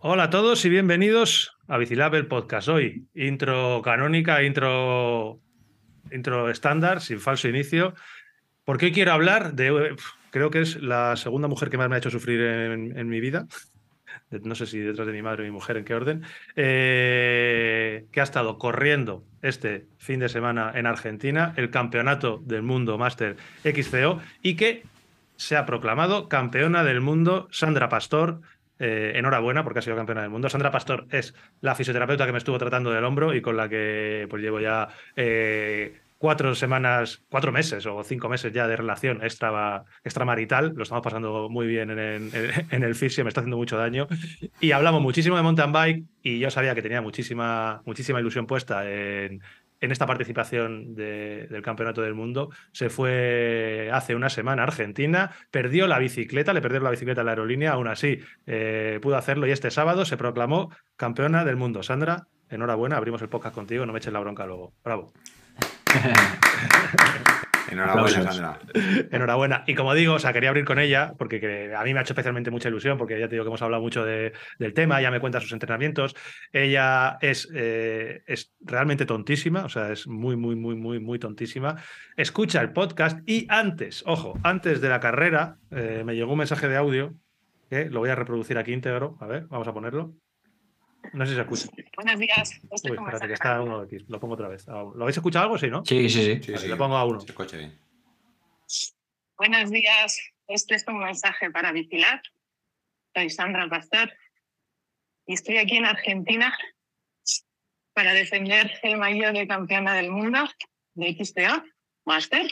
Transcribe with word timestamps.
Hola 0.00 0.24
a 0.24 0.30
todos 0.30 0.64
y 0.64 0.68
bienvenidos 0.68 1.58
a 1.66 1.76
Bicilab 1.76 2.14
el 2.14 2.28
podcast. 2.28 2.68
Hoy, 2.68 3.08
intro 3.16 3.82
canónica, 3.82 4.44
intro, 4.44 5.40
intro 6.12 6.50
estándar, 6.50 7.00
sin 7.00 7.18
falso 7.18 7.48
inicio. 7.48 7.94
Porque 8.64 8.86
hoy 8.86 8.92
quiero 8.92 9.10
hablar 9.10 9.54
de. 9.54 9.96
Creo 10.30 10.50
que 10.50 10.60
es 10.60 10.80
la 10.80 11.16
segunda 11.16 11.48
mujer 11.48 11.68
que 11.68 11.78
más 11.78 11.88
me 11.88 11.96
ha 11.96 11.98
hecho 11.98 12.10
sufrir 12.10 12.40
en, 12.40 13.08
mi 13.08 13.18
vida. 13.18 13.48
No 14.30 14.54
sé 14.54 14.66
si 14.66 14.78
detrás 14.78 15.08
de 15.08 15.12
mi 15.12 15.20
madre 15.20 15.42
o 15.42 15.46
mi 15.46 15.50
mujer, 15.50 15.76
en 15.76 15.84
qué 15.84 15.94
orden. 15.96 16.22
Eh, 16.54 18.06
que 18.12 18.20
ha 18.20 18.24
estado 18.24 18.56
corriendo 18.56 19.24
este 19.42 19.88
fin 19.96 20.20
de 20.20 20.28
semana 20.28 20.70
en 20.76 20.86
Argentina 20.86 21.54
el 21.56 21.70
campeonato 21.70 22.40
del 22.44 22.62
mundo 22.62 22.98
Master 22.98 23.36
XCO 23.64 24.20
y 24.42 24.54
que 24.54 24.84
se 25.34 25.56
ha 25.56 25.66
proclamado 25.66 26.28
campeona 26.28 26.84
del 26.84 27.00
mundo 27.00 27.48
Sandra 27.50 27.88
Pastor 27.88 28.42
eh, 28.78 29.12
enhorabuena 29.14 29.64
porque 29.64 29.80
ha 29.80 29.82
sido 29.82 29.96
campeona 29.96 30.22
del 30.22 30.30
mundo. 30.30 30.48
Sandra 30.48 30.70
Pastor 30.70 31.06
es 31.10 31.34
la 31.60 31.74
fisioterapeuta 31.74 32.26
que 32.26 32.32
me 32.32 32.38
estuvo 32.38 32.58
tratando 32.58 32.90
del 32.90 33.04
hombro 33.04 33.34
y 33.34 33.40
con 33.40 33.56
la 33.56 33.68
que 33.68 34.26
pues 34.30 34.42
llevo 34.42 34.60
ya 34.60 34.88
eh, 35.16 36.00
cuatro 36.18 36.54
semanas, 36.54 37.22
cuatro 37.30 37.52
meses 37.52 37.86
o 37.86 38.02
cinco 38.02 38.28
meses 38.28 38.52
ya 38.52 38.66
de 38.66 38.76
relación 38.76 39.22
extra, 39.22 39.84
extramarital. 40.04 40.72
Lo 40.74 40.82
estamos 40.82 41.02
pasando 41.02 41.48
muy 41.48 41.66
bien 41.66 41.90
en, 42.70 42.82
el 42.82 42.94
fisio, 42.94 43.24
me 43.24 43.28
está 43.28 43.40
haciendo 43.40 43.56
mucho 43.56 43.76
daño. 43.76 44.06
Y 44.60 44.72
hablamos 44.72 45.00
muchísimo 45.00 45.36
de 45.36 45.42
mountain 45.42 45.72
bike 45.72 46.04
y 46.22 46.38
yo 46.38 46.50
sabía 46.50 46.74
que 46.74 46.82
tenía 46.82 47.00
muchísima, 47.00 47.82
muchísima 47.86 48.20
ilusión 48.20 48.46
puesta 48.46 48.88
en, 48.90 49.40
en 49.80 49.92
esta 49.92 50.06
participación 50.06 50.94
del 50.94 51.62
Campeonato 51.62 52.02
del 52.02 52.14
Mundo. 52.14 52.50
Se 52.72 52.90
fue 52.90 53.90
hace 53.92 54.14
una 54.14 54.28
semana 54.28 54.62
a 54.62 54.66
Argentina, 54.66 55.30
perdió 55.50 55.86
la 55.86 55.98
bicicleta, 55.98 56.52
le 56.52 56.60
perdieron 56.60 56.84
la 56.84 56.90
bicicleta 56.90 57.20
a 57.20 57.24
la 57.24 57.32
aerolínea, 57.32 57.72
aún 57.72 57.88
así 57.88 58.20
eh, 58.46 58.98
pudo 59.02 59.16
hacerlo 59.16 59.46
y 59.46 59.50
este 59.52 59.70
sábado 59.70 60.04
se 60.04 60.16
proclamó 60.16 60.70
campeona 60.96 61.44
del 61.44 61.56
mundo. 61.56 61.82
Sandra, 61.82 62.26
enhorabuena, 62.48 62.96
abrimos 62.96 63.22
el 63.22 63.28
podcast 63.28 63.54
contigo, 63.54 63.86
no 63.86 63.92
me 63.92 63.98
eches 63.98 64.12
la 64.12 64.20
bronca 64.20 64.46
luego. 64.46 64.74
Bravo. 64.84 65.12
Enhorabuena, 67.70 68.32
Sandra. 68.32 68.58
Enhorabuena. 69.10 69.64
Y 69.66 69.74
como 69.74 69.94
digo, 69.94 70.14
o 70.14 70.18
sea, 70.18 70.32
quería 70.32 70.50
abrir 70.50 70.64
con 70.64 70.78
ella, 70.78 71.14
porque 71.18 71.72
a 71.76 71.84
mí 71.84 71.92
me 71.92 72.00
ha 72.00 72.02
hecho 72.02 72.12
especialmente 72.12 72.50
mucha 72.50 72.68
ilusión, 72.68 72.98
porque 72.98 73.18
ya 73.18 73.28
te 73.28 73.34
digo 73.34 73.44
que 73.44 73.48
hemos 73.48 73.62
hablado 73.62 73.82
mucho 73.82 74.04
del 74.04 74.74
tema, 74.74 75.00
ya 75.00 75.10
me 75.10 75.20
cuenta 75.20 75.40
sus 75.40 75.52
entrenamientos. 75.52 76.14
Ella 76.52 77.18
es, 77.20 77.48
eh, 77.54 78.22
es 78.26 78.52
realmente 78.60 79.06
tontísima, 79.06 79.64
o 79.64 79.68
sea, 79.68 79.92
es 79.92 80.06
muy, 80.06 80.36
muy, 80.36 80.56
muy, 80.56 80.76
muy, 80.76 81.00
muy 81.00 81.18
tontísima. 81.18 81.76
Escucha 82.16 82.60
el 82.60 82.72
podcast 82.72 83.20
y 83.28 83.46
antes, 83.48 84.02
ojo, 84.06 84.38
antes 84.42 84.80
de 84.80 84.88
la 84.88 85.00
carrera, 85.00 85.56
eh, 85.70 86.02
me 86.04 86.14
llegó 86.14 86.32
un 86.32 86.38
mensaje 86.38 86.68
de 86.68 86.76
audio 86.76 87.14
que 87.70 87.90
lo 87.90 88.00
voy 88.00 88.10
a 88.10 88.14
reproducir 88.14 88.58
aquí 88.58 88.72
íntegro. 88.72 89.16
A 89.20 89.26
ver, 89.26 89.46
vamos 89.48 89.68
a 89.68 89.74
ponerlo. 89.74 90.14
No 91.12 91.24
sé 91.24 91.30
si 91.30 91.36
se 91.36 91.42
escucha. 91.42 91.68
Buenos 91.96 92.18
días. 92.18 92.60
Uy, 92.62 92.92
espérate, 92.92 93.26
que 93.26 93.32
está 93.34 93.62
uno 93.62 93.80
aquí. 93.80 93.98
Lo 94.08 94.20
pongo 94.20 94.34
otra 94.34 94.48
vez. 94.48 94.66
¿Lo 94.66 95.02
habéis 95.02 95.16
escuchado 95.16 95.44
algo? 95.44 95.58
Sí, 95.58 95.68
¿no? 95.68 95.84
Sí, 95.84 96.08
sí, 96.08 96.42
sí. 96.42 96.68
Lo 96.68 96.76
pongo 96.76 96.96
a 96.96 97.04
uno. 97.04 97.20
Se 97.20 97.26
escucha 97.26 97.56
bien. 97.56 97.78
Buenos 99.36 99.70
días. 99.70 100.18
Este 100.46 100.74
es 100.74 100.84
un 100.86 100.98
mensaje 100.98 101.50
para 101.50 101.72
vigilar. 101.72 102.22
Soy 103.14 103.30
Sandra 103.30 103.68
Pastor 103.68 104.12
y 105.26 105.34
estoy 105.34 105.58
aquí 105.58 105.76
en 105.76 105.86
Argentina 105.86 106.56
para 107.94 108.12
defender 108.12 108.78
el 108.82 108.96
mayor 108.96 109.32
de 109.32 109.46
campeona 109.46 109.94
del 109.94 110.10
mundo 110.10 110.48
de 110.94 111.14
XTO, 111.14 111.64
Master. 112.04 112.50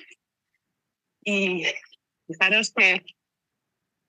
Y 1.25 1.64
fijaros 2.27 2.72
que 2.72 3.05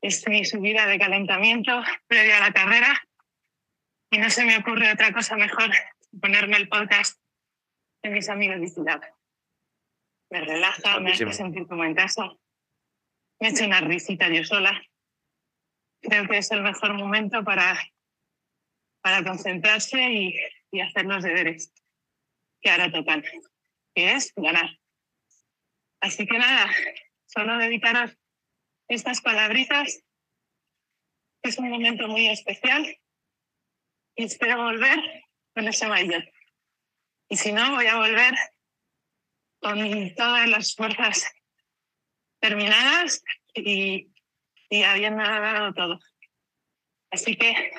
es 0.02 0.28
mi 0.28 0.46
subida 0.46 0.86
de 0.88 1.00
calentamiento 1.00 1.82
previa 2.08 2.38
a 2.38 2.42
la 2.42 2.54
carrera 2.54 3.07
y 4.10 4.18
no 4.18 4.30
se 4.30 4.46
me 4.46 4.58
ocurre 4.58 4.92
otra 4.92 5.12
cosa 5.12 5.36
mejor 5.36 5.72
que 5.72 6.18
ponerme 6.20 6.58
el 6.58 6.70
podcast 6.70 7.20
de 8.04 8.10
mis 8.10 8.30
amigos 8.30 8.76
de 8.76 9.00
Me 10.30 10.42
relaja, 10.42 11.00
me 11.00 11.12
hace 11.12 11.32
sentir 11.34 11.68
como 11.68 11.84
en 11.84 11.96
casa. 11.96 12.30
Me 13.40 13.50
echo 13.50 13.66
una 13.66 13.82
risita 13.82 14.30
yo 14.30 14.44
sola. 14.44 14.82
Creo 16.02 16.28
que 16.28 16.38
es 16.38 16.52
el 16.52 16.62
mejor 16.62 16.94
momento 16.94 17.44
para, 17.44 17.78
para 19.02 19.24
concentrarse 19.24 20.02
y, 20.12 20.36
y 20.72 20.82
hacer 20.82 21.06
los 21.06 21.24
deberes 21.24 21.74
que 22.62 22.70
ahora 22.70 22.92
tocan, 22.92 23.24
que 23.94 24.14
es 24.14 24.34
ganar. 24.36 24.70
Así 26.00 26.26
que 26.26 26.38
nada, 26.38 26.72
solo 27.26 27.58
dedicaros 27.58 28.18
estas 28.88 29.22
palabritas. 29.22 30.04
Es 31.44 31.58
un 31.58 31.70
momento 31.70 32.08
muy 32.08 32.28
especial 32.28 32.98
y 34.18 34.26
espero 34.26 34.58
volver 34.58 35.00
con 35.54 35.68
ese 35.68 35.88
mayor. 35.88 36.30
Y 37.30 37.38
si 37.38 37.52
no, 37.52 37.76
voy 37.76 37.86
a 37.86 37.98
volver 37.98 38.34
con 39.62 40.16
todas 40.16 40.50
las 40.50 40.76
fuerzas 40.76 41.32
terminadas 42.40 43.24
y, 43.54 44.12
y 44.70 44.84
habiendo 44.84 45.24
dado 45.24 45.74
todo. 45.74 46.00
Así 47.12 47.36
que 47.36 47.72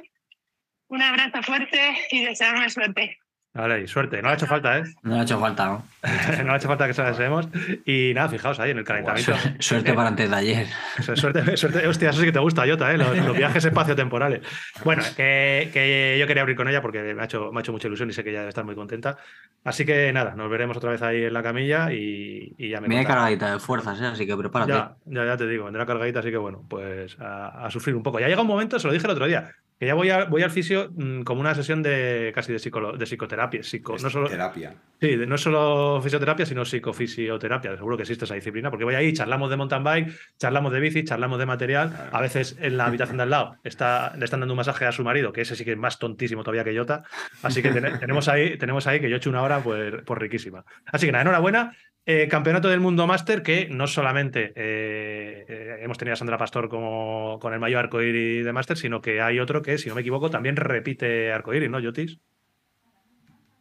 un 0.89 1.03
abrazo 1.03 1.43
fuerte 1.43 1.99
y 2.11 2.25
desearme 2.25 2.71
suerte. 2.71 3.19
Vale, 3.59 3.83
y 3.83 3.89
suerte. 3.89 4.23
No 4.23 4.29
ha 4.29 4.35
hecho 4.35 4.47
falta, 4.47 4.79
¿eh? 4.79 4.85
No 5.03 5.17
ha 5.17 5.23
hecho 5.23 5.41
falta, 5.41 5.67
¿no? 5.67 5.85
no 6.45 6.53
ha 6.53 6.57
hecho 6.59 6.69
falta 6.69 6.87
que 6.87 6.95
se 6.95 7.03
la 7.03 7.09
deseemos. 7.09 7.49
Y 7.85 8.13
nada, 8.15 8.29
fijaos 8.29 8.61
ahí 8.61 8.71
en 8.71 8.79
el 8.79 8.85
calentamiento. 8.85 9.35
suerte 9.59 9.95
para 9.95 10.11
antes 10.11 10.31
de 10.31 10.37
ayer. 10.37 10.67
Suerte, 11.01 11.57
suerte. 11.57 11.89
Hostia, 11.89 12.11
eso 12.11 12.21
sí 12.21 12.27
que 12.27 12.33
te 12.33 12.39
gusta, 12.39 12.65
Jota, 12.69 12.93
¿eh? 12.93 12.99
Los, 12.99 13.37
viajes 13.37 13.65
espacio-temporales. 13.65 14.43
Bueno, 14.85 15.03
que, 15.17 15.71
que, 15.73 16.17
yo 16.21 16.29
quería 16.29 16.43
abrir 16.43 16.55
con 16.55 16.69
ella 16.69 16.81
porque 16.81 17.03
me 17.15 17.21
ha, 17.21 17.25
hecho, 17.25 17.51
me 17.51 17.59
ha 17.59 17.61
hecho 17.63 17.73
mucha 17.73 17.89
ilusión 17.89 18.09
y 18.09 18.13
sé 18.13 18.23
que 18.23 18.31
ella 18.31 18.41
debe 18.41 18.51
estar 18.51 18.65
muy 18.65 18.77
contenta. 18.77 19.17
Así 19.65 19.85
que 19.85 20.13
nada, 20.13 20.37
nos 20.37 20.49
veremos 20.49 20.77
otra 20.77 20.93
vez 20.93 21.03
ahí 21.03 21.25
en 21.25 21.35
la 21.35 21.43
camilla 21.43 21.93
y, 21.93 22.55
y 22.59 22.69
ya 22.69 22.81
me. 22.81 22.87
Viene 22.87 23.05
cargadita 23.05 23.55
de 23.55 23.59
fuerzas, 23.59 24.01
¿eh? 24.01 24.07
Así 24.07 24.25
que 24.25 24.37
prepárate. 24.37 24.71
Ya, 24.71 24.95
ya, 25.07 25.27
ya 25.27 25.37
te 25.37 25.49
digo, 25.49 25.65
vendrá 25.65 25.85
cargadita, 25.85 26.21
así 26.21 26.31
que 26.31 26.37
bueno, 26.37 26.65
pues 26.69 27.19
a, 27.19 27.67
a 27.67 27.71
sufrir 27.73 27.97
un 27.97 28.05
poco. 28.05 28.21
Ya 28.21 28.29
llega 28.29 28.41
un 28.41 28.47
momento, 28.47 28.79
se 28.79 28.87
lo 28.87 28.93
dije 28.93 29.07
el 29.07 29.13
otro 29.13 29.27
día, 29.27 29.51
que 29.79 29.87
ya 29.87 29.95
voy, 29.95 30.11
a, 30.11 30.25
voy 30.25 30.43
al 30.43 30.51
fisio 30.51 30.91
mm, 30.93 31.23
como 31.23 31.41
una 31.41 31.55
sesión 31.55 31.83
de 31.83 32.33
casi 32.35 32.53
de, 32.53 32.59
de 32.59 33.07
psicoterapia. 33.07 33.63
Psico, 33.63 33.97
no 34.03 34.11
solo, 34.11 34.29
terapia. 34.29 34.75
Sí, 35.01 35.17
no 35.17 35.39
solo 35.39 36.01
fisioterapia, 36.03 36.45
sino 36.45 36.65
psicofisioterapia. 36.65 37.77
Seguro 37.77 37.97
que 37.97 38.03
existe 38.03 38.25
esa 38.25 38.35
disciplina, 38.35 38.71
porque 38.71 38.85
voy 38.85 38.97
ahí, 38.97 39.13
charlamos 39.13 39.51
de 39.51 39.57
mountain 39.57 39.85
bike, 39.85 40.13
charlamos 40.37 40.73
de 40.73 40.81
bici, 40.81 41.05
charlamos 41.05 41.39
de 41.39 41.47
material. 41.47 42.09
A 42.11 42.21
veces 42.21 42.57
en 42.61 42.77
la 42.77 42.87
habitación 42.87 43.19
de 43.19 43.23
al 43.23 43.31
lado 43.31 43.57
está, 43.63 44.15
le 44.17 44.25
están 44.25 44.41
dando 44.41 44.55
un 44.55 44.59
masaje 44.59 44.85
a 44.85 44.93
su 44.93 45.05
marido, 45.05 45.33
que 45.33 45.43
ese 45.43 45.55
sí 45.55 45.65
que 45.65 45.73
es 45.73 45.79
más 45.79 46.01
tontísimo 46.01 46.43
todavía 46.43 46.65
que 46.65 46.77
Jota. 46.77 47.05
Así 47.43 47.63
que 47.63 47.71
tenemos, 47.71 48.29
ahí, 48.29 48.59
tenemos 48.59 48.87
ahí 48.89 48.99
que 48.99 49.09
yo 49.09 49.15
he 49.15 49.19
hecho 49.19 49.31
una 49.31 49.43
hora 49.43 49.61
pues, 49.61 49.95
pues 50.05 50.19
riquísima. 50.19 50.65
Así 50.87 51.07
que 51.07 51.13
nada, 51.13 51.23
enhorabuena. 51.23 51.77
Eh, 52.11 52.27
campeonato 52.27 52.71
del 52.71 52.81
Mundo 52.81 53.07
Máster 53.07 53.43
que 53.43 53.69
no 53.69 53.87
solamente 53.87 54.55
eh, 54.57 55.45
eh, 55.47 55.77
hemos 55.83 55.99
tenido 55.99 56.15
a 56.15 56.17
Sandra 56.17 56.39
Pastor 56.39 56.71
como 56.71 57.39
con 57.39 57.53
el 57.53 57.61
mayor 57.61 57.81
arcoíris 57.81 58.47
de 58.47 58.51
Máster, 58.55 58.79
sino 58.79 59.03
que 59.03 59.21
hay 59.21 59.39
otro 59.41 59.61
que, 59.61 59.77
si 59.77 59.91
no 59.91 59.95
me 59.95 60.01
equivoco, 60.01 60.31
también 60.31 60.57
repite 60.57 61.31
arcoíris, 61.31 61.69
¿no, 61.69 61.79
Yotis? 61.79 62.19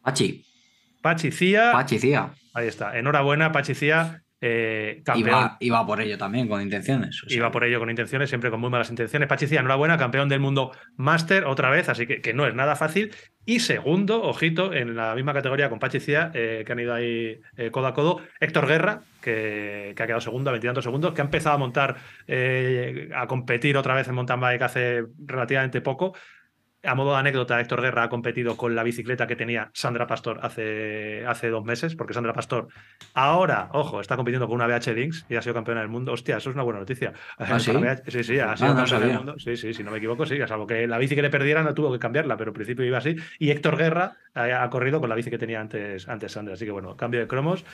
Pachi. 0.02 0.46
Pachi 1.02 1.30
Cía. 1.30 1.72
Pachi 1.72 1.98
Cía. 1.98 2.30
Ahí 2.54 2.68
está. 2.68 2.98
Enhorabuena, 2.98 3.52
Pachi 3.52 3.74
Cía. 3.74 4.22
Eh, 4.40 5.02
campeón. 5.04 5.50
Iba, 5.58 5.86
por 5.86 6.00
ello 6.00 6.16
también, 6.16 6.48
con 6.48 6.62
intenciones. 6.62 7.24
Iba 7.28 7.50
por 7.50 7.64
ello 7.64 7.80
con 7.80 7.90
intenciones, 7.90 8.28
siempre 8.28 8.50
con 8.50 8.60
muy 8.60 8.70
malas 8.70 8.90
intenciones. 8.90 9.28
Pachicia, 9.28 9.58
enhorabuena, 9.58 9.98
campeón 9.98 10.28
del 10.28 10.40
mundo 10.40 10.70
máster 10.96 11.44
otra 11.44 11.70
vez, 11.70 11.88
así 11.88 12.06
que, 12.06 12.20
que, 12.20 12.34
no 12.34 12.46
es 12.46 12.54
nada 12.54 12.76
fácil. 12.76 13.14
Y 13.44 13.60
segundo, 13.60 14.22
ojito, 14.22 14.72
en 14.72 14.94
la 14.94 15.14
misma 15.14 15.32
categoría 15.32 15.68
con 15.68 15.78
Pachicia, 15.78 16.30
eh, 16.34 16.62
que 16.64 16.72
han 16.72 16.80
ido 16.80 16.94
ahí 16.94 17.40
eh, 17.56 17.70
codo 17.70 17.88
a 17.88 17.94
codo, 17.94 18.20
Héctor 18.38 18.68
Guerra, 18.68 19.00
que, 19.20 19.94
que 19.96 20.02
ha 20.02 20.06
quedado 20.06 20.20
segundo 20.20 20.50
a 20.50 20.52
20 20.52 20.82
segundos, 20.82 21.14
que 21.14 21.20
ha 21.20 21.24
empezado 21.24 21.56
a 21.56 21.58
montar, 21.58 21.96
a 23.14 23.26
competir 23.26 23.76
otra 23.76 23.94
vez 23.94 24.06
en 24.06 24.14
mountain 24.14 24.40
bike 24.40 24.62
hace 24.62 25.04
relativamente 25.18 25.80
poco 25.80 26.14
a 26.84 26.94
modo 26.94 27.12
de 27.12 27.18
anécdota, 27.18 27.60
Héctor 27.60 27.82
Guerra 27.82 28.04
ha 28.04 28.08
competido 28.08 28.56
con 28.56 28.74
la 28.76 28.84
bicicleta 28.84 29.26
que 29.26 29.34
tenía 29.34 29.70
Sandra 29.74 30.06
Pastor 30.06 30.38
hace, 30.42 31.24
hace 31.26 31.48
dos 31.48 31.64
meses, 31.64 31.96
porque 31.96 32.14
Sandra 32.14 32.32
Pastor 32.32 32.68
ahora, 33.14 33.68
ojo, 33.72 34.00
está 34.00 34.16
compitiendo 34.16 34.46
con 34.46 34.54
una 34.54 34.66
BH 34.66 34.94
Lynx 34.94 35.26
y 35.28 35.34
ha 35.34 35.42
sido 35.42 35.54
campeona 35.54 35.80
del 35.80 35.88
mundo. 35.88 36.12
Hostia, 36.12 36.36
eso 36.36 36.50
es 36.50 36.54
una 36.54 36.62
buena 36.62 36.78
noticia. 36.78 37.12
¿Ah, 37.36 37.58
sí? 37.58 37.72
sí, 38.06 38.22
sí, 38.22 38.38
ha 38.38 38.56
sido 38.56 38.76
campeona 38.76 39.06
del 39.06 39.16
mundo. 39.16 39.38
Sí, 39.38 39.56
sí, 39.56 39.74
si 39.74 39.82
no 39.82 39.90
me 39.90 39.98
equivoco, 39.98 40.24
sí. 40.24 40.38
Salvo 40.46 40.66
que 40.66 40.86
la 40.86 40.98
bici 40.98 41.16
que 41.16 41.22
le 41.22 41.30
perdiera 41.30 41.62
no 41.62 41.74
tuvo 41.74 41.92
que 41.92 41.98
cambiarla, 41.98 42.36
pero 42.36 42.50
al 42.50 42.54
principio 42.54 42.84
iba 42.84 42.98
así. 42.98 43.16
Y 43.38 43.50
Héctor 43.50 43.76
Guerra 43.76 44.16
ha, 44.34 44.70
corrido 44.70 45.00
con 45.00 45.08
la 45.08 45.16
bici 45.16 45.30
que 45.30 45.38
tenía 45.38 45.60
antes, 45.60 46.08
antes 46.08 46.30
Sandra. 46.30 46.54
Así 46.54 46.64
que 46.64 46.70
bueno, 46.70 46.96
cambio 46.96 47.20
de 47.20 47.26
cromos. 47.26 47.64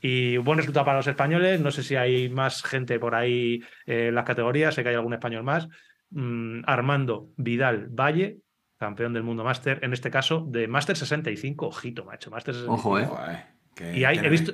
Y 0.00 0.38
buen 0.38 0.58
resultado 0.58 0.86
para 0.86 0.96
los 0.98 1.06
españoles. 1.06 1.60
No 1.60 1.70
sé 1.70 1.82
si 1.82 1.96
hay 1.96 2.30
más 2.30 2.62
gente 2.62 2.98
por 2.98 3.14
ahí 3.14 3.62
en 3.84 4.14
las 4.14 4.24
categorías, 4.24 4.74
sé 4.74 4.82
que 4.82 4.88
hay 4.88 4.94
algún 4.94 5.12
español 5.12 5.42
más. 5.42 5.68
Mm, 6.10 6.62
Armando 6.66 7.30
Vidal 7.36 7.88
Valle, 7.88 8.38
campeón 8.84 9.14
del 9.14 9.22
mundo 9.22 9.44
máster, 9.44 9.78
en 9.82 9.92
este 9.92 10.10
caso 10.10 10.44
de 10.46 10.68
Máster 10.68 10.96
65, 10.96 11.66
ojito, 11.66 12.04
macho, 12.04 12.30
Máster 12.30 12.54
65. 12.54 12.74
Ojo, 12.74 12.98
eh. 12.98 13.96
y 13.96 14.04
hay, 14.04 14.18
he 14.18 14.28
visto... 14.28 14.52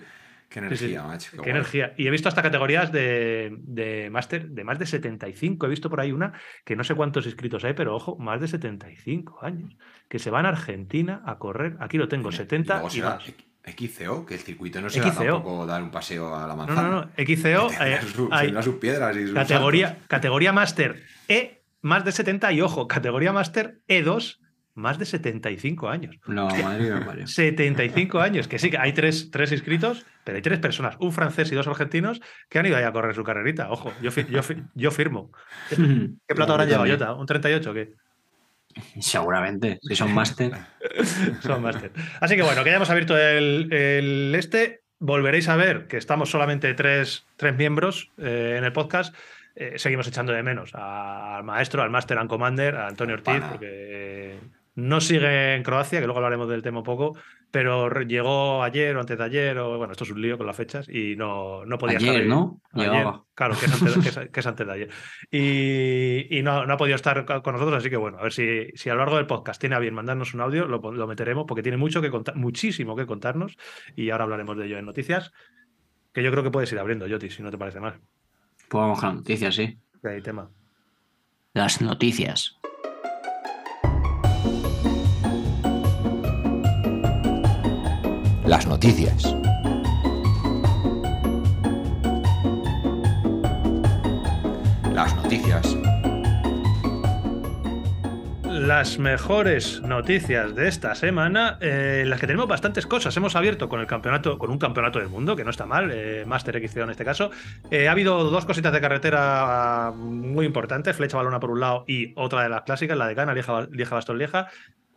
Qué 0.49 0.59
energía, 0.59 1.05
macho. 1.05 1.41
Qué, 1.43 1.51
energía. 1.51 1.95
Y 1.97 2.09
he 2.09 2.11
visto 2.11 2.29
hasta 2.29 2.43
categorías 2.43 2.91
de, 2.91 3.57
de 3.59 4.11
máster 4.11 4.49
de 4.49 4.65
más 4.65 4.81
de 4.81 4.87
75. 4.87 5.67
He 5.67 5.69
visto 5.69 5.89
por 5.89 6.01
ahí 6.01 6.11
una 6.11 6.33
que 6.65 6.75
no 6.75 6.83
sé 6.83 6.97
cuántos 6.97 7.27
inscritos 7.27 7.65
hay, 7.65 7.75
pero 7.75 7.95
ojo, 7.95 8.17
más 8.19 8.41
de 8.41 8.49
75 8.49 9.39
años. 9.43 9.77
Que 10.09 10.19
se 10.19 10.29
van 10.31 10.47
a 10.47 10.49
Argentina 10.49 11.23
a 11.25 11.39
correr. 11.39 11.77
Aquí 11.79 11.99
lo 11.99 12.09
tengo, 12.09 12.33
70 12.33 12.83
y, 12.93 13.01
más. 13.01 13.23
XCO, 13.65 14.27
que 14.27 14.35
el 14.35 14.41
circuito 14.41 14.81
no 14.81 14.91
se 14.91 15.01
va 15.01 15.13
tampoco 15.13 15.67
dar 15.67 15.83
un 15.83 15.91
paseo 15.91 16.35
a 16.35 16.47
la 16.49 16.57
manzana. 16.57 16.83
No, 16.83 16.91
no, 16.91 17.01
no. 17.03 17.11
XCO. 17.17 17.71
Eh, 17.81 18.01
hay 18.33 18.63
sus 18.63 18.77
piedras 18.77 19.17
y 19.17 19.27
sus 19.27 19.35
categoría, 19.35 19.99
categoría 20.09 20.53
máster 20.53 21.05
E, 21.29 21.60
más 21.83 22.05
de 22.05 22.13
70 22.13 22.53
y 22.53 22.61
ojo, 22.61 22.89
categoría 22.89 23.33
máster 23.33 23.81
E2 23.89 24.39
más 24.75 24.99
de 24.99 25.05
75 25.05 25.89
años. 25.89 26.17
No, 26.27 26.49
madre 26.49 26.83
mía, 26.83 27.27
75 27.27 28.21
años, 28.21 28.49
que 28.49 28.59
sí, 28.59 28.71
que 28.71 28.79
hay 28.79 28.93
tres, 28.93 29.31
tres 29.31 29.53
inscritos, 29.53 30.07
pero 30.25 30.37
hay 30.37 30.43
tres 30.43 30.59
personas, 30.59 30.97
un 31.01 31.13
francés 31.13 31.51
y 31.53 31.55
dos 31.55 31.67
argentinos, 31.67 32.21
que 32.49 32.59
han 32.59 32.67
ido 32.67 32.77
ahí 32.77 32.85
a 32.85 32.93
correr 32.93 33.15
su 33.15 33.25
carrerita. 33.25 33.71
Ojo, 33.71 33.93
yo, 34.01 34.11
yo, 34.11 34.41
yo 34.75 34.91
firmo. 34.91 35.33
¿Qué 35.71 36.35
plato 36.35 36.53
habrán 36.53 36.69
llevado, 36.69 36.91
Jota? 36.91 37.15
¿Un 37.15 37.27
38 37.27 37.71
o 37.71 37.75
qué? 37.75 37.95
Seguramente, 39.01 39.79
si 39.83 39.97
son 39.97 40.15
máster. 40.15 40.53
son 41.41 41.63
máster. 41.63 41.93
Así 42.21 42.37
que 42.37 42.43
bueno, 42.43 42.63
que 42.63 42.71
ya 42.71 42.77
hemos 42.77 42.91
abierto 42.91 43.17
el, 43.19 43.73
el, 43.73 44.35
este. 44.35 44.83
Volveréis 45.03 45.49
a 45.49 45.57
ver 45.57 45.87
que 45.87 45.97
estamos 45.97 46.31
solamente 46.31 46.75
tres, 46.75 47.25
tres 47.37 47.57
miembros 47.57 48.11
eh, 48.19 48.57
en 48.59 48.65
el 48.65 48.73
podcast. 48.73 49.15
Eh, 49.61 49.79
seguimos 49.79 50.09
echando 50.09 50.33
de 50.33 50.43
menos 50.43 50.75
al 50.75 51.45
maestro, 51.45 51.83
al 51.83 51.91
Master 51.91 52.17
and 52.17 52.31
Commander, 52.31 52.77
a 52.77 52.87
Antonio 52.87 53.17
Ortiz, 53.17 53.43
porque 53.51 54.39
no 54.75 55.03
sigue 55.03 55.55
en 55.55 55.63
Croacia, 55.63 56.01
que 56.01 56.07
luego 56.07 56.17
hablaremos 56.17 56.49
del 56.49 56.63
tema 56.63 56.79
un 56.79 56.85
poco, 56.85 57.15
pero 57.51 57.91
llegó 58.01 58.63
ayer 58.63 58.97
o 58.97 59.01
antes 59.01 59.19
de 59.19 59.25
ayer, 59.25 59.59
o 59.59 59.77
bueno, 59.77 59.93
esto 59.93 60.05
es 60.05 60.13
un 60.13 60.23
lío 60.23 60.39
con 60.39 60.47
las 60.47 60.57
fechas, 60.57 60.89
y 60.89 61.15
no, 61.15 61.67
no 61.67 61.77
podía 61.77 61.99
ayer, 61.99 62.23
estar. 62.23 62.27
¿no? 62.27 62.63
Ayer, 62.73 63.07
claro, 63.35 63.55
que 63.61 63.67
es, 63.67 64.47
antes, 64.47 64.67
de 64.67 64.73
ayer. 64.73 64.89
Y, 65.31 66.41
no, 66.43 66.65
no, 66.65 66.73
ha 66.73 66.77
podido 66.79 66.97
estar 66.97 67.27
con 67.43 67.53
nosotros, 67.53 67.77
así 67.77 67.91
que 67.91 67.99
bueno, 67.99 68.17
a 68.19 68.23
ver 68.23 68.33
si, 68.33 68.69
si 68.77 68.89
a 68.89 68.95
lo 68.95 69.01
largo 69.01 69.19
del 69.19 69.27
podcast 69.27 69.61
tiene 69.61 69.77
a 69.77 69.79
bien 69.79 69.93
mandarnos 69.93 70.33
un 70.33 70.41
audio, 70.41 70.65
lo, 70.65 70.79
lo 70.91 71.07
meteremos, 71.07 71.45
porque 71.47 71.63
tiene 71.63 71.77
mucho 71.77 72.01
que 72.01 72.09
contar, 72.09 72.35
muchísimo 72.35 72.97
que 72.97 73.05
contarnos, 73.05 73.59
y 73.95 74.09
ahora 74.09 74.25
hablaremos 74.25 74.57
de 74.57 74.65
ello 74.65 74.79
en 74.79 74.87
noticias, 74.87 75.33
que 76.15 76.23
yo 76.23 76.31
creo 76.31 76.43
que 76.43 76.51
puedes 76.51 76.73
ir 76.73 76.79
abriendo, 76.79 77.07
Joti, 77.07 77.29
si 77.29 77.43
no 77.43 77.51
te 77.51 77.59
parece 77.59 77.79
mal. 77.79 78.01
Pues 78.71 78.83
vamos 78.83 79.01
con 79.01 79.17
noticias, 79.17 79.57
sí. 79.57 79.77
hay 80.05 80.23
tema. 80.23 80.49
Las 81.55 81.83
noticias. 81.83 82.57
las 88.47 88.67
noticias. 88.69 89.35
Las 94.93 95.17
noticias. 95.17 95.80
Las 98.71 99.01
mejores 99.01 99.83
noticias 99.83 100.55
de 100.55 100.69
esta 100.69 100.95
semana, 100.95 101.59
eh, 101.61 102.05
las 102.07 102.21
que 102.21 102.29
tenemos 102.29 102.47
bastantes 102.47 102.87
cosas. 102.87 103.17
Hemos 103.17 103.35
abierto 103.35 103.69
con 103.69 103.81
el 103.81 103.89
campeonato, 103.89 104.39
con 104.39 104.49
un 104.49 104.59
campeonato 104.59 105.01
del 105.01 105.09
mundo, 105.09 105.35
que 105.35 105.43
no 105.43 105.51
está 105.51 105.67
mal, 105.67 105.91
eh, 105.93 106.23
Master 106.25 106.65
XCO 106.65 106.85
en 106.85 106.91
este 106.91 107.05
caso. 107.05 107.33
Eh, 107.73 107.89
ha 107.89 107.91
habido 107.91 108.23
dos 108.31 108.45
cositas 108.45 108.73
de 108.73 108.81
carretera 108.81 109.91
muy 109.93 110.47
importantes, 110.47 110.95
flecha 110.95 111.17
balona 111.17 111.41
por 111.41 111.51
un 111.51 111.59
lado 111.59 111.85
y 111.89 112.13
otra 112.15 112.45
de 112.45 112.49
las 112.49 112.63
clásicas, 112.63 112.97
la 112.97 113.09
de 113.09 113.17
Cana, 113.17 113.35
Lieja, 113.35 113.67
Lieja 113.73 113.97
Bastón 113.97 114.19
Lieja. 114.19 114.47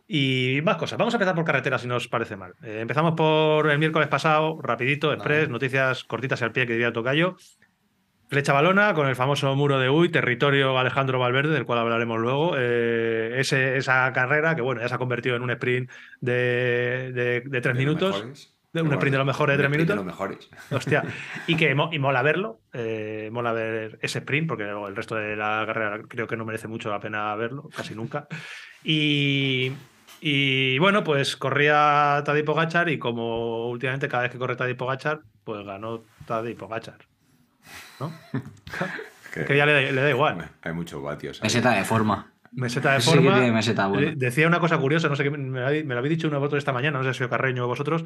Y 0.06 0.60
más 0.62 0.76
cosas. 0.76 0.96
Vamos 0.96 1.12
a 1.14 1.16
empezar 1.16 1.34
por 1.34 1.44
carretera, 1.44 1.76
si 1.78 1.88
nos 1.88 2.06
parece 2.06 2.36
mal. 2.36 2.52
Empezamos 2.62 3.14
por 3.14 3.68
el 3.68 3.78
miércoles 3.80 4.06
pasado, 4.06 4.56
rapidito, 4.62 5.12
express, 5.12 5.48
noticias 5.48 6.04
cortitas 6.04 6.42
al 6.42 6.52
pie 6.52 6.64
que 6.64 6.74
diría 6.74 6.86
el 6.86 6.92
tocayo. 6.92 7.36
Flecha 8.28 8.52
balona 8.52 8.94
con 8.94 9.06
el 9.06 9.16
famoso 9.16 9.54
muro 9.54 9.78
de 9.78 9.90
Uy, 9.90 10.08
territorio 10.08 10.78
Alejandro 10.78 11.18
Valverde, 11.18 11.52
del 11.52 11.66
cual 11.66 11.80
hablaremos 11.80 12.18
luego. 12.18 12.54
Eh, 12.56 13.34
ese, 13.38 13.76
esa 13.76 14.12
carrera 14.12 14.56
que 14.56 14.62
bueno, 14.62 14.80
ya 14.80 14.88
se 14.88 14.94
ha 14.94 14.98
convertido 14.98 15.36
en 15.36 15.42
un 15.42 15.50
sprint 15.50 15.90
de, 16.20 17.42
de, 17.44 17.60
tres 17.60 17.76
minutos. 17.76 18.50
De 18.72 18.82
un 18.82 18.92
sprint 18.92 19.12
de 19.12 19.18
los 19.18 19.26
mejores 19.26 19.56
de 19.56 19.62
tres 19.62 19.70
minutos. 19.70 19.90
De 19.90 19.96
los 19.96 20.04
mejores. 20.04 20.50
Hostia. 20.70 21.04
Y 21.46 21.56
que 21.56 21.70
y 21.70 21.98
mola 21.98 22.22
verlo. 22.22 22.60
Eh, 22.72 23.28
mola 23.30 23.52
ver 23.52 23.98
ese 24.00 24.18
sprint, 24.18 24.48
porque 24.48 24.64
el 24.64 24.96
resto 24.96 25.14
de 25.14 25.36
la 25.36 25.62
carrera 25.66 26.00
creo 26.08 26.26
que 26.26 26.36
no 26.36 26.44
merece 26.44 26.66
mucho 26.66 26.90
la 26.90 27.00
pena 27.00 27.34
verlo, 27.36 27.68
casi 27.76 27.94
nunca. 27.94 28.26
Y, 28.82 29.70
y 30.20 30.78
bueno, 30.78 31.04
pues 31.04 31.36
corría 31.36 32.22
Tadej 32.24 32.44
Pogachar 32.44 32.88
y 32.88 32.98
como 32.98 33.68
últimamente 33.68 34.08
cada 34.08 34.24
vez 34.24 34.32
que 34.32 34.38
corre 34.38 34.56
Tadej 34.56 34.76
Pogachar, 34.76 35.20
pues 35.44 35.64
ganó 35.64 36.02
Tadej 36.26 36.56
Pogachar. 36.56 36.98
¿No? 38.00 38.12
que 39.46 39.56
ya 39.56 39.66
le, 39.66 39.92
da 39.92 40.10
igual. 40.10 40.48
Hay 40.62 40.72
muchos 40.72 41.02
vatios. 41.02 41.42
Meseta 41.42 41.72
de 41.72 41.84
forma. 41.84 42.32
Meseta 42.52 42.92
de 42.92 43.00
forma. 43.00 43.40
meseta 43.50 43.90
Decía 44.14 44.46
una 44.46 44.60
cosa 44.60 44.78
curiosa, 44.78 45.08
no 45.08 45.16
sé 45.16 45.24
qué, 45.24 45.30
me, 45.30 45.82
lo 45.82 45.98
habéis 45.98 46.16
dicho 46.16 46.28
uno 46.28 46.46
de 46.48 46.58
esta 46.58 46.72
mañana, 46.72 46.98
no 46.98 47.04
sé 47.04 47.12
si 47.12 47.18
soy 47.18 47.28
Carreño 47.28 47.64
o 47.64 47.66
vosotros, 47.66 48.04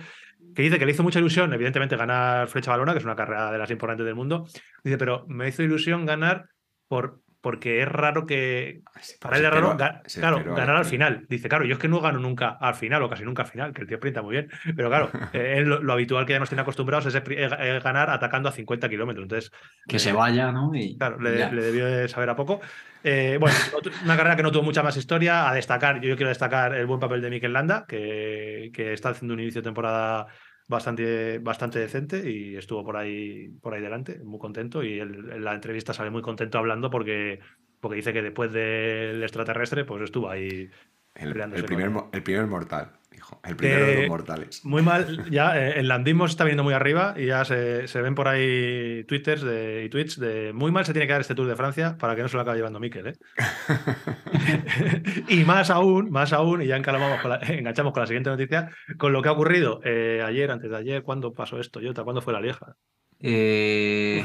que 0.55 0.62
dice 0.62 0.79
que 0.79 0.87
le 0.87 0.93
hizo 0.93 1.02
mucha 1.02 1.19
ilusión, 1.19 1.52
evidentemente, 1.52 1.96
ganar 1.96 2.49
Flecha 2.49 2.70
Balona, 2.70 2.93
que 2.93 2.99
es 2.99 3.05
una 3.05 3.17
carrera 3.17 3.52
de 3.52 3.58
las 3.58 3.70
importantes 3.70 4.06
del 4.06 4.14
mundo. 4.14 4.46
Dice, 4.82 4.96
pero 4.96 5.26
me 5.29 5.49
hizo 5.49 5.62
ilusión 5.62 6.06
ganar 6.06 6.49
por 6.88 7.20
porque 7.48 7.80
es 7.80 7.88
raro 7.88 8.26
que. 8.26 8.82
Para 9.22 9.38
él 9.38 9.44
es 9.46 9.50
raro 9.50 9.74
claro, 9.74 10.54
ganar 10.54 10.76
al 10.76 10.84
final. 10.84 11.24
Dice, 11.30 11.48
claro, 11.48 11.64
yo 11.64 11.72
es 11.72 11.78
que 11.78 11.88
no 11.88 11.98
gano 12.02 12.18
nunca 12.18 12.58
al 12.60 12.74
final 12.74 13.02
o 13.02 13.08
casi 13.08 13.24
nunca 13.24 13.44
al 13.44 13.48
final, 13.48 13.72
que 13.72 13.80
el 13.80 13.88
tío 13.88 13.98
printa 13.98 14.20
muy 14.20 14.32
bien. 14.32 14.50
Pero 14.76 14.90
claro, 14.90 15.08
eh, 15.32 15.62
lo, 15.64 15.90
habitual 15.90 16.26
que 16.26 16.34
ya 16.34 16.40
nos 16.40 16.50
tiene 16.50 16.60
acostumbrados 16.60 17.06
es, 17.06 17.82
ganar 17.82 18.10
atacando 18.10 18.50
a 18.50 18.52
50 18.52 18.86
kilómetros. 18.90 19.22
Entonces. 19.24 19.50
Que 19.86 19.98
se 19.98 20.12
vaya, 20.12 20.52
¿no? 20.52 20.72
claro, 20.98 21.18
le, 21.22 21.30
debió 21.48 21.86
de 21.86 22.06
saber 22.08 22.28
a 22.28 22.36
poco. 22.36 22.60
Eh, 23.02 23.38
bueno, 23.40 23.56
una 24.04 24.18
carrera 24.18 24.36
que 24.36 24.42
no 24.42 24.52
tuvo 24.52 24.64
mucha 24.64 24.82
más 24.82 24.98
historia. 24.98 25.48
A 25.48 25.54
destacar, 25.54 26.02
yo 26.02 26.16
quiero 26.16 26.28
destacar 26.28 26.74
el 26.74 26.84
buen 26.84 27.00
papel 27.00 27.22
de 27.22 27.30
Mikel 27.30 27.54
Landa, 27.54 27.86
que, 27.88 28.70
que 28.74 28.92
está 28.92 29.08
haciendo 29.08 29.32
un 29.32 29.40
inicio 29.40 29.62
de 29.62 29.68
temporada 29.68 30.26
bastante, 30.69 31.38
bastante 31.38 31.81
decente 31.81 32.31
y 32.31 32.56
estuvo 32.56 32.85
por 32.85 32.97
ahí, 32.97 33.49
por 33.61 33.75
ahí 33.75 33.81
delante, 33.81 34.20
muy 34.20 34.38
contento. 34.38 34.85
Y 34.85 35.00
en 35.00 35.43
la 35.43 35.55
entrevista 35.55 35.93
sale 35.93 36.11
muy 36.11 36.23
contento 36.23 36.59
hablando 36.59 36.91
porque, 36.91 37.41
porque 37.81 37.97
dice 37.97 38.12
que 38.12 38.23
después 38.23 38.53
del 38.53 39.23
extraterrestre, 39.23 39.85
pues 39.85 40.03
estuvo 40.03 40.31
ahí. 40.31 40.70
El, 41.15 41.29
el 41.29 41.65
primer, 41.65 41.91
el 42.12 42.23
primer 42.23 42.47
mortal. 42.47 42.97
El 43.44 43.56
primero 43.56 43.87
de 43.87 43.94
los 44.00 44.09
mortales. 44.09 44.65
Muy 44.65 44.82
mal, 44.82 45.29
ya 45.31 45.59
eh, 45.59 45.81
el 45.81 45.88
landismo 45.88 46.26
se 46.26 46.32
está 46.32 46.44
viendo 46.44 46.65
muy 46.65 46.75
arriba 46.75 47.15
y 47.17 47.26
ya 47.26 47.44
se, 47.44 47.87
ven 48.00 48.15
por 48.15 48.29
ahí 48.29 49.05
twitters 49.05 49.43
de, 49.43 49.85
y 49.85 49.88
tweets 49.88 50.19
de 50.19 50.53
muy 50.53 50.70
mal 50.70 50.85
se 50.85 50.93
tiene 50.93 51.06
que 51.06 51.12
dar 51.12 51.20
este 51.20 51.35
Tour 51.35 51.49
de 51.49 51.56
Francia 51.56 51.97
para 51.99 52.17
que 52.17 52.23
no 52.23 52.29
se 52.29 52.37
lo 52.37 52.43
acabe 52.43 52.59
llevando 52.59 52.81
Miquel. 52.81 53.09
¿eh? 53.09 53.12
y 55.29 55.44
más 55.44 55.70
aún, 55.70 56.11
más 56.11 56.32
aún, 56.32 56.63
y 56.63 56.67
ya 56.67 56.77
enganchamos 57.48 57.93
con 57.93 58.01
la 58.01 58.06
siguiente 58.06 58.31
noticia, 58.31 58.70
con 58.96 59.13
lo 59.13 59.22
que 59.22 59.29
ha 59.29 59.32
ocurrido 59.32 59.81
eh, 59.84 60.22
ayer, 60.25 60.51
antes 60.51 60.70
de 60.70 60.77
ayer, 60.77 61.03
¿cuándo 61.03 61.32
pasó 61.32 61.60
esto, 61.60 61.81
Jota? 61.82 62.05
¿Cuándo 62.05 62.22
fue 62.22 62.32
la 62.32 62.41
lieja? 62.41 62.77
Eh, 63.20 64.25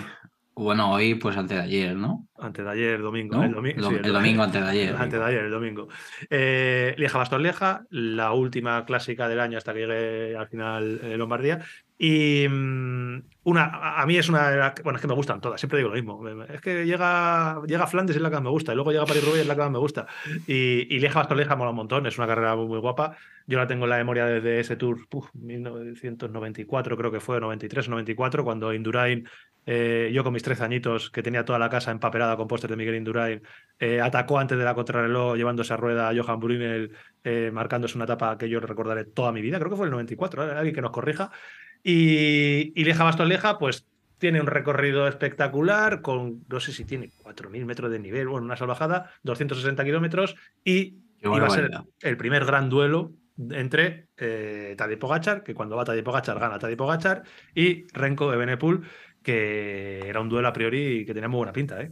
bueno, 0.55 0.91
hoy, 0.91 1.15
pues 1.15 1.35
antes 1.35 1.57
de 1.57 1.63
ayer, 1.63 1.95
¿no? 1.95 2.27
Antes 2.37 2.63
de 2.63 2.71
ayer, 2.71 3.01
domingo. 3.01 3.41
El, 3.41 3.53
domingo 3.53 4.43
antes 4.43 4.61
de 4.63 4.69
ayer. 4.69 4.95
Antes 4.95 5.19
de 5.19 5.25
ayer, 5.25 5.45
el 5.45 5.51
domingo. 5.51 5.87
Eh, 6.29 6.93
Lieja 6.97 7.17
Bastor 7.17 7.41
Lieja, 7.41 7.85
la 7.89 8.33
última 8.33 8.85
clásica 8.85 9.27
del 9.27 9.39
año 9.39 9.57
hasta 9.57 9.73
que 9.73 9.79
llegue 9.79 10.37
al 10.37 10.47
final 10.47 10.99
eh, 11.03 11.17
Lombardía. 11.17 11.59
Y 11.97 12.47
mm, 12.47 13.23
una, 13.43 13.99
a 13.99 14.05
mí 14.05 14.17
es 14.17 14.29
una 14.29 14.49
de 14.49 14.57
las. 14.57 14.73
Bueno, 14.83 14.97
es 14.97 15.01
que 15.01 15.07
me 15.07 15.13
gustan 15.13 15.41
todas, 15.41 15.59
siempre 15.59 15.77
digo 15.77 15.89
lo 15.89 15.95
mismo. 15.95 16.27
Es 16.47 16.61
que 16.61 16.85
llega, 16.85 17.61
llega 17.67 17.87
Flandes 17.87 18.15
es 18.15 18.21
la 18.21 18.29
que 18.29 18.35
más 18.35 18.43
me 18.43 18.49
gusta, 18.49 18.71
y 18.71 18.75
luego 18.75 18.91
llega 18.91 19.05
París 19.05 19.25
Rubio 19.25 19.41
es 19.41 19.47
la 19.47 19.55
que 19.55 19.61
más 19.61 19.71
me 19.71 19.79
gusta. 19.79 20.07
Y, 20.47 20.87
y 20.95 20.99
Lieja 20.99 21.19
Bastor 21.19 21.37
Lieja 21.37 21.55
mola 21.55 21.71
un 21.71 21.75
montón, 21.75 22.05
es 22.07 22.17
una 22.17 22.27
carrera 22.27 22.55
muy, 22.55 22.79
guapa. 22.79 23.17
Yo 23.45 23.57
la 23.57 23.67
tengo 23.67 23.83
en 23.83 23.89
la 23.89 23.97
memoria 23.97 24.25
desde 24.25 24.59
ese 24.59 24.77
tour, 24.77 24.99
1994 25.33 26.97
creo 26.97 27.11
que 27.11 27.19
fue, 27.19 27.41
93 27.41 27.87
o 27.87 27.91
94, 27.91 28.43
cuando 28.45 28.73
Indurain 28.73 29.27
eh, 29.65 30.11
yo 30.13 30.23
con 30.23 30.33
mis 30.33 30.43
tres 30.43 30.59
añitos, 30.61 31.09
que 31.09 31.23
tenía 31.23 31.45
toda 31.45 31.57
la 31.57 31.69
casa 31.69 31.91
empaperada 31.91 32.35
con 32.35 32.47
póster 32.47 32.69
de 32.69 32.75
Miguel 32.75 32.95
Indurain, 32.95 33.41
eh, 33.79 34.01
atacó 34.01 34.39
antes 34.39 34.57
de 34.57 34.63
la 34.63 34.75
contrarreloj 34.75 35.35
llevándose 35.37 35.73
a 35.73 35.77
rueda 35.77 36.09
a 36.09 36.13
Johan 36.15 36.39
Brunel, 36.39 36.91
eh, 37.23 37.49
marcándose 37.53 37.95
una 37.95 38.05
etapa 38.05 38.37
que 38.37 38.49
yo 38.49 38.59
recordaré 38.59 39.05
toda 39.05 39.31
mi 39.31 39.41
vida, 39.41 39.59
creo 39.59 39.69
que 39.69 39.77
fue 39.77 39.85
el 39.85 39.91
94, 39.91 40.43
alguien 40.43 40.75
que 40.75 40.81
nos 40.81 40.91
corrija. 40.91 41.31
Y, 41.85 42.71
y 42.79 42.85
Lieja 42.85 43.03
Baston 43.03 43.27
Pues 43.59 43.85
tiene 44.17 44.39
un 44.39 44.47
recorrido 44.47 45.07
espectacular 45.07 46.01
con, 46.01 46.45
no 46.47 46.59
sé 46.59 46.71
si 46.71 46.85
tiene 46.85 47.09
4.000 47.23 47.65
metros 47.65 47.91
de 47.91 47.99
nivel, 47.99 48.29
bueno, 48.29 48.45
una 48.45 48.55
salvajada, 48.55 49.11
260 49.23 49.83
kilómetros 49.83 50.35
y 50.63 50.95
iba 51.21 51.45
a 51.45 51.49
ser 51.49 51.71
el 52.01 52.17
primer 52.17 52.45
gran 52.45 52.69
duelo 52.69 53.11
entre 53.37 54.07
eh, 54.17 54.75
Tadej 54.77 54.99
Pogachar, 54.99 55.43
que 55.43 55.53
cuando 55.53 55.75
va 55.75 55.83
Tadej 55.83 56.03
Pogachar 56.03 56.39
gana 56.39 56.59
Tadej 56.59 56.77
Pogachar, 56.77 57.23
y 57.53 57.85
Renko 57.91 58.31
de 58.31 58.37
Benepul, 58.37 58.87
que 59.21 60.07
era 60.07 60.21
un 60.21 60.29
duelo 60.29 60.47
a 60.47 60.53
priori 60.53 61.05
que 61.05 61.13
tenía 61.13 61.29
muy 61.29 61.39
buena 61.39 61.53
pinta, 61.53 61.81
¿eh? 61.81 61.91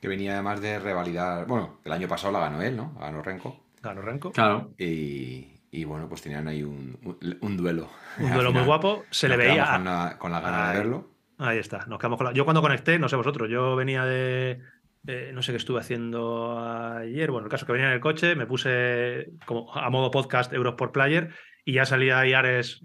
Que 0.00 0.08
venía 0.08 0.34
además 0.34 0.60
de 0.60 0.78
revalidar. 0.78 1.46
Bueno, 1.46 1.80
el 1.84 1.92
año 1.92 2.08
pasado 2.08 2.32
la 2.32 2.40
ganó 2.40 2.62
él, 2.62 2.76
¿no? 2.76 2.94
Ganó 2.94 3.22
Renko. 3.22 3.64
Ganó 3.82 4.02
Renko. 4.02 4.32
Claro. 4.32 4.72
Y, 4.78 5.59
Y 5.72 5.84
bueno, 5.84 6.08
pues 6.08 6.22
tenían 6.22 6.48
ahí 6.48 6.62
un, 6.62 6.98
un- 7.04 7.38
un 7.40 7.56
duelo. 7.56 7.88
Un 8.18 8.32
duelo 8.32 8.52
muy 8.52 8.62
guapo. 8.62 9.04
Se 9.10 9.28
le 9.28 9.36
veía. 9.36 9.72
Con 9.74 9.84
la, 9.84 10.16
con 10.18 10.32
la 10.32 10.40
gana 10.40 10.72
de 10.72 10.78
verlo. 10.78 11.10
Ahí 11.38 11.58
está, 11.58 11.86
nos 11.86 11.98
quedamos 11.98 12.18
con 12.18 12.26
la- 12.26 12.32
Yo 12.32 12.44
cuando 12.44 12.60
conecté, 12.60 12.98
no 12.98 13.08
sé 13.08 13.16
vosotros, 13.16 13.48
yo 13.48 13.76
venía 13.76 14.04
de. 14.04 14.60
eh, 15.06 15.30
no 15.32 15.42
sé 15.42 15.52
qué 15.52 15.58
estuve 15.58 15.80
haciendo 15.80 16.58
ayer. 16.60 17.30
Bueno, 17.30 17.46
el 17.46 17.50
caso 17.50 17.64
es 17.64 17.66
que 17.66 17.72
venía 17.72 17.86
en 17.88 17.94
el 17.94 18.00
coche, 18.00 18.34
me 18.34 18.46
puse 18.46 19.30
como 19.46 19.72
a 19.74 19.88
modo 19.90 20.10
podcast 20.10 20.52
Euros 20.52 20.74
por 20.74 20.92
Player 20.92 21.30
y 21.64 21.72
ya 21.74 21.86
salía 21.86 22.18
ahí 22.18 22.32
Ares 22.34 22.80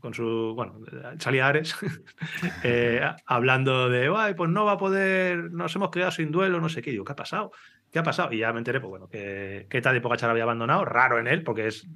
con 0.00 0.14
su. 0.14 0.52
Bueno, 0.56 0.78
salía 1.18 1.48
Ares 1.48 1.74
eh, 2.62 3.00
hablando 3.26 3.88
de. 3.90 4.10
Ay, 4.16 4.34
pues 4.34 4.48
no 4.50 4.64
va 4.64 4.72
a 4.72 4.78
poder. 4.78 5.50
Nos 5.50 5.74
hemos 5.76 5.90
quedado 5.90 6.12
sin 6.12 6.30
duelo, 6.30 6.60
no 6.60 6.68
sé 6.68 6.82
qué. 6.82 6.90
Y 6.90 6.92
digo, 6.94 7.04
¿qué 7.04 7.12
ha 7.12 7.16
pasado? 7.16 7.50
¿Qué 7.90 7.98
ha 7.98 8.02
pasado? 8.02 8.32
Y 8.32 8.38
ya 8.38 8.52
me 8.54 8.58
enteré, 8.58 8.80
pues 8.80 8.88
bueno, 8.88 9.08
que, 9.08 9.66
que 9.68 9.82
Tadej 9.82 10.00
Pogacar 10.00 10.30
había 10.30 10.44
abandonado. 10.44 10.84
Raro 10.86 11.18
en 11.18 11.26
él, 11.26 11.42
porque 11.42 11.66
es. 11.66 11.86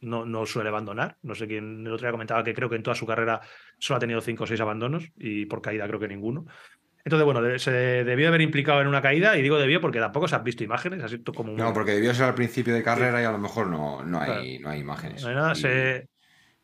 No, 0.00 0.24
no 0.24 0.46
suele 0.46 0.68
abandonar. 0.68 1.16
No 1.22 1.34
sé 1.34 1.46
quién 1.48 1.86
el 1.86 1.92
otro 1.92 2.06
día 2.06 2.12
comentaba 2.12 2.44
que 2.44 2.54
creo 2.54 2.68
que 2.70 2.76
en 2.76 2.82
toda 2.82 2.94
su 2.94 3.06
carrera 3.06 3.40
solo 3.78 3.96
ha 3.96 4.00
tenido 4.00 4.20
cinco 4.20 4.44
o 4.44 4.46
seis 4.46 4.60
abandonos 4.60 5.10
y 5.16 5.46
por 5.46 5.60
caída 5.60 5.86
creo 5.88 5.98
que 6.00 6.08
ninguno. 6.08 6.46
Entonces, 7.04 7.24
bueno, 7.24 7.40
de- 7.42 7.58
se 7.58 7.70
debió 7.70 8.24
de 8.24 8.28
haber 8.28 8.40
implicado 8.42 8.80
en 8.80 8.86
una 8.86 9.00
caída 9.00 9.36
y 9.36 9.42
digo 9.42 9.58
debió 9.58 9.80
porque 9.80 9.98
tampoco 9.98 10.28
se 10.28 10.36
han 10.36 10.44
visto 10.44 10.62
imágenes, 10.62 11.02
así 11.02 11.18
como 11.22 11.52
un- 11.52 11.58
No, 11.58 11.72
porque 11.72 11.92
debió 11.92 12.12
ser 12.14 12.26
al 12.26 12.34
principio 12.34 12.74
de 12.74 12.82
carrera 12.82 13.22
y 13.22 13.24
a 13.24 13.32
lo 13.32 13.38
mejor 13.38 13.66
no, 13.68 14.04
no, 14.04 14.20
hay, 14.20 14.58
no 14.58 14.68
hay 14.70 14.80
imágenes. 14.80 15.22
no 15.22 15.28
hay 15.30 15.34
nada, 15.34 15.52
Y 15.52 15.56
se- 15.56 16.08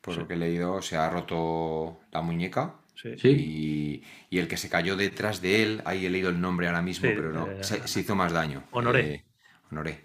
Por 0.01 0.15
sí. 0.15 0.21
lo 0.21 0.29
que 0.29 0.35
he 0.35 0.37
leído, 0.37 0.83
se 0.83 0.97
ha 0.97 1.09
roto 1.09 2.01
la 2.13 2.21
muñeca. 2.21 2.75
sí. 2.95 3.17
Sí. 3.17 3.29
Y, 3.31 4.03
y 4.37 4.39
el 4.39 4.47
que 4.49 4.57
se 4.59 4.69
cayó 4.69 4.97
detrás 4.97 5.41
de 5.41 5.63
él, 5.63 5.83
ahí 5.87 6.05
he 6.07 6.11
leído 6.11 6.29
el 6.29 6.41
nombre 6.41 6.67
ahora 6.67 6.83
mismo, 6.83 7.09
Sí, 7.09 7.15
pero 7.17 7.33
no, 7.33 7.51
eh, 7.51 7.65
se, 7.65 7.87
se 7.89 8.01
hizo 8.01 8.15
más 8.15 8.33
daño. 8.33 8.65
Honoré. 8.71 9.01
Eh, 9.15 9.25
Honoré. 9.71 10.05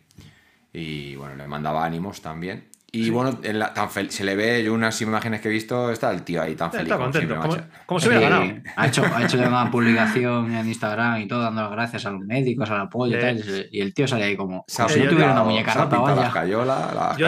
Y 0.72 1.16
bueno, 1.16 1.36
le 1.36 1.48
mandaba 1.48 1.84
ánimos 1.86 2.22
también. 2.22 2.70
Y 2.92 3.10
bueno, 3.10 3.40
en 3.44 3.60
la- 3.60 3.74
tan 3.74 3.90
fel- 3.90 4.10
se 4.10 4.24
le 4.24 4.36
ve, 4.36 4.64
yo 4.64 4.74
unas 4.74 5.00
imágenes 5.02 5.42
que 5.42 5.48
he 5.48 5.52
visto, 5.52 5.92
está 5.92 6.12
el 6.12 6.24
tío 6.24 6.42
ahí 6.42 6.56
tan 6.56 6.72
feliz. 6.72 6.84
Está 6.86 6.96
como 6.96 7.06
contento, 7.12 7.28
siempre, 7.36 7.50
como, 7.50 7.62
macho. 7.62 7.84
como 7.86 8.00
si 8.00 8.04
Sí, 8.06 8.10
hubiera 8.16 8.30
ganado. 8.30 8.52
ha 8.76 8.88
hecho, 8.88 9.04
ha 9.16 9.24
hecho 9.24 9.38
ya 9.38 9.48
una 9.48 9.70
publicación 9.72 10.54
en 10.56 10.68
Instagram 10.68 11.22
y 11.22 11.28
todo, 11.28 11.42
dando 11.42 11.62
las 11.62 11.72
gracias 11.72 12.06
a 12.06 12.12
los 12.12 12.22
médicos, 12.22 12.70
al 12.70 12.82
apoyo 12.82 13.14
y 13.16 13.20
Eh, 13.20 13.22
tal. 13.22 13.68
Y 13.72 13.82
el 13.82 13.94
tío 13.94 14.08
sale 14.08 14.24
ahí 14.26 14.36
como, 14.36 14.64
Se 14.68 14.88
si 14.90 15.00
no 15.00 15.06
yo 15.06 15.12
tuviera 15.12 15.32
una 15.34 15.44
muñeca 15.44 15.74
se 15.74 15.80
rota, 15.80 15.96
las 15.98 16.00
las 16.18 16.34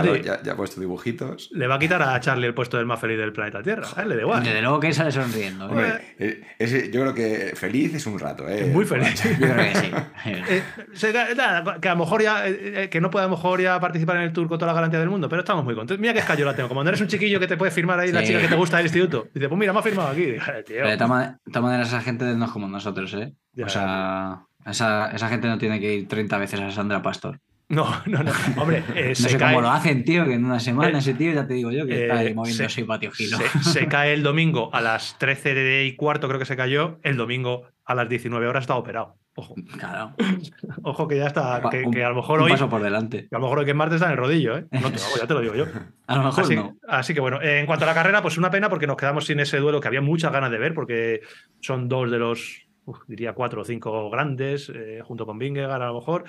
calo- 0.01 0.13
te- 0.13 0.24
ya, 0.24 0.41
ya 0.41 0.53
ha 0.53 0.56
puesto 0.56 0.80
dibujitos. 0.82 1.50
Le 1.51 1.68
va 1.68 1.75
a 1.75 1.80
quitar 1.80 2.01
a 2.01 2.20
Charlie 2.20 2.48
el 2.48 2.53
puesto 2.53 2.77
del 2.77 2.86
más 2.86 3.00
feliz 3.00 3.18
del 3.18 3.32
planeta 3.34 3.62
Tierra. 3.62 3.88
Le 4.06 4.15
da 4.15 4.22
igual. 4.22 4.44
Desde 4.44 4.62
luego 4.62 4.80
que 4.80 4.94
sale 4.94 5.12
sonriendo. 5.12 5.65
¿eh? 5.65 5.70
Hombre, 5.70 6.15
eh, 6.20 6.41
ese- 6.58 6.91
yo 6.91 7.01
creo 7.01 7.13
que 7.13 7.53
feliz 7.56 7.94
es 7.94 8.06
un 8.06 8.18
rato, 8.20 8.48
¿eh? 8.48 8.65
Muy 8.74 8.86
feliz. 8.86 9.22
Yo 9.39 9.48
creo 9.48 9.56
que 9.58 9.75
sí. 9.75 9.91
Eh, 10.25 10.63
se 10.94 11.12
que 11.12 11.89
a 11.89 11.94
lo 11.94 11.98
mejor 11.98 12.22
ya 12.22 12.48
eh, 12.48 12.84
eh, 12.84 12.89
que 12.89 13.01
no 13.01 13.10
pueda 13.10 13.25
a 13.25 13.27
lo 13.27 13.36
mejor 13.36 13.60
ya 13.62 13.80
participar 13.80 14.18
en 14.18 14.24
el 14.24 14.34
tour 14.34 14.48
con 14.48 14.58
toda 14.58 14.68
la 14.72 14.75
garantía 14.75 15.00
del 15.00 15.10
mundo, 15.10 15.27
pero 15.30 15.41
estamos 15.51 15.65
muy 15.65 15.75
contentos. 15.75 16.00
Mira 16.01 16.13
qué 16.13 16.20
escayola 16.20 16.55
tengo. 16.55 16.70
Como 16.70 16.79
cuando 16.79 16.89
eres 16.89 17.01
un 17.01 17.08
chiquillo 17.08 17.39
que 17.39 17.48
te 17.48 17.58
puede 17.58 17.72
firmar 17.72 18.00
ahí 18.00 18.12
la 18.12 18.24
chica 18.24 18.39
que 18.41 18.48
te 18.48 18.55
gusta 18.55 18.77
del 18.77 18.86
instituto. 18.88 19.27
Dice, 19.34 19.48
pues 19.50 19.60
mira, 19.60 19.74
me 19.74 19.79
ha 19.79 19.84
firmado 19.84 20.10
aquí. 20.10 20.25
Dije, 20.25 20.63
tío. 20.63 20.86
De 20.88 20.96
todas 20.96 21.10
ma- 21.10 21.39
de 21.46 21.51
todas 21.51 21.63
maneras, 21.63 21.88
esa 21.89 22.01
gente 22.01 22.25
no 22.36 22.46
es 22.46 22.51
como 22.51 22.67
nosotros, 22.67 23.13
¿eh? 23.13 23.34
Ya, 23.53 23.65
o 23.65 23.70
sea, 23.70 24.41
esa, 24.65 25.12
esa 25.12 25.27
gente 25.29 25.48
no 25.48 25.58
tiene 25.58 25.79
que 25.79 25.93
ir 25.96 26.08
30 26.08 26.38
veces 26.38 26.60
a 26.60 26.72
Sandra 26.72 27.01
Pastor. 27.01 27.39
No, 27.71 27.89
no, 28.05 28.23
no. 28.23 28.31
Hombre, 28.57 28.83
eh, 28.95 29.09
No 29.09 29.15
se 29.15 29.29
sé 29.29 29.37
cae. 29.37 29.49
cómo 29.55 29.61
lo 29.61 29.71
hacen, 29.71 30.03
tío, 30.03 30.25
que 30.25 30.33
en 30.33 30.45
una 30.45 30.59
semana 30.59 30.89
Eh, 30.97 30.99
ese 30.99 31.13
tío, 31.13 31.31
ya 31.33 31.47
te 31.47 31.53
digo 31.55 31.71
yo, 31.71 31.85
que 31.87 32.03
está 32.03 32.19
ahí 32.19 32.27
eh, 32.27 32.35
moviendo 32.35 32.57
se- 32.57 32.65
ese 32.65 32.85
patio 32.85 33.11
gilo. 33.11 33.37
Se, 33.37 33.63
se 33.63 33.87
cae 33.87 34.13
el 34.13 34.23
domingo 34.23 34.69
a 34.73 34.81
las 34.81 35.17
13 35.17 35.85
y 35.85 35.95
cuarto, 35.95 36.27
creo 36.27 36.39
que 36.39 36.45
se 36.45 36.55
cayó. 36.57 36.99
El 37.03 37.17
domingo 37.17 37.63
a 37.85 37.95
las 37.95 38.07
19 38.09 38.45
horas 38.47 38.63
está 38.63 38.75
operado. 38.75 39.15
Ojo, 39.35 39.55
Claro. 39.79 40.13
ojo 40.83 41.07
que 41.07 41.17
ya 41.17 41.27
está. 41.27 41.61
Que, 41.71 41.83
Un- 41.83 41.91
que 41.93 42.03
a 42.03 42.09
lo 42.09 42.15
mejor 42.15 42.39
un 42.39 42.45
hoy. 42.45 42.51
paso 42.51 42.69
por 42.69 42.81
delante. 42.83 43.27
que 43.29 43.35
a 43.35 43.39
lo 43.39 43.45
mejor 43.45 43.59
hoy 43.59 43.65
que 43.65 43.71
es 43.71 43.77
martes 43.77 43.95
está 43.95 44.07
en 44.07 44.11
el 44.11 44.17
rodillo, 44.17 44.57
¿eh? 44.57 44.65
No 44.71 44.91
te 44.91 44.97
lo 44.99 45.05
hago, 45.05 45.17
ya 45.21 45.27
te 45.27 45.33
lo 45.33 45.39
digo 45.41 45.55
yo. 45.55 45.65
A 46.07 46.15
lo 46.17 46.23
mejor 46.23 46.43
Así, 46.43 46.55
no. 46.55 46.75
así 46.87 47.13
que 47.13 47.21
bueno, 47.21 47.41
eh, 47.41 47.59
en 47.59 47.65
cuanto 47.65 47.85
a 47.85 47.87
la 47.87 47.93
carrera, 47.93 48.21
pues 48.21 48.37
una 48.37 48.51
pena 48.51 48.69
porque 48.69 48.87
nos 48.87 48.97
quedamos 48.97 49.25
sin 49.25 49.39
ese 49.39 49.57
duelo 49.57 49.79
que 49.79 49.87
había 49.87 50.01
muchas 50.01 50.33
ganas 50.33 50.51
de 50.51 50.57
ver, 50.57 50.73
porque 50.73 51.21
son 51.61 51.87
dos 51.87 52.11
de 52.11 52.17
los, 52.19 52.67
uf, 52.83 52.99
diría 53.07 53.31
cuatro 53.31 53.61
o 53.61 53.63
cinco 53.65 54.09
grandes, 54.09 54.69
eh, 54.75 54.99
junto 55.01 55.25
con 55.25 55.37
Vingegaard 55.39 55.81
a 55.81 55.87
lo 55.87 55.95
mejor. 55.95 56.25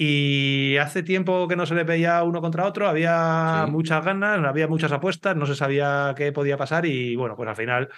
Y 0.00 0.76
hace 0.76 1.02
tiempo 1.02 1.48
que 1.48 1.56
no 1.56 1.66
se 1.66 1.74
les 1.74 1.84
veía 1.84 2.22
uno 2.22 2.40
contra 2.40 2.64
otro, 2.66 2.86
había 2.86 3.64
Sí. 3.66 3.72
muchas 3.72 4.04
ganas, 4.04 4.38
había 4.44 4.68
muchas 4.68 4.92
apuestas, 4.92 5.34
no 5.34 5.44
se 5.44 5.56
sabía 5.56 6.14
qué 6.16 6.30
podía 6.30 6.56
pasar 6.56 6.86
y 6.86 7.16
bueno, 7.16 7.34
pues 7.34 7.48
al 7.48 7.56
final, 7.56 7.88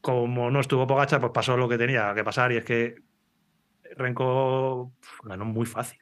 como 0.00 0.50
no 0.50 0.58
estuvo 0.58 0.84
Pogacar, 0.84 1.20
pues 1.20 1.30
pasó 1.32 1.56
lo 1.56 1.68
que 1.68 1.78
tenía 1.78 2.12
que 2.12 2.24
pasar 2.24 2.50
y 2.50 2.56
es 2.56 2.64
que 2.64 2.96
Renko 3.96 4.94
ganó 5.22 5.44
muy 5.44 5.64
fácil. 5.64 6.00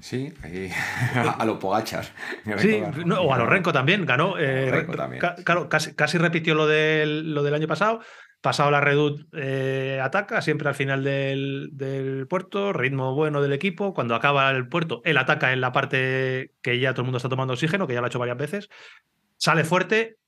Sí, 0.00 0.32
ahí, 0.42 0.70
a 1.38 1.44
los 1.44 1.58
pogachas. 1.58 2.12
Sí, 2.58 2.80
no, 3.04 3.20
o 3.22 3.34
a 3.34 3.38
los 3.38 3.48
Renko 3.48 3.72
también, 3.72 4.06
ganó. 4.06 4.38
eh, 4.38 4.70
Renko 4.70 4.94
también, 4.96 5.20
ca- 5.20 5.34
sí. 5.36 5.44
Claro, 5.44 5.68
casi, 5.68 5.94
casi 5.94 6.18
repitió 6.18 6.54
lo 6.54 6.66
del, 6.66 7.34
lo 7.34 7.42
del 7.42 7.54
año 7.54 7.66
pasado. 7.66 8.00
Pasado 8.40 8.70
la 8.70 8.80
Redut 8.80 9.26
eh, 9.32 9.98
ataca 10.00 10.40
siempre 10.42 10.68
al 10.68 10.76
final 10.76 11.02
del, 11.02 11.70
del 11.72 12.28
puerto, 12.28 12.72
ritmo 12.72 13.12
bueno 13.16 13.42
del 13.42 13.52
equipo. 13.52 13.92
Cuando 13.92 14.14
acaba 14.14 14.48
el 14.52 14.68
puerto, 14.68 15.00
él 15.04 15.16
ataca 15.18 15.52
en 15.52 15.60
la 15.60 15.72
parte 15.72 16.52
que 16.62 16.78
ya 16.78 16.92
todo 16.92 17.02
el 17.02 17.06
mundo 17.06 17.16
está 17.16 17.28
tomando 17.28 17.54
oxígeno, 17.54 17.88
que 17.88 17.94
ya 17.94 18.00
lo 18.00 18.06
ha 18.06 18.08
hecho 18.08 18.20
varias 18.20 18.38
veces. 18.38 18.68
Sale 19.38 19.64
fuerte, 19.64 20.18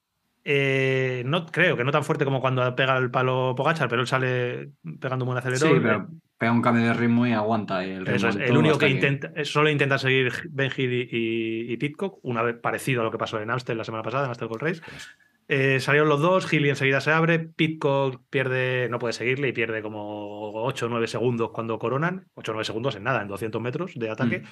eh, 0.43 1.23
no 1.27 1.47
creo 1.47 1.77
que 1.77 1.85
no 1.85 1.93
tan 1.93 2.03
fuerte 2.03 2.25
como 2.25 2.41
cuando 2.41 2.75
pega 2.75 2.97
el 2.97 3.13
palo 3.13 3.55
Pogachar, 3.57 3.89
pero 3.89 4.01
él 4.03 4.09
sale 4.09 4.71
pegando 5.01 5.25
un 5.25 5.31
buen 5.33 5.43
Sí, 5.43 5.49
acelerón. 5.49 5.83
pero 5.83 6.09
pega 6.41 6.53
un 6.53 6.63
cambio 6.63 6.85
de 6.87 6.95
ritmo 6.95 7.27
y 7.27 7.33
aguanta. 7.33 7.85
el 7.85 8.09
Eso 8.09 8.29
es, 8.29 8.35
ritmo 8.35 8.51
el 8.51 8.57
único 8.57 8.79
que 8.79 8.89
intenta, 8.89 9.31
eh, 9.37 9.45
solo 9.45 9.69
intenta 9.69 9.99
seguir 9.99 10.33
Ben 10.49 10.71
Hill 10.75 10.91
y, 10.93 11.09
y- 11.13 11.73
y 11.73 11.77
Pitcock, 11.77 12.19
una 12.23 12.41
vez 12.43 12.57
parecido 12.57 13.03
a 13.03 13.05
lo 13.05 13.11
que 13.11 13.19
pasó 13.19 13.39
en 13.43 13.51
Amstel 13.51 13.77
la 13.77 13.85
semana 13.85 14.03
pasada, 14.03 14.25
en 14.25 14.31
Amstel 14.31 14.49
Gold 14.49 14.63
Race. 14.63 14.81
Eh, 15.49 15.81
salieron 15.81 16.09
los 16.09 16.21
dos, 16.23 16.51
Hill 16.51 16.65
enseguida 16.67 17.03
se 17.03 17.11
abre, 17.13 17.41
Pitcock 17.41 18.23
pierde, 18.31 18.89
no 18.91 18.99
puede 18.99 19.13
seguirle 19.13 19.49
y 19.49 19.53
pierde 19.53 19.83
como 19.83 20.53
8 20.65 20.87
o 20.87 20.89
9 20.89 21.09
segundos 21.09 21.51
cuando 21.53 21.79
coronan, 21.79 22.25
8 22.35 22.53
o 22.53 22.55
9 22.55 22.65
segundos 22.65 22.97
en 22.97 23.03
nada, 23.03 23.21
en 23.21 23.29
200 23.29 23.61
metros 23.61 23.93
de 23.97 24.09
ataque, 24.09 24.39
Mm. 24.39 24.45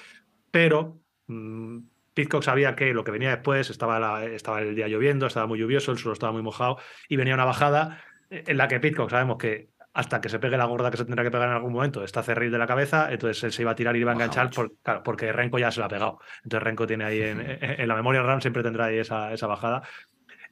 pero 0.50 0.98
mm, 1.26 1.78
Pitcock 2.12 2.42
sabía 2.42 2.74
que 2.76 2.92
lo 2.92 3.02
que 3.04 3.12
venía 3.12 3.30
después, 3.30 3.70
estaba, 3.70 3.98
la- 3.98 4.26
estaba 4.26 4.60
el 4.60 4.74
día 4.74 4.88
lloviendo, 4.88 5.26
estaba 5.26 5.46
muy 5.46 5.58
lluvioso, 5.58 5.90
el 5.92 5.98
suelo 5.98 6.12
estaba 6.12 6.32
muy 6.32 6.42
mojado 6.42 6.76
y 7.08 7.16
venía 7.16 7.32
una 7.34 7.44
bajada 7.46 8.02
eh, 8.28 8.44
en 8.46 8.56
la 8.58 8.68
que 8.68 8.78
Pitcock 8.80 9.08
sabemos 9.08 9.38
que 9.38 9.68
hasta 9.98 10.20
que 10.20 10.28
se 10.28 10.38
pegue 10.38 10.56
la 10.56 10.64
gorda 10.66 10.92
que 10.92 10.96
se 10.96 11.04
tendrá 11.04 11.24
que 11.24 11.30
pegar 11.32 11.48
en 11.48 11.54
algún 11.56 11.72
momento, 11.72 12.04
está 12.04 12.22
cerril 12.22 12.52
de 12.52 12.58
la 12.58 12.68
cabeza, 12.68 13.10
entonces 13.10 13.42
él 13.42 13.50
se 13.52 13.62
iba 13.62 13.72
a 13.72 13.74
tirar 13.74 13.96
y 13.96 14.00
iba 14.00 14.12
a 14.12 14.14
enganchar 14.14 14.44
mucho. 14.46 14.60
por- 14.62 14.72
claro, 14.82 15.02
porque 15.02 15.32
Renko 15.32 15.58
ya 15.58 15.72
se 15.72 15.80
la 15.80 15.86
ha 15.86 15.88
pegado. 15.88 16.20
Entonces 16.44 16.62
Renko 16.62 16.86
tiene 16.86 17.04
ahí 17.04 17.20
en, 17.22 17.40
en 17.40 17.88
la 17.88 17.96
memoria 17.96 18.22
RAM 18.22 18.40
siempre 18.40 18.62
tendrá 18.62 18.84
ahí 18.86 18.98
esa, 18.98 19.32
esa 19.32 19.48
bajada. 19.48 19.82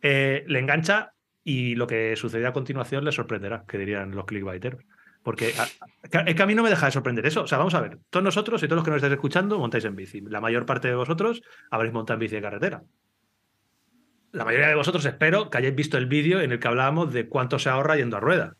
Eh, 0.03 0.43
le 0.49 0.59
engancha 0.59 1.13
y 1.45 1.77
lo 1.77 1.87
que 1.87 2.17
sucede 2.17 2.45
a 2.47 2.53
continuación 2.53 3.05
le 3.05 3.13
sorprenderá, 3.13 3.63
que 3.69 3.79
dirían 3.79 4.11
los 4.17 4.25
clickbaiters. 4.25 4.79
Porque 5.23 5.53
a- 5.59 6.09
que- 6.09 6.29
es 6.31 6.35
que 6.35 6.43
a 6.43 6.47
mí 6.47 6.55
no 6.57 6.65
me 6.65 6.71
deja 6.71 6.87
de 6.87 6.93
sorprender 6.93 7.25
eso. 7.25 7.43
O 7.43 7.47
sea, 7.47 7.59
vamos 7.59 7.75
a 7.75 7.81
ver, 7.81 7.99
todos 8.11 8.25
nosotros 8.25 8.61
y 8.65 8.67
todos 8.67 8.79
los 8.79 8.85
que 8.85 8.91
nos 8.91 8.97
estáis 8.99 9.13
escuchando 9.13 9.61
montáis 9.61 9.85
en 9.85 9.95
bici. 9.95 10.21
La 10.23 10.41
mayor 10.41 10.67
parte 10.67 10.89
de 10.89 10.97
vosotros 10.97 11.43
habréis 11.71 11.95
montado 11.95 12.15
en 12.17 12.21
bici 12.21 12.35
de 12.35 12.43
carretera. 12.43 12.83
La 14.33 14.45
mayoría 14.45 14.69
de 14.69 14.75
vosotros 14.75 15.05
espero 15.07 15.51
que 15.51 15.59
hayáis 15.59 15.75
visto 15.77 15.97
el 15.99 16.07
vídeo 16.07 16.41
en 16.41 16.51
el 16.53 16.59
que 16.59 16.69
hablábamos 16.69 17.13
de 17.13 17.29
cuánto 17.29 17.59
se 17.61 17.69
ahorra 17.71 17.97
yendo 17.97 18.17
a 18.17 18.21
rueda. 18.21 18.55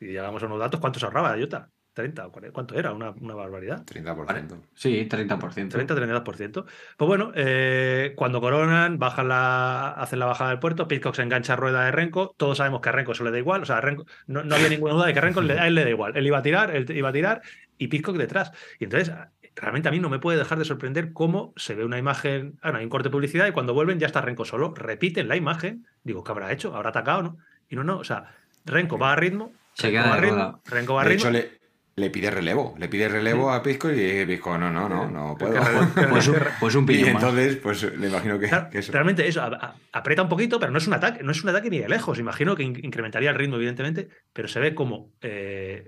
Y 0.00 0.06
llegamos 0.06 0.42
a 0.42 0.46
unos 0.46 0.58
datos, 0.58 0.80
¿cuánto 0.80 0.98
se 0.98 1.06
ahorraba 1.06 1.34
de 1.34 1.40
Iota? 1.40 1.70
30 1.92 2.26
o 2.26 2.32
40, 2.32 2.54
¿cuánto 2.54 2.74
era? 2.78 2.92
Una, 2.92 3.10
una 3.10 3.34
barbaridad. 3.34 3.84
30%. 3.84 4.60
Sí, 4.74 5.08
30%. 5.08 5.70
30-32%. 5.70 6.64
Pues 6.96 7.08
bueno, 7.08 7.32
eh, 7.34 8.14
cuando 8.16 8.40
coronan, 8.40 8.98
bajan 8.98 9.28
la, 9.28 9.90
hacen 9.90 10.20
la 10.20 10.26
bajada 10.26 10.50
del 10.50 10.60
puerto, 10.60 10.86
Pitcock 10.88 11.14
se 11.14 11.22
engancha 11.22 11.54
a 11.54 11.56
rueda 11.56 11.84
de 11.84 11.90
Renko, 11.90 12.34
todos 12.36 12.58
sabemos 12.58 12.80
que 12.80 12.88
a 12.88 12.92
Renko 12.92 13.12
eso 13.12 13.24
le 13.24 13.32
da 13.32 13.38
igual, 13.38 13.62
o 13.62 13.66
sea, 13.66 13.78
a 13.78 13.80
Renko, 13.80 14.06
no, 14.26 14.44
no 14.44 14.54
había 14.54 14.68
ninguna 14.68 14.94
duda 14.94 15.06
de 15.06 15.12
que 15.12 15.18
a 15.18 15.22
Renko 15.22 15.42
le, 15.42 15.58
a 15.58 15.66
él 15.66 15.74
le 15.74 15.84
da 15.84 15.90
igual, 15.90 16.16
él 16.16 16.26
iba 16.26 16.38
a 16.38 16.42
tirar, 16.42 16.74
él 16.74 16.86
iba 16.90 17.08
a 17.08 17.12
tirar 17.12 17.42
y 17.76 17.88
Pitcock 17.88 18.16
detrás. 18.16 18.52
Y 18.78 18.84
entonces, 18.84 19.12
realmente 19.56 19.88
a 19.88 19.92
mí 19.92 19.98
no 19.98 20.08
me 20.08 20.20
puede 20.20 20.38
dejar 20.38 20.58
de 20.58 20.64
sorprender 20.64 21.12
cómo 21.12 21.52
se 21.56 21.74
ve 21.74 21.84
una 21.84 21.98
imagen, 21.98 22.58
ah, 22.62 22.72
no, 22.72 22.78
hay 22.78 22.84
un 22.84 22.90
corte 22.90 23.08
de 23.08 23.12
publicidad 23.12 23.46
y 23.48 23.52
cuando 23.52 23.74
vuelven 23.74 23.98
ya 23.98 24.06
está 24.06 24.20
Renko 24.20 24.44
solo, 24.44 24.72
repiten 24.74 25.28
la 25.28 25.36
imagen, 25.36 25.86
digo, 26.04 26.22
¿qué 26.22 26.30
habrá 26.30 26.52
hecho? 26.52 26.74
¿Habrá 26.74 26.90
atacado 26.90 27.22
no? 27.22 27.38
Y 27.68 27.76
no, 27.76 27.84
no, 27.84 27.98
o 27.98 28.04
sea, 28.04 28.34
Renko 28.64 28.98
va 28.98 29.12
a 29.12 29.16
ritmo, 29.16 29.52
Se 29.80 29.88
Renko 29.90 30.02
queda 30.02 30.16
rueda. 30.16 30.60
Renko 30.64 31.02
De 31.04 31.14
hecho, 31.14 31.30
le, 31.30 31.60
le 31.96 32.10
pide 32.10 32.30
relevo. 32.30 32.74
Le 32.78 32.88
pide 32.88 33.08
relevo 33.08 33.50
a 33.50 33.62
Pisco 33.62 33.90
y 33.92 34.24
Pisco, 34.26 34.56
no, 34.58 34.70
no, 34.70 34.88
no, 34.88 35.08
no 35.10 35.36
puedo. 35.38 35.54
Pues 36.10 36.28
un, 36.28 36.36
pues 36.58 36.74
un 36.74 36.90
Y 36.90 37.04
entonces, 37.04 37.56
pues 37.56 37.82
le 37.96 38.08
imagino 38.08 38.38
que, 38.38 38.48
Claro, 38.48 38.70
que 38.70 38.78
eso. 38.78 38.92
Realmente 38.92 39.26
eso, 39.26 39.42
a- 39.42 39.46
a- 39.48 39.74
aprieta 39.92 40.22
un 40.22 40.28
poquito, 40.28 40.58
pero 40.58 40.72
no 40.72 40.78
es 40.78 40.86
un 40.86 40.94
ataque, 40.94 41.22
no 41.22 41.32
es 41.32 41.42
un 41.42 41.50
ataque 41.50 41.70
ni 41.70 41.78
de 41.78 41.88
lejos. 41.88 42.18
Imagino 42.18 42.56
que 42.56 42.62
in- 42.62 42.80
incrementaría 42.84 43.30
el 43.30 43.36
ritmo, 43.36 43.56
evidentemente, 43.56 44.08
pero 44.32 44.48
se 44.48 44.60
ve 44.60 44.74
como 44.74 45.12
eh, 45.20 45.84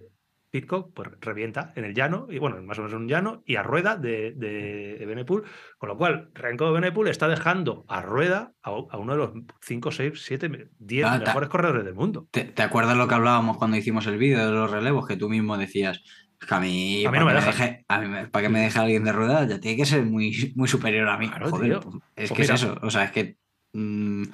Pitcock 0.52 0.92
pues, 0.94 1.08
revienta 1.20 1.72
en 1.76 1.84
el 1.86 1.94
llano, 1.94 2.26
y 2.30 2.38
bueno, 2.38 2.62
más 2.62 2.78
o 2.78 2.82
menos 2.82 2.94
en 2.94 3.02
un 3.02 3.08
llano, 3.08 3.42
y 3.46 3.56
a 3.56 3.62
rueda 3.62 3.96
de, 3.96 4.32
de, 4.36 4.96
de 4.98 5.06
Benepool, 5.06 5.44
con 5.78 5.88
lo 5.88 5.96
cual 5.96 6.30
Renko 6.34 6.66
de 6.66 6.72
Benepool 6.74 7.08
está 7.08 7.26
dejando 7.26 7.84
a 7.88 8.02
rueda 8.02 8.52
a, 8.62 8.70
a 8.70 8.98
uno 8.98 9.12
de 9.12 9.18
los 9.18 9.30
5, 9.62 9.90
6, 9.90 10.12
7, 10.22 10.68
10 10.78 11.06
Ah, 11.08 11.18
ta- 11.18 11.24
mejores 11.24 11.48
corredores 11.48 11.84
del 11.86 11.94
mundo. 11.94 12.28
¿Te, 12.30 12.44
te 12.44 12.62
acuerdas 12.62 12.96
lo 12.98 13.08
que 13.08 13.14
hablábamos 13.14 13.56
cuando 13.56 13.78
hicimos 13.78 14.06
el 14.06 14.18
vídeo 14.18 14.44
de 14.44 14.52
los 14.52 14.70
relevos? 14.70 15.08
Que 15.08 15.16
tú 15.16 15.30
mismo 15.30 15.56
decías, 15.56 16.02
Es 16.38 16.46
que 16.46 16.54
a 16.54 16.60
mí, 16.60 17.06
A 17.06 17.10
mí 17.10 17.18
no 17.18 17.24
me 17.24 17.32
deja. 17.32 17.46
deje, 17.46 17.84
a 17.88 18.00
mí 18.00 18.08
me- 18.08 18.26
para 18.28 18.42
que 18.42 18.48
me 18.50 18.60
deje 18.60 18.78
alguien 18.78 19.04
de 19.04 19.12
ruedas, 19.12 19.48
ya 19.48 19.58
tiene 19.58 19.78
que 19.78 19.86
ser 19.86 20.04
muy, 20.04 20.52
muy 20.54 20.68
superior 20.68 21.08
a 21.08 21.16
mí. 21.16 21.28
Claro, 21.30 21.48
Joder, 21.48 21.70
tío. 21.70 21.80
pues, 21.80 21.94
es 22.16 22.28
Pues 22.28 22.32
que 22.36 22.42
mira. 22.42 22.54
es 22.56 22.62
eso. 22.62 22.78
O 22.82 22.90
sea, 22.90 23.04
es 23.04 23.12
que 23.12 23.38
mm, 23.72 24.24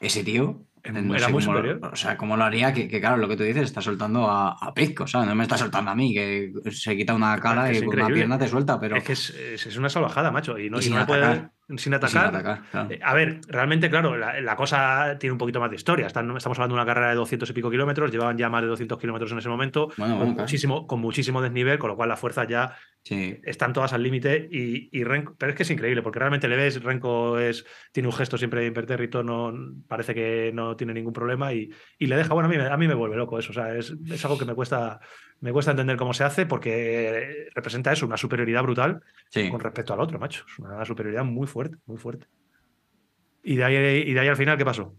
ese 0.00 0.22
tío. 0.22 0.62
Era 0.90 1.00
no 1.00 1.06
muy 1.08 1.18
lo- 1.18 1.40
superior. 1.40 1.80
o 1.92 1.96
sea, 1.96 2.16
¿cómo 2.16 2.36
lo 2.36 2.44
haría? 2.44 2.72
Que, 2.72 2.88
que, 2.88 3.00
claro, 3.00 3.16
lo 3.16 3.28
que 3.28 3.36
tú 3.36 3.42
dices, 3.42 3.62
está 3.64 3.80
soltando 3.80 4.28
a, 4.30 4.52
a 4.52 4.72
Pizco, 4.74 5.06
¿sabes? 5.06 5.28
No 5.28 5.34
me 5.34 5.42
está 5.44 5.56
soltando 5.58 5.90
a 5.90 5.94
mí, 5.94 6.12
que 6.14 6.52
se 6.70 6.96
quita 6.96 7.14
una 7.14 7.38
cara 7.38 7.70
es 7.70 7.78
y 7.82 7.84
con 7.84 7.94
una 7.98 8.06
pierna 8.08 8.38
te 8.38 8.48
suelta, 8.48 8.78
pero. 8.78 8.96
Es 8.96 9.04
que 9.04 9.12
es, 9.12 9.76
una 9.76 9.88
salvajada, 9.88 10.30
macho. 10.30 10.58
Y 10.58 10.70
no, 10.70 10.80
Y 10.80 10.86
y 10.86 10.90
no 10.90 10.98
le 11.06 11.48
atacar. 11.74 12.08
sin 12.08 12.18
atacar. 12.18 12.62
claro. 12.70 12.90
Eh, 12.90 13.00
A 13.02 13.14
ver, 13.14 13.40
realmente, 13.48 13.90
claro, 13.90 14.16
la, 14.16 14.40
la 14.40 14.56
cosa 14.56 15.16
tiene 15.18 15.32
un 15.32 15.38
poquito 15.38 15.58
más 15.60 15.70
de 15.70 15.76
historia. 15.76 16.06
Están- 16.06 16.36
estamos 16.36 16.58
hablando 16.58 16.74
de 16.76 16.80
una 16.82 16.86
carrera 16.86 17.10
de 17.10 17.16
200 17.16 17.50
y 17.50 17.52
pico 17.52 17.70
kilómetros, 17.70 18.10
llevaban 18.10 18.38
ya 18.38 18.48
más 18.48 18.62
de 18.62 18.68
200 18.68 18.98
kilómetros 18.98 19.32
en 19.32 19.38
ese 19.38 19.48
momento, 19.48 19.88
Bueno, 19.96 20.12
con, 20.14 20.18
bueno, 20.18 20.32
claro. 20.34 20.42
muchísimo, 20.44 20.86
con 20.86 21.00
muchísimo 21.00 21.42
desnivel, 21.42 21.78
con 21.78 21.88
lo 21.90 21.96
cual 21.96 22.08
las 22.08 22.20
fuerzas 22.20 22.46
ya 22.48 22.74
Sí. 23.02 23.38
están 23.44 23.72
todas 23.72 23.92
al 23.92 24.02
límite. 24.02 24.48
Y, 24.50 24.88
y 24.96 25.04
Renko- 25.04 25.34
pero 25.38 25.50
es 25.50 25.56
que 25.56 25.62
es 25.62 25.70
increíble, 25.70 26.02
porque 26.02 26.18
realmente 26.18 26.48
le 26.48 26.56
ves, 26.56 26.82
Renko 26.82 27.38
es, 27.38 27.64
tiene 27.92 28.08
un 28.08 28.12
gesto 28.14 28.36
siempre 28.38 28.66
impertérrito, 28.66 29.22
no, 29.22 29.52
parece 29.88 30.14
que 30.14 30.50
no 30.54 30.76
tiene 30.76 30.92
ningún 30.94 31.12
problema 31.12 31.52
y, 31.52 31.70
y 31.98 32.06
le 32.06 32.16
deja. 32.16 32.34
Bueno, 32.34 32.48
a 32.48 32.50
mí, 32.50 32.56
me- 32.58 32.66
a 32.68 32.76
mí 32.76 32.88
me 32.88 32.94
vuelve 32.94 33.16
loco 33.16 33.38
eso. 33.38 33.50
O 33.50 33.54
sea, 33.54 33.74
es, 33.76 33.94
es 34.10 34.24
algo 34.24 34.38
que 34.38 34.44
me 34.44 34.54
cuesta, 34.54 34.98
me 35.40 35.52
cuesta 35.52 35.70
entender 35.72 35.96
cómo 35.96 36.14
se 36.14 36.24
hace, 36.24 36.46
porque 36.46 37.48
representa 37.54 37.92
eso, 37.92 38.06
una 38.06 38.16
superioridad 38.16 38.62
brutal 38.62 39.02
Sí. 39.28 39.48
con 39.50 39.60
respecto 39.60 39.92
al 39.92 40.00
otro, 40.00 40.18
macho. 40.18 40.44
Es 40.48 40.58
una 40.58 40.84
superioridad 40.84 41.24
muy 41.24 41.46
fuerte, 41.46 41.76
muy 41.86 41.98
fuerte. 41.98 42.26
Y 43.42 43.56
de 43.56 43.64
ahí, 43.64 43.74
y 44.08 44.12
de 44.14 44.20
ahí 44.20 44.28
al 44.28 44.36
final, 44.36 44.56
¿qué 44.58 44.64
pasó? 44.64 44.94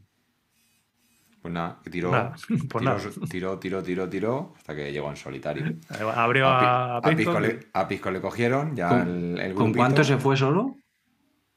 Pues 1.42 1.54
nada, 1.54 1.80
que 1.84 1.90
tiró, 1.90 2.12
Nada, 2.12 2.36
pues 2.48 2.62
tiró, 2.70 2.82
nada. 2.82 3.00
tiró, 3.30 3.60
tiró, 3.60 3.84
tiró, 3.84 4.10
tiró, 4.10 4.54
hasta 4.58 4.76
que 4.76 4.92
llegó 4.92 5.10
en 5.10 5.16
solitario. 5.16 5.76
Abrió 6.16 6.48
a, 6.48 7.02
Pisco 7.02 7.40
le, 7.40 7.60
a 7.74 7.88
Pisco 7.88 8.12
le 8.12 8.22
cogieron, 8.22 8.76
ya 8.76 8.90
¿Con- 8.90 9.00
el, 9.08 9.40
el 9.40 9.54
¿Con 9.54 9.64
grupito. 9.66 9.78
cuánto 9.78 10.04
se 10.04 10.18
fue 10.18 10.36
solo? 10.36 10.76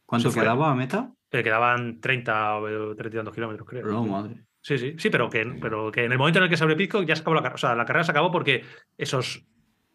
¿Cuánto 0.06 0.32
quedaba 0.32 0.70
a 0.70 0.74
meta? 0.74 1.12
Le 1.32 1.42
quedaban 1.44 2.00
30 2.00 2.56
o 2.56 2.94
30 2.96 3.08
y 3.08 3.18
tantos 3.18 3.34
kilómetros, 3.34 3.68
creo. 3.68 3.86
No, 3.86 4.04
madre. 4.04 4.42
Sí, 4.62 4.78
sí, 4.78 4.94
sí, 4.98 5.10
pero 5.10 5.30
que, 5.30 5.44
pero 5.60 5.90
que 5.90 6.04
en 6.04 6.12
el 6.12 6.18
momento 6.18 6.38
en 6.38 6.44
el 6.44 6.50
que 6.50 6.56
se 6.56 6.64
abrió 6.64 6.76
Pitcock 6.76 7.04
ya 7.06 7.16
se 7.16 7.22
acabó 7.22 7.34
la 7.34 7.42
carrera. 7.42 7.54
O 7.54 7.58
sea, 7.58 7.74
la 7.74 7.84
carrera 7.86 8.04
se 8.04 8.10
acabó 8.10 8.30
porque 8.30 8.64
esos. 8.98 9.44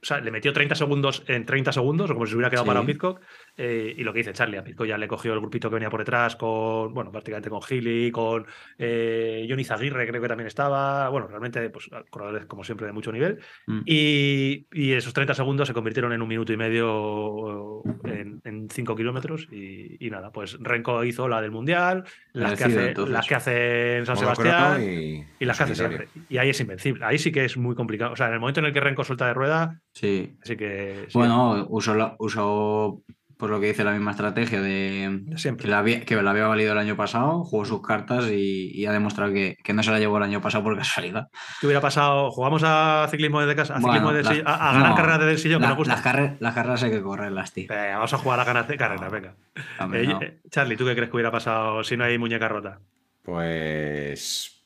O 0.01 0.05
sea, 0.07 0.19
le 0.19 0.29
metió 0.31 0.53
30 0.53 0.75
segundos 0.75 1.23
en 1.27 1.45
30 1.45 1.71
segundos, 1.71 2.09
o 2.11 2.13
como 2.13 2.25
si 2.25 2.31
se 2.31 2.35
hubiera 2.35 2.49
quedado 2.49 2.65
Sí. 2.65 2.67
parado 2.67 2.85
Pitcock. 2.85 3.21
Eh, 3.57 3.93
y 3.97 4.03
lo 4.03 4.11
que 4.11 4.19
dice 4.19 4.33
Charlie, 4.33 4.57
a 4.57 4.63
Pitcock 4.63 4.87
ya 4.87 4.97
le 4.97 5.07
cogió 5.07 5.33
el 5.33 5.39
grupito 5.39 5.69
que 5.69 5.75
venía 5.75 5.89
por 5.89 6.01
detrás 6.01 6.35
con, 6.35 6.93
bueno, 6.93 7.11
prácticamente 7.11 7.49
con 7.49 7.61
Gili, 7.61 8.11
con 8.11 8.45
eh, 8.77 9.45
Johnny 9.49 9.63
Zaguirre, 9.63 10.07
creo 10.07 10.21
que 10.21 10.27
también 10.27 10.47
estaba. 10.47 11.09
Bueno, 11.09 11.27
realmente, 11.27 11.69
pues, 11.69 11.89
corredores 12.09 12.45
como 12.45 12.63
siempre 12.63 12.87
de 12.87 12.93
mucho 12.93 13.11
nivel. 13.11 13.39
Mm. 13.67 13.81
Y, 13.85 14.67
y 14.73 14.91
esos 14.93 15.13
30 15.13 15.33
segundos 15.33 15.67
se 15.67 15.73
convirtieron 15.73 16.11
en 16.13 16.21
un 16.21 16.27
minuto 16.27 16.51
y 16.53 16.57
medio 16.57 17.81
en 18.03 18.67
5 18.69 18.95
kilómetros. 18.95 19.47
Y, 19.51 20.05
y 20.05 20.09
nada, 20.09 20.31
pues 20.31 20.57
Renko 20.59 21.03
hizo 21.03 21.27
la 21.27 21.41
del 21.41 21.51
Mundial, 21.51 22.03
las 22.33 22.57
que, 22.57 22.65
hace, 22.65 22.87
entonces. 22.89 23.13
las 23.13 23.27
que 23.27 23.35
hace 23.35 23.97
en 23.97 24.05
San 24.05 24.17
Sebastián. 24.17 24.81
y, 24.83 25.25
Y 25.39 25.45
las 25.45 25.57
que 25.57 25.63
hace 25.63 25.75
siempre. 25.75 26.07
Y 26.29 26.37
ahí 26.37 26.49
es 26.49 26.59
invencible. 26.59 27.05
Ahí 27.05 27.17
sí 27.17 27.31
que 27.31 27.45
es 27.45 27.57
muy 27.57 27.75
complicado. 27.75 28.13
O 28.13 28.15
sea, 28.15 28.27
en 28.27 28.33
el 28.33 28.39
momento 28.39 28.59
en 28.59 28.67
el 28.67 28.73
que 28.73 28.79
Renko 28.79 29.03
suelta 29.03 29.27
de 29.27 29.33
rueda, 29.33 29.81
Sí. 29.93 30.35
así 30.41 30.57
que. 30.57 31.05
sí, 31.07 31.17
Bueno, 31.17 31.65
usó, 31.69 32.15
usó 32.19 33.01
por 33.37 33.49
lo 33.49 33.59
que 33.59 33.67
dice 33.67 33.83
la 33.83 33.91
misma 33.91 34.11
estrategia 34.11 34.61
de 34.61 35.21
siempre. 35.35 35.63
que 35.63 35.69
le 35.69 35.75
había, 35.75 36.01
que 36.05 36.15
le 36.15 36.29
había 36.29 36.47
valido 36.47 36.71
el 36.71 36.77
año 36.77 36.95
pasado, 36.95 37.43
jugó 37.43 37.65
sus 37.65 37.81
cartas 37.85 38.25
y, 38.31 38.71
y 38.73 38.85
ha 38.85 38.91
demostrado 38.91 39.33
que, 39.33 39.57
que 39.63 39.73
no 39.73 39.83
se 39.83 39.91
la 39.91 39.99
llevó 39.99 40.17
el 40.17 40.23
año 40.23 40.41
pasado 40.41 40.63
por 40.63 40.77
casualidad. 40.77 41.27
¿Qué 41.59 41.67
hubiera 41.67 41.81
pasado? 41.81 42.31
¿Jugamos 42.31 42.61
a 42.65 43.07
ciclismo 43.11 43.41
desde 43.41 43.55
casa? 43.55 43.75
¿A, 43.75 43.79
Bueno, 43.79 44.13
de 44.13 44.23
las- 44.23 44.31
sillón? 44.33 44.47
¿A, 44.47 44.69
a 44.69 44.73
ganar 44.73 44.89
no, 44.91 44.95
carreras 44.95 45.19
desde 45.19 45.31
el 45.33 45.37
sillón? 45.39 45.59
que 45.59 45.63
La- 45.63 45.69
nos 45.69 45.77
gusta? 45.77 45.93
las, 45.95 46.01
carre- 46.03 46.37
las 46.39 46.53
carreras 46.53 46.83
hay 46.83 46.91
que 46.91 47.01
correrlas, 47.01 47.51
tío. 47.53 47.65
Venga, 47.69 47.95
vamos 47.95 48.13
a 48.13 48.17
jugar 48.17 48.39
a 48.39 48.43
ganar 48.45 48.67
de 48.67 48.77
carreras, 48.77 49.11
venga. 49.11 49.35
Hombre, 49.79 50.03
Eh, 50.03 50.07
no. 50.07 50.21
eh, 50.21 50.39
Charlie, 50.49 50.77
¿tú 50.77 50.85
qué 50.85 50.93
crees 50.95 51.09
que 51.09 51.15
hubiera 51.15 51.31
pasado 51.31 51.83
si 51.83 51.97
no 51.97 52.03
hay 52.05 52.17
muñeca 52.17 52.47
rota? 52.47 52.79
Pues 53.23 54.63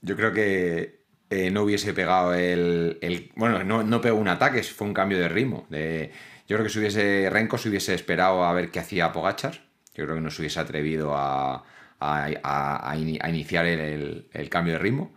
yo 0.00 0.16
creo 0.16 0.32
que 0.32 1.02
eh, 1.30 1.50
no 1.50 1.62
hubiese 1.62 1.92
pegado 1.94 2.34
el, 2.34 2.98
el- 3.00 3.30
Bueno, 3.36 3.62
no, 3.64 3.82
no 3.82 4.00
pegó 4.00 4.16
un 4.18 4.28
ataque, 4.28 4.62
fue 4.62 4.86
un 4.86 4.94
cambio 4.94 5.18
de 5.18 5.28
ritmo. 5.28 5.66
De, 5.70 6.12
yo 6.48 6.56
creo 6.56 6.64
que 6.64 6.70
si 6.70 6.78
hubiese 6.78 7.28
Renko 7.30 7.58
se 7.58 7.68
hubiese 7.68 7.94
esperado 7.94 8.44
a 8.44 8.52
ver 8.52 8.70
qué 8.70 8.80
hacía 8.80 9.12
Pogachar. 9.12 9.52
Yo 9.94 10.04
creo 10.04 10.14
que 10.16 10.20
no 10.22 10.30
se 10.30 10.42
hubiese 10.42 10.58
atrevido 10.60 11.14
a, 11.16 11.64
a- 12.00 12.30
a- 12.42 12.90
a 12.90 12.96
ini- 12.96 13.18
a 13.20 13.28
iniciar 13.28 13.66
el, 13.66 13.80
el- 13.80 14.28
el 14.32 14.48
cambio 14.48 14.74
de 14.74 14.78
ritmo. 14.78 15.14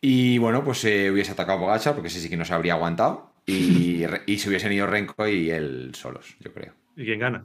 Y 0.00 0.38
bueno, 0.38 0.62
pues 0.64 0.78
se 0.78 1.10
hubiese 1.10 1.32
atacado 1.32 1.58
Pogachar, 1.60 1.94
porque 1.94 2.08
ese 2.08 2.20
sí 2.20 2.28
que 2.28 2.36
no 2.36 2.44
se 2.44 2.54
habría 2.54 2.74
aguantado. 2.74 3.32
Y, 3.46 4.38
se 4.38 4.48
hubiesen 4.48 4.72
ido 4.72 4.86
Renko 4.86 5.26
y 5.28 5.50
él 5.50 5.92
solos, 5.94 6.36
yo 6.40 6.52
creo. 6.54 6.72
¿Y 6.96 7.04
quién 7.04 7.18
gana? 7.20 7.44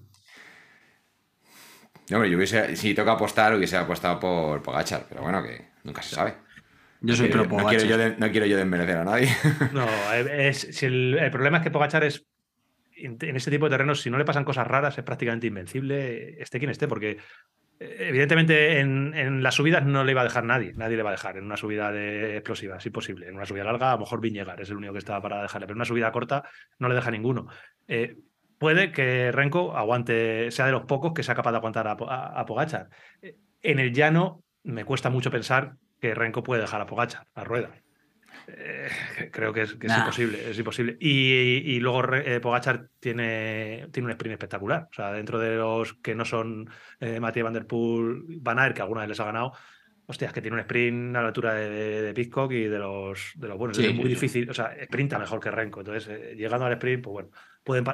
Y, 2.07 2.13
hombre, 2.13 2.29
yo 2.29 2.37
hubiese, 2.37 2.75
si 2.75 2.93
toca 2.93 3.11
apostar, 3.13 3.53
hubiese 3.55 3.77
apostado 3.77 4.19
por 4.19 4.63
Pogachar, 4.63 5.05
pero 5.09 5.21
bueno, 5.21 5.43
que 5.43 5.67
nunca 5.83 6.01
se 6.01 6.15
sabe. 6.15 6.35
Yo 7.01 7.15
soy 7.15 7.27
No 7.29 7.33
pro 7.33 7.47
quiero, 7.47 7.63
no, 7.63 7.69
quiero 7.69 7.83
Pogacar. 7.83 7.87
yo 7.89 7.97
de- 7.97 8.17
no 8.17 8.31
quiero 8.31 8.45
yo 8.45 8.57
desmerecer 8.57 8.97
a 8.97 9.03
nadie. 9.03 9.29
No, 9.73 9.85
eh, 10.13 10.49
es, 10.49 10.67
si 10.71 10.85
el, 10.85 11.17
el 11.19 11.31
problema 11.31 11.57
es 11.57 11.63
que 11.63 11.71
Pogachar 11.71 12.03
es. 12.03 12.25
En 13.05 13.35
este 13.35 13.51
tipo 13.51 13.65
de 13.65 13.71
terrenos, 13.71 14.01
si 14.01 14.09
no 14.09 14.17
le 14.17 14.25
pasan 14.25 14.43
cosas 14.43 14.67
raras, 14.67 14.97
es 14.97 15.03
prácticamente 15.03 15.47
invencible, 15.47 16.41
esté 16.41 16.59
quien 16.59 16.71
esté, 16.71 16.87
porque 16.87 17.17
eh, 17.79 17.95
evidentemente 18.09 18.79
en, 18.79 19.13
en 19.13 19.41
las 19.43 19.55
subidas 19.55 19.85
no 19.85 20.03
le 20.03 20.11
iba 20.11 20.21
a 20.21 20.25
dejar 20.25 20.43
nadie, 20.43 20.73
nadie 20.75 20.97
le 20.97 21.03
va 21.03 21.09
a 21.09 21.13
dejar 21.13 21.37
en 21.37 21.45
una 21.45 21.57
subida 21.57 21.91
de 21.91 22.35
explosiva, 22.37 22.77
es 22.77 22.85
imposible. 22.85 23.27
En 23.27 23.35
una 23.35 23.45
subida 23.45 23.63
larga, 23.63 23.91
a 23.91 23.93
lo 23.95 23.99
mejor 24.01 24.19
Viñegar 24.21 24.59
es 24.61 24.69
el 24.69 24.77
único 24.77 24.93
que 24.93 24.99
estaba 24.99 25.21
para 25.21 25.41
dejarle, 25.41 25.65
pero 25.67 25.75
en 25.75 25.79
una 25.79 25.85
subida 25.85 26.11
corta 26.11 26.43
no 26.77 26.89
le 26.89 26.95
deja 26.95 27.09
ninguno. 27.11 27.47
Eh, 27.87 28.17
puede 28.57 28.91
que 28.91 29.31
Renko 29.31 29.77
aguante, 29.77 30.51
sea 30.51 30.65
de 30.65 30.73
los 30.73 30.83
pocos 30.85 31.13
que 31.13 31.23
sea 31.23 31.35
capaz 31.35 31.51
de 31.51 31.57
aguantar 31.57 31.87
a- 31.87 31.93
a 32.39 32.45
Pogachar. 32.45 32.89
Eh, 33.21 33.35
En 33.61 33.79
el 33.79 33.93
llano 33.93 34.43
me 34.63 34.83
cuesta 34.85 35.09
mucho 35.09 35.31
pensar 35.31 35.73
que 36.01 36.13
Renko 36.15 36.43
puede 36.43 36.61
dejar 36.61 36.81
a 36.81 36.85
Pogachar 36.85 37.27
a 37.35 37.43
rueda. 37.43 37.71
Eh, 38.57 39.29
creo 39.31 39.53
que 39.53 39.61
es, 39.63 39.75
que 39.75 39.87
es 39.87 39.93
Nah. 39.93 39.99
imposible, 39.99 40.49
es 40.49 40.57
imposible. 40.57 40.97
Y, 40.99 41.33
y 41.75 41.79
luego 41.79 42.01
Re- 42.01 42.35
eh, 42.35 42.39
Pogachar 42.39 42.89
tiene, 42.99 43.87
tiene 43.91 44.05
un 44.07 44.11
sprint 44.11 44.33
espectacular. 44.33 44.87
O 44.91 44.93
sea, 44.93 45.11
dentro 45.13 45.37
de 45.39 45.55
los 45.55 45.93
que 45.95 46.15
no 46.15 46.25
son 46.25 46.69
eh, 46.99 47.19
Mathieu 47.19 47.43
Van 47.43 47.53
Der 47.53 47.67
Poel, 47.67 48.23
Van 48.41 48.59
Aert, 48.59 48.75
que 48.75 48.81
alguna 48.81 49.01
vez 49.01 49.09
les 49.09 49.19
ha 49.19 49.25
ganado, 49.25 49.53
hostia, 50.07 50.27
es 50.27 50.33
que 50.33 50.41
tiene 50.41 50.55
un 50.55 50.61
sprint 50.61 51.15
a 51.15 51.21
la 51.21 51.27
altura 51.27 51.53
de, 51.53 51.69
de, 51.69 52.01
de 52.01 52.13
Pitcock 52.13 52.51
y 52.51 52.63
de 52.63 52.79
los, 52.79 53.33
de 53.35 53.47
los 53.47 53.57
buenos. 53.57 53.77
Sí, 53.77 53.85
es 53.85 53.93
muy 53.93 54.09
difícil. 54.09 54.49
O 54.49 54.53
sea, 54.53 54.75
sprinta 54.85 55.19
mejor 55.19 55.39
que 55.39 55.51
Renko. 55.51 55.81
Entonces, 55.81 56.07
eh, 56.09 56.35
llegando 56.35 56.65
al 56.65 56.73
sprint, 56.73 57.03
pues 57.03 57.13
bueno, 57.13 57.29
pueden 57.63 57.85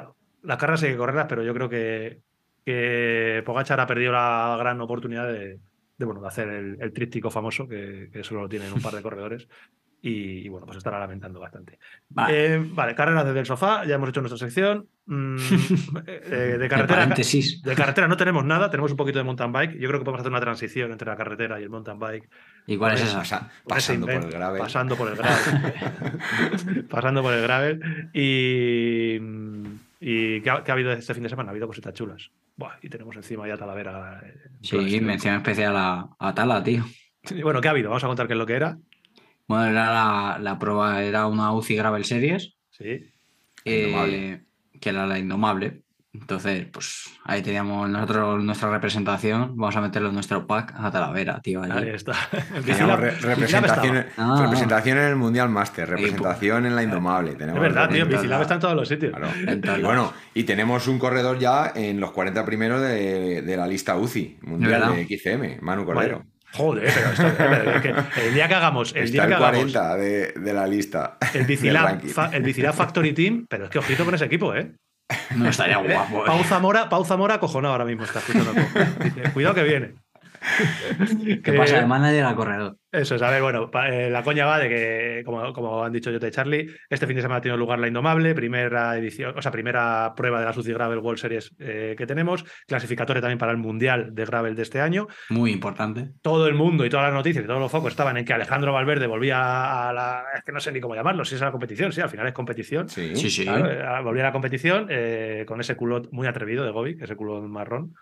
las 0.42 0.56
carreras 0.58 0.82
hay 0.84 0.92
que 0.92 0.96
correrlas, 0.96 1.26
pero 1.28 1.42
yo 1.42 1.52
creo 1.52 1.68
que, 1.68 2.20
que 2.64 3.42
Pogachar 3.44 3.80
ha 3.80 3.86
perdido 3.86 4.12
la 4.12 4.56
gran 4.58 4.80
oportunidad 4.80 5.26
de, 5.30 5.58
de, 5.98 6.04
bueno, 6.06 6.20
de 6.20 6.28
hacer 6.28 6.48
el, 6.48 6.78
el 6.80 6.92
tríptico 6.92 7.30
famoso, 7.30 7.66
que, 7.68 8.08
que 8.12 8.22
solo 8.24 8.42
lo 8.42 8.48
tienen 8.48 8.72
un 8.72 8.80
par 8.80 8.94
de 8.94 9.02
corredores. 9.02 9.48
Y, 10.02 10.46
y, 10.46 10.48
bueno, 10.48 10.66
pues 10.66 10.78
estará 10.78 11.00
lamentando 11.00 11.40
bastante. 11.40 11.78
Vale. 12.10 12.54
Eh, 12.54 12.58
vale, 12.72 12.94
carreras 12.94 13.24
desde 13.24 13.40
el 13.40 13.46
sofá, 13.46 13.84
ya 13.84 13.96
hemos 13.96 14.08
hecho 14.10 14.20
nuestra 14.20 14.38
sección. 14.38 14.86
Mm, 15.06 15.36
eh, 16.06 16.20
de 16.30 16.58
De 16.58 16.68
carretera. 16.68 17.06
De 17.06 17.74
carretera 17.74 18.06
no 18.06 18.16
tenemos 18.16 18.44
nada, 18.44 18.70
tenemos 18.70 18.90
un 18.92 18.96
poquito 18.96 19.18
de 19.18 19.24
mountain 19.24 19.50
bike. 19.52 19.72
Yo 19.78 19.88
creo 19.88 19.98
que 20.00 20.04
podemos 20.04 20.20
hacer 20.20 20.30
una 20.30 20.40
transición 20.40 20.92
entre 20.92 21.08
la 21.10 21.16
carretera 21.16 21.58
y 21.58 21.64
el 21.64 21.70
mountain 21.70 21.98
bike. 21.98 22.28
¿Y 22.68 22.76
cuál 22.76 22.94
es 22.94 23.00
Pues, 23.00 23.14
esa? 23.26 23.50
Con 23.64 23.78
ese 23.78 23.94
pasando 23.98 24.06
por 24.06 24.14
el 24.24 24.30
gravel. 24.30 24.60
Pasando 24.60 24.96
por 24.96 25.08
el 25.08 25.16
gravel. 25.16 26.86
pasando 26.88 27.22
por 27.22 27.32
el 27.34 27.42
gravel. 27.42 28.10
Y, 28.12 29.16
y 30.00 30.40
¿qué, 30.40 30.50
ha, 30.50 30.62
qué 30.62 30.70
ha 30.70 30.74
habido 30.74 30.92
este 30.92 31.14
fin 31.14 31.22
de 31.22 31.28
semana? 31.28 31.48
Ha 31.48 31.52
habido 31.52 31.66
cositas 31.66 31.94
chulas. 31.94 32.30
Buah, 32.56 32.76
y 32.82 32.88
tenemos 32.88 33.16
encima 33.16 33.46
ya 33.48 33.56
Talavera. 33.56 34.20
eh, 34.24 34.34
Sí, 34.62 35.00
mención 35.00 35.34
especial 35.36 35.74
a, 35.76 36.08
a 36.18 36.34
Tala, 36.34 36.62
tío. 36.62 36.84
Bueno, 37.42 37.60
¿qué 37.60 37.68
ha 37.68 37.72
habido? 37.72 37.88
Vamos 37.90 38.04
a 38.04 38.06
contar 38.06 38.26
qué 38.26 38.34
es 38.34 38.38
lo 38.38 38.46
que 38.46 38.54
era. 38.54 38.78
Bueno, 39.48 39.66
era 39.66 39.92
la, 39.92 40.38
la 40.40 40.58
prueba, 40.58 41.02
era 41.02 41.26
una 41.26 41.52
UCI 41.52 41.76
Gravel 41.76 42.04
Series, 42.04 42.54
Sí. 42.70 43.10
eh, 43.64 43.86
Indomable. 43.88 44.44
que 44.80 44.88
era 44.90 45.06
la 45.06 45.18
indomable. 45.18 45.82
Entonces, 46.12 46.66
pues 46.72 47.10
ahí 47.24 47.42
teníamos 47.42 47.90
nosotros 47.90 48.42
nuestra 48.42 48.70
representación. 48.70 49.54
Vamos 49.54 49.76
a 49.76 49.82
meterlo 49.82 50.08
en 50.08 50.14
nuestro 50.14 50.46
pack 50.46 50.72
a 50.74 50.90
Talavera, 50.90 51.40
tío. 51.42 51.62
allí. 51.62 51.72
Ahí 51.72 51.88
está. 51.90 52.14
Teníamos 52.64 52.98
re- 53.00 53.10
representación. 53.10 54.06
Ah, 54.16 54.38
representación 54.40 54.96
en 54.96 55.04
el 55.04 55.16
Mundial 55.16 55.50
Master, 55.50 55.90
representación 55.90 56.64
en 56.64 56.74
la 56.74 56.82
Indomable. 56.84 57.32
Es 57.32 57.36
tenemos 57.38 57.60
verdad, 57.60 57.90
tío. 57.90 58.06
lados. 58.06 58.40
está 58.42 58.54
en 58.54 58.60
todos 58.60 58.74
los 58.74 58.88
sitios. 58.88 59.12
Claro. 59.14 59.78
Y 59.78 59.82
bueno, 59.82 60.12
y 60.32 60.44
tenemos 60.44 60.88
un 60.88 60.98
corredor 60.98 61.38
ya 61.38 61.72
en 61.74 62.00
los 62.00 62.12
40 62.12 62.46
primeros 62.46 62.80
de, 62.80 63.42
de 63.42 63.56
la 63.58 63.66
lista 63.66 63.94
UCI 63.96 64.38
Mundial 64.40 64.94
de 64.96 65.04
XCM, 65.18 65.62
Manu 65.62 65.84
Cordero. 65.84 66.24
Joder, 66.56 66.92
pero 66.94 67.10
esto, 67.10 67.26
es 67.26 67.82
que 67.82 67.94
el 68.28 68.34
día 68.34 68.48
que 68.48 68.54
hagamos, 68.54 68.94
el 68.94 69.04
Está 69.04 69.12
día 69.12 69.22
el 69.24 69.28
que 69.28 69.34
hagamos 69.34 69.72
40 69.72 69.96
de, 69.96 70.32
de 70.32 70.52
la 70.52 70.66
lista. 70.66 71.16
el 71.34 71.74
ranking. 71.74 72.08
fa- 72.08 72.30
el 72.32 72.42
Bicilab 72.42 72.74
Factory 72.74 73.12
Team, 73.12 73.46
pero 73.48 73.64
es 73.64 73.70
que 73.70 73.78
ojito 73.78 74.04
con 74.04 74.14
ese 74.14 74.24
equipo, 74.24 74.54
¿eh? 74.54 74.72
No 75.36 75.48
estaría 75.48 75.76
guapo. 75.78 76.22
eh. 76.22 76.26
Pau 76.26 76.42
Zamora, 76.44 76.88
Pau 76.88 77.04
Zamora 77.04 77.34
acojonado 77.34 77.72
ahora 77.74 77.84
mismo 77.84 78.04
está 78.04 78.18
escuchando. 78.18 78.52
Dice, 79.04 79.22
Cuidado 79.32 79.54
que 79.54 79.62
viene. 79.62 79.94
¿Qué 81.42 81.52
pasa 81.52 81.80
de 81.80 81.86
manager 81.86 82.24
a 82.24 82.34
corredor? 82.34 82.76
Eso 82.92 83.16
es, 83.16 83.22
a 83.22 83.30
ver, 83.30 83.42
bueno, 83.42 83.70
pa- 83.70 83.90
eh, 83.90 84.08
la 84.10 84.22
coña 84.22 84.46
va 84.46 84.58
de 84.58 84.68
que, 84.70 85.22
como, 85.26 85.52
como 85.52 85.84
han 85.84 85.92
dicho 85.92 86.10
yo 86.10 86.24
y 86.24 86.30
Charlie, 86.30 86.70
este 86.88 87.06
fin 87.06 87.16
de 87.16 87.22
semana 87.22 87.38
ha 87.38 87.40
tenido 87.42 87.58
lugar 87.58 87.78
la 87.78 87.88
Indomable, 87.88 88.34
primera 88.34 88.96
edición, 88.96 89.34
o 89.36 89.42
sea, 89.42 89.52
primera 89.52 90.14
prueba 90.16 90.40
de 90.40 90.46
la 90.46 90.52
Suzy 90.54 90.72
Gravel 90.72 90.98
World 91.00 91.18
Series 91.18 91.54
eh, 91.58 91.94
que 91.98 92.06
tenemos, 92.06 92.44
clasificatoria 92.66 93.20
también 93.20 93.38
para 93.38 93.52
el 93.52 93.58
Mundial 93.58 94.14
de 94.14 94.24
Gravel 94.24 94.54
de 94.56 94.62
este 94.62 94.80
año. 94.80 95.08
Muy 95.28 95.52
importante. 95.52 96.08
Todo 96.22 96.46
el 96.46 96.54
mundo 96.54 96.86
y 96.86 96.88
todas 96.90 97.06
las 97.06 97.14
noticias 97.14 97.44
y 97.44 97.46
todos 97.46 97.60
los 97.60 97.70
focos 97.70 97.90
estaban 97.92 98.16
en 98.16 98.24
que 98.24 98.32
Alejandro 98.32 98.72
Valverde 98.72 99.06
volvía 99.06 99.88
a 99.88 99.92
la. 99.92 100.24
Es 100.34 100.42
que 100.42 100.52
no 100.52 100.60
sé 100.60 100.72
ni 100.72 100.80
cómo 100.80 100.94
llamarlo, 100.94 101.24
si 101.24 101.34
es 101.34 101.42
a 101.42 101.46
la 101.46 101.52
competición, 101.52 101.92
sí, 101.92 102.00
al 102.00 102.08
final 102.08 102.26
es 102.28 102.32
competición. 102.32 102.88
Sí. 102.88 103.14
Sí, 103.14 103.28
sí. 103.30 103.44
Claro, 103.44 103.70
eh, 103.70 104.02
volvía 104.02 104.22
a 104.22 104.26
la 104.28 104.32
competición 104.32 104.86
eh, 104.88 105.44
con 105.46 105.60
ese 105.60 105.76
culot 105.76 106.08
muy 106.12 106.26
atrevido 106.26 106.64
de 106.64 106.70
Gobi, 106.70 106.96
ese 107.00 107.14
culot 107.14 107.42
marrón. 107.44 107.94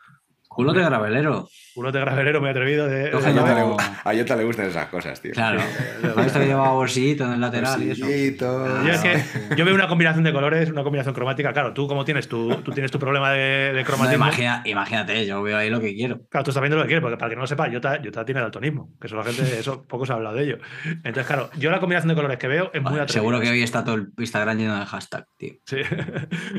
Culo 0.54 0.72
de 0.72 0.82
gravelero. 0.84 1.48
Culot 1.74 1.92
de 1.92 1.98
gravelero 2.00 2.40
muy 2.40 2.50
atrevido 2.50 2.86
de. 2.86 3.10
De- 3.10 3.16
A 3.16 3.20
Jota, 3.20 3.60
como- 3.62 3.76
le, 3.76 3.84
a 3.84 4.16
Jota 4.22 4.36
le 4.36 4.44
gustan 4.44 4.66
esas 4.66 4.86
cosas, 4.86 5.20
tío. 5.20 5.32
Claro. 5.32 5.58
Eh, 5.60 6.12
¿Has 6.16 6.24
visto 6.24 6.38
que 6.38 6.46
llevaba 6.46 6.70
bolsillito 6.70 7.24
en 7.24 7.32
el 7.32 7.40
lateral 7.40 7.82
y 7.82 7.90
eso? 7.90 8.06
Yo 8.06 8.92
es 8.92 9.00
que 9.00 9.18
sí. 9.18 9.38
yo 9.56 9.64
veo 9.64 9.74
una 9.74 9.88
combinación 9.88 10.22
de 10.22 10.32
colores, 10.32 10.70
una 10.70 10.84
combinación 10.84 11.12
cromática. 11.16 11.52
Claro, 11.52 11.72
tú 11.72 11.88
como 11.88 12.04
tienes 12.04 12.28
tu, 12.28 12.54
tú 12.62 12.70
tienes 12.70 12.92
tu 12.92 13.00
problema 13.00 13.32
de, 13.32 13.72
de 13.72 13.80
No, 13.80 13.86
cromatismo. 13.86 14.24
imagina- 14.24 14.62
imagínate, 14.64 15.26
yo 15.26 15.42
veo 15.42 15.56
ahí 15.58 15.68
lo 15.68 15.80
que 15.80 15.92
quiero. 15.96 16.20
Claro, 16.30 16.44
tú 16.44 16.50
estás 16.52 16.60
viendo 16.62 16.76
lo 16.76 16.84
que 16.84 16.88
quieres, 16.88 17.02
porque 17.02 17.16
para 17.16 17.30
que 17.30 17.34
no 17.34 17.40
lo 17.42 17.46
sepa, 17.48 17.68
Jota, 17.72 17.98
Jota 18.04 18.24
tiene 18.24 18.40
daltonismo, 18.40 18.92
que 19.00 19.08
eso 19.08 19.16
la 19.16 19.24
gente, 19.24 19.58
eso 19.58 19.82
poco 19.88 20.06
se 20.06 20.12
ha 20.12 20.14
hablado 20.16 20.36
de 20.36 20.44
ello. 20.44 20.58
Entonces, 20.84 21.26
claro, 21.26 21.50
yo 21.58 21.72
la 21.72 21.80
combinación 21.80 22.08
de 22.10 22.14
colores 22.14 22.38
que 22.38 22.46
veo 22.46 22.66
es 22.72 22.80
muy 22.82 22.92
Vale, 22.92 23.02
atrevida. 23.02 23.12
seguro 23.20 23.40
que 23.40 23.50
hoy 23.50 23.62
está 23.64 23.82
todo 23.82 23.96
el 23.96 24.08
Instagram 24.16 24.58
lleno 24.58 24.78
de 24.78 24.86
hashtag, 24.86 25.26
tío. 25.36 25.54
Sí. 25.66 25.78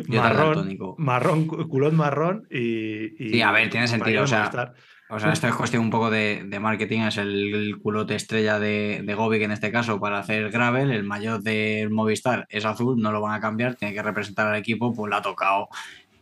Marrón, 0.10 0.78
marrón, 0.98 1.48
cu- 1.48 1.68
culot 1.68 1.94
marrón 1.94 2.48
y, 2.50 3.06
y- 3.26 3.30
Sí, 3.36 3.42
a 3.42 3.52
ver, 3.52 3.70
tiene 3.70 3.85
para 3.90 4.04
sentido, 4.04 4.24
o 4.24 4.28
sea. 4.28 4.74
O 5.08 5.20
sea, 5.20 5.32
esto 5.32 5.48
es 5.48 5.54
cuestión 5.54 5.84
un 5.84 5.92
poco 5.92 6.10
de, 6.10 6.46
de 6.48 6.60
marketing, 6.60 7.02
es 7.02 7.18
el, 7.18 7.54
el 7.54 7.78
culote 7.78 8.16
estrella 8.16 8.58
de, 8.58 9.04
de 9.04 9.44
en 9.44 9.52
este 9.52 9.72
caso 9.72 10.00
para 10.00 10.18
hacer 10.18 10.50
gravel, 10.50 10.90
el 10.90 11.04
mayor 11.04 11.44
del 11.44 11.92
Movistar 11.92 12.48
es 12.50 12.66
azul, 12.66 13.00
no 13.00 13.12
lo 13.12 13.22
van 13.22 13.36
a 13.36 13.40
cambiar, 13.40 13.76
tiene 13.76 13.94
que 13.94 14.02
representar 14.02 14.48
al 14.48 14.56
equipo, 14.56 14.96
pues 14.96 15.12
la 15.12 15.18
ha 15.18 15.22
tocado 15.22 15.70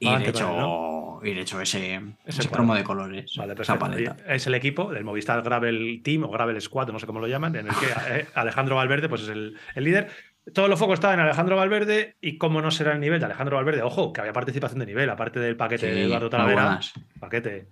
y 0.03 0.07
Ah, 0.07 0.19
qué 0.21 0.31
hecho, 0.31 0.49
bueno, 0.49 1.19
y 1.23 1.33
le 1.33 1.39
he 1.39 1.43
hecho 1.43 1.61
ese, 1.61 1.95
Ese 2.25 2.41
ese 2.41 2.49
cromo 2.49 2.75
de 2.75 2.83
colores, 2.83 3.33
Vale, 3.37 3.55
esa 3.57 3.79
paleta. 3.79 4.17
Es 4.27 4.45
el 4.47 4.55
equipo 4.55 4.91
del 4.91 5.05
Movistar 5.05 5.41
Gravel 5.41 6.01
Team 6.03 6.25
o 6.25 6.29
Gravel 6.29 6.61
Squad, 6.61 6.89
no 6.89 6.99
sé 6.99 7.05
cómo 7.05 7.21
lo 7.21 7.27
llaman, 7.27 7.55
en 7.55 7.67
el 7.67 7.73
que 7.75 7.85
eh, 8.09 8.27
Alejandro 8.33 8.75
Valverde 8.75 9.07
pues 9.07 9.21
es 9.21 9.29
el, 9.29 9.57
el 9.75 9.83
líder. 9.85 10.09
Todos 10.53 10.67
los 10.69 10.77
focos 10.79 10.95
estaban 10.95 11.19
en 11.19 11.25
Alejandro 11.25 11.55
Valverde 11.55 12.15
y 12.19 12.37
cómo 12.37 12.61
no 12.61 12.69
será 12.71 12.93
el 12.93 12.99
nivel 12.99 13.19
de 13.19 13.25
Alejandro 13.27 13.55
Valverde. 13.55 13.81
Ojo, 13.81 14.11
que 14.11 14.19
había 14.21 14.33
participación 14.33 14.79
de 14.79 14.85
nivel, 14.85 15.09
aparte 15.09 15.39
del 15.39 15.55
paquete 15.55 15.87
de 15.93 16.03
Eduardo 16.05 16.29
Talavera. 16.29 16.79
Paquete. 17.19 17.67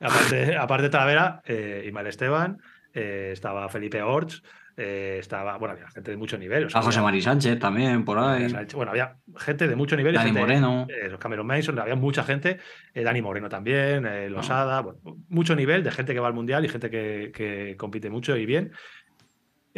Aparte, 0.00 0.56
aparte 0.58 0.82
de 0.84 0.88
Talavera, 0.90 1.40
eh, 1.46 1.84
Ismael 1.86 2.08
Esteban, 2.08 2.58
eh, 2.92 3.30
estaba 3.32 3.68
Felipe 3.68 4.02
Orts, 4.02 4.42
eh, 4.76 5.16
estaba, 5.20 5.56
bueno, 5.56 5.72
había 5.74 5.88
gente 5.88 6.10
de 6.10 6.16
mucho 6.18 6.36
nivel. 6.36 6.66
o 6.66 6.68
sea, 6.70 6.80
A 6.80 6.84
José 6.84 7.00
Mari 7.00 7.22
Sánchez 7.22 7.58
también, 7.58 8.04
por 8.04 8.18
ahí. 8.18 8.46
Bueno, 8.74 8.90
había 8.90 9.16
gente 9.38 9.68
de 9.68 9.76
mucho 9.76 9.96
nivel. 9.96 10.12
Dani 10.14 10.26
gente- 10.26 10.40
Moreno. 10.40 10.86
eh, 10.90 11.16
Cameron 11.18 11.46
Mason, 11.46 11.78
había 11.78 11.94
mucha 11.94 12.24
gente, 12.24 12.58
Dani 12.94 13.22
Moreno 13.22 13.48
también, 13.48 14.04
Ah. 14.04 14.28
Losada, 14.28 14.80
bueno, 14.82 14.98
mucho 15.28 15.54
nivel 15.56 15.82
de 15.82 15.92
gente 15.92 16.12
que 16.12 16.20
va 16.20 16.26
al 16.28 16.34
mundial 16.34 16.64
y 16.64 16.68
gente 16.68 16.90
que, 16.90 17.30
que 17.34 17.76
compite 17.78 18.10
mucho 18.10 18.36
y 18.36 18.44
bien. 18.44 18.72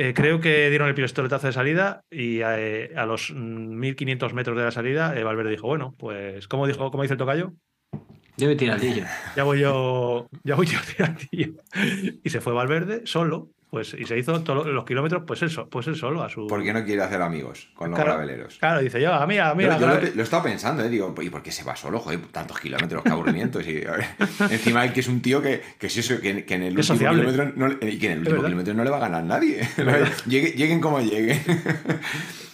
Eh, 0.01 0.15
creo 0.15 0.41
que 0.41 0.69
dieron 0.71 0.87
el 0.87 0.95
pistoletazo 0.95 1.49
de 1.49 1.53
salida 1.53 2.05
y 2.09 2.39
eh, 2.41 2.93
a 2.95 3.05
los 3.05 3.33
mm, 3.35 3.81
1500 3.81 4.33
metros 4.33 4.57
de 4.57 4.63
la 4.63 4.71
salida, 4.71 5.19
eh, 5.19 5.25
Valverde 5.25 5.51
dijo: 5.51 5.67
Bueno, 5.67 5.97
pues, 5.99 6.47
¿cómo, 6.47 6.69
dijo, 6.69 6.93
cómo 6.93 7.03
dice 7.03 7.15
el 7.15 7.19
tocayo? 7.19 7.53
Debe 8.37 8.55
tirar 8.55 8.79
el 8.81 9.05
Ya 9.35 9.43
voy 9.43 9.59
yo, 9.59 10.29
ya 10.45 10.55
voy 10.55 10.67
yo 10.67 10.79
tío. 11.31 11.49
Y 12.23 12.31
se 12.31 12.41
fue 12.41 12.53
Valverde 12.53 13.03
solo, 13.07 13.51
pues, 13.71 13.95
y 13.99 14.05
se 14.05 14.17
hizo 14.19 14.43
todos 14.43 14.67
los 14.67 14.85
kilómetros, 14.85 15.25
pues 15.27 15.43
él, 15.43 15.51
so- 15.51 15.69
pues 15.69 15.87
él 15.89 15.97
solo, 15.97 16.23
a 16.23 16.29
su. 16.29 16.47
¿Por 16.47 16.63
qué 16.63 16.73
no 16.73 16.85
quiere 16.85 17.03
hacer 17.03 17.21
amigos 17.21 17.69
con 17.75 17.91
los 17.91 17.99
Claro. 17.99 18.15
graveleros? 18.15 18.57
Claro, 18.59 18.81
dice 18.81 19.01
yo, 19.01 19.13
amiga, 19.13 19.51
amiga. 19.51 19.75
Yo, 19.75 19.81
yo 19.81 19.87
lo, 19.87 19.93
grave". 19.95 20.09
he- 20.09 20.15
lo 20.15 20.21
he 20.21 20.25
estado 20.25 20.43
pensando, 20.45 20.83
¿eh? 20.85 20.89
Digo, 20.89 21.15
¿y 21.21 21.29
por 21.31 21.43
qué 21.43 21.53
se 21.53 21.65
va 21.65 21.77
solo? 21.77 21.99
Joder, 22.01 22.21
tantos 22.33 22.59
kilómetros, 22.61 23.03
qué 23.03 23.11
aburrimiento. 23.11 23.59
A 23.59 23.63
ver. 23.63 24.07
Encima 24.51 24.85
él 24.85 24.93
que 24.93 25.01
es 25.01 25.09
un 25.09 25.21
tío 25.21 25.43
que, 25.43 25.61
que, 25.79 25.91
sí, 25.91 26.01
eso, 26.01 26.21
que, 26.21 26.45
que 26.45 26.55
en 26.55 26.63
el 26.63 26.79
Es 26.79 26.89
último 26.91 27.11
kilómetro 27.11 27.53
no, 27.57 27.69
le- 27.69 27.91
y 27.91 27.99
que 27.99 28.07
en 28.07 28.13
el 28.13 28.19
último 28.21 28.43
kilómetro 28.43 28.75
no 28.75 28.85
le 28.85 28.91
va 28.91 28.97
a 28.97 29.01
ganar 29.01 29.25
nadie. 29.25 29.61
Llegue- 30.27 30.55
lleguen 30.55 30.81
como 30.81 31.01
lleguen. 31.01 31.41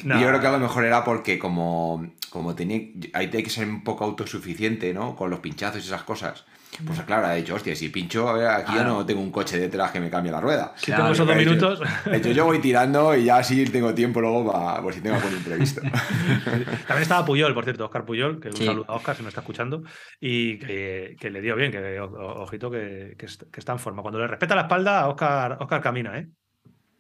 No. 0.03 0.17
Y 0.19 0.21
yo 0.23 0.29
creo 0.29 0.41
que 0.41 0.47
a 0.49 0.53
lo 0.53 0.59
mejor 0.59 0.85
era 0.85 1.03
porque 1.05 1.39
como, 1.39 2.07
como 2.29 2.55
tenía, 2.55 2.79
ahí 3.15 3.31
hay 3.33 3.43
que 3.43 3.49
ser 3.51 3.67
un 3.69 3.83
poco 3.85 4.05
autosuficiente, 4.05 4.93
¿no? 4.93 5.17
Con 5.17 5.31
los 5.31 5.41
pinchazos 5.41 5.83
y 5.83 5.87
esas 5.87 6.03
cosas. 6.03 6.45
Pues 6.85 7.01
claro, 7.03 7.27
ha 7.29 7.35
dicho, 7.35 7.55
hostia, 7.55 7.77
si 7.77 7.89
pincho, 7.89 8.29
a 8.29 8.33
ver, 8.33 8.47
aquí 8.49 8.73
ya 8.73 8.81
Claro. 8.81 8.95
no 8.95 9.07
tengo 9.07 9.21
un 9.21 9.31
coche 9.31 9.59
detrás 9.59 9.93
que 9.93 10.01
me 10.01 10.11
cambie 10.11 10.33
la 10.33 10.41
rueda. 10.41 10.73
Si 10.77 10.87
Claro, 10.87 11.03
tengo 11.05 11.13
esos 11.15 11.27
dos 11.27 11.37
minutos. 11.37 11.81
he 12.11 12.17
hecho, 12.17 12.31
yo 12.33 12.45
voy 12.47 12.59
tirando 12.61 13.15
y 13.15 13.25
ya 13.25 13.43
sí 13.45 13.65
tengo 13.67 13.95
tiempo 13.95 14.21
luego 14.21 14.51
para, 14.53 14.83
por 14.83 14.93
si 14.93 15.01
tengo 15.01 15.17
algún 15.17 15.33
imprevisto. 15.35 15.81
También 16.87 17.03
estaba 17.03 17.25
Puyol, 17.25 17.55
por 17.55 17.65
cierto, 17.65 17.85
Oscar 17.85 18.05
Puyol, 18.05 18.41
que 18.41 18.49
un 18.49 18.57
Sí. 18.57 18.65
saludo 18.67 18.87
a 18.89 18.95
Oscar 18.95 19.15
si 19.17 19.23
me 19.23 19.29
está 19.29 19.41
escuchando, 19.41 19.83
y 20.21 20.59
que, 20.59 21.17
que 21.21 21.31
le 21.31 21.41
dio 21.41 21.55
bien, 21.57 21.71
que 21.71 22.01
o- 22.01 22.07
o- 22.07 22.43
ojito 22.43 22.71
que, 22.71 23.15
que 23.19 23.27
est- 23.27 23.45
que 23.51 23.61
está 23.61 23.73
en 23.73 23.79
forma. 23.79 24.03
Cuando 24.03 24.19
le 24.19 24.27
respeta 24.27 24.55
la 24.57 24.63
espalda, 24.63 25.07
Oscar, 25.09 25.57
Oscar 25.61 25.81
camina, 25.81 26.19
¿eh? 26.19 26.29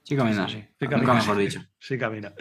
Sí, 0.04 0.14
camina, 0.16 0.46
Sí, 0.46 0.54
sí. 0.56 0.60
sí, 0.60 0.66
sí, 0.68 0.84
Nunca 0.84 0.96
camina. 0.96 1.14
mejor 1.14 1.36
dicho. 1.38 1.60
Sí, 1.80 1.98
camina. 1.98 2.32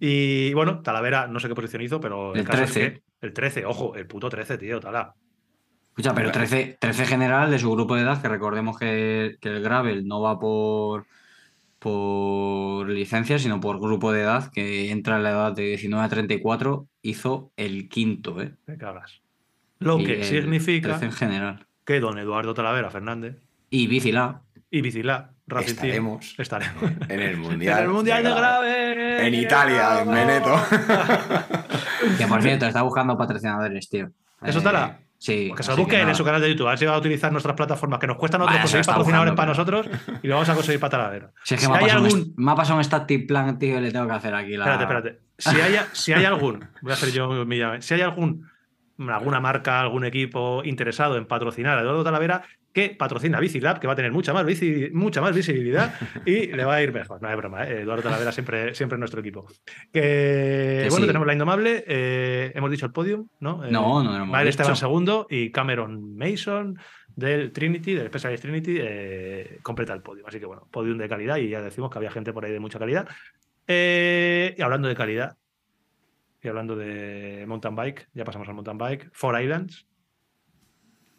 Y 0.00 0.52
bueno, 0.54 0.80
Talavera, 0.82 1.26
no 1.28 1.38
sé 1.40 1.48
qué 1.48 1.54
posición 1.54 1.82
hizo, 1.82 2.00
pero 2.00 2.34
El 2.34 2.44
caso 2.44 2.64
es 2.64 2.72
13. 2.72 2.92
que- 2.92 3.02
el 3.26 3.32
13, 3.32 3.64
ojo, 3.66 3.94
el 3.94 4.06
puto 4.06 4.28
13, 4.28 4.58
tío, 4.58 4.80
Tala. 4.80 5.14
Escucha, 6.00 6.14
pero 6.14 6.28
Hombre. 6.28 6.46
13, 6.46 6.76
13 6.80 7.06
general 7.06 7.50
de 7.50 7.58
su 7.58 7.70
grupo 7.70 7.94
de 7.94 8.02
edad, 8.02 8.20
que 8.22 8.28
recordemos 8.28 8.78
que, 8.78 9.36
que 9.40 9.48
el 9.50 9.62
Gravel 9.62 10.06
no 10.06 10.20
va 10.22 10.38
por, 10.38 11.06
por 11.78 12.88
licencia, 12.88 13.38
sino 13.38 13.60
por 13.60 13.80
grupo 13.80 14.12
de 14.12 14.22
edad, 14.22 14.50
que 14.52 14.90
entra 14.90 15.16
en 15.16 15.22
la 15.24 15.30
edad 15.30 15.52
de 15.52 15.62
19 15.64 16.04
a 16.04 16.08
34, 16.08 16.86
hizo 17.02 17.52
el 17.56 17.88
quinto, 17.88 18.40
¿eh? 18.40 18.54
Me 18.66 18.76
cagas. 18.76 19.20
Lo 19.78 19.98
Y 19.98 20.04
que 20.04 20.24
significa 20.24 20.88
13 20.88 21.04
en 21.06 21.12
general. 21.12 21.66
que 21.84 22.00
don 22.00 22.18
Eduardo 22.18 22.52
Talavera 22.54 22.90
Fernández 22.90 23.36
Y 23.70 23.86
Bicila. 23.86 24.42
y 24.70 24.80
Bicilá, 24.82 25.32
Racing 25.46 25.74
Team, 25.76 26.18
Estaremos 26.18 26.34
estaremos. 26.38 26.82
en 27.08 27.20
el 27.20 27.36
Mundial. 27.38 27.78
en 27.78 27.84
el 27.84 27.90
Mundial 27.90 28.22
de 28.22 28.30
Grave. 28.30 28.94
Grave. 28.94 29.26
En 29.26 29.34
Italia, 29.34 30.00
en 30.02 30.10
Veneto. 30.10 30.54
Que 32.18 32.26
por 32.26 32.40
cierto, 32.42 32.66
está 32.66 32.80
buscando 32.82 33.16
patrocinadores, 33.18 33.88
tío. 33.90 34.06
¿Eso 34.42 34.58
Eh, 34.58 34.60
estará? 34.60 34.98
Sí. 35.20 35.48
Pues 35.48 35.58
que 35.58 35.62
se 35.64 35.70
lo 35.72 35.76
busquen 35.76 36.08
en 36.08 36.14
su 36.14 36.24
canal 36.24 36.40
de 36.40 36.48
YouTube. 36.48 36.66
A 36.66 36.70
ver 36.70 36.78
si 36.78 36.86
va 36.86 36.94
a 36.94 36.98
utilizar 36.98 37.30
nuestras 37.30 37.54
plataformas 37.54 37.98
que 37.98 38.06
nos 38.06 38.16
cuestan 38.16 38.40
Vale, 38.40 38.54
lo 38.54 38.60
conseguir 38.62 38.86
patrocinadores 38.86 39.34
para 39.34 39.48
nosotros 39.48 39.86
y 40.22 40.26
lo 40.26 40.34
vamos 40.36 40.48
a 40.48 40.54
conseguir 40.54 40.80
para 40.80 40.90
Talavera. 40.92 41.30
Si 41.44 41.54
es 41.54 41.60
que 41.60 41.66
Si 41.66 41.70
me, 41.70 41.76
ha 41.76 41.80
hay 41.82 41.90
algún- 41.90 42.32
me 42.38 42.52
ha 42.52 42.54
pasado 42.54 42.78
un 42.78 42.84
static 42.84 43.28
plan, 43.28 43.58
tío, 43.58 43.76
y 43.78 43.82
le 43.82 43.92
tengo 43.92 44.06
que 44.06 44.14
hacer 44.14 44.34
aquí 44.34 44.56
la. 44.56 44.64
Espérate, 44.64 44.82
espérate. 44.84 45.20
Si 45.36 45.60
hay, 45.60 45.76
si 45.92 46.12
hay 46.14 46.24
algún, 46.24 46.64
voy 46.80 46.90
a 46.90 46.94
hacer 46.94 47.12
yo 47.12 47.28
mi 47.44 47.58
llave. 47.58 47.82
Si 47.82 47.92
hay 47.92 48.00
algún, 48.00 48.48
alguna 49.08 49.40
marca, 49.40 49.80
algún 49.82 50.06
equipo 50.06 50.62
interesado 50.64 51.18
en 51.18 51.26
patrocinar 51.26 51.76
a 51.76 51.82
Eduardo 51.82 52.02
Talavera, 52.02 52.42
que 52.72 52.90
patrocina 52.90 53.40
Bicilab, 53.40 53.80
que 53.80 53.86
va 53.86 53.94
a 53.94 53.96
tener 53.96 54.12
mucha 54.12 54.32
más, 54.32 54.44
visi- 54.46 54.92
mucha 54.92 55.20
más 55.20 55.34
visibilidad 55.34 55.94
y 56.26 56.46
le 56.46 56.64
va 56.64 56.76
a 56.76 56.82
ir 56.82 56.92
mejor. 56.92 57.20
No 57.20 57.28
es 57.28 57.36
broma, 57.36 57.64
¿eh? 57.68 57.80
Eduardo 57.82 58.02
Talavera 58.04 58.30
siempre, 58.32 58.74
siempre 58.74 58.94
es 58.96 59.00
nuestro 59.00 59.20
equipo. 59.20 59.46
Que, 59.92 60.82
Que 60.82 60.86
bueno, 60.90 61.04
sí. 61.04 61.06
tenemos 61.08 61.26
la 61.26 61.32
Indomable, 61.32 61.84
eh, 61.86 62.52
hemos 62.54 62.70
dicho 62.70 62.86
el 62.86 62.92
podium, 62.92 63.28
¿no? 63.40 63.64
Eh, 63.64 63.70
No, 63.72 64.02
no 64.04 64.14
hemos 64.14 64.28
Mael 64.28 64.48
Esteban 64.48 64.76
segundo 64.76 65.26
y 65.28 65.50
Cameron 65.50 66.16
Mason 66.16 66.78
del 67.16 67.52
Trinity, 67.52 67.94
del 67.94 68.06
Specialist 68.06 68.42
Trinity, 68.42 68.76
eh, 68.80 69.58
completa 69.62 69.92
el 69.92 70.00
podium. 70.02 70.26
Así 70.28 70.38
que 70.38 70.46
bueno, 70.46 70.68
podium 70.70 70.96
de 70.96 71.08
calidad 71.08 71.36
y 71.38 71.48
ya 71.48 71.60
decimos 71.60 71.90
que 71.90 71.98
había 71.98 72.10
gente 72.12 72.32
por 72.32 72.44
ahí 72.44 72.52
de 72.52 72.60
mucha 72.60 72.78
calidad. 72.78 73.08
Eh, 73.66 74.54
y 74.56 74.62
hablando 74.62 74.88
de 74.88 74.94
calidad 74.94 75.36
y 76.42 76.48
hablando 76.48 76.76
de 76.76 77.44
mountain 77.46 77.74
bike, 77.74 78.08
ya 78.14 78.24
pasamos 78.24 78.48
al 78.48 78.54
mountain 78.54 78.78
bike, 78.78 79.10
Four 79.12 79.40
Islands. 79.42 79.86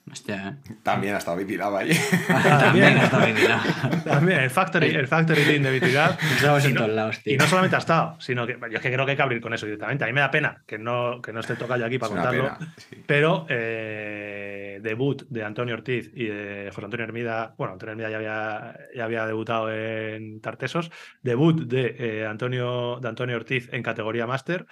Hostia, 0.10 0.58
¿eh? 0.66 0.74
También 0.84 1.16
ha 1.16 1.20
estado 1.20 1.38
Vitilaba 1.38 1.80
ahí. 1.80 1.92
También 2.28 2.98
está 2.98 3.26
Bicila. 3.26 3.62
También 4.04 4.40
el 4.42 4.50
Factory, 4.50 4.88
el 4.90 5.08
factory 5.08 5.44
Team 5.44 5.64
de 5.64 5.72
Vitilab. 5.72 6.18
Estamos 6.36 6.64
Y 6.66 6.68
en 6.68 6.74
no- 6.74 6.82
todos 6.82 6.96
lados, 6.96 7.20
tío. 7.24 7.34
Y 7.34 7.38
no 7.38 7.46
solamente 7.46 7.76
ha 7.76 7.80
estado, 7.80 8.20
sino 8.20 8.46
que 8.48 8.58
yo 8.60 8.78
es 8.78 8.82
que 8.82 8.92
creo 8.92 9.06
que 9.06 9.12
hay 9.12 9.16
que 9.18 9.24
abrir 9.24 9.40
con 9.42 9.54
eso 9.54 9.66
directamente. 9.66 10.04
A 10.04 10.08
mí 10.08 10.14
me 10.14 10.22
da 10.22 10.32
pena 10.32 10.64
que 10.66 10.78
no, 10.78 11.22
que 11.22 11.32
no 11.32 11.40
esté 11.40 11.56
tocado 11.56 11.86
aquí 11.86 11.98
para 11.98 12.14
contarlo. 12.14 12.44
pena. 12.58 12.74
sí. 12.78 13.04
Pero 13.06 13.46
eh, 13.50 14.80
debut 14.82 15.24
de 15.30 15.44
Antonio 15.44 15.76
Ortiz 15.76 16.12
y 16.14 16.26
de 16.26 16.70
José 16.74 16.86
Antonio 16.86 17.06
Hermida. 17.06 17.54
Bueno, 17.58 17.74
Antonio 17.74 17.92
Hermida 17.92 18.10
ya 18.10 18.18
había, 18.18 18.80
ya 18.96 19.04
había 19.06 19.26
debutado 19.26 19.72
en 19.72 20.42
Tartesos. 20.42 20.92
Debut 21.22 21.62
de, 21.68 21.96
eh, 22.00 22.26
Antonio, 22.26 23.00
de 23.02 23.08
Antonio 23.08 23.36
Ortiz 23.36 23.70
en 23.72 23.84
categoría 23.84 24.28
máster. 24.28 24.66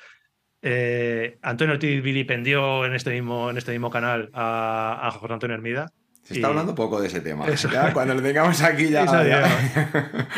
Eh, 0.61 1.37
Antonio 1.41 1.73
Ortiz 1.73 2.01
vilipendió 2.03 2.85
en 2.85 2.93
este 2.95 3.11
mismo, 3.11 3.49
en 3.49 3.57
este 3.57 3.71
mismo 3.71 3.89
canal 3.89 4.29
a, 4.33 4.99
a 5.07 5.11
José 5.11 5.33
Antonio 5.33 5.55
Hermida. 5.55 5.91
Se 6.23 6.35
está 6.35 6.47
Y- 6.47 6.49
hablando 6.51 6.75
poco 6.75 7.01
de 7.01 7.07
ese 7.07 7.21
tema. 7.21 7.47
Ya, 7.49 7.91
cuando 7.91 8.13
lo 8.13 8.21
tengamos 8.21 8.61
aquí 8.61 8.89
ya. 8.89 9.05
Ya- 9.05 9.49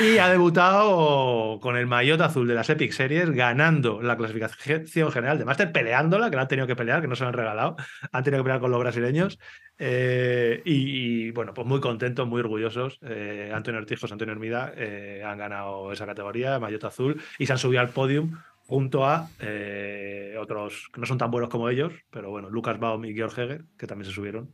Y 0.01 0.19
ha 0.19 0.29
debutado 0.29 1.59
con 1.59 1.75
el 1.75 1.85
maillot 1.87 2.21
azul 2.21 2.47
de 2.47 2.53
las 2.53 2.69
Epic 2.69 2.91
Series, 2.93 3.29
ganando 3.31 4.01
la 4.01 4.15
clasificación 4.15 5.11
general 5.11 5.37
de 5.37 5.43
Master, 5.43 5.71
peleándola, 5.73 6.29
que 6.29 6.35
la 6.37 6.43
han 6.43 6.47
tenido 6.47 6.67
que 6.67 6.75
pelear, 6.77 7.01
que 7.01 7.07
no 7.07 7.15
se 7.15 7.23
la 7.23 7.29
han 7.29 7.33
regalado, 7.35 7.75
han 8.11 8.23
tenido 8.23 8.41
que 8.41 8.45
pelear 8.45 8.61
con 8.61 8.71
los 8.71 8.79
brasileños. 8.79 9.37
Eh, 9.79 10.61
y, 10.63 11.27
y, 11.27 11.31
bueno, 11.31 11.53
pues 11.53 11.67
muy 11.67 11.81
contentos, 11.81 12.25
muy 12.27 12.39
orgullosos. 12.39 12.99
Eh, 13.01 13.51
Antonio 13.53 13.79
Ortiz, 13.81 13.99
José 13.99 14.13
Antonio 14.13 14.33
Hermida 14.33 14.71
eh, 14.77 15.23
han 15.25 15.37
ganado 15.39 15.91
esa 15.91 16.05
categoría, 16.05 16.57
maillot 16.59 16.83
azul, 16.85 17.21
y 17.37 17.47
se 17.47 17.51
han 17.53 17.59
subido 17.59 17.81
al 17.81 17.89
podium 17.89 18.37
junto 18.71 19.05
a 19.05 19.27
eh, 19.41 20.35
otros 20.39 20.87
que 20.93 21.01
no 21.01 21.05
son 21.05 21.17
tan 21.17 21.29
buenos 21.29 21.49
como 21.49 21.67
ellos, 21.67 21.91
pero 22.09 22.29
bueno, 22.29 22.49
Lucas 22.49 22.79
Baum 22.79 23.03
y 23.03 23.13
Georg 23.13 23.33
Heger, 23.37 23.65
que 23.77 23.85
también 23.85 24.05
se 24.09 24.15
subieron. 24.15 24.49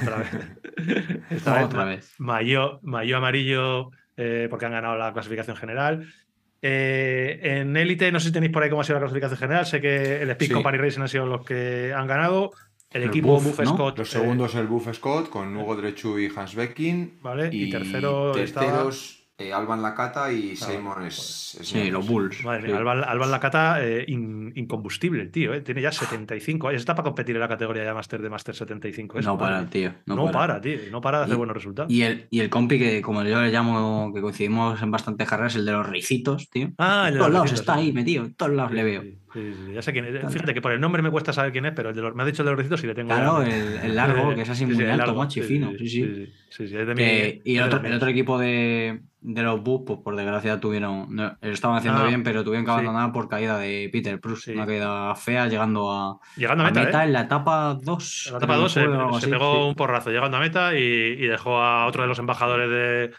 Otra 0.00 0.16
vez. 0.18 0.28
Esta 1.30 1.54
vez 1.54 1.64
Otra 1.66 1.84
vez. 1.84 2.12
Mayo, 2.18 2.80
mayo 2.82 3.16
amarillo 3.18 3.90
eh, 4.16 4.48
porque 4.50 4.66
han 4.66 4.72
ganado 4.72 4.98
la 4.98 5.12
clasificación 5.12 5.56
general. 5.56 6.12
Eh, 6.60 7.38
en 7.60 7.76
élite, 7.76 8.10
no 8.10 8.18
sé 8.18 8.26
si 8.28 8.32
tenéis 8.32 8.52
por 8.52 8.64
ahí 8.64 8.68
cómo 8.68 8.80
ha 8.82 8.84
sido 8.84 8.96
la 8.96 9.02
clasificación 9.06 9.38
general. 9.38 9.64
Sé 9.64 9.80
que 9.80 10.22
el 10.22 10.30
Speed 10.30 10.48
Sí. 10.48 10.54
Company 10.54 10.78
Racing 10.78 11.00
han 11.02 11.08
sido 11.08 11.26
los 11.26 11.44
que 11.46 11.92
han 11.96 12.08
ganado. 12.08 12.50
El 12.90 13.04
El 13.04 13.08
equipo 13.10 13.28
Buff, 13.28 13.44
Buff 13.46 13.60
¿no? 13.60 13.74
Scott. 13.74 13.98
Los 13.98 14.08
eh, 14.14 14.18
segundos 14.18 14.54
el 14.56 14.66
Buff 14.66 14.92
Scott 14.92 15.28
con 15.30 15.56
Hugo 15.56 15.76
Drechu 15.76 16.18
y 16.18 16.28
Hans 16.34 16.56
Beckin. 16.56 17.18
Vale, 17.22 17.48
y 17.52 17.70
tercero 17.70 18.36
estaba- 18.36 18.66
terceros 18.66 19.21
eh, 19.42 19.52
Alban 19.52 19.82
Lacata 19.82 20.30
y 20.32 20.56
Simon 20.56 20.84
bueno, 20.94 21.06
es, 21.06 21.56
es- 21.60 21.68
Sí, 21.68 21.90
los 21.90 22.06
Bulls. 22.06 22.44
Madre 22.44 22.68
Sí. 22.68 22.72
Alban, 22.72 23.04
Alban 23.04 23.30
Lacata, 23.30 23.84
eh, 23.84 24.04
in- 24.08 24.52
incombustible, 24.54 25.26
tío. 25.26 25.54
eh, 25.54 25.60
Tiene 25.60 25.80
ya 25.82 25.92
75 25.92 26.68
años. 26.68 26.80
Está 26.82 26.94
para 26.94 27.04
competir 27.04 27.34
en 27.36 27.40
la 27.40 27.48
categoría 27.48 27.84
ya 27.84 27.94
Master 27.94 28.22
de 28.22 28.30
Master 28.30 28.54
75. 28.54 29.18
eso, 29.18 29.30
No 29.30 29.38
para, 29.38 29.66
tío. 29.66 29.92
No, 30.06 30.16
No, 30.16 30.30
para. 30.30 30.60
tío. 30.60 30.78
No 30.90 31.00
para 31.00 31.18
de 31.18 31.24
hacer 31.24 31.34
Y- 31.34 31.38
buenos 31.38 31.56
resultados. 31.56 31.90
Y 31.92 32.02
el, 32.02 32.26
y 32.30 32.40
el 32.40 32.50
compi 32.50 32.78
que, 32.78 33.02
como 33.02 33.22
yo 33.24 33.40
le 33.40 33.50
llamo, 33.50 34.12
que 34.14 34.20
coincidimos 34.20 34.80
en 34.82 34.90
bastantes 34.90 35.28
carreras, 35.28 35.54
el 35.56 35.64
de 35.66 35.72
los 35.72 35.86
ricitos, 35.88 36.48
tío. 36.50 36.70
Ah, 36.78 37.02
el 37.08 37.08
en 37.08 37.14
de 37.14 37.18
todos 37.18 37.28
los 37.30 37.34
lados 37.34 37.50
ricitos, 37.50 37.60
está 37.60 37.74
ahí 37.74 37.92
metido, 37.92 38.24
en 38.24 38.34
todos 38.34 38.52
lados 38.52 38.72
le 38.72 38.82
veo. 38.84 39.02
Sí, 39.02 39.18
sí, 39.32 39.54
sí, 39.66 39.72
ya 39.74 39.82
sé 39.82 39.92
quién 39.92 40.04
es. 40.04 40.32
Fíjate 40.32 40.54
que 40.54 40.60
por 40.60 40.72
el 40.72 40.80
nombre 40.80 41.02
me 41.02 41.10
cuesta 41.10 41.32
saber 41.32 41.52
quién 41.52 41.66
es, 41.66 41.72
pero 41.74 41.90
el 41.90 41.96
de 41.96 42.02
los- 42.02 42.14
me 42.14 42.22
ha 42.22 42.26
dicho 42.26 42.42
el 42.42 42.46
de 42.46 42.52
los 42.52 42.58
ricitos 42.58 42.82
y 42.84 42.86
le 42.86 42.94
tengo. 42.94 43.08
Claro, 43.14 43.42
el, 43.42 43.50
el 43.82 43.94
largo, 43.96 44.34
que 44.34 44.42
es 44.42 44.48
así 44.50 44.60
Sí, 44.60 44.66
muy 44.66 44.76
sí, 44.76 44.82
alto, 44.84 44.96
largo, 45.06 45.18
macho, 45.20 45.40
y 45.40 45.42
sí, 45.42 45.48
fino. 45.48 45.70
sí, 45.72 45.78
Sí, 45.78 45.88
sí. 45.88 46.02
sí, 46.04 46.32
sí, 46.50 46.68
sí, 46.68 46.76
es 46.76 46.86
de 46.86 46.94
mi- 46.94 47.02
Que- 47.02 47.42
y 47.44 47.56
el 47.56 47.62
otro, 47.64 47.80
el 47.84 48.08
equipo 48.08 48.38
de, 48.38 49.00
de 49.20 49.42
los 49.42 49.62
Bulls, 49.62 49.84
pues 49.86 49.98
por 50.04 50.16
desgracia 50.16 50.58
tuvieron. 50.60 51.14
No, 51.14 51.36
lo 51.40 51.50
estaban 51.50 51.76
haciendo 51.78 52.00
Ah, 52.02 52.06
bien, 52.08 52.22
pero 52.24 52.42
tuvieron 52.44 52.64
que 52.64 52.70
sí. 52.70 52.78
abandonar 52.78 53.12
por 53.12 53.28
caída 53.28 53.56
de 53.58 53.88
Peter 53.92 54.20
Proust. 54.20 54.44
Sí. 54.44 54.52
Una 54.52 54.66
caída 54.66 55.14
fea, 55.14 55.46
llegando 55.48 55.90
a, 55.92 56.18
Llegando 56.36 56.64
a 56.64 56.68
a 56.68 56.70
meta, 56.72 57.02
¿eh? 57.02 57.06
en 57.06 57.12
la 57.12 57.20
etapa 57.22 57.78
2. 57.82 58.24
En 58.26 58.32
la 58.32 58.38
etapa 58.38 58.56
2 58.56 58.72
se, 58.72 58.80
se 59.20 59.28
pegó 59.28 59.68
un 59.68 59.74
porrazo 59.74 60.10
llegando 60.10 60.36
a 60.36 60.40
meta 60.40 60.76
y, 60.76 60.82
y 60.82 61.26
dejó 61.26 61.58
a 61.58 61.86
otro 61.86 62.02
de 62.02 62.08
los 62.08 62.18
embajadores 62.18 62.68
de, 62.68 63.12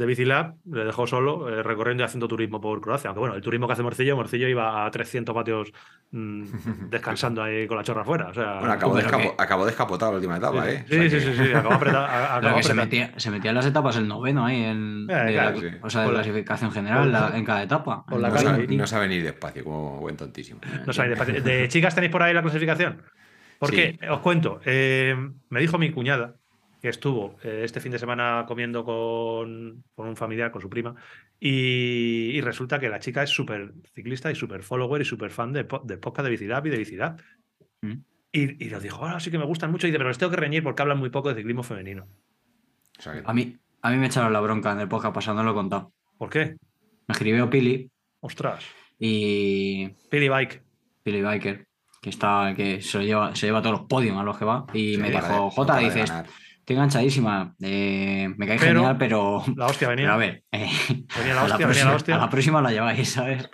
de 0.00 0.06
Bicilab, 0.06 0.54
le 0.72 0.84
dejó 0.84 1.06
solo, 1.06 1.48
eh, 1.48 1.62
recorriendo 1.62 2.02
y 2.02 2.06
haciendo 2.06 2.26
turismo 2.26 2.60
por 2.60 2.80
Croacia. 2.80 3.08
Aunque 3.10 3.20
bueno, 3.20 3.34
el 3.36 3.42
turismo 3.42 3.66
que 3.66 3.74
hace 3.74 3.82
Morcillo, 3.84 4.16
Morcillo 4.16 4.48
iba 4.48 4.84
a 4.84 4.90
300 4.90 5.34
patios 5.34 5.72
mm, 6.10 6.44
descansando 6.90 7.42
ahí 7.42 7.66
con 7.66 7.76
la 7.76 7.84
chorra 7.84 8.02
afuera. 8.02 8.28
O 8.30 8.34
sea, 8.34 8.54
Bueno, 8.58 8.72
acabó, 8.72 8.96
descapo- 8.98 9.36
que- 9.36 9.42
acabó 9.42 9.66
descapotado 9.66 10.12
la 10.12 10.16
última 10.18 10.36
etapa, 10.38 10.68
¿eh? 10.70 10.84
O 10.84 10.88
Sí, 10.88 10.94
sea 10.94 11.02
sí, 11.02 11.10
que- 11.10 11.20
sí, 11.36 11.44
sí, 11.46 11.52
acabó 11.52 11.74
apretado. 11.74 12.62
se 12.62 12.74
metía, 12.74 13.12
se 13.18 13.30
metía 13.30 13.50
en 13.50 13.54
las 13.56 13.66
etapas 13.66 13.96
el 13.96 14.08
noveno 14.08 14.46
ahí, 14.46 14.62
en, 14.64 15.06
Eh, 15.08 15.14
de 15.14 15.32
claro, 15.32 15.60
la- 15.60 15.70
sí. 15.70 15.76
o 15.82 15.90
sea, 15.90 16.00
de 16.00 16.06
Con 16.06 16.14
la- 16.14 16.22
clasificación 16.22 16.72
general 16.72 17.12
la- 17.12 17.32
en 17.36 17.44
cada 17.44 17.62
etapa. 17.62 18.04
la 18.10 18.28
no, 18.30 18.38
sabe, 18.38 18.66
no 18.66 18.86
sabe 18.86 19.08
ni 19.08 19.14
ir 19.16 19.22
despacio, 19.24 19.62
como 19.64 20.00
buen 20.00 20.16
tontísimo. 20.16 20.60
No 20.86 20.92
sabéis, 20.92 21.18
de, 21.26 21.40
de 21.42 21.68
chicas 21.68 21.94
tenéis 21.94 22.10
por 22.10 22.22
ahí 22.22 22.32
la 22.34 22.42
clasificación. 22.42 23.02
Porque, 23.58 23.98
os 24.10 24.20
cuento, 24.20 24.58
eh, 24.64 25.14
me 25.50 25.60
dijo 25.60 25.76
mi 25.76 25.90
cuñada 25.92 26.36
estuvo 26.88 27.36
eh, 27.42 27.62
este 27.64 27.80
fin 27.80 27.92
de 27.92 27.98
semana 27.98 28.44
comiendo 28.48 28.84
con, 28.84 29.84
con 29.94 30.08
un 30.08 30.16
familiar, 30.16 30.50
con 30.50 30.62
su 30.62 30.70
prima, 30.70 30.94
y, 31.38 32.30
y 32.32 32.40
resulta 32.40 32.78
que 32.78 32.88
la 32.88 32.98
chica 32.98 33.22
es 33.22 33.30
súper 33.30 33.72
ciclista 33.94 34.30
y 34.30 34.34
súper 34.34 34.62
follower 34.62 35.02
y 35.02 35.04
súper 35.04 35.30
fan 35.30 35.52
de, 35.52 35.66
de 35.84 35.98
podcast 35.98 36.24
de 36.24 36.30
Bicilab 36.30 36.66
y 36.66 36.70
de 36.70 36.78
Bicilab. 36.78 37.20
Mm. 37.82 37.92
Y, 38.32 38.66
y 38.66 38.70
nos 38.70 38.82
dijo, 38.82 39.04
ahora 39.04 39.20
sí 39.20 39.30
que 39.30 39.38
me 39.38 39.44
gustan 39.44 39.70
mucho, 39.70 39.86
y 39.86 39.90
dice, 39.90 39.98
pero 39.98 40.08
les 40.10 40.18
tengo 40.18 40.30
que 40.30 40.36
reñir 40.38 40.62
porque 40.62 40.82
hablan 40.82 40.98
muy 40.98 41.10
poco 41.10 41.28
de 41.28 41.34
ciclismo 41.34 41.62
femenino. 41.62 42.06
A 43.24 43.32
mí, 43.32 43.56
a 43.82 43.90
mí 43.90 43.96
me 43.96 44.06
echaron 44.06 44.32
la 44.32 44.40
bronca 44.40 44.72
en 44.72 44.80
el 44.80 44.88
podcast 44.88 45.14
pasado, 45.14 45.36
no 45.38 45.42
lo 45.44 45.50
he 45.52 45.54
contado. 45.54 45.92
¿Por 46.18 46.28
qué? 46.30 46.56
Me 47.08 47.12
escribió 47.12 47.48
Pili 47.50 47.90
Ostras. 48.20 48.64
y 48.98 49.88
Pili 50.10 50.28
Bike. 50.28 50.62
Pili 51.02 51.22
Biker, 51.22 51.66
que 52.02 52.10
está, 52.10 52.52
que 52.54 52.82
se, 52.82 52.98
lo 52.98 53.04
lleva, 53.04 53.34
se 53.34 53.46
lleva 53.46 53.62
todos 53.62 53.78
los 53.80 53.88
podios 53.88 54.16
a 54.18 54.22
los 54.22 54.36
que 54.36 54.44
va. 54.44 54.66
Y 54.74 54.96
Sí, 54.96 55.00
me 55.00 55.10
dijo, 55.10 55.50
Jota, 55.50 55.78
dices, 55.78 56.10
ganar. 56.10 56.26
Estoy 56.70 56.76
enganchadísima, 56.76 57.54
eh, 57.60 58.32
me 58.36 58.46
cae 58.46 58.58
Pero- 58.58 58.74
genial, 58.80 58.96
pero, 58.96 59.42
La 59.56 59.66
hostia 59.66 59.88
venía. 59.88 60.04
pero 60.04 60.14
a 60.14 60.16
ver, 60.18 60.44
eh, 60.52 60.70
venía 61.18 61.34
la 61.34 61.40
a, 61.40 61.44
hostia, 61.44 61.58
la 61.58 61.66
venía 61.66 61.66
próxima, 61.66 61.90
la 61.90 61.96
hostia. 61.96 62.14
a 62.14 62.18
la 62.18 62.30
próxima 62.30 62.62
la 62.62 62.70
lleváis, 62.70 63.08
¿sabes? 63.10 63.50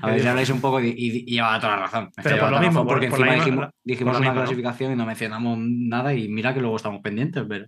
A 0.00 0.06
ver 0.06 0.14
si 0.14 0.20
dijo? 0.20 0.30
habláis 0.30 0.50
un 0.50 0.60
poco 0.60 0.80
y, 0.80 0.86
y- 0.88 1.24
y 1.26 1.32
lleva 1.34 1.58
toda 1.58 1.76
la 1.76 1.82
razón. 1.82 2.10
Pero 2.22 2.38
por 2.38 2.50
lo 2.50 2.58
mismo, 2.60 2.72
razón, 2.72 2.86
por- 2.86 2.94
porque 2.94 3.08
por 3.08 3.18
la 3.20 3.26
encima 3.26 3.44
dijimos, 3.44 3.64
la- 3.64 3.74
dijimos 3.82 4.12
por 4.12 4.12
la 4.14 4.18
una 4.20 4.28
misma, 4.30 4.34
¿no? 4.34 4.40
clasificación 4.46 4.92
y 4.92 4.96
no 4.96 5.06
mencionamos 5.06 5.58
nada 5.60 6.14
y 6.14 6.28
mira 6.28 6.54
que 6.54 6.60
luego 6.60 6.76
estamos 6.76 7.00
pendientes, 7.02 7.44
pero... 7.48 7.66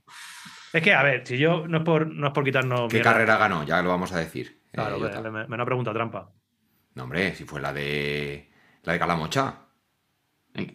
Es 0.72 0.82
que, 0.82 0.94
a 0.94 1.02
ver, 1.02 1.26
si 1.26 1.36
yo 1.36 1.66
no 1.66 1.78
es 1.78 1.84
por, 1.84 2.06
no 2.06 2.28
es 2.28 2.32
por 2.32 2.44
quitarnos. 2.44 2.88
¿Qué 2.88 2.96
mierda. 2.98 3.12
carrera 3.12 3.36
ganó? 3.38 3.64
Ya 3.64 3.82
lo 3.82 3.88
vamos 3.90 4.12
a 4.12 4.18
decir. 4.18 4.60
Eh, 4.66 4.70
Claro, 4.72 4.98
me, 5.00 5.30
me, 5.30 5.46
me 5.48 5.54
una 5.54 5.64
pregunta 5.66 5.92
trampa. 5.92 6.30
No, 6.94 7.02
hombre, 7.02 7.34
si 7.34 7.44
fue 7.44 7.60
la 7.60 7.72
de. 7.74 8.50
La 8.84 8.94
de 8.94 8.98
Calamocha. 8.98 9.54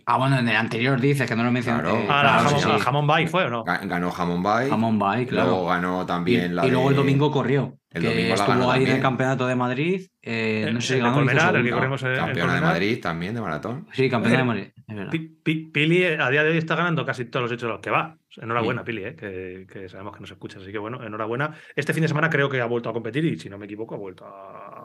Ah, 0.08 0.18
bueno, 0.18 0.40
en 0.40 0.50
el 0.50 0.56
anterior 0.56 1.00
dices 1.00 1.30
que 1.30 1.36
no 1.36 1.44
lo 1.44 1.52
mencioné. 1.52 1.82
Claro. 1.82 1.98
eh, 1.98 2.08
Ah, 2.10 2.24
la 2.24 2.40
claro, 2.40 2.50
jamón, 2.60 2.78
sí, 2.80 2.84
jamón 2.84 3.08
Bay 3.08 3.28
fue 3.28 3.44
o 3.46 3.50
no? 3.50 3.64
Ga- 3.64 3.88
Ganó 3.88 4.10
Jamón 4.12 4.42
Bay. 4.42 4.70
Jamón 4.70 4.98
Bay, 4.98 5.26
claro. 5.28 5.50
Luego 5.52 5.68
ganó 5.68 6.02
Y, 6.02 6.06
también 6.08 6.56
la 6.56 6.66
y 6.66 6.72
luego 6.72 6.90
el 6.90 6.96
domingo 6.96 7.32
corrió. 7.32 7.78
El 7.92 8.02
que 8.02 8.10
domingo 8.10 8.30
la 8.30 8.34
estuvo 8.36 8.48
ganó 8.58 8.72
ahí 8.72 8.84
en 8.86 8.92
el 8.92 9.02
campeonato 9.02 9.46
de 9.48 9.56
Madrid. 9.56 10.02
eh, 10.22 10.70
no 10.74 10.82
sé 10.82 10.88
si 10.88 10.94
El 10.94 11.00
de 11.00 11.04
ganó. 11.04 11.16
Colmenar, 11.16 11.56
el 11.56 11.64
que 11.64 11.72
corrimos 11.72 12.02
Campeona 12.02 12.56
de. 12.56 12.62
Madrid 12.62 13.00
también, 13.02 13.34
de 13.36 13.42
maratón. 13.42 13.88
Sí, 13.94 14.10
campeona 14.10 14.38
de 14.40 14.44
Madrid. 14.44 14.68
Es 14.88 14.96
verdad. 14.96 15.12
Pi- 15.12 15.38
Pi- 15.44 15.66
Pili 15.72 16.04
eh, 16.04 16.18
a 16.20 16.30
día 16.30 16.44
de 16.44 16.52
hoy 16.52 16.58
está 16.58 16.76
ganando 16.76 17.06
casi 17.06 17.26
todos 17.26 17.44
los 17.44 17.52
hechos 17.52 17.68
de 17.68 17.74
los 17.74 17.80
que 17.80 17.90
va. 17.92 18.18
Enhorabuena, 18.42 18.82
Sí. 18.82 18.86
Pili, 18.88 19.04
eh, 19.06 19.16
que, 19.16 19.68
que 19.72 19.90
sabemos 19.90 20.14
que 20.14 20.20
nos 20.22 20.32
escuchas, 20.32 20.62
así 20.62 20.72
que 20.72 20.78
bueno, 20.78 21.04
enhorabuena. 21.04 21.54
Este 21.76 21.94
fin 21.94 22.02
de 22.02 22.08
semana 22.08 22.30
creo 22.30 22.50
que 22.50 22.62
ha 22.62 22.66
vuelto 22.66 22.90
a 22.90 22.94
competir 22.94 23.26
y 23.26 23.38
si 23.40 23.50
no 23.50 23.58
me 23.58 23.66
equivoco 23.66 23.96
ha 23.96 23.98
vuelto 23.98 24.26
a, 24.26 24.77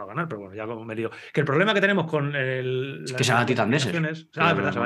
a 0.00 0.06
ganar, 0.06 0.28
pero 0.28 0.40
bueno, 0.40 0.54
ya 0.54 0.66
como 0.66 0.84
me 0.84 0.94
lío. 0.94 1.10
Que 1.32 1.40
el 1.40 1.46
problema 1.46 1.74
que 1.74 1.80
tenemos 1.80 2.06
con 2.10 2.34
el... 2.34 3.02
Es 3.04 3.12
que 3.12 3.24
se 3.24 3.32
va 3.32 3.40
a 3.40 3.46
Titan 3.46 3.70
Desert. 3.70 3.94
clasificaciones- 3.94 4.18
Sí, 4.32 4.40
Ah, 4.40 4.50
es 4.50 4.56
verdad, 4.56 4.72
se 4.72 4.78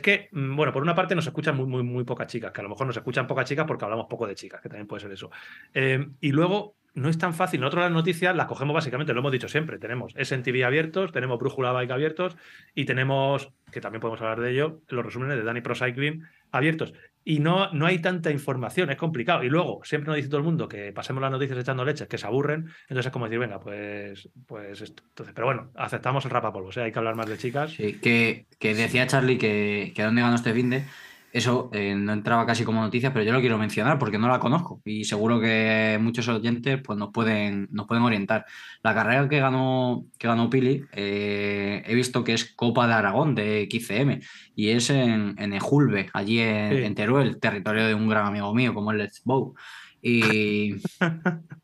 que, 0.00 0.28
mm, 0.32 0.56
bueno, 0.56 0.72
por 0.72 0.82
una 0.82 0.94
parte 0.94 1.14
nos 1.14 1.26
escuchan 1.26 1.56
muy, 1.56 1.66
muy, 1.66 1.82
muy 1.82 2.04
pocas 2.04 2.26
chicas, 2.26 2.52
que 2.52 2.60
a 2.60 2.64
lo 2.64 2.68
mejor 2.70 2.86
nos 2.86 2.96
escuchan 2.96 3.26
pocas 3.26 3.46
chicas 3.48 3.64
porque 3.66 3.84
hablamos 3.84 4.06
poco 4.08 4.26
de 4.26 4.34
chicas, 4.34 4.60
que 4.60 4.68
también 4.68 4.86
puede 4.86 5.00
ser 5.00 5.12
eso. 5.12 5.30
Eh, 5.72 6.06
y 6.20 6.32
luego 6.32 6.76
no 6.94 7.08
es 7.08 7.18
tan 7.18 7.32
fácil. 7.32 7.60
Nosotros 7.60 7.84
las 7.84 7.92
noticias 7.92 8.34
las 8.34 8.46
cogemos 8.46 8.74
básicamente, 8.74 9.12
lo 9.12 9.20
hemos 9.20 9.30
dicho 9.32 9.48
siempre. 9.48 9.78
Tenemos 9.78 10.14
SNTV 10.16 10.64
abiertos, 10.64 11.12
tenemos 11.12 11.38
Brújula 11.38 11.72
Bike 11.72 11.92
abiertos 11.92 12.36
y 12.74 12.86
tenemos, 12.86 13.52
que 13.70 13.80
también 13.80 14.00
podemos 14.00 14.20
hablar 14.20 14.40
de 14.40 14.50
ello, 14.50 14.80
los 14.88 15.04
resúmenes 15.04 15.36
de 15.36 15.44
Dani 15.44 15.60
Pro 15.60 15.74
Cycling 15.76 16.24
abiertos. 16.50 16.92
Y 17.30 17.40
no, 17.40 17.70
no 17.74 17.84
hay 17.84 17.98
tanta 17.98 18.30
información, 18.30 18.88
es 18.88 18.96
complicado. 18.96 19.44
Y 19.44 19.50
luego, 19.50 19.82
siempre 19.84 20.06
nos 20.06 20.16
dice 20.16 20.30
todo 20.30 20.38
el 20.38 20.44
mundo 20.44 20.66
que 20.66 20.94
pasemos 20.94 21.20
las 21.20 21.30
noticias 21.30 21.58
echando 21.58 21.84
leches, 21.84 22.08
que 22.08 22.16
se 22.16 22.26
aburren. 22.26 22.70
Entonces 22.84 23.04
es 23.04 23.12
como 23.12 23.26
decir, 23.26 23.38
venga, 23.38 23.60
pues, 23.60 24.30
pues 24.46 24.80
esto. 24.80 25.02
Entonces, 25.10 25.34
pero 25.34 25.48
bueno, 25.48 25.70
aceptamos 25.74 26.24
el 26.24 26.30
rapapolvo. 26.30 26.68
O 26.68 26.72
sea, 26.72 26.84
hay 26.84 26.90
que 26.90 26.98
hablar 26.98 27.16
más 27.16 27.28
de 27.28 27.36
chicas. 27.36 27.76
Que, 27.76 28.46
que 28.58 28.74
decía 28.74 29.06
Charlie 29.06 29.36
que, 29.36 29.92
que 29.94 30.04
dónde 30.04 30.22
ganó 30.22 30.36
este 30.36 30.54
finde. 30.54 30.86
Eso 31.30 31.68
eh, 31.74 31.94
no 31.94 32.14
entraba 32.14 32.46
casi 32.46 32.64
como 32.64 32.80
noticia, 32.80 33.12
pero 33.12 33.24
yo 33.24 33.32
lo 33.32 33.40
quiero 33.40 33.58
mencionar 33.58 33.98
porque 33.98 34.16
no 34.18 34.28
la 34.28 34.38
conozco 34.40 34.80
y 34.86 35.04
seguro 35.04 35.38
que 35.38 35.98
muchos 36.00 36.26
oyentes 36.28 36.80
pues, 36.82 36.98
nos, 36.98 37.10
pueden, 37.10 37.68
nos 37.70 37.86
pueden 37.86 38.02
orientar. 38.02 38.46
La 38.82 38.94
carrera 38.94 39.28
que 39.28 39.38
ganó, 39.38 40.06
que 40.18 40.26
ganó 40.26 40.48
Pili, 40.48 40.84
eh, 40.92 41.82
he 41.86 41.94
visto 41.94 42.24
que 42.24 42.32
es 42.32 42.46
Copa 42.54 42.86
de 42.86 42.94
Aragón 42.94 43.34
de 43.34 43.68
XCM 43.70 44.20
y 44.56 44.70
es 44.70 44.88
en, 44.88 45.34
en 45.38 45.52
Ejulbe, 45.52 46.08
allí 46.14 46.38
en, 46.40 46.72
Sí. 46.76 46.84
en 46.84 46.94
Teruel, 46.94 47.38
territorio 47.38 47.86
de 47.86 47.94
un 47.94 48.08
gran 48.08 48.24
amigo 48.26 48.54
mío 48.54 48.72
como 48.72 48.90
el 48.92 48.98
Let's 48.98 49.20
Bow. 49.24 49.54
Y, 50.00 50.76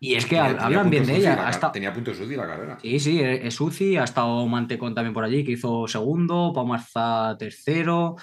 y 0.00 0.14
es 0.14 0.26
que 0.26 0.36
Tenía- 0.36 0.44
hab- 0.50 0.50
tenía 0.50 0.64
hablan 0.66 0.90
bien 0.90 1.06
de 1.06 1.16
ella. 1.16 1.36
la 1.60 1.72
Tenía 1.72 1.92
puntos 1.94 2.18
UCI 2.20 2.36
la 2.36 2.46
carrera. 2.46 2.78
Sí, 2.82 2.98
sí, 2.98 3.20
es 3.20 3.60
UCI, 3.60 3.96
ha 3.96 4.04
estado 4.04 4.46
Mantecón 4.46 4.94
también 4.94 5.14
por 5.14 5.24
allí, 5.24 5.44
que 5.44 5.52
hizo 5.52 5.86
segundo, 5.86 6.52
Pau 6.54 6.66
Marza 6.66 7.36
tercero, 7.38 8.16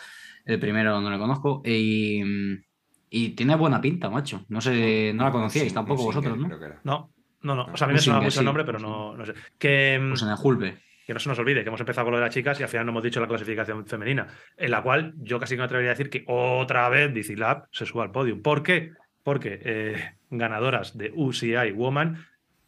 el 0.45 0.60
primero 0.60 0.99
no 1.01 1.10
le 1.10 1.17
conozco, 1.17 1.62
y, 1.65 2.21
y 3.10 3.30
tiene 3.30 3.56
buena 3.56 3.82
pinta, 3.82 4.10
macho. 4.10 4.45
No 4.49 4.62
sé, 4.62 5.12
no 5.13 5.23
la 5.23 5.32
conocíais 5.32 5.73
tampoco 5.73 6.04
vosotros, 6.04 6.38
¿no? 6.38 6.47
creo 6.47 6.60
que 6.60 6.65
era. 6.65 6.82
No, 6.84 7.12
no, 7.41 7.56
no. 7.56 7.65
O 7.73 7.77
sea, 7.77 7.86
a 7.86 7.88
mí 7.89 7.93
me 7.95 7.99
suena 7.99 8.19
mucho 8.19 8.39
el 8.39 8.43
sí, 8.43 8.45
nombre, 8.45 8.63
pero 8.63 8.80
no, 8.80 9.15
no 9.17 9.25
sé. 9.25 9.34
Que, 9.58 9.99
mm, 10.01 10.10
Pues 10.10 10.21
en 10.21 10.30
el 10.30 10.36
Julbe. 10.36 10.77
que 11.06 11.13
no 11.13 11.19
se 11.19 11.30
nos 11.30 11.39
olvide 11.39 11.63
que 11.63 11.67
hemos 11.69 11.80
empezado 11.80 12.06
con 12.06 12.12
lo 12.13 12.19
de 12.19 12.25
las 12.25 12.34
chicas 12.34 12.60
y 12.60 12.63
al 12.63 12.69
final 12.69 12.86
no 12.86 12.91
hemos 12.91 13.04
dicho 13.04 13.19
la 13.19 13.27
clasificación 13.27 13.86
femenina, 13.86 14.27
en 14.56 14.71
la 14.71 14.82
cual 14.82 15.13
yo 15.17 15.39
casi 15.39 15.56
que 15.56 15.60
me 15.60 15.65
atrevería 15.65 15.91
a 15.91 15.95
decir 15.95 16.10
que 16.10 16.23
otra 16.27 16.88
vez 16.89 17.13
Dicilab 17.13 17.65
se 17.71 17.86
suba 17.86 18.04
al 18.04 18.12
podio. 18.12 18.41
¿Por 18.41 18.63
qué? 18.63 18.91
Porque 19.23 19.60
eh, 19.63 20.15
ganadoras 20.30 20.97
de 20.97 21.12
UCI 21.13 21.71
Woman, 21.73 22.25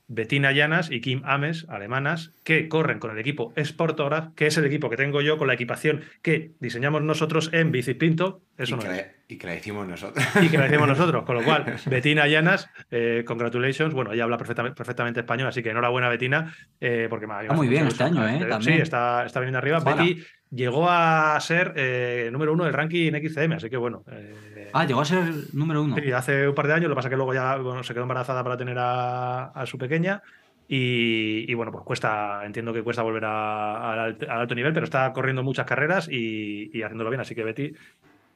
Bettina 0.08 0.52
Llanas 0.52 0.92
y 0.92 1.02
Kim 1.02 1.22
Ames, 1.26 1.66
alemanas, 1.70 2.32
que 2.44 2.68
corren 2.68 3.00
con 3.00 3.12
el 3.12 3.20
equipo 3.20 3.54
Sportograph, 3.58 4.34
que 4.36 4.48
es 4.48 4.58
el 4.58 4.66
equipo 4.66 4.90
que 4.90 4.98
tengo 4.98 5.22
yo 5.22 5.38
con 5.38 5.48
la 5.48 5.54
equipación 5.54 6.02
que 6.22 6.52
diseñamos 6.60 7.02
nosotros 7.02 7.50
en 7.54 7.72
Bici 7.72 7.94
Pinto. 7.94 8.42
Eso 8.58 8.76
no 8.76 8.92
es. 8.92 9.06
Y 9.34 9.38
que 9.38 9.48
la 9.48 9.56
hicimos 9.56 9.88
nosotros. 9.88 10.24
y 10.42 10.50
que 10.50 10.58
la 10.58 10.68
hicimos 10.68 10.88
nosotros. 10.96 11.24
Con 11.26 11.36
lo 11.36 11.44
cual, 11.44 11.76
Betina 11.88 12.28
Llanas, 12.28 12.70
eh, 12.92 13.24
congratulations. 13.26 13.94
Bueno, 13.94 14.12
ella 14.14 14.24
habla 14.26 14.38
perfectamente, 14.38 14.76
perfectamente 14.76 15.20
español, 15.22 15.48
así 15.48 15.64
que 15.64 15.70
enhorabuena, 15.72 16.10
Betina, 16.10 16.54
eh, 16.80 17.08
porque 17.10 17.28
me 17.28 17.34
ha- 17.34 17.42
Está 17.42 17.54
muy 17.54 17.68
bien 17.68 17.88
este 17.88 18.04
año, 18.04 18.28
¿eh? 18.28 18.40
Sí, 18.62 18.72
está, 18.74 19.26
está 19.26 19.40
viniendo 19.40 19.58
arriba. 19.60 19.80
Betty 19.80 20.24
llegó 20.52 20.88
a 20.90 21.38
ser 21.40 21.74
eh, 21.76 22.30
número 22.32 22.54
uno 22.54 22.66
del 22.66 22.74
ranking 22.74 23.12
en 23.14 23.16
XCM, 23.28 23.54
así 23.56 23.70
que 23.70 23.78
bueno. 23.78 24.04
eh, 24.12 24.70
Ah, 24.76 24.86
llegó 24.86 25.02
a 25.02 25.06
ser 25.06 25.24
número 25.54 25.84
uno. 25.84 25.96
Sí, 25.96 26.12
hace 26.12 26.48
un 26.48 26.56
par 26.56 26.68
de 26.68 26.74
años, 26.74 26.90
lo 26.90 26.96
que 26.96 26.98
pasa 26.98 27.08
es 27.08 27.12
que 27.12 27.18
luego 27.18 27.34
ya 27.34 27.56
bueno, 27.58 27.84
se 27.84 27.94
quedó 27.94 28.04
embarazada 28.04 28.44
para 28.44 28.58
tener 28.58 28.78
a, 28.80 29.46
a 29.46 29.66
su 29.66 29.78
pequeña. 29.78 30.22
Y, 30.68 31.46
y, 31.48 31.54
bueno, 31.54 31.72
pues 31.72 31.84
cuesta, 31.84 32.42
entiendo 32.46 32.74
que 32.74 32.82
cuesta 32.82 33.04
volver 33.04 33.26
a- 33.26 33.92
al 34.06 34.18
alto 34.30 34.56
nivel, 34.56 34.74
pero 34.74 34.86
está 34.86 35.12
corriendo 35.14 35.44
muchas 35.44 35.66
carreras 35.66 36.08
y, 36.10 36.72
y 36.76 36.82
haciéndolo 36.82 37.10
bien. 37.12 37.20
Así 37.22 37.36
que 37.36 37.44
Betty, 37.44 37.74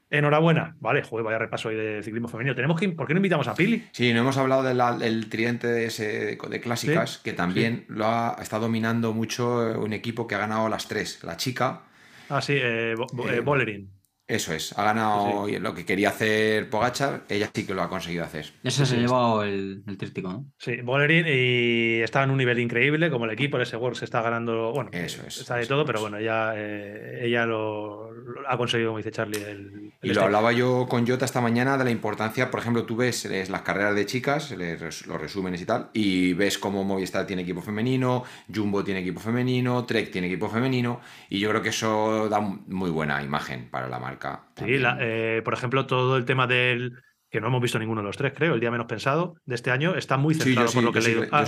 enhorabuena. 0.09 0.75
Vale, 0.79 1.03
joder, 1.03 1.25
vaya 1.25 1.37
repaso 1.37 1.69
ahí 1.69 1.75
de 1.75 2.01
ciclismo 2.03 2.27
femenino. 2.27 2.55
Tenemos 2.55 2.79
que, 2.79 2.89
¿Por 2.89 3.07
qué 3.07 3.13
no 3.13 3.19
invitamos 3.19 3.47
a 3.47 3.55
Pili? 3.55 3.83
Sí, 3.91 4.13
no 4.13 4.21
hemos 4.21 4.37
hablado 4.37 4.63
de 4.63 4.73
la- 4.73 4.97
del 4.97 5.29
tridente 5.29 5.67
de, 5.67 5.85
ese, 5.85 6.37
de 6.37 6.61
clásicas, 6.61 7.17
que 7.19 7.33
también 7.33 7.85
lo 7.89 8.05
ha, 8.05 8.37
está 8.41 8.59
dominando 8.59 9.13
mucho 9.13 9.79
un 9.79 9.93
equipo 9.93 10.27
que 10.27 10.35
ha 10.35 10.39
ganado 10.39 10.69
las 10.69 10.87
tres. 10.87 11.23
La 11.23 11.37
chica, 11.37 11.81
Ah, 12.29 12.41
sí, 12.41 12.53
eh, 12.57 12.93
Bo- 12.97 13.07
eh, 13.29 13.37
Eh, 13.37 13.39
Bolerín. 13.39 13.89
Eso 14.27 14.53
es, 14.53 14.77
ha 14.77 14.83
ganado 14.83 15.47
lo 15.47 15.73
que 15.73 15.85
quería 15.85 16.09
hacer 16.09 16.69
Pogachar, 16.69 17.23
ella 17.29 17.49
sí 17.53 17.65
que 17.65 17.73
lo 17.73 17.81
ha 17.81 17.89
conseguido 17.89 18.25
hacer. 18.25 18.53
Ese 18.63 18.85
se 18.85 18.85
sí, 18.85 18.95
ha 18.95 18.99
llevado 18.99 19.43
el, 19.43 19.83
el 19.87 19.97
tríptico, 19.97 20.29
¿no? 20.29 20.45
Sí, 20.57 20.81
Bolerín 20.81 21.25
y 21.27 22.01
está 22.01 22.23
en 22.23 22.31
un 22.31 22.37
nivel 22.37 22.59
increíble, 22.59 23.09
como 23.09 23.25
el 23.25 23.31
equipo, 23.31 23.57
el 23.57 23.63
ese 23.63 23.77
World 23.77 23.97
se 23.97 24.05
está 24.05 24.21
ganando, 24.21 24.73
bueno, 24.73 24.89
Eso 24.91 25.23
es, 25.25 25.39
está 25.39 25.55
de 25.55 25.61
eso 25.61 25.69
todo, 25.69 25.81
es. 25.81 25.85
pero 25.85 26.01
bueno, 26.01 26.17
ella, 26.17 26.53
eh, 26.55 27.21
ella 27.23 27.45
lo, 27.45 28.11
lo 28.11 28.49
ha 28.49 28.57
conseguido, 28.57 28.89
como 28.89 28.97
dice 28.97 29.11
Charlie, 29.11 29.41
el, 29.41 29.93
el 30.01 30.09
Y 30.09 30.11
este. 30.11 30.13
lo 30.13 30.23
hablaba 30.23 30.51
yo 30.51 30.87
con 30.89 31.07
Jota 31.07 31.23
esta 31.25 31.39
mañana 31.39 31.77
de 31.77 31.85
la 31.85 31.91
importancia, 31.91 32.51
por 32.51 32.59
ejemplo, 32.59 32.85
tú 32.85 32.97
ves 32.97 33.25
las 33.49 33.61
carreras 33.61 33.95
de 33.95 34.05
chicas, 34.05 34.51
les 34.51 35.05
los 35.07 35.21
resúmenes 35.21 35.61
y 35.61 35.65
tal, 35.65 35.89
y 35.93 36.33
ves 36.33 36.57
cómo 36.57 36.83
Movistar 36.83 37.25
tiene 37.25 37.43
equipo 37.43 37.61
femenino, 37.61 38.23
Jumbo 38.53 38.83
tiene 38.83 38.99
equipo 38.99 39.19
femenino, 39.21 39.85
Trek 39.85 40.11
tiene 40.11 40.27
equipo 40.27 40.49
femenino, 40.49 40.99
y 41.29 41.39
yo 41.39 41.49
creo 41.49 41.61
que 41.61 41.69
eso 41.69 42.27
da 42.29 42.39
muy 42.41 42.89
buena 42.89 43.23
imagen 43.23 43.69
para 43.69 43.87
la 43.87 43.99
marca. 43.99 44.16
Sí, 44.55 44.77
la- 44.77 44.97
eh, 44.99 45.41
por 45.43 45.53
ejemplo, 45.53 45.85
todo 45.85 46.17
el 46.17 46.25
tema 46.25 46.47
del 46.47 46.93
que 47.29 47.41
no 47.41 47.47
hemos 47.47 47.61
visto 47.61 47.77
ninguno 47.77 47.99
de 47.99 48.07
los 48.07 48.15
tres, 48.15 48.31
creo, 48.33 48.53
el 48.53 48.61
día 48.61 48.71
menos 48.71 48.87
pensado 48.87 49.35
de 49.45 49.55
este 49.55 49.69
año, 49.69 49.95
está 49.95 50.15
muy 50.15 50.33
Sí, 50.33 50.41
centrado 50.43 50.69
sí, 50.69 50.79
lo 50.81 50.93
que 50.93 50.99
he 50.99 51.01
leído. 51.01 51.23
Ah. 51.29 51.43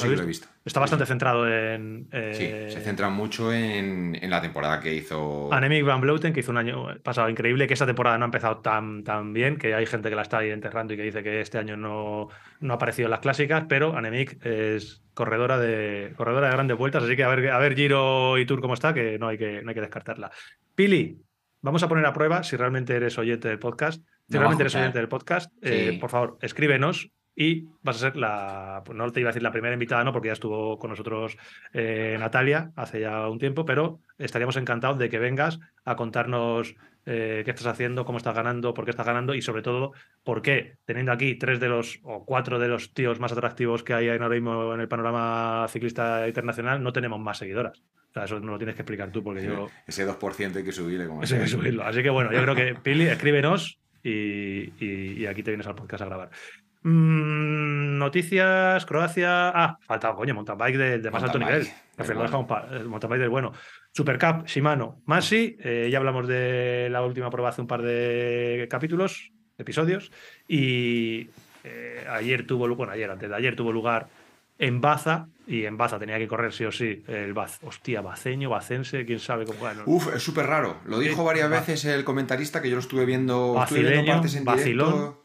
Está 0.66 0.82
bastante 0.82 1.06
centrado 1.06 1.48
en. 1.48 2.10
Sí, 2.34 2.44
eh, 2.44 2.68
se 2.70 2.82
centra 2.82 3.08
mucho 3.10 3.54
en, 3.54 4.14
en 4.22 4.30
la 4.30 4.42
temporada 4.42 4.82
que 4.82 4.94
hizo. 4.94 5.48
Anemic 5.54 5.86
Van 5.86 6.02
Vleuten, 6.02 6.34
que 6.34 6.42
hizo 6.42 6.52
un 6.52 6.58
año 6.58 6.88
pasado 7.02 7.30
increíble, 7.30 7.66
que 7.66 7.76
esta 7.76 7.86
temporada 7.86 8.18
no 8.18 8.26
ha 8.26 8.28
empezado 8.28 8.58
tan, 8.58 9.06
tan 9.06 9.32
bien, 9.32 9.56
que 9.56 9.74
hay 9.74 9.86
gente 9.86 10.10
que 10.10 10.18
la 10.18 10.24
está 10.24 10.40
ahí 10.40 10.50
enterrando 10.50 10.94
y 10.94 10.98
que 10.98 11.04
dice 11.04 11.24
que 11.24 11.40
este 11.40 11.58
año 11.58 11.78
no, 11.78 12.28
no 12.60 12.74
ha 12.74 12.76
aparecido 12.76 13.06
en 13.06 13.12
las 13.12 13.22
clásicas, 13.22 13.64
pero 13.70 13.96
Anemic 13.96 14.46
es 14.46 15.02
corredora 15.14 15.58
de, 15.58 16.12
corredora 16.18 16.48
de 16.48 16.54
grandes 16.56 16.78
vueltas, 16.78 17.04
así 17.04 17.16
que 17.16 17.24
a 17.24 17.30
ver, 17.30 17.52
a 17.52 17.58
ver 17.58 17.76
Giro 17.76 18.38
y 18.38 18.46
Tour 18.46 18.60
cómo 18.60 18.74
está, 18.74 18.94
que 18.94 19.18
no 19.18 19.30
hay 19.30 19.38
que, 19.38 19.62
no 19.62 19.70
hay 19.70 19.76
que 19.76 19.82
descartarla. 19.82 20.30
Pili, 20.76 21.18
vamos 21.62 21.84
a 21.84 21.88
poner 21.88 22.06
a 22.06 22.14
prueba 22.14 22.44
si 22.44 22.56
realmente 22.56 22.96
eres 22.96 23.18
oyente 23.18 23.48
del 23.48 23.60
podcast. 23.60 24.02
Si 24.28 24.34
No 24.34 24.40
realmente 24.40 24.64
eres 24.64 24.76
oyente 24.76 25.00
del 25.00 25.08
podcast, 25.10 25.52
eh, 25.62 25.92
Sí. 25.94 25.98
por 25.98 26.10
favor, 26.10 26.38
escríbenos 26.42 27.10
y 27.36 27.68
vas 27.82 27.96
a 27.96 28.00
ser 28.00 28.16
la, 28.18 28.82
pues 28.86 28.98
no 28.98 29.10
te 29.12 29.22
iba 29.22 29.30
a 29.30 29.32
decir 29.32 29.44
la 29.44 29.52
primera 29.52 29.74
invitada, 29.74 30.04
no, 30.04 30.12
porque 30.12 30.28
ya 30.28 30.34
estuvo 30.34 30.78
con 30.78 30.90
nosotros 30.90 31.38
eh, 31.74 32.18
Natalia 32.20 32.72
hace 32.76 33.00
ya 33.02 33.30
un 33.30 33.40
tiempo, 33.40 33.66
pero 33.66 34.00
estaríamos 34.18 34.58
encantados 34.58 35.00
de 35.00 35.10
que 35.10 35.20
vengas 35.20 35.60
a 35.86 35.96
contarnos 35.96 36.76
eh, 37.06 37.42
qué 37.46 37.52
estás 37.52 37.66
haciendo, 37.68 38.04
cómo 38.04 38.18
estás 38.18 38.36
ganando, 38.36 38.74
por 38.74 38.84
qué 38.84 38.92
estás 38.92 39.06
ganando 39.06 39.34
y 39.34 39.42
sobre 39.42 39.62
todo 39.62 39.94
por 40.24 40.42
qué, 40.42 40.76
teniendo 40.86 41.12
aquí 41.14 41.36
tres 41.36 41.60
de 41.62 41.70
los 41.70 42.00
o 42.04 42.26
cuatro 42.26 42.60
de 42.60 42.68
los 42.68 42.94
tíos 42.94 43.20
más 43.22 43.32
atractivos 43.32 43.84
que 43.84 43.94
hay 43.94 44.10
ahora 44.10 44.28
mismo 44.30 44.74
en 44.74 44.82
el 44.82 44.88
panorama 44.90 45.66
ciclista 45.70 46.28
internacional, 46.28 46.84
no 46.84 46.92
tenemos 46.92 47.20
más 47.20 47.38
seguidoras. 47.38 47.82
O 48.10 48.14
sea, 48.14 48.24
eso 48.24 48.40
no 48.40 48.54
lo 48.54 48.58
tienes 48.58 48.76
que 48.76 48.82
explicar 48.82 49.12
tú 49.12 49.24
porque 49.24 49.44
yo... 49.46 49.68
Ese 49.86 50.08
2% 50.08 50.56
hay 50.58 50.64
que 50.64 50.72
subirle 50.72 51.06
como 51.08 51.22
Eso 51.24 51.36
hay 51.36 51.42
que 51.42 51.48
sea. 51.48 51.58
subirlo. 51.60 51.84
Así 51.84 52.02
que 52.02 52.10
bueno, 52.10 52.32
yo 52.34 52.42
creo 52.42 52.56
que 52.56 52.76
Pili, 52.84 53.06
escríbenos 53.06 53.80
y, 54.04 54.72
y- 54.84 55.14
y 55.20 55.26
aquí 55.28 55.44
te 55.44 55.52
vienes 55.52 55.68
al 55.68 55.76
podcast 55.76 56.02
a 56.02 56.06
grabar. 56.06 56.30
Mm, 56.82 57.98
noticias, 58.00 58.86
Croacia. 58.86 59.50
Ah, 59.50 59.78
falta, 59.86 60.14
coño, 60.14 60.34
mountain 60.34 60.58
bike 60.58 60.78
de, 60.78 61.00
de 61.00 61.12
más 61.12 61.22
alto 61.24 61.38
nivel. 61.38 61.68
Al 61.98 62.06
final 62.06 62.18
lo 62.18 62.24
dejamos 62.24 62.48
pa- 62.48 62.68
el 62.72 62.86
mountain 62.88 63.10
bike 63.10 63.22
del 63.22 63.30
bueno. 63.30 63.52
Supercup, 63.92 64.46
Shimano, 64.48 65.02
Masi. 65.06 65.58
eh, 65.60 65.90
ya 65.92 65.98
hablamos 66.00 66.28
de 66.28 66.88
la 66.90 67.04
última 67.04 67.30
prueba 67.30 67.50
hace 67.50 67.62
un 67.62 67.68
par 67.68 67.82
de 67.82 68.68
capítulos, 68.70 69.32
episodios. 69.58 70.12
Y 70.48 71.30
eh, 71.64 72.06
ayer 72.10 72.48
tuvo, 72.48 72.68
lu- 72.68 72.76
bueno, 72.76 72.94
ayer, 72.94 73.12
antes 73.12 73.30
de 73.30 73.36
ayer 73.36 73.56
tuvo 73.56 73.72
lugar 73.72 74.08
en 74.60 74.80
Baza. 74.82 75.28
Y 75.48 75.66
en 75.66 75.78
Baza 75.78 75.98
tenía 75.98 76.20
que 76.20 76.28
correr 76.28 76.54
sí 76.54 76.64
o 76.66 76.72
sí 76.72 77.02
el 77.08 77.34
Baz. 77.34 77.58
Hostia, 77.64 78.02
baceño, 78.02 78.52
bacense, 78.52 79.04
quién 79.04 79.18
sabe 79.20 79.46
cómo. 79.46 79.58
bueno, 79.58 79.82
Uf, 79.88 80.14
es 80.16 80.22
súper 80.22 80.46
raro. 80.46 80.78
Lo 80.86 81.00
dijo 81.00 81.24
varias 81.24 81.52
va- 81.52 81.56
veces 81.62 81.86
el 81.86 82.04
comentarista 82.04 82.62
que 82.62 82.70
yo 82.70 82.76
lo 82.76 82.82
estuve 82.82 83.06
viendo. 83.06 83.60
estuve 83.64 83.80
viendo 83.80 83.96
Vacileño, 83.96 84.14
partes 84.14 84.36
en 84.36 84.46
vacilón. 84.46 84.92
directo. 84.94 85.24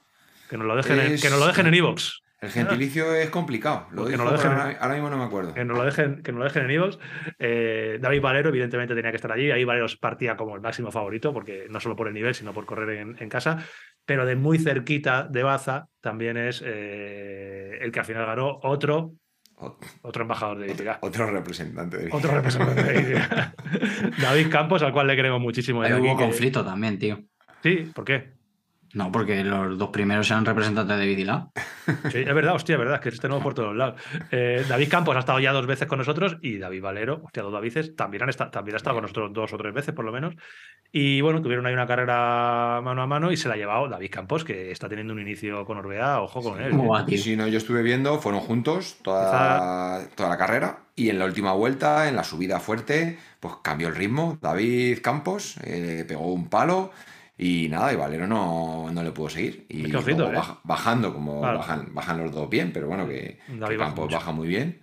Que 0.48 0.56
nos 0.56 0.66
lo 0.66 0.76
dejen, 0.76 0.98
en, 1.00 1.20
que 1.20 1.28
nos 1.28 1.38
lo 1.40 1.46
dejen 1.46 1.66
en 1.66 1.74
iVoox. 1.74 2.02
El 2.40 2.50
gentilicio 2.50 3.14
es 3.14 3.30
complicado. 3.30 3.86
Lo 3.92 4.04
que 4.06 4.16
no 4.18 4.24
lo 4.24 4.32
dejen- 4.32 4.50
ahora, 4.50 4.76
ahora 4.78 4.94
mismo 4.94 5.08
no 5.10 5.16
me 5.16 5.24
acuerdo. 5.24 5.54
Que 5.54 5.64
nos 5.64 5.76
lo 5.78 5.84
dejen, 5.84 6.22
que 6.22 6.30
nos 6.32 6.38
lo 6.40 6.44
dejen 6.44 6.64
en 6.64 6.70
iVoox. 6.72 6.98
Eh, 7.38 7.98
David 8.00 8.20
Valero, 8.20 8.48
evidentemente, 8.50 8.94
tenía 8.94 9.10
que 9.10 9.16
estar 9.16 9.32
allí. 9.32 9.50
Ahí 9.50 9.64
Valero 9.64 9.86
partía 10.00 10.36
como 10.36 10.54
el 10.54 10.60
máximo 10.60 10.90
favorito, 10.90 11.32
porque 11.32 11.66
no 11.70 11.80
solo 11.80 11.96
por 11.96 12.06
el 12.08 12.14
nivel, 12.14 12.34
sino 12.34 12.52
por 12.52 12.66
correr 12.66 12.98
en, 12.98 13.16
en 13.18 13.28
casa. 13.30 13.64
Pero 14.06 14.26
de 14.26 14.36
muy 14.36 14.58
cerquita 14.58 15.24
de 15.24 15.42
Baza 15.42 15.86
también 16.02 16.36
es 16.36 16.62
eh, 16.64 17.78
el 17.80 17.90
que 17.92 18.00
al 18.00 18.06
final 18.06 18.26
ganó 18.26 18.58
otro, 18.62 19.12
Ot- 19.12 19.18
otro 20.02 20.22
embajador 20.22 20.58
de 20.58 20.66
Vitiga. 20.66 20.98
Otro 21.00 21.30
representante 21.30 21.96
de 21.98 22.08
Otro 22.12 22.30
representante 22.32 22.82
de 22.82 22.98
Vitiga. 22.98 23.54
David 24.20 24.48
Campos, 24.50 24.82
al 24.82 24.92
cual 24.92 25.06
le 25.06 25.16
queremos 25.16 25.40
muchísimo. 25.40 25.82
Ahí 25.82 25.90
desde 25.90 26.02
hubo 26.02 26.10
aquí, 26.12 26.18
que- 26.18 26.24
conflicto 26.24 26.64
también, 26.64 26.98
tío. 26.98 27.20
Sí, 27.62 27.90
¿por 27.94 28.04
qué? 28.04 28.34
No, 28.94 29.10
porque 29.10 29.42
los 29.42 29.76
dos 29.76 29.90
primeros 29.90 30.30
eran 30.30 30.44
representantes 30.44 30.96
de 30.96 31.06
Vidilab. 31.06 31.48
Sí, 32.10 32.18
es 32.18 32.34
verdad, 32.34 32.54
hostia, 32.54 32.74
es 32.74 32.78
verdad, 32.78 32.94
es 32.96 33.00
que 33.00 33.08
este 33.08 33.28
nuevo 33.28 33.42
por 33.42 33.54
todos 33.54 33.74
lados. 33.74 34.00
Eh, 34.30 34.64
David 34.68 34.88
Campos 34.88 35.16
ha 35.16 35.18
estado 35.18 35.40
ya 35.40 35.52
dos 35.52 35.66
veces 35.66 35.88
con 35.88 35.98
nosotros 35.98 36.38
y 36.40 36.58
David 36.58 36.80
Valero, 36.80 37.20
hostia, 37.24 37.42
dos 37.42 37.52
Davices, 37.52 37.96
también, 37.96 38.22
han 38.22 38.50
también 38.50 38.74
ha 38.74 38.76
estado 38.76 38.94
con 38.94 39.02
nosotros 39.02 39.32
dos 39.32 39.52
o 39.52 39.56
tres 39.56 39.74
veces 39.74 39.94
por 39.94 40.04
lo 40.04 40.12
menos. 40.12 40.34
Y 40.92 41.20
bueno, 41.20 41.42
tuvieron 41.42 41.66
ahí 41.66 41.74
una 41.74 41.88
carrera 41.88 42.80
mano 42.82 43.02
a 43.02 43.06
mano 43.06 43.32
y 43.32 43.36
se 43.36 43.48
la 43.48 43.54
ha 43.54 43.56
llevado 43.56 43.88
David 43.88 44.10
Campos, 44.12 44.44
que 44.44 44.70
está 44.70 44.88
teniendo 44.88 45.12
un 45.12 45.20
inicio 45.20 45.64
con 45.64 45.76
Orbea, 45.76 46.20
ojo 46.20 46.40
con 46.40 46.60
él. 46.62 46.70
¿Cómo 46.70 46.96
¿eh? 46.96 47.04
Y 47.08 47.18
si 47.18 47.36
no, 47.36 47.48
yo 47.48 47.58
estuve 47.58 47.82
viendo, 47.82 48.20
fueron 48.20 48.40
juntos 48.40 48.98
toda, 49.02 50.08
toda 50.14 50.28
la 50.28 50.38
carrera 50.38 50.78
y 50.94 51.10
en 51.10 51.18
la 51.18 51.24
última 51.24 51.52
vuelta, 51.52 52.08
en 52.08 52.14
la 52.14 52.22
subida 52.22 52.60
fuerte, 52.60 53.18
pues 53.40 53.54
cambió 53.62 53.88
el 53.88 53.96
ritmo. 53.96 54.38
David 54.40 54.98
Campos 55.02 55.56
eh, 55.64 56.04
pegó 56.06 56.32
un 56.32 56.48
palo 56.48 56.92
y 57.36 57.68
nada, 57.68 57.92
y 57.92 57.96
Valero 57.96 58.26
no, 58.26 58.90
no 58.92 59.02
le 59.02 59.10
pudo 59.12 59.28
seguir. 59.28 59.66
Y 59.68 59.90
¿eh? 60.30 60.34
baja- 60.34 60.60
bajando, 60.64 61.12
como 61.12 61.40
Claro. 61.40 61.58
bajan, 61.58 61.94
bajan 61.94 62.18
los 62.18 62.32
dos 62.32 62.48
bien, 62.48 62.72
pero 62.72 62.86
bueno, 62.88 63.06
que, 63.08 63.38
que 63.46 63.58
baja 63.58 63.76
Campos 63.76 64.04
mucho. 64.04 64.16
baja 64.16 64.32
muy 64.32 64.48
bien. 64.48 64.80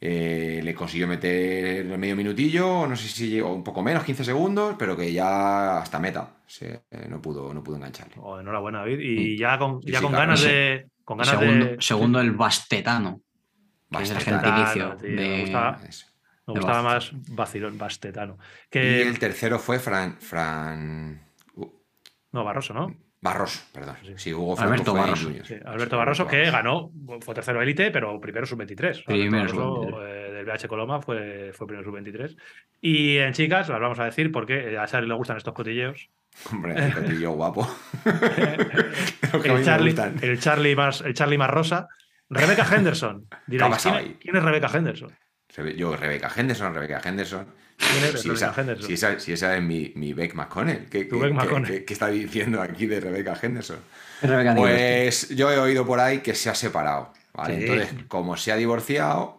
Eh, 0.00 0.60
le 0.62 0.74
consiguió 0.74 1.08
meter 1.08 1.84
el 1.86 1.98
medio 1.98 2.14
minutillo, 2.14 2.86
no 2.86 2.94
sé 2.94 3.08
si 3.08 3.30
llegó 3.30 3.52
un 3.52 3.64
poco 3.64 3.82
menos, 3.82 4.04
15 4.04 4.22
segundos, 4.24 4.76
pero 4.78 4.96
que 4.96 5.12
ya 5.12 5.78
hasta 5.78 5.98
meta. 5.98 6.36
Se- 6.46 6.82
eh, 6.90 7.06
no, 7.08 7.20
pudo, 7.20 7.52
no 7.52 7.64
pudo 7.64 7.76
engancharle. 7.76 8.14
Oh, 8.18 8.38
enhorabuena, 8.38 8.78
David. 8.78 9.00
Y 9.00 9.36
ya 9.36 9.58
con, 9.58 9.80
ya 9.82 9.98
sí, 9.98 10.02
con 10.04 10.12
claro, 10.12 10.26
ganas 10.26 10.40
ese- 10.40 10.48
de. 10.52 10.86
Con 11.04 11.18
ganas 11.18 11.38
segundo, 11.38 11.66
de. 11.66 11.76
segundo 11.80 12.20
el 12.20 12.30
Bastetano, 12.30 13.20
que 13.90 14.02
es 14.02 14.10
el 14.10 14.14
Bastetano, 14.16 14.42
gentilicio 14.42 14.96
tío, 14.96 15.10
me 15.16 15.40
gustaba. 15.40 15.80
Me 16.46 16.60
más 16.82 17.10
Vacilón, 17.34 17.76
Bastetano. 17.76 18.38
Y 18.66 18.70
Que, 18.70 19.02
el 19.02 19.18
tercero 19.18 19.58
fue 19.58 19.78
Fran, 19.80 20.16
Fran 20.20 21.20
No, 22.32 22.44
Barroso, 22.44 22.74
¿no? 22.74 22.94
Barroso, 23.20 23.60
perdón. 23.72 23.96
Sí. 24.04 24.12
Sí, 24.16 24.34
Hugo 24.34 24.54
Franco 24.54 24.72
Alberto 24.72 24.90
fue 24.92 25.00
Barroso. 25.00 25.30
Sí, 25.44 25.54
Alberto 25.64 25.96
Barroso, 25.96 26.26
que 26.26 26.50
ganó, 26.50 26.92
fue 27.20 27.34
tercero 27.34 27.60
élite, 27.60 27.90
pero 27.90 28.20
primero 28.20 28.46
sub-23. 28.46 29.04
Primero 29.04 29.42
Alberto 29.42 29.80
Barroso, 29.80 29.90
sub-23. 29.90 30.08
eh, 30.08 30.32
del 30.32 30.46
BH 30.46 30.68
Coloma 30.68 31.02
fue, 31.02 31.50
fue 31.52 31.66
primero 31.66 31.84
sub-23. 31.90 32.36
Y 32.80 33.16
en 33.16 33.32
chicas, 33.32 33.68
las 33.68 33.80
vamos 33.80 33.98
a 33.98 34.04
decir 34.04 34.30
porque 34.30 34.78
a 34.78 34.86
Charlie 34.86 35.08
le 35.08 35.14
gustan 35.14 35.36
estos 35.36 35.52
cotilleos. 35.54 36.10
Hombre, 36.52 36.74
el 36.76 36.94
cotillo 36.94 37.32
guapo. 37.32 37.68
El, 39.44 39.62
Charlie, 39.62 39.94
el, 40.22 40.40
Charlie 40.40 40.74
más, 40.74 41.02
el 41.02 41.12
Charlie 41.12 41.36
más 41.36 41.50
rosa. 41.50 41.88
Rebecca 42.30 42.66
Henderson. 42.70 43.26
Pasado 43.58 43.98
¿quién, 43.98 44.16
quién 44.20 44.36
es 44.36 44.42
Rebecca 44.42 44.70
Henderson? 44.72 45.12
Yo, 45.76 45.96
Rebeca 45.96 46.30
Henderson, 46.34 46.74
Rebeca 46.74 47.00
Henderson. 47.04 47.46
¿Quién 47.78 48.04
es 48.14 48.20
Si 48.20 48.28
Rebecca 48.28 48.46
esa, 48.50 48.60
Henderson? 48.60 48.86
si, 48.86 48.92
esa, 48.92 49.20
si 49.20 49.32
esa 49.32 49.56
es 49.56 49.62
mi, 49.62 49.92
mi 49.94 50.12
Beck 50.12 50.34
McConnell. 50.34 50.86
¿Qué, 50.90 51.08
qué- 51.08 51.14
Beck 51.16 51.28
qué- 51.28 51.34
McConnell. 51.34 51.66
qué- 51.72 51.84
qué 51.84 51.92
está 51.94 52.08
diciendo 52.08 52.60
aquí 52.60 52.86
de 52.86 53.00
Rebeca 53.00 53.38
Henderson? 53.40 53.78
Pues 54.56 55.28
yo 55.30 55.50
he 55.50 55.58
oído 55.58 55.86
por 55.86 56.00
ahí 56.00 56.18
que 56.18 56.34
se 56.34 56.50
ha 56.50 56.54
separado. 56.54 57.12
¿vale? 57.32 57.56
Sí. 57.56 57.62
Entonces, 57.62 58.04
como 58.08 58.36
se 58.36 58.52
ha 58.52 58.56
divorciado, 58.56 59.38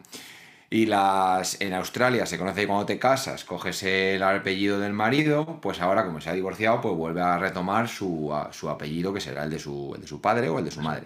Y 0.72 0.86
las 0.86 1.60
en 1.62 1.74
Australia 1.74 2.28
se 2.28 2.38
conoce 2.38 2.62
que 2.62 2.68
cuando 2.68 2.86
te 2.86 3.00
casas, 3.00 3.44
coges 3.44 3.82
el 3.82 4.22
apellido 4.22 4.80
del 4.80 4.94
marido, 4.94 5.58
pues 5.64 5.82
ahora 5.82 6.06
como 6.06 6.22
se 6.22 6.30
ha 6.30 6.34
divorciado, 6.34 6.80
pues 6.80 6.94
vuelve 6.94 7.22
a 7.22 7.40
retomar 7.40 7.88
su, 7.88 8.32
a- 8.36 8.54
su 8.54 8.70
apellido, 8.70 9.12
que 9.12 9.20
será 9.20 9.44
el 9.46 9.50
de 9.50 9.58
su, 9.58 9.94
el 9.96 10.02
de 10.02 10.08
su 10.08 10.22
padre 10.22 10.48
o 10.48 10.60
el 10.60 10.66
de 10.66 10.70
su 10.72 10.82
madre. 10.82 11.06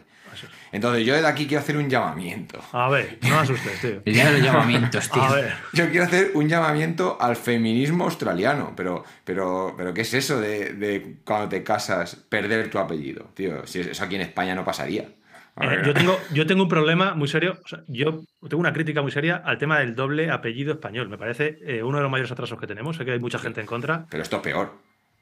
Entonces 0.71 1.05
yo 1.05 1.13
desde 1.13 1.27
aquí 1.27 1.47
quiero 1.47 1.61
hacer 1.61 1.77
un 1.77 1.89
llamamiento. 1.89 2.59
A 2.71 2.89
ver, 2.89 3.17
no 3.21 3.29
me 3.29 3.35
asustes, 3.35 3.81
tío. 3.81 4.01
El 4.05 4.13
día 4.13 4.25
de 4.25 4.31
los 4.33 4.41
llamamientos, 4.41 5.09
tío. 5.11 5.21
A 5.21 5.33
ver. 5.33 5.53
Yo 5.73 5.89
quiero 5.89 6.05
hacer 6.05 6.31
un 6.33 6.47
llamamiento 6.47 7.17
al 7.19 7.35
feminismo 7.35 8.05
australiano, 8.05 8.73
pero, 8.75 9.03
pero, 9.23 9.73
pero 9.77 9.93
¿qué 9.93 10.01
es 10.01 10.13
eso 10.13 10.39
de, 10.39 10.73
de 10.73 11.17
cuando 11.25 11.49
te 11.49 11.63
casas 11.63 12.15
perder 12.15 12.69
tu 12.69 12.79
apellido? 12.79 13.25
Tío, 13.33 13.65
si 13.65 13.81
eso 13.81 14.03
aquí 14.03 14.15
en 14.15 14.21
España 14.21 14.55
no 14.55 14.63
pasaría. 14.65 15.09
A 15.55 15.65
Eh, 15.65 15.81
yo, 15.85 15.93
tengo, 15.93 16.19
yo 16.31 16.47
tengo 16.47 16.63
un 16.63 16.69
problema 16.69 17.13
muy 17.13 17.27
serio. 17.27 17.59
o 17.63 17.67
sea, 17.67 17.83
yo 17.87 18.23
tengo 18.41 18.59
una 18.59 18.73
crítica 18.73 19.01
muy 19.01 19.11
seria 19.11 19.35
al 19.35 19.57
tema 19.57 19.79
del 19.79 19.95
doble 19.95 20.31
apellido 20.31 20.73
español. 20.73 21.09
Me 21.09 21.17
parece 21.17 21.59
eh, 21.61 21.83
uno 21.83 21.97
de 21.97 22.03
los 22.03 22.11
mayores 22.11 22.31
atrasos 22.31 22.59
que 22.59 22.67
tenemos. 22.67 22.97
Sé 22.97 23.05
que 23.05 23.11
hay 23.11 23.19
mucha 23.19 23.39
gente 23.39 23.61
en 23.61 23.67
contra. 23.67 24.05
Pero 24.09 24.23
esto 24.23 24.37
es 24.37 24.41
peor. 24.41 24.73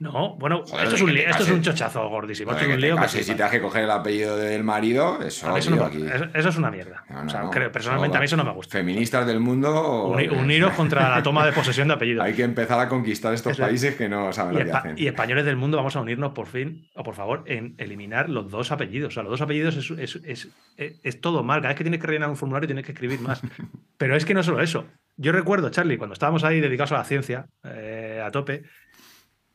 No, 0.01 0.35
bueno, 0.37 0.63
Joder, 0.65 0.83
esto, 0.85 0.95
es 0.95 1.01
un, 1.03 1.09
esto 1.15 1.43
es 1.43 1.51
un 1.51 1.61
chochazo 1.61 2.09
gordísimo. 2.09 2.49
Joder, 2.51 2.63
Esto 2.63 2.71
es 2.71 2.75
un 2.75 2.81
que 2.81 2.87
lío 2.87 2.95
flipas. 2.97 3.37
te 3.37 3.43
has 3.43 3.51
que 3.51 3.61
coger 3.61 3.83
el 3.83 3.91
apellido 3.91 4.35
del 4.35 4.63
marido, 4.63 5.21
eso, 5.21 5.47
no 5.47 5.53
tío, 5.59 5.75
me- 5.75 5.83
aquí. 5.83 6.03
eso- 6.11 6.25
eso 6.33 6.49
es 6.49 6.57
una 6.57 6.71
mierda. 6.71 7.03
No, 7.07 7.21
o 7.23 7.29
sea, 7.29 7.47
creo- 7.51 7.71
personalmente 7.71 8.17
a 8.17 8.19
mí 8.19 8.25
eso 8.25 8.35
no 8.35 8.43
me 8.43 8.51
gusta. 8.51 8.79
Feministas 8.79 9.27
del 9.27 9.39
mundo. 9.39 10.07
Uni- 10.07 10.27
uniros 10.27 10.73
contra 10.73 11.07
la 11.07 11.21
toma 11.21 11.45
de 11.45 11.51
posesión 11.51 11.87
de 11.87 11.93
apellidos. 11.93 12.25
Hay 12.25 12.33
que 12.33 12.41
empezar 12.43 12.79
a 12.79 12.89
conquistar 12.89 13.31
estos 13.35 13.51
Eso 13.51 13.61
países 13.61 13.95
que 13.95 14.09
no 14.09 14.33
saben 14.33 14.55
Y, 14.55 14.59
lo 14.59 14.65
que 14.65 14.71
hacen. 14.71 14.95
y 14.97 15.05
españoles 15.05 15.45
del 15.45 15.55
mundo 15.55 15.77
vamos 15.77 15.95
a 15.95 16.01
unirnos 16.01 16.31
por 16.33 16.47
fin, 16.47 16.89
o 16.95 17.03
por 17.03 17.13
favor, 17.13 17.43
en 17.45 17.75
eliminar 17.77 18.27
los 18.27 18.49
dos 18.49 18.71
apellidos. 18.71 19.09
O 19.09 19.13
sea, 19.13 19.21
los 19.21 19.29
dos 19.29 19.41
apellidos 19.41 19.75
es, 19.77 19.91
es- 19.91 20.19
es- 20.25 20.49
es- 20.77 20.99
es 21.03 21.21
todo 21.21 21.43
mal. 21.43 21.61
Cada 21.61 21.73
vez 21.73 21.77
que 21.77 21.83
tienes 21.83 21.99
que 21.99 22.07
rellenar 22.07 22.29
un 22.29 22.37
formulario 22.37 22.65
tienes 22.67 22.85
que 22.87 22.93
escribir 22.93 23.19
más. 23.21 23.39
Pero 23.99 24.15
es 24.15 24.25
que 24.25 24.33
no 24.33 24.41
solo 24.41 24.61
eso. 24.61 24.87
Yo 25.17 25.31
recuerdo, 25.31 25.69
Charlie, 25.69 25.97
cuando 25.97 26.13
estábamos 26.13 26.43
ahí 26.43 26.59
dedicados 26.59 26.91
a 26.93 26.97
la 26.97 27.03
ciencia, 27.03 27.45
eh, 27.63 28.19
a 28.25 28.31
tope, 28.31 28.63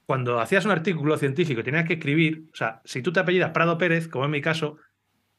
cuando 0.06 0.40
hacías 0.40 0.64
un 0.64 0.70
artículo 0.70 1.16
científico 1.18 1.60
y 1.60 1.64
tenías 1.64 1.84
que 1.84 1.94
escribir, 1.94 2.44
o 2.52 2.56
sea, 2.56 2.80
si 2.84 3.02
tú 3.02 3.12
te 3.12 3.20
apellidas 3.20 3.50
Prado 3.50 3.76
Pérez, 3.76 4.08
como 4.08 4.24
en 4.24 4.30
mi 4.30 4.40
caso, 4.40 4.78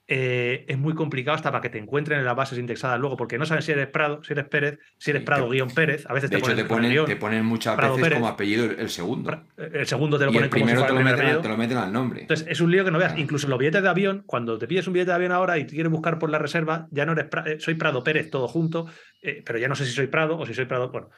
eh, 0.09 0.63
es 0.70 0.78
muy 0.78 0.93
complicado 0.93 1.36
hasta 1.36 1.51
para 1.51 1.61
que 1.61 1.70
te 1.70 1.78
encuentren 1.80 2.20
en 2.20 2.24
las 2.26 2.36
bases 2.36 2.57
indexadas 2.57 2.97
luego, 2.97 3.18
porque 3.18 3.38
no 3.38 3.45
saben 3.45 3.61
si 3.61 3.74
eres 3.74 3.88
Prado, 3.88 4.24
si 4.24 4.32
eres 4.32 4.45
Pérez, 4.45 4.80
si 4.97 5.11
eres 5.11 5.24
Prado 5.24 5.49
guion 5.49 5.70
Pérez. 5.70 6.05
A 6.09 6.13
veces 6.13 6.30
de 6.30 6.36
te 6.36 6.39
hecho, 6.39 6.45
ponen, 6.51 6.63
te 6.65 6.70
ponen, 6.70 7.05
te 7.05 7.15
ponen 7.18 7.45
muchas 7.45 7.76
Prado 7.76 7.95
veces 7.95 8.03
Pérez. 8.05 8.20
como 8.20 8.30
apellido 8.32 8.63
el, 8.65 8.80
el 8.80 8.89
segundo. 8.89 9.43
El 9.57 9.86
segundo 9.86 10.18
te 10.18 10.24
lo 10.26 10.32
y 10.32 10.36
ponen 10.36 10.45
el 10.45 10.49
como 10.49 10.65
si 10.65 10.72
primero 10.72 10.88
te 10.88 10.93
lo, 10.93 11.01
meten, 11.03 11.26
al- 11.26 11.41
te 11.41 11.47
lo 11.49 11.57
meten 11.57 11.78
al 11.78 11.91
nombre. 11.91 12.22
Entonces, 12.22 12.47
es 12.49 12.61
un 12.61 12.72
lío 12.72 12.86
que 12.86 12.91
no 12.91 12.99
veas. 12.99 13.11
Claro. 13.11 13.22
Incluso 13.24 13.47
en 13.47 13.49
los 13.49 13.59
billetes 13.59 13.84
de 13.84 13.89
avión, 13.89 14.24
cuando 14.26 14.57
te 14.57 14.65
pides 14.68 14.88
un 14.88 14.93
billete 14.93 15.11
de 15.11 15.15
avión 15.15 15.34
ahora 15.34 15.57
y 15.57 15.65
te 15.65 15.74
quieres 15.74 15.91
buscar 15.91 16.20
por 16.20 16.30
la 16.30 16.39
reserva, 16.39 16.88
ya 16.91 17.05
no 17.05 17.11
eres 17.11 17.30
Pra- 17.30 17.45
eh, 17.45 17.57
soy 17.59 17.74
Prado 17.74 18.01
Pérez 18.01 18.30
todo 18.30 18.47
junto, 18.47 18.86
eh, 19.22 19.43
pero 19.45 19.59
ya 19.59 19.68
no 19.68 19.76
sé 19.76 19.86
si 19.86 19.91
soy 19.91 20.07
Prado 20.07 20.38
o 20.38 20.45
si 20.45 20.53
soy 20.53 20.65
Prado. 20.68 20.89
Bueno, 20.89 21.09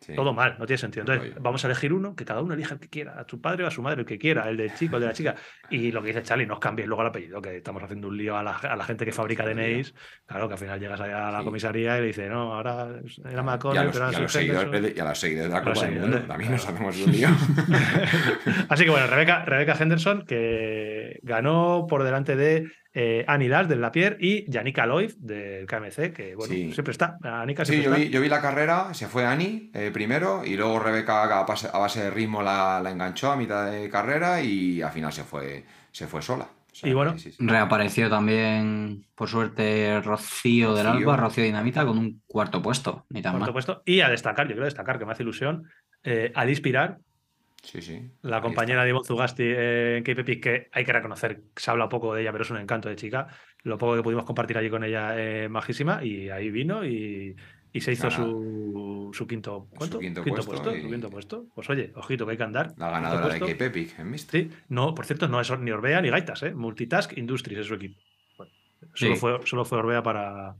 Sí. 0.00 0.14
todo 0.14 0.32
mal, 0.32 0.56
no 0.58 0.64
tiene 0.66 0.78
sentido. 0.78 1.02
Entonces, 1.02 1.34
vamos 1.42 1.62
a 1.62 1.66
elegir 1.68 1.92
uno, 1.92 2.16
que 2.16 2.24
cada 2.24 2.40
uno 2.40 2.54
elija 2.54 2.72
el 2.74 2.80
que 2.80 2.88
quiera, 2.88 3.20
a 3.20 3.26
su 3.28 3.38
padre 3.40 3.64
o 3.64 3.66
a 3.66 3.70
su 3.70 3.82
madre, 3.82 4.00
el 4.00 4.06
que 4.06 4.18
quiera, 4.18 4.48
el 4.48 4.56
del 4.56 4.72
chico, 4.74 4.96
el 4.96 5.02
de 5.02 5.08
la 5.08 5.12
chica. 5.12 5.34
Y 5.68 5.92
lo 5.92 6.00
que 6.00 6.08
dice 6.08 6.22
Charlie, 6.22 6.46
no 6.46 6.54
os 6.54 6.60
cambiéis 6.60 6.88
luego 6.88 7.02
el 7.02 7.08
apellido, 7.08 7.42
que 7.42 7.58
estamos 7.58 7.82
haciendo 7.82 8.08
un 8.08 8.16
lío 8.16 8.34
a 8.36 8.42
la, 8.42 8.56
a 8.56 8.76
la 8.76 8.84
gente 8.84 9.04
que 9.04 9.12
fabrica 9.12 9.44
DNIs. 9.44 9.94
Claro, 10.26 10.48
que 10.48 10.54
al 10.54 10.58
final 10.58 10.80
llegas 10.80 11.00
allá 11.02 11.28
a 11.28 11.32
la 11.32 11.38
Sí. 11.40 11.44
comisaría 11.44 11.98
y 11.98 12.00
le 12.00 12.06
dice, 12.06 12.28
no, 12.30 12.54
ahora 12.54 12.88
era 13.28 13.42
los, 13.42 13.58
pero 13.60 13.74
y 13.74 13.76
ahora 13.78 14.08
a 14.08 14.20
los 14.22 14.32
soy 14.32 14.42
seguidores 14.42 14.64
Henderson". 14.64 14.82
de, 14.82 14.94
y 14.96 15.00
a 15.00 15.04
los 15.04 15.18
seguidores 15.18 15.48
de 15.52 15.54
la 15.58 15.62
Copa 15.64 15.86
del 15.86 16.00
Mundo 16.00 16.18
también 16.22 16.52
nos 16.52 16.66
hacemos 16.68 16.96
un 16.98 17.12
lío. 17.12 17.28
Así 18.68 18.84
que 18.84 18.90
bueno, 18.90 19.06
Rebeca, 19.06 19.44
Rebeca 19.44 19.76
Henderson, 19.78 20.22
que 20.26 21.20
ganó 21.22 21.86
por 21.88 22.04
delante 22.04 22.36
de 22.36 22.70
eh, 22.92 23.24
Annie 23.28 23.48
Lash 23.48 23.66
del 23.66 23.80
Lapierre 23.80 24.16
y 24.20 24.50
Yannicka 24.50 24.84
Loif 24.86 25.14
del 25.16 25.66
KMC, 25.66 26.12
que 26.12 26.34
bueno, 26.34 26.52
Sí. 26.52 26.72
siempre 26.72 26.92
está. 26.92 27.18
Anika 27.22 27.64
Sí, 27.64 27.76
yo 27.82 27.90
está. 27.92 27.96
vi, 27.96 28.10
yo 28.10 28.20
vi 28.20 28.28
la 28.28 28.40
carrera, 28.40 28.92
se 28.94 29.06
fue 29.06 29.24
Ani 29.26 29.70
eh, 29.74 29.90
primero 29.92 30.42
y 30.44 30.56
luego 30.56 30.78
Rebeca 30.80 31.22
a 31.22 31.44
base, 31.44 31.68
a 31.72 31.78
base 31.78 32.02
de 32.02 32.10
ritmo 32.10 32.42
la, 32.42 32.80
la 32.82 32.90
enganchó 32.90 33.30
a 33.30 33.36
mitad 33.36 33.70
de 33.70 33.88
carrera 33.88 34.40
y 34.40 34.82
al 34.82 34.90
final 34.92 35.12
se 35.12 35.22
fue, 35.24 35.64
se 35.92 36.06
fue 36.06 36.20
sola. 36.22 36.44
O 36.72 36.74
sea, 36.74 36.88
Y 36.88 36.92
bueno, 36.94 37.18
sí, 37.18 37.32
sí. 37.32 37.36
Reapareció 37.40 38.08
también, 38.08 39.04
por 39.16 39.28
suerte, 39.28 40.00
Rocío 40.02 40.74
del 40.74 40.86
Rocío. 40.86 41.00
Alba, 41.10 41.16
Rocío 41.16 41.44
Dinamita, 41.44 41.84
con 41.84 41.98
un 41.98 42.22
cuarto 42.26 42.62
puesto, 42.62 43.06
ni 43.10 43.22
tan 43.22 43.32
Cuarto 43.32 43.46
mal. 43.46 43.52
puesto. 43.52 43.82
Y 43.84 44.00
a 44.00 44.08
destacar, 44.08 44.46
yo 44.46 44.52
quiero 44.52 44.64
destacar 44.66 44.98
que 44.98 45.04
me 45.04 45.12
hace 45.12 45.22
ilusión, 45.24 45.64
eh, 46.04 46.30
Alice 46.34 46.62
Pirar, 46.62 46.98
Sí, 47.62 47.82
sí. 47.82 48.00
la 48.22 48.40
compañera 48.40 48.82
de 48.84 48.90
Ivonne 48.90 49.06
Zugasti 49.06 49.42
eh, 49.44 49.98
en 49.98 50.18
Epic, 50.18 50.42
que 50.42 50.68
hay 50.72 50.84
que 50.84 50.92
reconocer, 50.92 51.42
se 51.54 51.70
habla 51.70 51.88
poco 51.88 52.14
de 52.14 52.22
ella, 52.22 52.32
pero 52.32 52.42
es 52.42 52.50
un 52.50 52.56
encanto 52.56 52.88
de 52.88 52.96
chica. 52.96 53.28
Lo 53.62 53.76
poco 53.76 53.96
que 53.96 54.02
pudimos 54.02 54.24
compartir 54.24 54.56
allí 54.56 54.70
con 54.70 54.82
ella, 54.82 55.12
eh, 55.18 55.48
majísima, 55.48 56.02
y 56.02 56.30
ahí 56.30 56.50
vino 56.50 56.84
y, 56.86 57.36
y 57.72 57.80
se 57.82 57.92
hizo 57.92 58.10
su, 58.10 59.10
su 59.12 59.26
quinto, 59.26 59.68
¿cuánto? 59.76 59.98
quinto 59.98 60.22
puesto 60.24 60.74
y- 60.74 60.80
su 60.82 60.88
quinto 60.88 61.10
puesto. 61.10 61.46
Pues 61.54 61.68
oye, 61.68 61.92
ojito 61.94 62.24
que 62.24 62.32
hay 62.32 62.38
que 62.38 62.44
andar. 62.44 62.72
La 62.78 62.90
ganadora 62.90 63.34
de. 63.34 63.40
Cape 63.40 63.66
Epic 63.66 63.98
en. 63.98 64.18
Sí, 64.18 64.50
no, 64.68 64.94
por 64.94 65.04
cierto, 65.04 65.28
no 65.28 65.38
es 65.40 65.50
ni 65.58 65.70
Orbea 65.70 66.00
ni 66.00 66.08
Gaitas, 66.08 66.42
¿eh? 66.42 66.54
Multitask 66.54 67.16
Industries 67.18 67.58
es 67.60 67.66
su 67.66 67.74
equipo. 67.74 68.00
Bueno, 68.38 68.52
solo, 68.94 69.14
Sí. 69.14 69.20
fue, 69.20 69.38
solo 69.44 69.64
fue 69.66 69.78
Orbea 69.78 70.02
para, 70.02 70.56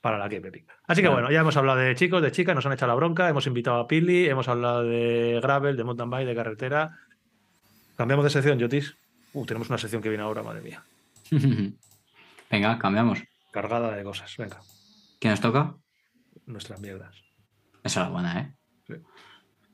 para 0.00 0.18
la 0.18 0.24
Cape 0.24 0.48
Epic. 0.48 0.66
Así 0.86 1.02
que 1.02 1.08
bueno, 1.08 1.30
ya 1.30 1.40
hemos 1.40 1.56
hablado 1.56 1.78
de 1.78 1.94
chicos, 1.94 2.22
de 2.22 2.30
chicas, 2.32 2.54
nos 2.54 2.64
han 2.66 2.72
echado 2.72 2.88
la 2.92 2.94
bronca, 2.96 3.28
hemos 3.28 3.46
invitado 3.46 3.78
a 3.80 3.86
Pili, 3.88 4.28
hemos 4.28 4.46
hablado 4.48 4.82
de 4.84 5.38
gravel, 5.42 5.76
de 5.76 5.84
mountain 5.84 6.10
bike, 6.10 6.26
de 6.28 6.34
carretera. 6.34 6.98
Cambiamos 7.96 8.24
de 8.24 8.30
sección, 8.30 8.60
Jotis. 8.60 8.96
Uh, 9.32 9.44
tenemos 9.46 9.68
una 9.68 9.78
sección 9.78 10.00
que 10.02 10.08
viene 10.08 10.22
ahora, 10.24 10.42
madre 10.42 10.60
mía. 10.60 10.82
Venga, 12.50 12.78
cambiamos. 12.78 13.22
Cargada 13.50 13.94
de 13.96 14.04
cosas. 14.04 14.34
Venga, 14.36 14.60
¿Quién 15.18 15.32
nos 15.32 15.40
toca? 15.40 15.74
nuestras 16.46 16.80
mierdas. 16.80 17.16
Esa 17.82 18.00
es 18.02 18.06
la 18.06 18.12
buena, 18.12 18.40
¿eh? 18.40 18.54
Sí. 18.86 18.94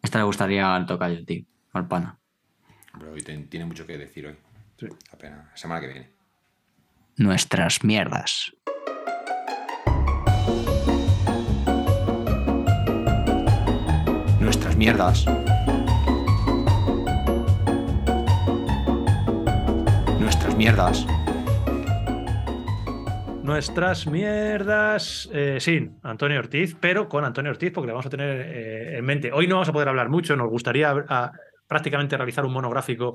Esta 0.03 0.19
le 0.19 0.25
gustaría 0.25 0.75
al 0.75 0.87
tocayo, 0.87 1.23
tío, 1.25 1.45
al 1.75 1.87
pana. 1.87 2.19
Pero 2.99 3.13
hoy 3.13 3.21
ten- 3.23 3.49
tiene 3.49 3.67
mucho 3.67 3.87
que 3.87 3.99
decir 3.99 4.27
hoy. 4.27 4.37
Sí. 4.79 4.87
La 5.13 5.19
pena. 5.19 5.51
Semana 5.55 5.81
que 5.83 5.87
viene. 5.89 6.11
Nuestras 7.17 7.85
mierdas. 7.85 8.53
Mierdas. 14.83 15.25
Nuestras 20.19 20.57
mierdas. 20.57 21.07
Nuestras 23.45 24.09
mierdas 24.09 25.31
eh, 25.33 25.59
sin 25.61 26.01
Antonio 26.03 26.41
Ortiz, 26.41 26.77
pero 26.81 27.09
con 27.09 27.25
Antonio 27.25 27.53
Ortiz, 27.53 27.71
porque 27.73 27.87
le 27.87 27.93
vamos 27.93 28.07
a 28.07 28.11
tener 28.11 28.41
eh, 28.41 28.99
en 28.99 29.05
mente. 29.05 29.31
Hoy 29.33 29.47
no 29.47 29.55
vamos 29.55 29.69
a 29.69 29.73
poder 29.73 29.89
hablar 29.89 30.09
mucho, 30.09 30.35
nos 30.35 30.49
gustaría 30.51 30.91
a- 30.91 31.31
prácticamente 31.69 32.17
realizar 32.17 32.45
un 32.45 32.53
monográfico 32.53 33.15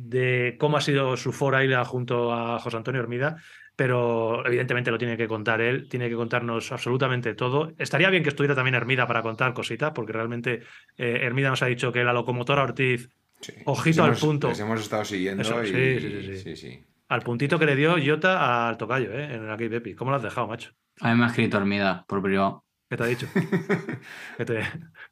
de 0.00 0.56
cómo 0.60 0.76
ha 0.76 0.80
sido 0.80 1.16
su 1.16 1.32
fora 1.32 1.64
isla 1.64 1.84
junto 1.84 2.32
a 2.32 2.58
José 2.60 2.76
Antonio 2.76 3.00
Hermida, 3.00 3.36
pero 3.74 4.46
evidentemente 4.46 4.90
lo 4.92 4.98
tiene 4.98 5.16
que 5.16 5.26
contar 5.28 5.60
él, 5.60 5.88
tiene 5.88 6.08
que 6.08 6.14
contarnos 6.14 6.70
absolutamente 6.72 7.34
todo. 7.34 7.72
Estaría 7.78 8.08
bien 8.10 8.22
que 8.22 8.28
estuviera 8.28 8.54
también 8.54 8.74
Hermida 8.76 9.06
para 9.08 9.22
contar 9.22 9.52
cositas, 9.54 9.90
porque 9.94 10.12
realmente 10.12 10.62
eh, 10.96 11.18
Hermida 11.22 11.50
nos 11.50 11.62
ha 11.62 11.66
dicho 11.66 11.92
que 11.92 12.04
la 12.04 12.12
locomotora 12.12 12.62
Ortiz, 12.62 13.08
Sí. 13.40 13.52
Ojito 13.66 13.88
Les 13.88 13.98
al 14.00 14.06
hemos- 14.08 14.20
punto. 14.20 14.48
Les 14.48 14.58
hemos 14.58 14.80
estado 14.80 15.04
siguiendo 15.04 15.42
Eso, 15.42 15.62
y. 15.62 15.66
sí, 15.68 16.00
sí, 16.00 16.10
sí, 16.10 16.22
sí. 16.22 16.38
sí, 16.42 16.56
sí. 16.56 16.84
al 17.08 17.22
puntito 17.22 17.56
que 17.56 17.66
le 17.66 17.76
dio 17.76 17.94
Jota 18.04 18.68
al 18.68 18.76
tocayo, 18.76 19.12
¿eh? 19.12 19.34
en 19.34 19.46
la 19.46 19.52
Cape 19.52 19.76
Epic. 19.76 19.96
¿Cómo 19.96 20.10
lo 20.10 20.16
has 20.16 20.24
dejado, 20.24 20.48
macho? 20.48 20.72
A 21.00 21.12
mí 21.12 21.18
me 21.20 21.24
ha 21.24 21.28
escrito 21.28 21.56
Hermida 21.56 22.04
por 22.08 22.20
privado 22.20 22.64
¿Qué 22.90 22.96
te 22.96 23.02
ha 23.04 23.06
dicho? 23.06 23.28
que 24.38 24.44
te, 24.44 24.60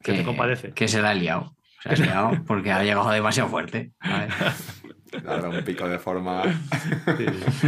que 0.03 0.11
te 0.13 0.23
compadece. 0.25 0.71
que 0.73 0.87
se 0.89 1.01
la 1.01 1.11
ha 1.11 1.13
liado. 1.13 1.55
Se 1.83 1.89
la 1.89 1.93
ha 1.93 1.97
liado 2.31 2.43
porque 2.45 2.71
ha 2.73 2.83
llegado 2.83 3.09
demasiado 3.11 3.47
fuerte. 3.49 3.91
¿sabes? 4.01 4.33
Le 4.37 4.45
dado 5.23 5.49
un 5.49 5.63
pico 5.63 5.87
de 5.87 5.99
forma. 5.99 6.43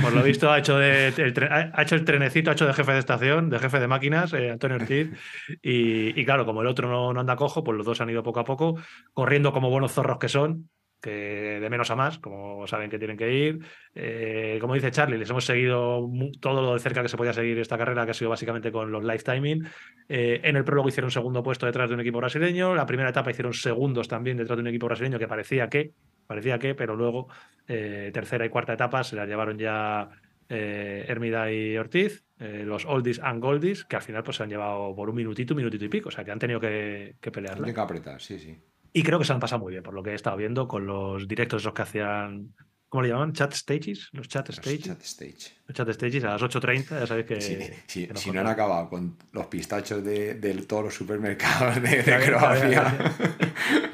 Por 0.01 0.13
lo 0.13 0.23
visto 0.23 0.51
ha 0.51 0.59
hecho, 0.59 0.81
el 0.81 1.13
ha 1.51 1.81
hecho 1.81 1.95
el 1.95 2.05
trenecito, 2.05 2.49
ha 2.49 2.53
hecho 2.53 2.67
de 2.67 2.73
jefe 2.73 2.91
de 2.91 2.99
estación, 2.99 3.49
de 3.49 3.59
jefe 3.59 3.79
de 3.79 3.87
máquinas, 3.87 4.33
eh, 4.33 4.51
Antonio 4.51 4.77
Ortiz. 4.77 5.09
Y, 5.61 6.23
claro, 6.25 6.45
como 6.45 6.61
el 6.61 6.67
otro 6.67 7.13
no, 7.13 7.19
anda 7.19 7.35
cojo, 7.35 7.63
pues 7.63 7.77
los 7.77 7.85
dos 7.85 8.01
han 8.01 8.09
ido 8.09 8.23
poco 8.23 8.39
a 8.39 8.43
poco, 8.45 8.75
corriendo 9.13 9.51
como 9.51 9.69
buenos 9.69 9.91
zorros 9.93 10.17
que 10.19 10.29
son, 10.29 10.69
que 11.01 11.59
de 11.61 11.69
menos 11.69 11.89
a 11.91 11.95
más, 11.95 12.19
como 12.19 12.67
saben 12.67 12.89
que 12.89 12.99
tienen 12.99 13.17
que 13.17 13.31
ir. 13.31 13.59
Eh, 13.95 14.57
como 14.59 14.73
dice 14.73 14.91
Charlie, 14.91 15.17
les 15.17 15.29
hemos 15.29 15.45
seguido 15.45 16.09
todo 16.39 16.61
lo 16.61 16.73
de 16.73 16.79
cerca 16.79 17.01
que 17.01 17.07
se 17.07 17.17
podía 17.17 17.33
seguir 17.33 17.57
esta 17.59 17.77
carrera, 17.77 18.05
que 18.05 18.11
ha 18.11 18.13
sido 18.13 18.29
básicamente 18.29 18.71
con 18.71 18.91
los 18.91 19.03
live 19.03 19.19
timing. 19.19 19.65
Eh, 20.07 20.41
en 20.43 20.55
el 20.55 20.63
prólogo 20.63 20.89
hicieron 20.89 21.11
segundo 21.11 21.41
puesto 21.41 21.65
detrás 21.65 21.89
de 21.89 21.95
un 21.95 22.01
equipo 22.01 22.17
brasileño. 22.17 22.75
La 22.75 22.85
primera 22.85 23.09
etapa 23.09 23.31
hicieron 23.31 23.53
segundos 23.53 24.07
también 24.07 24.37
detrás 24.37 24.57
de 24.57 24.61
un 24.61 24.67
equipo 24.67 24.87
brasileño 24.87 25.19
que 25.19 25.27
parecía 25.27 25.69
que, 25.69 25.93
parecía 26.29 26.59
que, 26.59 26.75
pero 26.75 26.95
luego 26.95 27.27
eh, 27.67 28.11
tercera 28.13 28.45
y 28.45 28.49
cuarta 28.49 28.73
etapa 28.73 29.03
se 29.03 29.15
las 29.15 29.27
llevaron 29.27 29.57
ya 29.57 30.11
eh, 30.47 31.03
Hermida 31.07 31.51
y 31.51 31.75
Ortiz, 31.75 32.23
eh, 32.37 32.61
los 32.63 32.85
oldies 32.85 33.19
and 33.19 33.41
goldies, 33.41 33.83
que 33.83 33.95
al 33.95 34.03
final 34.03 34.21
pues 34.21 34.37
se 34.37 34.43
han 34.43 34.49
llevado 34.49 34.95
por 34.95 35.09
un 35.09 35.15
minutito, 35.15 35.55
un 35.55 35.57
minutito 35.57 35.85
y 35.85 35.89
pico, 35.89 36.09
o 36.09 36.11
sea 36.11 36.23
que 36.23 36.29
han 36.29 36.37
tenido 36.37 36.59
que, 36.59 37.15
que. 37.19 37.31
Tiene 37.31 37.73
que 37.73 37.79
apretar, 37.79 38.21
sí, 38.21 38.37
sí. 38.37 38.55
Y 38.93 39.01
creo 39.01 39.17
que 39.17 39.25
se 39.25 39.33
han 39.33 39.39
pasado 39.39 39.63
muy 39.63 39.71
bien, 39.71 39.81
por 39.81 39.95
lo 39.95 40.03
que 40.03 40.11
he 40.11 40.13
estado 40.13 40.37
viendo 40.37 40.67
con 40.67 40.85
los 40.85 41.27
directos 41.27 41.63
esos 41.63 41.73
que 41.73 41.81
hacían 41.81 42.53
¿Cómo 42.89 43.03
le 43.03 43.09
llaman? 43.09 43.33
¿Chat 43.33 43.53
stages? 43.53 44.09
Los 44.13 44.27
chat 44.27 44.47
Los 44.47 44.57
stages. 44.57 44.81
chat 44.83 45.01
stage. 45.03 45.55
Los 45.67 45.75
chat 45.77 45.89
stages 45.91 46.23
a 46.23 46.29
las 46.31 46.41
8.30, 46.41 46.99
ya 47.01 47.05
sabéis 47.07 47.25
que. 47.27 47.39
Si, 47.39 47.55
si- 47.85 48.07
que 48.07 48.13
nos 48.13 48.21
si 48.21 48.31
no 48.31 48.41
han 48.41 48.47
acabado 48.47 48.89
con 48.89 49.15
los 49.31 49.45
pistachos 49.45 50.03
de, 50.03 50.33
de 50.33 50.53
todos 50.63 50.85
los 50.85 50.93
supermercados 50.95 51.75
de, 51.83 52.01
de 52.01 52.19
Croacia. 52.25 53.13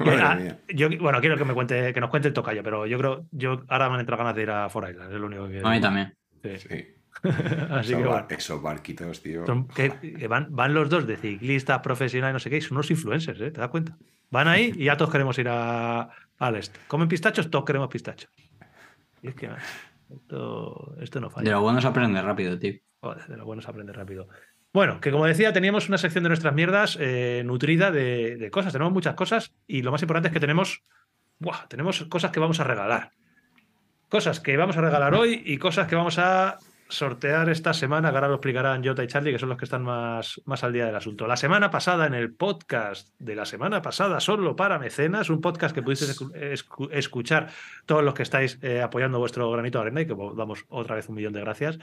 Mía. 0.00 0.58
yo, 0.68 0.88
bueno, 0.98 1.20
quiero 1.20 1.36
que 1.36 1.44
me 1.44 1.54
cuente, 1.54 1.92
que 1.92 2.00
nos 2.00 2.10
cuente 2.10 2.28
el 2.28 2.34
tocayo, 2.34 2.62
pero 2.62 2.86
yo 2.86 2.96
creo, 2.98 3.26
yo 3.32 3.62
ahora 3.68 3.88
me 3.88 3.94
han 3.94 4.00
entrado 4.00 4.18
ganas 4.22 4.36
de 4.36 4.42
ir 4.42 4.50
a 4.50 4.68
Four 4.68 4.90
Islands, 4.90 5.14
es 5.14 5.20
lo 5.20 5.26
único 5.26 5.48
que. 5.48 5.60
A 5.62 5.70
mí 5.70 5.80
también. 5.80 6.14
Sí. 6.42 6.50
Sí. 6.58 6.86
Así 7.22 7.92
Esos, 7.92 8.02
que 8.02 8.08
bar- 8.08 8.22
bueno. 8.24 8.26
esos 8.30 8.62
barquitos, 8.62 9.22
tío. 9.22 9.46
Son- 9.46 9.68
que, 9.68 9.90
que 9.90 10.28
van, 10.28 10.48
van 10.50 10.72
los 10.74 10.88
dos 10.88 11.06
de 11.06 11.16
ciclistas 11.16 11.80
profesionales, 11.80 12.32
no 12.34 12.38
sé 12.38 12.50
qué, 12.50 12.58
y 12.58 12.60
son 12.60 12.76
unos 12.76 12.90
influencers, 12.90 13.40
¿eh? 13.40 13.50
¿Te 13.50 13.60
das 13.60 13.68
cuenta? 13.70 13.96
Van 14.30 14.48
ahí 14.48 14.72
y 14.76 14.84
ya 14.84 14.96
todos 14.96 15.10
queremos 15.10 15.38
ir 15.38 15.48
a, 15.48 16.08
al 16.38 16.56
este. 16.56 16.78
Comen 16.88 17.08
pistachos, 17.08 17.50
todos 17.50 17.64
queremos 17.64 17.88
pistachos. 17.88 18.30
Y 19.26 19.30
es 19.30 19.34
que, 19.34 19.50
esto, 20.14 20.96
esto 21.00 21.20
no 21.20 21.28
De 21.28 21.34
falla. 21.34 21.50
lo 21.50 21.62
bueno 21.62 21.80
es 21.80 21.84
aprender 21.84 22.24
rápido, 22.24 22.56
tío. 22.58 22.74
Joder, 23.00 23.26
de 23.26 23.36
lo 23.36 23.44
bueno 23.44 23.60
se 23.60 23.68
aprende 23.68 23.92
rápido. 23.92 24.28
Bueno, 24.72 25.00
que 25.00 25.10
como 25.10 25.26
decía, 25.26 25.52
teníamos 25.52 25.88
una 25.88 25.98
sección 25.98 26.22
de 26.22 26.28
nuestras 26.28 26.54
mierdas 26.54 26.96
eh, 27.00 27.42
nutrida 27.44 27.90
de, 27.90 28.36
de 28.36 28.50
cosas. 28.50 28.72
Tenemos 28.72 28.92
muchas 28.92 29.14
cosas 29.14 29.52
y 29.66 29.82
lo 29.82 29.90
más 29.90 30.02
importante 30.02 30.28
es 30.28 30.32
que 30.34 30.40
tenemos, 30.40 30.82
¡buah! 31.40 31.66
tenemos 31.68 32.04
cosas 32.04 32.30
que 32.30 32.38
vamos 32.38 32.60
a 32.60 32.64
regalar. 32.64 33.12
Cosas 34.08 34.38
que 34.38 34.56
vamos 34.56 34.76
a 34.76 34.80
regalar 34.80 35.14
hoy 35.14 35.42
y 35.44 35.58
cosas 35.58 35.88
que 35.88 35.96
vamos 35.96 36.18
a 36.18 36.58
sortear 36.88 37.48
esta 37.48 37.72
semana, 37.74 38.08
ahora 38.10 38.28
lo 38.28 38.34
explicarán 38.34 38.84
Jota 38.84 39.02
y 39.02 39.06
Charlie, 39.08 39.32
que 39.32 39.38
son 39.38 39.48
los 39.48 39.58
que 39.58 39.64
están 39.64 39.82
más, 39.82 40.40
más 40.44 40.62
al 40.64 40.72
día 40.72 40.86
del 40.86 40.94
asunto. 40.96 41.26
La 41.26 41.36
semana 41.36 41.70
pasada, 41.70 42.06
en 42.06 42.14
el 42.14 42.32
podcast 42.32 43.08
de 43.18 43.34
la 43.34 43.44
semana 43.44 43.82
pasada, 43.82 44.20
solo 44.20 44.54
para 44.56 44.78
mecenas, 44.78 45.28
un 45.30 45.40
podcast 45.40 45.74
que 45.74 45.82
pudisteis 45.82 46.18
escu- 46.20 46.32
escu- 46.32 46.88
escuchar 46.92 47.48
todos 47.86 48.04
los 48.04 48.14
que 48.14 48.22
estáis 48.22 48.58
eh, 48.62 48.82
apoyando 48.82 49.18
vuestro 49.18 49.50
granito 49.50 49.78
de 49.78 49.82
arena 49.82 50.00
y 50.02 50.06
que 50.06 50.12
os 50.12 50.36
damos 50.36 50.64
otra 50.68 50.94
vez 50.96 51.08
un 51.08 51.16
millón 51.16 51.32
de 51.32 51.40
gracias. 51.40 51.78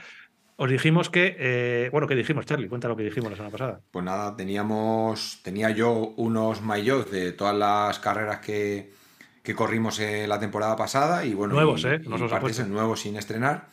Os 0.55 0.69
dijimos 0.69 1.09
que, 1.09 1.35
eh, 1.39 1.89
bueno, 1.91 2.07
¿qué 2.07 2.15
dijimos, 2.15 2.45
Charlie? 2.45 2.69
Cuenta 2.69 2.87
lo 2.87 2.95
que 2.95 3.03
dijimos 3.03 3.29
la 3.31 3.35
semana 3.35 3.51
pasada. 3.51 3.81
Pues 3.91 4.05
nada, 4.05 4.35
teníamos, 4.35 5.41
tenía 5.43 5.71
yo 5.71 5.91
unos 6.15 6.61
maillots 6.61 7.09
de 7.11 7.31
todas 7.31 7.55
las 7.55 7.99
carreras 7.99 8.39
que, 8.39 8.93
que 9.41 9.55
corrimos 9.55 9.99
en 9.99 10.29
la 10.29 10.39
temporada 10.39 10.75
pasada 10.75 11.25
y 11.25 11.33
bueno, 11.33 11.55
Nuevos, 11.55 11.83
y- 11.83 11.87
¿eh? 11.87 12.01
y 12.03 12.07
No 12.07 12.17
se 12.19 12.25
os 12.25 12.31
ha 12.31 12.35
partes 12.39 12.57
puesto. 12.57 12.71
nuevos 12.71 13.01
sin 13.01 13.17
estrenar. 13.17 13.72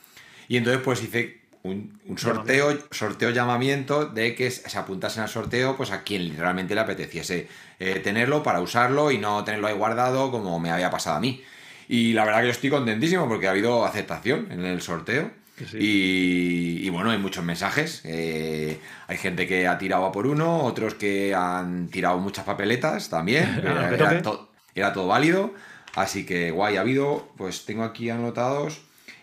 Y 0.51 0.57
entonces 0.57 0.83
pues 0.85 1.01
hice 1.03 1.39
un, 1.63 2.01
un 2.07 2.19
sorteo, 2.19 2.77
sorteo 2.91 3.31
llamamiento 3.31 4.05
de 4.07 4.35
que 4.35 4.51
se 4.51 4.77
apuntasen 4.79 5.23
al 5.23 5.29
sorteo 5.29 5.77
pues 5.77 5.93
a 5.93 6.03
quien 6.03 6.37
realmente 6.37 6.75
le 6.75 6.81
apeteciese 6.81 7.47
eh, 7.79 8.01
tenerlo 8.03 8.43
para 8.43 8.61
usarlo 8.61 9.13
y 9.13 9.19
no 9.19 9.45
tenerlo 9.45 9.69
ahí 9.69 9.75
guardado 9.75 10.33
como 10.33 10.59
me 10.59 10.71
había 10.73 10.91
pasado 10.91 11.17
a 11.17 11.21
mí. 11.21 11.41
Y 11.89 12.15
la 12.15 12.25
verdad 12.25 12.41
que 12.41 12.47
yo 12.47 12.51
estoy 12.53 12.71
contentísimo 12.71 13.29
porque 13.29 13.47
ha 13.47 13.51
habido 13.53 13.85
aceptación 13.85 14.49
en 14.51 14.65
el 14.65 14.81
sorteo. 14.83 15.31
Sí. 15.71 15.77
Y, 15.79 16.87
y 16.87 16.91
bueno, 16.91 17.11
hay 17.11 17.19
muchos 17.19 17.45
mensajes. 17.45 18.01
eh, 18.05 18.81
hay 19.07 19.17
gente 19.19 19.47
que 19.47 19.69
ha 19.69 19.77
tirado 19.79 20.07
a 20.07 20.11
por 20.13 20.27
uno, 20.27 20.65
otros 20.65 20.95
que 20.95 21.35
han 21.35 21.89
tirado 21.89 22.19
muchas 22.19 22.45
papeletas 22.45 23.09
también. 23.11 23.45
Ah, 23.67 23.89
era, 23.89 23.91
que 23.91 23.97
toque. 23.97 24.11
era 24.15 24.23
to- 24.23 24.49
era 24.75 24.93
todo 24.93 25.07
válido. 25.07 25.53
Así 25.95 26.25
que 26.27 26.51
guay, 26.51 26.77
ha 26.77 26.81
habido, 26.81 27.29
pues 27.37 27.67
tengo 27.67 27.85
aquí 27.85 28.09
anotados 28.11 28.81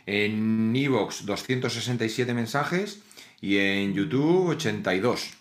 en 0.08 0.76
Evox 0.76 1.26
267 1.26 2.34
mensajes 2.34 3.01
y 3.39 3.58
en 3.58 3.93
YouTube 3.93 4.49
82. 4.49 5.34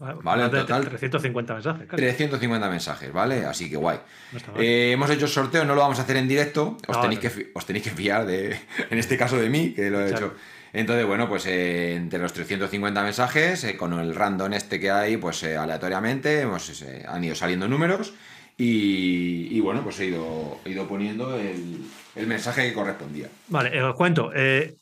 Vale, 0.00 0.18
Más 0.22 0.38
en 0.40 0.50
total- 0.50 0.88
350 0.88 1.54
mensajes. 1.54 1.86
casi. 1.88 1.96
350 1.96 2.68
mensajes, 2.70 3.12
¿vale? 3.12 3.44
Así 3.46 3.68
que 3.68 3.76
guay. 3.76 3.98
No. 4.32 4.60
Eh, 4.60 4.92
hemos 4.92 5.10
hecho 5.10 5.26
sorteo, 5.26 5.64
no 5.64 5.74
lo 5.74 5.80
vamos 5.80 5.98
a 5.98 6.02
hacer 6.02 6.16
en 6.18 6.28
directo. 6.28 6.76
Os, 6.86 6.96
No, 6.96 7.02
tenéis, 7.02 7.24
no. 7.24 7.30
que, 7.30 7.50
os 7.54 7.66
tenéis 7.66 7.84
que 7.84 7.90
fiar 7.90 8.24
de, 8.26 8.60
en 8.90 8.98
este 8.98 9.16
caso 9.16 9.36
de 9.38 9.48
mí, 9.48 9.72
que 9.72 9.90
lo 9.90 10.00
he 10.04 10.10
Claro. 10.10 10.26
hecho. 10.26 10.34
Entonces, 10.72 11.04
bueno, 11.06 11.28
pues 11.28 11.46
eh, 11.46 11.94
entre 11.96 12.18
los 12.20 12.32
350 12.32 13.02
mensajes, 13.02 13.64
eh, 13.64 13.76
con 13.76 13.92
el 13.98 14.14
random 14.14 14.52
este 14.52 14.78
que 14.78 14.90
hay, 14.90 15.16
pues 15.16 15.42
aleatoriamente 15.42 16.42
hemos, 16.42 16.84
han 17.08 17.24
ido 17.24 17.34
saliendo 17.34 17.66
números 17.66 18.12
y, 18.60 19.60
bueno, 19.60 19.82
pues 19.84 20.00
he 20.00 20.06
ido, 20.06 20.58
he 20.64 20.70
ido 20.70 20.88
poniendo 20.88 21.38
el, 21.38 21.78
el 22.16 22.26
mensaje 22.26 22.68
que 22.68 22.74
correspondía. 22.74 23.28
Vale, 23.46 23.76
eh, 23.76 23.82
os 23.82 23.94
cuento. 23.94 24.32
eh, 24.34 24.74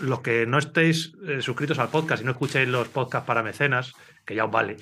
los 0.00 0.20
que 0.20 0.46
no 0.46 0.58
estéis 0.58 1.12
eh, 1.26 1.42
suscritos 1.42 1.80
al 1.80 1.88
podcast 1.88 2.22
y 2.22 2.26
no 2.26 2.30
escuchéis 2.30 2.68
los 2.68 2.86
podcasts 2.88 3.26
para 3.26 3.42
mecenas, 3.42 3.92
que 4.24 4.36
ya 4.36 4.44
os 4.44 4.52
vale, 4.52 4.76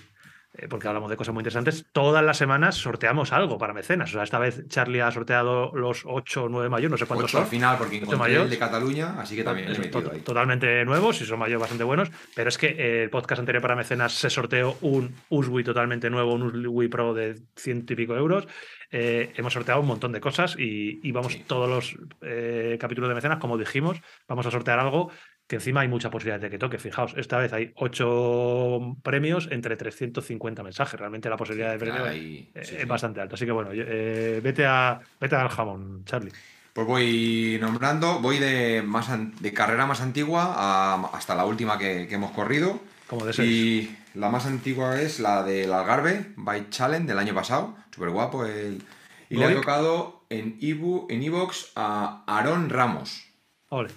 porque 0.69 0.87
hablamos 0.89 1.09
de 1.11 1.17
cosas 1.17 1.33
muy 1.33 1.41
interesantes, 1.41 1.87
todas 1.93 2.23
las 2.23 2.37
semanas 2.37 2.75
sorteamos 2.77 3.33
algo 3.33 3.57
para 3.59 3.73
mecenas. 3.73 4.11
O 4.11 4.13
sea, 4.15 4.23
esta 4.23 4.39
vez 4.39 4.67
Charlie 4.69 5.01
ha 5.01 5.11
sorteado 5.11 5.73
los 5.75 6.03
8 6.05 6.45
o 6.45 6.49
9 6.49 6.69
mayores, 6.69 6.91
no 6.91 6.97
sé 6.99 7.07
cuántos 7.07 7.31
Ocho 7.31 7.39
al 7.39 7.45
son. 7.45 7.51
final, 7.51 7.79
porque 7.79 7.97
encontré 7.97 8.19
mayor. 8.19 8.43
el 8.45 8.51
de 8.51 8.59
Cataluña, 8.59 9.21
así 9.21 9.35
que 9.37 9.45
también 9.45 9.67
le 9.69 9.73
he 9.73 9.81
Eso, 9.81 9.83
metido 9.99 10.13
ahí. 10.13 10.21
Totalmente 10.21 10.85
nuevos 10.85 11.21
y 11.21 11.25
son 11.25 11.39
mayores 11.39 11.61
bastante 11.61 11.85
buenos, 11.85 12.11
pero 12.35 12.49
es 12.49 12.59
que 12.59 12.67
eh, 12.67 13.03
el 13.05 13.11
podcast 13.11 13.41
anterior 13.41 13.63
para 13.63 13.77
mecenas 13.77 14.13
se 14.13 14.29
sorteó 14.31 14.77
un 14.83 15.15
Usui 15.31 15.65
totalmente 15.65 16.11
nuevo, 16.11 16.35
un 16.35 16.67
Usui 16.67 16.89
Pro 16.89 17.15
de 17.15 17.41
ciento 17.57 17.93
y 17.95 17.97
pico 17.97 18.15
euros. 18.17 18.47
Eh, 18.95 19.33
hemos 19.37 19.55
sorteado 19.55 19.81
un 19.81 19.87
montón 19.87 20.13
de 20.13 20.21
cosas 20.21 20.55
y, 20.59 21.01
y 21.03 21.13
vamos 21.13 21.33
Sí. 21.33 21.45
todos 21.47 21.67
los 21.67 21.97
eh, 22.21 22.77
capítulos 22.79 23.09
de 23.09 23.15
mecenas, 23.15 23.39
como 23.39 23.57
dijimos, 23.57 23.99
vamos 24.29 24.45
a 24.45 24.51
sortear 24.51 24.79
algo 24.81 25.11
que 25.53 25.57
encima 25.57 25.83
hay 25.83 25.89
mucha 25.89 26.11
posibilidad 26.11 26.41
de 26.41 26.49
que 26.49 26.59
toque. 26.59 26.79
Fijaos, 26.79 27.13
esta 27.19 27.37
vez 27.37 27.53
hay 27.53 27.73
ocho 27.77 28.97
premios 29.03 29.49
entre 29.51 29.77
350 29.77 30.63
mensajes. 30.63 30.99
Realmente 30.99 31.29
la 31.29 31.37
posibilidad 31.37 31.73
de 31.73 31.79
premio 31.79 32.05
Ahí, 32.07 32.51
sí, 32.55 32.59
es 32.59 32.69
sí. 32.69 32.85
bastante 32.87 33.21
alta. 33.21 33.35
Así 33.35 33.45
que 33.45 33.53
bueno, 33.53 33.69
eh, 33.75 34.41
vete, 34.43 34.65
a, 34.65 34.99
vete 35.21 35.37
al 35.37 35.49
jamón, 35.51 36.07
Charlie. 36.07 36.33
Pues 36.73 36.87
voy 36.87 37.59
nombrando, 37.61 38.21
voy 38.21 38.39
de, 38.39 38.81
más 38.83 39.11
an- 39.11 39.35
de 39.41 39.53
carrera 39.53 39.85
más 39.85 40.01
antigua 40.01 40.55
a- 40.57 41.11
hasta 41.13 41.35
la 41.35 41.45
última 41.45 41.77
que, 41.77 42.07
que 42.09 42.15
hemos 42.15 42.31
corrido. 42.31 42.81
Como 43.09 43.27
desees. 43.27 43.47
Y 43.47 43.97
la 44.15 44.31
más 44.31 44.47
antigua 44.47 44.99
es 45.03 45.21
la 45.21 45.43
del 45.43 45.71
Algarve 45.71 46.33
Bike 46.37 46.71
Challenge 46.71 47.07
del 47.07 47.19
año 47.19 47.35
pasado. 47.35 47.77
Súper 47.95 48.09
guapo. 48.09 48.47
El, 48.47 48.83
y 49.29 49.37
le 49.37 49.45
ha 49.45 49.55
tocado 49.55 50.25
en 50.31 50.57
Ibu, 50.61 51.09
en 51.11 51.23
Evox 51.23 51.73
a 51.77 52.25
Aarón 52.27 52.71
Ramos. 52.71 53.23
Ole. 53.69 53.91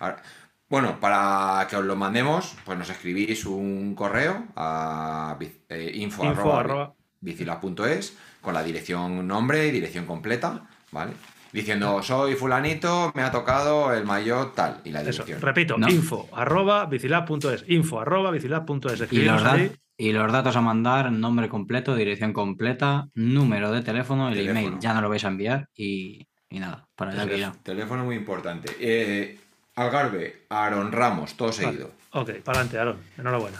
Ahora- 0.00 0.22
Bueno, 0.68 0.98
para 1.00 1.66
que 1.68 1.76
os 1.76 1.84
lo 1.84 1.96
mandemos, 1.96 2.54
pues 2.64 2.78
nos 2.78 2.90
escribís 2.90 3.46
un 3.46 3.94
correo 3.94 4.44
a 4.56 5.36
eh, 5.70 5.92
info, 5.94 6.24
Info 6.24 6.42
arroba 6.42 6.60
arroba- 6.60 6.94
bicilab.es 7.20 8.16
con 8.42 8.54
la 8.54 8.62
dirección 8.62 9.26
nombre 9.26 9.66
y 9.66 9.70
dirección 9.70 10.04
completa, 10.04 10.68
¿vale? 10.92 11.12
Diciendo, 11.52 12.02
soy 12.02 12.34
fulanito, 12.34 13.10
me 13.14 13.22
ha 13.22 13.30
tocado 13.30 13.94
el 13.94 14.04
mayor 14.04 14.52
tal 14.54 14.82
y 14.84 14.90
la 14.90 15.00
Eso, 15.00 15.22
dirección. 15.24 15.40
repito, 15.40 15.78
No. 15.78 15.88
info 15.88 16.28
arroba 16.34 16.84
vicilab.es, 16.84 17.64
info 17.68 18.00
arroba 18.00 18.30
vicilab.es. 18.30 18.84
Y 18.84 18.88
los, 18.88 19.00
Escribirnos 19.00 19.42
dat- 19.42 19.54
ahí. 19.54 19.72
y 19.96 20.12
los 20.12 20.30
datos 20.30 20.54
a 20.56 20.60
mandar, 20.60 21.10
nombre 21.10 21.48
completo, 21.48 21.96
dirección 21.96 22.34
completa, 22.34 23.08
número 23.14 23.72
de 23.72 23.80
teléfono, 23.80 24.28
el 24.28 24.34
Teléfono. 24.34 24.60
email, 24.60 24.78
ya 24.80 24.92
no 24.92 25.00
lo 25.00 25.08
vais 25.08 25.24
a 25.24 25.28
enviar 25.28 25.68
y, 25.74 26.28
y 26.50 26.58
nada, 26.60 26.86
para 26.94 27.12
allá 27.12 27.26
que 27.26 27.38
irá. 27.38 27.52
Teléfono 27.62 28.04
muy 28.04 28.16
importante. 28.16 28.70
Eh, 28.78 29.40
Algarve, 29.82 30.44
Aaron 30.48 30.90
Ramos, 30.92 31.36
todo 31.36 31.52
seguido. 31.52 31.92
Ok, 32.10 32.30
para 32.44 32.58
adelante, 32.60 32.78
Aaron. 32.78 32.98
Enhorabuena. 33.16 33.58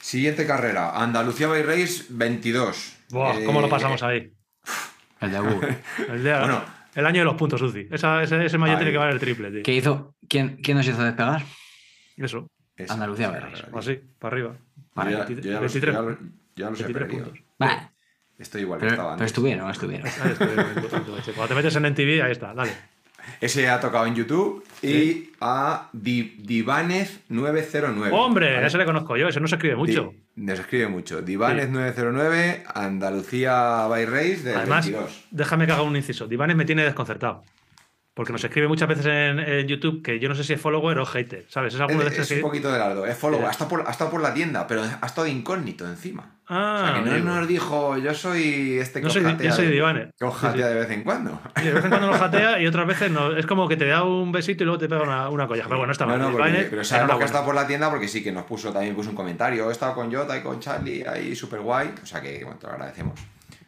Siguiente 0.00 0.46
carrera, 0.46 1.00
Andalucía 1.00 1.46
Bay 1.48 1.62
Race 1.62 2.04
22. 2.08 2.96
Buah, 3.10 3.38
Eh, 3.38 3.44
¿Cómo 3.44 3.60
lo 3.60 3.68
pasamos 3.68 4.02
ahí? 4.02 4.32
El 5.20 5.30
debut. 5.30 5.62
El, 6.08 6.22
de- 6.24 6.38
Bueno. 6.38 6.64
el 6.94 7.06
año 7.06 7.18
de 7.20 7.24
los 7.24 7.34
puntos 7.34 7.60
UCI. 7.62 7.88
Esa, 7.90 8.22
ese 8.22 8.44
ese 8.44 8.58
mayo 8.58 8.72
Ahí. 8.72 8.78
tiene 8.78 8.92
que 8.92 8.98
valer 8.98 9.14
el 9.14 9.20
triple, 9.20 9.50
tío. 9.50 9.62
¿Qué 9.62 9.74
hizo? 9.74 10.14
¿Quién, 10.28 10.56
quién 10.62 10.76
nos 10.78 10.86
hizo 10.88 11.02
despegar? 11.04 11.42
Eso, 12.16 12.48
esa- 12.76 12.94
Andalucía 12.94 13.26
esa 13.26 13.32
Bay 13.32 13.40
Race. 13.50 13.62
carrera, 13.62 13.78
así, 13.78 14.00
para 14.18 14.34
arriba. 14.34 14.56
Vale. 14.94 15.10
Yo 15.12 15.18
ya, 15.18 15.24
23, 15.24 15.44
yo 15.44 15.52
ya 15.52 15.60
los, 15.60 15.72
23 15.72 15.94
ya 15.94 16.00
los- 16.02 16.18
ya 16.56 16.70
los 16.70 16.80
he 16.80 16.84
23 16.84 17.08
perdido. 17.08 17.24
puntos. 17.26 17.44
Bah, 17.58 17.90
Estoy 18.38 18.62
igual 18.62 18.80
que 18.80 18.86
pero, 18.86 18.92
estaba 18.94 19.08
pero 19.10 19.12
antes. 19.12 19.26
estuvieron, 19.26 19.70
estuvieron. 19.70 20.06
Ahí 20.08 20.30
en 20.30 21.04
tu 21.04 21.14
leche. 21.14 21.32
Cuando 21.32 21.48
te 21.48 21.54
metes 21.54 21.76
en 21.76 21.84
NTV, 21.84 22.22
ahí 22.22 22.32
está, 22.32 22.54
dale. 22.54 22.72
Ese 23.40 23.68
ha 23.68 23.80
tocado 23.80 24.06
en 24.06 24.14
YouTube 24.14 24.64
y 24.82 25.30
a 25.40 25.88
Di- 25.92 26.36
Divanez 26.38 27.20
909. 27.28 28.10
¡Hombre! 28.16 28.54
¿vale? 28.54 28.66
Ese 28.66 28.78
le 28.78 28.84
conozco 28.84 29.16
yo, 29.16 29.28
ese 29.28 29.40
no 29.40 29.46
se 29.48 29.56
escribe 29.56 29.76
mucho. 29.76 30.12
Di- 30.36 30.44
nos 30.46 30.58
escribe 30.58 30.88
mucho. 30.88 31.20
Divanez 31.22 31.68
909, 31.70 32.64
Andalucía 32.74 33.86
by 33.88 34.06
Race 34.06 34.42
del 34.42 34.56
Además, 34.56 34.86
22. 34.86 35.24
déjame 35.30 35.66
que 35.66 35.72
haga 35.72 35.82
un 35.82 35.96
inciso. 35.96 36.26
Divanes 36.26 36.56
me 36.56 36.64
tiene 36.64 36.84
desconcertado. 36.84 37.42
Porque 38.12 38.32
nos 38.32 38.42
escribe 38.42 38.66
muchas 38.66 38.88
veces 38.88 39.06
en, 39.06 39.38
en 39.38 39.66
YouTube 39.68 40.02
que 40.02 40.18
yo 40.18 40.28
no 40.28 40.34
sé 40.34 40.42
si 40.42 40.52
es 40.52 40.60
follower 40.60 40.98
o 40.98 41.06
hater, 41.06 41.46
¿sabes? 41.48 41.74
Es 41.74 41.80
alguno 41.80 42.00
de 42.00 42.06
Es, 42.08 42.12
estos 42.14 42.30
es 42.32 42.36
un 42.38 42.42
poquito 42.42 42.70
de 42.70 42.78
largo. 42.78 43.06
Es 43.06 43.16
follow. 43.16 43.40
Eh. 43.40 43.46
Ha 43.46 43.50
estado, 43.50 43.70
por, 43.70 43.84
ha 43.86 43.90
estado 43.90 44.10
por 44.10 44.20
la 44.20 44.34
tienda, 44.34 44.66
pero 44.66 44.82
ha 44.82 45.06
estado 45.06 45.26
de 45.26 45.30
incógnito 45.30 45.86
encima. 45.86 46.36
Ah, 46.48 46.80
o 46.82 46.84
sea, 46.86 46.94
que 46.96 47.08
no 47.08 47.12
amigo. 47.16 47.26
nos 47.28 47.46
dijo, 47.48 47.96
yo 47.98 48.12
soy 48.12 48.78
este 48.80 49.00
que 49.00 49.04
No 49.06 49.10
soy- 49.12 49.22
yo 49.40 49.52
soy 49.52 49.66
de- 49.66 49.70
Divanes. 49.70 50.08
Que 50.18 50.24
os 50.24 50.34
Sí, 50.34 50.40
sí. 50.40 50.46
jatea 50.48 50.66
de 50.66 50.74
vez 50.74 50.90
en 50.90 51.04
cuando. 51.04 51.40
Y 51.56 51.64
de 51.66 51.72
vez 51.72 51.84
en 51.84 51.90
cuando 51.90 52.08
lo 52.08 52.14
jatea 52.18 52.60
y 52.60 52.66
otras 52.66 52.86
veces 52.88 53.10
no. 53.12 53.36
Es 53.36 53.46
como 53.46 53.68
que 53.68 53.76
te 53.76 53.86
da 53.86 54.02
un 54.02 54.32
besito 54.32 54.64
y 54.64 54.66
luego 54.66 54.80
te 54.80 54.88
pega 54.88 55.02
una, 55.02 55.28
una 55.28 55.46
colleja. 55.46 55.68
Pero 55.68 55.78
bueno, 55.78 55.92
está 55.92 56.04
No, 56.06 56.10
mal. 56.10 56.20
no, 56.20 56.28
El 56.30 56.32
porque- 56.36 56.66
pero 56.68 56.82
sabemos 56.84 56.88
que 56.90 56.96
enhorabuena. 56.96 57.24
está 57.26 57.44
por 57.44 57.54
la 57.54 57.66
tienda 57.68 57.88
porque 57.90 58.08
sí 58.08 58.24
que 58.24 58.32
nos 58.32 58.42
puso 58.44 58.72
también 58.72 58.96
puso 58.96 59.10
un 59.10 59.16
comentario. 59.16 59.68
He 59.68 59.72
estado 59.72 59.94
con 59.94 60.12
Jota 60.12 60.36
y 60.36 60.42
con 60.42 60.58
Charlie 60.58 61.06
ahí 61.06 61.36
súper 61.36 61.60
guay. 61.60 61.94
O 62.02 62.06
sea 62.06 62.20
que 62.20 62.42
bueno, 62.42 62.58
te 62.58 62.66
lo 62.66 62.72
agradecemos. 62.72 63.18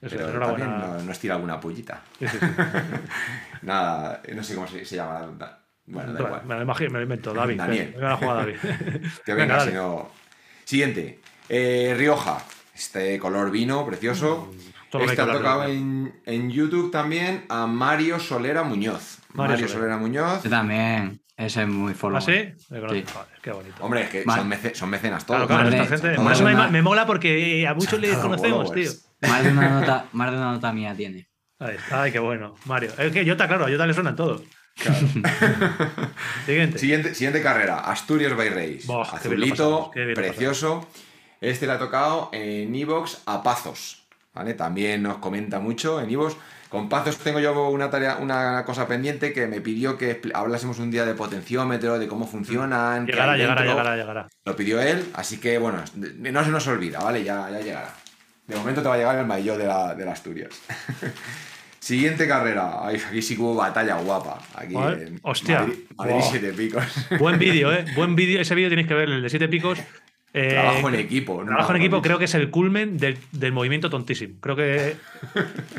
Eso, 0.02 0.16
pero 0.16 0.28
enhorabuena. 0.30 0.64
también 0.66 0.96
no- 0.98 1.02
nos 1.04 1.18
tira 1.18 1.34
alguna 1.36 1.60
pullita. 1.60 2.02
Sí, 2.18 2.26
sí, 2.28 2.38
sí. 2.38 2.46
Nada, 3.62 4.20
no 4.34 4.42
sé 4.42 4.54
cómo 4.54 4.66
se, 4.66 4.84
se 4.84 4.96
llama. 4.96 5.20
Bueno, 5.20 6.12
da 6.12 6.20
Bueno, 6.20 6.26
igual. 6.26 6.42
me 6.46 6.54
lo 6.56 6.62
imagino, 6.62 6.90
me 6.90 6.98
lo 6.98 7.02
invento. 7.04 7.32
David. 7.34 7.56
Daniel. 7.56 7.92
Venga, 7.94 8.16
juega 8.16 8.34
David. 8.34 8.56
Que 9.24 9.34
Venga, 9.34 9.56
venga, 9.56 9.60
si 9.66 9.72
no. 9.72 10.10
Siguiente. 10.64 11.20
Eh, 11.48 11.94
Rioja. 11.96 12.38
Este 12.74 13.18
color 13.18 13.50
vino, 13.50 13.84
precioso. 13.86 14.50
Todo 14.90 15.02
hay 15.02 15.08
este 15.08 15.16
que 15.24 15.30
ha 15.30 15.32
tocado 15.32 15.64
en, 15.64 16.20
en 16.26 16.50
YouTube 16.50 16.90
también 16.90 17.44
a 17.48 17.66
Mario 17.66 18.18
Solera 18.18 18.62
Muñoz. 18.62 19.18
Mario 19.34 19.52
Mario, 19.52 19.68
Solera. 19.68 19.72
Solera 19.78 19.96
Muñoz. 19.98 20.42
Yo 20.42 20.50
también. 20.50 21.20
Ese 21.36 21.62
es 21.62 21.68
muy 21.68 21.94
¿Ah, 22.14 22.20
sí? 22.20 22.52
Sí. 22.58 22.64
Joder, 22.68 23.04
qué 23.42 23.50
bonito. 23.52 23.76
Hombre, 23.84 24.02
es 24.02 24.10
que 24.10 24.24
Vale. 24.24 24.42
son, 24.42 24.50
mece- 24.50 24.74
son 24.74 24.90
mecenas 24.90 25.24
todos. 25.24 25.46
Claro, 25.46 25.68
claro, 25.70 25.82
esta 25.94 26.20
más 26.22 26.38
de 26.38 26.44
me, 26.44 26.54
una- 26.54 26.68
me 26.68 26.82
mola 26.82 27.06
porque 27.06 27.66
a 27.66 27.74
muchos 27.74 27.98
les 28.00 28.16
conocemos, 28.18 28.72
tío. 28.72 28.90
Más 29.22 29.44
de 29.44 29.50
una 29.52 29.80
nota, 29.80 30.06
más 30.12 30.30
de 30.30 30.36
una 30.36 30.52
nota 30.52 30.72
mía 30.72 30.94
tiene. 30.94 31.28
Ahí 31.58 31.76
está. 31.76 32.02
Ay, 32.02 32.12
qué 32.12 32.18
bueno. 32.18 32.54
Mario. 32.64 32.90
Es 32.98 33.12
que 33.12 33.26
Jota, 33.26 33.46
claro, 33.46 33.66
a 33.66 33.70
Jota 33.70 33.86
le 33.86 33.94
suenan 33.94 34.16
todos. 34.16 34.42
Siguiente. 36.46 36.78
Siguiente, 36.78 37.14
siguiente 37.14 37.42
carrera, 37.42 37.80
Asturias 37.80 38.34
by 38.34 38.80
lo 38.86 39.02
Azulito, 39.02 39.90
precioso. 40.14 40.88
Este 41.40 41.66
le 41.66 41.72
ha 41.72 41.78
tocado 41.78 42.30
en 42.32 42.74
Evox 42.74 43.22
a 43.26 43.42
Pazos. 43.42 44.06
¿vale? 44.32 44.54
También 44.54 45.02
nos 45.02 45.18
comenta 45.18 45.60
mucho 45.60 46.00
en 46.00 46.10
Evox. 46.10 46.36
Con 46.68 46.88
Pazos 46.88 47.18
tengo 47.18 47.38
yo 47.38 47.68
una 47.68 47.90
tarea, 47.90 48.16
una 48.16 48.64
cosa 48.64 48.88
pendiente 48.88 49.34
que 49.34 49.46
me 49.46 49.60
pidió 49.60 49.98
que 49.98 50.22
hablásemos 50.32 50.78
un 50.78 50.90
día 50.90 51.04
de 51.04 51.14
potenciómetro, 51.14 51.98
de 51.98 52.08
cómo 52.08 52.26
funcionan. 52.26 53.06
Llegará, 53.06 53.36
llegará, 53.36 53.62
llegará, 53.62 53.96
llegará. 53.96 54.28
Lo 54.44 54.56
pidió 54.56 54.80
él, 54.80 55.10
así 55.14 55.38
que 55.38 55.58
bueno, 55.58 55.84
no 55.94 56.44
se 56.44 56.50
nos 56.50 56.66
olvida, 56.68 57.00
¿vale? 57.00 57.22
Ya, 57.22 57.50
ya 57.50 57.60
llegará. 57.60 57.94
De 58.46 58.56
momento 58.56 58.82
te 58.82 58.88
va 58.88 58.94
a 58.94 58.98
llegar 58.98 59.18
el 59.18 59.26
maillot 59.26 59.56
de 59.58 59.66
la, 59.66 59.94
de 59.94 60.04
la 60.04 60.12
Asturias. 60.12 60.60
Siguiente 61.78 62.28
carrera. 62.28 62.86
Ay, 62.86 62.96
aquí 63.08 63.20
sí 63.22 63.34
que 63.34 63.42
hubo 63.42 63.54
batalla 63.56 63.96
guapa. 63.96 64.38
Aquí 64.54 64.74
Joder, 64.74 65.08
en 65.08 65.20
hostia. 65.22 65.60
Madrid, 65.60 65.78
Madrid. 65.96 66.14
Siete 66.30 66.52
Picos. 66.52 66.84
Buen 67.18 67.38
vídeo, 67.40 67.72
¿eh? 67.72 67.84
Buen 67.96 68.14
vídeo. 68.14 68.40
Ese 68.40 68.54
vídeo 68.54 68.70
tenéis 68.70 68.86
que 68.86 68.94
ver, 68.94 69.08
el 69.08 69.22
de 69.22 69.28
siete 69.28 69.48
picos. 69.48 69.80
Eh, 70.34 70.48
Trabajo 70.50 70.88
en 70.88 70.94
equipo. 70.94 71.40
¿no? 71.42 71.48
Trabajo 71.48 71.72
en 71.72 71.76
equipo 71.78 72.00
creo 72.00 72.18
que 72.18 72.24
es 72.26 72.34
el 72.34 72.50
culmen 72.50 72.96
del, 72.98 73.18
del 73.32 73.52
movimiento 73.52 73.90
tontísimo. 73.90 74.36
Creo 74.40 74.54
que 74.56 74.96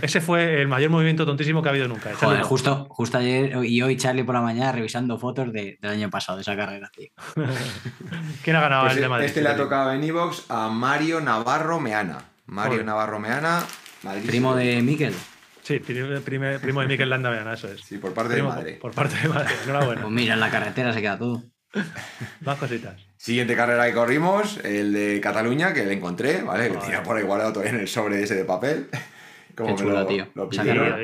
ese 0.01 0.19
fue 0.21 0.61
el 0.61 0.67
mayor 0.67 0.91
movimiento 0.91 1.25
tontísimo 1.25 1.63
que 1.63 1.69
ha 1.69 1.71
habido 1.71 1.87
nunca. 1.87 2.13
Joder, 2.13 2.41
justo, 2.43 2.85
justo 2.89 3.17
ayer 3.17 3.63
y 3.65 3.81
hoy 3.81 3.95
Charlie 3.97 4.23
por 4.23 4.35
la 4.35 4.41
mañana 4.41 4.71
revisando 4.73 5.17
fotos 5.17 5.51
de- 5.53 5.79
del 5.81 5.91
año 5.91 6.09
pasado, 6.11 6.37
de 6.37 6.41
esa 6.43 6.55
carrera, 6.55 6.91
tío. 6.95 7.07
¿Quién 8.43 8.55
ha 8.57 8.61
ganado 8.61 8.83
Pues 8.83 8.95
el 8.97 9.01
de 9.01 9.09
Madrid? 9.09 9.25
este 9.25 9.41
le 9.41 9.49
ha 9.49 9.55
tocado 9.57 9.91
en 9.93 10.03
Evox 10.03 10.45
a 10.49 10.69
Mario 10.69 11.19
Navarro 11.21 11.79
Meana. 11.79 12.25
Mario 12.53 12.71
Joder. 12.73 12.85
Navarro 12.85 13.19
Meana. 13.19 13.63
Madrid 14.03 14.25
Primo 14.27 14.55
de 14.55 14.81
Miquel. 14.81 15.13
Sí, 15.61 15.79
primo, 15.79 16.19
prime- 16.21 16.59
primo 16.59 16.81
de 16.81 16.87
Miquel 16.87 17.09
Landa 17.09 17.29
Meana, 17.31 17.53
eso 17.53 17.67
es. 17.69 17.81
Sí, 17.81 17.97
por 17.97 18.13
parte 18.13 18.33
Primo 18.33 18.49
de 18.51 18.55
madre. 18.57 18.73
Por 18.81 18.91
parte 18.93 19.15
de 19.21 19.29
madre. 19.29 19.53
Enhorabuena. 19.63 20.01
Pues 20.01 20.13
mira, 20.13 20.33
en 20.33 20.39
la 20.39 20.49
carretera 20.51 20.91
se 20.93 21.01
queda 21.01 21.17
todo. 21.17 21.43
Más 22.41 22.57
cositas. 22.57 23.01
Siguiente 23.17 23.55
carrera 23.55 23.85
que 23.87 23.93
corrimos, 23.93 24.57
el 24.65 24.91
de 24.93 25.19
Cataluña, 25.21 25.73
que 25.73 25.85
le 25.85 25.93
encontré, 25.93 26.41
¿vale? 26.43 26.69
Que 26.69 26.77
tenía 26.77 27.01
por 27.01 27.15
ahí 27.17 27.23
guardado 27.23 27.53
todavía 27.53 27.73
en 27.73 27.79
el 27.79 27.87
sobre 27.87 28.21
ese 28.21 28.35
de 28.35 28.43
papel. 28.45 28.89
Como 29.55 29.75
Qué 29.75 29.81
chula, 29.83 30.01
lo, 30.01 30.05
tío. 30.07 30.27
lo 30.33 30.49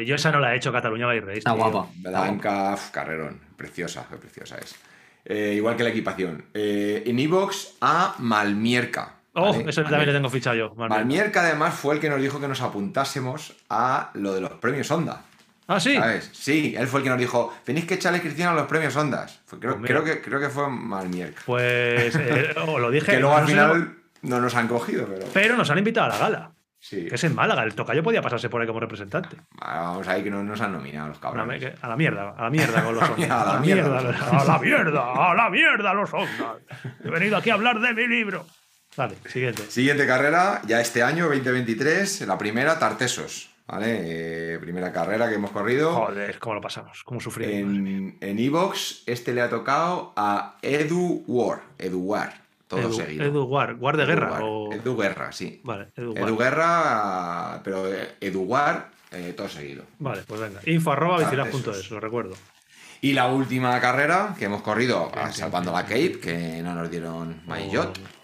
yo 0.02 0.16
esa 0.16 0.32
no 0.32 0.40
la 0.40 0.54
he 0.54 0.58
hecho, 0.58 0.72
Cataluña 0.74 1.06
by 1.06 1.20
Race. 1.22 1.38
Está 1.40 1.54
tío. 1.54 1.70
guapa. 1.72 1.90
Blanca, 1.96 2.74
uf, 2.74 2.90
carrerón. 2.90 3.40
Preciosa, 3.56 4.06
qué 4.10 4.18
preciosa 4.18 4.58
es. 4.58 4.76
Eh, 5.24 5.54
igual 5.56 5.78
que 5.78 5.84
la 5.84 5.90
equipación. 5.90 6.46
Eh, 6.54 7.04
en 7.06 7.20
Evox 7.20 7.76
a 7.80 8.16
Malmierca. 8.20 9.19
Oh, 9.34 9.52
¿vale? 9.52 9.70
eso 9.70 9.84
también 9.84 10.08
le 10.08 10.14
tengo 10.14 10.30
fichado 10.30 10.56
yo. 10.56 10.70
Mal 10.76 10.90
bien. 10.90 11.00
Malmierca 11.00 11.42
además 11.42 11.76
fue 11.76 11.96
el 11.96 12.02
que 12.02 12.10
nos 12.10 12.22
dijo 12.22 12.40
que 12.40 12.48
nos 12.48 12.62
apuntásemos 12.62 13.54
a 13.70 14.10
lo 14.14 14.34
de 14.34 14.42
los 14.42 14.52
premios 14.54 14.90
Onda. 14.92 15.22
Ah, 15.68 15.80
sí. 15.80 15.96
¿Sabes? 15.96 16.32
Sí, 16.34 16.74
él 16.76 16.88
fue 16.88 17.02
el 17.02 17.04
que 17.04 17.10
nos 17.12 17.20
dijo, 17.20 17.54
tenéis 17.64 17.86
que 17.86 17.94
echarle 17.94 18.18
inscripción 18.18 18.50
a 18.50 18.54
los 18.54 18.66
premios 18.66 18.96
Ondas. 18.96 19.42
Creo, 19.60 19.78
Pues 19.78 19.88
creo, 19.92 20.04
que, 20.04 20.20
creo 20.20 20.40
que 20.40 20.50
fue 20.50 20.68
Malmierca. 20.68 21.44
Pues 21.46 22.16
eh, 22.16 22.56
os 22.68 22.82
lo 22.82 22.90
dije. 22.90 23.12
Que 23.12 23.20
luego 23.20 23.36
no 23.36 23.42
al 23.42 23.48
final 23.48 23.96
no 24.24 24.42
nos 24.42 24.56
han 24.56 24.68
cogido, 24.68 25.06
pero... 25.08 25.28
Pero 25.32 25.56
nos 25.56 25.70
han 25.70 25.78
invitado 25.78 26.08
a 26.08 26.10
la 26.10 26.18
gala. 26.18 26.52
Sí. 26.82 27.06
Que 27.08 27.16
es 27.16 27.24
en 27.26 27.36
Málaga. 27.36 27.64
El 27.64 27.76
tocayo 27.76 28.02
podía 28.02 28.22
pasarse 28.22 28.50
por 28.50 28.62
ahí 28.62 28.68
como 28.68 28.80
representante. 28.80 29.36
Vamos 29.62 30.08
ahí 30.08 30.24
que 30.24 30.32
no 30.32 30.42
nos 30.44 30.60
han 30.62 30.72
nominado 30.72 31.10
los 31.10 31.20
cabrones. 31.20 31.64
a 31.82 31.88
la 31.88 31.96
mierda, 31.96 32.34
a 32.36 32.44
la 32.44 32.50
mierda 32.50 32.84
con 32.84 32.96
los 32.96 33.04
ondas. 33.10 33.30
A 33.30 33.54
la 33.54 33.60
mierda. 33.60 34.00
a 34.00 34.02
la 34.46 34.60
mierda, 34.60 35.14
a 35.14 35.34
la 35.36 35.50
mierda 35.50 35.94
los 35.94 36.14
ondas. 36.14 36.58
He 37.04 37.10
venido 37.10 37.38
aquí 37.38 37.50
a 37.50 37.56
hablar 37.56 37.80
de 37.80 37.94
mi 37.94 38.08
libro. 38.08 38.46
Vale, 38.98 39.16
siguiente. 39.28 39.64
Siguiente 39.70 40.06
carrera, 40.08 40.62
ya 40.68 40.82
este 40.82 41.04
año, 41.04 41.26
2023, 41.30 42.22
la 42.22 42.38
primera, 42.38 42.78
Tartesos. 42.80 43.50
¿Vale? 43.68 44.56
Eh, 44.56 44.58
primera 44.60 44.92
carrera 44.92 45.30
que 45.30 45.36
hemos 45.36 45.52
corrido. 45.52 45.94
Joder, 45.94 46.40
cómo 46.40 46.56
lo 46.56 46.62
pasamos, 46.62 47.04
cómo 47.04 47.20
sufrimos. 47.20 47.54
En 47.78 48.18
en 48.20 48.40
Evox, 48.40 49.04
este 49.06 49.32
le 49.32 49.42
ha 49.42 49.50
tocado 49.50 50.12
a 50.16 50.56
Edu 50.64 51.24
War. 51.28 51.62
Edu 51.78 52.00
War, 52.00 52.34
todo 52.68 52.80
Edu, 52.80 52.94
seguido. 52.94 53.26
Edu 53.26 53.44
War, 53.44 53.76
War 53.76 53.96
de 53.96 54.04
Edu 54.06 54.12
guerra. 54.12 54.32
War. 54.32 54.42
o- 54.44 54.74
Edu 54.74 54.98
Guerra, 54.98 55.32
sí. 55.32 55.62
Vale, 55.64 55.90
Edu. 55.96 56.16
Edu 56.18 56.36
Guerra, 56.36 57.62
pero 57.64 57.88
eh, 57.94 58.16
Edu 58.20 58.42
War, 58.42 58.90
eh, 59.12 59.34
todo 59.38 59.48
seguido. 59.48 59.84
Vale, 60.00 60.24
pues 60.26 60.42
venga. 60.42 60.62
Info 60.66 60.92
arroba 60.92 61.20
bicilab.es, 61.20 61.92
lo 61.92 62.00
recuerdo. 62.00 62.36
Y 63.02 63.14
la 63.14 63.28
última 63.28 63.80
carrera 63.80 64.36
que 64.40 64.46
hemos 64.46 64.64
corrido, 64.64 65.12
salvando 65.32 65.72
la 65.72 65.84
Cape, 65.84 66.20
que 66.20 66.62
no 66.64 66.74
nos 66.74 66.90
dieron 66.90 67.44
Maillot. 67.46 67.96
Oh. 68.00 68.19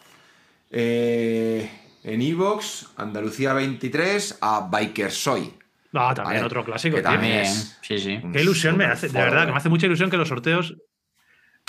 Eh, 0.77 1.69
en 2.03 2.21
Evox, 2.21 2.87
Andalucía 2.97 3.53
23, 3.53 4.39
a 4.41 4.69
Bikersoy. 4.71 5.53
Ah, 5.93 6.13
también 6.13 6.35
Vale, 6.41 6.45
otro 6.47 6.65
clásico. 6.65 6.97
que 6.97 7.01
también 7.01 7.37
es 7.39 7.77
sí, 7.81 7.97
sí. 7.97 8.19
Qué 8.33 8.41
ilusión 8.41 8.75
me 8.75 8.83
hace, 8.85 9.07
de 9.07 9.13
verdad, 9.19 9.45
que 9.45 9.51
me 9.53 9.57
hace 9.57 9.69
mucha 9.69 9.85
ilusión 9.85 10.09
que 10.09 10.17
los 10.17 10.27
sorteos. 10.27 10.75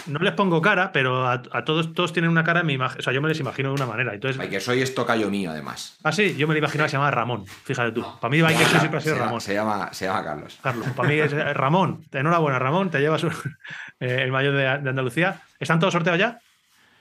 No 0.07 0.18
les 0.18 0.34
pongo 0.34 0.61
cara, 0.61 0.90
pero 0.92 1.26
a, 1.26 1.40
a 1.52 1.64
todos, 1.64 1.94
todos 1.94 2.12
tienen 2.12 2.30
una 2.30 2.42
cara 2.44 2.61
en 2.61 2.66
mi 2.66 2.74
imagen. 2.74 2.98
O 2.98 3.02
sea, 3.02 3.12
yo 3.14 3.22
me 3.22 3.28
les 3.28 3.38
imagino 3.40 3.68
de 3.70 3.76
una 3.76 3.86
manera. 3.86 4.12
Entonces, 4.12 4.38
Bikersoy 4.38 4.82
es 4.82 4.94
tocayo 4.94 5.30
mío, 5.30 5.52
además. 5.52 5.96
ah, 6.02 6.12
sí, 6.12 6.34
yo 6.36 6.46
me 6.48 6.52
lo 6.54 6.59
imaginaba 6.59 6.86
que 6.86 6.90
se 6.90 6.96
llamaba 6.96 7.12
Ramón. 7.12 7.46
Fíjate 7.46 7.92
tú. 7.92 8.04
Para 8.20 8.30
mí, 8.30 8.42
Biker 8.42 8.66
Se 8.66 8.78
siempre 8.80 8.98
ha 8.98 9.00
sido 9.00 9.14
llama- 9.14 9.24
Ramón. 9.26 9.40
Se 9.40 9.54
llama, 9.54 9.88
se 9.92 10.04
llama 10.04 10.22
Carlos. 10.24 10.59
Carlos, 10.62 10.88
para 10.94 11.09
mí 11.09 11.14
es 11.14 11.32
eh, 11.32 11.54
Ramón. 11.54 12.04
Enhorabuena, 12.12 12.59
Ramón. 12.59 12.90
Te 12.90 12.98
llevas 13.00 13.22
un- 13.24 13.30
eh, 14.00 14.20
el 14.24 14.32
mayor 14.32 14.52
de, 14.54 14.62
de 14.82 14.90
Andalucía. 14.90 15.40
¿Están 15.59 15.78
todos 15.78 15.92
sorteados 15.94 16.18
ya? 16.20 16.38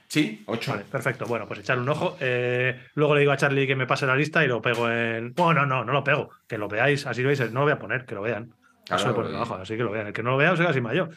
Sí, 0.08 0.42
8. 0.46 0.70
Vale, 0.70 0.84
perfecto. 0.84 1.26
Bueno, 1.26 1.46
pues 1.48 1.60
echar 1.60 1.78
un 1.78 1.88
ojo. 1.88 2.16
Eh, 2.20 2.80
luego 2.94 3.14
le 3.14 3.20
digo 3.20 3.32
a 3.32 3.36
Charlie 3.36 3.66
que 3.66 3.74
me 3.76 3.86
pase 3.86 4.06
la 4.06 4.14
lista 4.16 4.44
y 4.44 4.48
lo 4.48 4.62
pego 4.62 4.88
en. 4.90 5.32
Bueno, 5.34 5.66
no, 5.66 5.76
no, 5.78 5.84
no 5.84 5.92
lo 5.92 6.04
pego. 6.04 6.30
Que 6.46 6.58
lo 6.58 6.68
veáis, 6.68 7.06
así 7.06 7.22
lo 7.22 7.28
veis. 7.28 7.40
No 7.52 7.60
lo 7.60 7.62
voy 7.62 7.72
a 7.72 7.78
poner, 7.78 8.04
que 8.06 8.14
lo 8.14 8.22
vean. 8.22 8.54
Claro, 8.86 9.00
Eso 9.02 9.08
lo 9.08 9.14
pongo 9.16 9.30
y- 9.30 9.34
abajo, 9.34 9.54
así 9.56 9.76
que 9.76 9.82
lo 9.82 9.90
vean. 9.90 10.06
El 10.08 10.12
que 10.12 10.22
no 10.22 10.30
lo 10.30 10.36
vea, 10.36 10.52
os 10.52 10.74
sin 10.74 10.82
mayor. 10.82 11.10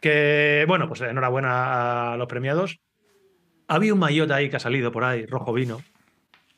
Que 0.00 0.64
bueno, 0.68 0.86
pues 0.86 1.00
enhorabuena 1.00 2.12
a 2.12 2.16
los 2.16 2.28
premiados. 2.28 2.78
Había 3.66 3.92
un 3.92 3.98
maillot 3.98 4.30
ahí 4.30 4.48
que 4.48 4.56
ha 4.56 4.60
salido 4.60 4.92
por 4.92 5.04
ahí, 5.04 5.26
rojo 5.26 5.52
vino. 5.52 5.82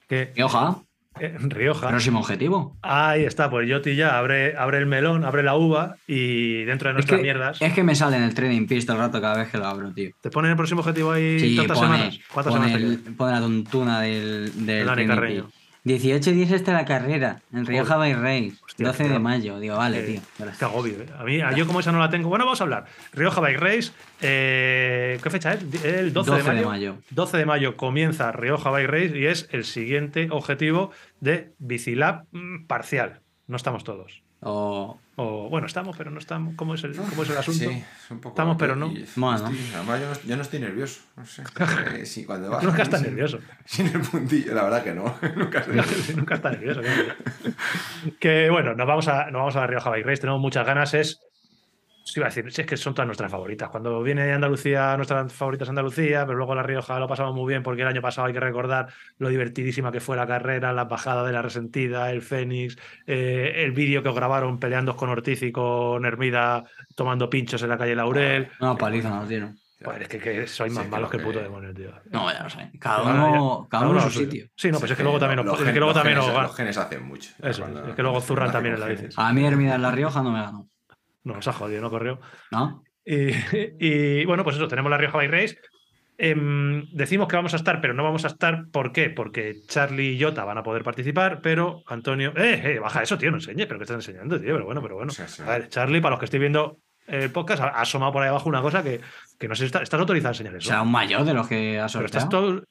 Que 0.06 0.32
Rioja, 0.34 0.76
eh, 0.78 0.84
en 1.18 1.50
Rioja. 1.50 1.88
próximo 1.88 2.20
objetivo. 2.20 2.76
Ahí 2.82 3.24
está, 3.24 3.50
pues 3.50 3.68
Yoti 3.68 3.96
ya 3.96 4.18
abre, 4.18 4.56
abre 4.56 4.78
el 4.78 4.86
melón, 4.86 5.24
abre 5.24 5.42
la 5.42 5.56
uva 5.56 5.96
y 6.06 6.62
dentro 6.64 6.88
de 6.88 6.92
Es 6.92 6.94
nuestras 6.96 7.18
que, 7.18 7.22
mierdas. 7.22 7.60
es 7.60 7.72
que 7.72 7.82
me 7.82 7.94
sale 7.94 8.16
en 8.16 8.22
el 8.22 8.34
training 8.34 8.66
pist 8.66 8.86
todo 8.86 8.96
el 8.98 9.02
rato 9.04 9.20
cada 9.20 9.38
vez 9.38 9.48
que 9.50 9.58
lo 9.58 9.66
abro, 9.66 9.92
tío. 9.92 10.10
¿Te 10.20 10.30
ponen 10.30 10.52
el 10.52 10.56
próximo 10.56 10.80
objetivo 10.80 11.12
ahí 11.12 11.38
Sí, 11.40 11.56
tantas 11.56 11.78
pone, 11.78 11.92
semanas? 11.96 12.20
¿Cuántas 12.32 12.54
pone, 12.54 12.66
semanas 12.72 12.98
el- 13.06 13.14
pone 13.14 13.32
la 13.32 13.40
tontuna 13.40 14.00
del, 14.02 14.66
del 14.66 14.86
Dani 14.86 15.06
Carreño. 15.06 15.50
Pist. 15.82 16.02
18 16.04 16.30
y 16.30 16.32
10 16.34 16.52
está 16.52 16.72
la 16.72 16.84
carrera, 16.84 17.40
en 17.52 17.66
Rioja 17.66 17.96
by 17.96 18.12
Hostia, 18.64 18.86
12 18.86 19.02
de 19.04 19.08
tío. 19.10 19.20
mayo. 19.20 19.58
Digo, 19.60 19.76
vale, 19.76 20.00
Eh, 20.00 20.06
tío. 20.12 20.20
Qué 20.36 20.42
gracias. 20.44 20.62
agobio, 20.62 20.94
¿eh? 21.00 21.06
A 21.18 21.24
mí, 21.24 21.40
a 21.40 21.52
yo 21.52 21.66
como 21.66 21.80
esa 21.80 21.92
no 21.92 21.98
la 21.98 22.10
tengo. 22.10 22.28
Bueno, 22.28 22.44
vamos 22.44 22.60
a 22.60 22.64
hablar. 22.64 22.86
Rioja 23.12 23.40
Bike 23.40 23.58
Race. 23.60 23.92
eh, 24.20 25.18
¿Qué 25.22 25.30
fecha 25.30 25.54
es? 25.54 25.62
El 25.84 26.12
12, 26.12 26.30
12 26.30 26.32
de, 26.32 26.38
de 26.38 26.44
mayo. 26.54 26.68
mayo. 26.68 26.96
12 27.10 27.36
de 27.38 27.46
mayo 27.46 27.76
comienza 27.76 28.32
Rioja 28.32 28.70
Bike 28.70 28.88
Race 28.90 29.18
y 29.18 29.26
es 29.26 29.48
el 29.52 29.64
siguiente 29.64 30.28
objetivo 30.30 30.90
de 31.20 31.52
Bicilab 31.58 32.24
mm, 32.32 32.66
parcial. 32.66 33.20
No 33.46 33.56
estamos 33.56 33.82
todos. 33.84 34.22
O, 34.40 34.98
O 35.22 35.50
bueno, 35.50 35.66
estamos, 35.66 35.94
pero 35.98 36.10
no 36.10 36.18
estamos. 36.18 36.54
¿Cómo 36.56 36.74
es 36.74 36.82
el, 36.84 36.96
cómo 36.96 37.22
es 37.24 37.28
el 37.30 37.36
asunto? 37.36 37.68
Sí, 37.70 37.84
es 38.04 38.10
un 38.10 38.20
poco. 38.20 38.34
Estamos, 38.34 38.56
pero 38.58 38.74
no. 38.74 38.86
y- 38.86 39.04
Bueno. 39.16 39.36
estoy- 39.48 39.72
además, 39.74 40.00
yo 40.00 40.08
no, 40.08 40.28
yo 40.28 40.36
no 40.36 40.42
estoy 40.42 40.60
nervioso. 40.60 41.00
No 41.16 41.26
sé. 41.26 41.42
Eh, 42.00 42.06
sí, 42.06 42.24
cuando 42.24 42.48
vas 42.50 42.62
Nunca 42.64 42.82
estás 42.82 43.02
nervioso. 43.02 43.38
Sin 43.66 43.86
el 43.88 44.00
puntillo, 44.00 44.54
la 44.54 44.62
verdad 44.64 44.82
que 44.82 44.94
no. 44.94 45.14
Nunca. 45.36 45.64
Nunca 46.16 46.34
está 46.36 46.50
nervioso. 46.52 46.80
que 48.18 48.48
bueno, 48.50 48.74
nos 48.74 48.86
vamos 48.86 49.08
a, 49.08 49.24
nos 49.26 49.40
vamos 49.40 49.56
a 49.56 49.60
la 49.60 49.66
Rioja 49.66 49.90
Bike 49.90 50.06
Race. 50.06 50.20
Tenemos 50.20 50.40
muchas 50.40 50.66
ganas. 50.66 50.94
Es. 50.94 51.20
Sí 52.12 52.20
iba 52.20 52.26
a 52.26 52.30
decir, 52.30 52.50
si 52.52 52.60
es 52.62 52.66
que 52.66 52.76
son 52.76 52.94
todas 52.94 53.06
nuestras 53.06 53.30
favoritas. 53.30 53.68
Cuando 53.70 54.02
viene 54.02 54.32
Andalucía, 54.32 54.96
nuestras 54.96 55.32
favoritas 55.32 55.68
Andalucía, 55.68 56.24
pero 56.26 56.36
luego 56.38 56.54
la 56.54 56.62
Rioja 56.62 56.98
lo 56.98 57.08
pasamos 57.08 57.34
muy 57.34 57.48
bien 57.48 57.62
porque 57.62 57.82
el 57.82 57.88
año 57.88 58.02
pasado 58.02 58.26
hay 58.26 58.32
que 58.32 58.40
recordar 58.40 58.88
lo 59.18 59.28
divertidísima 59.28 59.92
que 59.92 60.00
fue 60.00 60.16
la 60.16 60.26
carrera, 60.26 60.72
la 60.72 60.84
bajada 60.84 61.24
de 61.24 61.32
la 61.32 61.42
resentida, 61.42 62.10
el 62.10 62.22
Fénix, 62.22 62.76
eh, 63.06 63.52
el 63.64 63.72
vídeo 63.72 64.02
que 64.02 64.08
os 64.08 64.14
grabaron 64.14 64.58
peleando 64.58 64.96
con 64.96 65.08
Ortiz 65.10 65.42
y 65.42 65.52
con 65.52 66.04
Hermida 66.04 66.64
tomando 66.94 67.30
pinchos 67.30 67.62
en 67.62 67.68
la 67.68 67.78
calle 67.78 67.94
Laurel. 67.96 68.48
una 68.60 68.76
paliza 68.76 69.10
nos 69.10 69.28
dieron. 69.28 69.56
Joder, 69.82 70.02
es 70.02 70.08
que, 70.08 70.18
que 70.18 70.46
sois 70.46 70.70
más 70.74 70.86
malos 70.90 71.06
lo 71.06 71.10
que 71.10 71.16
el 71.16 71.22
que- 71.22 71.26
puto 71.26 71.42
demonio, 71.42 71.72
tío. 71.72 71.90
No, 72.10 72.30
ya 72.30 72.42
lo 72.42 72.50
sé. 72.50 72.70
Cada 72.78 73.02
uno, 73.02 73.66
cada 73.70 73.88
uno 73.88 73.98
en 74.04 74.10
su 74.10 74.18
sitio. 74.18 74.46
Sí, 74.54 74.70
no, 74.70 74.78
pues 74.78 74.90
es 74.90 74.96
que 74.98 75.02
luego 75.02 75.18
también 75.18 75.42
los 75.46 75.54
os- 75.58 75.66
es 75.66 75.72
que 75.72 75.78
luego 75.78 75.94
también 75.94 76.18
Los 76.18 76.54
genes 76.54 76.76
hacen 76.76 77.02
mucho. 77.06 77.30
Eso, 77.42 77.66
es 77.88 77.94
que 77.94 78.02
luego 78.02 78.20
zurran 78.20 78.52
también 78.52 78.74
en 78.74 78.80
la 78.80 78.86
bici. 78.88 79.06
A 79.16 79.32
mí 79.32 79.46
Hermida 79.46 79.76
en 79.76 79.82
La 79.82 79.90
Rioja 79.90 80.22
no 80.22 80.32
me 80.32 80.42
ganó. 80.42 80.68
No, 81.24 81.34
nos 81.34 81.48
ha 81.48 81.52
jodido, 81.52 81.80
no 81.82 81.90
corrió. 81.90 82.20
¿No? 82.50 82.82
Y, 83.04 83.30
y, 83.80 84.24
bueno, 84.24 84.44
pues 84.44 84.56
eso, 84.56 84.68
tenemos 84.68 84.90
la 84.90 84.98
Rioja 84.98 85.18
Race. 85.26 85.58
Em, 86.18 86.84
decimos 86.92 87.28
que 87.28 87.36
vamos 87.36 87.54
a 87.54 87.56
estar, 87.56 87.80
pero 87.80 87.94
no 87.94 88.04
vamos 88.04 88.24
a 88.24 88.28
estar. 88.28 88.66
¿Por 88.70 88.92
qué? 88.92 89.08
Porque 89.08 89.54
Charlie 89.66 90.12
y 90.16 90.22
Jota 90.22 90.44
van 90.44 90.58
a 90.58 90.62
poder 90.62 90.82
participar, 90.84 91.40
pero 91.42 91.82
Antonio. 91.86 92.32
¡Eh, 92.36 92.60
eh! 92.62 92.78
Baja 92.78 93.02
eso, 93.02 93.16
tío, 93.16 93.30
no 93.30 93.38
enseñes, 93.38 93.66
pero 93.66 93.78
¿qué 93.78 93.84
estás 93.84 94.06
enseñando, 94.06 94.38
tío? 94.38 94.52
Pero 94.52 94.66
bueno, 94.66 94.82
pero 94.82 94.96
bueno. 94.96 95.12
Sí, 95.12 95.22
sí. 95.26 95.42
A 95.42 95.46
ver, 95.46 95.68
Charlie, 95.68 96.00
para 96.02 96.10
los 96.10 96.18
que 96.18 96.26
estoy 96.26 96.40
viendo 96.40 96.76
el 97.06 97.30
podcast, 97.30 97.62
ha 97.62 97.68
asomado 97.68 98.12
por 98.12 98.22
ahí 98.22 98.28
abajo 98.28 98.48
una 98.50 98.60
cosa 98.60 98.82
que, 98.82 99.00
que 99.38 99.48
no 99.48 99.54
sé 99.54 99.60
si 99.60 99.66
está- 99.66 99.82
estás 99.82 99.98
autorizado 99.98 100.28
a 100.28 100.32
enseñar 100.32 100.54
eso. 100.56 100.68
Será 100.68 100.82
un 100.82 100.92
mayor 100.92 101.24
de 101.24 101.32
los 101.34 101.48
que 101.48 101.78
ha 101.80 101.86
Pero 101.86 101.88
sorteado. 101.88 102.62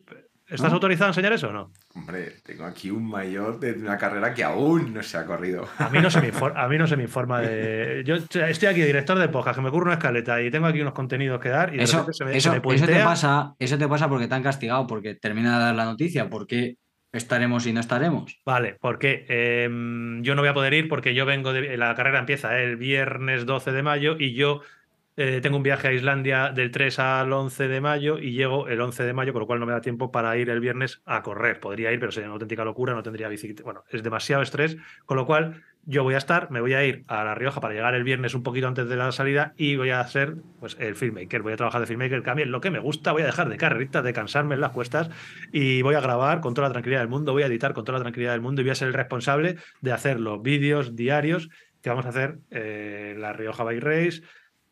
Estás, 0.49 0.57
todo- 0.57 0.65
¿estás 0.67 0.71
¿No? 0.71 0.75
autorizado 0.75 1.05
a 1.05 1.09
enseñar 1.11 1.33
eso 1.33 1.49
o 1.49 1.53
no? 1.53 1.71
Hombre, 1.95 2.33
tengo 2.43 2.65
aquí 2.65 2.89
un 2.91 3.07
mayor 3.09 3.59
de 3.59 3.73
una 3.73 3.97
carrera 3.97 4.33
que 4.33 4.43
aún 4.43 4.93
no 4.93 5.03
se 5.03 5.17
ha 5.17 5.25
corrido. 5.25 5.67
A 5.77 5.89
mí 5.89 5.99
no 5.99 6.09
se 6.09 6.21
me 6.21 6.27
informa, 6.29 6.61
a 6.61 6.67
mí 6.67 6.77
no 6.77 6.87
se 6.87 6.97
me 6.97 7.03
informa 7.03 7.41
de. 7.41 8.03
Yo 8.05 8.15
estoy 8.15 8.67
aquí, 8.67 8.81
director 8.81 9.17
de 9.19 9.29
podcast, 9.29 9.55
que 9.57 9.61
me 9.61 9.69
ocurre 9.69 9.85
una 9.85 9.93
escaleta 9.95 10.41
y 10.41 10.49
tengo 10.51 10.67
aquí 10.67 10.81
unos 10.81 10.93
contenidos 10.93 11.39
que 11.39 11.49
dar 11.49 11.73
y 11.73 11.77
de 11.77 11.83
Eso, 11.83 11.97
repente 11.99 12.13
se 12.17 12.25
me, 12.25 12.31
eso, 12.37 12.51
se 12.51 12.59
me 12.59 12.75
eso 12.75 12.85
te 12.85 13.03
pasa, 13.03 13.53
eso 13.59 13.77
te 13.77 13.87
pasa 13.87 14.09
porque 14.09 14.27
te 14.27 14.35
han 14.35 14.43
castigado, 14.43 14.87
porque 14.87 15.15
termina 15.15 15.57
de 15.59 15.65
dar 15.65 15.75
la 15.75 15.85
noticia, 15.85 16.29
porque 16.29 16.75
estaremos 17.11 17.65
y 17.65 17.73
no 17.73 17.79
estaremos. 17.79 18.39
Vale, 18.45 18.77
porque 18.79 19.25
em, 19.29 20.21
yo 20.21 20.35
no 20.35 20.41
voy 20.41 20.49
a 20.49 20.53
poder 20.53 20.73
ir 20.75 20.87
porque 20.89 21.13
yo 21.15 21.25
vengo 21.25 21.53
de. 21.53 21.75
La 21.77 21.95
carrera 21.95 22.19
empieza 22.19 22.59
el 22.59 22.77
viernes 22.77 23.45
12 23.45 23.71
de 23.71 23.81
mayo 23.83 24.15
y 24.19 24.33
yo 24.35 24.61
eh, 25.21 25.41
tengo 25.41 25.57
un 25.57 25.63
viaje 25.63 25.89
a 25.89 25.91
Islandia 25.91 26.53
del 26.53 26.71
3 26.71 26.97
al 26.99 27.33
11 27.33 27.67
de 27.67 27.81
mayo 27.81 28.19
y 28.19 28.31
llego 28.31 28.69
el 28.69 28.79
11 28.79 29.03
de 29.03 29.11
mayo, 29.11 29.33
con 29.33 29.41
lo 29.41 29.47
cual 29.47 29.59
no 29.59 29.65
me 29.65 29.73
da 29.73 29.81
tiempo 29.81 30.13
para 30.13 30.37
ir 30.37 30.49
el 30.49 30.61
viernes 30.61 31.01
a 31.05 31.21
correr. 31.23 31.59
Podría 31.59 31.91
ir, 31.91 31.99
pero 31.99 32.13
sería 32.13 32.27
una 32.27 32.35
auténtica 32.35 32.63
locura, 32.63 32.93
no 32.93 33.03
tendría 33.03 33.27
bicicleta. 33.27 33.63
Bueno, 33.63 33.83
es 33.89 34.01
demasiado 34.01 34.41
estrés, 34.41 34.77
con 35.05 35.17
lo 35.17 35.25
cual 35.25 35.61
yo 35.83 36.03
voy 36.03 36.13
a 36.13 36.19
estar, 36.19 36.49
me 36.51 36.61
voy 36.61 36.73
a 36.73 36.85
ir 36.85 37.03
a 37.09 37.25
La 37.25 37.35
Rioja 37.35 37.59
para 37.59 37.73
llegar 37.73 37.95
el 37.95 38.05
viernes 38.05 38.33
un 38.33 38.43
poquito 38.43 38.69
antes 38.69 38.87
de 38.87 38.95
la 38.95 39.11
salida 39.11 39.53
y 39.57 39.75
voy 39.75 39.89
a 39.89 39.99
hacer 39.99 40.35
pues, 40.61 40.77
el 40.79 40.95
filmmaker. 40.95 41.41
Voy 41.41 41.51
a 41.51 41.57
trabajar 41.57 41.81
de 41.81 41.87
filmmaker, 41.87 42.23
es 42.37 42.47
lo 42.47 42.61
que 42.61 42.71
me 42.71 42.79
gusta. 42.79 43.11
Voy 43.11 43.23
a 43.23 43.25
dejar 43.25 43.49
de 43.49 43.57
carreritas, 43.57 44.05
de 44.05 44.13
cansarme 44.13 44.55
en 44.55 44.61
las 44.61 44.71
cuestas 44.71 45.09
y 45.51 45.81
voy 45.81 45.95
a 45.95 45.99
grabar 45.99 46.39
con 46.39 46.53
toda 46.53 46.69
la 46.69 46.71
tranquilidad 46.71 47.01
del 47.01 47.09
mundo, 47.09 47.33
voy 47.33 47.43
a 47.43 47.47
editar 47.47 47.73
con 47.73 47.83
toda 47.83 47.97
la 47.97 48.03
tranquilidad 48.03 48.31
del 48.31 48.41
mundo 48.41 48.61
y 48.61 48.63
voy 48.63 48.71
a 48.71 48.75
ser 48.75 48.87
el 48.87 48.93
responsable 48.93 49.57
de 49.81 49.91
hacer 49.91 50.21
los 50.21 50.41
vídeos 50.41 50.95
diarios 50.95 51.49
que 51.81 51.89
vamos 51.89 52.05
a 52.05 52.09
hacer 52.09 52.39
eh, 52.51 53.15
La 53.17 53.33
Rioja 53.33 53.65
Bike 53.65 53.83
Race. 53.83 54.21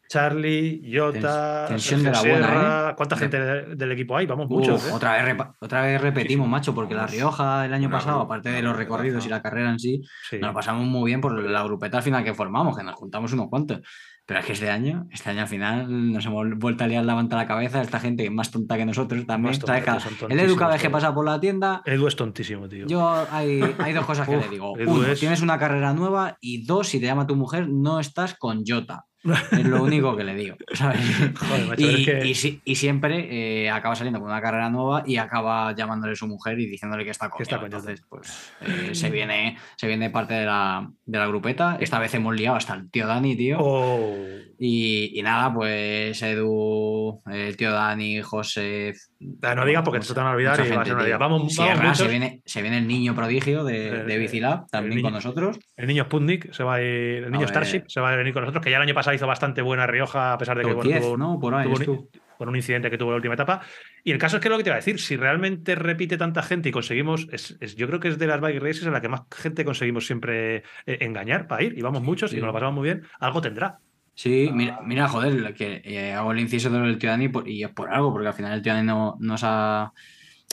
Charlie, 0.10 0.82
Jota, 0.94 1.66
Tens- 1.66 1.68
tensión 1.68 2.04
de 2.04 2.12
la 2.12 2.20
buena. 2.22 2.90
¿eh? 2.90 2.94
¿Cuánta 2.96 3.16
De- 3.16 3.20
gente 3.22 3.40
de- 3.40 3.76
del 3.76 3.92
equipo 3.92 4.16
hay? 4.18 4.26
Vamos 4.26 4.48
muchos. 4.50 4.82
Uf, 4.84 4.90
¿eh? 4.90 4.94
otra, 4.94 5.24
vez 5.24 5.36
otra 5.60 5.82
vez 5.82 6.02
repetimos, 6.02 6.48
macho, 6.48 6.74
porque 6.74 6.94
la 6.96 7.08
Rioja 7.08 7.66
el 7.66 7.74
año 7.74 7.88
Una 7.88 7.98
pasado, 7.98 8.20
gru- 8.22 8.26
aparte 8.26 8.50
de 8.50 8.62
los 8.62 8.76
recorridos 8.76 9.26
y 9.26 9.28
grupetaza. 9.28 9.36
la 9.38 9.42
carrera 9.42 9.70
en 9.72 9.80
sí, 9.80 10.02
Sí. 10.30 10.38
nos 10.40 10.50
lo 10.50 10.54
pasamos 10.54 10.86
muy 10.86 11.10
bien 11.10 11.22
por 11.22 11.38
la 11.38 11.64
grupeta 11.64 11.98
al 11.98 12.04
final 12.04 12.24
que 12.24 12.34
formamos, 12.34 12.78
que 12.78 12.84
nos 12.84 12.96
juntamos 12.96 13.34
unos 13.34 13.48
cuantos. 13.50 13.80
Pero 14.26 14.42
es 14.42 14.46
que 14.46 14.52
este 14.54 14.70
año, 14.70 15.08
este 15.10 15.30
año 15.30 15.42
al 15.44 15.48
final 15.48 16.12
nos 16.12 16.26
hemos 16.26 16.46
vuelto 16.58 16.84
a 16.84 16.88
liar 16.88 17.06
la 17.06 17.16
manta 17.16 17.38
a 17.38 17.44
la 17.44 17.48
cabeza, 17.48 17.82
esta 17.82 17.98
gente 18.02 18.24
que 18.24 18.28
es 18.28 18.34
más 18.36 18.52
tonta 18.52 18.76
que 18.76 18.86
nosotros 18.86 19.26
también. 19.26 19.54
Son 19.54 20.30
el 20.30 20.40
Edu 20.42 20.58
cada 20.58 20.74
vez 20.74 20.82
que 20.82 20.90
pasa 20.90 21.14
por 21.14 21.24
la 21.26 21.40
tienda, 21.40 21.82
Edu 21.86 22.08
es 22.08 22.16
tontísimo, 22.18 22.68
tío. 22.68 22.88
yo 22.88 23.10
hay, 23.32 23.62
hay 23.80 23.94
dos 23.94 24.06
cosas 24.06 24.28
que 24.28 24.36
Uf, 24.38 24.44
le 24.44 24.50
digo. 24.52 24.78
Edu 24.78 24.92
Uno, 24.96 25.08
es- 25.08 25.20
tienes 25.22 25.42
una 25.42 25.58
carrera 25.58 25.94
nueva 25.94 26.36
y 26.42 26.66
dos, 26.66 26.90
si 26.90 27.00
te 27.00 27.06
llama 27.06 27.26
tu 27.26 27.38
mujer, 27.38 27.70
no 27.70 28.02
estás 28.02 28.36
con 28.38 28.64
Jota. 28.68 29.06
Es 29.24 29.66
lo 29.66 29.84
único 29.84 30.16
que 30.16 30.24
le 30.24 30.36
digo. 30.36 30.56
¿sabes? 30.74 31.00
Joder, 31.40 31.66
macho, 31.68 31.82
y, 31.92 32.02
es 32.02 32.06
que- 32.06 32.28
y 32.28 32.36
si- 32.36 32.62
y 32.64 32.76
siempre 32.76 33.64
eh, 33.66 33.70
acaba 33.70 33.96
saliendo 33.96 34.20
con 34.20 34.30
una 34.30 34.42
carrera 34.42 34.70
nueva 34.70 35.04
y 35.06 35.18
acaba 35.18 35.76
llamándole 35.76 36.14
a 36.14 36.16
su 36.16 36.28
mujer 36.28 36.60
y 36.60 36.68
diciéndole 36.68 37.04
que 37.04 37.10
está 37.12 37.30
Jota. 37.30 37.60
Entonces, 37.66 38.02
pues 38.10 38.54
eh, 38.62 38.96
se, 38.96 39.10
viene, 39.10 39.58
se 39.76 39.88
viene 39.88 40.10
parte 40.10 40.34
de 40.36 40.46
la, 40.46 40.90
de 41.06 41.18
la 41.18 41.28
grupeta. 41.28 41.78
Esta 41.80 42.00
vez 42.00 42.14
hemos 42.14 42.36
liado 42.36 42.56
hasta 42.58 42.76
el 42.76 42.90
tío 42.90 43.08
Dani, 43.08 43.36
tío. 43.36 43.58
Oh, 43.60 44.16
Y, 44.60 45.20
y 45.20 45.22
nada, 45.24 45.54
pues 45.54 46.22
Edu, 46.22 47.22
el 47.32 47.58
tío 47.58 47.72
Dani, 47.72 48.22
José. 48.22 48.94
Ah, 49.42 49.56
no 49.56 49.66
digas 49.66 49.82
porque 49.84 49.98
mucha- 50.00 50.08
se 50.10 50.14
te 50.14 50.20
van 50.20 50.30
a 50.30 50.32
olvidar 50.36 50.54
y 50.66 50.70
va 50.76 50.82
a 50.82 50.86
ser 50.86 50.96
una. 50.96 51.18
Vamos- 51.18 51.54
vamos 51.84 51.98
se, 51.98 52.08
viene, 52.08 52.42
se 52.46 52.62
viene 52.62 52.78
el 52.78 52.88
niño 52.88 53.16
prodigio 53.16 53.64
de, 53.64 53.90
El- 53.90 54.08
de 54.08 54.18
Bicilab, 54.20 54.68
también 54.70 54.96
niño- 54.96 55.04
con 55.04 55.14
nosotros. 55.14 55.60
el 55.76 55.88
niño 55.88 56.04
Sputnik 56.06 56.54
se 56.54 56.64
va 56.64 56.76
a 56.76 56.82
ir, 56.82 57.24
el 57.24 57.32
niño 57.32 57.46
A. 57.46 57.48
Starship 57.50 57.84
se 57.88 58.00
va 58.00 58.12
a 58.14 58.16
venir 58.16 58.34
con 58.34 58.44
nosotros, 58.44 58.64
que 58.64 58.70
ya 58.72 58.78
el 58.78 58.84
año 58.84 58.94
pasado 58.94 59.16
hizo 59.18 59.28
bastante 59.28 59.62
buena 59.62 59.86
Rioja, 59.86 60.34
a 60.34 60.38
pesar 60.38 60.58
de 60.58 60.64
que 60.64 60.74
bueno, 60.74 60.82
10, 60.90 61.02
tuvo, 61.02 61.14
un- 61.14 61.20
¿no? 61.20 61.40
Por 61.40 61.54
ahí 61.54 61.66
tuvo 61.66 61.76
un- 61.76 61.82
estuvo. 61.82 62.10
por 62.38 62.48
un 62.50 62.56
incidente 62.56 62.90
que 62.90 62.98
tuvo 62.98 63.10
en 63.10 63.14
la 63.14 63.18
última 63.18 63.34
etapa. 63.34 63.62
Y 64.04 64.12
el 64.12 64.18
caso 64.18 64.38
es 64.38 64.44
que 64.44 64.50
lo 64.50 64.58
que 64.58 64.64
te 64.64 64.70
iba 64.70 64.76
a 64.76 64.78
decir, 64.78 65.00
si 65.00 65.18
realmente 65.18 65.76
repite 65.76 66.18
tanta 66.18 66.42
gente 66.44 66.70
y 66.70 66.72
conseguimos, 66.72 67.28
es, 67.32 67.58
es- 67.60 67.76
yo 67.76 67.88
creo 67.88 68.00
que 68.00 68.08
es 68.10 68.18
de 68.18 68.28
las 68.28 68.40
bike 68.40 68.62
races 68.62 68.86
en 68.86 68.94
la 68.94 69.02
que 69.02 69.10
más 69.10 69.24
gente 69.36 69.66
conseguimos 69.66 70.06
siempre 70.08 70.58
eh, 70.58 70.64
engañar 71.02 71.48
para 71.48 71.64
ir, 71.64 71.78
y 71.78 71.82
vamos 71.82 72.02
muchos 72.04 72.32
y 72.34 72.38
nos 72.38 72.46
lo 72.48 72.54
pasamos 72.54 72.76
muy 72.76 72.84
bien, 72.86 73.04
algo 73.20 73.42
tendrá. 73.42 73.80
Sí, 74.14 74.50
mira, 74.54 74.80
mira, 74.84 75.08
joder, 75.08 75.54
que 75.54 75.82
eh, 75.84 76.14
hago 76.14 76.32
el 76.32 76.40
inciso 76.40 76.70
del 76.72 76.98
tío 76.98 77.10
Dani 77.10 77.30
por- 77.30 77.48
y 77.48 77.64
es 77.64 77.70
por 77.70 77.94
algo, 77.94 78.12
porque 78.12 78.28
al 78.28 78.34
final 78.34 78.54
el 78.54 78.62
tío 78.64 78.74
Dani 78.74 78.88
no, 78.88 79.16
no, 79.20 79.38
se 79.38 79.46
ha- 79.48 79.92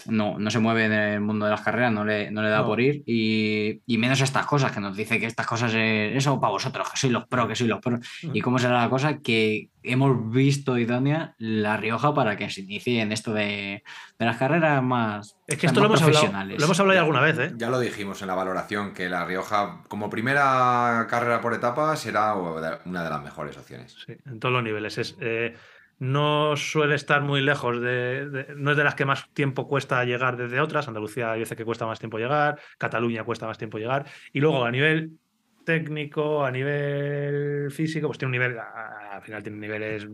no, 0.06 0.38
no 0.38 0.50
se 0.50 0.58
mueve 0.58 0.84
en 0.86 0.92
el 0.92 1.20
mundo 1.20 1.46
de 1.46 1.50
las 1.52 1.60
carreras, 1.62 1.92
no 1.92 2.04
le, 2.04 2.30
no 2.30 2.42
le 2.42 2.48
da 2.50 2.58
No. 2.58 2.66
por 2.66 2.80
ir, 2.80 3.02
y, 3.06 3.80
y 3.86 3.98
menos 3.98 4.20
estas 4.20 4.44
cosas, 4.46 4.72
que 4.72 4.80
nos 4.80 4.96
dice 4.96 5.18
que 5.18 5.26
estas 5.26 5.46
cosas 5.46 5.72
es 5.74 6.16
eso 6.16 6.40
para 6.40 6.50
vosotros, 6.52 6.90
que 6.90 6.96
sois 6.96 7.12
los 7.12 7.26
pros, 7.26 7.48
que 7.48 7.56
sois 7.56 7.68
los 7.70 7.80
pros. 7.80 8.00
Mm. 8.22 8.30
Y 8.36 8.40
cómo 8.40 8.58
será 8.58 8.82
la 8.82 8.90
cosa 8.90 9.18
que 9.20 9.70
hemos 9.82 10.30
visto 10.30 10.78
idónea 10.78 11.34
La 11.38 11.76
Rioja 11.76 12.14
para 12.14 12.36
que 12.36 12.48
se 12.50 12.62
inicie 12.62 13.00
en 13.02 13.12
esto 13.12 13.32
de, 13.34 13.82
de 14.18 14.24
las 14.26 14.36
carreras 14.36 14.82
más, 14.82 15.36
Es 15.46 15.58
que 15.58 15.66
esto 15.66 15.80
lo 15.80 15.86
hemos 15.86 16.02
hablado, 16.02 16.26
lo 16.44 16.64
hemos 16.64 16.80
hablado 16.80 16.94
ya 16.96 17.00
alguna 17.00 17.20
vez, 17.20 17.38
¿eh? 17.38 17.52
Ya 17.56 17.68
lo 17.70 17.78
dijimos 17.78 18.20
en 18.22 18.28
la 18.28 18.34
valoración, 18.34 18.94
que 18.94 19.08
La 19.08 19.24
Rioja, 19.24 19.82
como 19.88 20.08
primera 20.10 21.06
carrera 21.08 21.40
por 21.40 21.54
etapas, 21.54 22.00
será 22.00 22.34
una 22.34 23.04
de 23.04 23.10
las 23.10 23.22
mejores 23.22 23.56
opciones. 23.56 23.94
Sí, 24.06 24.14
en 24.26 24.40
todos 24.40 24.52
los 24.54 24.62
niveles. 24.62 24.96
Es, 24.98 25.16
eh, 25.20 25.54
no 25.98 26.56
suele 26.56 26.94
estar 26.96 27.22
muy 27.22 27.40
lejos 27.40 27.80
de, 27.80 28.28
de- 28.28 28.54
No 28.56 28.72
es 28.72 28.76
de 28.76 28.84
las 28.84 28.94
que 28.94 29.04
más 29.04 29.28
tiempo 29.32 29.68
cuesta 29.68 30.04
llegar 30.04 30.36
desde 30.36 30.60
otras. 30.60 30.88
Andalucía 30.88 31.32
hay 31.32 31.40
veces 31.40 31.56
que 31.56 31.64
cuesta 31.64 31.86
más 31.86 31.98
tiempo 31.98 32.18
llegar, 32.18 32.58
Cataluña 32.78 33.24
cuesta 33.24 33.46
más 33.46 33.58
tiempo 33.58 33.78
llegar. 33.78 34.04
Y 34.32 34.40
luego 34.40 34.64
a 34.64 34.70
nivel 34.70 35.12
técnico, 35.64 36.44
a 36.44 36.50
nivel 36.50 37.70
físico, 37.70 38.08
pues 38.08 38.18
tiene 38.18 38.28
un 38.28 38.32
nivel. 38.42 38.58
Al 38.58 39.22
final 39.22 39.42
tiene 39.42 39.58
niveles 39.58 40.06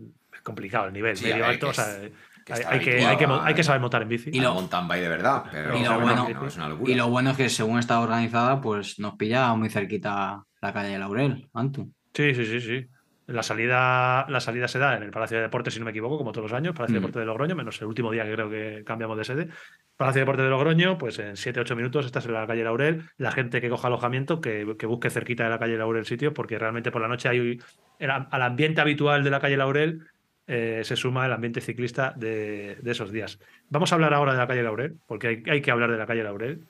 complicados, 0.43 0.89
el 0.89 0.93
nivel 0.95 1.17
Sí, 1.17 1.25
medio 1.27 1.45
alto. 1.47 1.67
que 1.67 1.71
o 1.71 1.75
sea, 1.75 1.97
es- 2.05 2.13
que 2.45 2.53
hay, 2.55 2.81
que, 2.81 3.05
hay, 3.05 3.17
que, 3.17 3.27
hay 3.27 3.63
saber 3.63 3.81
montar 3.81 4.03
en 4.03 4.09
bici. 4.09 4.31
Y 4.33 4.41
lo- 4.41 4.55
mountain 4.55 4.89
bike 4.89 5.03
de 5.03 5.09
verdad, 5.09 5.45
pero 5.51 5.77
y 5.79 5.83
lo 5.85 5.91
no, 5.93 6.01
bueno- 6.01 6.29
no, 6.33 6.47
es 6.47 6.57
una 6.57 6.69
locura. 6.69 6.91
Y 6.91 6.95
lo 6.95 7.09
bueno 7.09 7.31
es 7.31 7.37
que 7.37 7.49
según 7.49 7.79
está 7.79 8.01
organizada, 8.01 8.61
pues 8.61 8.99
nos 8.99 9.15
pilla 9.17 9.53
muy 9.55 9.69
cerquita 9.69 10.43
la 10.63 10.73
calle 10.73 10.91
de 10.91 10.99
Laurel, 10.99 11.49
Antu. 11.55 11.93
Sí, 12.15 12.35
sí, 12.35 12.45
sí, 12.47 12.61
sí. 12.61 12.87
La 13.31 13.43
salida, 13.43 14.27
la 14.29 14.41
salida 14.41 14.67
se 14.69 14.79
da 14.79 14.97
en 14.97 15.03
el 15.03 15.11
Palacio 15.11 15.37
de 15.37 15.45
Deportes, 15.45 15.75
si 15.75 15.79
no 15.81 15.85
me 15.85 15.93
equivoco, 15.93 16.19
como 16.19 16.33
todos 16.33 16.51
los 16.51 16.57
años, 16.57 16.75
Palacio 16.75 16.95
de. 16.95 17.01
Deportes 17.01 17.21
de 17.21 17.27
Logroño, 17.27 17.55
menos 17.55 17.81
el 17.81 17.87
último 17.87 18.11
día 18.11 18.25
que 18.25 18.33
creo 18.33 18.51
que 18.51 18.83
cambiamos 18.85 19.17
de 19.17 19.25
sede. 19.25 19.49
Palacio 19.97 20.19
de 20.19 20.23
Deportes 20.23 20.45
de 20.45 20.51
Logroño, 20.51 20.99
pues 20.99 21.19
en 21.19 21.37
7-8 21.37 21.77
minutos 21.77 22.07
estás 22.07 22.27
en 22.27 22.33
la 22.33 22.47
calle 22.47 22.65
Laurel. 22.65 23.05
La 23.17 23.31
gente 23.31 23.61
que 23.61 23.69
coja 23.69 23.89
alojamiento, 23.89 24.41
que, 24.41 24.75
que 24.79 24.87
busque 24.87 25.11
cerquita 25.11 25.45
de 25.45 25.51
la 25.51 25.59
calle 25.59 25.79
Laurel 25.79 26.07
sitio, 26.07 26.35
porque 26.35 26.59
realmente 26.59 26.91
por 26.91 27.03
la 27.03 27.09
noche 27.09 27.29
hay 27.29 27.61
el 27.99 28.11
al 28.11 28.43
ambiente 28.43 28.81
habitual 28.81 29.23
de 29.23 29.31
la 29.31 29.41
calle 29.41 29.57
Laurel 29.57 30.03
eh, 30.47 30.81
se 30.83 30.97
suma 30.97 31.27
el 31.27 31.33
ambiente 31.33 31.61
ciclista 31.61 32.13
de, 32.17 32.79
de 32.83 32.91
esos 32.91 33.13
días. 33.13 33.39
Vamos 33.69 33.93
a 33.93 33.95
hablar 33.95 34.15
ahora 34.15 34.33
de 34.33 34.39
la 34.39 34.49
calle 34.49 34.65
Laurel, 34.65 34.97
porque 35.07 35.29
hay, 35.29 35.43
hay 35.49 35.63
que 35.63 35.71
hablar 35.71 35.93
de 35.93 35.99
la 35.99 36.07
calle 36.07 36.25
Laurel. 36.25 36.65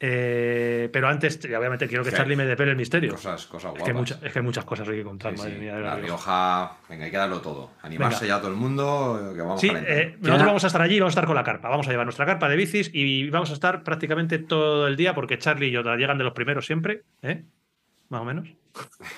Eh, 0.00 0.88
pero 0.92 1.08
antes, 1.08 1.40
obviamente, 1.44 1.88
quiero 1.88 2.04
que 2.04 2.10
Sí. 2.10 2.16
Charlie 2.16 2.36
me 2.36 2.44
depele 2.46 2.70
el 2.70 2.76
misterio. 2.76 3.12
Cosas, 3.12 3.46
cosas 3.46 3.72
Es 3.74 3.78
guapas. 3.80 3.84
que, 3.84 3.90
hay 3.90 3.96
mucha- 3.96 4.18
es 4.26 4.32
que 4.32 4.38
hay 4.38 4.44
muchas 4.44 4.64
cosas 4.64 4.88
hay 4.88 4.96
que 4.98 5.02
contar, 5.02 5.32
Sí, 5.32 5.38
madre 5.38 5.54
sí. 5.54 5.60
mía. 5.60 5.74
de 5.74 5.80
La 5.82 5.86
la 5.88 5.94
Rioja. 5.96 6.06
Rioja, 6.06 6.76
venga, 6.88 7.04
hay 7.04 7.10
que 7.10 7.16
darlo 7.16 7.40
todo. 7.40 7.70
Animarse 7.82 8.24
Venga. 8.24 8.36
ya 8.36 8.40
todo 8.40 8.50
el 8.52 8.56
mundo, 8.56 9.32
que 9.34 9.40
vamos 9.42 9.60
Sí, 9.60 9.70
eh, 9.74 10.16
nosotros 10.20 10.46
vamos 10.46 10.64
a 10.64 10.66
estar 10.68 10.82
allí 10.82 10.96
y 10.96 11.00
vamos 11.00 11.10
a 11.12 11.14
estar 11.16 11.26
con 11.26 11.34
la 11.34 11.42
carpa. 11.44 11.68
Vamos 11.68 11.88
a 11.88 11.90
llevar 11.90 12.06
nuestra 12.06 12.26
carpa 12.26 12.48
de 12.48 12.56
bicis 12.56 12.90
y 12.94 13.28
vamos 13.30 13.50
a 13.50 13.54
estar 13.54 13.82
prácticamente 13.82 14.38
todo 14.38 14.86
el 14.86 14.96
día 14.96 15.14
porque 15.14 15.36
Charlie 15.38 15.66
y 15.68 15.70
yo 15.72 15.82
llegan 15.96 16.16
de 16.18 16.24
los 16.24 16.32
primeros 16.32 16.64
siempre, 16.64 17.02
¿eh? 17.22 17.42
Más 18.10 18.20
o 18.22 18.24
menos. 18.24 18.48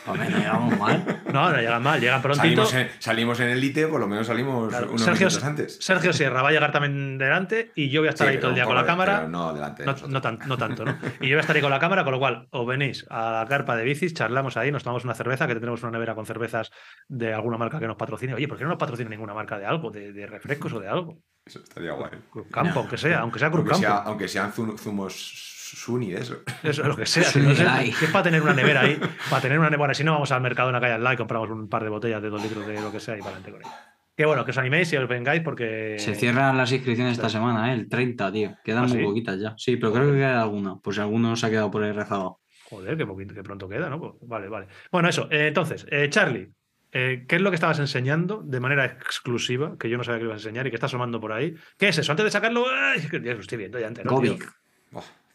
Hombre, 0.06 0.30
no 0.30 0.38
llegamos 0.38 0.78
mal. 0.78 1.22
No, 1.30 1.48
no 1.50 1.56
llegan 1.58 1.82
mal, 1.82 2.00
llegan 2.00 2.20
prontito. 2.22 2.64
Salimos 2.64 2.74
en, 2.74 2.88
salimos 3.00 3.40
en 3.40 3.48
elite, 3.50 3.86
por 3.86 4.00
lo 4.00 4.08
menos 4.08 4.26
salimos 4.26 4.68
Claro, 4.70 4.88
unos 4.88 5.02
Sergio, 5.02 5.26
minutos 5.28 5.44
antes. 5.44 5.78
Sergio 5.80 6.12
Sierra 6.12 6.42
va 6.42 6.48
a 6.48 6.52
llegar 6.52 6.72
también 6.72 7.18
delante 7.18 7.70
y 7.76 7.88
yo 7.88 8.00
voy 8.00 8.08
a 8.08 8.10
estar 8.10 8.26
Sí, 8.26 8.34
ahí 8.34 8.40
todo 8.40 8.48
el 8.50 8.54
día 8.56 8.64
con 8.64 8.74
la 8.74 8.84
cámara. 8.86 9.28
no 9.28 9.52
delante 9.52 9.84
de 9.84 9.86
No, 9.92 10.08
no 10.08 10.20
tan- 10.20 10.38
no 10.46 10.56
tanto, 10.58 10.84
¿no? 10.84 10.92
Y 11.20 11.28
yo 11.28 11.34
voy 11.34 11.38
a 11.38 11.40
estar 11.40 11.54
ahí 11.54 11.62
con 11.62 11.70
la 11.70 11.78
cámara, 11.78 12.02
con 12.02 12.12
lo 12.14 12.18
cual 12.18 12.48
os 12.50 12.66
venís 12.66 13.06
a 13.10 13.30
la 13.42 13.46
carpa 13.48 13.76
de 13.76 13.84
bicis, 13.84 14.12
charlamos 14.14 14.56
ahí, 14.56 14.72
nos 14.72 14.82
tomamos 14.82 15.04
una 15.04 15.14
cerveza, 15.14 15.46
que 15.46 15.52
tendremos 15.52 15.82
una 15.82 15.92
nevera 15.92 16.14
con 16.16 16.26
cervezas 16.26 16.70
de 17.08 17.32
alguna 17.32 17.58
marca 17.58 17.78
que 17.78 17.86
nos 17.86 17.96
patrocine. 17.96 18.34
Oye, 18.34 18.48
¿por 18.48 18.56
qué 18.56 18.64
no 18.64 18.70
nos 18.70 18.78
patrocina 18.78 19.08
ninguna 19.10 19.34
marca 19.34 19.56
de 19.58 19.66
algo, 19.66 19.90
de, 19.92 20.12
de 20.12 20.26
refrescos 20.26 20.72
o 20.72 20.80
de 20.80 20.88
algo? 20.88 21.18
Eso 21.44 21.60
estaría 21.60 21.92
guay. 21.92 22.10
Cruz 22.30 22.46
Campo, 22.50 22.80
aunque 22.80 22.96
sea, 22.98 23.20
aunque 23.20 23.38
sea 23.38 23.50
Cruz 23.50 23.60
Aunque, 23.60 23.70
Campo. 23.72 23.86
sea- 23.86 24.02
aunque 24.10 24.26
sean 24.28 24.52
zum- 24.52 24.76
zumos 24.78 25.59
Suni 25.76 26.10
de 26.10 26.20
eso. 26.20 26.36
Eso 26.62 26.82
es 26.82 26.88
lo 26.88 26.96
que 26.96 27.06
sea. 27.06 27.24
Sí, 27.24 27.40
no 27.40 27.54
sé, 27.54 27.64
es 27.88 28.10
para 28.10 28.24
tener 28.24 28.42
una 28.42 28.54
nevera 28.54 28.82
ahí. 28.82 28.98
Para 29.28 29.42
tener 29.42 29.58
una 29.58 29.68
nevera. 29.68 29.78
Bueno, 29.78 29.94
si 29.94 30.04
no, 30.04 30.12
vamos 30.12 30.30
al 30.32 30.40
mercado 30.40 30.68
en 30.68 30.74
la 30.74 30.80
calle 30.80 30.94
al 30.94 31.02
lado 31.04 31.14
y 31.14 31.16
compramos 31.18 31.50
un 31.50 31.68
par 31.68 31.82
de 31.84 31.90
botellas 31.90 32.22
de 32.22 32.30
dos 32.30 32.42
litros 32.42 32.66
de 32.66 32.80
lo 32.80 32.90
que 32.92 33.00
sea 33.00 33.16
y 33.16 33.20
para 33.20 33.36
adelante 33.36 33.52
con 33.52 33.60
ello. 33.62 33.70
Que 34.16 34.26
bueno, 34.26 34.44
que 34.44 34.50
os 34.50 34.58
animéis 34.58 34.92
y 34.92 34.96
os 34.96 35.08
vengáis 35.08 35.40
porque. 35.42 35.96
Se 35.98 36.14
cierran 36.14 36.56
las 36.56 36.70
inscripciones 36.72 37.12
esta 37.14 37.28
semana, 37.30 37.70
¿eh? 37.72 37.74
el 37.74 37.88
30, 37.88 38.32
tío. 38.32 38.56
Quedan 38.62 38.84
¿Ah, 38.84 38.88
muy 38.88 38.98
sí? 38.98 39.04
poquitas 39.04 39.40
ya. 39.40 39.54
Sí, 39.56 39.76
pero 39.76 39.92
creo 39.92 40.06
que 40.08 40.18
queda 40.18 40.42
alguna. 40.42 40.76
Pues 40.82 40.96
si 40.96 41.00
alguno 41.02 41.34
se 41.36 41.46
ha 41.46 41.50
quedado 41.50 41.70
por 41.70 41.82
ahí 41.82 41.92
rezado. 41.92 42.40
Joder, 42.68 42.96
que, 42.96 43.06
poquito, 43.06 43.34
que 43.34 43.42
pronto 43.42 43.68
queda, 43.68 43.88
¿no? 43.88 43.98
Pues, 43.98 44.12
vale, 44.22 44.48
vale. 44.48 44.66
Bueno, 44.92 45.08
eso. 45.08 45.26
eh, 45.30 45.48
entonces, 45.48 45.86
eh, 45.90 46.08
Charlie, 46.10 46.52
eh, 46.92 47.24
¿qué 47.26 47.36
es 47.36 47.42
lo 47.42 47.50
que 47.50 47.54
estabas 47.54 47.78
enseñando 47.78 48.42
de 48.44 48.60
manera 48.60 48.84
exclusiva, 48.84 49.76
que 49.78 49.88
yo 49.88 49.96
no 49.96 50.04
sabía 50.04 50.18
que 50.18 50.24
ibas 50.26 50.34
a 50.34 50.38
enseñar 50.48 50.66
y 50.66 50.70
que 50.70 50.76
está 50.76 50.86
asomando 50.86 51.18
por 51.20 51.32
ahí? 51.32 51.54
¿Qué 51.78 51.88
es 51.88 51.98
eso? 51.98 52.12
Antes 52.12 52.24
de 52.24 52.30
sacarlo, 52.30 52.66
¡ay! 52.70 53.08
ya 53.10 53.32
lo 53.34 53.40
estoy 53.40 53.58
viendo 53.58 53.78
ya 53.80 53.86
entero. 53.88 54.10
tío. 54.20 54.34
Govic. 54.34 54.52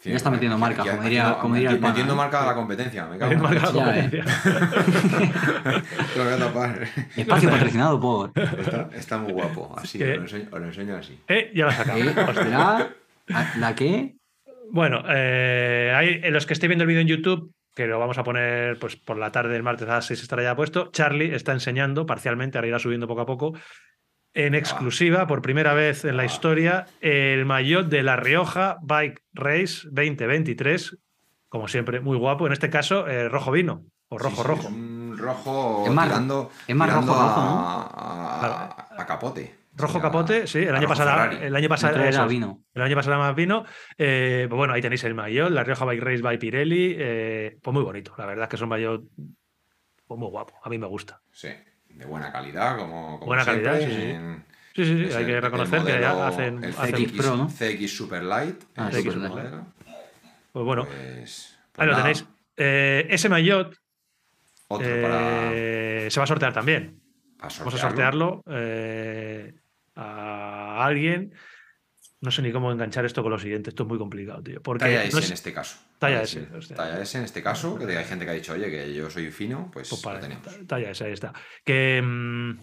Ya 0.03 0.15
está 0.17 0.29
metiendo 0.29 0.57
marca, 0.57 0.83
como 0.83 1.01
diría- 1.01 1.23
no- 1.29 1.39
como 1.39 1.55
diría 1.55 1.71
el 1.71 1.79
pana, 1.79 1.93
Metiendo 1.93 2.13
¿eh? 2.13 2.17
marca 2.17 2.43
a 2.43 2.45
la 2.45 2.53
competencia. 2.53 3.05
Me 3.07 3.17
cago 3.17 3.31
en 3.31 3.41
Marca 3.41 3.71
la 3.71 3.71
la 3.71 3.95
Ya, 3.95 3.99
eh. 3.99 4.09
competencia. 4.11 5.83
Lo 6.15 6.23
voy 6.23 6.33
a 6.33 6.37
tapar. 6.37 6.87
Espacio 7.15 7.49
patrocinado 7.49 7.99
por. 7.99 8.31
Está, 8.35 8.89
está 8.93 9.17
muy 9.17 9.33
guapo. 9.33 9.73
Así, 9.77 10.01
os 10.03 10.09
lo 10.09 10.21
enseño, 10.21 10.47
os 10.51 10.59
lo 10.59 10.65
enseño 10.67 10.95
así. 10.95 11.19
Eh, 11.27 11.51
ya 11.55 11.63
lo 11.65 11.69
has 11.71 11.77
sacado. 11.77 11.99
¿Eh? 11.99 12.13
Hostia. 12.27 12.93
¿La, 13.27 13.51
¿La 13.57 13.75
qué? 13.75 14.15
Bueno, 14.71 15.03
eh, 15.09 15.91
hay, 15.95 16.19
en 16.23 16.33
los 16.33 16.45
que 16.45 16.53
estéis 16.53 16.69
viendo 16.69 16.83
el 16.83 16.87
vídeo 16.87 17.01
en 17.01 17.07
YouTube, 17.07 17.51
que 17.75 17.87
lo 17.87 17.97
vamos 17.99 18.17
a 18.17 18.23
poner 18.23 18.77
pues, 18.79 18.95
por 18.95 19.17
la 19.17 19.31
tarde 19.31 19.53
del 19.53 19.63
martes 19.63 19.87
a 19.89 19.93
las 19.95 20.05
6 20.05 20.21
estará 20.21 20.43
ya 20.43 20.55
puesto, 20.55 20.89
Charlie 20.91 21.33
está 21.33 21.51
enseñando 21.51 22.05
parcialmente, 22.05 22.57
ahora 22.57 22.67
irá 22.67 22.79
subiendo 22.79 23.07
poco 23.07 23.21
a 23.21 23.25
poco, 23.25 23.53
en 24.36 24.53
exclusiva, 24.53 25.25
por 25.27 25.41
primera 25.41 25.73
vez 25.73 26.05
en 26.05 26.17
la 26.17 26.25
historia, 26.25 26.86
el 27.01 27.45
maillot 27.45 27.88
de 27.88 28.03
La 28.03 28.15
Rioja 28.17 28.77
Bike 28.83 29.23
Race 29.33 29.88
2023, 29.91 30.97
como 31.49 31.67
siempre, 31.67 32.01
muy 32.01 32.17
guapo, 32.17 32.45
en 32.45 32.53
este 32.53 32.69
caso, 32.69 33.07
eh, 33.07 33.29
rojo 33.29 33.51
vino, 33.51 33.86
o 34.09 34.17
rojo 34.17 34.36
Sí, 34.36 34.41
sí, 34.41 34.47
rojo. 34.47 34.61
Es 34.67 34.73
un 34.73 35.17
rojo 35.17 35.83
Es 35.88 35.91
más- 35.93 36.07
tirando, 36.07 36.51
es 36.67 36.75
más 36.75 36.88
tirando 36.89 37.13
rojo, 37.13 37.23
rojo, 37.23 37.39
a, 37.41 37.45
¿no? 37.45 38.47
a- 38.47 39.01
a 39.01 39.05
capote. 39.05 39.55
Rojo 39.77 39.99
capote, 40.01 40.47
sí, 40.47 40.59
el 40.59 40.69
año 40.75 40.83
rojo 40.88 40.88
pasado, 40.89 41.09
Ferrari. 41.11 41.45
el 41.47 41.55
año 41.55 41.67
pasado, 41.69 41.95
era 41.97 42.09
eso 42.09 42.27
vino. 42.27 42.61
El 42.73 42.81
año 42.81 42.95
pasado 42.95 43.15
era 43.17 43.23
más 43.25 43.36
vino. 43.36 43.65
Eh, 43.97 44.45
pues 44.49 44.57
bueno, 44.57 44.73
ahí 44.73 44.81
tenéis 44.81 45.03
el 45.03 45.13
maillot, 45.15 45.49
la 45.51 45.63
Rioja 45.65 45.83
Bike 45.86 46.01
Race 46.03 46.21
by 46.21 46.38
Pirelli. 46.39 46.95
eh, 46.97 47.57
pues 47.61 47.73
muy 47.73 47.83
bonito. 47.83 48.13
La 48.17 48.25
verdad 48.25 48.43
es 48.43 48.49
que 48.49 48.55
es 48.55 48.61
un 48.61 48.69
maillot 48.69 49.03
pues 50.07 50.17
muy 50.19 50.29
guapo. 50.29 50.53
A 50.63 50.69
mí 50.69 50.77
me 50.77 50.88
gusta. 50.88 51.19
Sí, 51.31 51.49
de 51.95 52.05
buena 52.05 52.31
calidad, 52.31 52.77
como, 52.77 53.13
como 53.19 53.25
Buena 53.27 53.43
siempre, 53.43 53.63
calidad, 53.65 53.87
sí, 53.89 53.95
sí. 53.95 54.01
en- 54.11 54.45
Sí, 54.75 54.83
sí, 54.85 55.07
sí. 55.07 55.13
hay 55.13 55.21
el- 55.21 55.25
que 55.27 55.35
el 55.37 55.41
reconocer 55.41 55.83
que 55.83 56.01
ya 56.01 56.13
modelo- 56.13 56.23
hacen. 56.25 56.63
el 56.63 56.73
hacen- 56.77 56.95
CX 56.95 57.11
Pro, 57.13 57.37
¿no? 57.37 57.49
CX 57.49 57.95
Super 57.97 58.23
Light. 58.23 58.61
Ah, 58.75 58.89
el 58.91 58.97
Super 58.97 59.17
Light. 59.17 59.29
modelo. 59.33 59.65
Pues 60.51 60.65
bueno, 60.65 60.85
Pues, 60.85 60.95
pues 60.97 61.57
ahí 61.77 61.85
lo 61.85 61.91
nada, 61.93 62.03
tenéis. 62.03 62.25
Eh, 62.57 63.07
ese 63.09 63.29
maillot 63.29 63.75
Otro 64.67 65.01
para, 65.01 65.49
eh, 65.53 66.07
se 66.09 66.19
va 66.19 66.23
a 66.25 66.27
sortear 66.27 66.53
también. 66.53 66.99
para 67.37 67.49
Vamos 67.59 67.73
a 67.75 67.77
sortearlo. 67.77 67.89
sortearlo 67.89 68.43
eh, 68.49 69.53
a 69.95 70.85
alguien. 70.85 71.33
No 72.26 72.32
sé 72.32 72.41
ni 72.41 72.51
cómo 72.51 72.71
enganchar 72.71 73.05
esto 73.05 73.21
con 73.21 73.32
lo 73.32 73.39
siguiente. 73.39 73.69
Esto 73.69 73.84
es 73.84 73.89
muy 73.89 73.97
complicado, 73.97 74.41
tío. 74.41 74.61
Porque 74.61 74.86
Talla 74.86 74.97
no 75.03 75.03
S 75.09 75.19
es- 75.19 75.28
en 75.28 75.34
este 75.34 75.53
caso. 75.53 75.78
Talla 75.99 76.23
S. 76.23 76.39
S, 76.39 76.55
hostia. 76.55 76.76
Talla 76.76 76.99
S 77.01 77.17
en 77.17 77.23
este 77.23 77.43
caso, 77.43 77.78
que 77.78 77.86
hay 77.97 78.03
gente 78.05 78.26
que 78.26 78.32
ha 78.32 78.34
dicho, 78.34 78.53
oye, 78.53 78.69
que 78.71 78.93
yo 78.93 79.09
soy 79.09 79.30
fino, 79.32 79.69
pues, 79.71 79.89
Pues 79.89 80.01
para 80.01 80.15
lo 80.17 80.21
tenemos. 80.23 80.67
talla 80.67 80.89
esa, 80.91 81.05
ahí 81.05 81.13
está. 81.13 81.34
Que. 81.63 82.01
mm, 82.03 82.59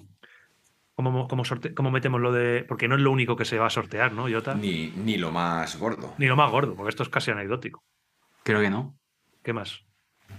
¿cómo, 0.94 1.28
cómo, 1.28 1.44
sorte- 1.44 1.74
cómo 1.74 1.90
metemos 1.90 2.20
lo 2.20 2.32
de.? 2.32 2.64
Porque 2.64 2.88
no 2.88 2.96
es 2.96 3.00
lo 3.00 3.10
único 3.12 3.36
que 3.36 3.44
se 3.44 3.58
va 3.58 3.66
a 3.66 3.70
sortear, 3.70 4.12
¿no, 4.12 4.28
Jota? 4.28 4.54
Ni, 4.54 4.88
Ni, 4.88 5.02
ni 5.04 5.16
lo 5.16 5.30
más 5.30 5.78
gordo. 5.78 6.14
lo 6.18 6.36
más 6.36 6.50
gordo, 6.50 6.74
porque 6.74 6.90
esto 6.90 7.02
es 7.04 7.08
casi 7.08 7.30
anecdótico. 7.30 7.84
Creo 8.42 8.60
que 8.60 8.70
no. 8.70 8.98
¿Qué 9.42 9.52
más? 9.52 9.80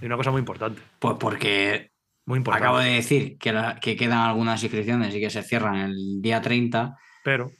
Y 0.01 0.05
una 0.05 0.17
cosa 0.17 0.31
muy 0.31 0.39
importante. 0.39 0.81
Pues 0.99 1.15
porque 1.19 1.91
Muy 2.25 2.37
importante. 2.37 2.65
acabo 2.65 2.79
de 2.79 2.89
decir 2.91 3.37
que, 3.37 3.53
la- 3.53 3.79
que 3.79 3.95
quedan 3.95 4.19
algunas 4.19 4.61
inscripciones 4.63 5.15
y 5.15 5.19
que 5.21 5.29
se 5.29 5.43
cierran 5.43 5.75
el 5.77 6.21
día 6.21 6.41
30, 6.41 6.97
Pero. 7.23 7.51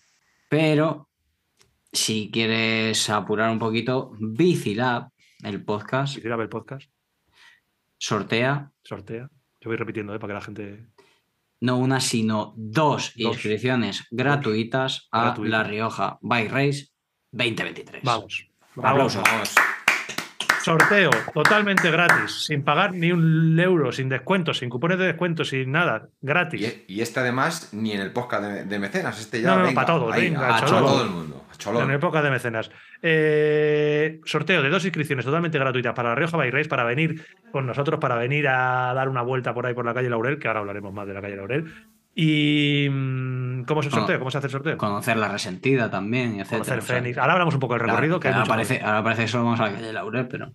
pero 0.50 1.10
si 1.94 2.30
quieres 2.32 3.10
apurar 3.10 3.52
un 3.52 3.60
poquito, 3.60 4.12
Bicilab, 4.20 5.10
el 5.44 5.64
podcast, 5.64 6.18
ver 6.18 6.40
el 6.40 6.50
podcast, 6.50 6.90
sortea 7.98 8.74
sortea. 8.84 9.30
Yo 9.62 9.70
voy 9.70 9.78
repitiendo, 9.78 10.14
¿eh? 10.14 10.20
Para 10.20 10.32
que 10.32 10.40
la 10.40 10.42
gente. 10.42 10.88
no 11.62 11.78
una, 11.78 12.00
sino 12.00 12.54
dos, 12.58 13.14
Dos. 13.16 13.36
inscripciones 13.36 14.06
gratuitas 14.12 15.08
a. 15.12 15.36
La 15.40 15.64
Rioja 15.64 16.18
Bike 16.22 16.52
Race 16.52 16.88
2023. 17.32 18.04
Vamos. 18.04 18.48
Aplausos. 18.76 19.24
Vamos. 19.24 19.56
Sorteo 20.64 21.10
totalmente 21.34 21.92
gratis, 21.92 22.46
sin 22.46 22.64
pagar 22.64 22.94
ni 22.94 23.12
un 23.12 23.60
euro, 23.60 23.92
sin 23.92 24.08
descuentos, 24.08 24.60
sin 24.60 24.70
cupones 24.70 24.98
de 24.98 25.08
descuento, 25.08 25.44
sin 25.44 25.72
nada. 25.72 26.08
Gratis. 26.22 26.86
Y, 26.88 26.94
y 26.96 27.02
este 27.02 27.20
además 27.20 27.74
ni 27.74 27.92
en 27.92 28.02
el 28.02 28.12
podcast 28.12 28.44
de, 28.44 28.66
de 28.66 28.80
mecenas, 28.80 29.20
este 29.20 29.42
ya 29.42 29.50
No, 29.50 29.58
no, 29.58 29.64
venga, 29.64 29.76
para 29.76 29.88
todos, 29.88 30.14
ahí, 30.14 30.30
venga, 30.30 30.58
a, 30.58 30.66
todo 30.66 31.04
el 31.04 31.10
mundo. 31.10 31.44
En 31.66 31.92
época 31.92 32.22
de 32.22 32.30
mecenas. 32.30 32.72
Eh, 33.02 34.20
sorteo 34.26 34.62
de 34.62 34.70
dos 34.70 34.84
inscripciones 34.86 35.26
totalmente 35.26 35.60
gratuitas 35.60 35.94
para 35.94 36.10
la 36.10 36.16
Rioja 36.16 36.38
Bike 36.38 36.54
Race, 36.54 36.70
para 36.70 36.84
venir 36.84 37.26
con 37.52 37.66
nosotros, 37.66 38.00
para 38.00 38.16
venir 38.16 38.48
a 38.48 38.94
dar 38.94 39.10
una 39.10 39.22
vuelta 39.22 39.54
por 39.54 39.66
ahí 39.66 39.74
por 39.74 39.86
la 39.86 39.94
calle 39.94 40.10
Laurel, 40.10 40.40
que 40.40 40.48
ahora 40.48 40.62
hablaremos 40.62 40.94
más 40.94 41.08
de 41.08 41.14
la 41.14 41.22
calle 41.22 41.36
Laurel. 41.36 41.74
Y 42.16 42.88
mm, 42.92 43.64
¿cómo 43.64 43.82
se 43.82 43.90
Cono- 43.90 44.02
sortea? 44.04 44.20
¿Cómo 44.20 44.30
se 44.30 44.38
hace 44.38 44.48
el 44.48 44.52
sorteo? 44.52 44.78
Conocer 44.78 45.18
la 45.18 45.30
resentida 45.30 45.90
también, 45.90 46.40
etcétera. 46.40 46.60
Conocer 46.60 46.82
Fénix. 46.84 47.18
Ahora 47.18 47.34
hablamos 47.34 47.56
un 47.56 47.60
poco 47.60 47.74
del 47.74 47.82
Claro, 47.84 47.94
recorrido, 47.98 48.20
que 48.20 48.28
ahora, 48.28 48.46
parece, 48.46 48.82
ahora 48.84 49.04
parece 49.04 49.24
que 49.24 49.28
solo 49.30 49.46
vamos 49.46 49.60
a 49.60 49.64
la 49.68 49.74
calle 49.74 49.92
Laurel, 49.94 50.28
pero 50.28 50.54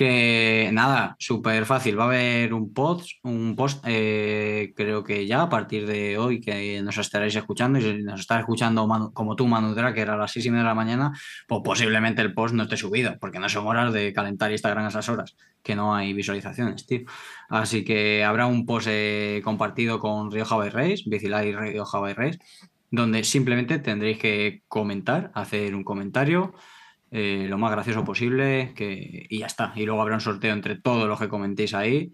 que 0.00 0.70
nada, 0.72 1.14
súper 1.18 1.66
fácil. 1.66 1.98
Va 1.98 2.04
a 2.04 2.06
haber 2.06 2.54
un 2.54 2.72
post, 2.72 3.18
un 3.22 3.54
post, 3.54 3.84
eh, 3.86 4.72
creo 4.74 5.04
que 5.04 5.26
ya 5.26 5.42
a 5.42 5.50
partir 5.50 5.86
de 5.86 6.16
hoy 6.16 6.40
que 6.40 6.80
nos 6.80 6.96
estaréis 6.96 7.36
escuchando 7.36 7.78
y 7.78 7.82
si 7.82 8.02
nos 8.02 8.20
estás 8.20 8.40
escuchando 8.40 8.88
como 9.12 9.36
tú, 9.36 9.46
Manu 9.46 9.74
que 9.74 10.00
era 10.00 10.14
a 10.14 10.16
las 10.16 10.32
seis 10.32 10.46
y 10.46 10.50
media 10.50 10.62
de 10.62 10.68
la 10.68 10.74
mañana, 10.74 11.12
pues 11.46 11.60
posiblemente 11.62 12.22
el 12.22 12.32
post 12.32 12.54
no 12.54 12.62
esté 12.62 12.78
subido, 12.78 13.18
porque 13.20 13.38
no 13.40 13.50
son 13.50 13.66
horas 13.66 13.92
de 13.92 14.14
calentar 14.14 14.50
Instagram 14.50 14.86
a 14.86 14.88
esas 14.88 15.06
horas, 15.10 15.36
que 15.62 15.76
no 15.76 15.94
hay 15.94 16.14
visualizaciones, 16.14 16.86
tío. 16.86 17.00
Así 17.50 17.84
que 17.84 18.24
habrá 18.24 18.46
un 18.46 18.64
post 18.64 18.86
eh, 18.90 19.42
compartido 19.44 19.98
con 19.98 20.30
Rioja 20.30 20.56
by 20.56 20.70
Race, 20.70 21.02
Bicilay 21.04 21.52
Rioja 21.52 21.98
by 21.98 22.14
Race, 22.14 22.38
donde 22.90 23.22
simplemente 23.22 23.78
tendréis 23.78 24.16
que 24.16 24.62
comentar, 24.66 25.30
hacer 25.34 25.74
un 25.74 25.84
comentario 25.84 26.54
eh, 27.10 27.46
lo 27.48 27.58
más 27.58 27.72
gracioso 27.72 28.04
posible 28.04 28.72
que, 28.74 29.26
y 29.28 29.38
ya 29.38 29.46
está. 29.46 29.72
Y 29.74 29.84
luego 29.84 30.00
habrá 30.00 30.14
un 30.14 30.20
sorteo 30.20 30.52
entre 30.52 30.76
todos 30.76 31.08
los 31.08 31.18
que 31.18 31.28
comentéis 31.28 31.74
ahí. 31.74 32.12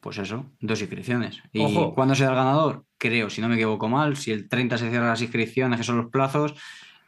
Pues 0.00 0.18
eso, 0.18 0.46
dos 0.60 0.80
inscripciones. 0.80 1.42
¿Y 1.52 1.62
Ojo. 1.62 1.94
cuándo 1.94 2.14
será 2.14 2.30
el 2.30 2.36
ganador? 2.36 2.84
Creo, 2.98 3.28
si 3.28 3.40
no 3.40 3.48
me 3.48 3.56
equivoco 3.56 3.88
mal, 3.88 4.16
si 4.16 4.30
el 4.30 4.48
30 4.48 4.78
se 4.78 4.90
cierran 4.90 5.08
las 5.08 5.22
inscripciones, 5.22 5.78
que 5.78 5.84
son 5.84 5.96
los 5.96 6.10
plazos, 6.10 6.54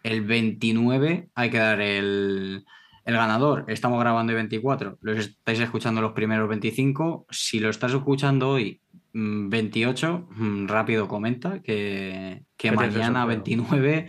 el 0.03 0.23
29 0.23 1.29
hay 1.35 1.51
que 1.51 1.59
dar 1.59 1.81
el, 1.81 2.65
el 3.05 3.15
ganador. 3.15 3.65
Estamos 3.69 4.01
grabando 4.01 4.33
el 4.33 4.37
24, 4.37 4.99
los 5.01 5.19
estáis 5.19 5.61
escuchando 5.61 6.01
los 6.01 6.13
primeros 6.13 6.49
25. 6.49 7.27
Si 7.31 7.61
lo 7.61 7.71
estás 7.71 7.93
escuchando 7.93 8.51
hoy, 8.51 8.81
mm, 9.13 9.49
28, 9.49 10.29
mm, 10.31 10.67
rápido 10.67 11.09
comenta 11.09 11.61
que, 11.63 12.43
mañana 12.75 13.21
sorteo. 13.21 13.27
29 13.27 14.09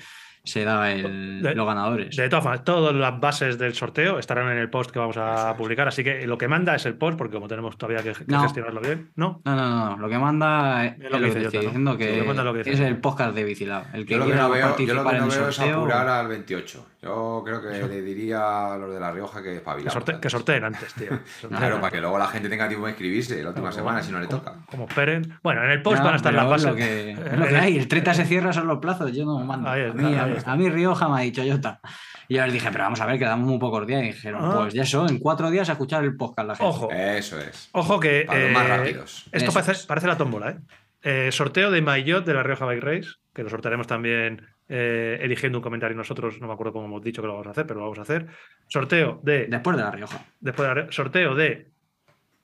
se 0.50 0.64
da 0.66 0.92
el- 0.92 1.42
De- 1.42 1.56
los 1.56 1.66
ganadores. 1.68 2.16
De 2.16 2.28
todas 2.30 2.44
formas, 2.44 2.64
todas 2.64 2.94
las 2.96 3.20
bases 3.20 3.58
del 3.58 3.74
sorteo 3.74 4.20
estarán 4.20 4.52
en 4.52 4.58
el 4.58 4.70
post 4.70 4.92
que 4.92 5.00
vamos 5.00 5.18
a 5.18 5.52
es. 5.52 5.58
publicar, 5.58 5.88
así 5.88 6.04
que 6.04 6.26
lo 6.28 6.38
que 6.38 6.48
manda 6.48 6.76
es 6.76 6.86
el 6.86 6.96
post, 6.96 7.18
porque 7.18 7.34
como 7.36 7.48
tenemos 7.48 7.78
todavía 7.78 8.04
que, 8.04 8.14
que 8.14 8.26
No. 8.28 8.42
gestionarlo 8.44 8.82
bien, 8.82 9.12
¿no? 9.16 9.42
No, 9.46 9.56
no, 9.56 9.90
no, 9.92 9.98
lo 9.98 10.10
que 10.10 10.18
manda 10.18 10.86
es, 10.86 10.94
Es 11.00 11.12
lo 11.12 11.18
es 11.28 11.52
diciendo 11.52 11.92
Lo 11.94 11.98
que 11.98 12.14
que 12.20 12.24
manda 12.24 12.44
lo 12.44 12.54
que 12.54 12.60
dice 12.60 12.72
es 12.74 12.80
el 12.80 12.98
podcast 12.98 13.34
de 13.36 13.44
Bicilab. 13.44 13.84
El 13.96 14.06
que 14.06 14.14
Yo 14.14 14.20
lo 14.20 14.26
que 14.28 14.36
no 14.36 14.50
veo, 14.50 14.60
yo 14.78 14.94
lo 14.94 15.04
participar 15.04 15.14
que 15.14 15.20
no 15.20 15.26
en 15.26 15.32
el 15.32 15.38
veo 15.40 15.50
es 15.50 15.56
sorteo, 15.56 15.78
apurar 15.80 16.08
al 16.08 16.28
28. 16.28 16.86
Yo 17.02 17.42
creo 17.46 17.62
que 17.62 17.70
le 17.88 18.02
diría 18.02 18.74
a 18.74 18.78
los 18.78 18.94
de 18.94 19.00
La 19.00 19.10
Rioja 19.12 19.42
que 19.42 19.62
sorte- 19.90 20.06
que 20.06 20.16
antes. 20.16 20.32
sorteen 20.34 20.64
antes, 20.66 20.94
tío. 20.96 21.08
Sorteen 21.40 21.50
Claro, 21.58 21.76
antes. 21.76 21.80
para 21.80 21.92
que 21.92 22.02
luego 22.02 22.18
la 22.20 22.28
gente 22.28 22.50
tenga 22.50 22.68
tiempo 22.68 22.86
de 22.88 22.92
inscribirse 22.92 23.42
la 23.42 23.50
última 23.50 23.72
semana 23.72 24.04
si 24.04 24.12
no 24.12 24.20
le 24.20 24.26
como- 24.28 24.40
toca. 24.40 24.56
Como 24.66 24.86
esperen. 24.86 25.34
Bueno, 25.42 25.64
en 25.64 25.72
el 25.72 25.82
post 25.82 26.00
No, 26.00 26.04
van 26.04 26.14
a 26.14 26.18
estar 26.18 26.34
las 26.34 26.44
es 26.44 26.50
bases. 26.50 26.66
lo 26.70 26.76
que, 26.76 27.12
es 27.12 27.38
lo 27.40 27.48
que 27.48 27.56
hay. 27.56 27.78
El 27.78 27.88
30 27.88 28.14
se 28.14 28.26
cierra, 28.26 28.52
son 28.52 28.68
los 28.68 28.80
plazos. 28.80 29.14
Yo 29.14 29.24
no 29.26 29.40
mando. 29.40 29.70
Ahí 29.70 29.82
a, 29.82 29.88
está, 29.88 30.02
mí, 30.02 30.08
ahí 30.14 30.16
a, 30.32 30.34
está. 30.36 30.52
a 30.52 30.56
mí 30.58 30.70
Rioja 30.70 31.08
me 31.08 31.16
ha 31.20 31.22
dicho 31.24 31.42
Jota. 31.50 31.80
Y 32.28 32.36
yo 32.36 32.44
les 32.44 32.54
dije, 32.54 32.70
pero 32.72 32.84
vamos 32.84 33.00
a 33.00 33.06
ver, 33.06 33.18
quedamos 33.18 33.48
muy 33.48 33.60
pocos 33.60 33.88
días. 33.88 34.04
Y 34.04 34.08
dijeron, 34.08 34.42
Ah. 34.44 34.54
pues 34.58 34.74
ya 34.74 34.84
eso, 34.84 35.08
en 35.08 35.20
cuatro 35.20 35.50
días 35.50 35.70
a 35.70 35.72
escuchar 35.72 36.04
el 36.04 36.18
podcast 36.18 36.48
la 36.50 36.56
gente. 36.56 36.70
Ojo, 36.70 36.92
Eso 36.92 37.40
es. 37.40 37.70
ojo 37.72 38.00
que. 38.00 38.26
Para 38.28 38.40
los 38.42 38.52
más 38.52 38.66
eh, 38.66 38.78
rápidos. 38.78 39.26
Esto 39.32 39.52
parece, 39.54 39.88
parece 39.88 40.08
la 40.08 40.18
tómbola, 40.18 40.50
¿eh? 40.52 40.58
Eh, 41.02 41.30
Sorteo 41.32 41.72
de 41.72 41.82
Maillot 41.82 42.26
de 42.26 42.34
la 42.34 42.44
Rioja 42.44 42.66
Bike 42.66 42.84
Race, 42.84 43.10
que 43.34 43.42
lo 43.44 43.50
sortearemos 43.50 43.88
también 43.88 44.46
eh, 44.70 45.18
eligiendo 45.22 45.58
un 45.58 45.64
comentario 45.64 45.98
nosotros. 45.98 46.40
No 46.40 46.48
me 46.48 46.54
acuerdo 46.54 46.72
cómo 46.74 46.86
hemos 46.86 47.02
dicho 47.02 47.22
que 47.22 47.28
lo 47.28 47.34
vamos 47.34 47.48
a 47.48 47.52
hacer, 47.52 47.66
pero 47.68 47.80
lo 47.80 47.86
vamos 47.88 48.00
a 48.00 48.04
hacer. 48.04 48.28
Sorteo 48.68 49.20
de. 49.24 49.48
Después 49.48 49.76
de 49.76 49.84
la 49.84 49.92
Rioja. 49.92 50.26
Después 50.40 50.70
de 50.70 50.76
la- 50.76 50.92
sorteo 50.92 51.36
de 51.36 51.68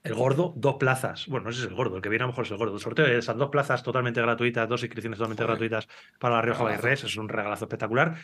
el 0.04 0.14
gordo, 0.14 0.54
dos 0.56 0.76
plazas. 0.76 1.28
Bueno, 1.28 1.46
no 1.46 1.52
sé 1.52 1.60
si 1.62 1.66
es 1.66 1.70
el 1.72 1.76
gordo, 1.76 1.96
el 1.96 2.02
que 2.02 2.10
viene 2.10 2.24
a 2.24 2.28
lo 2.28 2.32
mejor 2.34 2.46
es 2.46 2.52
el 2.52 2.58
gordo. 2.58 2.76
El 2.76 2.80
sorteo 2.82 3.06
de 3.06 3.18
esas 3.18 3.38
dos 3.38 3.50
plazas 3.50 3.82
totalmente 3.82 4.22
gratuitas, 4.22 4.68
dos 4.70 4.84
inscripciones 4.84 5.18
totalmente 5.18 5.44
Joder. 5.44 5.58
gratuitas 5.58 5.88
para 6.20 6.36
la 6.36 6.42
Rioja. 6.42 6.78
Race. 6.78 7.08
Es 7.08 7.16
un 7.18 7.28
regalazo 7.30 7.66
espectacular. 7.66 8.16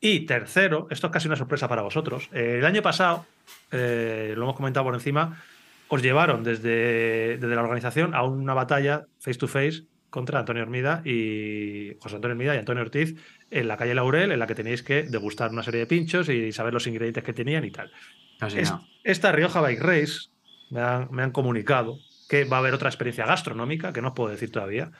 Y 0.00 0.26
tercero, 0.26 0.86
esto 0.90 1.08
es 1.08 1.12
casi 1.12 1.26
una 1.26 1.36
sorpresa 1.36 1.68
para 1.68 1.82
vosotros. 1.82 2.30
eh, 2.32 2.56
el 2.60 2.64
año 2.64 2.82
pasado, 2.82 3.26
eh, 3.72 4.32
lo 4.36 4.44
hemos 4.44 4.56
comentado 4.56 4.84
por 4.84 4.94
encima, 4.94 5.42
os 5.88 6.00
llevaron 6.02 6.44
desde, 6.44 7.36
desde 7.38 7.54
la 7.54 7.62
organización 7.62 8.14
a 8.14 8.22
una 8.22 8.54
batalla 8.54 9.06
face 9.18 9.38
to 9.38 9.48
face 9.48 9.82
contra 10.10 10.38
Antonio 10.38 10.62
Hermida 10.62 11.02
y 11.04 11.96
José 12.00 12.14
Antonio 12.16 12.32
Hermida 12.32 12.54
y 12.54 12.58
Antonio 12.58 12.82
Ortiz 12.82 13.16
en 13.50 13.68
la 13.68 13.76
calle 13.76 13.94
Laurel, 13.94 14.32
en 14.32 14.38
la 14.38 14.46
que 14.46 14.54
tenéis 14.54 14.82
que 14.82 15.04
degustar 15.04 15.50
una 15.50 15.62
serie 15.62 15.80
de 15.80 15.86
pinchos 15.86 16.28
y 16.28 16.52
saber 16.52 16.74
los 16.74 16.86
ingredientes 16.86 17.24
que 17.24 17.32
tenían 17.32 17.64
y 17.64 17.70
tal. 17.70 17.90
Casi 18.38 18.58
Es- 18.60 18.70
no. 18.70 18.86
esta 19.04 19.32
Rioja 19.32 19.60
Bike 19.60 19.80
Race 19.82 20.28
me 20.70 20.80
han, 20.80 21.08
me 21.10 21.22
han 21.22 21.30
comunicado 21.32 21.98
que 22.28 22.44
va 22.44 22.58
a 22.58 22.60
haber 22.60 22.74
otra 22.74 22.88
experiencia 22.90 23.24
gastronómica, 23.26 23.92
que 23.92 24.02
no 24.02 24.08
os 24.08 24.14
puedo 24.14 24.30
decir 24.30 24.50
todavía. 24.52 24.90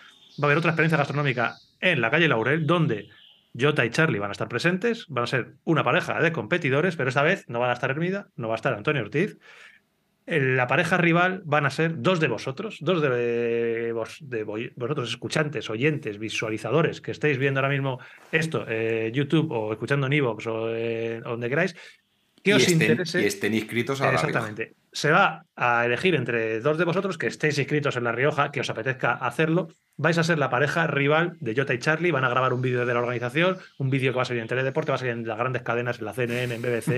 Va 0.41 0.45
a 0.45 0.47
haber 0.47 0.59
otra 0.59 0.71
experiencia 0.71 0.97
gastronómica 0.99 1.57
en 1.81 2.01
la 2.01 2.11
calle 2.11 2.27
Laurel, 2.29 2.67
donde 2.67 3.09
Jota 3.59 3.85
y 3.85 3.91
Charlie 3.91 4.19
van 4.19 4.31
a 4.31 4.33
estar 4.33 4.49
presentes, 4.49 5.05
van 5.09 5.25
a 5.25 5.27
ser 5.27 5.55
una 5.65 5.85
pareja 5.85 6.21
de 6.21 6.33
competidores, 6.33 6.97
pero 6.97 7.09
esta 7.11 7.23
vez 7.23 7.45
no 7.49 7.61
van 7.61 7.71
a 7.71 7.75
estar 7.75 7.91
Hermida, 7.91 8.29
no 8.37 8.49
va 8.49 8.55
a 8.55 8.57
estar 8.57 8.73
Antonio 8.75 9.03
Ortiz. 9.03 9.37
La 10.29 10.67
pareja 10.67 10.99
rival 10.99 11.41
van 11.47 11.65
a 11.65 11.71
ser 11.71 12.03
dos 12.03 12.21
de 12.21 12.29
vosotros, 12.29 12.77
dos 12.81 13.01
de, 13.01 13.93
vos, 13.95 14.19
de 14.21 14.45
vosotros, 14.45 15.09
escuchantes, 15.09 15.71
oyentes, 15.71 16.19
visualizadores, 16.19 17.01
que 17.01 17.13
estéis 17.13 17.39
viendo 17.39 17.61
ahora 17.61 17.73
mismo 17.73 17.99
esto, 18.31 18.67
eh, 18.69 19.11
YouTube 19.15 19.51
o 19.51 19.73
escuchando 19.73 20.07
en 20.07 20.13
Evox 20.13 20.47
o 20.47 20.69
eh, 20.69 21.23
donde 21.25 21.49
queráis, 21.49 21.75
que 22.43 22.55
os 22.55 22.63
estén, 22.63 22.91
interese. 22.91 23.23
Y 23.23 23.25
estén 23.25 23.55
inscritos 23.55 24.03
a 24.03 24.13
Exactamente. 24.13 24.75
Se 24.93 25.11
va 25.11 25.45
a 25.57 25.87
elegir 25.87 26.15
entre 26.15 26.61
dos 26.61 26.77
de 26.77 26.85
vosotros 26.85 27.17
que 27.17 27.27
estéis 27.27 27.59
inscritos 27.59 27.97
en 27.97 28.05
La 28.05 28.13
Rioja, 28.13 28.51
que 28.51 28.61
os 28.61 28.69
apetezca 28.69 29.13
hacerlo. 29.13 29.69
Vais 29.97 30.19
a 30.19 30.25
ser 30.25 30.39
la 30.39 30.51
pareja 30.51 30.87
rival 30.87 31.37
de 31.41 31.55
Jota 31.55 31.75
y 31.75 31.79
Charlie. 31.79 32.11
Van 32.11 32.25
a 32.25 32.29
grabar 32.29 32.53
un 32.53 32.63
vídeo 32.63 32.85
de 32.85 32.95
la 32.95 33.01
organización, 33.01 33.59
un 33.79 33.91
vídeo 33.91 34.13
que 34.13 34.17
va 34.17 34.23
a 34.23 34.27
salir 34.27 34.43
en 34.43 34.49
Teledeporte, 34.49 34.93
va 34.93 34.97
a 34.97 34.99
salir 34.99 35.15
en 35.15 35.27
las 35.27 35.39
grandes 35.39 35.63
cadenas, 35.63 35.99
en 35.99 36.05
la 36.05 36.13
CNN, 36.13 36.55
en 36.55 36.63
BBC, 36.63 36.89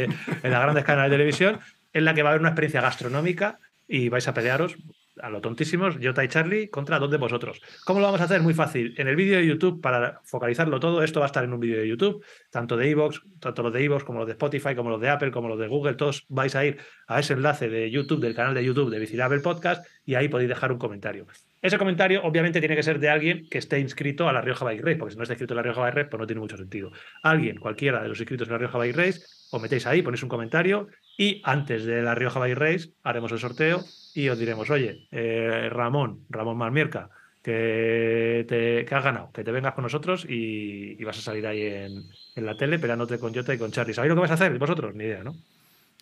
en 0.43 0.51
las 0.51 0.63
grandes 0.63 0.85
cadenas 0.85 1.11
de 1.11 1.17
televisión, 1.17 1.61
en 1.93 2.05
la 2.05 2.15
que 2.15 2.23
va 2.23 2.31
a 2.31 2.33
haber 2.33 2.41
una 2.41 2.51
experiencia 2.51 2.81
gastronómica 2.81 3.59
y 3.87 4.09
vais 4.09 4.27
a 4.29 4.35
pelearos 4.35 4.77
a 5.23 5.31
lo 5.31 5.41
tontísimos, 5.41 5.97
Jota 6.03 6.25
y 6.25 6.29
Charlie 6.29 6.69
contra 6.69 6.99
dos 6.99 7.11
de 7.11 7.19
vosotros. 7.19 7.61
¿Cómo 7.85 8.01
lo 8.01 8.07
vamos 8.07 8.21
a 8.21 8.25
hacer? 8.25 8.41
Muy 8.41 8.55
fácil. 8.55 8.95
En 8.97 9.09
el 9.09 9.17
vídeo 9.17 9.39
de 9.39 9.47
YouTube, 9.47 9.81
para 9.81 10.21
focalizarlo 10.25 10.81
todo, 10.81 11.03
esto 11.03 11.21
va 11.21 11.27
a 11.27 11.29
estar 11.29 11.45
en 11.45 11.53
un 11.53 11.61
vídeo 11.61 11.79
de 11.79 11.89
YouTube, 11.89 12.25
tanto 12.51 12.77
de 12.77 12.91
Evox, 12.91 13.21
tanto 13.41 13.63
los 13.63 13.73
de 13.73 13.85
Evox 13.85 14.05
como 14.05 14.21
los 14.21 14.27
de 14.27 14.33
Spotify, 14.33 14.75
como 14.75 14.91
los 14.91 15.01
de 15.01 15.09
Apple, 15.09 15.31
como 15.31 15.49
los 15.49 15.59
de 15.59 15.69
Google, 15.69 15.95
todos 15.95 16.25
vais 16.29 16.55
a 16.55 16.65
ir 16.65 16.79
a 17.07 17.21
ese 17.21 17.35
enlace 17.35 17.69
de 17.69 17.91
YouTube, 17.91 18.21
del 18.21 18.35
canal 18.35 18.55
de 18.55 18.65
YouTube 18.65 18.91
de 18.91 18.99
Vigilable 18.99 19.41
Podcast, 19.41 19.85
y 20.05 20.15
ahí 20.15 20.29
podéis 20.29 20.49
dejar 20.49 20.73
un 20.73 20.79
comentario. 20.79 21.27
Ese 21.63 21.77
comentario, 21.77 22.23
obviamente, 22.23 22.61
tiene 22.61 22.77
que 22.77 22.83
ser 22.83 22.99
de 22.99 23.11
alguien 23.11 23.47
que 23.51 23.59
esté 23.59 23.79
inscrito 23.81 24.29
a 24.29 24.33
la 24.33 24.41
Rioja 24.41 24.65
Bike 24.65 24.83
Race, 24.83 24.97
porque 24.97 25.13
si 25.13 25.19
no 25.19 25.25
está 25.25 25.35
inscrito 25.35 25.53
a 25.53 25.57
la 25.57 25.63
Rioja 25.63 25.83
Bike 25.83 25.95
Race, 25.95 26.09
pues 26.09 26.21
no 26.21 26.27
tiene 26.27 26.41
mucho 26.41 26.57
sentido. 26.57 26.91
Alguien, 27.23 27.59
cualquiera 27.59 28.03
de 28.03 28.09
los 28.09 28.19
inscritos 28.19 28.49
en 28.49 28.53
la 28.53 28.59
Rioja 28.59 28.79
Bike 28.79 28.97
Race, 28.97 29.21
os 29.51 29.61
metéis 29.61 29.87
ahí, 29.87 30.03
ponéis 30.03 30.23
un 30.23 30.29
comentario 30.29 30.89
y 31.19 31.43
antes 31.45 31.85
de 31.85 32.03
la 32.03 32.15
Rioja 32.15 32.41
Bike 32.41 32.59
Race 32.59 32.91
haremos 33.03 33.33
el 33.33 33.39
sorteo 33.39 33.85
y 34.15 34.29
os 34.29 34.39
diremos, 34.39 34.71
oye, 34.71 35.09
eh, 35.11 35.69
Ramón, 35.71 36.25
Ramón 36.29 36.57
Malmierca, 36.57 37.11
que, 37.43 38.45
te, 38.49 38.85
que 38.85 38.95
has 38.95 39.05
ganado, 39.05 39.31
que 39.33 39.45
te 39.45 39.53
vengas 39.53 39.75
con 39.75 39.85
nosotros 39.85 40.27
y, 40.29 40.97
y 41.01 41.05
vas 41.05 41.19
a 41.19 41.23
salir 41.23 41.47
ahí 41.47 41.63
en, 41.63 42.05
en, 42.37 42.47
la 42.47 42.57
tele 42.57 42.79
peleándote 42.79 43.19
con 43.19 43.35
Jota 43.35 43.55
y 43.55 43.59
con 43.59 43.71
Charlie. 43.71 43.95
¿Sabéis 43.95 44.11
lo 44.11 44.17
que 44.17 44.21
vais 44.21 44.31
a 44.31 44.35
hacer 44.35 44.57
vosotros? 44.59 44.95
Ni 44.95 45.05
idea, 45.05 45.25
¿no? 45.25 45.35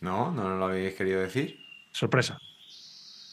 No, 0.01 0.31
no 0.33 0.57
lo 0.57 0.65
habéis 0.67 0.95
querido 0.95 1.21
decir. 1.21 1.59
Sorpresa. 1.93 2.39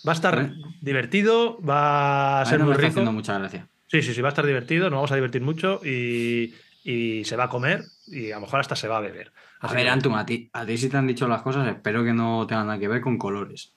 Va 0.08 0.12
a 0.12 0.16
estar 0.16 0.52
divertido, 0.82 1.60
va 1.62 2.42
a 2.42 2.46
ser 2.46 2.60
no 2.60 2.66
muy 2.66 2.74
me 2.74 2.78
rico. 2.78 2.88
Está 2.88 3.00
haciendo 3.00 3.12
mucha 3.12 3.40
gracia. 3.40 3.68
Sí, 3.88 4.02
sí, 4.02 4.14
sí, 4.14 4.22
va 4.22 4.30
a 4.30 4.32
estar 4.32 4.46
divertido, 4.46 4.90
nos 4.90 4.98
vamos 4.98 5.12
a 5.12 5.16
divertir 5.16 5.42
mucho 5.42 5.82
y, 5.84 6.54
y 6.84 7.24
se 7.26 7.36
va 7.36 7.46
a 7.46 7.50
comer 7.50 7.84
y 8.08 8.32
a 8.32 8.36
lo 8.36 8.42
mejor 8.42 8.60
hasta 8.60 8.76
se 8.76 8.88
va 8.88 8.98
a 8.98 9.02
beber. 9.02 9.32
Así 9.66 9.74
a 9.74 9.78
ver, 9.78 9.86
que... 9.86 9.90
Antum, 9.92 10.16
a 10.16 10.26
ti, 10.26 10.50
a 10.54 10.66
ti 10.66 10.78
sí 10.78 10.90
te 10.90 10.98
han 10.98 11.08
dicho 11.08 11.28
las 11.28 11.42
cosas, 11.42 11.68
espero 11.68 12.04
que 12.04 12.14
no 12.14 12.46
tengan 12.48 12.68
nada 12.68 12.80
que 12.80 12.88
ver 12.88 13.02
con 13.02 13.18
colores. 13.18 13.74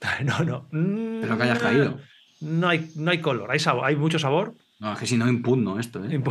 No, 0.24 0.44
no. 0.44 0.66
Pero 0.70 1.36
que 1.36 1.42
hayas 1.42 1.58
caído. 1.58 1.98
No 2.40 2.68
hay, 2.68 2.90
no 2.96 3.10
hay 3.10 3.20
color, 3.20 3.50
hay, 3.50 3.58
sabor, 3.58 3.84
hay 3.84 3.96
mucho 3.96 4.18
sabor. 4.18 4.54
No, 4.78 4.94
es 4.94 4.98
que 4.98 5.06
si 5.06 5.18
no 5.18 5.28
impugno 5.28 5.78
esto. 5.78 6.02
¿eh? 6.02 6.22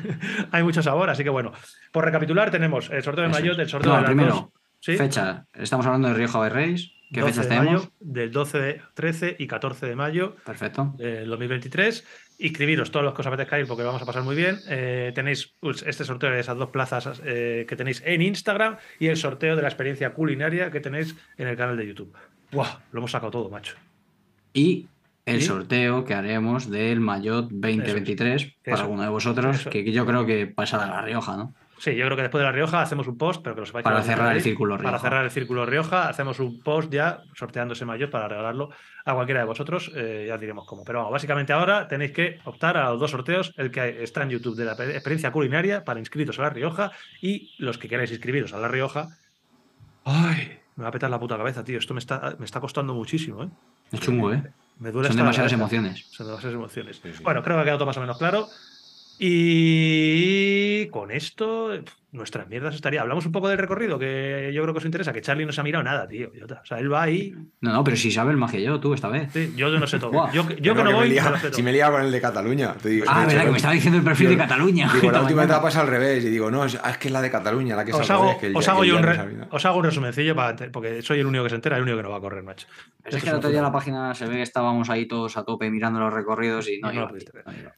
hay 0.50 0.62
mucho 0.62 0.82
sabor, 0.82 1.10
así 1.10 1.22
que 1.22 1.28
bueno. 1.28 1.52
Por 1.92 2.04
recapitular, 2.04 2.50
tenemos 2.50 2.88
el 2.90 3.02
sorteo 3.02 3.24
de 3.24 3.30
Mayo, 3.30 3.52
el 3.52 3.68
sorteo 3.68 3.90
no, 3.90 3.96
de 3.96 4.02
las 4.02 4.10
primero, 4.10 4.34
dos. 4.34 4.44
¿Sí? 4.80 4.96
fecha. 4.96 5.44
Estamos 5.52 5.84
hablando 5.84 6.08
de 6.08 6.14
Rioja 6.14 6.48
Race. 6.48 6.90
¿Qué 7.12 7.22
fechas 7.22 7.48
tenemos? 7.48 7.72
Mayo, 7.72 7.92
del 8.00 8.32
12, 8.32 8.80
13 8.94 9.36
y 9.38 9.46
14 9.46 9.86
de 9.86 9.96
mayo 9.96 10.36
Perfecto. 10.44 10.94
del 10.98 11.28
2023. 11.28 12.04
Inscribiros 12.40 12.92
todos 12.92 13.04
los 13.04 13.14
que 13.14 13.22
os 13.22 13.26
apetezca 13.26 13.58
ir 13.58 13.66
porque 13.66 13.82
vamos 13.82 14.00
a 14.00 14.06
pasar 14.06 14.22
muy 14.22 14.36
bien. 14.36 14.58
Eh, 14.68 15.10
tenéis 15.14 15.54
este 15.84 16.04
sorteo 16.04 16.30
de 16.30 16.38
esas 16.40 16.56
dos 16.56 16.70
plazas 16.70 17.20
eh, 17.24 17.66
que 17.68 17.74
tenéis 17.74 18.00
en 18.06 18.22
Instagram 18.22 18.76
y 19.00 19.08
el 19.08 19.16
sorteo 19.16 19.56
de 19.56 19.62
la 19.62 19.68
experiencia 19.68 20.14
culinaria 20.14 20.70
que 20.70 20.80
tenéis 20.80 21.16
en 21.36 21.48
el 21.48 21.56
canal 21.56 21.76
de 21.76 21.86
YouTube. 21.88 22.14
¡Buah! 22.52 22.78
Lo 22.92 22.98
hemos 23.00 23.10
sacado 23.10 23.32
todo, 23.32 23.50
macho. 23.50 23.74
Y 24.54 24.86
el 25.26 25.40
¿Sí? 25.40 25.48
sorteo 25.48 26.04
que 26.04 26.14
haremos 26.14 26.70
del 26.70 27.00
Mayotte 27.00 27.48
2023 27.50 28.42
Eso, 28.42 28.52
para 28.64 28.74
eso, 28.76 28.82
alguno 28.84 29.02
de 29.02 29.08
vosotros, 29.08 29.56
eso. 29.60 29.70
que 29.70 29.90
yo 29.90 30.06
creo 30.06 30.24
que 30.24 30.46
pasa 30.46 30.78
de 30.78 30.86
La 30.86 31.02
Rioja, 31.02 31.36
¿no? 31.36 31.54
Sí, 31.78 31.94
yo 31.94 32.04
creo 32.06 32.16
que 32.16 32.22
después 32.22 32.40
de 32.40 32.46
La 32.46 32.52
Rioja 32.52 32.82
hacemos 32.82 33.06
un 33.06 33.16
post, 33.16 33.40
pero 33.42 33.54
que 33.54 33.60
lo 33.60 33.66
sepáis. 33.66 33.84
Para 33.84 33.98
que 34.00 34.06
cerrar 34.06 34.34
el 34.34 34.42
círculo 34.42 34.76
Rioja. 34.76 34.90
Para 34.90 34.98
cerrar 34.98 35.24
el 35.24 35.30
círculo 35.30 35.64
Rioja, 35.64 36.08
hacemos 36.08 36.40
un 36.40 36.60
post 36.60 36.92
ya 36.92 37.22
sorteando 37.34 37.74
ese 37.74 37.84
mayor 37.84 38.10
para 38.10 38.26
regalarlo 38.26 38.70
a 39.04 39.14
cualquiera 39.14 39.40
de 39.40 39.46
vosotros. 39.46 39.90
Eh, 39.94 40.26
ya 40.28 40.36
diremos 40.38 40.66
cómo. 40.66 40.84
Pero 40.84 40.98
vamos, 40.98 41.12
básicamente 41.12 41.52
ahora 41.52 41.86
tenéis 41.86 42.12
que 42.12 42.40
optar 42.44 42.76
a 42.76 42.90
los 42.90 43.00
dos 43.00 43.12
sorteos: 43.12 43.54
el 43.56 43.70
que 43.70 44.02
está 44.02 44.22
en 44.24 44.30
YouTube 44.30 44.56
de 44.56 44.64
la 44.64 44.72
experiencia 44.72 45.30
culinaria 45.30 45.84
para 45.84 46.00
inscritos 46.00 46.38
a 46.38 46.42
La 46.42 46.50
Rioja 46.50 46.90
y 47.20 47.54
los 47.58 47.78
que 47.78 47.88
queráis 47.88 48.10
inscribiros 48.10 48.52
a 48.52 48.58
La 48.58 48.68
Rioja. 48.68 49.08
¡Ay! 50.04 50.58
Me 50.76 50.82
va 50.82 50.88
a 50.88 50.92
petar 50.92 51.10
la 51.10 51.18
puta 51.18 51.36
cabeza, 51.36 51.64
tío. 51.64 51.78
Esto 51.78 51.94
me 51.94 52.00
está, 52.00 52.36
me 52.38 52.44
está 52.44 52.60
costando 52.60 52.94
muchísimo, 52.94 53.44
¿eh? 53.44 53.48
Es 53.90 54.00
chungo, 54.00 54.32
¿eh? 54.32 54.42
Me 54.78 54.92
duele 54.92 55.08
Son 55.08 55.16
demasiadas 55.16 55.52
emociones. 55.52 56.06
Son 56.10 56.26
demasiadas 56.26 56.54
emociones. 56.54 57.00
Sí, 57.02 57.12
sí. 57.12 57.22
Bueno, 57.22 57.42
creo 57.42 57.56
que 57.56 57.62
ha 57.62 57.64
quedado 57.64 57.78
todo 57.78 57.86
más 57.86 57.96
o 57.96 58.00
menos 58.00 58.16
claro. 58.16 58.46
Y 59.18 60.86
con 60.88 61.10
esto, 61.10 61.70
nuestras 62.12 62.48
mierdas 62.48 62.74
estaría. 62.74 63.00
Hablamos 63.02 63.26
un 63.26 63.32
poco 63.32 63.48
del 63.48 63.58
recorrido, 63.58 63.98
que 63.98 64.50
yo 64.54 64.62
creo 64.62 64.74
que 64.74 64.78
os 64.78 64.84
interesa, 64.84 65.12
que 65.12 65.20
Charlie 65.20 65.44
no 65.46 65.52
se 65.52 65.60
ha 65.60 65.64
mirado 65.64 65.84
nada, 65.84 66.06
tío. 66.06 66.30
O 66.60 66.64
sea, 66.64 66.78
él 66.78 66.92
va 66.92 67.02
ahí. 67.02 67.34
No, 67.60 67.72
no, 67.72 67.84
pero 67.84 67.96
si 67.96 68.10
sabe 68.10 68.30
el 68.32 68.36
más 68.36 68.50
que 68.52 68.62
yo, 68.62 68.78
tú, 68.80 68.94
esta 68.94 69.08
vez. 69.08 69.30
Sí, 69.32 69.52
yo 69.56 69.70
no 69.70 69.86
sé 69.86 69.98
todo. 69.98 70.30
yo, 70.32 70.48
yo 70.60 70.74
que 70.74 70.82
no 70.84 70.92
voy. 70.92 71.08
Me 71.08 71.14
lía, 71.14 71.24
no 71.24 71.30
lo 71.30 71.36
sé 71.38 71.46
todo. 71.48 71.56
si 71.56 71.62
me 71.62 71.72
liaba 71.72 71.96
con 71.96 72.06
el 72.06 72.12
de 72.12 72.20
Cataluña. 72.20 72.74
Te 72.74 72.88
digo, 72.90 73.06
ah, 73.08 73.20
verdad, 73.20 73.34
hecho, 73.34 73.44
que 73.44 73.50
me 73.50 73.56
estaba 73.56 73.74
diciendo 73.74 73.98
el 73.98 74.04
perfil 74.04 74.28
de 74.30 74.36
Cataluña. 74.36 74.92
Digo, 74.94 75.10
la 75.12 75.20
última 75.22 75.44
etapa 75.44 75.68
es 75.68 75.76
al 75.76 75.86
revés. 75.86 76.24
Y 76.24 76.30
digo, 76.30 76.50
no, 76.50 76.64
es, 76.64 76.74
es 76.74 76.98
que 76.98 77.08
es 77.08 77.12
la 77.12 77.20
de 77.22 77.30
Cataluña, 77.30 77.76
la 77.76 77.84
que 77.84 77.90
es 77.90 77.96
os 77.96 78.10
hago, 78.10 78.24
revés. 78.24 78.38
Que 78.38 78.46
el, 78.46 78.56
os, 78.56 78.68
hago 78.68 78.84
yo 78.84 78.96
un 78.96 79.02
re- 79.02 79.46
os 79.50 79.64
hago 79.66 79.78
un 79.78 79.84
resumencillo 79.84 80.34
para, 80.34 80.70
porque 80.70 81.02
soy 81.02 81.20
el 81.20 81.26
único 81.26 81.44
que 81.44 81.50
se 81.50 81.56
entera, 81.56 81.76
el 81.76 81.82
único 81.82 81.96
que 81.98 82.02
no 82.04 82.10
va 82.10 82.16
a 82.18 82.20
correr, 82.20 82.42
macho. 82.42 82.66
Pero 83.02 83.16
es 83.16 83.22
que 83.22 83.30
el 83.30 83.36
otro 83.36 83.50
día 83.50 83.58
en 83.58 83.64
la 83.64 83.72
página 83.72 84.14
se 84.14 84.26
ve 84.26 84.36
que 84.36 84.42
estábamos 84.42 84.88
ahí 84.90 85.06
todos 85.06 85.36
a 85.36 85.44
tope 85.44 85.70
mirando 85.70 86.00
los 86.00 86.12
recorridos 86.12 86.68
y 86.68 86.80
no, 86.80 86.88
No 86.88 86.94
lo 86.94 87.00
iba, 87.00 87.08
pudiste 87.08 87.32
ver. 87.34 87.46
no 87.46 87.52
iba. 87.52 87.72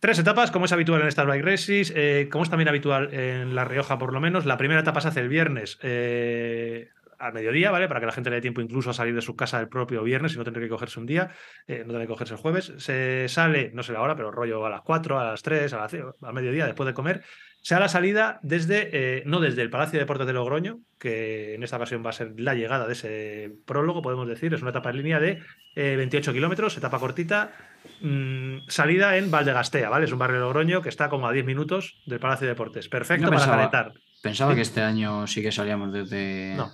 Tres 0.00 0.18
etapas, 0.20 0.52
como 0.52 0.66
es 0.66 0.72
habitual 0.72 1.00
en 1.02 1.08
estas 1.08 1.26
bike 1.26 1.44
races, 1.44 1.92
eh, 1.96 2.28
como 2.30 2.44
es 2.44 2.50
también 2.50 2.68
habitual 2.68 3.12
en 3.12 3.56
La 3.56 3.64
Rioja, 3.64 3.98
por 3.98 4.12
lo 4.12 4.20
menos. 4.20 4.46
La 4.46 4.56
primera 4.56 4.80
etapa 4.80 5.00
se 5.00 5.08
hace 5.08 5.20
el 5.20 5.28
viernes 5.28 5.76
eh, 5.82 6.90
al 7.18 7.32
mediodía, 7.32 7.72
¿vale? 7.72 7.88
Para 7.88 7.98
que 7.98 8.06
la 8.06 8.12
gente 8.12 8.30
le 8.30 8.36
dé 8.36 8.42
tiempo 8.42 8.60
incluso 8.60 8.90
a 8.90 8.94
salir 8.94 9.12
de 9.12 9.22
su 9.22 9.34
casa 9.34 9.58
el 9.58 9.68
propio 9.68 10.04
viernes 10.04 10.34
y 10.34 10.38
no 10.38 10.44
tener 10.44 10.62
que 10.62 10.68
cogerse 10.68 11.00
un 11.00 11.06
día, 11.06 11.30
eh, 11.66 11.82
no 11.84 11.92
tener 11.92 12.02
que 12.02 12.12
cogerse 12.12 12.34
el 12.34 12.40
jueves. 12.40 12.72
Se 12.76 13.26
sale, 13.28 13.72
no 13.74 13.82
sé 13.82 13.92
la 13.92 14.00
hora, 14.00 14.14
pero 14.14 14.30
rollo 14.30 14.64
a 14.64 14.70
las 14.70 14.82
4, 14.82 15.18
a 15.18 15.24
las 15.24 15.42
3, 15.42 15.72
a 15.72 15.78
las 15.78 15.94
al 15.94 16.32
mediodía, 16.32 16.66
después 16.66 16.86
de 16.86 16.94
comer. 16.94 17.24
Se 17.68 17.74
da 17.74 17.80
la 17.80 17.88
salida 17.90 18.40
desde, 18.42 18.88
eh, 19.18 19.22
no 19.26 19.40
desde 19.40 19.60
el 19.60 19.68
Palacio 19.68 19.98
de 19.98 20.04
Deportes 20.04 20.26
de 20.26 20.32
Logroño, 20.32 20.78
que 20.98 21.54
en 21.54 21.62
esta 21.62 21.76
ocasión 21.76 22.02
va 22.02 22.08
a 22.08 22.14
ser 22.14 22.32
la 22.38 22.54
llegada 22.54 22.86
de 22.86 22.94
ese 22.94 23.52
prólogo, 23.66 24.00
podemos 24.00 24.26
decir. 24.26 24.54
Es 24.54 24.62
una 24.62 24.70
etapa 24.70 24.88
en 24.88 24.96
línea 24.96 25.20
de 25.20 25.42
eh, 25.76 25.94
28 25.98 26.32
kilómetros, 26.32 26.78
etapa 26.78 26.98
cortita, 26.98 27.52
mm, 28.00 28.60
salida 28.68 29.18
en 29.18 29.30
Valdegastea, 29.30 29.90
¿vale? 29.90 30.06
Es 30.06 30.12
un 30.12 30.18
barrio 30.18 30.36
de 30.38 30.44
Logroño 30.44 30.80
que 30.80 30.88
está 30.88 31.10
como 31.10 31.28
a 31.28 31.32
10 31.32 31.44
minutos 31.44 32.00
del 32.06 32.20
Palacio 32.20 32.46
de 32.46 32.54
Deportes. 32.54 32.88
Perfecto 32.88 33.26
para 33.26 33.36
pensaba- 33.36 33.56
calentar. 33.56 33.92
Pensaba 34.22 34.52
Sí. 34.52 34.56
que 34.56 34.62
este 34.62 34.80
año 34.80 35.26
sí 35.26 35.42
que 35.42 35.52
salíamos 35.52 35.92
desde. 35.92 36.54
No. 36.56 36.70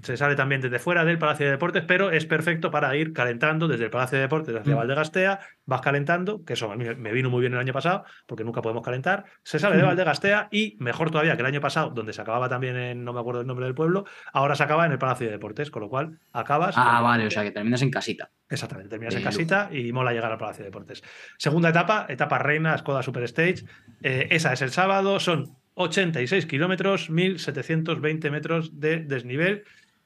Se 0.00 0.16
sale 0.16 0.34
también 0.34 0.60
desde 0.60 0.78
fuera 0.78 1.04
del 1.04 1.18
Palacio 1.18 1.44
de 1.44 1.52
Deportes, 1.52 1.84
pero 1.86 2.10
es 2.10 2.24
perfecto 2.24 2.70
para 2.70 2.96
ir 2.96 3.12
calentando 3.12 3.68
desde 3.68 3.84
el 3.84 3.90
Palacio 3.90 4.16
de 4.16 4.22
Deportes 4.22 4.54
hacia 4.56 4.74
Mm. 4.74 4.78
Valdegastea, 4.78 5.40
vas 5.66 5.80
calentando, 5.82 6.44
que 6.44 6.54
eso 6.54 6.72
a 6.72 6.76
mí 6.76 6.84
me 6.96 7.12
vino 7.12 7.28
muy 7.28 7.40
bien 7.40 7.52
el 7.52 7.58
año 7.58 7.74
pasado, 7.74 8.04
porque 8.26 8.42
nunca 8.42 8.62
podemos 8.62 8.82
calentar, 8.82 9.24
se 9.42 9.58
sale 9.58 9.76
de. 9.76 9.82
Valdegastea 9.82 10.48
y, 10.50 10.76
mejor 10.80 11.10
todavía 11.10 11.36
que 11.36 11.42
el 11.42 11.46
año 11.46 11.60
pasado, 11.60 11.90
donde 11.90 12.12
se 12.14 12.22
acababa 12.22 12.48
también 12.48 12.76
en, 12.76 13.04
no 13.04 13.12
me 13.12 13.20
acuerdo 13.20 13.42
el 13.42 13.46
nombre 13.46 13.66
del 13.66 13.74
pueblo, 13.74 14.06
ahora 14.32 14.54
se 14.54 14.62
acaba 14.62 14.86
en 14.86 14.92
el 14.92 14.98
Palacio 14.98 15.26
de 15.26 15.32
Deportes, 15.32 15.70
con 15.70 15.82
lo 15.82 15.88
cual 15.88 16.18
acabas... 16.32 16.74
Ah, 16.78 17.00
vale, 17.02 17.26
o 17.26 17.30
sea 17.30 17.42
que 17.42 17.50
terminas 17.50 17.82
en 17.82 17.90
casita. 17.90 18.30
Exactamente, 18.48 18.90
terminas 18.90 19.14
en 19.14 19.22
casita 19.22 19.68
y 19.70 19.92
mola 19.92 20.12
llegar 20.12 20.32
al 20.32 20.38
Palacio 20.38 20.62
de 20.64 20.68
Deportes. 20.68 21.02
Segunda 21.36 21.68
etapa, 21.68 22.06
etapa 22.08 22.38
reina, 22.38 22.76
Skoda 22.78 23.02
Super 23.02 23.24
Stage. 23.24 23.64
Eh, 24.02 24.28
esa 24.30 24.52
es 24.52 24.62
el 24.62 24.70
sábado, 24.70 25.20
son 25.20 25.56
86 25.74 26.46
kilómetros, 26.46 27.10
1720 27.10 28.30
metros 28.30 28.78
de 28.78 28.98
desnivel. 29.00 29.64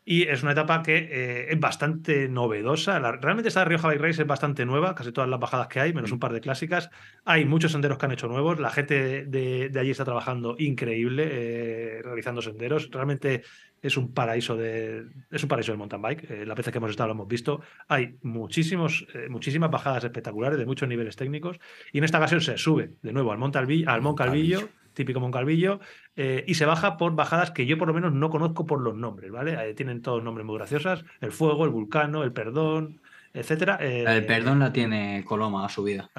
Y 0.08 0.22
es 0.22 0.44
una 0.44 0.52
etapa 0.52 0.84
que 0.84 0.96
eh, 0.96 1.46
es 1.50 1.58
bastante 1.58 2.28
novedosa. 2.28 3.00
Realmente 3.00 3.48
esta 3.48 3.64
Rioja 3.64 3.88
Bike 3.88 4.00
Race 4.00 4.22
es 4.22 4.28
bastante 4.28 4.64
nueva, 4.64 4.94
casi 4.94 5.10
todas 5.10 5.28
las 5.28 5.40
bajadas 5.40 5.66
que 5.66 5.80
hay, 5.80 5.92
menos 5.92 6.12
un 6.12 6.20
par 6.20 6.32
de 6.32 6.40
clásicas. 6.40 6.90
Hay 7.24 7.44
muchos 7.44 7.72
senderos 7.72 7.98
que 7.98 8.06
han 8.06 8.12
hecho 8.12 8.28
nuevos. 8.28 8.60
La 8.60 8.70
gente 8.70 9.26
de, 9.26 9.68
de 9.68 9.80
allí 9.80 9.90
está 9.90 10.04
trabajando 10.04 10.54
increíble, 10.60 11.28
eh, 11.28 12.02
realizando 12.04 12.40
senderos. 12.40 12.88
Realmente 12.92 13.42
es 13.82 13.96
un 13.96 14.14
paraíso 14.14 14.56
de 14.56 15.06
es 15.28 15.42
un 15.42 15.48
paraíso 15.48 15.72
del 15.72 15.78
mountain 15.78 16.00
bike. 16.00 16.30
Eh, 16.30 16.46
las 16.46 16.56
veces 16.56 16.70
que 16.70 16.78
hemos 16.78 16.90
estado 16.90 17.08
lo 17.08 17.14
hemos 17.14 17.28
visto. 17.28 17.60
Hay 17.88 18.14
muchísimos, 18.22 19.08
muchísimas 19.28 19.72
bajadas 19.72 20.04
espectaculares 20.04 20.56
de 20.56 20.66
muchos 20.66 20.88
niveles 20.88 21.16
técnicos. 21.16 21.58
Y 21.92 21.98
en 21.98 22.04
esta 22.04 22.18
ocasión 22.18 22.40
se 22.40 22.56
sube 22.58 22.92
de 23.02 23.12
nuevo 23.12 23.32
al 23.32 23.38
Monte 23.38 23.58
Albi- 23.58 23.84
al 23.88 24.02
Moncalvillo. 24.02 24.68
Típico 24.96 25.20
Moncalvillo, 25.20 25.78
eh, 26.16 26.42
y 26.48 26.54
se 26.54 26.64
baja 26.64 26.96
por 26.96 27.14
bajadas 27.14 27.52
que 27.52 27.66
yo 27.66 27.78
por 27.78 27.86
lo 27.86 27.94
menos 27.94 28.12
no 28.12 28.30
conozco 28.30 28.66
por 28.66 28.80
los 28.80 28.96
nombres, 28.96 29.30
¿vale? 29.30 29.52
Eh, 29.52 29.74
tienen 29.74 30.02
todos 30.02 30.24
nombres 30.24 30.44
muy 30.44 30.56
graciosos. 30.56 31.04
El 31.20 31.30
fuego, 31.30 31.64
el 31.64 31.70
vulcano, 31.70 32.24
el 32.24 32.32
perdón. 32.32 33.00
etcétera. 33.34 33.76
El 33.76 34.24
perdón 34.24 34.58
la 34.60 34.72
tiene 34.72 35.22
Coloma 35.26 35.66
a 35.66 35.68
su 35.68 35.84
vida. 35.84 36.10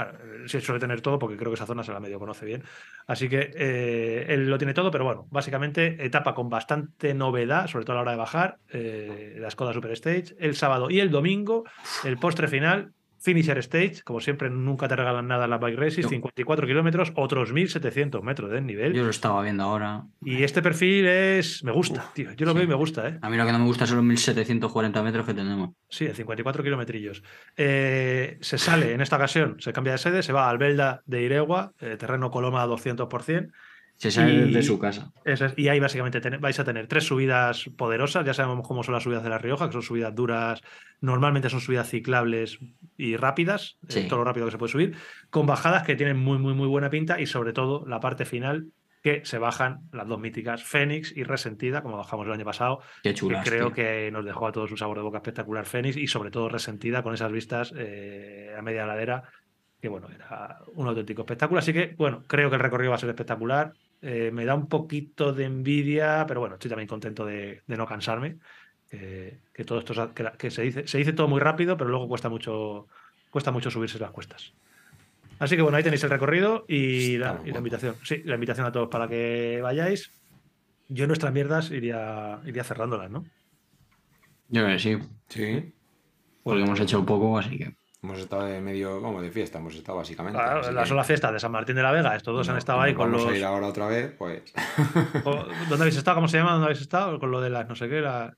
Sí, 0.45 0.61
suele 0.61 0.79
tener 0.79 1.01
todo 1.01 1.17
porque 1.17 1.35
creo 1.35 1.49
que 1.49 1.55
esa 1.55 1.65
zona 1.65 1.83
se 1.83 1.91
la 1.91 1.99
medio 1.99 2.19
conoce 2.19 2.45
bien. 2.45 2.63
Así 3.07 3.27
que 3.27 4.25
él 4.29 4.47
lo 4.47 4.59
tiene 4.59 4.75
todo, 4.75 4.91
pero 4.91 5.03
bueno, 5.03 5.27
básicamente 5.31 6.05
etapa 6.05 6.35
con 6.35 6.47
bastante 6.47 7.15
novedad, 7.15 7.65
sobre 7.65 7.85
todo 7.85 7.93
a 7.93 7.95
la 7.95 8.01
hora 8.03 8.11
de 8.11 8.17
bajar, 8.17 8.59
la 8.71 9.49
Skoda 9.49 9.73
Super 9.73 9.93
Stage, 9.93 10.35
el 10.39 10.55
sábado 10.55 10.91
y 10.91 10.99
el 10.99 11.09
domingo, 11.09 11.63
el 12.03 12.19
postre 12.19 12.47
final 12.47 12.93
Finisher 13.27 13.57
Stage, 13.57 14.03
como 14.05 14.21
siempre, 14.21 14.49
nunca 14.49 14.87
te 14.87 14.95
regalan 14.95 15.27
nada 15.27 15.43
en 15.43 15.49
la 15.49 15.57
Bike 15.57 15.77
Races, 15.77 16.07
54 16.07 16.65
kilómetros, 16.65 17.11
otros 17.17 17.51
1700 17.51 18.23
metros 18.23 18.49
de 18.49 18.61
nivel. 18.61 18.93
Yo 18.93 19.03
lo 19.03 19.09
estaba 19.09 19.43
viendo 19.43 19.63
ahora. 19.63 20.05
Y 20.23 20.43
este 20.43 20.61
perfil 20.61 21.05
es. 21.05 21.61
Me 21.61 21.73
gusta, 21.73 22.09
tío. 22.13 22.31
Yo 22.37 22.45
lo 22.45 22.53
veo 22.53 22.63
y 22.63 22.67
me 22.67 22.75
gusta, 22.75 23.09
¿eh? 23.09 23.19
A 23.21 23.29
mí 23.29 23.35
lo 23.35 23.45
que 23.45 23.51
no 23.51 23.59
me 23.59 23.65
gusta 23.65 23.85
son 23.85 23.97
los 23.97 24.05
1740 24.05 25.03
metros 25.03 25.25
que 25.25 25.33
tenemos. 25.33 25.71
Sí, 25.89 26.07
54 26.07 26.63
kilometrillos. 26.63 27.21
Eh, 27.57 28.37
se 28.39 28.57
sale 28.57 28.93
en 28.93 29.01
esta 29.01 29.17
ocasión, 29.17 29.57
se 29.59 29.73
cambia 29.73 29.91
de 29.91 29.97
sede, 29.97 30.23
se 30.23 30.31
va 30.31 30.49
al 30.49 30.57
Belda 30.57 31.01
de 31.05 31.23
Iregua, 31.23 31.73
eh, 31.81 31.97
terreno 31.97 32.31
Coloma 32.31 32.65
200%. 32.65 33.51
Se 33.97 34.11
sale 34.11 34.45
de 34.45 34.61
su 34.61 34.77
casa. 34.77 35.11
y 35.55 35.67
ahí 35.67 35.79
básicamente 35.79 36.19
vais 36.37 36.59
a 36.59 36.63
tener 36.63 36.87
tres 36.87 37.05
subidas 37.05 37.69
poderosas. 37.75 38.25
Ya 38.25 38.33
sabemos 38.33 38.67
cómo 38.67 38.83
son 38.83 38.93
las 38.93 39.03
subidas 39.03 39.23
de 39.23 39.29
La 39.29 39.39
Rioja, 39.39 39.67
que 39.67 39.73
son 39.73 39.81
subidas 39.81 40.13
duras. 40.13 40.61
Normalmente 41.01 41.49
son 41.49 41.61
subidas 41.61 41.89
ciclables 41.89 42.59
y 42.95 43.17
rápidas, 43.17 43.77
eh, 43.89 44.05
todo 44.07 44.19
lo 44.19 44.25
rápido 44.25 44.45
que 44.45 44.51
se 44.51 44.57
puede 44.57 44.71
subir, 44.71 44.95
con 45.29 45.45
bajadas 45.47 45.83
que 45.83 45.95
tienen 45.95 46.17
muy, 46.17 46.37
muy, 46.37 46.53
muy 46.53 46.67
buena 46.67 46.89
pinta 46.89 47.19
y 47.19 47.25
sobre 47.25 47.53
todo 47.53 47.85
la 47.87 47.99
parte 47.99 48.25
final 48.25 48.67
que 49.03 49.21
se 49.25 49.37
bajan 49.37 49.81
las 49.91 50.07
dos 50.07 50.19
míticas, 50.19 50.63
Fénix 50.63 51.15
y 51.15 51.23
Resentida, 51.23 51.81
como 51.81 51.97
bajamos 51.97 52.27
el 52.27 52.33
año 52.33 52.45
pasado. 52.45 52.81
Qué 53.03 53.13
chulas, 53.13 53.43
que 53.43 53.49
creo 53.49 53.71
que 53.71 54.09
nos 54.11 54.25
dejó 54.25 54.47
a 54.47 54.51
todos 54.51 54.69
un 54.69 54.77
sabor 54.77 54.97
de 54.97 55.03
boca 55.03 55.17
espectacular 55.17 55.65
Fénix 55.65 55.97
y 55.97 56.07
sobre 56.07 56.29
todo 56.29 56.49
Resentida 56.49 57.03
con 57.03 57.13
esas 57.13 57.31
vistas 57.31 57.73
eh, 57.75 58.53
a 58.57 58.61
media 58.61 58.85
ladera 58.85 59.23
que 59.81 59.89
bueno, 59.89 60.07
era 60.13 60.59
un 60.73 60.87
auténtico 60.87 61.21
espectáculo. 61.21 61.59
Así 61.59 61.73
que, 61.73 61.93
bueno, 61.97 62.23
creo 62.27 62.49
que 62.49 62.55
el 62.55 62.61
recorrido 62.61 62.91
va 62.91 62.95
a 62.95 62.99
ser 62.99 63.09
espectacular. 63.09 63.73
Eh, 64.01 64.31
me 64.31 64.45
da 64.45 64.55
un 64.55 64.67
poquito 64.67 65.33
de 65.33 65.45
envidia, 65.45 66.25
pero 66.27 66.39
bueno, 66.39 66.55
estoy 66.55 66.69
también 66.69 66.87
contento 66.87 67.25
de, 67.25 67.63
no 67.67 67.85
cansarme. 67.85 68.37
que 68.89 69.65
todo 69.65 69.79
esto 69.79 70.13
que, 70.37 70.51
se, 70.51 70.61
dice, 70.61 70.87
se 70.87 70.97
dice 70.97 71.13
todo 71.13 71.27
muy 71.27 71.39
rápido, 71.39 71.77
pero 71.77 71.89
luego 71.89 72.07
cuesta 72.07 72.29
mucho, 72.29 72.87
cuesta 73.29 73.51
mucho 73.51 73.69
subirse 73.69 73.99
las 73.99 74.11
cuestas. 74.11 74.53
Así 75.39 75.55
que 75.55 75.61
bueno, 75.61 75.77
ahí 75.77 75.83
tenéis 75.83 76.03
el 76.03 76.09
recorrido 76.09 76.65
y 76.67 77.17
la, 77.17 77.39
invitación. 77.45 77.95
Sí, 78.03 78.21
la 78.25 78.35
invitación 78.35 78.65
a 78.65 78.71
todos 78.71 78.89
para 78.89 79.07
que 79.07 79.59
vayáis. 79.61 80.11
Yo 80.89 81.03
en 81.03 81.09
nuestras 81.09 81.33
mierdas 81.33 81.69
iría, 81.69 82.39
iría 82.45 82.63
cerrándolas, 82.63 83.11
¿no? 83.11 83.25
Yo 84.49 84.63
creo 84.63 84.77
que 84.77 84.79
sí. 84.79 84.97
Sí. 85.27 85.73
Porque 86.43 86.63
hemos 86.63 86.79
hecho 86.79 86.99
un 86.99 87.05
poco, 87.05 87.37
así 87.37 87.57
que. 87.57 87.75
Hemos 88.03 88.19
estado 88.19 88.45
de 88.45 88.61
medio, 88.61 89.01
como 89.01 89.21
de 89.21 89.31
fiesta, 89.31 89.57
hemos 89.57 89.75
estado 89.75 89.97
básicamente. 89.97 90.37
Claro, 90.37 90.71
la 90.71 90.85
sola 90.85 91.03
fiesta 91.03 91.31
de 91.31 91.39
San 91.39 91.51
Martín 91.51 91.75
de 91.75 91.81
la 91.81 91.91
Vega, 91.91 92.15
estos 92.15 92.35
dos 92.35 92.47
han 92.47 92.57
estado 92.57 92.79
ahí 92.79 92.93
con 92.93 93.11
vamos 93.11 93.25
los. 93.25 93.33
a 93.33 93.37
ir 93.37 93.43
ahora 93.43 93.67
otra 93.67 93.87
vez, 93.87 94.13
pues. 94.17 94.43
¿Dónde 95.23 95.83
habéis 95.83 95.97
estado? 95.97 96.15
¿Cómo 96.15 96.27
se 96.27 96.37
llama? 96.37 96.51
¿Dónde 96.51 96.65
habéis 96.65 96.81
estado? 96.81 97.19
Con 97.19 97.31
lo 97.31 97.41
de 97.41 97.49
las 97.49 97.67
no 97.67 97.75
sé 97.75 97.89
qué, 97.89 98.01
la... 98.01 98.35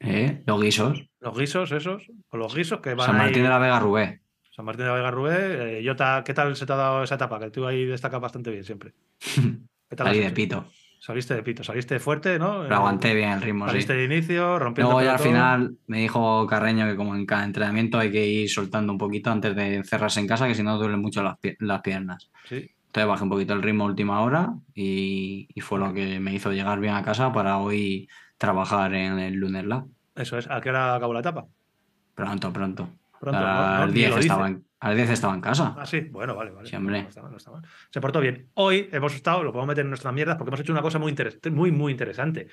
¿Eh? 0.00 0.42
Los 0.46 0.62
guisos. 0.62 1.04
Los 1.20 1.38
guisos, 1.38 1.72
esos. 1.72 2.10
Con 2.28 2.40
los 2.40 2.54
guisos 2.54 2.80
que 2.80 2.94
van. 2.94 3.06
San 3.06 3.18
Martín 3.18 3.42
de 3.42 3.48
la 3.50 3.58
Vega 3.58 3.78
Rubé. 3.78 4.22
San 4.50 4.64
Martín 4.64 4.84
de 4.84 4.90
la 4.90 4.96
Vega 4.96 5.10
Rubé. 5.10 5.78
Eh, 5.80 5.96
¿qué 6.24 6.34
tal 6.34 6.56
se 6.56 6.64
te 6.64 6.72
ha 6.72 6.76
dado 6.76 7.02
esa 7.02 7.16
etapa? 7.16 7.38
Que 7.38 7.50
tú 7.50 7.66
ahí 7.66 7.84
destacas 7.84 8.20
bastante 8.20 8.50
bien 8.50 8.64
siempre. 8.64 8.94
¿Qué 9.90 9.96
tal 9.96 10.06
Ahí 10.06 10.20
de 10.20 10.30
pito. 10.30 10.64
Saliste 11.00 11.34
de 11.34 11.42
pito, 11.42 11.64
saliste 11.64 11.98
fuerte, 11.98 12.38
¿no? 12.38 12.60
Aguanté 12.60 13.14
bien 13.14 13.30
el 13.30 13.40
ritmo, 13.40 13.66
saliste 13.66 13.94
de 13.94 14.04
inicio, 14.04 14.58
rompiendo. 14.58 14.92
Luego 14.92 15.06
ya 15.06 15.14
al 15.14 15.18
final 15.18 15.78
me 15.86 16.00
dijo 16.02 16.46
Carreño 16.46 16.86
que 16.86 16.94
como 16.94 17.16
en 17.16 17.24
cada 17.24 17.42
entrenamiento 17.42 17.98
hay 17.98 18.12
que 18.12 18.26
ir 18.26 18.50
soltando 18.50 18.92
un 18.92 18.98
poquito 18.98 19.30
antes 19.30 19.56
de 19.56 19.76
encerrarse 19.76 20.20
en 20.20 20.26
casa, 20.26 20.46
que 20.46 20.54
si 20.54 20.62
no 20.62 20.76
duelen 20.76 21.00
mucho 21.00 21.22
las, 21.22 21.38
piernas. 21.80 22.30
Sí. 22.44 22.70
Entonces 22.88 23.08
bajé 23.08 23.24
un 23.24 23.30
poquito 23.30 23.54
el 23.54 23.62
ritmo 23.62 23.84
a 23.84 23.86
última 23.86 24.20
hora 24.20 24.52
y, 24.74 25.48
fue 25.62 25.78
lo 25.78 25.94
que 25.94 26.20
me 26.20 26.34
hizo 26.34 26.52
llegar 26.52 26.80
bien 26.80 26.92
a 26.92 27.02
casa 27.02 27.32
para 27.32 27.56
hoy 27.56 28.06
trabajar 28.36 28.92
en 28.92 29.18
el 29.18 29.36
Lunar 29.36 29.64
Lab. 29.64 29.84
Eso 30.16 30.36
es. 30.36 30.50
¿A 30.50 30.60
qué 30.60 30.68
hora 30.68 30.96
acabó 30.96 31.14
la 31.14 31.20
etapa? 31.20 31.46
Pronto, 32.14 32.52
pronto. 32.52 32.90
Pronto, 33.18 33.38
a 33.38 33.86
las 33.86 33.92
10 33.94 34.16
estaba, 34.18 34.48
en, 34.48 34.64
estaba 34.80 35.34
en 35.34 35.40
casa. 35.40 35.74
Ah, 35.78 35.86
sí, 35.86 36.00
bueno, 36.00 36.34
vale, 36.34 36.50
vale. 36.50 36.68
Sí, 36.68 36.76
hombre. 36.76 37.06
Se 37.90 38.00
portó 38.00 38.20
bien. 38.20 38.48
Hoy 38.54 38.88
hemos 38.92 39.14
estado, 39.14 39.42
lo 39.42 39.52
podemos 39.52 39.68
meter 39.68 39.84
en 39.84 39.90
nuestras 39.90 40.14
mierdas 40.14 40.36
porque 40.36 40.50
hemos 40.50 40.60
hecho 40.60 40.72
una 40.72 40.82
cosa 40.82 40.98
muy, 40.98 41.14
muy, 41.50 41.70
muy 41.70 41.92
interesante. 41.92 42.48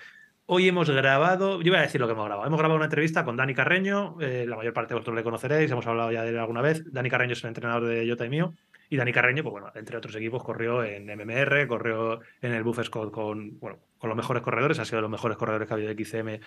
Hoy 0.50 0.68
hemos 0.68 0.90
grabado, 0.90 1.62
yo 1.62 1.72
voy 1.72 1.80
a 1.80 1.82
decir 1.82 2.00
lo 2.00 2.08
que 2.08 2.14
hemos 2.14 2.26
grabado. 2.26 2.48
Hemos 2.48 2.58
grabado 2.58 2.78
una 2.78 2.86
entrevista 2.86 3.26
con 3.26 3.36
Dani 3.36 3.54
Carreño, 3.54 4.16
eh, 4.22 4.46
la 4.48 4.56
mayor 4.56 4.72
parte 4.72 4.94
de 4.94 4.96
vosotros 4.96 5.18
le 5.18 5.24
conoceréis, 5.24 5.70
hemos 5.70 5.86
hablado 5.88 6.10
ya 6.12 6.24
de 6.24 6.30
él 6.30 6.40
alguna 6.40 6.62
vez. 6.62 6.84
Dani 6.90 7.10
Carreño 7.10 7.34
es 7.34 7.44
el 7.44 7.50
entrenador 7.50 7.86
de 7.86 8.08
Jota 8.10 8.26
y 8.26 8.30
mío. 8.30 8.54
Y 8.90 8.96
Dani 8.96 9.12
Carreño, 9.12 9.44
pues 9.44 9.52
bueno, 9.52 9.72
entre 9.76 9.98
otros 9.98 10.16
equipos, 10.16 10.42
corrió 10.44 10.84
en 10.84 11.06
MMR, 11.06 11.68
corrió 11.68 12.22
en 12.42 12.54
el 12.54 12.64
Buff 12.64 12.82
Scott 12.84 13.12
con, 13.12 13.60
bueno, 13.60 13.80
con 13.98 14.10
los 14.10 14.16
mejores 14.16 14.42
corredores, 14.42 14.80
ha 14.80 14.86
sido 14.86 15.00
de 15.00 15.02
los 15.02 15.12
mejores 15.12 15.36
corredores 15.36 15.68
que 15.68 15.74
ha 15.74 15.76
habido 15.76 15.94
de 15.94 16.06
XCM 16.06 16.40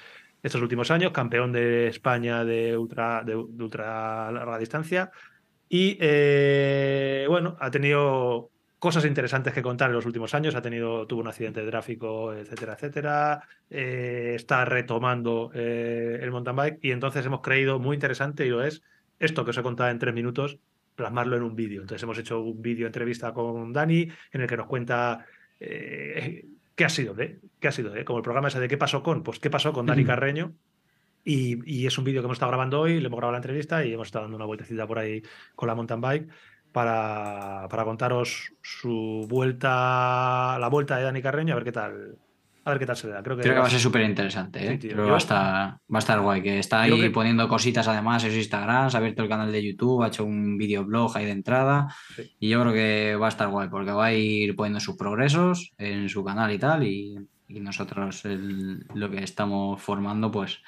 estos 0.42 0.62
últimos 0.62 0.90
años, 0.90 1.12
campeón 1.12 1.52
de 1.52 1.88
España 1.88 2.42
de 2.44 2.78
ultra, 2.78 3.22
de, 3.22 3.36
ultra 3.36 4.32
larga 4.32 4.56
distancia. 4.56 5.10
Y 5.72 5.96
eh, 6.00 7.26
bueno, 7.28 7.56
ha 7.60 7.70
tenido 7.70 8.50
cosas 8.80 9.04
interesantes 9.04 9.52
que 9.52 9.62
contar 9.62 9.90
en 9.90 9.94
los 9.94 10.04
últimos 10.04 10.34
años. 10.34 10.56
Ha 10.56 10.62
tenido, 10.62 11.06
tuvo 11.06 11.20
un 11.20 11.28
accidente 11.28 11.62
de 11.62 11.70
tráfico, 11.70 12.34
etcétera, 12.34 12.72
etcétera. 12.72 13.42
Eh, 13.70 14.32
está 14.34 14.64
retomando 14.64 15.52
eh, 15.54 16.18
el 16.20 16.32
mountain 16.32 16.56
bike 16.56 16.78
y 16.82 16.90
entonces 16.90 17.24
hemos 17.24 17.40
creído 17.40 17.78
muy 17.78 17.94
interesante 17.94 18.44
y 18.44 18.48
lo 18.48 18.64
es 18.64 18.82
esto 19.20 19.44
que 19.44 19.50
os 19.50 19.58
he 19.58 19.62
contado 19.62 19.90
en 19.90 20.00
tres 20.00 20.12
minutos 20.12 20.58
plasmarlo 20.96 21.36
en 21.36 21.44
un 21.44 21.54
vídeo. 21.54 21.82
Entonces 21.82 22.02
hemos 22.02 22.18
hecho 22.18 22.40
un 22.40 22.60
vídeo 22.60 22.88
entrevista 22.88 23.32
con 23.32 23.72
Dani 23.72 24.08
en 24.32 24.40
el 24.40 24.48
que 24.48 24.56
nos 24.56 24.66
cuenta 24.66 25.24
eh, 25.60 26.46
qué 26.74 26.84
ha 26.84 26.88
sido 26.88 27.14
de, 27.14 27.38
qué 27.60 27.68
ha 27.68 27.72
sido 27.72 27.90
de, 27.90 28.04
como 28.04 28.18
el 28.18 28.24
programa 28.24 28.48
ese 28.48 28.58
de 28.58 28.66
qué 28.66 28.76
pasó 28.76 29.04
con, 29.04 29.22
pues 29.22 29.38
qué 29.38 29.50
pasó 29.50 29.72
con 29.72 29.86
Dani 29.86 30.04
Carreño. 30.04 30.52
Y, 31.24 31.86
es 31.86 31.98
un 31.98 32.04
vídeo 32.04 32.22
que 32.22 32.26
hemos 32.26 32.36
estado 32.36 32.50
grabando 32.50 32.80
hoy, 32.80 33.00
le 33.00 33.06
hemos 33.06 33.18
grabado 33.18 33.32
la 33.32 33.38
entrevista 33.38 33.84
y 33.84 33.92
hemos 33.92 34.08
estado 34.08 34.24
dando 34.24 34.36
una 34.36 34.46
vueltecita 34.46 34.86
por 34.86 34.98
ahí 34.98 35.22
con 35.54 35.66
la 35.68 35.74
mountain 35.74 36.00
bike 36.00 36.28
para, 36.72 37.66
para 37.68 37.84
contaros 37.84 38.52
su 38.62 39.26
vuelta, 39.28 40.58
la 40.58 40.68
vuelta 40.68 40.96
de 40.96 41.04
Dani 41.04 41.20
Carreño, 41.20 41.52
a 41.52 41.56
ver 41.56 41.64
qué 41.64 41.72
tal, 41.72 42.18
a 42.64 42.70
ver 42.70 42.78
qué 42.78 42.86
tal 42.86 42.96
se 42.96 43.08
da. 43.08 43.22
Creo 43.22 43.36
que, 43.36 43.50
va 43.50 43.66
a 43.66 43.70
ser 43.70 43.80
súper 43.80 44.02
interesante. 44.02 44.74
¿eh? 44.74 44.94
va, 44.94 45.14
a 45.14 45.18
estar, 45.18 45.38
va 45.38 45.78
a 45.92 45.98
estar 45.98 46.20
guay. 46.20 46.42
Que 46.42 46.58
está 46.58 46.82
ahí 46.82 47.08
poniendo 47.08 47.48
cositas 47.48 47.88
además 47.88 48.22
en 48.24 48.32
su 48.32 48.36
Instagram, 48.36 48.90
se 48.90 48.96
ha 48.96 49.00
abierto 49.00 49.22
el 49.22 49.28
canal 49.28 49.50
de 49.50 49.64
YouTube, 49.64 50.02
ha 50.02 50.08
hecho 50.08 50.24
un 50.24 50.58
videoblog 50.58 51.16
ahí 51.16 51.24
de 51.24 51.32
entrada. 51.32 51.94
Y 52.38 52.50
yo 52.50 52.60
creo 52.60 52.72
que 52.72 53.16
va 53.16 53.26
a 53.26 53.30
estar 53.30 53.48
guay 53.48 53.68
porque 53.68 53.92
va 53.92 54.06
a 54.06 54.12
ir 54.12 54.54
poniendo 54.54 54.80
sus 54.80 54.96
progresos 54.96 55.72
en 55.78 56.08
su 56.08 56.22
canal 56.22 56.52
y 56.52 56.58
tal. 56.58 56.86
Y, 56.86 57.18
nosotros 57.48 58.22
lo 58.94 59.10
que 59.10 59.24
estamos 59.24 59.82
formando, 59.82 60.30
pues 60.30 60.62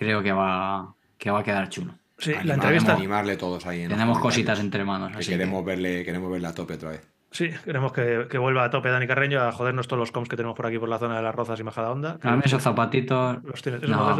creo 0.00 0.22
que 0.22 0.32
va, 0.32 0.94
que 1.18 1.30
va 1.30 1.40
a 1.40 1.44
quedar 1.44 1.68
chulo. 1.68 1.94
Sí, 2.16 2.32
la 2.44 2.54
entrevista. 2.54 2.94
Animarle 2.94 3.36
todos 3.36 3.66
ahí. 3.66 3.86
Tenemos 3.86 4.18
cositas 4.18 4.58
entre 4.58 4.82
manos. 4.84 5.26
queremos, 5.26 5.64
Verle, 5.64 6.04
queremos 6.04 6.30
verle 6.30 6.48
a 6.48 6.54
tope 6.54 6.74
otra 6.74 6.90
vez. 6.90 7.06
Sí, 7.32 7.48
queremos 7.64 7.92
que, 7.92 8.38
vuelva 8.38 8.64
a 8.64 8.70
tope 8.70 8.88
Dani 8.88 9.06
Carreño 9.06 9.40
a 9.40 9.52
jodernos 9.52 9.86
todos 9.86 10.00
los 10.00 10.10
comps 10.10 10.28
que 10.28 10.36
tenemos 10.36 10.56
por 10.56 10.66
aquí 10.66 10.78
por 10.80 10.88
la 10.88 10.98
zona 10.98 11.16
de 11.16 11.22
las 11.22 11.32
Rozas 11.32 11.60
y 11.60 11.62
Majada 11.62 11.92
Onda. 11.92 12.18
A 12.22 12.34
mí 12.34 12.42
esos 12.44 12.62
zapatitos. 12.62 13.38
Los 13.44 13.62
tiene, 13.62 13.78
no, 13.86 14.16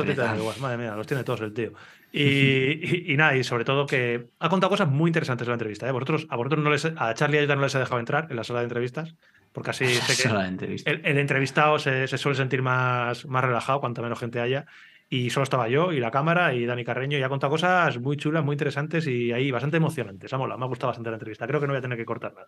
madre 0.61 0.77
mía, 0.79 0.95
los 0.95 1.07
tiene 1.07 1.25
todos 1.25 1.41
el 1.41 1.53
tío. 1.53 1.73
Y, 2.13 3.15
nada, 3.17 3.37
y 3.37 3.45
sobre 3.45 3.65
todo 3.65 3.87
que 3.87 4.31
ha 4.41 4.49
contado 4.49 4.69
cosas 4.69 4.89
muy 4.89 5.09
interesantes 5.09 5.47
en 5.47 5.51
la 5.51 5.55
entrevista. 5.55 5.89
¿eh? 5.89 5.93
Vosotros, 5.93 6.27
a 6.29 6.35
vosotros 6.35 6.63
no 6.65 6.71
les, 6.71 6.85
a 6.85 7.15
Charlie 7.15 7.45
y 7.45 7.49
a 7.49 7.55
no 7.55 7.63
les 7.63 7.75
ha 7.77 7.79
dejado 7.79 8.01
entrar 8.01 8.27
en 8.31 8.37
la 8.37 8.43
sala 8.43 8.61
de 8.61 8.65
entrevistas, 8.65 9.15
porque 9.53 9.71
así 9.71 9.87
sé 9.95 10.29
que 10.29 10.91
el, 10.91 11.19
entrevistado 11.19 11.79
se, 11.79 12.09
suele 12.09 12.37
sentir 12.37 12.63
más, 12.63 13.27
más 13.27 13.45
relajado 13.45 13.79
cuanto 13.81 14.03
menos 14.03 14.19
gente 14.19 14.41
haya. 14.41 14.67
Y 15.13 15.29
solo 15.31 15.43
estaba 15.43 15.69
yo 15.69 15.93
y 15.93 15.99
la 15.99 16.13
cámara 16.13 16.55
y 16.55 16.65
Dani 16.65 16.85
Carreño 16.85 17.19
y 17.19 17.23
ha 17.23 17.29
contado 17.29 17.51
cosas 17.51 17.99
muy 17.99 18.17
chulas, 18.17 18.45
muy 18.45 18.55
interesantes 18.55 19.09
y 19.09 19.33
ahí 19.33 19.51
bastante 19.51 19.79
emocionantes. 19.79 20.33
Ha 20.33 20.39
me 20.39 20.45
ha 20.45 20.69
gustado 20.69 20.91
bastante 20.91 21.11
la 21.11 21.17
entrevista. 21.17 21.49
Creo 21.49 21.61
que 21.61 21.67
no 21.67 21.73
voy 21.73 21.79
a 21.79 21.83
tener 21.83 21.99
que 21.99 22.05
cortar 22.05 22.33
nada. 22.33 22.47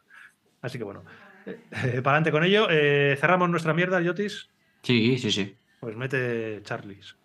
Así 0.61 0.79
que 0.79 0.85
bueno, 0.85 1.03
eh, 1.45 2.01
para 2.05 2.19
adelante 2.19 2.31
con 2.31 2.45
ello. 2.45 2.69
Eh, 2.71 3.17
¿Cerramos 3.21 3.51
nuestra 3.51 3.75
mierda, 3.75 4.01
Yotis? 4.01 4.49
Sí, 4.83 5.19
sí, 5.19 5.33
sí. 5.33 5.57
Pues 5.81 5.97
mete 5.97 6.63
Charlies. 6.63 7.17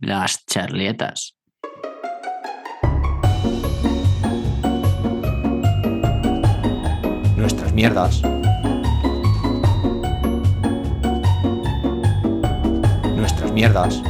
Las 0.00 0.46
charlietas. 0.46 1.36
Nuestras 7.36 7.74
mierdas. 7.74 8.22
Nuestras 13.22 13.52
mierdas. 13.52 14.02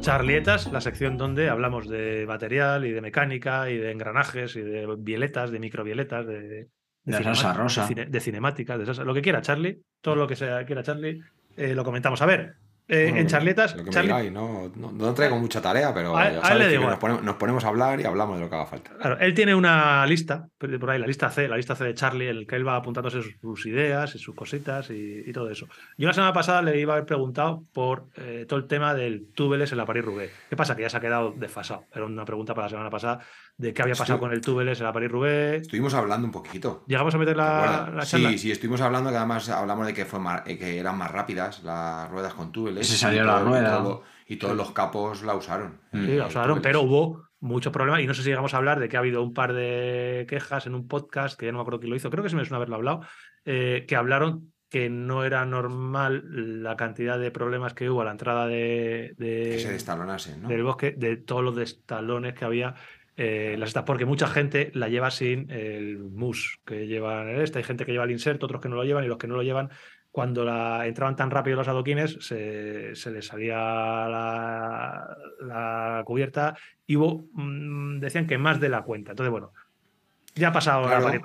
Charlietas, 0.00 0.70
la 0.70 0.82
sección 0.82 1.16
donde 1.16 1.48
hablamos 1.48 1.88
de 1.88 2.26
material 2.28 2.84
y 2.84 2.92
de 2.92 3.00
mecánica 3.00 3.70
y 3.70 3.78
de 3.78 3.90
engranajes 3.90 4.54
y 4.54 4.60
de 4.60 4.86
violetas, 4.98 5.50
de 5.50 5.60
microvioletas, 5.60 6.26
de, 6.26 6.42
de, 6.42 6.68
de 7.04 7.22
salsa 7.22 7.54
rosa, 7.54 7.88
de, 7.88 8.20
cinemática, 8.20 8.76
de 8.76 8.84
lo 9.02 9.14
que 9.14 9.22
quiera 9.22 9.40
Charlie, 9.40 9.80
todo 10.02 10.14
lo 10.14 10.26
que 10.26 10.36
sea 10.36 10.66
quiera 10.66 10.82
Charlie, 10.82 11.22
eh, 11.56 11.74
lo 11.74 11.84
comentamos. 11.84 12.20
A 12.20 12.26
ver, 12.26 12.56
Eh, 12.86 13.04
Bueno, 13.04 13.20
en 13.20 13.26
charletas, 13.28 13.74
lo 13.74 13.82
que 13.82 13.90
me 13.90 14.02
digáis, 14.02 14.30
no, 14.30 14.70
no, 14.76 14.92
no 14.92 15.14
traigo 15.14 15.38
mucha 15.38 15.62
tarea, 15.62 15.94
pero 15.94 16.14
A 16.14 16.30
ya 16.30 16.40
a 16.40 16.48
sabes 16.48 16.78
nos, 16.78 16.98
ponemos, 16.98 17.22
nos 17.22 17.36
ponemos 17.36 17.64
a 17.64 17.68
hablar 17.68 17.98
y 17.98 18.04
hablamos 18.04 18.36
de 18.36 18.42
lo 18.44 18.50
que 18.50 18.56
haga 18.56 18.66
falta. 18.66 18.90
Claro, 19.00 19.18
él 19.20 19.32
tiene 19.32 19.54
una 19.54 20.04
lista, 20.04 20.48
por 20.58 20.90
ahí, 20.90 20.98
la 20.98 21.06
lista 21.06 21.30
C, 21.30 21.48
la 21.48 21.56
lista 21.56 21.74
C 21.76 21.84
de 21.84 21.94
Charlie, 21.94 22.28
en 22.28 22.36
el 22.36 22.46
que 22.46 22.56
él 22.56 22.68
va 22.68 22.76
apuntándose 22.76 23.22
sus, 23.22 23.36
sus 23.40 23.64
ideas 23.64 24.14
y 24.14 24.18
sus 24.18 24.34
cositas 24.34 24.90
y, 24.90 25.22
y 25.24 25.32
todo 25.32 25.48
eso. 25.48 25.66
Yo 25.96 26.08
la 26.08 26.12
semana 26.12 26.34
pasada 26.34 26.60
le 26.60 26.78
iba 26.78 26.92
a 26.92 26.96
haber 26.96 27.06
preguntado 27.06 27.64
por 27.72 28.08
eh, 28.16 28.44
todo 28.46 28.58
el 28.58 28.66
tema 28.66 28.92
del 28.94 29.28
túbeles 29.34 29.72
en 29.72 29.78
la 29.78 29.86
París-Roubaix. 29.86 30.30
¿Qué 30.50 30.56
pasa? 30.56 30.76
Que 30.76 30.82
ya 30.82 30.90
se 30.90 30.98
ha 30.98 31.00
quedado 31.00 31.32
desfasado. 31.32 31.84
Era 31.90 32.04
una 32.04 32.26
pregunta 32.26 32.54
para 32.54 32.66
la 32.66 32.70
semana 32.70 32.90
pasada 32.90 33.20
de 33.56 33.72
qué 33.72 33.82
había 33.82 33.94
pasado 33.94 34.18
con 34.18 34.32
el 34.32 34.40
túbeles 34.40 34.80
en 34.80 34.86
la 34.86 34.92
París-Roubaix. 34.92 35.62
Estuvimos 35.62 35.94
hablando 35.94 36.26
un 36.26 36.32
poquito. 36.32 36.84
¿Llegamos 36.88 37.14
a 37.14 37.18
meter 37.18 37.34
¿te 37.34 37.38
la, 37.38 37.90
la 37.94 38.04
charla? 38.06 38.30
sí, 38.30 38.38
sí, 38.38 38.50
estuvimos 38.50 38.80
hablando 38.80 39.10
que 39.10 39.16
además 39.16 39.48
hablamos 39.48 39.86
de 39.86 39.94
que, 39.94 40.04
fue 40.04 40.18
eh, 40.46 40.58
que 40.58 40.78
eran 40.78 40.98
más 40.98 41.10
rápidas 41.10 41.62
las 41.62 42.10
ruedas 42.10 42.34
con 42.34 42.50
túbeles. 42.52 42.86
Se 42.88 42.96
salió 42.96 43.24
la 43.24 43.40
rueda. 43.40 43.78
todo- 43.78 44.02
Y, 44.26 44.36
todos 44.36 44.56
los 44.56 44.72
capos 44.72 45.22
la 45.22 45.34
usaron. 45.34 45.80
Sí, 45.92 45.98
eh, 46.12 46.16
la 46.16 46.26
usaron, 46.26 46.60
pero 46.62 46.82
hubo 46.82 47.28
muchos 47.40 47.72
problemas 47.72 48.00
y 48.00 48.06
no 48.06 48.14
sé 48.14 48.22
si 48.22 48.30
llegamos 48.30 48.54
a 48.54 48.56
hablar 48.56 48.80
de 48.80 48.88
que 48.88 48.96
ha 48.96 49.00
habido 49.00 49.22
un 49.22 49.34
par 49.34 49.52
de 49.52 50.24
quejas 50.28 50.66
en 50.66 50.74
un 50.74 50.88
podcast, 50.88 51.38
que 51.38 51.46
ya 51.46 51.52
no 51.52 51.58
me 51.58 51.62
acuerdo 51.62 51.78
quién 51.80 51.90
lo 51.90 51.96
hizo, 51.96 52.08
creo 52.10 52.24
que 52.24 52.30
se 52.30 52.36
me 52.36 52.44
suena 52.44 52.56
haberlo 52.56 52.76
hablado, 52.76 53.00
eh, 53.44 53.84
que 53.86 53.96
hablaron 53.96 54.50
que 54.70 54.88
no 54.90 55.22
era 55.24 55.44
normal 55.44 56.24
la 56.62 56.74
cantidad 56.76 57.18
de 57.18 57.30
problemas 57.30 57.74
que 57.74 57.88
hubo 57.90 58.00
a 58.00 58.04
la 58.06 58.10
entrada 58.12 58.46
de, 58.48 59.14
de- 59.18 59.50
Que 59.52 59.58
se 59.60 59.72
destalonasen, 59.72 60.42
¿no? 60.42 60.48
del 60.48 60.62
bosque, 60.64 60.94
de 60.96 61.16
todos 61.18 61.44
los 61.44 61.54
destalones 61.54 62.32
que 62.34 62.44
había 62.46 62.74
eh, 63.16 63.56
las 63.58 63.68
estas, 63.68 63.84
porque 63.84 64.04
mucha 64.06 64.26
gente 64.26 64.70
la 64.74 64.88
lleva 64.88 65.10
sin 65.10 65.50
el 65.50 65.98
mus 65.98 66.60
que 66.66 66.86
llevan 66.86 67.28
en 67.28 67.40
este, 67.40 67.58
hay 67.58 67.64
gente 67.64 67.84
que 67.84 67.92
lleva 67.92 68.04
el 68.04 68.10
inserto, 68.10 68.46
otros 68.46 68.60
que 68.60 68.68
no 68.68 68.76
lo 68.76 68.84
llevan 68.84 69.04
y 69.04 69.08
los 69.08 69.18
que 69.18 69.26
no 69.28 69.36
lo 69.36 69.42
llevan 69.42 69.70
cuando 70.10 70.44
la, 70.44 70.86
entraban 70.86 71.16
tan 71.16 71.30
rápido 71.30 71.56
los 71.56 71.66
adoquines, 71.68 72.18
se, 72.20 72.94
se 72.94 73.10
les 73.10 73.26
salía 73.26 73.56
la, 73.56 75.16
la 75.40 76.02
cubierta 76.04 76.56
y 76.86 76.96
hubo, 76.96 77.26
mm, 77.32 77.98
decían 77.98 78.26
que 78.26 78.38
más 78.38 78.60
de 78.60 78.68
la 78.68 78.82
cuenta. 78.82 79.10
Entonces, 79.12 79.30
bueno, 79.32 79.52
ya 80.36 80.48
ha 80.48 80.52
pasado 80.52 80.86
Claro, 80.86 81.08
la 81.08 81.20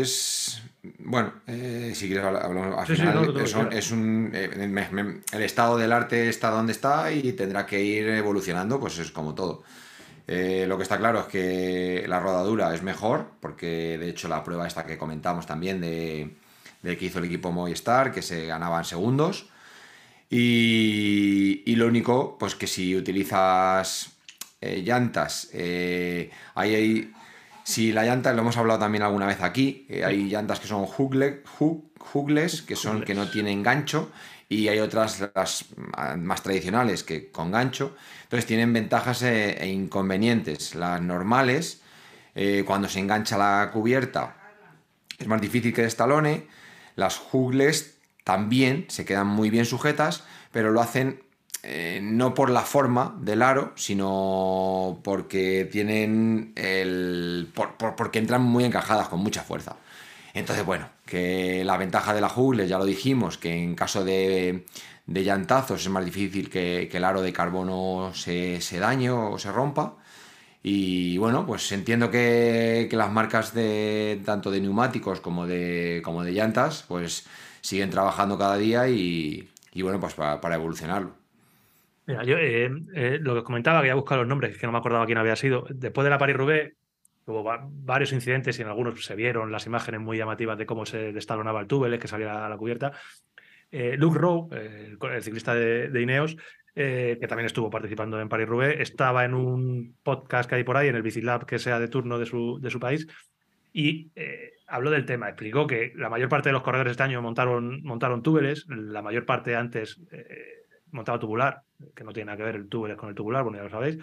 es. 0.00 0.62
Bueno, 0.98 1.32
eh, 1.46 1.92
si 1.94 2.06
quieres 2.08 2.24
hablar, 2.24 2.44
hablamos. 2.44 2.78
Al 2.78 2.86
Sí, 2.86 2.96
sí, 2.96 3.02
no, 3.02 3.22
es, 3.22 3.54
un- 3.54 3.60
quieras. 3.68 3.74
es 3.78 3.90
un. 3.90 4.30
eh, 4.34 4.66
me- 4.68 4.88
me- 4.90 5.20
el 5.32 5.42
estado 5.42 5.78
del 5.78 5.92
arte 5.92 6.28
está 6.28 6.50
donde 6.50 6.72
está 6.72 7.10
y 7.12 7.32
tendrá 7.32 7.64
que 7.64 7.82
ir 7.82 8.06
evolucionando, 8.08 8.78
pues 8.78 8.98
es 8.98 9.10
como 9.10 9.34
todo. 9.34 9.62
Eh, 10.26 10.64
lo 10.66 10.76
que 10.78 10.82
está 10.84 10.96
claro 10.96 11.20
es 11.20 11.26
que 11.26 12.04
la 12.08 12.18
rodadura 12.20 12.74
es 12.74 12.82
mejor, 12.82 13.26
porque 13.40 13.98
de 13.98 14.08
hecho 14.08 14.28
la 14.28 14.42
prueba 14.42 14.66
esta 14.66 14.86
que 14.86 14.96
comentamos 14.96 15.46
también 15.46 15.80
de, 15.80 16.30
de 16.82 16.96
que 16.96 17.04
hizo 17.06 17.18
el 17.18 17.26
equipo 17.26 17.52
Movistar, 17.52 18.10
que 18.12 18.22
se 18.22 18.46
ganaba 18.46 18.78
en 18.78 18.84
segundos. 18.84 19.50
Y, 20.30 21.62
y 21.66 21.76
lo 21.76 21.86
único, 21.86 22.38
pues 22.38 22.54
que 22.54 22.66
si 22.66 22.96
utilizas 22.96 24.12
eh, 24.60 24.82
llantas, 24.84 25.50
eh, 25.52 26.30
ahí 26.54 26.74
hay, 26.74 27.12
si 27.62 27.92
la 27.92 28.04
llanta, 28.04 28.32
lo 28.32 28.40
hemos 28.40 28.56
hablado 28.56 28.80
también 28.80 29.02
alguna 29.02 29.26
vez 29.26 29.40
aquí, 29.42 29.86
hay 30.04 30.24
llantas 30.24 30.58
que 30.58 30.66
son 30.66 30.86
hoogle- 30.86 31.42
hook- 31.58 31.84
hoogless, 32.12 32.62
que 32.62 32.74
son 32.76 33.02
que 33.02 33.14
no 33.14 33.30
tienen 33.30 33.62
gancho, 33.62 34.10
y 34.54 34.68
hay 34.68 34.78
otras 34.80 35.20
las 35.34 35.66
ah, 35.94 36.16
más 36.16 36.42
tradicionales 36.42 37.02
que 37.04 37.30
con 37.30 37.50
gancho. 37.52 37.96
Entonces 38.24 38.46
tienen 38.46 38.72
ventajas 38.72 39.22
e, 39.22 39.52
e 39.62 39.68
inconvenientes. 39.68 40.74
Las 40.74 41.00
normales, 41.02 41.80
eh, 42.34 42.64
cuando 42.66 42.88
se 42.88 43.00
engancha 43.00 43.38
la 43.38 43.70
cubierta, 43.72 44.36
es 45.18 45.26
más 45.26 45.40
difícil 45.40 45.72
que 45.74 45.82
destalone. 45.82 46.46
Las 46.96 47.16
jugles 47.18 47.96
también 48.24 48.86
se 48.88 49.04
quedan 49.04 49.26
muy 49.26 49.50
bien 49.50 49.64
sujetas, 49.66 50.24
pero 50.52 50.70
lo 50.70 50.80
hacen 50.80 51.22
eh, 51.62 52.00
no 52.02 52.34
por 52.34 52.50
la 52.50 52.62
forma 52.62 53.16
del 53.20 53.42
aro, 53.42 53.72
sino 53.76 55.00
porque 55.04 55.68
tienen 55.70 56.52
el. 56.56 57.50
por- 57.54 57.76
por- 57.76 57.96
porque 57.96 58.18
entran 58.18 58.42
muy 58.42 58.64
encajadas 58.64 59.08
con 59.08 59.20
mucha 59.20 59.42
fuerza. 59.42 59.76
Entonces, 60.34 60.64
bueno, 60.66 60.88
que 61.06 61.64
la 61.64 61.76
ventaja 61.76 62.14
de 62.14 62.20
la 62.20 62.28
jugles, 62.28 62.68
ya 62.68 62.78
lo 62.78 62.84
dijimos, 62.84 63.38
que 63.38 63.52
en 63.52 63.74
caso 63.74 64.04
de, 64.04 64.66
de 65.06 65.24
llantazos 65.24 65.80
es 65.82 65.88
más 65.90 66.04
difícil 66.04 66.50
que, 66.50 66.88
que 66.90 66.96
el 66.98 67.04
aro 67.04 67.22
de 67.22 67.32
carbono 67.32 68.12
se, 68.14 68.60
se 68.60 68.78
dañe 68.78 69.10
o 69.10 69.38
se 69.38 69.52
rompa. 69.52 69.96
Y 70.62 71.18
bueno, 71.18 71.46
pues 71.46 71.70
entiendo 71.72 72.10
que, 72.10 72.86
que 72.90 72.96
las 72.96 73.12
marcas 73.12 73.54
de 73.54 74.20
tanto 74.24 74.50
de 74.50 74.60
neumáticos 74.60 75.20
como 75.20 75.46
de, 75.46 76.00
como 76.04 76.24
de 76.24 76.32
llantas, 76.32 76.84
pues 76.88 77.26
siguen 77.60 77.90
trabajando 77.90 78.38
cada 78.38 78.56
día 78.56 78.88
y, 78.88 79.50
y 79.72 79.82
bueno, 79.82 80.00
pues 80.00 80.14
para, 80.14 80.40
para 80.40 80.56
evolucionarlo. 80.56 81.14
Mira, 82.06 82.22
yo 82.24 82.36
eh, 82.36 82.70
eh, 82.94 83.18
lo 83.20 83.34
que 83.34 83.42
comentaba, 83.44 83.80
que 83.80 83.88
ya 83.88 83.94
buscado 83.94 84.20
los 84.20 84.28
nombres, 84.28 84.58
que 84.58 84.66
no 84.66 84.72
me 84.72 84.78
acordaba 84.78 85.06
quién 85.06 85.16
había 85.18 85.36
sido. 85.36 85.64
Después 85.70 86.04
de 86.04 86.10
la 86.10 86.18
París-Roubaix 86.18 86.74
hubo 87.26 87.42
va- 87.42 87.66
varios 87.70 88.12
incidentes 88.12 88.58
y 88.58 88.62
en 88.62 88.68
algunos 88.68 89.04
se 89.04 89.14
vieron 89.14 89.50
las 89.50 89.66
imágenes 89.66 90.00
muy 90.00 90.18
llamativas 90.18 90.58
de 90.58 90.66
cómo 90.66 90.86
se 90.86 91.12
destalonaba 91.12 91.60
el 91.60 91.66
túbeles, 91.66 91.98
que 92.00 92.08
salía 92.08 92.44
a 92.44 92.48
la 92.48 92.56
cubierta. 92.56 92.92
Eh, 93.70 93.96
Luke 93.96 94.18
Rowe, 94.18 94.48
el, 94.52 95.22
ciclista 95.22 95.54
de, 95.54 96.00
Ineos, 96.00 96.36
eh, 96.76 97.18
que 97.20 97.26
también 97.26 97.46
estuvo 97.46 97.70
participando 97.70 98.20
en 98.20 98.28
París-Roubaix, 98.28 98.80
estaba 98.80 99.24
en 99.24 99.34
un 99.34 99.96
podcast 100.02 100.48
que 100.48 100.56
hay 100.56 100.64
por 100.64 100.76
ahí, 100.76 100.88
en 100.88 100.96
el 100.96 101.02
Bicilab, 101.02 101.44
que 101.44 101.58
sea 101.58 101.80
de 101.80 101.88
turno 101.88 102.18
de 102.18 102.26
su, 102.26 102.60
de 102.60 102.70
su 102.70 102.78
país, 102.78 103.06
y 103.72 104.12
eh, 104.14 104.52
habló 104.68 104.90
del 104.90 105.04
tema. 105.04 105.28
Explicó 105.28 105.66
que 105.66 105.92
la 105.96 106.08
mayor 106.08 106.28
parte 106.28 106.50
de 106.50 106.52
los 106.52 106.62
corredores 106.62 106.92
este 106.92 107.02
año 107.02 107.20
montaron, 107.20 107.82
montaron 107.82 108.22
túbeles, 108.22 108.66
la 108.68 109.02
mayor 109.02 109.26
parte 109.26 109.56
antes 109.56 110.00
montaba 110.92 111.18
tubular, 111.18 111.62
que 111.96 112.04
no 112.04 112.12
tiene 112.12 112.26
nada 112.26 112.36
que 112.36 112.44
ver 112.44 112.54
el 112.54 112.68
túbeles 112.68 112.96
con 112.96 113.08
el 113.08 113.16
tubular, 113.16 113.42
bueno, 113.42 113.58
ya 113.58 113.64
lo 113.64 113.70
sabéis. 113.70 113.98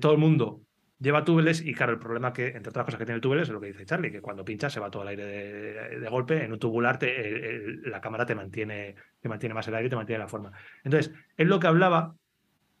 Todo 0.00 0.12
el 0.12 0.18
mundo 0.18 0.62
lleva 1.02 1.24
túbeles 1.24 1.60
y 1.64 1.74
claro, 1.74 1.92
el 1.92 1.98
problema 1.98 2.32
que, 2.32 2.48
entre 2.48 2.70
otras 2.70 2.84
cosas 2.84 2.98
que 2.98 3.04
tiene 3.04 3.16
el 3.16 3.20
túbeles, 3.20 3.48
es 3.48 3.52
lo 3.52 3.60
que 3.60 3.68
dice 3.68 3.84
Charlie, 3.84 4.12
que 4.12 4.20
cuando 4.20 4.44
pinchas 4.44 4.72
se 4.72 4.80
va 4.80 4.90
todo 4.90 5.02
el 5.02 5.08
aire 5.08 5.24
de, 5.24 6.00
de 6.00 6.08
golpe, 6.08 6.44
en 6.44 6.52
un 6.52 6.58
tubular 6.58 6.98
te- 6.98 7.28
el- 7.28 7.44
el- 7.44 7.82
la 7.90 8.00
cámara 8.00 8.24
te 8.24 8.34
mantiene, 8.34 8.94
te 9.20 9.28
mantiene 9.28 9.54
más 9.54 9.66
el 9.68 9.74
aire 9.74 9.88
te 9.90 9.96
mantiene 9.96 10.20
la 10.20 10.28
forma. 10.28 10.52
Entonces, 10.84 11.12
él 11.36 11.48
lo 11.48 11.58
que 11.60 11.66
hablaba 11.66 12.14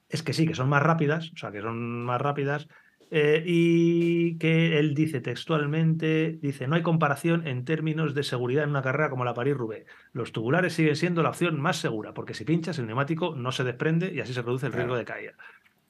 es 0.08 0.22
que 0.22 0.32
sí, 0.32 0.46
que 0.46 0.54
son 0.54 0.68
más 0.68 0.82
rápidas, 0.82 1.32
o 1.34 1.36
sea, 1.36 1.50
que 1.50 1.60
son 1.62 2.04
más 2.04 2.20
rápidas, 2.20 2.68
eh, 3.10 3.42
y 3.46 4.38
que 4.38 4.78
él 4.78 4.94
dice 4.94 5.20
textualmente, 5.20 6.38
dice, 6.40 6.66
no 6.66 6.76
hay 6.76 6.82
comparación 6.82 7.46
en 7.46 7.64
términos 7.64 8.14
de 8.14 8.22
seguridad 8.22 8.64
en 8.64 8.70
una 8.70 8.82
carrera 8.82 9.10
como 9.10 9.24
la 9.24 9.34
París-Roubaix. 9.34 9.84
Los 10.12 10.32
tubulares 10.32 10.72
siguen 10.72 10.96
siendo 10.96 11.22
la 11.22 11.28
opción 11.30 11.60
más 11.60 11.76
segura, 11.76 12.14
porque 12.14 12.34
si 12.34 12.44
pinchas, 12.44 12.78
el 12.78 12.86
neumático 12.86 13.34
no 13.36 13.52
se 13.52 13.64
desprende 13.64 14.12
y 14.14 14.20
así 14.20 14.32
se 14.32 14.42
reduce 14.42 14.66
el 14.66 14.72
riesgo 14.72 14.96
de 14.96 15.04
caída. 15.04 15.34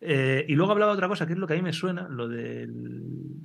Eh, 0.04 0.44
y 0.48 0.54
luego 0.56 0.72
hablaba 0.72 0.92
de 0.92 0.96
otra 0.96 1.06
cosa, 1.08 1.26
que 1.26 1.32
es 1.34 1.38
lo 1.38 1.46
que 1.46 1.52
a 1.54 1.56
mí 1.56 1.62
me 1.62 1.72
suena, 1.72 2.08
lo 2.08 2.26
del... 2.26 2.72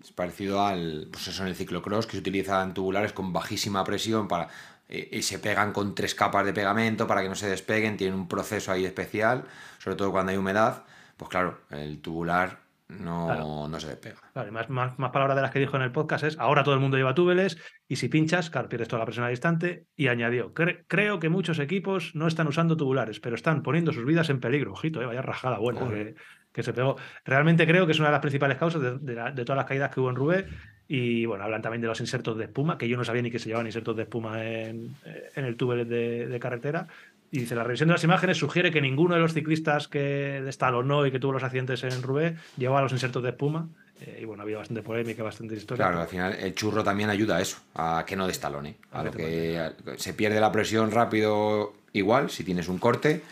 Es 0.02 0.12
parecido 0.12 0.66
al, 0.66 1.08
pues 1.12 1.28
eso 1.28 1.44
en 1.44 1.50
el 1.50 1.56
ciclocross, 1.56 2.08
que 2.08 2.14
se 2.14 2.18
utilizan 2.20 2.74
tubulares 2.74 3.14
con 3.14 3.32
bajísima 3.32 3.84
presión 3.84 4.28
para, 4.28 4.48
eh, 4.90 5.08
y 5.12 5.22
se 5.22 5.38
pegan 5.38 5.72
con 5.72 5.94
tres 5.94 6.16
capas 6.16 6.46
de 6.46 6.54
pegamento 6.54 7.06
para 7.06 7.22
que 7.22 7.30
no 7.30 7.36
se 7.36 7.48
despeguen, 7.50 7.96
tienen 7.98 8.20
un 8.20 8.28
proceso 8.28 8.72
ahí 8.72 8.86
especial, 8.86 9.44
sobre 9.78 9.98
todo 9.98 10.12
cuando 10.12 10.32
hay 10.32 10.38
humedad, 10.38 10.84
pues 11.16 11.30
claro, 11.30 11.60
el 11.70 12.02
tubular 12.02 12.66
no, 12.90 13.26
Claro. 13.26 13.68
no 13.68 13.80
se 13.82 13.88
despega. 13.90 14.16
Claro, 14.34 14.48
y 14.48 14.52
más, 14.52 14.70
más, 14.70 14.98
más 14.98 15.12
palabras 15.12 15.36
de 15.36 15.42
las 15.42 15.52
que 15.52 15.60
dijo 15.60 15.76
en 15.76 15.82
el 15.84 15.92
podcast 15.92 16.24
es, 16.24 16.40
ahora 16.40 16.64
todo 16.64 16.74
el 16.74 16.80
mundo 16.80 16.96
lleva 16.96 17.14
túbeles 17.14 17.58
y 17.88 17.98
si 17.98 18.08
pinchas, 18.08 18.50
claro, 18.50 18.70
pierdes 18.70 18.88
toda 18.88 19.00
la 19.00 19.06
presión 19.06 19.26
al 19.26 19.32
instante. 19.32 19.88
Y 19.98 20.08
añadió, 20.08 20.54
"Cre- 20.54 20.86
creo 20.88 21.20
que 21.20 21.28
muchos 21.28 21.60
equipos 21.60 22.16
no 22.16 22.28
están 22.28 22.48
usando 22.48 22.78
tubulares, 22.78 23.20
pero 23.20 23.36
están 23.36 23.62
poniendo 23.62 23.92
sus 23.92 24.06
vidas 24.06 24.30
en 24.30 24.40
peligro. 24.40 24.72
Ojito, 24.72 25.02
eh, 25.02 25.06
vaya 25.06 25.22
rajada 25.22 25.58
buena 25.60 25.82
que, 25.90 26.16
que 26.58 26.64
se 26.64 26.74
pegó. 26.74 26.98
Realmente 27.24 27.66
creo 27.66 27.86
que 27.86 27.94
es 27.94 28.00
una 28.00 28.10
de 28.10 28.14
las 28.14 28.22
principales 28.22 28.58
causas 28.58 28.82
de, 28.82 28.98
de 28.98 29.14
la- 29.16 29.32
de 29.32 29.46
todas 29.46 29.56
las 29.58 29.66
caídas 29.66 29.90
que 29.94 30.02
hubo 30.02 30.10
en 30.10 30.16
Roubaix. 30.18 30.46
Y 30.90 31.26
bueno, 31.26 31.44
hablan 31.44 31.62
también 31.62 31.82
de 31.82 31.88
los 31.88 32.00
insertos 32.02 32.38
de 32.38 32.46
espuma, 32.46 32.78
que 32.78 32.88
yo 32.90 32.98
no 32.98 33.04
sabía 33.06 33.22
ni 33.22 33.30
que 33.30 33.40
se 33.40 33.46
llevaban 33.48 33.68
insertos 33.68 33.96
de 33.96 34.04
espuma 34.04 34.44
en, 34.44 34.96
en 35.36 35.46
el 35.46 35.56
túbel 35.56 35.88
de, 35.88 36.28
de 36.28 36.40
carretera. 36.40 36.88
Y 37.30 37.40
dice, 37.42 37.56
la 37.56 37.64
revisión 37.64 37.90
de 37.90 37.94
las 37.94 38.04
imágenes 38.06 38.38
sugiere 38.38 38.72
que 38.72 38.82
ninguno 38.82 39.14
de 39.16 39.22
los 39.22 39.34
ciclistas 39.34 39.88
que 39.90 40.42
destalonó 40.44 41.06
y 41.06 41.12
que 41.12 41.20
tuvo 41.20 41.34
los 41.34 41.44
accidentes 41.44 41.84
en 41.84 42.02
Roubaix 42.02 42.40
llevaba 42.58 42.82
los 42.82 42.92
insertos 42.94 43.22
de 43.22 43.30
espuma. 43.30 43.68
Eh, 44.00 44.20
y 44.22 44.26
bueno, 44.26 44.42
ha 44.42 44.46
habido 44.46 44.60
bastante 44.60 44.82
polémica, 44.82 45.24
bastante 45.24 45.56
historia. 45.56 45.86
Claro, 45.88 46.00
al 46.02 46.08
final 46.08 46.34
el 46.40 46.56
churro 46.56 46.84
también 46.84 47.10
ayuda 47.10 47.38
a 47.38 47.42
eso, 47.42 47.58
a 47.76 48.04
que 48.08 48.16
no 48.16 48.26
destalone, 48.28 48.76
A 48.92 49.04
lo 49.04 49.12
que 49.12 49.72
se 49.98 50.14
pierde 50.14 50.40
la 50.40 50.52
presión 50.52 50.90
rápido 50.92 51.74
igual 51.94 52.30
si 52.30 52.44
tienes 52.44 52.70
un 52.70 52.78
corte, 52.78 53.24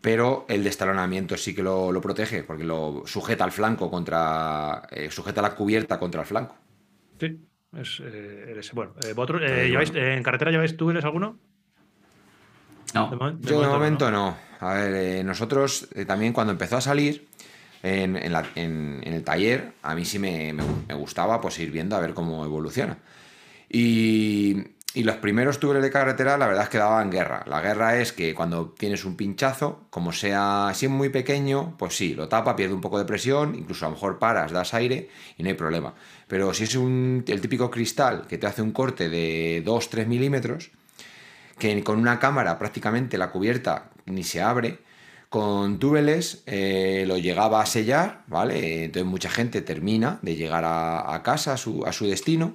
pero 0.00 0.46
el 0.48 0.64
destalonamiento 0.64 1.36
sí 1.36 1.54
que 1.54 1.62
lo, 1.62 1.92
lo 1.92 2.00
protege 2.00 2.42
porque 2.44 2.64
lo 2.64 3.02
sujeta 3.06 3.44
al 3.44 3.52
flanco 3.52 3.90
contra, 3.90 4.82
eh, 4.90 5.10
sujeta 5.10 5.42
la 5.42 5.54
cubierta 5.54 5.98
contra 5.98 6.22
el 6.22 6.26
flanco. 6.26 6.56
Sí, 7.18 7.38
es 7.76 8.00
eh, 8.02 8.54
ese. 8.58 8.72
Bueno, 8.74 8.94
eh, 9.04 9.12
¿vosotros, 9.12 9.42
eh, 9.42 9.44
Entonces, 9.44 9.70
lleváis, 9.70 9.90
bueno. 9.90 10.06
eh, 10.06 10.14
en 10.16 10.22
carretera 10.22 10.50
lleváis 10.50 10.76
túbeles 10.76 11.04
alguno? 11.04 11.38
No, 12.94 13.10
Yo 13.40 13.60
de 13.60 13.66
no, 13.66 13.72
momento 13.74 14.10
no. 14.10 14.36
A 14.60 14.74
ver, 14.74 14.94
eh, 14.94 15.24
nosotros 15.24 15.88
eh, 15.94 16.04
también 16.04 16.32
cuando 16.32 16.52
empezó 16.52 16.76
a 16.76 16.80
salir 16.80 17.28
en, 17.82 18.16
en 18.16 18.32
la- 18.32 18.46
en- 18.56 19.00
en 19.04 19.12
el 19.14 19.22
taller, 19.24 19.72
a 19.82 19.94
mí 19.94 20.04
sí 20.04 20.18
me, 20.18 20.52
me- 20.52 20.64
me 20.88 20.94
gustaba 20.94 21.40
pues 21.40 21.58
ir 21.60 21.70
viendo 21.70 21.96
a 21.96 22.00
ver 22.00 22.14
cómo 22.14 22.44
evoluciona. 22.44 22.98
Y, 23.70 24.56
y 24.92 25.04
los 25.04 25.16
primeros 25.16 25.60
túneles 25.60 25.82
de 25.84 25.90
carretera, 25.90 26.36
la 26.36 26.48
verdad 26.48 26.64
es 26.64 26.68
que 26.68 26.78
daban 26.78 27.10
guerra. 27.10 27.44
La 27.46 27.60
guerra 27.60 27.98
es 27.98 28.12
que 28.12 28.34
cuando 28.34 28.70
tienes 28.70 29.04
un 29.04 29.16
pinchazo, 29.16 29.86
como 29.88 30.12
sea, 30.12 30.72
si 30.74 30.86
es 30.86 30.92
muy 30.92 31.10
pequeño, 31.10 31.76
pues 31.78 31.96
sí, 31.96 32.14
lo 32.14 32.28
tapa, 32.28 32.56
pierde 32.56 32.74
un 32.74 32.80
poco 32.80 32.98
de 32.98 33.04
presión, 33.04 33.54
incluso 33.54 33.86
a 33.86 33.88
lo 33.88 33.94
mejor 33.94 34.18
paras, 34.18 34.50
das 34.50 34.74
aire 34.74 35.08
y 35.38 35.44
no 35.44 35.48
hay 35.48 35.54
problema. 35.54 35.94
Pero 36.26 36.52
si 36.54 36.64
es 36.64 36.74
un, 36.74 37.24
el 37.28 37.40
típico 37.40 37.70
cristal 37.70 38.26
que 38.26 38.36
te 38.36 38.48
hace 38.48 38.62
un 38.62 38.72
corte 38.72 39.08
de 39.08 39.62
2-3 39.64 40.06
milímetros, 40.06 40.70
que 41.56 41.84
con 41.84 41.98
una 41.98 42.18
cámara 42.18 42.58
prácticamente 42.58 43.16
la 43.16 43.30
cubierta 43.30 43.90
ni 44.06 44.24
se 44.24 44.42
abre, 44.42 44.78
con 45.28 45.78
túbeles 45.78 46.42
eh, 46.46 47.04
lo 47.06 47.16
llegaba 47.16 47.62
a 47.62 47.66
sellar, 47.66 48.24
¿vale? 48.26 48.86
Entonces 48.86 49.08
mucha 49.08 49.30
gente 49.30 49.62
termina 49.62 50.18
de 50.22 50.34
llegar 50.34 50.64
a, 50.64 51.14
a 51.14 51.22
casa, 51.22 51.52
a 51.52 51.56
su, 51.56 51.84
a 51.86 51.92
su 51.92 52.08
destino, 52.08 52.54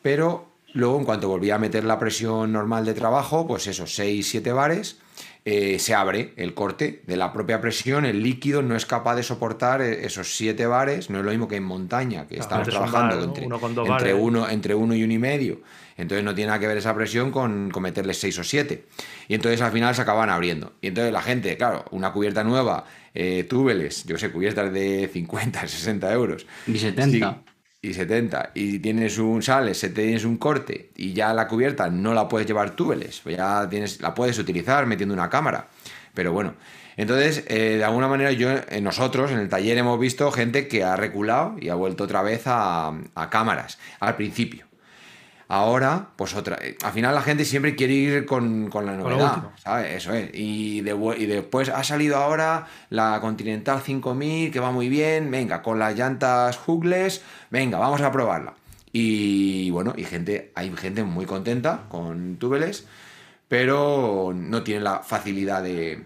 pero 0.00 0.49
Luego, 0.72 0.98
en 0.98 1.04
cuanto 1.04 1.28
volví 1.28 1.50
a 1.50 1.58
meter 1.58 1.84
la 1.84 1.98
presión 1.98 2.52
normal 2.52 2.84
de 2.84 2.94
trabajo, 2.94 3.46
pues 3.46 3.66
esos 3.66 3.98
6-7 3.98 4.54
bares, 4.54 4.98
eh, 5.44 5.78
se 5.78 5.94
abre 5.94 6.34
el 6.36 6.52
corte 6.52 7.02
de 7.06 7.16
la 7.16 7.32
propia 7.32 7.60
presión, 7.60 8.04
el 8.04 8.22
líquido 8.22 8.62
no 8.62 8.76
es 8.76 8.84
capaz 8.84 9.16
de 9.16 9.22
soportar 9.22 9.80
eh, 9.80 10.04
esos 10.04 10.36
7 10.36 10.66
bares, 10.66 11.08
no 11.08 11.18
es 11.18 11.24
lo 11.24 11.30
mismo 11.30 11.48
que 11.48 11.56
en 11.56 11.64
montaña, 11.64 12.26
que 12.26 12.38
estamos 12.38 12.68
trabajando 12.68 13.24
entre, 13.24 13.46
uno, 13.46 14.48
entre, 14.48 14.74
uno, 14.74 14.94
y 14.94 15.02
uno 15.02 15.12
y 15.12 15.18
medio. 15.18 15.60
Entonces 15.96 16.24
no 16.24 16.34
tiene 16.34 16.48
nada 16.48 16.60
que 16.60 16.66
ver 16.66 16.76
esa 16.76 16.94
presión 16.94 17.30
con, 17.30 17.70
con 17.70 17.82
meterle 17.82 18.14
6 18.14 18.38
o 18.38 18.44
7. 18.44 18.84
Y 19.28 19.34
entonces 19.34 19.60
al 19.60 19.72
final 19.72 19.94
se 19.94 20.02
acaban 20.02 20.30
abriendo. 20.30 20.74
Y 20.80 20.88
entonces 20.88 21.12
la 21.12 21.22
gente, 21.22 21.56
claro, 21.56 21.84
una 21.90 22.12
cubierta 22.12 22.44
nueva, 22.44 22.84
eh, 23.14 23.44
túbeles, 23.48 24.04
yo 24.04 24.18
sé, 24.18 24.30
cubiertas 24.30 24.72
de 24.72 25.10
50, 25.12 25.66
60 25.66 26.12
euros. 26.12 26.46
Y 26.66 26.78
70 26.78 27.42
y 27.82 27.94
70 27.94 28.50
y 28.54 28.78
tienes 28.78 29.18
un 29.18 29.42
sales, 29.42 29.80
tienes 29.94 30.24
un 30.24 30.36
corte 30.36 30.90
y 30.96 31.12
ya 31.12 31.32
la 31.32 31.48
cubierta 31.48 31.88
no 31.88 32.14
la 32.14 32.28
puedes 32.28 32.46
llevar 32.46 32.76
túbeles, 32.76 33.20
pues 33.20 33.36
ya 33.36 33.68
tienes, 33.68 34.00
la 34.00 34.14
puedes 34.14 34.38
utilizar 34.38 34.86
metiendo 34.86 35.14
una 35.14 35.30
cámara. 35.30 35.68
Pero 36.14 36.32
bueno, 36.32 36.54
entonces 36.96 37.44
eh, 37.48 37.76
de 37.78 37.84
alguna 37.84 38.08
manera 38.08 38.32
yo, 38.32 38.50
eh, 38.50 38.80
nosotros 38.80 39.30
en 39.30 39.38
el 39.38 39.48
taller 39.48 39.78
hemos 39.78 39.98
visto 39.98 40.30
gente 40.30 40.68
que 40.68 40.84
ha 40.84 40.96
reculado 40.96 41.56
y 41.58 41.68
ha 41.68 41.74
vuelto 41.74 42.04
otra 42.04 42.22
vez 42.22 42.42
a 42.46 42.92
cámaras 43.30 43.78
al 44.00 44.16
principio. 44.16 44.69
Ahora, 45.52 46.10
pues 46.14 46.36
otra. 46.36 46.58
Eh, 46.62 46.76
al 46.84 46.92
final 46.92 47.12
la 47.12 47.22
gente 47.22 47.44
siempre 47.44 47.74
quiere 47.74 47.92
ir 47.92 48.24
con, 48.24 48.70
la 48.72 48.96
novedad, 48.96 49.50
¿sabes? 49.56 49.96
Eso 49.96 50.12
es. 50.14 50.30
Y, 50.32 50.78
y, 50.78 51.26
después 51.26 51.70
ha 51.70 51.82
salido 51.82 52.18
ahora 52.18 52.68
la 52.88 53.20
Continental 53.20 53.80
5000, 53.80 54.52
que 54.52 54.60
va 54.60 54.70
muy 54.70 54.88
bien. 54.88 55.28
Venga, 55.28 55.60
con 55.60 55.80
las 55.80 55.96
llantas 55.96 56.56
hookless, 56.56 57.22
venga, 57.50 57.78
vamos 57.78 58.00
a 58.00 58.12
probarla. 58.12 58.54
Y 58.92 59.70
bueno, 59.70 59.92
y 59.96 60.04
gente, 60.04 60.52
hay 60.54 60.70
gente 60.76 61.02
muy 61.02 61.26
contenta 61.26 61.86
con 61.88 62.36
túbeles, 62.36 62.86
pero 63.48 64.32
no 64.32 64.62
tiene 64.62 64.82
la 64.82 65.00
facilidad 65.00 65.64
de, 65.64 66.04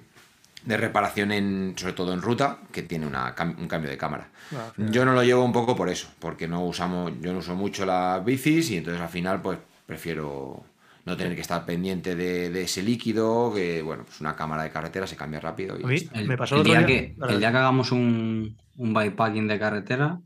de 0.64 0.76
reparación, 0.76 1.32
en, 1.32 1.74
sobre 1.76 1.92
todo 1.92 2.12
en 2.12 2.22
ruta, 2.22 2.58
que 2.72 2.82
tiene 2.82 3.06
una, 3.06 3.34
un 3.58 3.68
cambio 3.68 3.90
de 3.90 3.96
cámara. 3.96 4.28
Ah, 4.54 4.72
yo 4.76 5.04
no 5.04 5.12
lo 5.12 5.22
llevo 5.22 5.44
un 5.44 5.52
poco 5.52 5.76
por 5.76 5.88
eso, 5.88 6.08
porque 6.18 6.48
no 6.48 6.64
usamos, 6.64 7.12
yo 7.20 7.32
no 7.32 7.40
uso 7.40 7.54
mucho 7.54 7.84
las 7.84 8.24
bicis 8.24 8.70
y 8.70 8.78
entonces 8.78 9.02
al 9.02 9.08
final 9.08 9.42
pues 9.42 9.58
prefiero 9.86 10.64
no 11.04 11.16
tener 11.16 11.34
que 11.34 11.42
estar 11.42 11.66
pendiente 11.66 12.16
de, 12.16 12.62
ese 12.62 12.82
líquido, 12.82 13.52
que 13.54 13.82
bueno, 13.82 14.04
pues 14.04 14.20
una 14.20 14.34
cámara 14.36 14.62
de 14.62 14.70
carretera 14.70 15.06
se 15.06 15.16
cambia 15.16 15.38
rápido. 15.38 15.76
Y 15.78 16.08
el, 16.14 16.26
me 16.26 16.38
pasó 16.38 16.56
el, 16.56 16.64
día, 16.64 16.86
que, 16.86 17.14
el 17.28 17.38
día 17.38 17.50
que 17.50 17.58
hagamos 17.58 17.92
un, 17.92 18.56
un 18.76 18.94
bikepacking 18.94 19.46
de 19.46 19.58
carretera, 19.58 20.20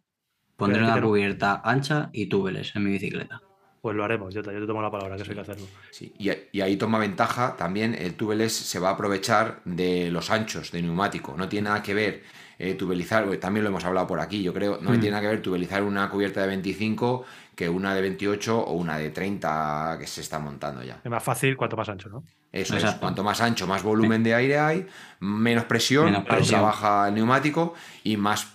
pondré 0.57 0.83
una 0.83 1.01
cubierta 1.01 1.61
ancha 1.65 2.11
y 2.13 2.27
túbeles 2.27 2.77
en 2.77 2.85
mi 2.85 2.93
bicicleta. 2.93 3.41
Pues 3.81 3.97
lo 3.97 4.05
haremos, 4.05 4.35
yo 4.35 4.43
te, 4.43 4.53
tomo 4.67 4.83
la 4.83 4.91
palabra 4.91 5.17
que 5.17 5.23
eso 5.23 5.31
hay 5.31 5.37
que 5.37 5.41
hacerlo. 5.43 5.67
Sí. 5.91 6.13
Y, 6.19 6.61
ahí 6.61 6.77
toma 6.77 6.99
ventaja 6.99 7.57
también 7.57 7.95
el 7.95 8.15
tubeless 8.15 8.53
se 8.53 8.81
va 8.81 8.91
a 8.91 8.93
aprovechar 8.93 9.61
de 9.65 10.11
los 10.11 10.31
anchos 10.31 10.73
de 10.73 10.83
neumático. 10.83 11.37
No 11.37 11.49
tiene 11.49 11.69
nada 11.69 11.83
que 11.83 11.95
ver 11.95 12.23
eh, 12.59 12.75
tubelizar, 12.75 13.25
también 13.37 13.63
lo 13.63 13.71
hemos 13.71 13.85
hablado 13.85 14.09
por 14.09 14.19
aquí, 14.19 14.43
yo 14.43 14.53
creo, 14.53 14.79
no 14.81 14.91
mm. 14.91 15.01
tiene 15.01 15.11
nada 15.11 15.21
que 15.23 15.29
ver 15.29 15.43
tubelizar 15.43 15.85
una 15.85 16.11
cubierta 16.11 16.41
de 16.41 16.49
25 16.49 17.25
que 17.55 17.69
una 17.69 17.95
de 17.95 18.01
28 18.01 18.59
o 18.59 18.73
una 18.73 18.99
de 18.99 19.11
30 19.11 19.97
que 20.01 20.07
se 20.09 20.23
está 20.23 20.41
montando 20.41 20.83
ya. 20.83 21.01
Es 21.05 21.11
más 21.11 21.23
fácil 21.23 21.57
cuanto 21.57 21.77
más 21.77 21.89
ancho, 21.89 22.09
¿no? 22.09 22.25
Eso 22.51 22.77
es, 22.77 22.85
cuanto 22.95 23.23
más 23.23 23.41
ancho, 23.41 23.67
más 23.67 23.83
volumen 23.85 24.25
de 24.25 24.35
aire 24.35 24.59
hay, 24.59 24.87
menos 25.21 25.65
presión, 25.65 26.07
menos 26.07 26.25
presión. 26.25 26.61
trabaja 26.61 27.09
el 27.09 27.15
neumático 27.15 27.75
y 28.03 28.17
más 28.17 28.49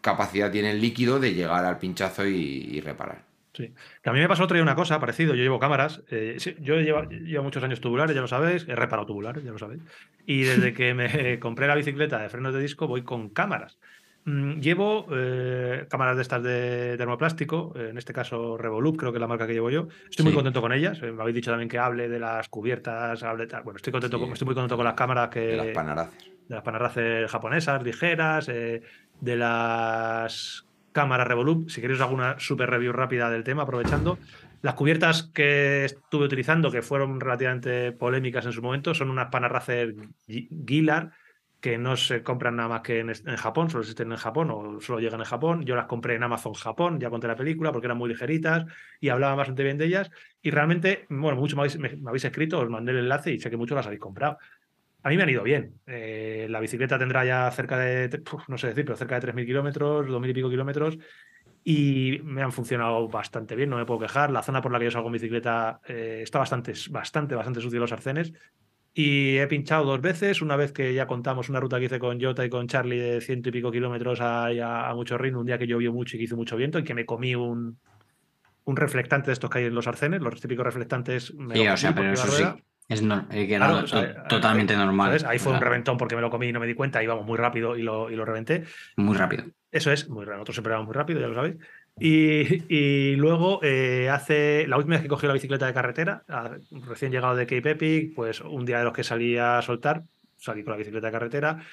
capacidad 0.00 0.50
tiene 0.50 0.70
el 0.70 0.80
líquido 0.80 1.18
de 1.18 1.34
llegar 1.34 1.64
al 1.64 1.78
pinchazo 1.78 2.24
y 2.26 2.80
reparar. 2.80 3.33
Sí. 3.54 3.72
Que 4.02 4.10
a 4.10 4.12
mí 4.12 4.18
me 4.18 4.28
pasó 4.28 4.44
otro 4.44 4.56
día 4.56 4.62
una 4.62 4.74
cosa 4.74 4.98
parecido. 4.98 5.34
Yo 5.34 5.42
llevo 5.42 5.60
cámaras. 5.60 6.02
Eh, 6.10 6.36
yo 6.60 6.80
llevo, 6.80 7.42
muchos 7.42 7.62
años 7.62 7.80
tubulares, 7.80 8.14
ya 8.14 8.20
lo 8.20 8.26
sabéis. 8.26 8.66
He 8.68 8.74
reparado 8.74 9.06
tubulares, 9.06 9.44
ya 9.44 9.52
lo 9.52 9.58
sabéis. 9.58 9.80
Y 10.26 10.42
desde 10.42 10.74
que 10.74 10.92
me 10.92 11.38
compré 11.40 11.68
la 11.68 11.76
bicicleta 11.76 12.18
de 12.18 12.28
frenos 12.28 12.52
de 12.52 12.60
disco, 12.60 12.88
voy 12.88 13.02
con 13.02 13.28
cámaras. 13.28 13.78
Mm, 14.24 14.58
llevo 14.58 15.06
eh, 15.12 15.86
cámaras 15.88 16.16
de 16.16 16.22
estas 16.22 16.42
de 16.42 16.96
termoplástico, 16.96 17.74
en 17.76 17.96
este 17.96 18.12
caso 18.12 18.56
Revolup, 18.56 18.96
creo 18.96 19.12
que 19.12 19.18
es 19.18 19.20
la 19.20 19.28
marca 19.28 19.46
que 19.46 19.52
llevo 19.52 19.70
yo. 19.70 19.86
Estoy 20.10 20.24
muy 20.24 20.34
contento 20.34 20.60
con 20.60 20.72
ellas. 20.72 20.98
Eh, 21.02 21.12
me 21.12 21.22
habéis 21.22 21.36
dicho 21.36 21.52
también 21.52 21.68
que 21.68 21.78
hable 21.78 22.08
de 22.08 22.18
las 22.18 22.48
cubiertas, 22.48 23.22
hable 23.22 23.46
tal. 23.46 23.62
Bueno, 23.62 23.76
estoy 23.76 23.92
contento, 23.92 24.16
estoy 24.32 24.46
muy 24.46 24.54
contento 24.54 24.76
con 24.76 24.84
las 24.84 24.94
cámaras 24.94 25.28
que. 25.28 25.40
De 25.40 25.56
las 25.56 25.66
panaraces. 25.68 26.32
De 26.48 26.54
las 26.56 26.64
panaraces 26.64 27.30
japonesas, 27.30 27.82
ligeras, 27.82 28.46
de 28.46 29.36
las 29.36 30.66
cámara 30.94 31.24
Revolut. 31.24 31.68
Si 31.68 31.82
queréis 31.82 32.00
alguna 32.00 32.38
super 32.38 32.70
review 32.70 32.92
rápida 32.92 33.28
del 33.28 33.44
tema, 33.44 33.64
aprovechando. 33.64 34.16
Las 34.62 34.74
cubiertas 34.74 35.24
que 35.34 35.84
estuve 35.84 36.24
utilizando, 36.24 36.70
que 36.70 36.80
fueron 36.80 37.20
relativamente 37.20 37.92
polémicas 37.92 38.46
en 38.46 38.52
su 38.52 38.62
momento, 38.62 38.94
son 38.94 39.10
unas 39.10 39.28
Panaracer 39.28 39.94
Gilar, 40.26 41.10
que 41.60 41.76
no 41.76 41.96
se 41.96 42.22
compran 42.22 42.56
nada 42.56 42.68
más 42.68 42.80
que 42.82 43.00
en, 43.00 43.36
Japón, 43.36 43.70
solo 43.70 43.82
existen 43.82 44.12
en 44.12 44.18
Japón 44.18 44.50
o 44.50 44.80
solo 44.80 45.00
llegan 45.00 45.20
en 45.20 45.26
Japón. 45.26 45.64
Yo 45.64 45.74
las 45.74 45.86
compré 45.86 46.14
en 46.14 46.22
Amazon 46.22 46.54
Japón, 46.54 47.00
ya 47.00 47.10
conté 47.10 47.26
la 47.26 47.36
película, 47.36 47.72
porque 47.72 47.86
eran 47.86 47.98
muy 47.98 48.08
ligeritas 48.08 48.66
y 49.00 49.08
hablaba 49.08 49.34
bastante 49.34 49.64
bien 49.64 49.78
de 49.78 49.86
ellas. 49.86 50.10
Y 50.42 50.50
realmente, 50.50 51.06
bueno, 51.08 51.36
mucho 51.38 51.56
me 51.56 51.62
habéis, 51.62 52.24
escrito, 52.24 52.60
os 52.60 52.70
mandé 52.70 52.92
el 52.92 52.98
enlace 52.98 53.32
y 53.32 53.40
sé 53.40 53.50
que 53.50 53.56
muchos 53.56 53.76
las 53.76 53.86
habéis 53.86 54.00
comprado. 54.00 54.38
A 55.04 55.10
mí 55.10 55.18
me 55.18 55.22
han 55.22 55.28
ido 55.28 55.42
bien. 55.42 55.74
Eh, 55.86 56.46
la 56.48 56.60
bicicleta 56.60 56.98
tendrá 56.98 57.26
ya 57.26 57.50
cerca 57.50 57.78
de, 57.78 58.22
no 58.48 58.56
sé 58.56 58.68
decir, 58.68 58.86
pero 58.86 58.96
cerca 58.96 59.20
de 59.20 59.32
3.000 59.32 59.44
kilómetros, 59.44 60.06
2.000 60.06 60.30
y 60.30 60.32
pico 60.32 60.48
kilómetros, 60.48 60.98
y 61.62 62.20
me 62.24 62.42
han 62.42 62.52
funcionado 62.52 63.06
bastante 63.06 63.54
bien, 63.54 63.68
no 63.68 63.76
me 63.76 63.84
puedo 63.84 64.00
quejar. 64.00 64.30
La 64.30 64.42
zona 64.42 64.62
por 64.62 64.72
la 64.72 64.78
que 64.78 64.86
yo 64.86 64.90
salgo 64.90 65.08
en 65.08 65.12
bicicleta 65.12 65.80
eh, 65.86 66.20
está 66.22 66.38
bastante, 66.38 66.72
bastante, 66.88 67.34
bastante 67.34 67.60
sucio 67.60 67.78
los 67.78 67.92
arcenes. 67.92 68.32
Y 68.94 69.36
he 69.36 69.46
pinchado 69.46 69.84
dos 69.84 70.00
veces, 70.00 70.40
una 70.40 70.56
vez 70.56 70.72
que 70.72 70.94
ya 70.94 71.06
contamos 71.06 71.50
una 71.50 71.60
ruta 71.60 71.78
que 71.78 71.86
hice 71.86 71.98
con 71.98 72.18
Jota 72.18 72.46
y 72.46 72.48
con 72.48 72.66
Charlie 72.66 72.98
de 72.98 73.20
ciento 73.20 73.50
y 73.50 73.52
pico 73.52 73.70
kilómetros 73.70 74.22
a, 74.22 74.46
a, 74.88 74.94
mucho 74.94 75.18
ritmo, 75.18 75.40
un 75.40 75.46
día 75.46 75.58
que 75.58 75.66
llovió 75.66 75.92
mucho 75.92 76.16
y 76.16 76.20
que 76.20 76.24
hizo 76.24 76.36
mucho 76.36 76.56
viento 76.56 76.78
y 76.78 76.84
que 76.84 76.94
me 76.94 77.04
comí 77.04 77.34
un, 77.34 77.78
un 78.64 78.76
reflectante 78.76 79.26
de 79.26 79.32
estos 79.34 79.50
que 79.50 79.58
hay 79.58 79.64
en 79.66 79.74
los 79.74 79.86
arcenes, 79.86 80.22
los 80.22 80.40
típicos 80.40 80.64
reflectantes. 80.64 81.34
Me 81.34 81.56
sí, 81.56 81.68
o 81.68 81.76
sea, 81.76 81.94
pero 81.94 82.12
eso 82.12 82.28
sí, 82.28 82.44
es 82.88 83.02
totalmente 84.28 84.76
normal. 84.76 85.24
Ahí 85.26 85.38
fue 85.38 85.52
un 85.52 85.60
reventón 85.60 85.96
porque 85.96 86.16
me 86.16 86.22
lo 86.22 86.30
comí 86.30 86.48
y 86.48 86.52
no 86.52 86.60
me 86.60 86.66
di 86.66 86.74
cuenta, 86.74 87.02
íbamos 87.02 87.26
muy 87.26 87.38
rápido 87.38 87.76
y 87.76 87.82
lo, 87.82 88.10
y 88.10 88.16
lo 88.16 88.24
reventé. 88.24 88.64
Muy 88.96 89.16
rápido. 89.16 89.44
Eso 89.70 89.90
es, 89.90 90.08
muy 90.08 90.24
rápido. 90.24 90.36
Nosotros 90.36 90.56
siempre 90.56 90.72
vamos 90.72 90.86
muy 90.86 90.94
rápido, 90.94 91.20
ya 91.20 91.26
lo 91.26 91.34
sabéis. 91.34 91.56
Y, 91.98 92.64
y 92.68 93.16
luego, 93.16 93.60
eh, 93.62 94.08
hace 94.10 94.66
la 94.66 94.76
última 94.76 94.96
vez 94.96 95.02
que 95.02 95.08
cogí 95.08 95.26
la 95.26 95.32
bicicleta 95.32 95.66
de 95.66 95.74
carretera, 95.74 96.24
recién 96.86 97.12
llegado 97.12 97.36
de 97.36 97.46
Cape 97.46 97.70
Epic, 97.70 98.14
pues 98.14 98.40
un 98.40 98.64
día 98.64 98.78
de 98.78 98.84
los 98.84 98.92
que 98.92 99.04
salí 99.04 99.38
a 99.38 99.62
soltar, 99.62 100.02
salí 100.36 100.62
con 100.62 100.72
la 100.72 100.78
bicicleta 100.78 101.06
de 101.06 101.12
carretera 101.12 101.64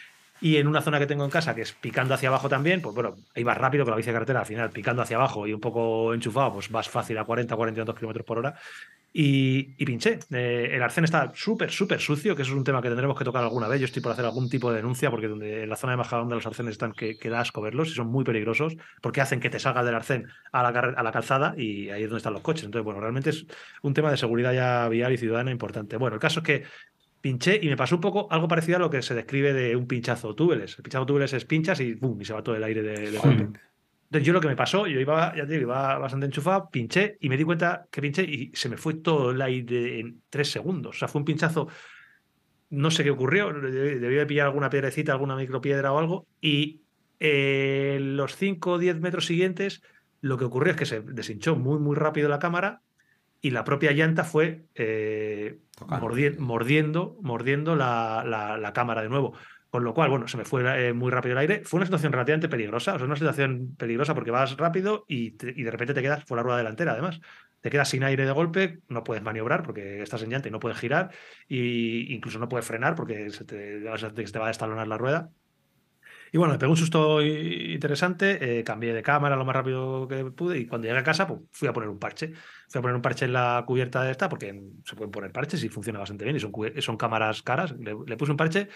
y 0.41 0.57
en 0.57 0.68
una 0.68 0.81
zona 0.81 0.97
que 0.97 1.05
tengo 1.05 1.23
en 1.23 1.30
casa, 1.30 1.53
que 1.53 1.61
es 1.61 1.72
picando 1.72 2.15
hacia 2.15 2.30
abajo 2.30 2.49
también, 2.49 2.81
pues 2.81 2.95
bueno, 2.95 3.15
ahí 3.35 3.43
vas 3.43 3.57
rápido 3.57 3.85
con 3.85 3.91
la 3.91 3.97
bici 3.97 4.07
de 4.07 4.13
carretera, 4.13 4.39
al 4.39 4.45
final 4.47 4.72
picando 4.72 5.03
hacia 5.03 5.18
abajo 5.18 5.45
y 5.45 5.53
un 5.53 5.61
poco 5.61 6.13
enchufado, 6.15 6.53
pues 6.53 6.69
vas 6.69 6.89
fácil 6.89 7.18
a 7.19 7.26
40, 7.26 7.55
42 7.55 7.95
kilómetros 7.95 8.26
por 8.26 8.39
hora. 8.39 8.55
Y, 9.13 9.85
pinché. 9.85 10.19
Eh, 10.31 10.69
el 10.72 10.81
arcén 10.81 11.03
está 11.03 11.31
súper, 11.35 11.69
súper 11.69 11.99
sucio, 11.99 12.35
que 12.35 12.43
eso 12.43 12.51
es 12.51 12.57
un 12.57 12.63
tema 12.63 12.81
que 12.81 12.88
tendremos 12.88 13.18
que 13.18 13.26
tocar 13.26 13.43
alguna 13.43 13.68
vez. 13.68 13.80
Yo 13.81 13.85
estoy 13.85 14.01
por 14.01 14.13
hacer 14.13 14.23
algún 14.23 14.49
tipo 14.49 14.69
de 14.69 14.77
denuncia, 14.77 15.11
porque 15.11 15.27
donde 15.27 15.63
en 15.63 15.69
la 15.69 15.76
zona 15.76 15.97
de 15.97 16.03
donde 16.09 16.35
los 16.35 16.45
arcenes 16.45 16.72
están, 16.72 16.93
que, 16.93 17.18
que, 17.18 17.30
da 17.30 17.41
asco 17.41 17.61
verlos 17.61 17.89
y 17.89 17.91
son 17.91 18.07
muy 18.07 18.23
peligrosos, 18.23 18.77
porque 19.01 19.19
hacen 19.19 19.41
que 19.41 19.49
te 19.49 19.59
salgas 19.59 19.85
del 19.85 19.95
arcén 19.95 20.27
a 20.53 20.63
la, 20.63 20.69
a 20.69 21.03
la 21.03 21.11
calzada 21.11 21.53
y 21.57 21.89
ahí 21.89 22.03
es 22.03 22.09
donde 22.09 22.19
están 22.19 22.34
los 22.34 22.41
coches. 22.41 22.63
Entonces, 22.63 22.85
bueno, 22.85 23.01
realmente 23.01 23.31
es 23.31 23.45
un 23.81 23.93
tema 23.93 24.09
de 24.11 24.18
seguridad 24.18 24.53
ya 24.53 24.88
vial 24.88 25.11
y 25.11 25.18
ciudadana 25.18 25.51
importante. 25.51 25.97
Bueno, 25.97 26.15
el 26.15 26.22
caso 26.22 26.39
es 26.39 26.45
que 26.45 26.63
pinché 27.22 27.60
y 27.61 27.69
me 27.69 27.77
pasó 27.77 27.95
un 27.95 28.02
poco 28.02 28.27
algo 28.31 28.48
parecido 28.48 28.77
a 28.77 28.80
lo 28.80 28.89
que 28.89 29.02
se 29.02 29.14
describe 29.14 29.53
de 29.53 29.76
un 29.76 29.88
pinchazo 29.88 30.35
túbeles. 30.35 30.77
El 30.77 30.84
pinchazo 30.84 31.06
túbeles 31.06 31.34
es 31.34 31.45
pinchas 31.45 31.80
y 31.80 31.93
¡bum! 31.93 32.19
y 32.19 32.26
se 32.26 32.34
va 32.34 32.43
todo 32.43 32.56
el 32.56 32.64
aire 32.64 32.81
de, 32.81 33.18
golpe. 33.18 33.60
Entonces 34.11 34.27
yo 34.27 34.34
lo 34.34 34.41
que 34.41 34.49
me 34.49 34.57
pasó, 34.57 34.88
yo 34.88 34.99
iba, 34.99 35.34
ya 35.35 35.45
te 35.45 35.53
digo, 35.53 35.64
iba 35.64 35.98
bastante 35.98 36.26
enchufado, 36.26 36.69
pinché 36.69 37.18
y 37.22 37.30
me 37.30 37.38
di 37.38 37.45
cuenta 37.45 37.88
que 37.89 38.02
pinché 38.02 38.23
y 38.23 38.52
se 38.53 38.68
me 38.68 38.76
fue 38.76 38.95
todo 38.95 39.31
el 39.31 39.41
aire 39.41 39.99
en 39.99 40.22
tres 40.30 40.52
segundos. 40.52 40.98
O 40.98 40.99
sea, 40.99 41.07
fue 41.07 41.19
un 41.19 41.26
pinchazo, 41.26 41.69
no 42.72 42.91
sé 42.91 43.03
qué 43.03 43.11
ocurrió, 43.11 43.53
debí 43.53 44.15
de 44.15 44.26
pillar 44.26 44.48
alguna 44.48 44.69
piedrecita, 44.69 45.14
alguna 45.14 45.38
micropiedra 45.38 45.93
o 45.93 45.99
algo 45.99 46.27
y 46.41 46.81
eh, 47.19 47.99
los 48.02 48.35
5 48.35 48.72
o 48.72 48.77
10 48.80 48.99
metros 48.99 49.27
siguientes 49.27 49.81
lo 50.22 50.38
que 50.38 50.45
ocurrió 50.45 50.72
es 50.72 50.77
que 50.77 50.85
se 50.85 51.02
deshinchó 51.02 51.56
muy, 51.56 51.80
muy 51.80 51.95
rápido 51.95 52.30
la 52.30 52.39
cámara 52.39 52.81
y 53.41 53.52
la 53.52 53.64
propia 53.64 53.91
llanta 53.91 54.23
fue 54.23 54.65
eh. 54.76 55.60
Mordi- 55.87 56.37
mordiendo, 56.37 57.17
mordiendo 57.21 57.75
la, 57.75 58.23
la- 58.25 58.73
cámara 58.73 59.01
de 59.01 59.09
nuevo. 59.09 59.33
Con 59.69 59.83
lo 59.85 59.93
cual, 59.93 60.09
bueno, 60.09 60.27
se 60.27 60.35
me 60.37 60.43
fue 60.43 60.89
eh, 60.89 60.93
muy 60.93 61.11
rápido 61.11 61.31
el 61.33 61.37
aire. 61.39 61.61
Fue 61.63 61.77
una 61.77 61.85
situación 61.85 62.11
relativamente 62.11 62.49
peligrosa, 62.49 62.95
o 62.95 62.97
sea, 62.97 63.05
una 63.05 63.15
situación 63.15 63.75
peligrosa 63.77 64.13
porque 64.13 64.31
vas 64.31 64.57
rápido 64.57 65.05
y, 65.07 65.35
y 65.59 65.63
de 65.63 65.71
repente 65.71 65.93
te 65.93 66.01
quedas 66.01 66.25
por 66.25 66.37
la 66.37 66.43
rueda 66.43 66.57
delantera, 66.57 66.91
además. 66.91 67.19
Te 67.61 67.69
quedas 67.69 67.89
sin 67.89 68.03
aire 68.03 68.25
de 68.25 68.31
golpe, 68.31 68.79
no 68.89 69.03
puedes 69.03 69.23
maniobrar 69.23 69.63
porque 69.63 70.01
estás 70.01 70.23
en 70.23 70.31
llanta 70.31 70.47
y 70.47 70.51
no 70.51 70.59
puedes 70.59 70.79
girar, 70.79 71.11
y 71.47 72.11
incluso 72.13 72.39
no 72.39 72.49
puedes 72.49 72.65
frenar 72.65 72.95
porque 72.95 73.29
se 73.29 73.45
te, 73.45 73.81
se 73.97 74.31
te 74.31 74.39
va 74.39 74.45
a 74.45 74.47
destalonar 74.47 74.87
la 74.87 74.97
rueda. 74.97 75.29
Y 76.33 76.37
bueno, 76.37 76.53
me 76.53 76.59
pegó 76.59 76.71
un 76.71 76.77
susto 76.77 77.21
interesante, 77.21 78.59
eh, 78.59 78.63
cambié 78.63 78.93
de 78.93 79.01
cámara 79.03 79.35
lo 79.35 79.43
más 79.45 79.55
rápido 79.55 80.07
que 80.07 80.23
pude 80.25 80.59
y 80.59 80.65
cuando 80.65 80.87
llegué 80.87 80.99
a 80.99 81.03
casa 81.03 81.27
pues, 81.27 81.41
fui 81.51 81.67
a 81.67 81.73
poner 81.73 81.89
un 81.89 81.99
parche. 81.99 82.31
Fui 82.69 82.79
a 82.79 82.81
poner 82.81 82.95
un 82.95 83.01
parche 83.01 83.25
en 83.25 83.33
la 83.33 83.63
cubierta 83.67 84.03
de 84.03 84.11
esta 84.11 84.29
porque 84.29 84.61
se 84.85 84.95
pueden 84.95 85.11
poner 85.11 85.31
parches 85.31 85.63
y 85.63 85.69
funciona 85.69 85.99
bastante 85.99 86.23
bien 86.23 86.37
y 86.37 86.39
son, 86.81 86.97
cámaras 86.97 87.41
caras. 87.41 87.73
Le, 87.77 87.95
le 88.07 88.17
puse 88.17 88.31
un 88.31 88.37
parche, 88.37 88.69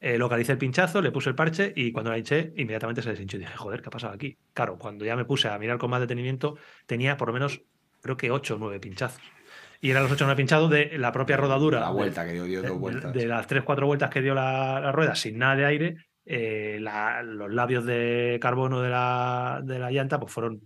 eh, 0.00 0.16
localicé 0.18 0.52
el 0.52 0.58
pinchazo, 0.58 1.02
le 1.02 1.10
puse 1.12 1.28
el 1.28 1.34
parche 1.34 1.72
y 1.76 1.92
cuando 1.92 2.10
la 2.10 2.18
hinché 2.18 2.52
inmediatamente 2.56 3.02
se 3.02 3.10
deshinchó 3.10 3.36
y 3.36 3.40
dije, 3.40 3.54
joder, 3.56 3.82
¿qué 3.82 3.88
ha 3.88 3.90
pasado 3.90 4.14
aquí? 4.14 4.38
Claro, 4.54 4.78
cuando 4.78 5.04
ya 5.04 5.14
me 5.14 5.24
puse 5.26 5.48
a 5.48 5.58
mirar 5.58 5.76
con 5.78 5.90
más 5.90 6.00
detenimiento 6.00 6.56
tenía 6.86 7.16
por 7.16 7.28
lo 7.28 7.34
menos 7.34 7.60
creo 8.00 8.16
que 8.16 8.30
8 8.30 8.54
o 8.54 8.58
9 8.58 8.80
pinchazos. 8.80 9.20
Y 9.80 9.90
eran 9.90 10.04
los 10.04 10.12
8 10.12 10.24
o 10.24 10.26
9 10.28 10.36
pinchados 10.38 10.70
de 10.70 10.96
la 10.96 11.12
propia 11.12 11.36
rodadura. 11.36 11.80
La 11.80 11.88
de- 11.88 11.92
vuelta 11.92 12.24
que 12.24 12.32
dio, 12.32 12.44
dio 12.44 12.62
de, 12.62 12.68
dos 12.68 12.76
de- 12.76 12.80
vueltas. 12.80 13.12
de 13.12 13.26
las 13.26 13.46
3-4 13.46 13.84
vueltas 13.86 14.08
que 14.10 14.22
dio 14.22 14.34
la, 14.34 14.80
la 14.80 14.92
rueda 14.92 15.14
sin 15.14 15.36
nada 15.38 15.56
de 15.56 15.64
aire, 15.66 15.96
eh, 16.26 16.78
los 16.80 17.52
labios 17.52 17.84
de 17.84 18.38
carbono 18.40 18.80
de 18.80 18.90
la, 18.90 19.60
de 19.62 19.78
la 19.78 19.90
llanta 19.90 20.18
pues 20.18 20.32
fueron 20.32 20.62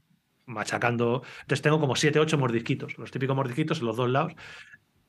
machacando. 0.46 1.22
Entonces 1.42 1.62
tengo 1.62 1.80
como 1.80 1.94
7-8 1.94 2.36
mordisquitos, 2.38 2.98
los 2.98 3.10
típicos 3.10 3.36
mordisquitos 3.36 3.80
en 3.80 3.86
los 3.86 3.96
dos 3.96 4.08
lados. 4.08 4.34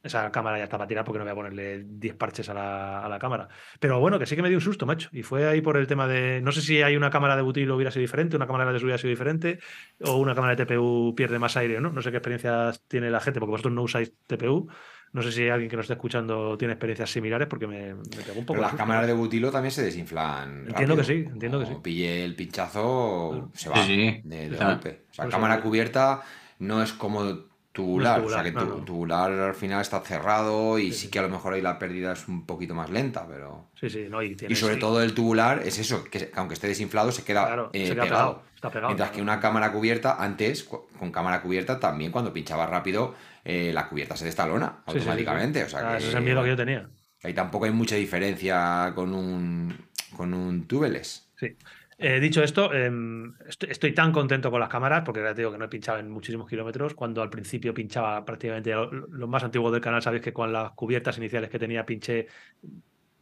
Esa 0.01 0.31
cámara 0.31 0.57
ya 0.57 0.63
está 0.63 0.77
para 0.77 0.87
tirar 0.87 1.03
porque 1.03 1.19
no 1.19 1.25
voy 1.25 1.31
a 1.33 1.35
ponerle 1.35 1.83
10 1.85 2.15
parches 2.15 2.47
a 2.47 2.53
la, 2.53 3.03
a 3.03 3.09
la 3.09 3.19
cámara. 3.19 3.49
Pero 3.81 3.99
bueno, 3.99 4.17
que 4.17 4.25
sí 4.25 4.37
que 4.37 4.41
me 4.41 4.47
dio 4.47 4.57
un 4.57 4.61
susto, 4.61 4.85
macho. 4.85 5.09
Y 5.11 5.23
fue 5.23 5.45
ahí 5.45 5.59
por 5.59 5.75
el 5.75 5.87
tema 5.87 6.07
de. 6.07 6.39
No 6.41 6.53
sé 6.53 6.61
si 6.61 6.81
hay 6.81 6.95
una 6.95 7.09
cámara 7.09 7.35
de 7.35 7.41
butil 7.41 7.69
hubiera 7.69 7.91
sido 7.91 8.01
diferente, 8.01 8.37
una 8.37 8.47
cámara 8.47 8.71
de 8.71 8.77
hubiera 8.77 8.97
sido 8.97 9.09
diferente, 9.09 9.59
o 10.01 10.15
una 10.15 10.35
cámara 10.35 10.55
de 10.55 10.65
TPU 10.65 11.13
pierde 11.17 11.37
más 11.37 11.57
aire 11.57 11.81
no. 11.81 11.91
No 11.91 12.01
sé 12.01 12.11
qué 12.11 12.17
experiencias 12.17 12.81
tiene 12.87 13.11
la 13.11 13.19
gente, 13.19 13.41
porque 13.41 13.51
vosotros 13.51 13.73
no 13.73 13.81
usáis 13.81 14.13
TPU. 14.25 14.69
No 15.11 15.23
sé 15.23 15.31
si 15.31 15.49
alguien 15.49 15.69
que 15.69 15.75
nos 15.75 15.85
esté 15.85 15.93
escuchando 15.93 16.55
tiene 16.57 16.73
experiencias 16.73 17.09
similares, 17.11 17.47
porque 17.47 17.65
me, 17.65 17.95
me 17.95 18.01
pegó 18.03 18.39
un 18.39 18.45
poco. 18.45 18.53
Pero 18.53 18.61
de 18.61 18.61
las 18.67 18.75
cámaras 18.75 19.07
de 19.07 19.13
butilo 19.13 19.49
también 19.51 19.71
se 19.71 19.81
desinflan. 19.83 20.65
Entiendo 20.67 20.95
que 20.95 21.03
sí, 21.03 21.13
entiendo 21.27 21.59
que 21.59 21.65
sí. 21.65 21.73
pille 21.81 22.23
el 22.25 22.35
pinchazo, 22.35 23.49
se 23.53 23.69
va 23.69 23.75
Sí, 23.77 23.85
sí. 23.85 24.21
de, 24.23 24.49
de 24.49 24.57
golpe. 24.57 25.03
O 25.09 25.13
sea, 25.13 25.25
Pues 25.25 25.33
cámara 25.35 25.55
sí. 25.57 25.61
cubierta 25.61 26.21
no 26.59 26.83
es 26.83 26.93
como 26.93 27.23
tubular. 27.71 28.19
o 28.21 28.29
sea, 28.29 28.43
que 28.43 28.51
tubular, 28.51 28.67
tu- 28.67 28.73
no, 28.73 28.79
no. 28.79 28.85
tubular 28.85 29.31
al 29.31 29.53
final 29.55 29.81
está 29.81 29.99
cerrado 30.01 30.77
y 30.79 30.87
Sí, 30.87 30.91
sí, 30.93 30.99
sí. 31.05 31.07
que 31.09 31.19
a 31.19 31.21
lo 31.23 31.29
mejor 31.29 31.53
ahí 31.53 31.61
la 31.61 31.79
pérdida 31.79 32.13
es 32.13 32.27
un 32.27 32.45
poquito 32.45 32.75
más 32.75 32.89
lenta, 32.89 33.25
pero. 33.27 33.67
Sí, 33.79 33.89
sí, 33.89 34.07
no, 34.09 34.21
y, 34.21 34.31
Y 34.31 34.35
tienes- 34.35 34.59
sobre 34.59 34.75
sí, 34.75 34.79
todo 34.79 35.01
el 35.01 35.13
tubular 35.13 35.61
es 35.65 35.79
eso, 35.79 36.03
que 36.03 36.31
aunque 36.35 36.53
esté 36.55 36.67
desinflado 36.67 37.11
se 37.11 37.23
queda, 37.23 37.45
claro, 37.47 37.69
eh, 37.73 37.87
se 37.87 37.93
queda 37.93 38.03
pegado. 38.03 38.27
pegado, 38.35 38.43
está 38.55 38.69
pegado. 38.69 38.87
Mientras 38.89 39.11
que 39.11 39.21
una 39.21 39.39
cámara 39.39 39.71
cubierta, 39.71 40.17
antes, 40.21 40.63
con 40.63 41.11
cámara 41.11 41.41
cubierta, 41.41 41.79
también 41.79 42.11
cuando 42.11 42.33
pinchaba 42.33 42.65
rápido, 42.67 43.15
eh, 43.43 43.71
la 43.73 43.87
cubierta 43.89 44.15
se 44.15 44.25
destalona 44.25 44.67
Sí, 44.67 44.73
sí, 44.75 44.81
sí, 44.85 44.99
sí. 44.99 44.99
automáticamente. 44.99 45.63
O 45.63 45.69
sea 45.69 45.79
Ah, 45.79 45.91
que, 45.91 45.97
ese 45.97 46.09
es 46.09 46.15
el 46.15 46.23
miedo 46.23 46.43
que 46.43 46.49
yo 46.49 46.55
tenía. 46.55 46.89
Ahí 47.23 47.33
tampoco 47.33 47.65
hay 47.65 47.71
mucha 47.71 47.95
diferencia 47.95 48.91
con 48.95 49.13
un, 49.13 49.73
con 50.15 50.33
un 50.33 50.67
tubeless. 50.67 51.29
Sí. 51.37 51.55
Eh, 52.01 52.21
dicho 52.21 52.41
esto, 52.41 52.73
em, 52.73 53.33
estoy, 53.45 53.71
estoy 53.71 53.93
tan 53.93 54.13
contento 54.13 54.49
con 54.49 54.61
las 54.61 54.69
cámaras, 54.69 55.03
porque 55.05 55.21
ya 55.21 55.33
te 55.33 55.41
digo 55.41 55.51
que 55.51 55.57
no 55.57 55.65
he 55.65 55.67
pinchado 55.67 55.99
en 55.99 56.09
muchísimos 56.09 56.47
kilómetros. 56.49 56.93
Cuando 56.93 57.21
al 57.21 57.29
principio 57.29 57.73
pinchaba 57.73 58.23
prácticamente 58.23 58.71
lo- 58.71 58.89
los 58.89 59.27
más 59.29 59.43
antiguos 59.43 59.73
del 59.73 59.81
canal, 59.81 60.01
sabéis 60.01 60.23
que 60.23 60.31
con 60.31 60.53
las 60.53 60.71
cubiertas 60.71 61.17
iniciales 61.17 61.49
que 61.49 61.59
tenía 61.59 61.85
pinché 61.85 62.27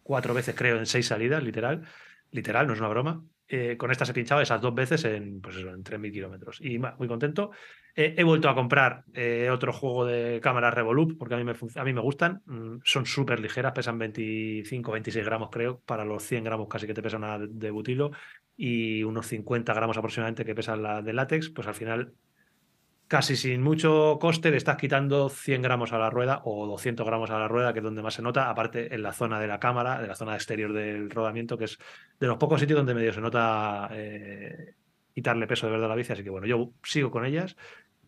cuatro 0.04 0.34
veces, 0.34 0.56
creo, 0.56 0.78
en 0.78 0.86
seis 0.86 1.08
salidas, 1.08 1.44
literal. 1.44 1.84
Literal, 2.32 2.68
no 2.68 2.74
es 2.74 2.80
una 2.80 2.90
broma. 2.90 3.24
Eh, 3.50 3.78
con 3.78 3.92
estas 3.92 4.10
he 4.10 4.14
pinchado 4.14 4.42
esas 4.42 4.60
dos 4.62 4.76
veces 4.76 5.06
en, 5.06 5.40
pues 5.42 5.56
eso, 5.56 5.70
en 5.70 5.84
3.000 5.84 6.12
kilómetros. 6.12 6.60
Y 6.62 6.80
muy 6.80 7.08
contento. 7.08 7.52
Eh, 7.96 8.16
he 8.18 8.24
vuelto 8.24 8.50
a 8.50 8.56
comprar 8.56 9.06
eh, 9.14 9.50
otro 9.52 9.72
juego 9.74 10.06
de 10.06 10.40
cámaras 10.42 10.74
Revolup, 10.74 11.18
porque 11.18 11.36
a 11.36 11.38
mí 11.38 11.44
me, 11.44 11.54
a 11.54 11.84
mí 11.84 11.94
me 11.94 12.02
gustan. 12.02 12.42
Mm, 12.46 12.78
son 12.84 13.06
súper 13.06 13.40
ligeras, 13.40 13.72
pesan 13.72 13.98
25, 13.98 14.92
26 14.92 15.26
gramos, 15.26 15.50
creo, 15.52 15.82
para 15.86 16.06
los 16.06 16.24
100 16.24 16.44
gramos 16.44 16.68
casi 16.68 16.88
que 16.88 16.94
te 16.94 17.02
pesa 17.02 17.18
una 17.18 17.40
de 17.40 17.72
butilo 17.72 18.12
y 18.56 19.04
unos 19.04 19.28
50 19.28 19.74
gramos 19.74 19.98
aproximadamente 19.98 20.44
que 20.44 20.56
pesan 20.56 20.84
la 20.84 21.02
de 21.02 21.14
látex, 21.14 21.50
pues 21.50 21.68
al 21.68 21.76
final 21.76 22.14
casi 23.08 23.36
sin 23.36 23.62
mucho 23.62 24.18
coste 24.20 24.52
le 24.52 24.58
estás 24.58 24.78
quitando 24.78 25.30
100 25.30 25.62
gramos 25.62 25.94
a 25.94 25.98
la 25.98 26.10
rueda 26.10 26.42
o 26.44 26.68
200 26.68 27.06
gramos 27.06 27.30
a 27.30 27.40
la 27.40 27.48
rueda, 27.48 27.74
que 27.74 27.80
es 27.80 27.84
donde 27.84 28.02
más 28.02 28.16
se 28.16 28.22
nota, 28.22 28.50
aparte 28.50 28.94
en 28.94 29.02
la 29.02 29.14
zona 29.14 29.40
de 29.40 29.48
la 29.48 29.60
cámara, 29.60 30.02
de 30.02 30.08
la 30.08 30.16
zona 30.16 30.36
exterior 30.36 30.74
del 30.74 31.10
rodamiento, 31.10 31.58
que 31.58 31.66
es 31.66 31.78
de 32.20 32.28
los 32.28 32.38
pocos 32.38 32.60
sitios 32.60 32.78
donde 32.78 32.94
medio 32.94 33.14
se 33.14 33.22
nota 33.22 33.90
eh, 33.92 34.76
quitarle 35.14 35.48
peso 35.48 35.66
de 35.66 35.72
verdad 35.72 35.88
a 35.88 35.90
la 35.90 35.96
bici, 35.96 36.14
así 36.14 36.24
que 36.24 36.30
bueno, 36.30 36.48
yo 36.48 36.72
sigo 36.84 37.10
con 37.10 37.26
ellas 37.26 37.56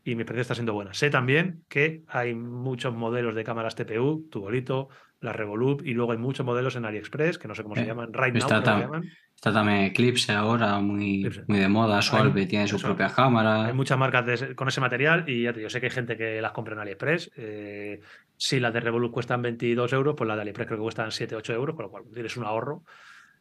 y 0.03 0.15
mi 0.15 0.21
experiencia 0.21 0.41
está 0.41 0.55
siendo 0.55 0.73
buena. 0.73 0.93
Sé 0.93 1.09
también 1.09 1.63
que 1.67 2.03
hay 2.07 2.35
muchos 2.35 2.93
modelos 2.93 3.35
de 3.35 3.43
cámaras 3.43 3.75
TPU, 3.75 4.27
Tubolito, 4.29 4.89
la 5.19 5.33
Revolup, 5.33 5.85
y 5.85 5.93
luego 5.93 6.13
hay 6.13 6.17
muchos 6.17 6.45
modelos 6.45 6.75
en 6.75 6.85
AliExpress, 6.85 7.37
que 7.37 7.47
no 7.47 7.55
sé 7.55 7.63
cómo 7.63 7.75
se 7.75 7.81
Eh, 7.81 7.85
llaman, 7.85 8.13
Right 8.13 8.35
Now, 8.35 8.63
llaman. 8.63 9.09
Está 9.39 9.53
también 9.53 9.85
Eclipse 9.85 10.33
ahora, 10.33 10.79
muy, 10.81 11.19
Eclipse. 11.21 11.45
muy 11.47 11.59
de 11.59 11.69
moda. 11.69 12.01
Sualve 12.01 12.45
tiene 12.45 12.67
sus 12.67 12.83
propias 12.83 13.13
cámaras. 13.13 13.67
Hay 13.67 13.73
muchas 13.73 13.97
marcas 13.97 14.25
de 14.25 14.53
con 14.53 14.67
ese 14.67 14.81
material 14.81 15.23
y 15.29 15.43
ya 15.43 15.53
te 15.53 15.59
digo, 15.59 15.69
sé 15.69 15.79
que 15.79 15.85
hay 15.85 15.93
gente 15.93 16.17
que 16.17 16.41
las 16.41 16.51
compra 16.51 16.73
en 16.73 16.81
AliExpress. 16.81 17.31
eh, 17.37 18.01
si 18.35 18.59
las 18.59 18.73
de 18.73 18.81
Revolut 18.81 19.13
cuestan 19.13 19.41
22 19.41 19.93
euros, 19.93 20.15
pues 20.17 20.27
las 20.27 20.35
de 20.35 20.41
AliExpress 20.41 20.67
creo 20.67 20.79
que 20.79 20.83
cuestan 20.83 21.11
7-8 21.11 21.53
euros, 21.53 21.73
con 21.77 21.83
lo 21.85 21.89
cual 21.89 22.03
tienes 22.13 22.35
un 22.35 22.43
ahorro. 22.43 22.83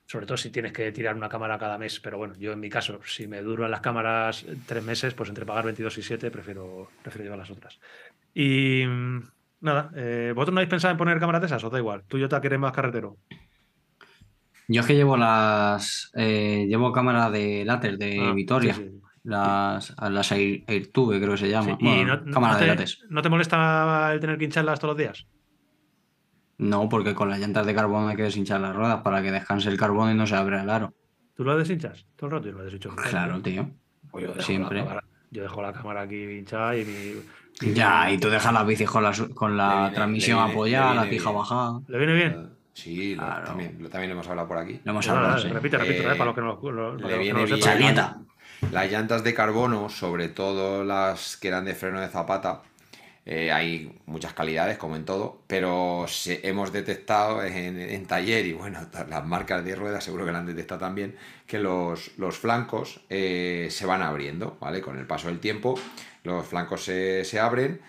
Sobre 0.07 0.25
todo 0.25 0.37
si 0.37 0.51
tienes 0.51 0.73
que 0.73 0.93
tirar 0.93 1.17
una 1.17 1.29
cámara 1.29 1.59
cada 1.59 1.79
mes. 1.79 1.99
Pero 1.99 2.17
bueno, 2.17 2.35
yo 2.39 2.53
en 2.53 2.61
mi 2.61 2.71
caso, 2.71 3.01
si 3.05 3.27
me 3.27 3.43
duran 3.43 3.69
las 3.69 3.81
cámaras 3.81 4.47
tres 4.67 4.85
meses, 4.85 5.15
pues 5.15 5.29
entre 5.31 5.47
pagar 5.47 5.65
22 5.65 5.99
y 5.99 6.03
7 6.03 6.31
prefiero, 6.31 6.93
prefiero 7.03 7.25
llevar 7.25 7.41
las 7.41 7.51
otras. 7.51 7.81
Y 8.35 8.85
mm, 8.87 9.23
nada, 9.63 9.91
eh, 9.97 10.31
¿vosotros 10.33 10.55
no 10.55 10.61
habéis 10.61 10.71
pensado 10.71 10.93
en 10.93 10.99
poner 10.99 11.19
cámaras 11.19 11.41
de 11.41 11.47
esas? 11.49 11.65
¿O 11.65 11.71
da 11.71 11.79
igual? 11.79 12.05
¿Tú 12.07 12.19
y 12.19 12.21
yo 12.21 12.29
te 12.29 12.41
querés 12.41 12.61
más 12.61 12.71
carretero? 12.71 13.17
Yo 14.69 14.83
es 14.83 14.87
que 14.87 14.95
llevo 14.95 15.17
las. 15.17 16.11
eh, 16.15 16.67
llevo 16.69 16.93
cámara 16.93 17.31
de 17.31 17.65
látex 17.65 17.99
de 17.99 18.21
Ah, 18.21 18.33
Vitoria. 18.33 18.75
sí, 18.75 18.83
sí. 18.85 19.01
Las, 19.25 19.95
las 20.01 20.33
Air, 20.33 20.65
AirTube, 20.67 21.19
creo 21.19 21.33
que 21.33 21.37
se 21.39 21.49
llama. 21.51 21.67
Sí, 21.67 21.77
¿Y 21.81 21.85
Bueno, 21.85 22.17
no, 22.17 22.23
no- 22.27 22.33
cámara 22.33 22.53
no 22.55 22.59
de 22.61 22.65
te, 22.65 22.71
látex. 22.71 22.99
no 23.11 23.21
te 23.23 23.29
molesta 23.29 24.11
el 24.13 24.21
tener 24.21 24.39
que 24.39 24.45
hincharlas 24.45 24.79
todos 24.81 24.93
los 24.93 24.99
días? 24.99 25.27
No, 26.59 26.89
porque 26.89 27.15
con 27.15 27.29
las 27.31 27.39
llantas 27.39 27.67
de 27.67 27.75
carbono 27.75 28.09
hay 28.09 28.17
que 28.17 28.23
deshinchar 28.25 28.61
las 28.61 28.75
ruedas 28.75 29.01
para 29.03 29.23
que 29.23 29.31
descanse 29.31 29.69
el 29.69 29.77
carbono 29.77 30.11
y 30.11 30.15
no 30.15 30.27
se 30.27 30.35
abra 30.35 30.63
el 30.63 30.71
aro. 30.71 30.93
¿Tú 31.35 31.45
lo 31.45 31.57
deshinchas? 31.57 32.07
Todo 32.17 32.27
el 32.27 32.33
rato 32.33 32.47
yo 32.49 32.53
lo 32.59 32.65
deshincho. 32.65 32.91
Claro, 32.97 33.41
tío. 33.41 33.71
Pues 34.11 34.25
yo 34.25 34.31
dejo 34.33 34.43
Siempre. 34.47 34.79
La 34.79 34.85
cámara, 34.85 35.05
yo 35.31 35.43
dejo 35.43 35.63
la 35.63 35.73
cámara 35.73 36.01
aquí 36.03 36.17
hinchada 36.23 36.77
y 36.77 36.85
mi. 36.85 37.73
Ya, 37.75 38.11
y 38.11 38.19
tú 38.19 38.29
dejas 38.29 38.53
las 38.53 38.67
bicis 38.67 38.89
con 38.89 39.03
la, 39.05 39.13
con 39.35 39.57
la 39.57 39.69
Le 39.69 39.79
viene- 39.81 39.95
transmisión 39.95 40.39
apoyada, 40.41 40.95
la 40.95 41.05
bien. 41.05 41.23
bajada. 41.25 41.81
¿Le 41.87 41.99
viene 41.99 42.15
bien? 42.15 42.51
Sí, 42.83 43.15
lo- 43.17 43.25
Claro. 43.25 43.47
también, 43.47 43.77
lo, 43.81 43.89
también 43.89 44.11
lo 44.11 44.15
hemos 44.15 44.29
hablado 44.29 44.47
por 44.49 44.59
aquí. 44.59 44.81
Lo 44.85 44.93
hemos 44.93 45.09
hablado, 45.09 45.39
sí. 45.39 45.49
repite, 45.49 45.79
repite, 45.79 45.99
Eh, 46.01 46.03
para 46.05 46.25
los 46.27 46.35
que 46.35 46.41
no 46.41 46.59
lo, 46.63 46.95
le 46.95 47.03
los 47.03 47.11
que 47.11 47.19
viene 47.19 47.41
no 47.41 47.47
lo 47.47 47.55
bien. 47.57 47.61
Chalieta. 47.61 48.19
Las 48.73 48.91
llantas 48.91 49.25
de 49.25 49.35
carbono, 49.35 49.89
sobre 49.89 50.29
todo 50.29 50.85
las 50.85 51.37
que 51.37 51.49
eran 51.49 51.65
de 51.65 51.75
freno 51.75 52.01
de 52.01 52.09
zapata, 52.09 52.63
eh, 53.27 53.53
hay 53.53 53.93
muchas 54.07 54.33
calidades, 54.33 54.79
como 54.79 54.97
en 54.97 55.05
todo, 55.05 55.43
pero 55.47 56.07
se- 56.09 56.47
hemos 56.49 56.73
detectado 56.73 57.43
en, 57.45 57.79
en 57.81 58.07
taller, 58.07 58.47
y 58.47 58.53
bueno, 58.55 58.79
las 59.09 59.27
marcas 59.27 59.65
de 59.65 59.75
ruedas 59.75 60.03
seguro 60.05 60.25
que 60.25 60.33
la 60.33 60.39
han 60.39 60.47
detectado 60.47 60.81
también, 60.81 61.17
que 61.47 61.59
los, 61.59 62.17
los 62.17 62.39
flancos 62.39 63.01
eh, 63.11 63.69
se 63.71 63.87
van 63.87 64.03
abriendo, 64.03 64.57
¿vale? 64.61 64.81
Con 64.81 64.99
el 64.99 65.07
paso 65.07 65.29
del 65.29 65.41
tiempo, 65.41 65.79
los 66.25 66.47
flancos 66.47 66.85
se, 66.85 67.25
se 67.25 67.39
abren 67.39 67.81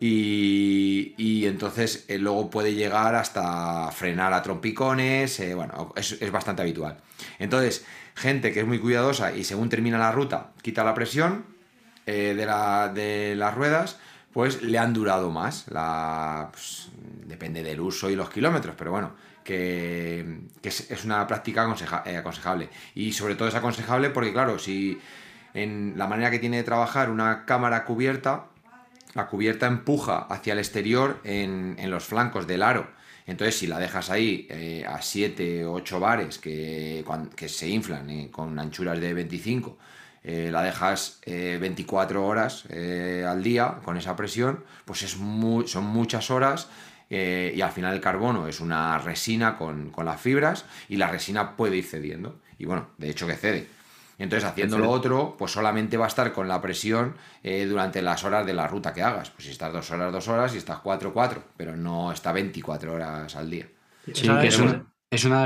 y, 0.00 1.44
entonces 1.46 2.04
eh, 2.08 2.18
luego 2.18 2.48
puede 2.50 2.74
llegar 2.74 3.14
hasta 3.14 3.90
frenar 3.92 4.32
a 4.32 4.42
trompicones, 4.42 5.38
eh, 5.40 5.54
bueno, 5.54 5.92
es, 5.96 6.12
es 6.20 6.30
bastante 6.32 6.62
habitual. 6.62 6.96
Entonces, 7.38 7.84
gente 8.14 8.52
que 8.52 8.60
es 8.60 8.66
muy 8.66 8.78
cuidadosa 8.78 9.32
y 9.34 9.44
según 9.44 9.68
termina 9.68 9.98
la 9.98 10.10
ruta 10.12 10.52
quita 10.62 10.84
la 10.84 10.94
presión 10.94 11.44
eh, 12.06 12.34
de, 12.36 12.46
la- 12.46 12.88
de 12.92 13.34
las 13.36 13.54
ruedas, 13.54 13.98
pues 14.32 14.62
le 14.62 14.78
han 14.78 14.92
durado 14.94 15.30
más. 15.30 15.66
La, 15.68 16.48
pues, 16.52 16.88
depende 17.26 17.62
del 17.62 17.80
uso 17.80 18.08
y 18.10 18.16
los 18.16 18.30
kilómetros, 18.30 18.74
pero 18.78 18.90
bueno, 18.92 19.12
que, 19.44 20.40
que 20.62 20.68
es, 20.70 21.04
una 21.04 21.26
práctica 21.26 21.64
aconseja- 21.66 22.04
aconsejable. 22.18 22.68
Y 22.94 23.12
sobre 23.12 23.34
todo 23.34 23.48
es 23.48 23.54
aconsejable 23.54 24.10
porque, 24.10 24.32
claro, 24.32 24.58
si 24.58 24.98
en 25.52 25.94
la 25.96 26.06
manera 26.06 26.30
que 26.30 26.38
tiene 26.38 26.58
de 26.58 26.62
trabajar 26.62 27.10
una 27.10 27.44
cámara 27.44 27.84
cubierta, 27.84 28.46
la 29.14 29.26
cubierta 29.26 29.66
empuja 29.66 30.18
hacia 30.18 30.52
el 30.52 30.58
exterior 30.58 31.20
en, 31.24 31.76
en 31.78 31.90
los 31.90 32.04
flancos 32.04 32.46
del 32.46 32.62
aro. 32.62 32.88
Entonces, 33.30 33.58
si 33.58 33.66
la 33.68 33.78
dejas 33.78 34.10
ahí 34.10 34.48
eh, 34.50 34.84
a 34.86 35.00
7 35.00 35.64
o 35.64 35.74
8 35.74 36.00
bares 36.00 36.38
que, 36.38 37.04
que 37.36 37.48
se 37.48 37.68
inflan 37.68 38.10
eh, 38.10 38.28
con 38.30 38.58
anchuras 38.58 38.98
de 39.00 39.14
25 39.14 39.78
eh, 40.22 40.50
la 40.52 40.62
dejas 40.62 41.20
24 41.24 42.26
horas 42.26 42.64
al 42.66 43.42
día 43.42 43.78
con 43.82 43.96
esa 43.96 44.16
presión, 44.16 44.64
pues 44.84 45.02
es 45.02 45.12
son 45.12 45.84
muchas 45.84 46.30
horas 46.30 46.68
y 47.08 47.58
al 47.58 47.70
final 47.70 47.94
el 47.94 48.02
carbono 48.02 48.46
es 48.46 48.60
una 48.60 48.98
resina 48.98 49.56
con, 49.56 49.88
con 49.88 50.04
las 50.04 50.20
fibras 50.20 50.66
y 50.90 50.96
la 50.96 51.10
resina 51.10 51.56
puede 51.56 51.78
ir 51.78 51.84
cediendo. 51.84 52.38
Y 52.58 52.66
bueno, 52.66 52.88
de 52.98 53.08
hecho 53.08 53.26
que 53.26 53.36
cede. 53.36 53.79
Entonces, 54.20 54.48
haciendo 54.48 54.78
lo 54.78 54.90
otro, 54.90 55.34
pues 55.38 55.50
solamente 55.50 55.96
va 55.96 56.04
a 56.04 56.08
estar 56.08 56.30
con 56.32 56.46
la 56.46 56.60
presión 56.60 57.14
eh, 57.42 57.64
durante 57.64 58.02
las 58.02 58.22
horas 58.22 58.44
de 58.44 58.52
la 58.52 58.68
ruta 58.68 58.92
que 58.92 59.02
hagas. 59.02 59.30
Pues 59.30 59.46
si 59.46 59.50
estás 59.50 59.72
dos 59.72 59.90
horas, 59.90 60.12
dos 60.12 60.28
horas, 60.28 60.54
y 60.54 60.58
estás 60.58 60.80
cuatro, 60.80 61.14
cuatro, 61.14 61.42
pero 61.56 61.74
no 61.74 62.12
está 62.12 62.30
24 62.30 62.92
horas 62.92 63.34
al 63.34 63.48
día. 63.48 63.66
Sí, 64.12 64.28
que 64.28 64.48
es, 64.48 64.58
una, 64.58 64.72
de 64.74 64.82
es, 65.10 65.24
una 65.24 65.40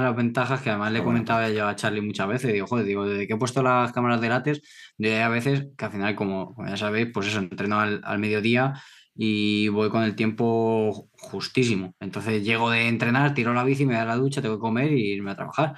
de 0.00 0.06
las 0.06 0.16
ventajas 0.16 0.60
que 0.60 0.68
además 0.68 0.92
le 0.92 1.02
comentaba 1.02 1.48
yo 1.48 1.66
a 1.66 1.74
Charlie 1.74 2.02
muchas 2.02 2.28
veces. 2.28 2.52
Digo, 2.52 2.66
joder, 2.66 2.84
digo, 2.84 3.06
desde 3.06 3.26
que 3.26 3.32
he 3.32 3.38
puesto 3.38 3.62
las 3.62 3.90
cámaras 3.92 4.20
de 4.20 4.28
látex, 4.28 4.60
de 4.98 5.22
a 5.22 5.30
veces 5.30 5.68
que 5.78 5.84
al 5.86 5.90
final, 5.90 6.14
como, 6.14 6.54
ya 6.68 6.76
sabéis, 6.76 7.08
pues 7.14 7.26
eso, 7.26 7.38
entreno 7.38 7.80
al, 7.80 8.02
al 8.04 8.18
mediodía 8.18 8.74
y 9.14 9.68
voy 9.68 9.88
con 9.88 10.02
el 10.02 10.14
tiempo 10.14 11.08
justísimo. 11.12 11.94
Entonces 12.00 12.44
llego 12.44 12.70
de 12.70 12.88
entrenar, 12.88 13.32
tiro 13.32 13.54
la 13.54 13.64
bici, 13.64 13.86
me 13.86 13.94
da 13.94 14.04
la 14.04 14.16
ducha, 14.16 14.42
tengo 14.42 14.56
que 14.56 14.60
comer 14.60 14.92
y 14.92 15.12
irme 15.12 15.30
a 15.30 15.36
trabajar. 15.36 15.74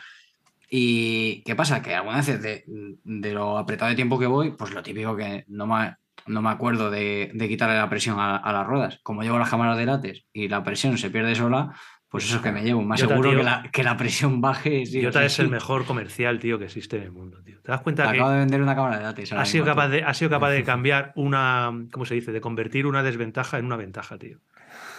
¿Y 0.75 1.43
qué 1.43 1.55
pasa? 1.55 1.83
Que 1.83 1.95
algunas 1.95 2.27
veces 2.27 2.41
de, 2.43 3.35
lo 3.35 3.59
apretado 3.59 3.91
de 3.91 3.95
tiempo 3.95 4.19
que 4.19 4.25
voy, 4.25 4.53
pues 4.53 4.73
lo 4.73 4.83
típico 4.83 5.15
que 5.15 5.45
no 5.49 5.67
me, 5.67 5.97
no 6.27 6.41
me 6.41 6.49
acuerdo 6.49 6.91
de, 6.91 7.31
quitarle 7.47 7.77
la 7.77 7.91
presión 7.91 8.17
a, 8.19 8.41
las 8.51 8.67
ruedas. 8.67 8.99
Como 9.03 9.23
llevo 9.23 9.39
las 9.39 9.51
cámaras 9.51 9.77
de 9.77 9.85
látex 9.85 10.25
y 10.33 10.49
la 10.49 10.65
presión 10.65 10.97
se 10.97 11.11
pierde 11.11 11.35
sola, 11.35 11.75
pues 12.09 12.25
eso 12.25 12.37
es 12.37 12.43
que 12.43 12.53
me 12.53 12.65
llevo. 12.65 12.81
Más 12.81 13.01
seguro 13.01 13.37
que, 13.37 13.43
la, 13.43 13.69
que, 13.71 13.85
la, 13.85 13.99
presión 13.99 14.41
baje. 14.41 14.87
Sí, 14.87 15.05
Jota 15.05 15.23
es 15.27 15.39
el 15.41 15.51
mejor 15.51 15.85
comercial, 15.85 16.39
tío, 16.39 16.59
que 16.59 16.65
existe 16.65 16.97
en 16.97 17.03
el 17.03 17.13
mundo, 17.13 17.43
tío. 17.43 17.61
¿Te 17.61 17.71
das 17.71 17.83
cuenta 17.83 18.05
que. 18.05 18.17
Acabo 18.17 18.31
de 18.31 18.39
vender 18.39 18.63
una 18.63 18.75
cámara 18.75 18.97
de 18.97 19.03
látex. 19.03 19.33
Ha 19.35 19.45
sido, 19.45 19.67
capaz 19.67 19.89
de, 19.89 20.05
ha 20.05 20.15
sido 20.15 20.31
capaz 20.31 20.53
de 20.53 20.63
cambiar 20.65 21.13
una. 21.17 21.71
¿Cómo 21.93 22.07
se 22.07 22.15
dice? 22.15 22.33
De 22.33 22.41
convertir 22.41 22.87
una 22.87 23.03
desventaja 23.03 23.59
en 23.59 23.67
una 23.67 23.77
ventaja, 23.77 24.17
tío. 24.17 24.39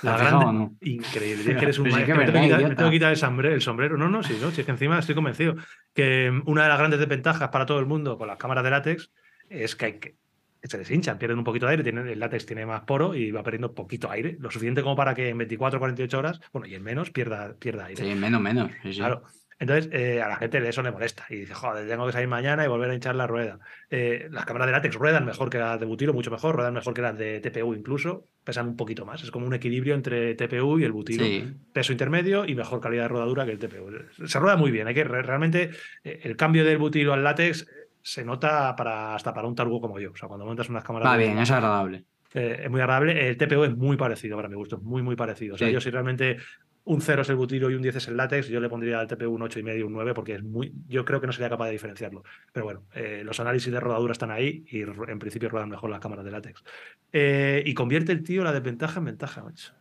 La 0.03 0.17
grande, 0.17 0.69
increíble. 0.81 1.43
Es 1.51 1.57
que 1.57 1.63
eres 1.63 1.79
un 1.79 1.89
maestro. 1.89 2.15
me, 2.15 2.25
tengo 2.31 2.89
que 2.89 2.91
quitar 2.91 3.11
el 3.11 3.17
sombrero, 3.17 3.55
el 3.55 3.61
sombrero. 3.61 3.97
No, 3.97 4.09
no, 4.09 4.23
sí, 4.23 4.37
no. 4.41 4.51
Si 4.51 4.61
es 4.61 4.65
que 4.65 4.71
encima 4.71 4.99
estoy 4.99 5.15
convencido 5.15 5.55
que 5.93 6.31
una 6.45 6.63
de 6.63 6.69
las 6.69 6.77
grandes 6.77 6.99
desventajas 6.99 7.49
para 7.49 7.65
todo 7.65 7.79
el 7.79 7.85
mundo 7.85 8.17
con 8.17 8.27
las 8.27 8.37
cámaras 8.37 8.63
de 8.63 8.69
látex 8.69 9.11
es 9.49 9.75
que 9.75 9.85
hay 9.85 9.93
que 9.99 10.15
se 10.63 10.77
deshinchan, 10.77 11.17
pierden 11.17 11.37
un 11.37 11.43
poquito 11.43 11.65
de 11.65 11.71
aire, 11.71 11.83
tienen, 11.83 12.07
el 12.07 12.19
látex 12.19 12.45
tiene 12.45 12.65
más 12.65 12.81
poro 12.81 13.15
y 13.15 13.31
va 13.31 13.43
perdiendo 13.43 13.73
poquito 13.73 14.09
aire, 14.09 14.37
lo 14.39 14.49
suficiente 14.49 14.81
como 14.81 14.95
para 14.95 15.13
que 15.13 15.29
en 15.29 15.37
24 15.37 15.77
o 15.77 15.79
48 15.79 16.17
horas, 16.17 16.39
bueno, 16.53 16.67
y 16.67 16.75
en 16.75 16.83
menos, 16.83 17.11
pierda, 17.11 17.55
pierda 17.59 17.85
aire. 17.85 18.01
Sí, 18.01 18.09
en 18.09 18.19
menos, 18.19 18.39
menos. 18.39 18.71
Claro. 18.95 19.23
Entonces, 19.59 19.89
eh, 19.93 20.21
a 20.21 20.27
la 20.27 20.35
gente 20.37 20.67
eso 20.67 20.81
le 20.81 20.91
molesta 20.91 21.25
y 21.29 21.37
dice, 21.37 21.53
joder, 21.53 21.87
tengo 21.87 22.05
que 22.05 22.11
salir 22.11 22.27
mañana 22.27 22.65
y 22.65 22.67
volver 22.67 22.89
a 22.89 22.93
hinchar 22.93 23.15
la 23.15 23.27
rueda. 23.27 23.59
Eh, 23.89 24.27
las 24.31 24.45
cámaras 24.45 24.67
de 24.67 24.71
látex 24.73 24.95
ruedan 24.95 25.25
mejor 25.25 25.49
que 25.49 25.57
las 25.57 25.79
de 25.79 25.85
butiro, 25.85 26.13
mucho 26.13 26.31
mejor, 26.31 26.55
ruedan 26.55 26.73
mejor 26.73 26.93
que 26.93 27.01
las 27.01 27.17
de 27.17 27.39
TPU 27.39 27.73
incluso, 27.73 28.27
pesan 28.43 28.67
un 28.69 28.75
poquito 28.75 29.05
más. 29.05 29.23
Es 29.23 29.31
como 29.31 29.45
un 29.45 29.53
equilibrio 29.53 29.95
entre 29.95 30.35
TPU 30.35 30.79
y 30.79 30.83
el 30.83 30.91
butiro. 30.91 31.25
Peso 31.71 31.91
intermedio 31.91 32.45
y 32.45 32.55
mejor 32.55 32.79
calidad 32.79 33.03
de 33.03 33.07
rodadura 33.09 33.45
que 33.45 33.51
el 33.51 33.59
TPU. 33.59 33.91
Se 34.27 34.39
rueda 34.39 34.57
muy 34.57 34.71
bien, 34.71 34.87
hay 34.87 34.93
que 34.93 35.03
realmente 35.03 35.71
eh, 36.03 36.19
el 36.23 36.35
cambio 36.35 36.65
del 36.65 36.77
butiro 36.77 37.13
al 37.13 37.23
látex 37.23 37.67
se 38.01 38.25
nota 38.25 38.75
para, 38.75 39.15
hasta 39.15 39.33
para 39.33 39.47
un 39.47 39.55
tarugo 39.55 39.79
como 39.79 39.99
yo. 39.99 40.11
O 40.11 40.15
sea, 40.15 40.27
cuando 40.27 40.45
montas 40.45 40.69
unas 40.69 40.83
cámaras... 40.83 41.07
Va 41.07 41.17
bien, 41.17 41.37
es 41.37 41.51
agradable. 41.51 42.03
es 42.33 42.69
muy 42.69 42.81
agradable. 42.81 43.29
El 43.29 43.37
TPU 43.37 43.63
es 43.63 43.75
muy 43.75 43.95
parecido 43.95 44.35
para 44.35 44.49
mi 44.49 44.55
gusto, 44.55 44.79
muy, 44.79 45.01
muy 45.01 45.15
parecido. 45.15 45.55
O 45.55 45.57
sea, 45.57 45.69
yo 45.69 45.79
si 45.79 45.89
realmente 45.89 46.37
un 46.85 47.01
0 47.01 47.21
es 47.21 47.29
el 47.29 47.35
butiro 47.35 47.69
y 47.69 47.75
un 47.75 47.81
10 47.81 47.95
es 47.95 48.07
el 48.07 48.17
látex, 48.17 48.47
yo 48.47 48.59
le 48.59 48.69
pondría 48.69 48.99
al 48.99 49.07
TPU 49.07 49.29
un 49.29 49.41
8 49.41 49.59
y 49.59 49.63
medio, 49.63 49.87
un 49.87 49.93
9, 49.93 50.13
porque 50.13 50.35
es 50.35 50.43
muy, 50.43 50.73
yo 50.87 51.05
creo 51.05 51.21
que 51.21 51.27
no 51.27 51.33
sería 51.33 51.49
capaz 51.49 51.67
de 51.67 51.71
diferenciarlo. 51.71 52.23
Pero 52.51 52.65
bueno, 52.65 52.83
eh, 52.93 53.21
los 53.23 53.39
análisis 53.39 53.71
de 53.71 53.79
rodadura 53.79 54.11
están 54.11 54.31
ahí 54.31 54.65
y 54.69 54.81
en 54.81 55.19
principio 55.19 55.49
ruedan 55.49 55.69
mejor 55.69 55.89
las 55.89 55.99
cámaras 55.99 56.25
de 56.25 56.31
látex. 56.31 56.63
Eh, 57.11 57.63
y 57.65 57.73
convierte 57.73 58.11
el 58.11 58.23
tío 58.23 58.43
la 58.43 58.51
desventaja 58.51 58.99
en 58.99 59.05
ventaja, 59.05 59.43
macho. 59.43 59.73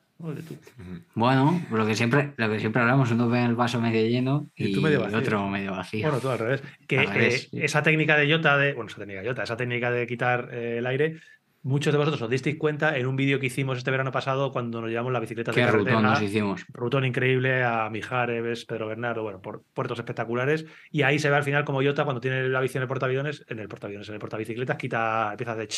Bueno, 1.14 1.60
lo 1.72 1.84
que 1.84 1.96
siempre, 1.96 2.32
lo 2.36 2.48
que 2.48 2.60
siempre 2.60 2.80
hablamos, 2.80 3.10
uno 3.10 3.28
ve 3.28 3.44
el 3.44 3.56
vaso 3.56 3.80
medio 3.80 4.06
lleno 4.06 4.48
y, 4.54 4.76
otro 4.76 5.48
medio 5.48 5.72
vacío. 5.72 6.02
Bueno, 6.02 6.20
tú 6.20 6.28
al 6.28 6.38
revés. 6.38 6.62
Que 6.86 7.02
eh, 7.02 7.48
esa 7.64 7.82
técnica 7.82 8.16
de 8.16 8.32
Jota, 8.32 8.56
de, 8.56 8.72
bueno, 8.74 8.88
esa 8.88 8.98
técnica 8.98 9.22
de 9.22 9.28
Jota, 9.28 9.42
esa 9.42 9.56
técnica 9.56 9.90
de 9.90 10.06
quitar 10.06 10.54
el 10.54 10.86
aire, 10.86 11.18
Muchos 11.64 11.92
de 11.92 11.98
vosotros 11.98 12.20
os 12.22 12.30
disteis 12.30 12.56
cuenta 12.56 12.96
en 12.96 13.06
un 13.06 13.14
vídeo 13.14 13.38
que 13.38 13.46
hicimos 13.46 13.78
este 13.78 13.92
verano 13.92 14.10
pasado 14.10 14.50
cuando 14.50 14.80
nos 14.80 14.90
llevamos 14.90 15.12
la 15.12 15.20
bicicleta 15.20 15.52
de 15.52 15.60
carretera. 15.60 15.96
Rutón 15.96 16.02
nos 16.02 16.22
hicimos. 16.22 16.64
Rutón 16.72 17.04
increíble 17.04 17.62
a 17.62 17.88
Mijares, 17.88 18.64
Pedro 18.64 18.88
Bernardo, 18.88 19.22
bueno, 19.22 19.40
por 19.40 19.62
puertos 19.72 19.98
espectaculares. 20.00 20.66
Y 20.90 21.02
ahí 21.02 21.20
se 21.20 21.30
ve 21.30 21.36
al 21.36 21.44
final 21.44 21.64
como 21.64 21.80
Iota 21.80 22.02
cuando 22.02 22.20
tiene 22.20 22.48
la 22.48 22.60
bici 22.60 22.78
en 22.78 22.82
el 22.82 22.88
portaaviones, 22.88 23.44
en 23.48 23.60
el 23.60 23.68
portaaviones, 23.68 24.08
en 24.08 24.14
el 24.14 24.20
portabicicletas, 24.20 24.76
quita, 24.76 25.30
empieza 25.30 25.52
a 25.52 25.54
hacer 25.54 25.68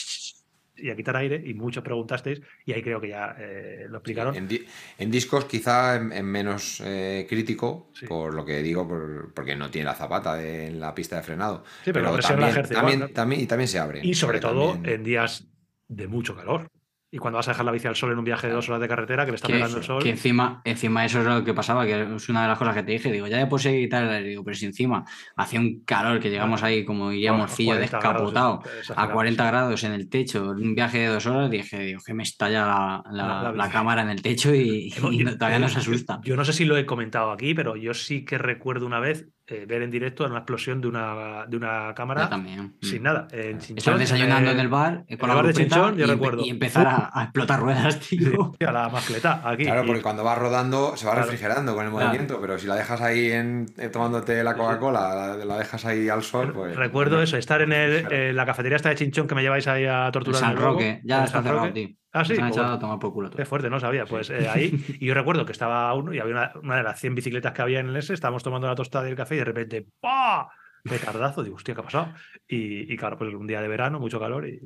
y 0.77 0.91
a 0.91 0.97
quitar 0.97 1.17
aire, 1.17 1.41
y 1.45 1.55
muchos 1.55 1.85
preguntasteis, 1.85 2.41
y 2.65 2.73
ahí 2.73 2.83
creo 2.83 3.01
que 3.01 3.09
ya 3.09 3.37
eh, 3.39 3.87
lo 3.89 3.99
explicaron. 3.99 4.35
En, 4.35 5.11
discos 5.11 5.45
quizá 5.45 5.97
en, 5.97 6.25
menos 6.25 6.81
eh, 6.85 7.27
crítico, 7.29 7.91
por 8.09 8.35
lo 8.35 8.45
que 8.45 8.61
digo, 8.63 8.89
porque 9.35 9.55
no 9.55 9.71
tiene 9.71 9.87
la 9.87 9.95
zapata 9.95 10.43
en 10.43 10.81
la 10.81 10.95
pista 10.95 11.17
de 11.17 11.23
frenado. 11.23 11.63
Sí, 11.85 11.93
pero, 11.93 12.17
la 12.17 12.19
también, 12.19 12.49
ejerce 12.49 12.75
también, 12.75 13.13
también, 13.13 13.41
y 13.41 13.47
también 13.47 13.69
se 13.69 13.79
abre. 13.79 14.01
Y 14.03 14.15
sobre 14.15 14.41
todo 14.41 14.77
en 14.83 15.05
días 15.05 15.47
de 15.89 16.09
mucho 16.09 16.35
calor. 16.35 16.69
Y 17.15 17.19
cuando 17.19 17.37
vas 17.37 17.47
a 17.47 17.53
dejar 17.53 17.65
la 17.65 17.71
bici 17.71 17.87
al 17.87 17.95
sol 17.95 18.11
en 18.11 18.19
un 18.19 18.25
viaje 18.25 18.49
de 18.49 18.55
dos 18.55 18.69
horas 18.69 18.81
de 18.81 18.89
carretera, 18.89 19.25
que 19.25 19.31
le 19.31 19.37
está 19.37 19.47
pegando 19.47 19.77
el 19.77 19.85
sol. 19.85 20.03
Que 20.03 20.11
encima, 20.11 20.61
encima 20.65 21.05
eso 21.05 21.21
es 21.21 21.27
lo 21.27 21.45
que 21.45 21.55
pasaba, 21.55 21.87
que 21.87 22.17
es 22.17 22.29
una 22.29 22.43
de 22.43 22.49
las 22.49 22.59
cosas 22.59 22.75
que 22.75 22.83
te 22.83 22.91
dije. 22.91 23.13
Digo, 23.13 23.29
ya 23.29 23.37
después 23.37 23.63
seguir 23.63 23.85
quitar 23.85 24.21
digo, 24.21 24.43
pero 24.43 24.57
si 24.57 24.67
encima 24.67 25.05
hacía 25.37 25.61
un 25.61 25.85
calor 25.85 26.19
que 26.19 26.29
llegamos 26.29 26.65
ahí 26.65 26.85
como 26.85 27.13
iríamos 27.13 27.53
fillo 27.53 27.77
descapotado 27.77 28.65
a 28.97 29.13
40 29.13 29.47
grados 29.47 29.85
en 29.85 29.93
el 29.93 30.09
techo, 30.09 30.51
un 30.51 30.75
viaje 30.75 30.99
de 30.99 31.07
dos 31.07 31.25
horas, 31.27 31.49
dije, 31.53 31.79
digo, 31.79 32.01
que 32.05 32.15
me 32.15 32.25
estalla 32.25 33.05
la, 33.09 33.69
cámara 33.71 34.03
en 34.03 34.11
el 34.11 34.21
techo 34.21 34.53
y, 34.53 34.93
todavía 35.39 35.61
nos 35.61 35.77
asusta. 35.77 36.21
Yo 36.25 36.35
no 36.35 36.45
sé 36.45 36.53
si 36.53 36.65
lo 36.65 36.77
he 36.77 36.85
comentado 36.85 37.31
aquí, 37.31 37.55
pero 37.55 37.77
yo 37.77 37.95
sí 37.95 38.25
que 38.25 38.39
recuerdo 38.39 38.87
una 38.87 38.99
vez 38.99 39.29
eh, 39.47 39.67
ver 39.69 39.83
en 39.83 39.91
directo 39.91 40.25
una 40.25 40.39
explosión 40.39 40.81
de 40.81 40.89
una, 40.89 41.45
de 41.47 41.57
una 41.59 41.93
cámara 41.95 42.31
también. 42.31 42.77
sin 42.81 43.01
mm. 43.01 43.05
nada. 43.05 43.29
En 43.31 43.59
Estar 43.59 43.99
desayunando 43.99 44.51
en 44.51 44.59
el 44.59 44.69
bar 44.69 45.05
con 45.19 45.29
la 45.29 45.35
bar 45.35 45.47
de 45.47 45.53
Chinchón, 45.53 45.97
yo 45.97 46.07
recuerdo. 46.07 46.43
Y 46.45 46.51
empezar 46.51 46.87
a, 46.87 47.25
explotar 47.25 47.61
ruedas, 47.61 48.01
tío. 48.01 48.55
a 48.67 48.73
la 48.73 48.89
mascleta, 48.89 49.43
aquí. 49.45 49.65
Claro, 49.65 49.85
porque 49.87 50.01
cuando 50.01 50.25
vas 50.25 50.39
rodando 50.39 50.97
se 50.97 51.07
va 51.07 51.15
refrigerando 51.15 51.75
con 51.75 51.85
el 51.85 51.91
movimiento, 51.91 52.41
pero 52.41 52.59
si 52.59 52.67
la 52.67 52.77
dejas 52.77 53.03
ahí 53.03 53.31
en, 53.33 53.67
eh, 53.77 53.89
tomándote 53.91 54.43
la 54.43 54.55
Coca-Cola, 54.55 55.37
la, 55.37 55.59
dejas 55.59 55.85
ahí 55.85 56.09
al 56.09 56.23
sol, 56.23 56.53
pues. 56.55 56.75
Recuerdo 56.75 57.21
eso, 57.21 57.37
estar 57.37 57.61
en 57.61 57.73
el, 57.73 58.35
la 58.35 58.47
cafetería 58.47 58.77
esta 58.77 58.89
de 58.89 58.95
Chinchón 58.95 59.27
que 59.27 59.35
me 59.35 59.43
lleváis 59.43 59.69
ahí 59.69 59.85
a 59.85 60.11
torturar. 60.11 60.41
San 60.41 60.57
Roque, 60.57 61.01
ya 61.05 61.25
está 61.25 61.43
cerrado, 61.43 61.71
tío. 61.71 61.89
Ah, 62.15 62.25
sí. 62.25 62.37
Se 62.37 62.41
han 62.41 62.49
echado 62.49 62.75
a 62.75 62.79
tomar 62.79 63.01
por 63.01 63.13
culo. 63.13 63.29
Qué 63.29 63.45
fuerte, 63.45 63.69
no 63.69 63.81
sabía. 63.81 64.07
Pues 64.07 64.31
eh, 64.31 64.49
ahí, 64.49 64.73
y 65.01 65.07
yo 65.07 65.15
recuerdo 65.15 65.45
que 65.45 65.51
estaba 65.51 65.93
uno 65.95 66.15
y 66.15 66.21
había 66.21 66.53
una, 66.63 66.77
de 66.77 66.83
las 66.85 67.01
100 67.01 67.17
bicicletas 67.17 67.53
que 67.53 67.61
había 67.61 67.81
en 67.81 67.89
el 67.89 67.97
S, 67.97 68.15
estábamos 68.15 68.45
tomando 68.45 68.69
la 68.69 68.77
tostada 68.77 69.05
del 69.05 69.17
café 69.17 69.35
y 69.35 69.39
de 69.39 69.45
repente, 69.45 69.87
¡pah! 70.01 70.49
Petardazo, 70.85 71.43
digo, 71.43 71.57
hostia, 71.57 71.75
¿qué 71.75 71.81
ha 71.81 71.85
pasado? 71.85 72.15
Y, 72.47 72.97
claro, 72.97 73.19
pues 73.19 73.35
un 73.35 73.47
día 73.47 73.61
de 73.61 73.69
verano, 73.69 73.99
mucho 73.99 74.21
calor 74.21 74.47
y, 74.47 74.61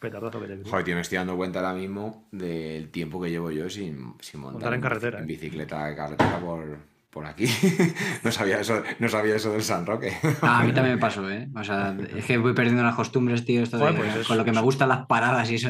petardazo 0.00 0.40
que 0.40 0.48
te 0.48 0.68
Joder, 0.68 0.84
tío, 0.84 0.94
me 0.94 1.02
estoy 1.02 1.18
dando 1.18 1.36
cuenta 1.36 1.60
ahora 1.60 1.74
mismo 1.74 2.26
del 2.32 2.90
tiempo 2.90 3.20
que 3.20 3.30
llevo 3.30 3.50
yo 3.50 3.68
sin, 3.68 4.14
sin 4.20 4.40
montar, 4.40 4.72
en 4.72 4.80
carretera. 4.80 5.18
En 5.18 5.24
¿eh? 5.24 5.26
bicicleta 5.26 5.86
de 5.86 5.94
carretera 5.94 6.40
por, 6.40 6.78
por 7.14 7.24
aquí. 7.26 7.46
no, 8.24 8.32
sabía 8.32 8.60
eso, 8.60 8.82
no 8.98 9.08
sabía 9.08 9.36
eso 9.36 9.52
del 9.52 9.62
San 9.62 9.86
Roque. 9.86 10.12
Ah, 10.42 10.58
a 10.58 10.64
mí 10.64 10.72
también 10.72 10.96
me 10.96 11.00
pasó, 11.00 11.30
¿eh? 11.30 11.48
O 11.54 11.62
sea, 11.62 11.96
es 12.14 12.24
que 12.24 12.36
voy 12.36 12.52
perdiendo 12.52 12.82
las 12.82 12.96
costumbres, 12.96 13.44
tío, 13.44 13.62
esto 13.62 13.78
pues 13.78 14.26
con 14.26 14.36
lo 14.36 14.44
que 14.44 14.52
me 14.52 14.60
gustan 14.60 14.88
las 14.88 15.06
paradas 15.06 15.48
y 15.50 15.54
eso 15.54 15.68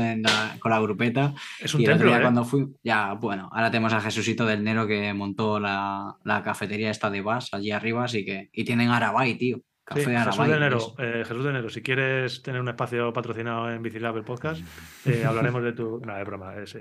con 0.58 0.70
la 0.70 0.80
grupeta. 0.80 1.34
Es 1.60 1.74
un 1.74 1.82
y 1.82 1.84
templo, 1.84 2.16
¿eh? 2.16 2.20
cuando 2.20 2.44
fui, 2.44 2.66
ya, 2.82 3.12
bueno, 3.12 3.50
ahora 3.52 3.70
tenemos 3.70 3.92
a 3.92 4.00
Jesucito 4.00 4.46
del 4.46 4.64
Nero 4.64 4.86
que 4.86 5.12
montó 5.12 5.60
la, 5.60 6.16
la 6.24 6.42
cafetería 6.42 6.90
esta 6.90 7.10
de 7.10 7.20
Bas 7.20 7.52
allí 7.52 7.70
arriba, 7.70 8.04
así 8.04 8.24
que, 8.24 8.48
y 8.52 8.64
tienen 8.64 8.88
Arabay, 8.90 9.36
tío. 9.36 9.60
Café 9.84 10.04
sí, 10.04 10.10
Jesús 10.16 10.46
de 10.46 10.56
Enero, 10.56 10.78
eh, 10.98 11.24
Jesús 11.26 11.44
de 11.44 11.50
Enero, 11.50 11.68
si 11.68 11.82
quieres 11.82 12.42
tener 12.42 12.58
un 12.62 12.68
espacio 12.68 13.12
patrocinado 13.12 13.70
en 13.70 13.82
Bicilab 13.82 14.16
el 14.16 14.24
podcast, 14.24 14.62
eh, 15.04 15.24
hablaremos 15.28 15.62
de 15.62 15.74
tu. 15.74 16.00
No, 16.00 16.16
de 16.16 16.24
broma. 16.24 16.54
Es, 16.56 16.74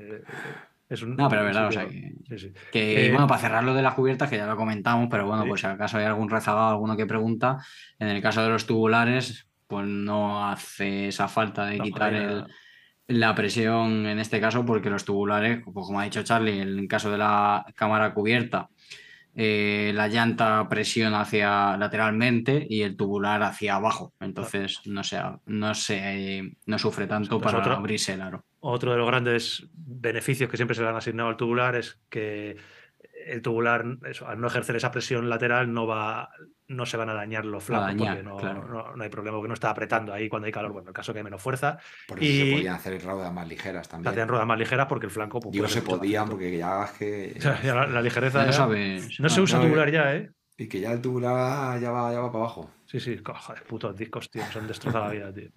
no, 1.01 1.29
pero 1.29 1.43
verdad, 1.43 1.67
o 1.67 1.71
sea 1.71 1.87
que, 2.71 3.07
eh, 3.07 3.11
bueno, 3.11 3.27
para 3.27 3.41
cerrar 3.41 3.63
lo 3.63 3.73
de 3.73 3.81
las 3.81 3.93
cubiertas, 3.93 4.29
que 4.29 4.37
ya 4.37 4.45
lo 4.45 4.55
comentamos, 4.55 5.07
pero 5.09 5.27
bueno, 5.27 5.45
pues 5.47 5.61
si 5.61 5.67
acaso 5.67 5.97
hay 5.97 6.05
algún 6.05 6.29
rezagado, 6.29 6.69
alguno 6.69 6.95
que 6.95 7.05
pregunta, 7.05 7.57
en 7.99 8.09
el 8.09 8.21
caso 8.21 8.41
de 8.43 8.49
los 8.49 8.65
tubulares, 8.65 9.47
pues 9.67 9.87
no 9.87 10.47
hace 10.47 11.07
esa 11.07 11.27
falta 11.27 11.65
de 11.65 11.79
quitar 11.79 12.47
la 13.07 13.35
presión 13.35 14.05
en 14.05 14.19
este 14.19 14.39
caso, 14.39 14.65
porque 14.65 14.89
los 14.89 15.05
tubulares, 15.05 15.61
pues 15.63 15.85
como 15.85 15.99
ha 15.99 16.05
dicho 16.05 16.23
Charlie, 16.23 16.61
en 16.61 16.79
el 16.79 16.87
caso 16.87 17.11
de 17.11 17.17
la 17.17 17.65
cámara 17.75 18.13
cubierta, 18.13 18.69
eh, 19.35 19.91
la 19.95 20.07
llanta 20.07 20.67
presiona 20.69 21.21
hacia 21.21 21.75
lateralmente 21.77 22.65
y 22.69 22.83
el 22.83 22.95
tubular 22.95 23.41
hacia 23.41 23.75
abajo. 23.75 24.13
Entonces 24.19 24.81
no, 24.85 25.03
sea, 25.03 25.39
no, 25.45 25.73
se, 25.73 26.55
no 26.65 26.77
sufre 26.77 27.07
tanto 27.07 27.39
para 27.39 27.63
abrirse 27.73 28.13
el 28.13 28.21
aro. 28.21 28.45
Otro 28.65 28.91
de 28.91 28.97
los 28.97 29.07
grandes 29.07 29.67
beneficios 29.73 30.49
que 30.49 30.55
siempre 30.55 30.73
se 30.75 30.81
le 30.83 30.87
han 30.87 30.95
asignado 30.95 31.27
al 31.27 31.35
tubular 31.35 31.75
es 31.75 31.99
que 32.09 32.55
el 33.27 33.41
tubular, 33.41 33.83
eso, 34.09 34.25
al 34.27 34.39
no 34.39 34.47
ejercer 34.47 34.77
esa 34.77 34.89
presión 34.89 35.29
lateral, 35.29 35.73
no 35.73 35.85
va, 35.85 36.29
no 36.69 36.85
se 36.85 36.95
van 36.95 37.09
a 37.09 37.13
dañar 37.13 37.43
los 37.43 37.61
flancos 37.63 37.87
dañar, 37.97 38.15
porque 38.23 38.29
no, 38.29 38.37
claro. 38.37 38.65
no- 38.67 38.95
no 38.95 39.03
hay 39.03 39.09
problema, 39.09 39.35
porque 39.37 39.49
no 39.49 39.53
está 39.53 39.69
apretando 39.69 40.13
ahí 40.13 40.29
cuando 40.29 40.45
hay 40.45 40.51
calor. 40.53 40.71
Bueno, 40.71 40.85
en 40.85 40.87
el 40.89 40.93
caso 40.93 41.11
que 41.11 41.19
hay 41.19 41.23
menos 41.25 41.41
fuerza, 41.41 41.77
Por 42.07 42.19
eso 42.23 42.25
Y- 42.31 42.37
se 42.49 42.55
podían 42.55 42.75
hacer 42.75 43.03
ruedas 43.03 43.33
más 43.33 43.47
ligeras 43.49 43.85
se 43.87 43.91
también. 43.91 44.11
hacían 44.11 44.27
ruedas 44.29 44.47
más 44.47 44.57
ligeras 44.59 44.85
porque 44.87 45.05
el 45.07 45.11
flanco. 45.11 45.39
pues, 45.41 45.71
se 45.71 45.81
podían 45.81 46.29
porque 46.29 46.57
ya 46.57 46.85
es 46.85 46.91
que... 46.91 47.33
O 47.37 47.41
sea, 47.41 47.61
ya 47.61 47.75
la, 47.75 47.87
la 47.87 48.01
ligereza. 48.01 48.39
Ya 48.41 48.45
ya- 48.45 48.51
sabes. 48.53 49.19
no 49.19 49.27
se 49.27 49.41
usa 49.41 49.59
tubular 49.61 49.91
ya, 49.91 50.15
¿eh? 50.15 50.31
Y 50.57 50.67
que 50.69 50.79
ya 50.79 50.91
el 50.93 51.01
tubular 51.01 51.79
ya 51.81 51.91
va, 51.91 52.13
ya 52.13 52.19
va 52.21 52.31
para 52.31 52.45
abajo. 52.45 52.71
Sí, 52.85 52.99
sí, 52.99 53.19
joder, 53.25 53.63
putos 53.63 53.95
discos, 53.97 54.29
tío, 54.29 54.43
nos 54.45 54.55
han 54.55 54.67
destrozado 54.67 55.05
la 55.05 55.11
vida, 55.11 55.33
tío. 55.33 55.49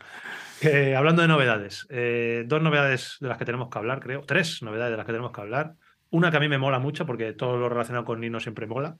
Que, 0.60 0.96
hablando 0.96 1.22
de 1.22 1.28
novedades, 1.28 1.86
eh, 1.90 2.44
dos 2.46 2.62
novedades 2.62 3.16
de 3.20 3.28
las 3.28 3.38
que 3.38 3.44
tenemos 3.44 3.68
que 3.68 3.78
hablar, 3.78 4.00
creo, 4.00 4.22
tres 4.22 4.62
novedades 4.62 4.92
de 4.92 4.96
las 4.96 5.06
que 5.06 5.12
tenemos 5.12 5.32
que 5.32 5.40
hablar. 5.40 5.74
Una 6.10 6.30
que 6.30 6.36
a 6.36 6.40
mí 6.40 6.48
me 6.48 6.58
mola 6.58 6.78
mucho 6.78 7.04
porque 7.04 7.32
todo 7.32 7.56
lo 7.56 7.68
relacionado 7.68 8.04
con 8.04 8.20
Nino 8.20 8.40
siempre 8.40 8.66
mola. 8.66 8.96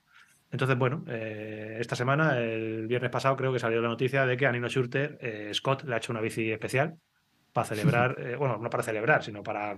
Entonces, 0.51 0.77
bueno, 0.77 1.03
eh, 1.07 1.77
esta 1.79 1.95
semana, 1.95 2.39
el 2.39 2.87
viernes 2.87 3.11
pasado, 3.11 3.35
creo 3.35 3.51
que 3.51 3.59
salió 3.59 3.81
la 3.81 3.89
noticia 3.89 4.25
de 4.25 4.37
que 4.37 4.45
a 4.45 4.51
Nino 4.51 4.69
Schurter, 4.69 5.17
eh, 5.21 5.51
Scott 5.53 5.83
le 5.83 5.93
ha 5.93 5.97
hecho 5.97 6.13
una 6.13 6.21
bici 6.21 6.51
especial 6.51 6.95
para 7.51 7.67
celebrar, 7.67 8.15
eh, 8.19 8.35
bueno, 8.35 8.57
no 8.57 8.69
para 8.69 8.83
celebrar, 8.83 9.23
sino 9.23 9.43
para 9.43 9.77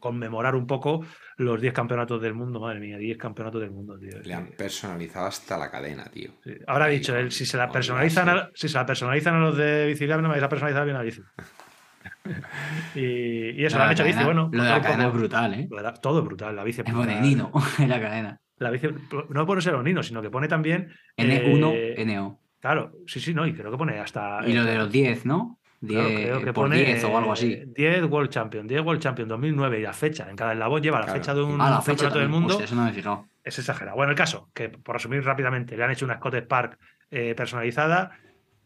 conmemorar 0.00 0.54
un 0.56 0.66
poco 0.66 1.04
los 1.36 1.60
10 1.60 1.72
campeonatos 1.72 2.20
del 2.20 2.34
mundo. 2.34 2.58
Madre 2.60 2.80
mía, 2.80 2.98
10 2.98 3.16
campeonatos 3.18 3.60
del 3.60 3.70
mundo, 3.70 3.96
tío. 3.98 4.18
Le 4.22 4.34
han 4.34 4.48
personalizado 4.48 5.26
hasta 5.26 5.56
la 5.56 5.70
cadena, 5.70 6.04
tío. 6.06 6.32
Sí. 6.42 6.52
Ahora 6.66 6.86
ha 6.86 6.88
Ahí 6.88 6.98
dicho 6.98 7.12
con- 7.12 7.20
él, 7.20 7.30
si 7.30 7.46
se 7.46 7.56
la 7.56 7.70
personalizan 7.70 8.28
a, 8.28 8.50
si 8.54 8.68
se 8.68 8.76
la 8.78 8.86
personalizan 8.86 9.34
a 9.36 9.40
los 9.40 9.56
de 9.56 9.86
Bicilab, 9.86 10.20
no 10.22 10.28
me 10.28 10.34
vais 10.34 10.42
a 10.44 10.48
personalizar 10.48 10.84
bien 10.84 10.96
la 10.96 11.02
bici. 11.02 11.20
y, 12.94 13.60
y 13.60 13.64
eso, 13.64 13.76
lo 13.78 13.84
han 13.84 13.92
hecho 13.92 14.04
bici, 14.04 14.14
cadena- 14.18 14.24
bueno. 14.26 14.50
Lo 14.52 14.62
de 14.64 14.70
la 14.70 14.80
cadena 14.82 15.06
es 15.08 15.12
brutal, 15.12 15.54
¿eh? 15.54 15.68
de 15.70 15.82
la- 15.82 15.94
todo 15.94 16.20
es 16.20 16.24
brutal, 16.24 16.56
la 16.56 16.64
bici 16.64 16.80
es 16.80 16.86
en 17.78 17.88
la 17.88 18.00
cadena. 18.00 18.40
La 18.58 18.70
bici, 18.70 18.88
no 19.30 19.46
pone 19.46 19.62
ser 19.62 19.78
Nino, 19.82 20.02
sino 20.02 20.20
que 20.20 20.30
pone 20.30 20.46
también. 20.48 20.92
N1, 21.16 21.72
eh, 21.74 22.04
NO. 22.04 22.40
Claro, 22.60 22.92
sí, 23.06 23.20
sí, 23.20 23.32
no, 23.32 23.46
y 23.46 23.54
creo 23.54 23.70
que 23.70 23.78
pone 23.78 23.98
hasta. 23.98 24.40
Y 24.46 24.52
lo 24.52 24.64
de 24.64 24.74
eh, 24.74 24.78
los 24.78 24.90
10, 24.92 25.24
¿no? 25.24 25.58
10 25.80 26.00
claro, 26.00 26.14
creo 26.14 26.38
que 26.40 26.52
por 26.52 26.64
pone 26.66 26.76
10 26.84 27.04
o 27.04 27.16
algo 27.18 27.32
así. 27.32 27.52
eh, 27.54 27.66
10 27.74 28.04
World 28.04 28.30
Champion, 28.30 28.66
10 28.66 28.82
World 28.82 29.00
Champion 29.00 29.28
2009 29.28 29.78
y 29.78 29.82
la 29.82 29.92
fecha. 29.92 30.28
En 30.28 30.36
cada 30.36 30.52
eslabón 30.52 30.82
lleva 30.82 30.98
la 31.00 31.06
Claro. 31.06 31.18
fecha 31.20 31.34
de 31.34 31.42
un 31.42 31.60
Ah, 31.60 31.70
la 31.70 31.80
fecha 31.80 32.04
campeonato 32.08 32.18
del 32.18 32.24
también. 32.26 32.40
mundo. 32.42 32.54
Hostia, 32.54 32.64
eso 32.66 32.74
no 32.74 32.84
me 32.84 32.90
he 32.90 32.92
fijado. 32.92 33.26
es 33.42 33.58
exagerado. 33.58 33.96
Bueno, 33.96 34.10
el 34.10 34.16
caso, 34.18 34.50
que 34.52 34.68
por 34.68 34.94
resumir 34.96 35.24
rápidamente, 35.24 35.76
le 35.76 35.82
han 35.84 35.90
hecho 35.90 36.04
una 36.04 36.16
Scott 36.16 36.34
Spark 36.34 36.78
eh, 37.10 37.34
personalizada. 37.34 38.10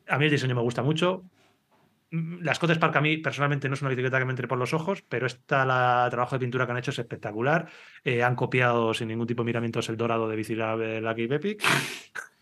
A 0.09 0.19
mí 0.19 0.24
el 0.24 0.31
diseño 0.32 0.55
me 0.57 0.61
gusta 0.62 0.82
mucho. 0.82 1.23
Mm, 2.11 2.43
La 2.43 2.53
Scott 2.55 2.73
Spark 2.73 2.97
a 2.97 3.01
mí 3.01 3.16
personalmente 3.19 3.69
no 3.69 3.74
es 3.74 3.81
una 3.82 3.91
bicicleta 3.91 4.19
que 4.19 4.24
me 4.24 4.32
entre 4.32 4.49
por 4.49 4.59
los 4.59 4.74
ojos, 4.74 5.03
pero 5.09 5.27
esta 5.27 5.65
la 5.65 6.09
trabajo 6.11 6.35
de 6.35 6.41
pintura 6.41 6.66
que 6.66 6.73
han 6.73 6.78
hecho 6.78 6.91
es 6.91 6.99
espectacular. 6.99 7.66
Eh, 8.05 8.23
han 8.24 8.35
copiado 8.35 8.93
sin 8.93 9.07
ningún 9.09 9.27
tipo 9.28 9.43
de 9.43 9.47
miramientos 9.47 9.89
el 9.89 9.97
dorado 9.97 10.28
de 10.28 10.35
eh, 10.36 11.01
Lucky 11.01 11.23
Epic. 11.31 11.62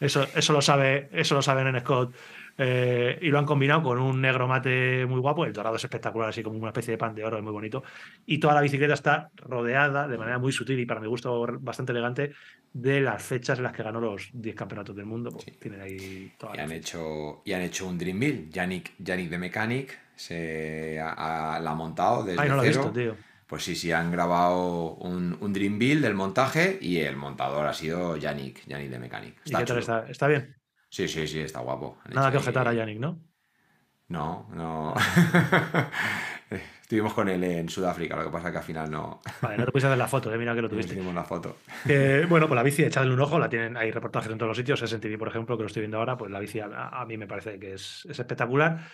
Eso, 0.00 0.26
eso 0.34 0.52
lo 0.52 0.60
sabe, 0.60 1.08
eso 1.12 1.36
lo 1.36 1.42
saben 1.42 1.68
en 1.68 1.78
Scott. 1.80 2.12
Eh, 2.58 3.18
y 3.22 3.28
lo 3.28 3.38
han 3.38 3.46
combinado 3.46 3.82
con 3.82 3.98
un 4.00 4.20
negro 4.20 4.48
mate 4.48 5.06
muy 5.06 5.20
guapo. 5.20 5.44
El 5.44 5.52
dorado 5.52 5.76
es 5.76 5.84
espectacular, 5.84 6.28
así 6.30 6.42
como 6.42 6.58
una 6.58 6.68
especie 6.68 6.92
de 6.92 6.98
pan 6.98 7.14
de 7.14 7.24
oro, 7.24 7.38
es 7.38 7.42
muy 7.44 7.52
bonito. 7.52 7.82
Y 8.26 8.38
toda 8.38 8.54
la 8.54 8.60
bicicleta 8.60 8.94
está 8.94 9.30
rodeada 9.36 10.08
de 10.08 10.18
manera 10.18 10.38
muy 10.38 10.52
sutil 10.52 10.78
y 10.80 10.86
para 10.86 11.00
mi 11.00 11.06
gusto 11.06 11.46
bastante 11.60 11.92
elegante 11.92 12.32
de 12.72 13.00
las 13.00 13.22
fechas 13.22 13.58
en 13.58 13.64
las 13.64 13.72
que 13.72 13.82
ganó 13.82 14.00
los 14.00 14.28
10 14.32 14.54
campeonatos 14.54 14.94
del 14.96 15.06
mundo. 15.06 15.30
Pues 15.30 15.44
Sí. 15.44 15.52
Tienen 15.52 15.80
ahí 15.80 16.32
Y 16.54 16.58
han 16.58 16.72
hecho, 16.72 17.42
y 17.44 17.52
han 17.52 17.62
hecho 17.62 17.86
un 17.86 17.96
Dream 17.96 18.18
Build. 18.20 18.50
Yannick, 18.52 18.92
Yannick 18.98 19.30
de 19.30 19.38
Mechanic 19.38 19.98
se 20.16 20.98
ha, 21.00 21.54
ha- 21.56 21.60
la 21.60 21.70
ha 21.70 21.74
montado 21.74 22.24
desde 22.24 22.40
Ay, 22.42 22.48
no 22.48 22.56
lo 22.56 22.62
he 22.62 22.72
cero. 22.72 22.82
visto, 22.92 22.92
tío. 22.98 23.16
Pues 23.46 23.62
sí, 23.64 23.74
sí, 23.76 23.92
han 23.92 24.10
grabado 24.12 24.94
un, 24.96 25.38
un 25.40 25.52
Dream 25.54 25.78
Build 25.78 26.02
del 26.02 26.14
montaje 26.14 26.78
y 26.82 26.98
el 26.98 27.16
montador 27.16 27.66
ha 27.66 27.72
sido 27.72 28.16
Yannick, 28.18 28.66
Yannick 28.66 28.90
de 28.90 28.98
Mechanic. 28.98 29.36
¿Y 29.44 29.54
qué 29.54 29.64
tal 29.64 29.78
está? 29.78 30.04
¿Está 30.08 30.26
bien? 30.26 30.57
Sí, 30.88 31.06
sí, 31.08 31.26
sí, 31.26 31.40
está 31.40 31.60
guapo. 31.60 31.98
Han 32.04 32.14
Nada 32.14 32.30
que 32.30 32.36
ahí- 32.36 32.40
objetar 32.40 32.66
a 32.68 32.72
Yannick, 32.72 32.98
¿no? 32.98 33.20
No, 34.08 34.48
no. 34.54 34.94
Estuvimos 36.82 37.12
con 37.12 37.28
él 37.28 37.44
en 37.44 37.68
Sudáfrica, 37.68 38.16
lo 38.16 38.24
que 38.24 38.30
pasa 38.30 38.50
que 38.50 38.56
al 38.56 38.64
final 38.64 38.90
no, 38.90 39.20
Vale, 39.42 39.58
no 39.58 39.66
te 39.66 39.72
pudiste 39.72 39.88
hacer 39.88 39.98
la 39.98 40.08
foto, 40.08 40.32
eh, 40.32 40.38
mira 40.38 40.54
que 40.54 40.62
lo 40.62 40.68
tuviste. 40.70 40.94
la 41.12 41.24
foto. 41.24 41.58
Eh, 41.86 42.24
bueno, 42.26 42.48
pues 42.48 42.56
la 42.56 42.62
bici, 42.62 42.82
echadle 42.82 43.12
un 43.12 43.20
ojo, 43.20 43.38
la 43.38 43.50
tienen, 43.50 43.76
hay 43.76 43.90
reportajes 43.90 44.32
en 44.32 44.38
todos 44.38 44.48
los 44.48 44.56
sitios, 44.56 44.80
SNTV, 44.82 45.18
por 45.18 45.28
ejemplo, 45.28 45.56
que 45.58 45.64
lo 45.64 45.66
estoy 45.66 45.82
viendo 45.82 45.98
ahora, 45.98 46.16
pues 46.16 46.30
la 46.30 46.40
bici 46.40 46.60
a, 46.60 46.68
a 46.88 47.04
mí 47.04 47.18
me 47.18 47.26
parece 47.26 47.58
que 47.58 47.74
es, 47.74 48.06
es 48.08 48.18
espectacular. 48.18 48.88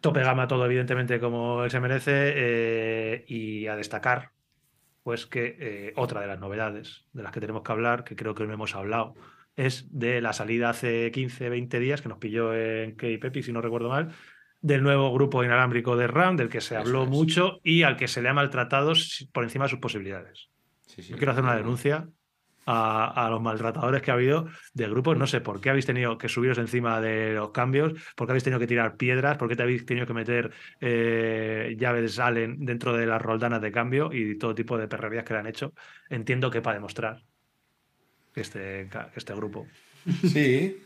Tope 0.00 0.20
gama 0.24 0.48
todo, 0.48 0.64
evidentemente, 0.66 1.20
como 1.20 1.62
él 1.62 1.70
se 1.70 1.78
merece, 1.78 2.10
eh, 2.34 3.24
y 3.28 3.68
a 3.68 3.76
destacar, 3.76 4.32
pues 5.04 5.26
que 5.26 5.56
eh, 5.60 5.92
otra 5.94 6.20
de 6.20 6.26
las 6.26 6.40
novedades 6.40 7.04
de 7.12 7.22
las 7.22 7.30
que 7.30 7.38
tenemos 7.40 7.62
que 7.62 7.70
hablar, 7.70 8.02
que 8.02 8.16
creo 8.16 8.34
que 8.34 8.44
no 8.44 8.52
hemos 8.52 8.74
hablado, 8.74 9.14
es 9.56 9.86
de 9.90 10.20
la 10.20 10.32
salida 10.32 10.70
hace 10.70 11.10
15, 11.10 11.48
20 11.48 11.80
días, 11.80 12.02
que 12.02 12.08
nos 12.08 12.18
pilló 12.18 12.54
en 12.54 12.92
Cape 12.92 13.14
Epic, 13.14 13.42
si 13.42 13.52
no 13.52 13.62
recuerdo 13.62 13.88
mal, 13.88 14.14
del 14.60 14.82
nuevo 14.82 15.12
grupo 15.12 15.42
inalámbrico 15.42 15.96
de 15.96 16.06
RAM, 16.06 16.36
del 16.36 16.48
que 16.48 16.60
se 16.60 16.76
habló 16.76 17.04
es. 17.04 17.08
mucho 17.08 17.60
y 17.62 17.82
al 17.82 17.96
que 17.96 18.08
se 18.08 18.22
le 18.22 18.28
ha 18.28 18.34
maltratado 18.34 18.92
por 19.32 19.44
encima 19.44 19.64
de 19.64 19.70
sus 19.70 19.78
posibilidades. 19.78 20.48
Sí, 20.86 21.02
sí. 21.02 21.12
Yo 21.12 21.16
quiero 21.16 21.32
hacer 21.32 21.44
una 21.44 21.56
denuncia 21.56 22.08
a, 22.66 23.26
a 23.26 23.30
los 23.30 23.40
maltratadores 23.40 24.02
que 24.02 24.10
ha 24.10 24.14
habido 24.14 24.46
de 24.74 24.88
grupos. 24.88 25.16
No 25.16 25.26
sé 25.26 25.40
por 25.40 25.60
qué 25.60 25.70
habéis 25.70 25.86
tenido 25.86 26.18
que 26.18 26.28
subiros 26.28 26.58
encima 26.58 27.00
de 27.00 27.34
los 27.34 27.50
cambios, 27.50 27.92
por 28.14 28.26
qué 28.26 28.32
habéis 28.32 28.44
tenido 28.44 28.60
que 28.60 28.66
tirar 28.66 28.96
piedras, 28.96 29.38
por 29.38 29.48
qué 29.48 29.56
te 29.56 29.62
habéis 29.62 29.86
tenido 29.86 30.06
que 30.06 30.14
meter 30.14 30.52
eh, 30.80 31.76
llaves 31.78 32.18
Allen 32.18 32.64
dentro 32.64 32.92
de 32.96 33.06
las 33.06 33.22
roldanas 33.22 33.62
de 33.62 33.72
cambio 33.72 34.10
y 34.12 34.36
todo 34.36 34.54
tipo 34.54 34.76
de 34.76 34.88
perrerías 34.88 35.24
que 35.24 35.34
le 35.34 35.40
han 35.40 35.46
hecho. 35.46 35.72
Entiendo 36.10 36.50
que 36.50 36.60
para 36.60 36.74
demostrar 36.74 37.22
que 38.36 38.42
este, 38.42 38.88
que 38.92 38.98
este 39.16 39.34
grupo. 39.34 39.66
Sí, 40.30 40.78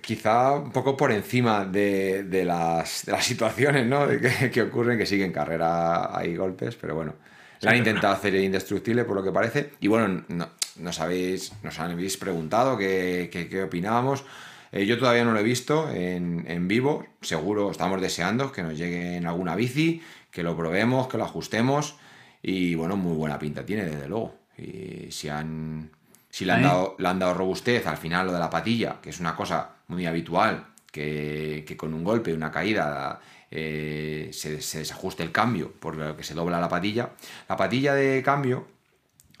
quizá 0.00 0.52
un 0.52 0.70
poco 0.70 0.96
por 0.96 1.10
encima 1.10 1.64
de, 1.64 2.22
de 2.22 2.44
las, 2.44 3.04
de 3.04 3.12
las 3.12 3.24
situaciones 3.24 3.84
¿no? 3.86 4.06
de 4.06 4.20
que, 4.20 4.50
que 4.52 4.62
ocurren, 4.62 4.96
que 4.96 5.04
sí 5.04 5.16
que 5.18 5.24
en 5.24 5.32
carrera 5.32 6.16
hay 6.16 6.36
golpes, 6.36 6.76
pero 6.76 6.94
bueno. 6.94 7.14
Le 7.60 7.70
han 7.70 7.76
intentado 7.76 8.12
hacer 8.14 8.34
indestructible 8.36 9.04
por 9.04 9.16
lo 9.16 9.22
que 9.22 9.30
parece. 9.32 9.70
Y 9.80 9.88
bueno, 9.88 10.24
no- 10.28 10.48
nos, 10.76 11.00
habéis, 11.00 11.52
nos 11.62 11.78
habéis 11.80 12.16
preguntado 12.16 12.76
qué, 12.78 13.28
qué- 13.32 13.48
qué 13.48 13.62
opinábamos. 13.64 14.24
Eh, 14.72 14.86
yo 14.86 14.98
todavía 14.98 15.24
no 15.24 15.32
lo 15.32 15.38
he 15.40 15.44
visto 15.44 15.88
en, 15.90 16.44
en 16.48 16.66
vivo. 16.68 17.04
Seguro 17.20 17.70
estamos 17.70 18.00
deseando 18.00 18.50
que 18.52 18.62
nos 18.62 18.76
llegue 18.78 19.16
en 19.16 19.26
alguna 19.26 19.54
bici, 19.56 20.02
que 20.30 20.42
lo 20.42 20.56
probemos, 20.56 21.06
que 21.08 21.18
lo 21.18 21.24
ajustemos. 21.24 21.96
Y 22.42 22.74
bueno, 22.76 22.96
muy 22.96 23.16
buena 23.16 23.38
pinta 23.38 23.64
tiene, 23.66 23.84
desde 23.86 24.08
luego. 24.08 24.34
Y 24.58 25.10
si 25.12 25.28
han, 25.28 25.90
si 26.32 26.44
le 26.46 26.52
han, 26.52 26.62
dado, 26.62 26.96
le 26.98 27.08
han 27.08 27.18
dado 27.18 27.34
robustez 27.34 27.86
al 27.86 27.98
final 27.98 28.26
lo 28.26 28.32
de 28.32 28.38
la 28.40 28.48
patilla, 28.50 28.96
que 29.02 29.10
es 29.10 29.20
una 29.20 29.36
cosa 29.36 29.70
muy 29.88 30.06
habitual, 30.06 30.66
que, 30.90 31.64
que 31.66 31.76
con 31.76 31.92
un 31.94 32.02
golpe, 32.04 32.32
una 32.34 32.50
caída, 32.50 33.20
eh, 33.50 34.30
se, 34.32 34.60
se 34.62 34.78
desajuste 34.78 35.22
el 35.22 35.30
cambio 35.30 35.70
por 35.72 35.96
lo 35.96 36.16
que 36.16 36.24
se 36.24 36.34
dobla 36.34 36.58
la 36.58 36.68
patilla. 36.68 37.10
La 37.48 37.56
patilla 37.56 37.92
de 37.94 38.22
cambio, 38.22 38.66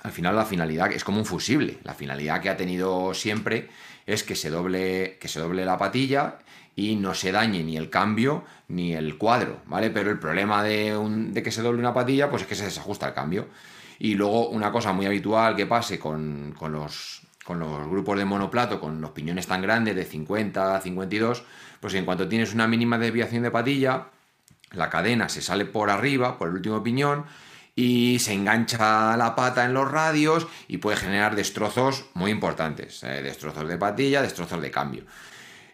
al 0.02 0.12
final 0.12 0.36
la 0.36 0.44
finalidad 0.44 0.92
es 0.92 1.02
como 1.04 1.18
un 1.18 1.24
fusible. 1.26 1.78
La 1.82 1.94
finalidad 1.94 2.40
que 2.42 2.50
ha 2.50 2.56
tenido 2.56 3.14
siempre 3.14 3.68
es 4.06 4.22
que 4.22 4.34
se 4.36 4.50
doble, 4.50 5.16
que 5.20 5.28
se 5.28 5.40
doble 5.40 5.64
la 5.64 5.78
patilla 5.78 6.38
y 6.76 6.96
no 6.96 7.14
se 7.14 7.32
dañe 7.32 7.62
ni 7.62 7.76
el 7.76 7.88
cambio 7.88 8.44
ni 8.68 8.94
el 8.94 9.16
cuadro, 9.16 9.60
¿vale? 9.66 9.90
Pero 9.90 10.10
el 10.10 10.18
problema 10.18 10.62
de, 10.62 10.96
un- 10.96 11.32
de 11.32 11.42
que 11.42 11.50
se 11.52 11.62
doble 11.62 11.78
una 11.80 11.94
patilla, 11.94 12.28
pues 12.30 12.42
es 12.42 12.48
que 12.48 12.54
se 12.54 12.64
desajusta 12.64 13.06
el 13.08 13.14
cambio. 13.14 13.46
Y 14.02 14.16
luego 14.16 14.48
una 14.48 14.72
cosa 14.72 14.92
muy 14.92 15.06
habitual 15.06 15.54
que 15.54 15.64
pase 15.64 15.96
con, 15.96 16.56
con 16.58 16.72
los, 16.72 17.22
con 17.44 17.60
los 17.60 17.86
grupos 17.86 18.18
de 18.18 18.24
monoplato, 18.24 18.80
con 18.80 19.00
los 19.00 19.12
piñones 19.12 19.46
tan 19.46 19.62
grandes 19.62 19.94
de 19.94 20.04
50 20.04 20.74
a 20.74 20.80
52, 20.80 21.44
pues 21.78 21.94
en 21.94 22.04
cuanto 22.04 22.26
tienes 22.26 22.52
una 22.52 22.66
mínima 22.66 22.98
desviación 22.98 23.44
de 23.44 23.52
patilla, 23.52 24.08
la 24.72 24.90
cadena 24.90 25.28
se 25.28 25.40
sale 25.40 25.66
por 25.66 25.88
arriba, 25.88 26.36
por 26.36 26.48
el 26.48 26.54
último 26.54 26.82
piñón, 26.82 27.26
y 27.76 28.18
se 28.18 28.32
engancha 28.32 29.16
la 29.16 29.36
pata 29.36 29.64
en 29.64 29.72
los 29.72 29.88
radios 29.88 30.48
y 30.66 30.78
puede 30.78 30.96
generar 30.96 31.36
destrozos 31.36 32.06
muy 32.14 32.32
importantes, 32.32 33.04
eh, 33.04 33.22
destrozos 33.22 33.68
de 33.68 33.78
patilla, 33.78 34.20
destrozos 34.20 34.60
de 34.60 34.72
cambio. 34.72 35.04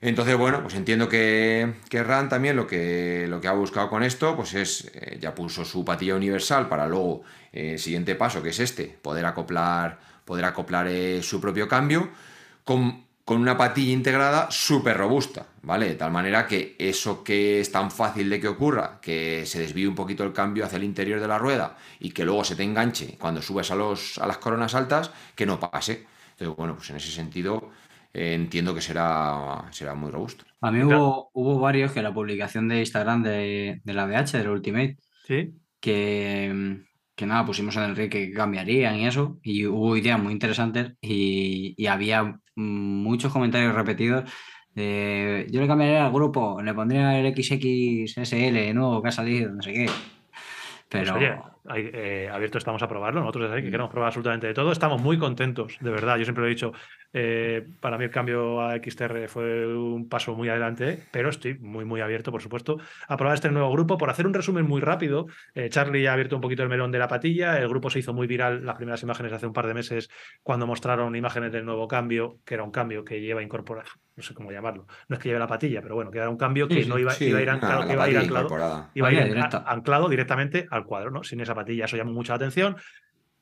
Entonces, 0.01 0.37
bueno, 0.37 0.63
pues 0.63 0.75
entiendo 0.75 1.09
que, 1.09 1.75
que 1.89 2.03
RAN 2.05 2.29
también 2.29 2.55
lo 2.55 2.67
que, 2.67 3.27
lo 3.29 3.41
que 3.41 3.49
ha 3.49 3.53
buscado 3.53 3.89
con 3.89 4.05
esto, 4.05 4.37
pues 4.37 4.55
es, 4.55 4.91
eh, 4.95 5.19
ya 5.21 5.35
puso 5.35 5.65
su 5.65 5.85
patilla 5.85 6.15
universal 6.15 6.69
para 6.69 6.87
luego, 6.87 7.23
eh, 7.53 7.73
el 7.73 7.79
siguiente 7.81 8.15
paso, 8.15 8.41
que 8.43 8.51
es 8.51 8.61
este, 8.61 8.97
poder 9.03 9.27
acoplar, 9.27 9.99
poder 10.25 10.45
acoplar 10.45 10.87
eh, 10.87 11.21
su 11.23 11.41
propio 11.41 11.67
cambio 11.67 12.11
con, 12.63 13.07
con 13.25 13.41
una 13.41 13.57
patilla 13.57 13.93
integrada 13.93 14.49
súper 14.53 14.97
robusta, 14.97 15.47
¿vale? 15.63 15.89
De 15.89 15.95
tal 15.97 16.13
manera 16.13 16.47
que 16.47 16.77
eso 16.79 17.25
que 17.25 17.61
es 17.61 17.73
tan 17.73 17.91
fácil 17.91 18.31
de 18.31 18.39
que 18.41 18.47
ocurra, 18.47 19.01
que 19.03 19.47
se 19.47 19.59
desvíe 19.59 19.89
un 19.89 19.97
poquito 19.97 20.23
el 20.23 20.33
cambio 20.33 20.65
hacia 20.65 20.77
el 20.77 20.85
interior 20.85 21.21
de 21.21 21.27
la 21.27 21.39
rueda 21.39 21.77
y 21.99 22.13
que 22.13 22.25
luego 22.25 22.45
se 22.45 22.55
te 22.55 22.63
enganche 22.63 23.17
cuando 23.19 23.43
subes 23.43 23.73
a, 23.73 23.75
los, 23.75 24.19
a 24.19 24.29
las 24.29 24.39
coronas 24.39 24.77
altas, 24.77 25.11
que 25.35 25.45
no 25.45 25.59
pase. 25.59 26.07
Entonces, 26.33 26.57
bueno, 26.57 26.77
pues 26.77 26.89
en 26.91 26.97
ese 26.97 27.11
sentido 27.11 27.71
eh, 28.13 28.35
entiendo 28.35 28.75
que 28.75 28.81
será, 28.81 29.67
será 29.71 29.95
muy 29.95 30.11
robusto. 30.11 30.45
A 30.61 30.71
mí 30.71 30.83
hubo, 30.83 31.31
hubo 31.33 31.59
varios 31.59 31.93
que 31.93 32.03
la 32.03 32.13
publicación 32.13 32.69
de 32.69 32.81
Instagram 32.81 33.23
de, 33.23 33.81
de 33.85 33.93
la 33.95 34.07
BH, 34.07 34.33
del 34.39 34.49
Ultimate, 34.49 34.97
¿Sí? 35.27 35.55
que, 35.81 36.81
que 37.15 37.27
nada, 37.27 37.45
pusimos 37.45 37.77
en 37.77 37.85
el 37.85 37.97
rey 37.97 38.09
que 38.09 38.33
cambiarían 38.33 38.97
y 38.97 39.07
eso, 39.07 39.39
y 39.43 39.67
hubo 39.67 39.97
ideas 39.97 40.21
muy 40.21 40.33
interesantes 40.33 40.93
y, 41.01 41.75
y 41.77 41.87
había 41.87 42.41
muchos 42.57 43.33
comentarios 43.33 43.75
repetidos. 43.75 44.31
de, 44.75 45.47
yo 45.51 45.61
le 45.61 45.67
cambiaría 45.67 46.07
al 46.07 46.13
grupo, 46.13 46.61
le 46.63 46.75
pondría 46.75 47.19
el 47.19 47.35
XXSL 47.35 48.75
nuevo 48.75 49.03
que 49.03 49.09
ha 49.09 49.13
salido, 49.13 49.53
no 49.53 49.63
sé 49.63 49.73
qué. 49.73 49.87
Pues 50.89 51.11
Pero 51.11 51.58
eh, 51.77 52.29
abierto 52.33 52.59
estamos 52.59 52.83
a 52.83 52.89
probarlo. 52.89 53.21
Nosotros 53.21 53.51
que 53.55 53.63
queremos 53.63 53.91
probar 53.91 54.09
absolutamente 54.09 54.47
de 54.47 54.55
todo. 54.55 54.73
Estamos 54.73 55.01
muy 55.01 55.19
contentos, 55.19 55.77
de 55.81 55.91
verdad. 55.91 56.17
Yo 56.17 56.25
siempre 56.25 56.43
lo 56.43 56.47
he 56.47 56.51
dicho. 56.51 56.73
eh, 57.13 57.67
para 57.81 57.99
mí 57.99 58.05
el 58.05 58.11
cambio 58.11 58.61
a 58.61 58.77
XTR 58.77 59.29
fue 59.29 59.67
un 59.67 60.09
paso 60.09 60.35
muy 60.35 60.49
adelante, 60.49 61.05
pero 61.11 61.29
estoy 61.31 61.59
muy, 61.59 61.85
muy 61.85 62.01
abierto, 62.01 62.31
por 62.31 62.43
supuesto, 62.43 62.79
a 63.07 63.17
probar 63.17 63.35
este 63.35 63.51
nuevo 63.51 63.71
grupo. 63.73 63.99
Por 63.99 64.11
hacer 64.11 64.27
un 64.27 64.35
resumen 64.35 64.67
muy 64.67 64.81
rápido, 64.81 65.27
eh, 65.55 65.69
Charlie 65.69 66.07
ha 66.07 66.13
abierto 66.13 66.37
un 66.37 66.43
poquito 66.43 66.63
el 66.63 66.69
melón 66.69 66.93
de 66.93 66.99
la 66.99 67.09
patilla. 67.09 67.59
El 67.59 67.69
grupo 67.69 67.91
se 67.91 68.01
hizo 68.01 68.13
muy 68.13 68.27
viral 68.27 68.65
las 68.65 68.77
primeras 68.77 69.03
imágenes 69.03 69.33
hace 69.33 69.47
un 69.47 69.53
par 69.53 69.67
de 69.67 69.75
meses 69.75 70.11
cuando 70.43 70.67
mostraron 70.67 71.15
imágenes 71.17 71.53
del 71.53 71.65
nuevo 71.65 71.89
cambio, 71.89 72.39
que 72.45 72.55
era 72.55 72.63
un 72.63 72.71
cambio 72.71 73.05
que 73.05 73.21
lleva 73.21 73.43
incorporado, 73.43 73.91
no 74.19 74.23
sé 74.25 74.35
cómo 74.35 74.51
llamarlo. 74.53 74.87
No 75.09 75.15
es 75.17 75.23
que 75.23 75.29
lleve 75.29 75.39
la 75.39 75.47
patilla, 75.47 75.81
pero 75.81 75.95
bueno, 75.95 76.11
que 76.11 76.19
era 76.19 76.29
un 76.29 76.37
cambio 76.37 76.67
que 76.69 76.75
Sí, 76.75 76.83
sí. 76.83 76.89
no 76.91 76.99
iba, 76.99 77.13
Sí, 77.13 77.27
iba 77.29 77.39
a 77.39 77.43
ir 77.43 77.51
anclado, 77.51 77.91
iba 77.93 78.05
a 78.05 78.09
ir 78.11 78.19
anclado 78.19 78.45
incorporada. 78.47 78.91
iba 78.95 79.09
a 79.09 79.13
ir 79.13 79.17
Vaya, 79.19 79.23
an- 79.29 79.35
directa. 79.35 79.65
anclado 79.67 80.09
directamente 80.09 80.67
al 80.71 80.85
cuadro, 80.85 81.11
¿no? 81.11 81.23
Sin 81.23 81.41
esa 81.41 81.55
patilla. 81.55 81.85
Eso 81.87 81.97
llamó 81.97 82.13
mucha 82.13 82.35
atención. 82.35 82.77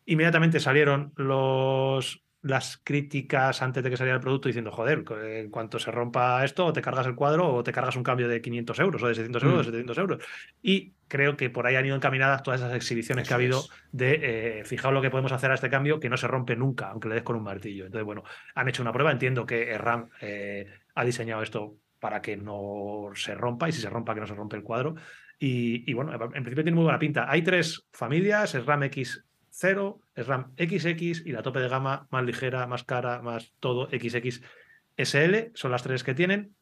Inmediatamente 0.05 0.61
salieron 0.61 1.13
los, 1.17 2.23
las 2.47 2.79
críticas 2.83 3.61
antes 3.63 3.83
de 3.83 3.91
que 3.91 3.97
saliera 3.97 4.17
el 4.17 4.23
producto 4.23 4.49
diciendo, 4.49 4.71
joder, 4.71 5.05
en 5.25 5.51
cuanto 5.51 5.79
se 5.79 5.91
rompa 5.91 6.45
esto, 6.45 6.67
o 6.67 6.73
te 6.73 6.81
cargas 6.81 7.07
el 7.07 7.15
cuadro 7.15 7.53
o 7.53 7.63
te 7.63 7.73
cargas 7.73 7.97
un 7.97 8.03
cambio 8.03 8.29
de 8.29 8.41
500 8.41 8.79
euros 8.81 9.03
o 9.03 9.09
de 9.09 9.15
600 9.15 9.43
euros 9.43 9.55
o 9.59 9.59
de 9.59 9.63
Mm. 9.63 9.73
700 9.73 9.99
euros. 9.99 10.25
Y 10.63 10.95
creo 11.09 11.37
que 11.37 11.51
por 11.51 11.67
ahí 11.67 11.77
han 11.77 11.87
ido 11.87 11.97
encaminadas 11.97 12.43
todas 12.43 12.61
esas 12.61 12.75
exhibiciones 12.75 13.27
que 13.27 13.35
ha 13.35 13.37
habido 13.37 13.61
es. 13.61 13.71
de, 13.93 14.61
eh, 14.61 14.65
fijaos 14.65 14.95
lo 14.95 15.03
que 15.03 15.11
podemos 15.11 15.33
hacer 15.33 15.51
a 15.51 15.55
este 15.55 15.71
cambio, 15.71 16.01
que 16.01 16.09
no 16.09 16.17
se 16.17 16.29
rompe 16.29 16.57
nunca, 16.57 16.91
aunque 16.91 17.09
le 17.09 17.15
des 17.17 17.25
con 17.25 17.37
un 17.37 17.43
martillo. 17.43 17.87
Entonces, 17.87 18.05
bueno, 18.05 18.23
han 18.55 18.69
hecho 18.69 18.83
una 18.83 18.93
prueba. 18.93 19.13
Entiendo 19.13 19.45
que 19.47 19.77
RAM 19.79 20.09
eh, 20.21 20.67
ha 20.95 21.05
diseñado 21.05 21.43
esto 21.43 21.77
para 21.99 22.23
que 22.23 22.37
no 22.37 23.11
se 23.15 23.35
rompa 23.35 23.69
y 23.69 23.73
si 23.73 23.81
se 23.81 23.91
rompa, 23.91 24.15
que 24.15 24.21
no 24.21 24.27
se 24.27 24.35
rompe 24.35 24.57
el 24.57 24.63
cuadro. 24.63 24.95
Y, 25.39 25.91
y 25.91 25.95
bueno, 25.95 26.13
en 26.15 26.31
principio 26.31 26.63
tiene 26.65 26.77
muy 26.77 26.85
buena 26.85 26.99
pinta. 26.99 27.31
Hay 27.31 27.43
tres 27.43 27.87
familias, 27.93 28.55
SRAM 29.57 29.95
X0, 30.15 30.25
SRAM 30.25 30.53
XX 30.57 31.27
y 31.27 31.33
la 31.33 31.43
tope 31.43 31.61
de 31.61 31.69
gama 31.69 32.07
más 32.11 32.25
ligera, 32.25 32.67
más 32.67 32.85
cara, 32.85 33.23
más 33.23 33.53
todo 33.61 33.89
XXSL. 33.91 35.51
Son 35.55 35.71
las 35.71 35.83
tres 35.83 36.05
que 36.05 36.15
tienen. 36.15 36.55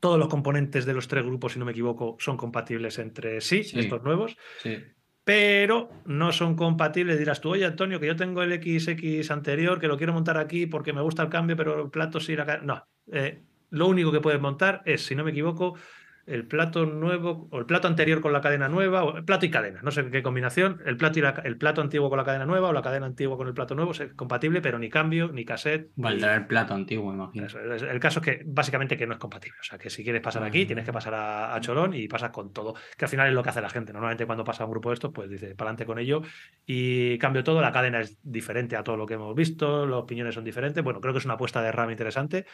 Todos 0.00 0.18
los 0.18 0.28
componentes 0.28 0.84
de 0.84 0.94
los 0.94 1.08
tres 1.08 1.24
grupos, 1.24 1.52
si 1.52 1.58
no 1.58 1.64
me 1.64 1.70
equivoco, 1.72 2.16
son 2.18 2.36
compatibles 2.36 2.98
entre 2.98 3.40
sí, 3.40 3.62
Sí. 3.64 3.78
estos 3.78 4.02
nuevos 4.02 4.36
sí. 4.62 4.76
pero 5.22 5.88
no 6.04 6.30
son 6.32 6.56
compatibles. 6.56 7.18
Dirás 7.18 7.40
tú, 7.40 7.50
oye, 7.50 7.64
Antonio, 7.64 7.98
que 7.98 8.06
yo 8.08 8.16
tengo 8.16 8.42
el 8.42 8.52
XX 8.62 9.30
anterior, 9.30 9.80
que 9.80 9.88
lo 9.88 9.96
quiero 9.96 10.12
montar 10.12 10.36
aquí 10.36 10.66
porque 10.66 10.92
me 10.92 11.00
gusta 11.00 11.22
el 11.22 11.30
cambio, 11.30 11.56
pero 11.56 11.84
el 11.84 11.90
plato 11.90 12.20
sí 12.20 12.36
la 12.36 12.44
ca-". 12.44 12.58
No. 12.58 12.84
eh, 13.12 13.40
lo 13.70 13.88
único 13.88 14.12
que 14.12 14.20
puedes 14.20 14.40
montar 14.40 14.82
es, 14.84 15.04
si 15.06 15.14
no 15.16 15.24
me 15.24 15.30
equivoco, 15.30 15.76
el 16.26 16.46
plato 16.46 16.86
nuevo 16.86 17.48
o 17.50 17.58
el 17.58 17.66
plato 17.66 17.86
anterior 17.88 18.20
con 18.20 18.32
la 18.32 18.40
cadena 18.40 18.68
nueva, 18.68 19.04
o 19.04 19.16
el 19.18 19.24
plato 19.24 19.44
y 19.46 19.50
cadena, 19.50 19.80
no 19.82 19.90
sé 19.90 20.10
qué 20.10 20.22
combinación, 20.22 20.80
el 20.86 20.96
plato, 20.96 21.18
y 21.18 21.22
la- 21.22 21.40
el 21.44 21.56
plato 21.58 21.80
antiguo 21.80 22.08
con 22.08 22.16
la 22.18 22.24
cadena 22.24 22.46
nueva 22.46 22.68
o 22.68 22.72
la 22.72 22.82
cadena 22.82 23.06
antigua 23.06 23.36
con 23.36 23.46
el 23.48 23.54
plato 23.54 23.74
nuevo, 23.74 23.92
es 23.92 24.02
compatible, 24.16 24.60
pero 24.60 24.78
ni 24.78 24.88
cambio, 24.88 25.28
ni 25.32 25.44
cassette. 25.44 25.90
Valdrá 25.96 26.34
el 26.36 26.46
plato 26.46 26.74
antiguo, 26.74 27.12
imagino. 27.12 27.46
eso, 27.46 27.58
El 27.60 28.00
caso 28.00 28.20
es 28.20 28.24
que 28.24 28.42
básicamente 28.46 28.96
que 28.96 29.06
no 29.06 29.12
es 29.14 29.18
compatible. 29.18 29.58
O 29.60 29.64
sea, 29.64 29.78
que 29.78 29.90
si 29.90 30.02
quieres 30.02 30.22
pasar 30.22 30.42
aquí, 30.44 30.62
Ah. 30.62 30.66
tienes 30.66 30.84
que 30.84 30.92
pasar 30.92 31.14
a, 31.14 31.54
a 31.54 31.60
Cholón 31.60 31.94
y 31.94 32.08
pasas 32.08 32.30
con 32.30 32.52
todo. 32.52 32.74
Que 32.96 33.04
al 33.04 33.08
final 33.10 33.28
es 33.28 33.34
lo 33.34 33.42
que 33.42 33.50
hace 33.50 33.60
la 33.60 33.70
gente. 33.70 33.92
Normalmente 33.92 34.26
cuando 34.26 34.44
pasa 34.44 34.62
a 34.62 34.66
un 34.66 34.72
grupo 34.72 34.90
de 34.90 34.94
estos, 34.94 35.12
pues 35.12 35.28
dice, 35.28 35.54
para 35.54 35.70
adelante 35.70 35.84
con 35.86 35.98
ello. 35.98 36.22
Y 36.66 37.18
cambio 37.18 37.44
todo, 37.44 37.60
la 37.60 37.72
cadena 37.72 38.00
es 38.00 38.18
diferente 38.22 38.76
a 38.76 38.82
todo 38.82 38.96
lo 38.96 39.06
que 39.06 39.14
hemos 39.14 39.34
visto, 39.34 39.86
los 39.86 40.04
piñones 40.04 40.34
son 40.34 40.44
diferentes. 40.44 40.82
Bueno, 40.82 41.00
creo 41.00 41.12
que 41.12 41.18
es 41.18 41.24
una 41.24 41.34
apuesta 41.34 41.60
de 41.62 41.70
RAM 41.72 41.90
interesante 41.90 42.46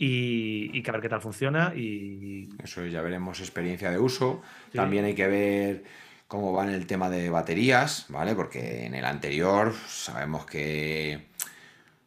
y, 0.00 0.70
y 0.76 0.82
que 0.82 0.90
a 0.90 0.92
ver 0.94 1.02
qué 1.02 1.08
tal 1.10 1.20
funciona. 1.20 1.72
Y 1.76 2.48
Eso 2.62 2.84
ya 2.86 3.02
veremos 3.02 3.40
experiencia 3.40 3.90
de 3.90 3.98
uso. 3.98 4.42
Sí. 4.72 4.78
También 4.78 5.04
hay 5.04 5.14
que 5.14 5.26
ver 5.26 5.84
cómo 6.26 6.52
va 6.52 6.64
en 6.64 6.70
el 6.70 6.86
tema 6.86 7.10
de 7.10 7.28
baterías, 7.30 8.06
¿vale? 8.08 8.34
Porque 8.34 8.86
en 8.86 8.94
el 8.94 9.04
anterior 9.04 9.74
sabemos 9.88 10.46
que 10.46 11.26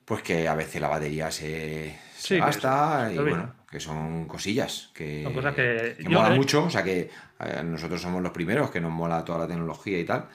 pues 0.06 0.22
que 0.24 0.48
a 0.48 0.56
veces 0.56 0.82
la 0.82 0.90
batería 0.90 1.32
se, 1.32 1.98
se 2.16 2.36
Sí, 2.36 2.38
gasta 2.40 3.12
y 3.14 3.18
bueno, 3.18 3.54
que 3.70 3.80
son 3.80 4.28
cosillas 4.28 4.92
que, 4.94 5.24
Son 5.24 5.34
cosas 5.34 5.56
que 5.56 5.96
que 5.98 6.04
yo, 6.04 6.10
mola 6.10 6.30
mucho, 6.32 6.66
o 6.66 6.70
sea 6.70 6.84
que 6.84 7.10
eh, 7.40 7.64
nosotros 7.64 8.02
somos 8.02 8.22
los 8.22 8.32
primeros 8.32 8.72
que 8.72 8.82
nos 8.82 8.92
mola 8.92 9.24
toda 9.26 9.40
la 9.40 9.48
tecnología 9.48 10.00
y 10.00 10.06
tal, 10.06 10.28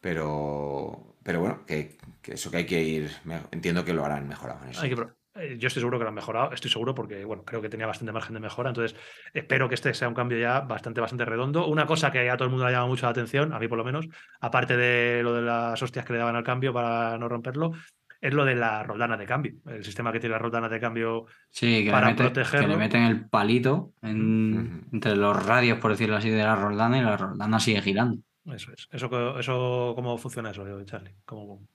pero 0.00 1.02
pero 1.22 1.40
bueno, 1.40 1.64
que, 1.66 1.96
que 2.22 2.34
eso 2.34 2.50
que 2.50 2.58
hay 2.58 2.66
que 2.66 2.82
ir, 2.82 3.10
entiendo 3.50 3.84
que 3.84 3.92
lo 3.94 4.04
harán 4.04 4.28
mejorado 4.28 4.62
en 4.64 4.70
eso. 4.70 4.82
hay 4.82 4.90
que 4.90 4.96
pro- 4.96 5.15
yo 5.58 5.66
estoy 5.68 5.80
seguro 5.80 5.98
que 5.98 6.04
lo 6.04 6.08
han 6.08 6.14
mejorado, 6.14 6.52
estoy 6.52 6.70
seguro 6.70 6.94
porque, 6.94 7.24
bueno, 7.24 7.44
creo 7.44 7.60
que 7.62 7.68
tenía 7.68 7.86
bastante 7.86 8.12
margen 8.12 8.34
de 8.34 8.40
mejora, 8.40 8.70
entonces 8.70 8.98
espero 9.34 9.68
que 9.68 9.74
este 9.74 9.92
sea 9.94 10.08
un 10.08 10.14
cambio 10.14 10.38
ya 10.38 10.60
bastante, 10.60 11.00
bastante 11.00 11.24
redondo. 11.24 11.66
Una 11.66 11.86
cosa 11.86 12.10
que 12.10 12.28
a 12.30 12.36
todo 12.36 12.44
el 12.46 12.50
mundo 12.50 12.66
le 12.66 12.72
llama 12.72 12.86
mucho 12.86 13.06
la 13.06 13.10
atención, 13.10 13.52
a 13.52 13.58
mí 13.58 13.68
por 13.68 13.78
lo 13.78 13.84
menos, 13.84 14.06
aparte 14.40 14.76
de 14.76 15.22
lo 15.22 15.34
de 15.34 15.42
las 15.42 15.80
hostias 15.82 16.04
que 16.04 16.12
le 16.14 16.18
daban 16.18 16.36
al 16.36 16.44
cambio 16.44 16.72
para 16.72 17.18
no 17.18 17.28
romperlo, 17.28 17.72
es 18.20 18.32
lo 18.32 18.44
de 18.44 18.54
la 18.54 18.82
roldana 18.82 19.16
de 19.16 19.26
cambio. 19.26 19.52
El 19.66 19.84
sistema 19.84 20.10
que 20.10 20.18
tiene 20.18 20.32
las 20.32 20.42
roldanas 20.42 20.70
de 20.70 20.80
cambio 20.80 21.26
Sí, 21.50 21.84
que, 21.84 21.90
para 21.90 22.08
mete- 22.08 22.32
que 22.32 22.66
le 22.66 22.76
meten 22.76 23.02
el 23.02 23.28
palito 23.28 23.92
en- 24.02 24.86
entre 24.92 25.16
los 25.16 25.44
radios, 25.44 25.78
por 25.78 25.90
decirlo 25.90 26.16
así, 26.16 26.30
de 26.30 26.42
la 26.42 26.56
roldana 26.56 26.98
y 26.98 27.02
la 27.02 27.16
roldana 27.16 27.60
sigue 27.60 27.82
girando. 27.82 28.18
Eso 28.46 28.72
es. 28.72 28.88
Eso, 28.90 29.38
eso 29.38 29.92
¿Cómo 29.94 30.16
funciona 30.18 30.50
eso, 30.50 30.64
Charlie? 30.84 31.14
¿Cómo, 31.24 31.66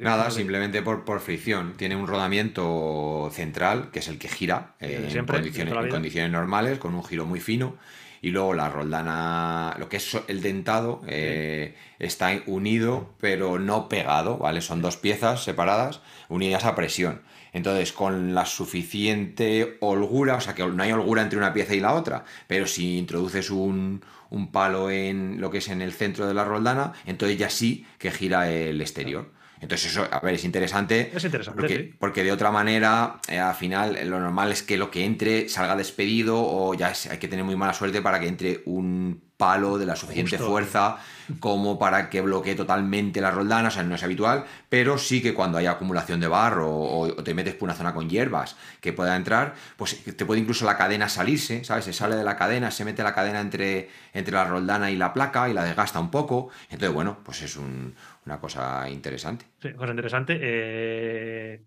Nada, 0.00 0.30
simplemente 0.30 0.82
por, 0.82 1.04
por 1.04 1.20
fricción. 1.20 1.74
Tiene 1.76 1.94
un 1.94 2.06
rodamiento 2.06 3.30
central, 3.32 3.90
que 3.92 4.00
es 4.00 4.08
el 4.08 4.18
que 4.18 4.28
gira 4.28 4.74
eh, 4.80 5.02
en, 5.04 5.10
siempre, 5.10 5.36
condiciones, 5.36 5.74
en 5.74 5.88
condiciones 5.88 6.30
normales, 6.32 6.78
con 6.78 6.94
un 6.94 7.04
giro 7.04 7.24
muy 7.24 7.40
fino. 7.40 7.76
Y 8.22 8.30
luego 8.30 8.52
la 8.52 8.68
roldana, 8.68 9.76
lo 9.78 9.88
que 9.88 9.96
es 9.96 10.18
el 10.28 10.42
dentado, 10.42 11.00
eh, 11.06 11.74
está 11.98 12.38
unido, 12.46 13.14
pero 13.18 13.58
no 13.58 13.88
pegado, 13.88 14.36
¿vale? 14.36 14.60
Son 14.60 14.82
dos 14.82 14.98
piezas 14.98 15.42
separadas, 15.44 16.02
unidas 16.28 16.64
a 16.64 16.74
presión. 16.74 17.22
Entonces, 17.52 17.92
con 17.92 18.34
la 18.34 18.44
suficiente 18.44 19.78
holgura, 19.80 20.36
o 20.36 20.40
sea 20.40 20.54
que 20.54 20.66
no 20.66 20.82
hay 20.82 20.92
holgura 20.92 21.22
entre 21.22 21.38
una 21.38 21.54
pieza 21.54 21.74
y 21.74 21.80
la 21.80 21.94
otra, 21.94 22.24
pero 22.46 22.66
si 22.66 22.98
introduces 22.98 23.50
un, 23.50 24.04
un 24.28 24.52
palo 24.52 24.90
en 24.90 25.40
lo 25.40 25.50
que 25.50 25.58
es 25.58 25.68
en 25.68 25.80
el 25.80 25.92
centro 25.92 26.26
de 26.26 26.34
la 26.34 26.44
roldana, 26.44 26.92
entonces 27.06 27.38
ya 27.38 27.48
sí 27.48 27.86
que 27.98 28.10
gira 28.10 28.50
el 28.50 28.80
exterior. 28.80 29.30
Entonces 29.60 29.90
eso, 29.90 30.06
a 30.10 30.20
ver, 30.20 30.34
es 30.34 30.44
interesante. 30.44 31.10
Es 31.14 31.24
interesante, 31.24 31.60
Porque, 31.60 31.76
sí. 31.76 31.94
porque 31.98 32.24
de 32.24 32.32
otra 32.32 32.50
manera, 32.50 33.20
eh, 33.28 33.38
al 33.38 33.54
final, 33.54 33.96
eh, 33.96 34.04
lo 34.04 34.18
normal 34.20 34.50
es 34.52 34.62
que 34.62 34.76
lo 34.78 34.90
que 34.90 35.04
entre 35.04 35.48
salga 35.48 35.76
despedido 35.76 36.40
o 36.42 36.74
ya 36.74 36.90
es- 36.90 37.06
hay 37.06 37.18
que 37.18 37.28
tener 37.28 37.44
muy 37.44 37.56
mala 37.56 37.74
suerte 37.74 38.00
para 38.02 38.18
que 38.20 38.28
entre 38.28 38.62
un 38.66 39.22
palo 39.36 39.78
de 39.78 39.86
la 39.86 39.96
suficiente 39.96 40.36
Justo. 40.36 40.50
fuerza 40.52 40.98
como 41.40 41.78
para 41.78 42.10
que 42.10 42.20
bloquee 42.20 42.54
totalmente 42.54 43.22
la 43.22 43.30
roldana, 43.30 43.68
o 43.68 43.70
sea, 43.70 43.82
no 43.82 43.94
es 43.94 44.02
habitual, 44.02 44.44
pero 44.68 44.98
sí 44.98 45.22
que 45.22 45.32
cuando 45.32 45.56
hay 45.56 45.64
acumulación 45.64 46.20
de 46.20 46.26
barro 46.28 46.68
o, 46.70 47.06
o 47.06 47.24
te 47.24 47.32
metes 47.32 47.54
por 47.54 47.66
una 47.68 47.74
zona 47.74 47.94
con 47.94 48.10
hierbas 48.10 48.56
que 48.82 48.92
pueda 48.92 49.16
entrar, 49.16 49.54
pues 49.78 50.02
te 50.04 50.26
puede 50.26 50.40
incluso 50.42 50.66
la 50.66 50.76
cadena 50.76 51.08
salirse, 51.08 51.64
¿sabes? 51.64 51.86
Se 51.86 51.94
sale 51.94 52.16
de 52.16 52.24
la 52.24 52.36
cadena, 52.36 52.70
se 52.70 52.84
mete 52.84 53.02
la 53.02 53.14
cadena 53.14 53.40
entre, 53.40 53.88
entre 54.12 54.34
la 54.34 54.44
roldana 54.44 54.90
y 54.90 54.96
la 54.96 55.14
placa 55.14 55.48
y 55.48 55.54
la 55.54 55.64
desgasta 55.64 56.00
un 56.00 56.10
poco. 56.10 56.50
Entonces, 56.68 56.92
bueno, 56.92 57.18
pues 57.24 57.40
es 57.40 57.56
un- 57.56 57.94
una 58.26 58.38
cosa 58.38 58.88
interesante. 58.88 59.46
Sí, 59.58 59.72
cosa 59.74 59.90
interesante. 59.90 60.38
Eh, 60.40 61.64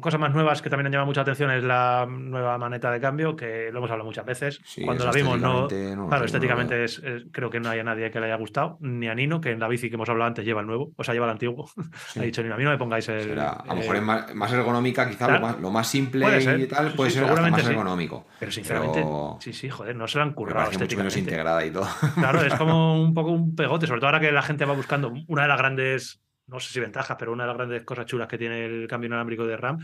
cosas 0.00 0.20
más 0.20 0.34
nuevas 0.34 0.60
que 0.60 0.68
también 0.68 0.86
han 0.86 0.92
llamado 0.92 1.06
mucha 1.06 1.22
atención 1.22 1.50
es 1.50 1.64
la 1.64 2.06
nueva 2.08 2.58
maneta 2.58 2.90
de 2.90 3.00
cambio, 3.00 3.34
que 3.34 3.70
lo 3.72 3.78
hemos 3.78 3.90
hablado 3.90 4.06
muchas 4.06 4.26
veces. 4.26 4.60
Sí, 4.64 4.84
Cuando 4.84 5.06
la 5.06 5.12
vimos, 5.12 5.40
no. 5.40 5.66
Claro, 6.08 6.24
estéticamente 6.26 6.84
es, 6.84 6.98
es- 6.98 7.24
creo 7.32 7.48
que 7.48 7.58
no 7.58 7.70
haya 7.70 7.82
nadie 7.82 8.10
que 8.10 8.20
le 8.20 8.26
haya 8.26 8.36
gustado, 8.36 8.76
ni 8.80 9.08
a 9.08 9.14
Nino, 9.14 9.40
que 9.40 9.50
en 9.50 9.60
la 9.60 9.68
bici 9.68 9.88
que 9.88 9.94
hemos 9.94 10.08
hablado 10.10 10.28
antes 10.28 10.44
lleva 10.44 10.60
el 10.60 10.66
nuevo, 10.66 10.92
o 10.94 11.04
sea, 11.04 11.14
lleva 11.14 11.26
el 11.26 11.32
antiguo. 11.32 11.68
Sí. 12.10 12.18
ha 12.18 12.22
dicho 12.22 12.42
Nino, 12.42 12.54
a 12.54 12.58
mí 12.58 12.64
no 12.64 12.70
me 12.70 12.78
pongáis 12.78 13.08
el. 13.08 13.20
Será, 13.22 13.50
a 13.50 13.66
lo 13.66 13.72
eh, 13.72 13.76
mejor 13.76 13.96
es 13.96 14.02
más, 14.02 14.34
más 14.34 14.52
ergonómica, 14.52 15.08
quizá 15.08 15.26
claro. 15.26 15.40
lo, 15.40 15.46
más, 15.46 15.60
lo 15.60 15.70
más 15.70 15.86
simple 15.88 16.26
y 16.58 16.66
tal, 16.66 16.92
puede 16.94 17.10
sí, 17.10 17.18
ser 17.18 17.24
hasta 17.28 17.50
más 17.50 17.62
sí. 17.62 17.70
ergonómico. 17.70 18.26
Pero 18.38 18.50
sinceramente, 18.52 19.00
Pero 19.00 19.38
sí, 19.40 19.52
sí, 19.52 19.68
joder, 19.70 19.96
no 19.96 20.06
se 20.08 20.18
lo 20.18 20.24
han 20.24 20.32
currado 20.32 20.70
estéticamente. 20.70 21.18
integrada 21.20 21.64
y 21.64 21.70
todo. 21.70 21.86
Claro, 22.14 22.42
es 22.42 22.54
como 22.54 23.00
un 23.02 23.14
poco 23.14 23.30
un 23.30 23.54
pegote, 23.54 23.86
sobre 23.86 24.00
todo 24.00 24.08
ahora 24.08 24.20
que 24.20 24.32
la 24.32 24.42
gente 24.42 24.64
va 24.64 24.74
buscando 24.74 25.12
una 25.28 25.42
de 25.42 25.48
las 25.48 25.58
grandes, 25.58 26.19
no 26.50 26.60
sé 26.60 26.72
si 26.72 26.80
ventajas, 26.80 27.16
pero 27.18 27.32
una 27.32 27.44
de 27.44 27.48
las 27.48 27.56
grandes 27.56 27.84
cosas 27.84 28.06
chulas 28.06 28.28
que 28.28 28.38
tiene 28.38 28.64
el 28.66 28.86
cambio 28.88 29.06
inalámbrico 29.08 29.46
de 29.46 29.56
RAM 29.56 29.78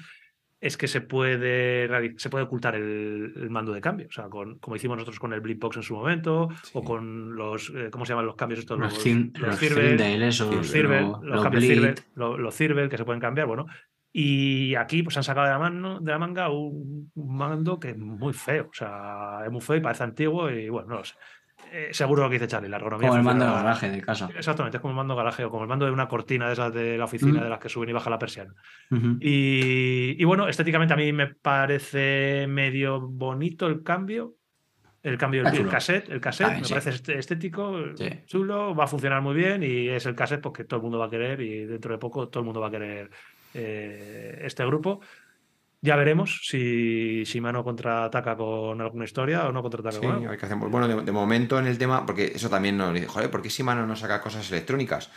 es 0.58 0.76
que 0.78 0.88
se 0.88 1.02
puede, 1.02 1.86
se 2.18 2.30
puede 2.30 2.44
ocultar 2.44 2.74
el, 2.76 3.32
el 3.36 3.50
mando 3.50 3.72
de 3.72 3.80
cambio. 3.82 4.06
O 4.08 4.12
sea, 4.12 4.24
con, 4.30 4.58
como 4.58 4.74
hicimos 4.76 4.96
nosotros 4.96 5.20
con 5.20 5.32
el 5.34 5.40
Blipbox 5.42 5.76
en 5.76 5.82
su 5.82 5.94
momento, 5.94 6.48
Sí. 6.62 6.70
o 6.74 6.82
con 6.82 7.36
los, 7.36 7.70
eh, 7.74 7.88
¿cómo 7.90 8.06
se 8.06 8.12
llaman 8.14 8.24
los 8.26 8.36
cambios 8.36 8.60
estos? 8.60 8.78
Los, 8.78 8.94
Los, 8.94 9.06
los 9.06 9.48
los 9.48 9.58
Cirvel, 9.58 10.22
esos, 10.22 10.46
Los 10.54 10.74
los- 10.74 11.22
los 11.22 11.42
cambios 11.42 12.54
Firvel 12.56 12.88
que 12.88 12.96
se 12.96 13.04
pueden 13.04 13.20
cambiar, 13.20 13.46
bueno. 13.46 13.66
Y 14.18 14.74
aquí 14.76 15.02
pues 15.02 15.14
han 15.18 15.24
sacado 15.24 15.44
de 15.46 15.52
la, 15.52 15.58
mano, 15.58 16.00
de 16.00 16.10
la 16.10 16.18
manga 16.18 16.48
un, 16.48 17.10
un 17.14 17.36
mando 17.36 17.78
que 17.78 17.90
es 17.90 17.98
muy 17.98 18.32
feo. 18.32 18.68
O 18.70 18.74
sea, 18.74 19.40
es 19.44 19.52
muy 19.52 19.60
feo 19.60 19.76
y 19.76 19.80
parece 19.80 20.04
antiguo 20.04 20.50
y 20.50 20.70
bueno, 20.70 20.88
no 20.88 20.94
lo 20.96 21.04
sé. 21.04 21.14
Eh, 21.72 21.88
seguro 21.92 22.22
lo 22.22 22.28
que 22.28 22.34
dice 22.34 22.46
Charlie, 22.48 22.68
la 22.68 22.76
ergonomía. 22.76 23.08
Como 23.08 23.18
el 23.18 23.24
mando 23.24 23.44
de 23.44 23.50
garaje 23.50 23.90
de 23.90 24.00
casa. 24.02 24.28
Exactamente, 24.36 24.76
es 24.76 24.80
como 24.80 24.92
el 24.92 24.96
mando 24.96 25.14
de 25.14 25.18
garaje 25.18 25.44
o 25.44 25.50
como 25.50 25.62
el 25.62 25.68
mando 25.68 25.86
de 25.86 25.92
una 25.92 26.08
cortina 26.08 26.46
de 26.46 26.52
esas 26.52 26.72
de 26.72 26.96
la 26.98 27.04
oficina 27.04 27.40
Mm. 27.40 27.44
de 27.44 27.48
las 27.50 27.58
que 27.58 27.68
suben 27.68 27.88
y 27.88 27.92
bajan 27.92 28.10
la 28.10 28.18
persiana. 28.18 28.54
Ujú. 28.90 29.16
Y, 29.20 30.16
y 30.18 30.24
bueno, 30.24 30.48
estéticamente 30.48 30.94
a 30.94 30.96
mí 30.96 31.12
me 31.12 31.26
parece 31.28 32.46
medio 32.48 33.00
bonito 33.00 33.66
el 33.66 33.82
cambio. 33.82 34.34
El 35.02 35.16
cambio 35.18 35.44
del 35.44 35.52
chulo. 35.52 35.70
cassette, 35.70 36.08
el 36.10 36.20
cassette 36.20 36.58
me 36.58 36.64
sí. 36.64 36.72
parece 36.72 36.90
est- 36.90 37.08
estético, 37.10 37.76
Sí. 37.94 38.08
chulo, 38.26 38.74
va 38.74 38.84
a 38.84 38.88
funcionar 38.88 39.22
muy 39.22 39.36
bien 39.36 39.62
y 39.62 39.86
es 39.88 40.04
el 40.06 40.16
cassette 40.16 40.40
porque 40.40 40.64
todo 40.64 40.78
el 40.78 40.82
mundo 40.82 40.98
va 40.98 41.06
a 41.06 41.10
querer 41.10 41.40
y 41.40 41.64
dentro 41.64 41.92
de 41.92 41.98
poco 41.98 42.28
todo 42.28 42.40
el 42.40 42.44
mundo 42.46 42.60
va 42.60 42.66
a 42.66 42.70
querer 42.72 43.10
eh, 43.54 44.40
este 44.42 44.66
grupo. 44.66 45.00
Ya 45.86 45.96
veremos 45.96 46.40
si 46.48 47.24
Shimano 47.24 47.62
contraataca 47.64 48.36
con 48.36 48.80
alguna 48.80 49.04
historia 49.04 49.46
o 49.48 49.52
no 49.52 49.62
contraataca 49.62 50.00
Sí, 50.00 50.00
con 50.00 50.12
a 50.12 50.14
algo. 50.16 50.28
ver 50.30 50.38
qué 50.38 50.46
hacemos. 50.46 50.70
Bueno, 50.70 50.88
de, 50.88 51.02
de 51.02 51.12
momento 51.12 51.58
en 51.58 51.66
el 51.66 51.78
tema, 51.78 52.04
porque 52.06 52.32
eso 52.34 52.48
también 52.50 52.76
nos 52.76 52.92
dice, 52.94 53.06
joder, 53.06 53.30
¿por 53.30 53.42
qué 53.42 53.48
Shimano 53.48 53.86
no 53.86 53.96
saca 53.96 54.20
cosas 54.20 54.50
electrónicas? 54.50 55.10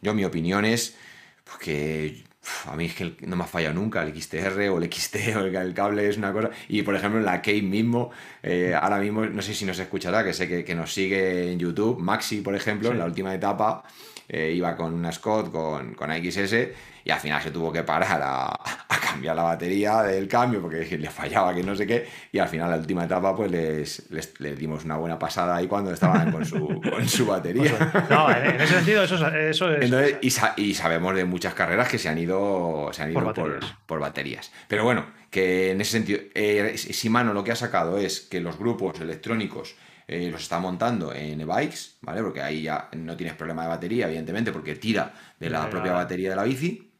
Yo, 0.00 0.14
mi 0.14 0.24
opinión 0.24 0.64
es 0.64 0.96
pues, 1.44 1.58
que 1.58 2.24
uf, 2.42 2.68
a 2.68 2.76
mí 2.76 2.86
es 2.86 2.94
que 2.94 3.16
no 3.26 3.36
me 3.36 3.44
ha 3.44 3.46
fallado 3.46 3.74
nunca 3.74 4.02
el 4.02 4.14
XTR 4.14 4.68
o 4.70 4.78
el 4.78 4.92
XT 4.92 5.16
o 5.36 5.40
el, 5.40 5.54
el 5.56 5.74
cable 5.74 6.08
es 6.08 6.16
una 6.18 6.32
cosa. 6.32 6.50
Y 6.68 6.82
por 6.82 6.94
ejemplo, 6.96 7.18
en 7.20 7.26
la 7.26 7.38
Kate 7.42 7.62
mismo, 7.62 8.10
eh, 8.42 8.74
ahora 8.80 8.98
mismo, 8.98 9.26
no 9.26 9.42
sé 9.42 9.54
si 9.54 9.64
nos 9.66 9.78
escuchará, 9.78 10.24
que 10.24 10.32
sé 10.32 10.48
que, 10.48 10.64
que 10.64 10.74
nos 10.74 10.92
sigue 10.92 11.52
en 11.52 11.58
YouTube, 11.58 11.98
Maxi, 12.00 12.40
por 12.40 12.54
ejemplo, 12.54 12.90
en 12.92 12.98
la 12.98 13.04
última 13.06 13.34
etapa. 13.34 13.84
Eh, 14.28 14.52
iba 14.54 14.74
con 14.76 14.94
una 14.94 15.12
Scott, 15.12 15.50
con, 15.50 15.94
con 15.94 16.10
AXS, 16.10 16.54
y 17.06 17.10
al 17.10 17.20
final 17.20 17.42
se 17.42 17.50
tuvo 17.50 17.70
que 17.70 17.82
parar 17.82 18.20
a, 18.22 18.46
a 18.88 18.98
cambiar 19.00 19.36
la 19.36 19.42
batería 19.42 20.02
del 20.02 20.26
cambio 20.26 20.62
porque 20.62 20.96
le 20.98 21.10
fallaba, 21.10 21.54
que 21.54 21.62
no 21.62 21.74
sé 21.76 21.86
qué, 21.86 22.06
y 22.32 22.38
al 22.38 22.48
final, 22.48 22.70
la 22.70 22.76
última 22.76 23.04
etapa, 23.04 23.36
pues 23.36 23.50
les, 23.50 24.10
les, 24.10 24.40
les 24.40 24.58
dimos 24.58 24.84
una 24.84 24.96
buena 24.96 25.18
pasada 25.18 25.56
ahí 25.56 25.66
cuando 25.66 25.92
estaban 25.92 26.32
con 26.32 26.44
su, 26.46 26.80
con 26.90 27.06
su 27.08 27.26
batería. 27.26 28.06
No, 28.08 28.30
en, 28.30 28.60
ese 28.60 28.74
sentido, 28.76 29.02
eso, 29.04 29.16
es- 29.16 29.34
eso 29.56 29.70
es. 29.74 29.84
Entonces, 29.84 30.16
y, 30.22 30.30
sa- 30.30 30.54
y 30.56 30.72
sabemos 30.74 31.14
de 31.14 31.24
muchas 31.26 31.52
carreras 31.54 31.88
que 31.88 31.98
se 31.98 32.08
han 32.08 32.18
ido, 32.18 32.88
se 32.92 33.02
han 33.02 33.10
ido 33.10 33.20
Por 33.22 33.34
por, 33.34 33.50
baterías. 33.52 33.74
por 33.86 34.00
baterías. 34.00 34.52
Pero 34.68 34.84
bueno, 34.84 35.04
que 35.30 35.72
en 35.72 35.80
ese 35.82 35.92
sentido, 35.92 36.20
eh, 36.34 36.74
Shimano 36.76 37.34
lo 37.34 37.44
que 37.44 37.52
ha 37.52 37.56
sacado 37.56 37.98
es 37.98 38.20
que 38.20 38.40
los 38.40 38.56
grupos 38.58 38.98
electrónicos 39.00 39.74
eh, 40.06 40.30
los 40.30 40.42
está 40.42 40.58
montando 40.58 41.12
en 41.14 41.40
e-bikes, 41.40 41.96
¿vale? 42.02 42.22
Porque 42.22 42.40
ahí 42.42 42.62
ya 42.62 42.88
no 42.96 43.16
tienes 43.16 43.34
problema 43.36 43.62
de 43.62 43.68
batería, 43.68 44.06
evidentemente, 44.06 44.52
porque 44.52 44.74
tira 44.76 45.12
de 45.40 45.50
la 45.50 45.68
propia 45.70 45.92
batería 45.92 46.30
de 46.30 46.36
la 46.36 46.44
bici. 46.44 46.90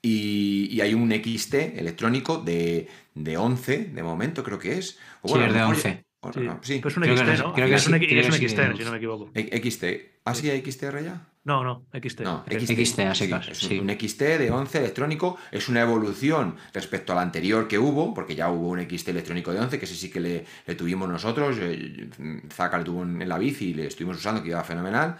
Y, 0.00 0.68
y 0.70 0.80
hay 0.80 0.94
un 0.94 1.10
XT 1.10 1.54
electrónico 1.78 2.38
de, 2.38 2.86
de 3.14 3.36
11 3.36 3.78
de 3.86 4.02
momento, 4.02 4.44
creo 4.44 4.58
que 4.58 4.78
es. 4.78 4.98
O 5.22 5.28
Sí, 5.28 5.34
bueno, 5.34 5.44
a 5.44 5.46
es 5.48 5.52
de 5.54 5.58
mejor 5.60 5.74
11. 5.74 5.88
ya- 5.88 6.04
o- 6.20 6.32
Sí, 6.32 6.40
no, 6.40 6.60
sí. 6.62 6.78
Pues 6.80 6.96
un 6.96 7.02
Creo 7.02 7.14
que 7.16 7.20
XT, 7.22 7.32
es- 7.34 7.40
¿no? 7.40 7.52
creo 7.54 7.68
que 7.68 7.74
es 7.74 7.86
un, 7.86 7.92
sí, 7.98 8.04
es 8.04 8.08
que 8.08 8.32
sí, 8.32 8.46
XT, 8.46 8.76
si 8.76 8.84
no 8.84 8.90
me 8.92 8.96
equivoco. 8.98 9.30
XT. 9.34 9.84
¿Ah, 10.24 10.34
sí, 10.34 10.50
hay 10.50 10.58
XTR 10.62 11.02
ya? 11.04 11.26
No, 11.48 11.64
no, 11.64 11.86
XT. 11.94 12.20
No, 12.20 12.44
XT. 12.46 12.72
XT, 12.72 12.98
a 13.00 13.14
sí, 13.14 13.24
secas, 13.24 13.48
es 13.48 13.56
sí. 13.56 13.78
un 13.78 13.88
XT 13.88 14.20
de 14.20 14.50
11 14.50 14.80
electrónico, 14.80 15.38
es 15.50 15.70
una 15.70 15.80
evolución 15.80 16.56
respecto 16.74 17.14
al 17.14 17.20
anterior 17.20 17.66
que 17.66 17.78
hubo, 17.78 18.12
porque 18.12 18.34
ya 18.36 18.50
hubo 18.50 18.68
un 18.68 18.80
XT 18.80 19.08
electrónico 19.08 19.50
de 19.50 19.60
11, 19.60 19.78
que 19.78 19.86
ese 19.86 19.94
sí 19.94 20.10
que 20.10 20.20
le, 20.20 20.44
le 20.66 20.74
tuvimos 20.74 21.08
nosotros, 21.08 21.56
eh, 21.58 22.10
Zaka 22.52 22.76
le 22.76 22.84
tuvo 22.84 23.02
en 23.02 23.22
en 23.22 23.28
la 23.30 23.38
bici 23.38 23.70
y 23.70 23.72
le 23.72 23.86
estuvimos 23.86 24.18
usando, 24.18 24.42
que 24.42 24.50
iba 24.50 24.62
fenomenal. 24.62 25.16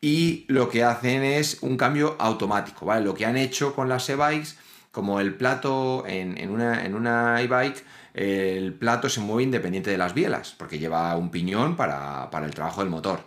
Y 0.00 0.44
lo 0.46 0.68
que 0.68 0.84
hacen 0.84 1.24
es 1.24 1.58
un 1.62 1.76
cambio 1.76 2.14
automático, 2.20 2.86
¿vale? 2.86 3.04
Lo 3.04 3.14
que 3.14 3.26
han 3.26 3.36
hecho 3.36 3.74
con 3.74 3.88
las 3.88 4.08
e-bikes, 4.08 4.50
como 4.92 5.18
el 5.18 5.34
plato 5.34 6.04
en, 6.06 6.38
en 6.38 6.50
una, 6.50 6.84
en 6.84 6.94
una 6.94 7.42
e-bike, 7.42 7.84
el 8.14 8.72
plato 8.72 9.08
se 9.08 9.18
mueve 9.18 9.42
independiente 9.42 9.90
de 9.90 9.98
las 9.98 10.14
bielas, 10.14 10.54
porque 10.56 10.78
lleva 10.78 11.16
un 11.16 11.32
piñón 11.32 11.74
para, 11.74 12.30
para 12.30 12.46
el 12.46 12.54
trabajo 12.54 12.82
del 12.82 12.90
motor. 12.90 13.24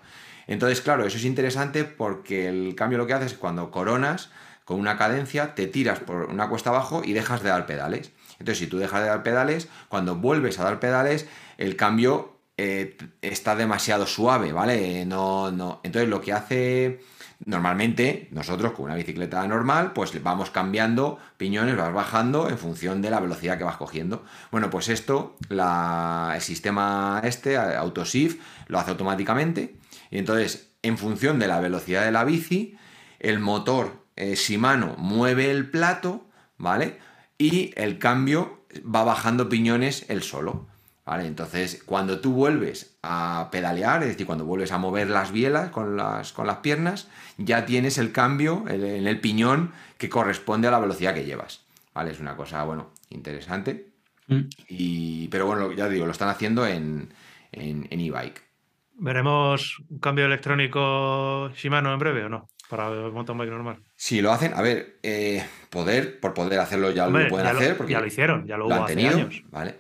Entonces, 0.50 0.82
claro, 0.82 1.06
eso 1.06 1.18
es 1.18 1.26
interesante 1.26 1.84
porque 1.84 2.50
el 2.50 2.74
cambio 2.74 2.98
lo 2.98 3.06
que 3.06 3.14
hace 3.14 3.28
es 3.28 3.36
cuando 3.36 3.70
coronas 3.70 4.32
con 4.66 4.80
una 4.80 4.98
cadencia, 4.98 5.54
te 5.54 5.68
tiras 5.68 6.00
por 6.00 6.26
una 6.26 6.50
cuesta 6.50 6.72
abajo 6.72 7.04
y 7.06 7.14
dejas 7.14 7.44
de 7.44 7.50
dar 7.50 7.68
pedales. 7.68 8.12
Entonces, 8.34 8.58
si 8.58 8.68
tú 8.68 8.80
dejas 8.80 9.02
de 9.02 9.10
dar 9.10 9.22
pedales, 9.22 9.68
cuando 9.90 10.16
vuelves 10.16 10.60
a 10.60 10.64
dar 10.64 10.80
pedales, 10.80 11.28
el 11.58 11.76
cambio 11.76 12.40
eh, 12.58 12.98
está 13.22 13.56
demasiado 13.56 14.08
suave, 14.08 14.52
¿vale? 14.52 15.06
No, 15.06 15.52
no. 15.52 15.82
Entonces, 15.84 16.10
lo 16.10 16.20
que 16.22 16.34
hace 16.34 17.00
normalmente 17.46 18.28
nosotros 18.32 18.74
con 18.74 18.86
una 18.86 18.96
bicicleta 18.96 19.48
normal, 19.48 19.94
pues 19.94 20.22
vamos 20.22 20.50
cambiando 20.50 21.20
piñones, 21.38 21.78
vas 21.78 21.94
bajando 21.94 22.50
en 22.50 22.58
función 22.58 23.02
de 23.02 23.12
la 23.12 23.20
velocidad 23.20 23.58
que 23.58 23.64
vas 23.64 23.78
cogiendo. 23.78 24.24
Bueno, 24.52 24.70
pues 24.70 24.90
esto, 24.90 25.38
el 25.50 26.42
sistema 26.42 27.22
este, 27.24 27.56
Autoshift, 27.56 28.40
lo 28.68 28.80
hace 28.80 28.92
automáticamente. 28.92 29.76
Y 30.12 30.18
entonces, 30.18 30.72
en 30.82 30.98
función 30.98 31.40
de 31.40 31.48
la 31.48 31.60
velocidad 31.60 32.04
de 32.06 32.12
la 32.12 32.24
bici, 32.24 32.78
el 33.20 33.40
motor 33.40 34.06
eh, 34.16 34.36
Shimano 34.36 34.96
mueve 34.98 35.52
el 35.52 35.70
plato, 35.70 36.26
¿vale? 36.58 37.00
Y 37.38 37.72
el 37.76 38.00
cambio 38.00 38.66
va 38.84 39.04
bajando 39.04 39.50
piñones 39.50 40.06
el 40.10 40.24
solo. 40.24 40.68
¿Vale? 41.06 41.26
Entonces, 41.26 41.82
cuando 41.88 42.20
tú 42.20 42.34
vuelves 42.34 42.96
a 43.02 43.50
pedalear, 43.52 44.04
es 44.04 44.10
decir, 44.10 44.28
cuando 44.28 44.46
vuelves 44.46 44.72
a 44.72 44.78
mover 44.78 45.10
las 45.10 45.32
bielas 45.32 45.72
con 45.72 45.98
las, 45.98 46.34
con 46.34 46.46
las 46.46 46.58
piernas, 46.58 47.08
ya 47.40 47.66
tienes 47.66 47.98
el 47.98 48.12
cambio 48.12 48.64
el- 48.68 48.84
en 48.84 49.08
el 49.08 49.20
piñón 49.20 49.72
que 49.98 50.08
corresponde 50.08 50.68
a 50.68 50.72
la 50.72 50.78
velocidad 50.78 51.16
que 51.16 51.26
llevas. 51.26 51.62
¿Vale? 51.96 52.12
Es 52.12 52.20
una 52.20 52.36
cosa, 52.36 52.64
bueno, 52.64 52.92
interesante. 53.10 53.88
Mm. 54.28 54.42
Y, 54.68 55.28
pero 55.30 55.48
bueno, 55.48 55.72
ya 55.72 55.90
digo, 55.90 56.06
lo 56.06 56.12
están 56.12 56.30
haciendo 56.30 56.68
en 56.68 57.12
en 57.52 57.88
en 57.90 58.00
e-bike. 58.02 58.44
¿Veremos 59.00 59.80
un 59.90 60.00
cambio 60.00 60.26
electrónico 60.26 61.50
Shimano 61.56 61.94
en 61.94 62.00
breve 62.00 62.26
o 62.26 62.30
no? 62.30 62.50
Para 62.70 62.90
el 62.90 63.12
mountain 63.12 63.38
bike 63.38 63.50
normal. 63.50 63.82
si 63.96 64.22
lo 64.22 64.32
hacen, 64.32 64.54
a 64.54 64.62
ver, 64.62 65.00
eh, 65.02 65.44
poder, 65.72 66.20
por 66.20 66.34
poder 66.36 66.60
hacerlo 66.60 66.92
ya 66.92 67.08
Hombre, 67.08 67.24
lo 67.24 67.30
pueden 67.30 67.48
ya 67.48 67.54
lo- 67.54 67.60
hacer, 67.60 67.78
porque 67.78 67.94
ya 67.94 68.00
lo 68.02 68.06
hicieron, 68.08 68.46
ya 68.46 68.58
lo 68.58 68.60
lo 68.60 68.66
hubo 68.68 68.74
han 68.76 68.84
hace 68.84 68.96
tenido, 68.96 69.18
años. 69.18 69.44
¿vale? 69.50 69.72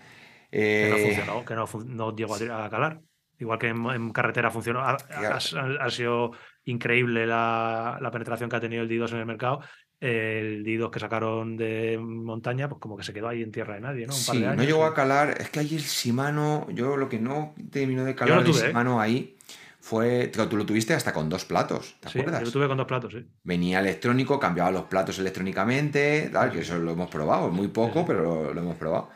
Que 0.49 0.87
no 0.89 0.95
Eh, 0.97 1.03
funcionó, 1.05 1.45
que 1.45 1.53
no, 1.55 1.67
fun- 1.67 1.95
no 1.95 2.15
llegó 2.15 2.35
a, 2.35 2.65
a 2.65 2.69
calar. 2.69 2.99
Igual 3.37 3.59
que 3.59 3.67
en, 3.67 3.85
en 3.85 4.09
carretera 4.11 4.49
funcionó. 4.49 4.79
Ha, 4.81 4.97
Claro. 4.97 5.35
ha- 5.35 5.85
ha 5.85 5.89
sido 5.91 6.31
increíble 6.65 7.27
la, 7.27 7.97
la 8.01 8.11
penetración 8.11 8.49
que 8.49 8.55
ha 8.55 8.59
tenido 8.59 8.81
el 8.81 8.89
D2 8.89 9.11
en 9.13 9.19
el 9.19 9.25
mercado. 9.25 9.59
El 10.01 10.63
D2 10.63 10.89
que 10.91 10.99
sacaron 10.99 11.57
de 11.57 11.97
montaña, 11.99 12.69
pues 12.69 12.80
como 12.80 12.95
que 12.95 13.03
se 13.03 13.11
quedó 13.13 13.27
ahí 13.27 13.43
en 13.43 13.51
tierra 13.51 13.76
de 13.76 13.81
nadie, 13.81 14.07
¿no? 14.07 14.13
Un 14.15 14.26
par 14.26 14.35
Sí, 14.35 14.41
de 14.41 14.47
años. 14.47 14.57
no 14.57 14.63
llegó 14.63 14.85
a 14.85 14.93
calar. 14.93 15.35
Es 15.41 15.49
que 15.49 15.59
ahí 15.59 15.76
el 15.76 15.81
Shimano, 15.81 16.67
yo 16.71 16.95
lo 16.95 17.09
que 17.09 17.19
no 17.19 17.53
terminó 17.71 18.05
de 18.05 18.15
calar 18.15 18.43
tuve, 18.45 18.59
¿eh? 18.59 18.67
Shimano 18.67 19.01
ahí 19.01 19.35
fue. 19.81 20.27
Tú 20.27 20.55
lo 20.55 20.65
tuviste 20.65 20.93
hasta 20.93 21.11
con 21.11 21.27
dos 21.27 21.43
platos, 21.43 21.95
¿te 21.99 22.07
Sí, 22.09 22.19
acuerdas? 22.19 22.39
yo 22.41 22.45
lo 22.45 22.51
tuve 22.51 22.67
con 22.69 22.77
dos 22.77 22.88
platos, 22.88 23.11
sí. 23.13 23.26
Venía 23.43 23.80
electrónico, 23.80 24.39
cambiaba 24.39 24.71
los 24.71 24.84
platos 24.84 25.19
electrónicamente, 25.19 26.30
tal, 26.31 26.51
que 26.51 26.59
eso 26.59 26.77
lo 26.77 26.91
hemos 26.91 27.09
probado, 27.09 27.49
muy 27.49 27.67
poco, 27.67 28.05
pero 28.05 28.23
lo, 28.23 28.53
lo 28.53 28.61
hemos 28.61 28.77
probado. 28.77 29.09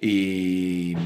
Y, 0.00 0.96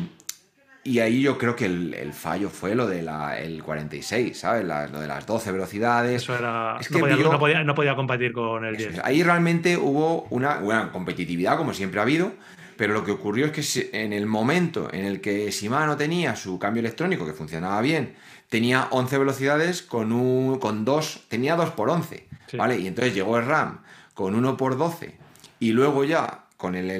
y 0.84 0.98
ahí 0.98 1.20
yo 1.22 1.38
creo 1.38 1.54
que 1.54 1.66
el, 1.66 1.94
el 1.94 2.12
fallo 2.12 2.50
fue 2.50 2.74
lo 2.74 2.86
del 2.86 3.62
46, 3.62 4.38
¿sabes? 4.38 4.64
La- 4.64 4.86
lo 4.88 5.00
de 5.00 5.06
las 5.06 5.24
12 5.26 5.52
velocidades. 5.52 6.22
Eso 6.22 6.36
era. 6.36 6.76
Es 6.80 6.90
no, 6.90 6.96
que 6.96 7.00
podía, 7.02 7.16
vio- 7.16 7.30
no 7.32 7.38
podía- 7.38 7.64
no 7.64 7.74
podía 7.74 7.94
competir 7.94 8.32
con 8.32 8.64
el 8.64 8.74
Eso 8.76 8.88
10. 8.88 8.98
es. 8.98 9.04
Ahí 9.04 9.22
realmente 9.22 9.76
hubo 9.76 10.22
una 10.30 10.56
buena 10.56 10.90
competitividad, 10.92 11.56
como 11.56 11.72
siempre 11.74 12.00
ha 12.00 12.02
habido, 12.02 12.32
pero 12.76 12.94
lo 12.94 13.04
que 13.04 13.12
ocurrió 13.12 13.46
es 13.46 13.52
que 13.52 13.90
en 13.92 14.12
el 14.12 14.26
momento 14.26 14.88
en 14.92 15.04
el 15.04 15.20
que 15.20 15.50
Shimano 15.50 15.96
tenía 15.96 16.34
su 16.36 16.58
cambio 16.58 16.80
electrónico, 16.80 17.24
que 17.26 17.32
funcionaba 17.32 17.80
bien, 17.80 18.14
tenía 18.48 18.88
11 18.90 19.18
velocidades 19.18 19.82
con, 19.82 20.12
un, 20.12 20.58
con 20.58 20.84
dos, 20.84 21.24
tenía 21.28 21.54
2 21.56 21.70
por 21.70 21.90
11, 21.90 22.26
Sí. 22.48 22.56
¿vale? 22.58 22.78
Y 22.78 22.86
entonces 22.86 23.14
llegó 23.14 23.38
el 23.38 23.46
RAM 23.46 23.80
con 24.14 24.34
1 24.34 24.56
por 24.58 24.76
12 24.76 25.16
y 25.60 25.72
luego 25.72 26.04
ya 26.04 26.44
con 26.58 26.74
el 26.74 26.90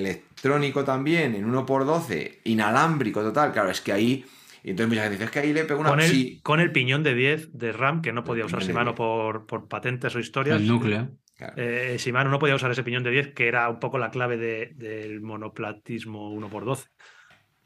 electrónico 0.43 0.85
también 0.85 1.35
en 1.35 1.44
1 1.44 1.66
por 1.66 1.85
12 1.86 2.40
inalámbrico 2.44 3.20
total, 3.23 3.52
claro, 3.52 3.70
es 3.70 3.81
que 3.81 3.93
ahí... 3.93 4.24
Y 4.64 4.70
entonces 4.70 4.89
mucha 4.90 5.02
gente 5.02 5.14
dice, 5.14 5.24
es 5.24 5.31
que 5.32 5.39
ahí 5.40 5.52
le 5.52 5.64
pegó 5.64 5.81
una... 5.81 5.90
Con 5.90 6.01
el, 6.01 6.09
Sí, 6.09 6.40
con 6.43 6.60
el 6.60 6.70
piñón 6.70 7.02
de 7.02 7.14
10 7.14 7.51
de 7.59 7.73
RAM, 7.73 8.01
que 8.01 8.12
no 8.12 8.23
podía 8.23 8.43
El 8.43 8.47
usar 8.47 8.62
Shimano 8.62 8.90
10. 8.93 8.97
por, 8.97 9.47
por 9.47 9.66
patentes 9.69 10.14
o 10.14 10.20
historias. 10.20 10.60
El 10.60 10.69
núcleo. 10.69 11.10
claro. 11.36 11.55
Eh, 11.56 11.97
Shimano 11.98 12.31
no 12.31 12.39
podía 12.39 12.55
usar 12.55 12.70
ese 12.70 12.85
piñón 12.85 13.02
de 13.02 13.10
10, 13.10 13.35
que 13.35 13.48
era 13.48 13.69
un 13.69 13.81
poco 13.81 13.98
la 13.98 14.10
clave 14.12 14.36
de- 14.36 14.70
del 14.77 15.20
monoplatismo 15.20 16.31
1x12. 16.32 16.86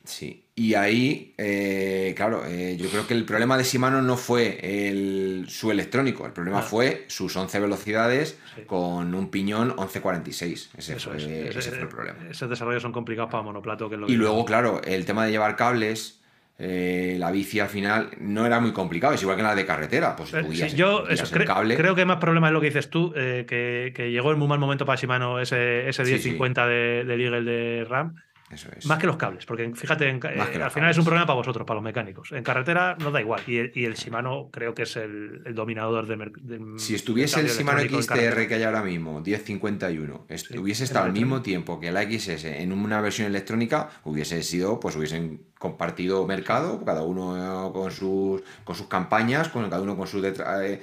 Sí, 0.07 0.45
y 0.55 0.75
ahí, 0.75 1.35
eh, 1.37 2.15
claro, 2.17 2.45
eh, 2.47 2.77
yo 2.79 2.89
creo 2.89 3.07
que 3.07 3.15
el 3.15 3.25
problema 3.25 3.59
de 3.59 3.65
Shimano 3.65 4.01
no 4.03 4.17
fue 4.17 4.59
el, 4.63 5.47
su 5.49 5.71
electrónico, 5.71 6.25
el 6.27 6.33
problema 6.33 6.61
Ah. 6.61 6.63
fue 6.63 7.05
sus 7.09 7.37
11 7.37 7.59
velocidades 7.61 8.39
Sí. 8.55 8.63
con 8.67 9.15
un 9.15 9.31
piñón 9.31 9.75
1146. 9.77 10.71
Ese, 10.77 10.97
Eso 10.97 11.11
fue, 11.11 11.19
es. 11.19 11.25
ese 11.27 11.59
Ese- 11.59 11.71
fue 11.73 11.81
el 11.81 11.89
problema. 11.89 12.19
Esos 12.31 12.49
desarrollos 12.49 12.83
son 12.83 12.93
complicados 12.93 13.31
para 13.31 13.43
monoplato. 13.43 13.89
Que 13.89 13.97
es 13.97 14.01
lo 14.01 14.07
Y 14.07 14.13
que- 14.13 14.17
luego, 14.17 14.45
claro, 14.45 14.81
el 14.85 15.05
tema 15.05 15.25
de 15.27 15.33
llevar 15.33 15.57
cables, 15.57 16.21
eh, 16.59 17.17
la 17.19 17.31
bici 17.33 17.61
al 17.61 17.69
final 17.69 18.11
no 18.19 18.47
era 18.47 18.61
muy 18.61 18.73
complicado, 18.73 19.13
es 19.13 19.21
igual 19.21 19.37
que 19.37 19.43
en 19.43 19.49
la 19.49 19.55
de 19.55 19.67
carretera, 19.67 20.17
pues 20.17 20.33
Eh, 20.33 20.43
sí, 20.53 20.75
yo 20.77 21.05
guías 21.05 21.21
eso, 21.21 21.35
el 21.35 21.43
cre- 21.43 21.47
cable. 21.47 21.77
creo 21.77 21.95
que 21.95 22.07
más 22.07 22.17
problema 22.17 22.47
es 22.47 22.53
lo 22.55 22.61
que 22.63 22.69
dices 22.69 22.89
tú, 22.89 23.13
eh, 23.15 23.45
que, 23.47 23.93
que 23.95 24.11
llegó 24.11 24.33
en 24.33 24.39
muy 24.39 24.49
mal 24.49 24.59
momento 24.59 24.87
para 24.87 24.99
Shimano 24.99 25.39
ese, 25.39 25.87
ese 25.89 26.05
Sí, 26.07 26.13
1050 26.13 26.67
de, 26.67 27.05
del 27.05 27.21
Eagle 27.21 27.43
de 27.43 27.85
RAM, 27.85 28.15
Eso 28.49 28.69
es. 28.77 28.87
Más 28.87 28.99
que 28.99 29.09
los 29.09 29.17
cables, 29.17 29.45
porque 29.45 29.69
fíjate, 29.75 30.09
en 30.09 30.21
eh, 30.25 30.63
al 30.63 30.71
final 30.71 30.89
es 30.91 30.99
un 30.99 31.05
problema 31.05 31.27
para 31.27 31.37
vosotros, 31.37 31.67
para 31.67 31.77
los 31.77 31.85
mecánicos. 31.85 32.31
En 32.31 32.45
carretera 32.45 32.97
nos 33.01 33.13
da 33.13 33.21
igual. 33.21 33.43
Y 33.47 33.57
el, 33.57 33.73
y 33.75 33.85
el 33.87 33.95
Shimano 33.95 34.51
creo 34.53 34.73
que 34.73 34.83
es 34.85 34.95
el, 34.97 35.43
el 35.45 35.55
dominador 35.55 36.07
del, 36.07 36.17
mer- 36.17 36.33
del- 36.33 36.79
Si 36.79 36.95
estuviese 36.95 37.41
el 37.41 37.47
Shimano 37.49 37.81
XTR 38.03 38.47
que 38.47 38.55
hay 38.55 38.63
ahora 38.63 38.83
mismo, 38.83 39.21
1051, 39.21 40.27
est- 40.29 40.47
Sí, 40.47 40.59
hubiese 40.59 40.83
en 40.83 40.85
estado 40.85 41.07
al 41.07 41.13
mismo 41.13 41.43
tiempo 41.43 41.81
que 41.81 41.91
la 41.91 42.03
XS 42.05 42.45
en 42.45 42.73
una 42.73 43.01
versión 43.01 43.27
electrónica, 43.27 43.91
hubiese 44.05 44.43
sido, 44.45 44.79
pues 44.79 44.95
hubiesen 44.95 45.41
compartido 45.59 46.25
mercado, 46.27 46.85
cada 46.85 47.03
uno 47.03 47.69
eh, 47.69 47.73
con 47.73 47.91
sus, 47.91 48.43
con 48.63 48.77
sus 48.77 48.87
campañas, 48.87 49.49
con 49.49 49.69
cada 49.69 49.83
uno 49.83 49.97
con 49.97 50.07
sus 50.07 50.23
detra- 50.23 50.79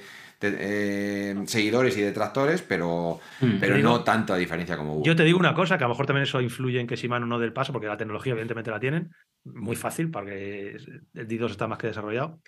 eh, 0.58 1.34
seguidores 1.46 1.96
y 1.96 2.02
detractores, 2.02 2.62
pero, 2.62 3.20
Mm. 3.40 3.58
pero 3.60 3.76
digo- 3.76 3.88
no 3.88 4.04
tanta 4.04 4.36
diferencia 4.36 4.76
como 4.76 4.94
hubo. 4.96 5.04
Yo 5.04 5.16
te 5.16 5.24
digo 5.24 5.38
una 5.38 5.54
cosa, 5.54 5.78
que 5.78 5.84
a 5.84 5.86
lo 5.88 5.94
mejor 5.94 6.06
también 6.06 6.24
eso 6.24 6.40
influye 6.40 6.80
en 6.80 6.86
que 6.86 6.96
Shimano 6.96 7.26
no 7.26 7.38
dé 7.38 7.46
el 7.46 7.52
paso, 7.52 7.72
porque 7.72 7.86
la 7.88 7.96
tecnología 7.96 8.32
evidentemente 8.32 8.70
la 8.70 8.80
tienen, 8.80 9.10
muy 9.44 9.76
fácil, 9.76 10.10
porque 10.10 10.76
el 11.14 11.28
D2 11.28 11.50
está 11.52 11.66
más 11.68 11.78
que 11.78 11.86
desarrollado. 11.88 12.40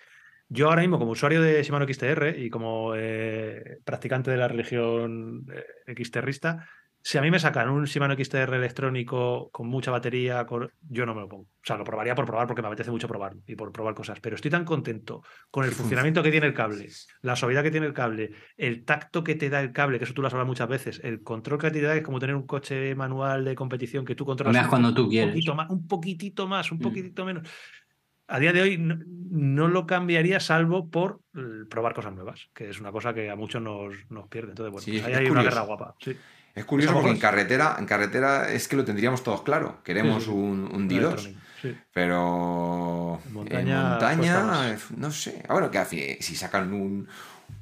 Yo 0.49 0.69
ahora 0.69 0.81
mismo, 0.81 0.97
como 0.97 1.11
usuario 1.11 1.41
de 1.41 1.61
Shimano 1.61 1.85
XTR 1.85 2.35
y 2.37 2.49
como 2.49 2.93
eh, 2.95 3.79
practicante 3.83 4.31
de 4.31 4.37
la 4.37 4.47
religión 4.47 5.45
eh, 5.53 5.93
XTRista, 5.93 6.67
si 7.09 7.17
a 7.17 7.21
mí 7.21 7.31
me 7.31 7.39
sacan 7.39 7.69
un 7.69 7.85
Shimano 7.85 8.15
XTR 8.15 8.53
electrónico 8.57 9.49
con 9.51 9.67
mucha 9.67 9.91
batería, 9.91 10.45
con- 10.45 10.69
yo 10.89 11.05
no 11.05 11.15
me 11.15 11.21
lo 11.21 11.29
pongo. 11.29 11.43
O 11.43 11.47
sea, 11.63 11.77
lo 11.77 11.85
probaría 11.85 12.13
por 12.15 12.25
probar 12.25 12.47
porque 12.47 12.61
me 12.61 12.67
apetece 12.67 12.91
mucho 12.91 13.07
probarlo 13.07 13.41
y 13.47 13.55
por 13.55 13.71
probar 13.71 13.93
cosas. 13.95 14.19
Pero 14.19 14.35
estoy 14.35 14.51
tan 14.51 14.65
contento 14.65 15.23
con 15.49 15.63
el 15.63 15.71
funcionamiento 16.11 16.21
que 16.21 16.31
tiene 16.31 16.47
el 16.47 16.53
cable, 16.53 16.89
la 17.21 17.37
suavidad 17.37 17.63
que 17.63 17.71
tiene 17.71 17.85
el 17.87 17.93
cable, 17.93 18.31
el 18.57 18.83
tacto 18.83 19.23
que 19.23 19.35
te 19.35 19.49
da 19.49 19.61
el 19.61 19.71
cable, 19.71 19.99
que 19.99 20.03
eso 20.03 20.13
tú 20.13 20.21
lo 20.21 20.27
has 20.27 20.33
hablado 20.33 20.47
muchas 20.47 20.67
veces, 20.67 20.99
el 21.01 21.23
control 21.23 21.59
que 21.59 21.71
te 21.71 21.79
da 21.79 21.95
es 21.95 22.03
como 22.03 22.19
tener 22.19 22.35
un 22.35 22.45
coche 22.45 22.93
manual 22.93 23.45
de 23.45 23.55
competición 23.55 24.03
que 24.03 24.15
tú 24.15 24.25
controlas 24.25 24.61
un 24.65 24.69
cuando 24.69 24.93
tú 24.93 25.03
un 25.03 25.09
quieres. 25.09 25.29
poquito 25.29 25.55
más, 25.55 25.69
un 25.69 25.87
poquitito 25.87 26.45
más, 26.47 26.71
un 26.73 26.79
Mm. 26.79 26.81
poquitito 26.81 27.23
menos. 27.25 27.47
A 28.29 28.39
día 28.39 28.51
de 28.51 28.61
hoy 28.61 28.77
no, 28.77 28.97
no 29.31 29.69
lo 29.69 29.87
cambiaría 29.87 30.41
salvo 30.41 30.89
por 30.89 31.21
eh, 31.37 31.63
probar 31.69 31.93
cosas 31.93 32.13
nuevas, 32.13 32.49
que 32.53 32.67
es 32.69 32.81
una 32.81 32.91
cosa 32.91 33.13
que 33.13 33.29
a 33.29 33.37
muchos 33.37 33.61
nos, 33.61 33.93
nos 34.09 34.27
pierde. 34.27 34.49
Entonces, 34.49 34.73
bueno, 34.73 34.83
Sí, 34.83 34.91
pues 34.91 35.05
ahí 35.05 35.13
hay 35.13 35.29
una 35.29 35.39
curioso. 35.39 35.49
guerra 35.55 35.61
guapa. 35.65 35.95
sí. 36.01 36.17
Es 36.57 36.65
curioso 36.65 36.93
porque 36.93 37.09
en 37.11 37.19
carretera, 37.19 37.75
en 37.79 37.85
carretera 37.85 38.51
es 38.51 38.67
que 38.67 38.75
lo 38.75 38.83
tendríamos 38.85 39.23
todos 39.23 39.41
claro. 39.43 39.81
Queremos 39.83 40.23
Sí, 40.23 40.29
sí, 40.29 40.35
sí. 40.35 40.37
un, 40.37 40.59
un 40.73 40.75
Un 40.75 40.89
D2. 40.89 40.97
electrónico, 40.97 41.41
sí. 41.61 41.77
Pero 41.93 43.19
En 43.25 43.31
en 43.31 43.33
montaña 43.33 44.77
no 44.97 45.11
sé. 45.11 45.43
Ah, 45.47 45.53
Bueno, 45.53 45.69
que 45.71 45.77
si 46.21 46.35
sacan 46.35 46.73
un, 46.73 47.07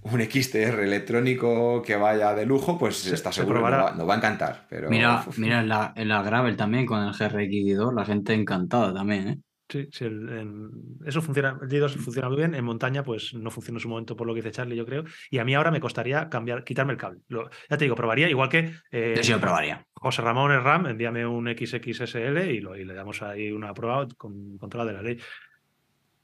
un 0.04 0.22
XTR 0.22 0.84
electrónico 0.84 1.82
que 1.82 1.96
vaya 1.96 2.34
de 2.34 2.46
lujo, 2.46 2.78
pues 2.78 2.98
Se- 2.98 3.14
está 3.16 3.32
se 3.32 3.42
seguro, 3.42 3.62
nos 3.62 3.72
va, 3.72 3.92
nos 3.96 4.08
va 4.10 4.14
a 4.14 4.18
encantar. 4.18 4.66
Pero 4.70 4.90
Mira, 4.90 5.26
uf, 5.28 5.38
mira 5.38 5.60
en 5.62 5.70
la, 5.70 5.94
en 5.96 6.08
la 6.10 6.22
Gravel 6.24 6.56
también 6.58 6.86
con 6.86 7.02
el 7.04 7.14
GRX2, 7.14 7.94
la 7.94 8.06
gente 8.06 8.34
encantada 8.34 8.94
también, 8.94 9.28
¿eh? 9.28 9.40
Sí, 9.68 9.90
sí, 9.92 10.06
el- 10.06 10.30
en- 10.30 10.72
eso 11.06 11.22
funciona, 11.24 11.58
el 11.62 11.68
D2 11.68 11.96
funciona 11.98 12.28
muy 12.30 12.38
bien. 12.38 12.54
En 12.54 12.64
montaña, 12.64 13.04
pues 13.04 13.34
no 13.34 13.50
funcionó 13.50 13.78
en 13.78 13.82
su 13.82 13.90
momento 13.90 14.16
por 14.16 14.28
lo 14.28 14.34
que 14.36 14.42
dice 14.42 14.52
Charlie, 14.52 14.76
yo 14.76 14.86
creo. 14.86 15.04
Y 15.32 15.40
a 15.40 15.44
mí 15.46 15.56
ahora 15.56 15.72
me 15.72 15.80
costaría 15.80 16.30
cambiar, 16.30 16.64
quitarme 16.64 16.94
el 16.94 17.00
cable. 17.00 17.22
Lo- 17.30 17.50
ya 17.70 17.78
te 17.78 17.86
digo, 17.86 17.96
probaría, 17.96 18.30
igual 18.30 18.50
que 18.50 18.74
eh, 18.92 19.20
Yo 19.24 19.40
probaría. 19.42 19.84
José 19.94 20.22
Ramón 20.22 20.52
Ram, 20.64 20.86
envíame 20.86 21.26
un 21.26 21.48
XXSL 21.48 22.52
y, 22.52 22.60
lo, 22.62 22.76
y 22.78 22.86
le 22.86 22.94
damos 22.94 23.24
ahí 23.24 23.52
una 23.52 23.74
prueba 23.74 24.08
con 24.18 24.58
control 24.60 24.86
de 24.88 24.94
la 24.94 25.02
ley. 25.02 25.18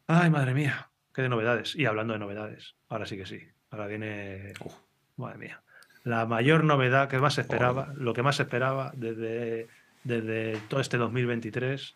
Ay, 0.07 0.29
madre 0.29 0.53
mía, 0.53 0.89
qué 1.13 1.23
de 1.23 1.29
novedades. 1.29 1.75
Y 1.75 1.85
hablando 1.85 2.13
de 2.13 2.19
novedades, 2.19 2.75
ahora 2.89 3.05
sí 3.05 3.17
que 3.17 3.25
sí. 3.25 3.39
Ahora 3.71 3.87
viene. 3.87 4.53
Uf. 4.63 4.73
Madre 5.17 5.37
mía. 5.39 5.63
La 6.03 6.25
mayor 6.25 6.63
novedad 6.63 7.07
que 7.09 7.17
más 7.19 7.35
se 7.35 7.41
esperaba, 7.41 7.93
lo 7.95 8.13
que 8.13 8.21
más 8.23 8.35
se 8.35 8.43
esperaba 8.43 8.91
desde, 8.95 9.67
desde 10.03 10.57
todo 10.67 10.79
este 10.81 10.97
2023. 10.97 11.95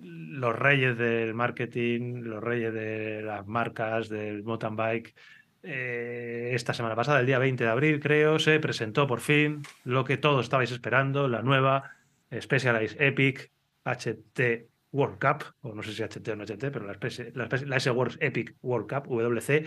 Los 0.00 0.58
reyes 0.58 0.96
del 0.96 1.34
marketing, 1.34 2.22
los 2.22 2.42
reyes 2.42 2.72
de 2.72 3.22
las 3.22 3.46
marcas, 3.46 4.08
del 4.08 4.42
mountain 4.42 4.76
bike. 4.76 5.14
eh, 5.62 6.50
esta 6.54 6.72
semana 6.72 6.94
pasada, 6.94 7.20
el 7.20 7.26
día 7.26 7.38
20 7.38 7.64
de 7.64 7.70
abril, 7.70 8.00
creo, 8.00 8.38
se 8.38 8.60
presentó 8.60 9.06
por 9.06 9.20
fin 9.20 9.62
lo 9.84 10.04
que 10.04 10.16
todos 10.16 10.44
estabais 10.44 10.70
esperando, 10.70 11.28
la 11.28 11.42
nueva 11.42 11.90
Specialized 12.32 13.00
Epic 13.00 13.50
HT 13.84 14.68
World 14.92 15.18
Cup, 15.18 15.44
o 15.60 15.74
no 15.74 15.82
sé 15.82 15.92
si 15.92 16.02
HT 16.02 16.28
o 16.28 16.36
no 16.36 16.44
HT, 16.44 16.70
pero 16.70 16.86
la, 16.86 16.96
la, 17.34 17.48
la 17.66 17.76
S 17.76 17.90
Works 17.90 18.18
Epic 18.20 18.54
World 18.62 18.88
Cup, 18.88 19.08
WC, 19.08 19.66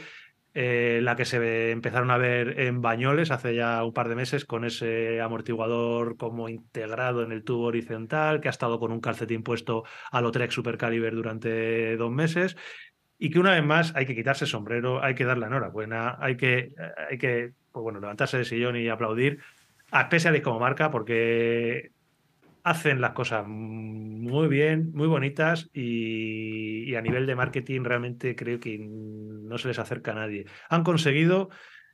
eh, 0.53 0.99
la 1.01 1.15
que 1.15 1.25
se 1.25 1.71
empezaron 1.71 2.11
a 2.11 2.17
ver 2.17 2.59
en 2.59 2.81
Bañoles 2.81 3.31
hace 3.31 3.55
ya 3.55 3.83
un 3.83 3.93
par 3.93 4.09
de 4.09 4.15
meses 4.15 4.45
con 4.45 4.65
ese 4.65 5.21
amortiguador 5.21 6.17
como 6.17 6.49
integrado 6.49 7.23
en 7.23 7.31
el 7.31 7.43
tubo 7.43 7.65
horizontal, 7.65 8.41
que 8.41 8.49
ha 8.49 8.51
estado 8.51 8.79
con 8.79 8.91
un 8.91 8.99
calcetín 8.99 9.43
puesto 9.43 9.83
a 10.11 10.21
lo 10.21 10.31
Trek 10.31 10.51
Super 10.51 10.77
durante 10.77 11.95
dos 11.95 12.11
meses. 12.11 12.57
Y 13.17 13.29
que 13.29 13.39
una 13.39 13.51
vez 13.51 13.63
más 13.63 13.95
hay 13.95 14.05
que 14.05 14.15
quitarse 14.15 14.45
el 14.45 14.49
sombrero, 14.49 15.03
hay 15.03 15.15
que 15.15 15.25
dar 15.25 15.37
la 15.37 15.47
enhorabuena, 15.47 16.17
hay 16.19 16.35
que, 16.37 16.73
hay 17.09 17.17
que 17.17 17.53
pues 17.71 17.83
bueno, 17.83 17.99
levantarse 17.99 18.37
del 18.37 18.45
sillón 18.45 18.75
y 18.75 18.89
aplaudir 18.89 19.39
a 19.91 20.05
Specialist 20.05 20.43
como 20.43 20.59
marca 20.59 20.89
porque 20.91 21.91
hacen 22.63 23.01
las 23.01 23.11
cosas 23.11 23.45
muy 23.47 24.47
bien, 24.47 24.91
muy 24.93 25.07
bonitas 25.07 25.69
y, 25.73 26.95
a 26.95 27.01
nivel 27.01 27.25
de 27.25 27.35
marketing 27.35 27.83
realmente 27.83 28.35
creo 28.35 28.59
que 28.59 28.77
no 28.79 29.57
se 29.57 29.69
les 29.69 29.79
acerca 29.79 30.11
a 30.11 30.15
nadie. 30.15 30.45
Han 30.69 30.83
conseguido 30.83 31.49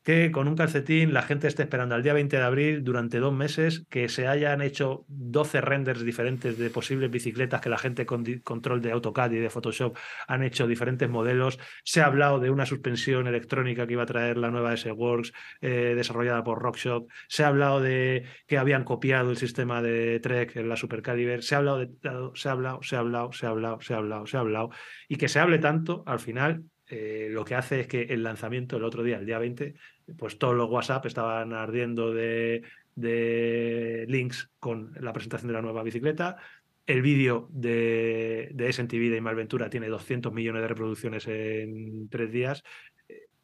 que 0.08 0.32
con 0.32 0.48
un 0.48 0.56
calcetín 0.56 1.14
la 1.14 1.22
gente 1.22 1.50
esté 1.50 1.64
esperando 1.64 1.94
al 1.94 2.02
día 2.02 2.14
20 2.14 2.38
de 2.38 2.42
abril 2.42 2.82
durante 2.82 3.20
dos 3.20 3.34
meses, 3.34 3.86
que 3.90 4.08
se 4.08 4.26
hayan 4.26 4.62
hecho 4.62 5.04
12 5.10 5.60
renders 5.60 6.02
diferentes 6.02 6.58
de 6.58 6.70
posibles 6.70 7.12
bicicletas 7.12 7.60
que 7.60 7.68
la 7.68 7.78
gente 7.78 8.06
con 8.06 8.24
control 8.42 8.82
de 8.82 8.94
AutoCAD 8.94 9.34
y 9.34 9.40
de 9.40 9.50
Photoshop 9.50 9.98
han 10.30 10.44
hecho 10.44 10.66
diferentes 10.66 11.10
modelos. 11.10 11.60
Se 11.84 12.00
ha 12.00 12.06
hablado 12.06 12.40
de 12.40 12.50
una 12.50 12.66
suspensión 12.66 13.28
electrónica 13.28 13.86
que 13.86 13.94
iba 13.94 14.04
a 14.04 14.06
traer 14.06 14.38
la 14.38 14.50
nueva 14.50 14.76
S-Works 14.76 15.34
eh, 15.60 15.94
desarrollada 15.94 16.42
por 16.42 16.62
Rockshop. 16.62 17.10
Se 17.28 17.44
ha 17.44 17.50
hablado 17.50 17.82
de 17.82 18.24
que 18.48 18.58
habían 18.58 18.86
copiado 18.86 19.30
el 19.30 19.36
sistema 19.36 19.82
de 19.82 20.22
Trek 20.22 20.56
en 20.56 20.70
la 20.70 20.78
Supercaliber. 20.78 21.44
Se 21.44 21.56
ha 21.56 21.58
hablado, 21.58 21.80
de, 21.80 21.90
se 22.34 22.48
ha 22.48 22.52
hablado, 22.54 22.82
se 22.82 22.96
ha 22.96 23.00
hablado, 23.00 23.34
se 23.34 23.46
ha 23.46 23.50
hablado, 23.50 23.82
se 23.82 23.94
ha 23.94 23.98
hablado, 23.98 24.26
se 24.26 24.38
ha 24.38 24.40
hablado. 24.40 24.70
Y 25.10 25.18
que 25.18 25.28
se 25.28 25.42
hable 25.42 25.60
tanto, 25.60 26.04
al 26.06 26.22
final, 26.22 26.64
eh, 26.90 27.28
lo 27.30 27.44
que 27.44 27.56
hace 27.56 27.82
es 27.82 27.88
que 27.88 28.04
el 28.04 28.24
lanzamiento 28.24 28.78
el 28.78 28.86
otro 28.86 29.04
día, 29.04 29.18
el 29.18 29.26
día 29.26 29.40
20, 29.40 29.76
pues 30.18 30.38
todos 30.38 30.56
los 30.56 30.70
WhatsApp 30.70 31.06
estaban 31.06 31.54
ardiendo 31.54 32.14
de, 32.14 32.64
de 32.96 34.06
links 34.08 34.50
con 34.60 34.94
la 35.00 35.14
presentación 35.14 35.48
de 35.48 35.54
la 35.54 35.62
nueva 35.62 35.84
bicicleta. 35.84 36.38
El 36.86 37.02
vídeo 37.02 37.50
de, 37.52 38.50
de 38.54 38.72
SNTV 38.72 39.10
de 39.10 39.18
Ismael 39.18 39.36
Ventura 39.36 39.70
tiene 39.70 39.90
200 39.90 40.32
millones 40.32 40.62
de 40.62 40.68
reproducciones 40.68 41.28
en 41.28 42.08
tres 42.10 42.32
días. 42.32 42.64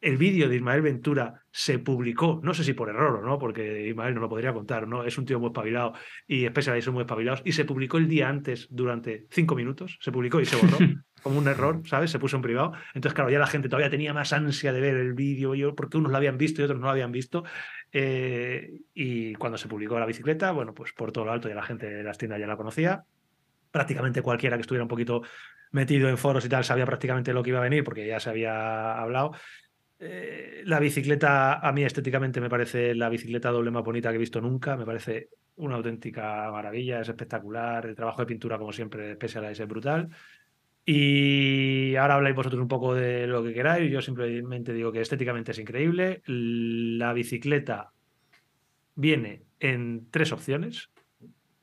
El 0.00 0.18
vídeo 0.18 0.48
de 0.48 0.56
Ismael 0.56 0.82
Ventura 0.82 1.42
se 1.50 1.78
publicó, 1.78 2.40
no 2.42 2.52
sé 2.52 2.64
si 2.64 2.74
por 2.74 2.90
error 2.90 3.16
o 3.16 3.26
no, 3.26 3.38
porque 3.38 3.88
Ismael 3.88 4.14
no 4.14 4.20
lo 4.20 4.28
podría 4.28 4.52
contar, 4.52 4.86
¿no? 4.86 5.04
Es 5.04 5.16
un 5.16 5.24
tío 5.24 5.40
muy 5.40 5.48
espabilado 5.48 5.94
y 6.26 6.46
Specialized 6.46 6.92
muy 6.92 7.02
espabilados. 7.02 7.42
Y 7.44 7.52
se 7.52 7.64
publicó 7.64 7.98
el 7.98 8.08
día 8.08 8.28
antes 8.28 8.66
durante 8.70 9.26
cinco 9.30 9.54
minutos, 9.54 9.98
se 10.00 10.12
publicó 10.12 10.40
y 10.40 10.46
se 10.46 10.56
borró 10.56 10.76
como 11.24 11.38
un 11.38 11.48
error, 11.48 11.80
¿sabes? 11.86 12.10
Se 12.12 12.20
puso 12.20 12.36
en 12.36 12.42
privado. 12.42 12.72
Entonces, 12.94 13.14
claro, 13.14 13.30
ya 13.30 13.38
la 13.40 13.46
gente 13.48 13.68
todavía 13.68 13.90
tenía 13.90 14.14
más 14.14 14.32
ansia 14.32 14.72
de 14.72 14.80
ver 14.80 14.94
el 14.94 15.14
vídeo, 15.14 15.54
yo- 15.56 15.74
porque 15.74 15.96
unos 15.96 16.12
lo 16.12 16.16
habían 16.18 16.38
visto 16.38 16.60
y 16.60 16.64
otros 16.64 16.78
no 16.78 16.84
lo 16.86 16.90
habían 16.92 17.10
visto. 17.10 17.42
Eh, 17.90 18.70
y 18.94 19.34
cuando 19.34 19.58
se 19.58 19.66
publicó 19.66 19.98
la 19.98 20.06
bicicleta, 20.06 20.52
bueno, 20.52 20.74
pues 20.74 20.92
por 20.92 21.10
todo 21.10 21.24
lo 21.24 21.32
alto 21.32 21.48
ya 21.48 21.54
la 21.54 21.62
gente 21.62 21.90
de 21.90 22.04
las 22.04 22.18
tiendas 22.18 22.38
ya 22.38 22.46
la 22.46 22.56
conocía. 22.56 23.04
Prácticamente 23.70 24.22
cualquiera 24.22 24.56
que 24.56 24.60
estuviera 24.60 24.84
un 24.84 24.88
poquito 24.88 25.22
metido 25.72 26.08
en 26.08 26.18
foros 26.18 26.44
y 26.44 26.48
tal 26.48 26.62
sabía 26.62 26.86
prácticamente 26.86 27.32
lo 27.32 27.42
que 27.42 27.50
iba 27.50 27.58
a 27.58 27.62
venir 27.62 27.82
porque 27.82 28.06
ya 28.06 28.20
se 28.20 28.30
había 28.30 28.96
hablado. 29.00 29.32
Eh, 29.98 30.62
la 30.66 30.78
bicicleta, 30.78 31.54
a 31.54 31.72
mí 31.72 31.82
estéticamente 31.84 32.40
me 32.40 32.50
parece 32.50 32.94
la 32.94 33.08
bicicleta 33.08 33.50
doble 33.50 33.70
más 33.70 33.82
bonita 33.82 34.10
que 34.10 34.16
he 34.16 34.18
visto 34.18 34.40
nunca. 34.40 34.76
Me 34.76 34.84
parece 34.84 35.30
una 35.56 35.76
auténtica 35.76 36.50
maravilla, 36.52 37.00
es 37.00 37.08
espectacular. 37.08 37.86
El 37.86 37.94
trabajo 37.94 38.20
de 38.22 38.26
pintura, 38.26 38.58
como 38.58 38.72
siempre, 38.72 39.06
de 39.08 39.14
Specialized 39.14 39.62
es 39.62 39.68
brutal. 39.68 40.08
Y 40.86 41.96
ahora 41.96 42.16
habláis 42.16 42.36
vosotros 42.36 42.60
un 42.60 42.68
poco 42.68 42.94
de 42.94 43.26
lo 43.26 43.42
que 43.42 43.54
queráis. 43.54 43.90
Yo 43.90 44.02
simplemente 44.02 44.72
digo 44.72 44.92
que 44.92 45.00
estéticamente 45.00 45.52
es 45.52 45.58
increíble. 45.58 46.22
La 46.26 47.12
bicicleta 47.12 47.92
viene 48.94 49.44
en 49.60 50.10
tres 50.10 50.32
opciones. 50.32 50.90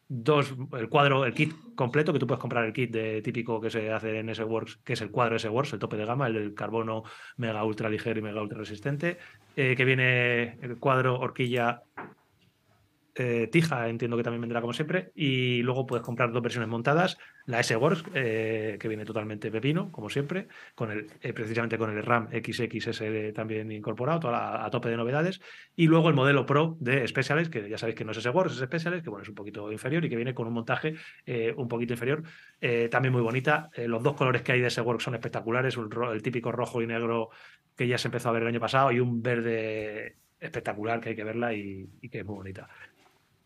Dos, 0.07 0.55
el 0.73 0.89
cuadro, 0.89 1.23
el 1.23 1.33
kit 1.33 1.53
completo, 1.75 2.11
que 2.11 2.19
tú 2.19 2.27
puedes 2.27 2.41
comprar 2.41 2.65
el 2.65 2.73
kit 2.73 2.91
de, 2.91 3.21
típico 3.21 3.61
que 3.61 3.69
se 3.69 3.93
hace 3.93 4.19
en 4.19 4.29
S-Works, 4.29 4.77
que 4.83 4.93
es 4.93 5.01
el 5.01 5.09
cuadro 5.09 5.37
S-Works, 5.37 5.73
el 5.73 5.79
tope 5.79 5.95
de 5.95 6.05
gama, 6.05 6.27
el 6.27 6.53
carbono 6.53 7.03
mega 7.37 7.63
ultra 7.63 7.89
ligero 7.89 8.19
y 8.19 8.23
mega 8.23 8.41
ultra 8.41 8.57
resistente, 8.57 9.19
eh, 9.55 9.73
que 9.77 9.85
viene 9.85 10.57
el 10.61 10.77
cuadro 10.79 11.17
horquilla 11.17 11.83
eh, 13.13 13.49
Tija 13.51 13.89
entiendo 13.89 14.15
que 14.15 14.23
también 14.23 14.41
vendrá 14.41 14.61
como 14.61 14.73
siempre. 14.73 15.11
Y 15.15 15.61
luego 15.63 15.85
puedes 15.85 16.05
comprar 16.05 16.31
dos 16.31 16.41
versiones 16.41 16.69
montadas. 16.69 17.17
La 17.45 17.59
S-Works, 17.59 18.03
eh, 18.13 18.77
que 18.79 18.87
viene 18.87 19.03
totalmente 19.03 19.51
pepino, 19.51 19.91
como 19.91 20.09
siempre, 20.09 20.47
con 20.75 20.91
el, 20.91 21.07
eh, 21.21 21.33
precisamente 21.33 21.77
con 21.77 21.95
el 21.95 22.03
RAM 22.03 22.29
XXS 22.29 23.33
también 23.33 23.71
incorporado, 23.71 24.33
a 24.33 24.69
tope 24.69 24.89
de 24.89 24.97
novedades. 24.97 25.41
Y 25.75 25.87
luego 25.87 26.09
el 26.09 26.15
modelo 26.15 26.45
Pro 26.45 26.77
de 26.79 27.07
Specialist, 27.07 27.51
que 27.51 27.67
ya 27.69 27.77
sabéis 27.77 27.95
que 27.95 28.05
no 28.05 28.11
es 28.11 28.17
S-Works, 28.17 28.53
es 28.53 28.59
Specialist, 28.59 29.03
que 29.03 29.09
bueno, 29.09 29.23
es 29.23 29.29
un 29.29 29.35
poquito 29.35 29.71
inferior 29.71 30.05
y 30.05 30.09
que 30.09 30.15
viene 30.15 30.33
con 30.33 30.47
un 30.47 30.53
montaje 30.53 30.95
un 31.55 31.67
poquito 31.67 31.93
inferior. 31.93 32.23
también 32.89 33.11
muy 33.11 33.21
bonita. 33.21 33.69
los 33.87 34.03
dos 34.03 34.15
colores 34.15 34.41
que 34.41 34.53
hay 34.53 34.61
de 34.61 34.67
S-Works 34.67 35.03
son 35.03 35.15
espectaculares. 35.15 35.77
el 35.77 36.21
típico 36.21 36.51
rojo 36.51 36.81
y 36.81 36.87
negro 36.87 37.29
que 37.75 37.87
ya 37.87 37.97
se 37.97 38.07
empezó 38.07 38.29
a 38.29 38.31
ver 38.33 38.43
el 38.43 38.49
año 38.49 38.59
pasado 38.59 38.91
y 38.91 38.99
un 38.99 39.21
verde 39.21 40.17
espectacular 40.39 40.99
que 40.99 41.09
hay 41.09 41.15
que 41.15 41.23
verla 41.23 41.53
y 41.53 41.87
que 42.09 42.19
es 42.19 42.25
muy 42.25 42.35
bonita. 42.35 42.67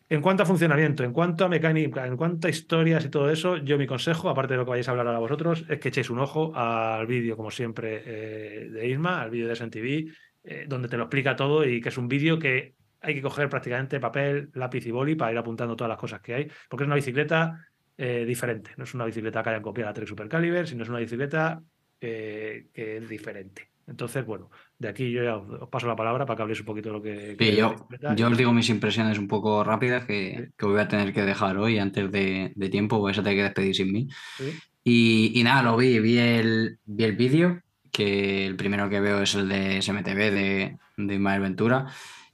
En 0.08 0.22
cuanto 0.22 0.44
a 0.44 0.46
funcionamiento, 0.46 1.02
en 1.02 1.12
cuanto 1.12 1.44
a 1.44 1.48
mecánica, 1.48 2.06
en 2.06 2.16
cuanto 2.16 2.46
a 2.46 2.50
historias 2.50 3.04
y 3.04 3.08
todo 3.08 3.28
eso, 3.28 3.56
yo 3.56 3.76
mi 3.76 3.88
consejo, 3.88 4.28
aparte 4.28 4.52
de 4.54 4.58
lo 4.58 4.64
que 4.64 4.70
vayáis 4.70 4.86
a 4.86 4.92
hablar 4.92 5.08
ahora 5.08 5.18
vosotros, 5.18 5.64
es 5.68 5.80
que 5.80 5.88
echéis 5.88 6.10
un 6.10 6.20
ojo 6.20 6.54
al 6.54 7.08
vídeo, 7.08 7.36
como 7.36 7.50
siempre, 7.50 8.02
eh, 8.06 8.68
de 8.70 8.88
Isma, 8.88 9.20
al 9.20 9.30
vídeo 9.30 9.48
de 9.48 9.56
SNTV, 9.56 10.12
eh, 10.44 10.66
donde 10.68 10.88
te 10.88 10.96
lo 10.96 11.04
explica 11.04 11.34
todo 11.34 11.64
y 11.66 11.80
que 11.80 11.88
es 11.88 11.98
un 11.98 12.06
vídeo 12.06 12.38
que 12.38 12.76
hay 13.00 13.14
que 13.14 13.22
coger 13.22 13.48
prácticamente 13.48 13.98
papel, 13.98 14.50
lápiz 14.54 14.86
y 14.86 14.92
boli 14.92 15.16
para 15.16 15.32
ir 15.32 15.38
apuntando 15.38 15.74
todas 15.74 15.88
las 15.88 15.98
cosas 15.98 16.20
que 16.20 16.34
hay, 16.34 16.48
porque 16.68 16.84
es 16.84 16.86
una 16.86 16.94
bicicleta 16.94 17.66
eh, 17.98 18.24
diferente. 18.24 18.70
No 18.76 18.84
es 18.84 18.94
una 18.94 19.06
bicicleta 19.06 19.42
que 19.42 19.50
hayan 19.50 19.62
copiado 19.62 19.90
a 19.90 19.92
Trek 19.92 20.06
Supercaliber, 20.06 20.68
sino 20.68 20.84
es 20.84 20.88
una 20.88 21.00
bicicleta 21.00 21.60
que 21.98 22.68
es 22.72 23.08
diferente. 23.08 23.70
Entonces, 23.88 24.24
bueno, 24.24 24.50
de 24.78 24.88
aquí 24.88 25.10
yo 25.10 25.22
ya 25.22 25.36
os 25.36 25.68
paso 25.68 25.86
la 25.86 25.96
palabra 25.96 26.26
para 26.26 26.36
que 26.36 26.42
habléis 26.42 26.60
un 26.60 26.66
poquito 26.66 26.90
de 26.90 26.92
lo 26.92 27.02
que... 27.02 27.56
yo, 27.56 28.28
os 28.28 28.36
digo 28.36 28.52
mis 28.52 28.68
impresiones 28.68 29.18
un 29.18 29.28
poco 29.28 29.64
rápidas 29.64 30.04
que, 30.04 30.50
voy 30.60 30.80
a 30.80 30.88
tener 30.88 31.12
que 31.12 31.22
dejar 31.22 31.56
hoy 31.56 31.78
antes 31.78 32.10
de, 32.10 32.52
tiempo, 32.70 33.00
vais 33.00 33.18
a 33.18 33.22
tener 33.22 33.38
que 33.38 33.44
despedir 33.44 33.74
sin 33.74 33.92
mí. 33.92 34.08
Y, 34.84 35.40
nada, 35.42 35.62
lo 35.62 35.76
vi, 35.76 35.98
vi 35.98 36.18
el, 36.18 36.78
vi 36.84 37.04
el 37.04 37.16
vídeo, 37.16 37.62
que 37.90 38.46
el 38.46 38.56
primero 38.56 38.88
que 38.88 39.00
veo 39.00 39.22
es 39.22 39.34
el 39.34 39.48
de 39.48 39.80
SMTV 39.82 40.30
de, 40.30 40.78
de 40.96 41.14
Ismael 41.14 41.40
Ventura, 41.40 41.86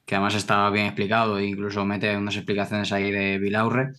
que 0.05 0.17
además 0.17 0.35
está 0.35 0.69
bien 0.71 0.87
explicado 0.87 1.39
e 1.39 1.47
incluso 1.47 1.85
mete 1.85 2.17
unas 2.17 2.37
explicaciones 2.37 2.93
ahí 2.93 3.11
de 3.11 3.39
Vilaurre. 3.39 3.93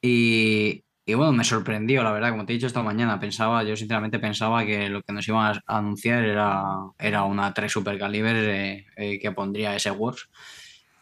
Y, 0.00 0.82
y 1.06 1.14
bueno, 1.14 1.32
me 1.32 1.44
sorprendió, 1.44 2.02
la 2.02 2.12
verdad, 2.12 2.30
como 2.30 2.46
te 2.46 2.52
he 2.52 2.56
dicho 2.56 2.66
esta 2.66 2.82
mañana, 2.82 3.20
pensaba, 3.20 3.62
yo 3.62 3.76
sinceramente 3.76 4.18
pensaba 4.18 4.64
que 4.64 4.88
lo 4.88 5.02
que 5.02 5.12
nos 5.12 5.28
iban 5.28 5.54
a 5.66 5.76
anunciar 5.78 6.24
era, 6.24 6.64
era 6.98 7.24
una 7.24 7.52
3 7.52 7.70
Super 7.70 7.98
Caliber 7.98 8.36
eh, 8.36 8.86
eh, 8.96 9.18
que 9.18 9.32
pondría 9.32 9.76
ese 9.76 9.90
Works. 9.90 10.30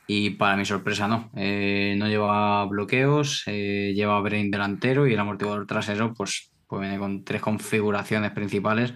Y 0.09 0.31
para 0.31 0.57
mi 0.57 0.65
sorpresa 0.65 1.07
no, 1.07 1.31
eh, 1.37 1.95
no 1.97 2.09
lleva 2.09 2.65
bloqueos, 2.67 3.45
lleva 3.47 4.21
brain 4.21 4.51
delantero 4.51 5.07
y 5.07 5.15
el 5.15 5.21
amortiguador 5.21 5.67
trasero 5.67 6.13
pues, 6.13 6.51
pues 6.67 6.81
viene 6.81 6.99
con 6.99 7.25
tres 7.25 7.41
configuraciones 7.41 8.33
principales 8.33 8.93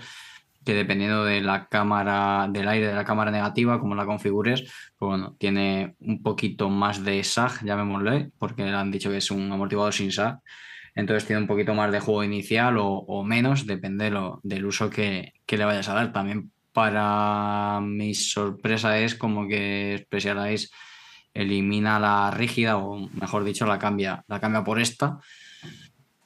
que 0.65 0.75
dependiendo 0.75 1.25
de 1.25 1.41
la 1.41 1.69
cámara, 1.69 2.49
del 2.51 2.69
aire 2.69 2.89
de 2.89 2.95
la 2.95 3.05
cámara 3.05 3.31
negativa, 3.31 3.79
como 3.79 3.95
la 3.95 4.05
configures, 4.05 4.63
pues 4.99 5.09
bueno, 5.09 5.37
tiene 5.39 5.95
un 6.01 6.23
poquito 6.25 6.69
más 6.69 7.05
de 7.05 7.23
SAG, 7.23 7.65
llamémosle, 7.65 8.33
porque 8.37 8.65
le 8.65 8.75
han 8.75 8.91
dicho 8.91 9.09
que 9.11 9.19
es 9.19 9.31
un 9.31 9.51
amortiguador 9.53 9.95
sin 9.95 10.11
SAG 10.11 10.41
entonces 10.97 11.27
tiene 11.27 11.43
un 11.43 11.47
poquito 11.47 11.75
más 11.75 11.93
de 11.93 12.01
juego 12.01 12.25
inicial 12.25 12.77
o, 12.79 13.23
menos, 13.23 13.67
depende 13.67 14.11
del 14.43 14.65
uso 14.65 14.89
que, 14.89 15.35
le 15.47 15.65
vayas 15.65 15.89
a 15.91 15.95
dar. 15.95 16.13
También 16.13 16.51
para 16.73 17.81
mi 17.83 18.15
sorpresa 18.15 18.99
es 18.99 19.15
como 19.15 19.47
que 19.47 20.03
Specialized 20.07 20.71
elimina 21.35 22.01
la 22.01 22.31
rígida, 22.31 22.79
o 22.79 23.11
mejor 23.11 23.45
dicho, 23.45 23.67
la 23.67 23.79
cambia, 23.79 24.25
la 24.27 24.41
cambia 24.41 24.65
por 24.65 24.81
esta, 24.81 25.19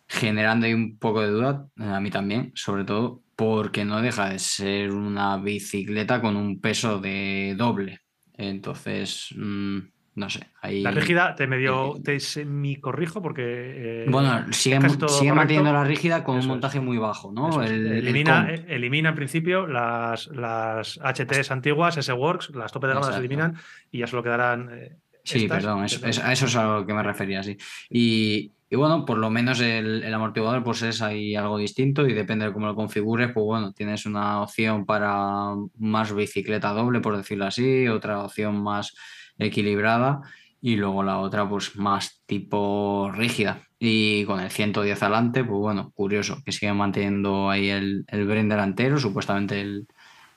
generando 0.07 0.67
ahí 0.67 0.73
un 0.73 0.99
poco 0.99 1.23
de 1.23 1.31
duda, 1.31 1.67
a 1.77 1.99
mí 1.99 2.11
también, 2.11 2.53
sobre 2.55 2.85
todo 2.85 3.23
porque 3.35 3.85
no 3.85 4.01
deja 4.01 4.29
de 4.29 4.39
ser 4.39 4.93
una 4.93 5.37
bicicleta 5.37 6.21
con 6.21 6.37
un 6.37 6.61
peso 6.61 7.01
de 7.01 7.55
doble. 7.57 8.01
Entonces, 8.35 9.35
mm, 9.37 9.79
no 10.15 10.29
sé. 10.29 10.41
La 10.63 10.91
rígida 10.91 11.35
te 11.37 11.47
medio, 11.47 11.95
te 12.03 12.19
semi-corrijo 12.19 13.23
porque. 13.23 14.05
Eh, 14.05 14.07
bueno, 14.09 14.53
sigue, 14.53 14.81
manteniendo 14.81 15.73
la 15.73 15.85
rígida 15.85 16.25
con 16.25 16.37
un 16.37 16.47
montaje 16.47 16.81
muy 16.81 16.99
bajo, 16.99 17.33
¿no? 17.33 17.63
elimina, 17.63 18.51
elimina 18.51 19.11
en 19.11 19.15
principio 19.15 19.67
las, 19.67 20.27
las 20.29 20.99
HTs 20.99 21.53
antiguas, 21.53 21.97
S-Works, 21.97 22.51
las 22.51 22.73
tope 22.73 22.89
de 22.89 22.95
gama 22.95 23.07
las 23.07 23.19
eliminan 23.19 23.57
y 23.93 24.01
ya 24.01 24.07
solo 24.09 24.23
quedarán. 24.23 24.69
Eh, 24.73 24.97
sí, 25.23 25.47
perdón, 25.47 25.85
eso, 25.85 26.05
a 26.05 26.33
eso 26.33 26.47
es 26.47 26.57
a 26.57 26.79
lo 26.79 26.87
que 26.87 26.93
me 26.93 27.05
refería, 27.05 27.45
sí. 27.45 27.57
Y, 27.89 28.53
bueno, 28.77 29.05
por 29.05 29.19
lo 29.19 29.31
menos 29.31 29.61
el, 29.61 30.13
amortiguador 30.13 30.65
pues 30.65 30.83
es 30.83 31.03
ahí 31.03 31.37
algo 31.37 31.57
distinto 31.57 32.07
y 32.07 32.15
depende 32.15 32.47
de 32.47 32.53
cómo 32.53 32.67
lo 32.67 32.75
configures, 32.75 33.31
pues 33.33 33.45
bueno, 33.45 33.73
tienes 33.73 34.07
una 34.07 34.43
opción 34.43 34.85
para 34.87 35.55
más 35.79 36.13
bicicleta 36.13 36.71
doble, 36.71 37.01
por 37.01 37.17
decirlo 37.17 37.47
así, 37.47 37.87
otra 37.87 38.25
opción 38.25 38.61
más 38.61 38.95
equilibrada 39.41 40.21
y 40.63 40.77
luego 40.77 41.03
la 41.03 41.19
otra 41.19 41.49
pues 41.49 41.77
más 41.77 42.23
tipo 42.27 43.11
rígida. 43.15 43.63
Y 43.79 44.25
con 44.27 44.41
el 44.41 44.51
110 44.51 45.03
adelante, 45.03 45.43
pues 45.43 45.59
bueno, 45.59 45.91
curioso, 45.95 46.39
que 46.45 46.53
sigue 46.53 46.73
manteniendo 46.73 47.49
ahí 47.49 47.71
el, 47.71 48.05
el 48.09 48.27
brain 48.27 48.49
delantero, 48.49 48.99
supuestamente 48.99 49.61
el, 49.61 49.87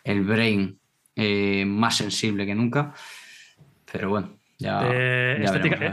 el 0.03 0.23
brain 0.23 0.80
eh, 1.15 1.65
más 1.65 1.97
sensible 1.97 2.45
que 2.45 2.55
nunca. 2.55 2.93
Pero 3.91 4.09
bueno, 4.09 4.38
ya... 4.57 4.81
Eh, 4.91 5.43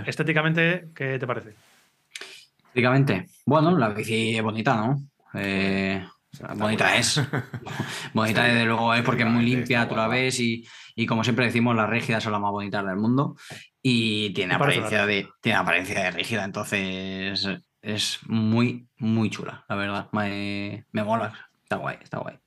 estéticamente, 0.06 0.88
¿qué 0.94 1.18
te 1.18 1.26
parece? 1.26 1.54
Estéticamente, 2.58 3.26
bueno, 3.44 3.76
la 3.76 3.88
bici 3.88 4.36
es 4.36 4.42
bonita, 4.42 4.76
¿no? 4.76 5.02
Eh, 5.34 6.02
bonita 6.56 6.96
es. 6.96 7.20
bonita 8.14 8.44
desde 8.44 8.64
luego 8.64 8.94
es 8.94 9.02
porque 9.02 9.24
es 9.24 9.28
muy 9.28 9.44
limpia, 9.44 9.88
tú 9.88 9.96
la 9.96 10.06
ves 10.06 10.38
y, 10.40 10.64
y 11.00 11.06
como 11.06 11.24
siempre 11.24 11.46
decimos, 11.46 11.74
las 11.74 11.88
rígidas 11.88 12.22
son 12.22 12.32
las 12.32 12.42
más 12.42 12.50
bonitas 12.50 12.84
del 12.84 12.96
mundo 12.96 13.34
y 13.80 14.34
tiene 14.34 14.52
apariencia 14.52 15.06
de, 15.06 15.26
tiene 15.40 15.56
apariencia 15.56 15.98
de 16.02 16.10
rígida, 16.10 16.44
entonces 16.44 17.48
es 17.80 18.18
muy, 18.26 18.86
muy 18.98 19.30
chula, 19.30 19.64
la 19.66 19.76
verdad. 19.76 20.08
Me, 20.12 20.84
me 20.92 21.02
mola, 21.02 21.32
está 21.62 21.76
guay, 21.76 21.96
está 22.02 22.18
guay. 22.18 22.38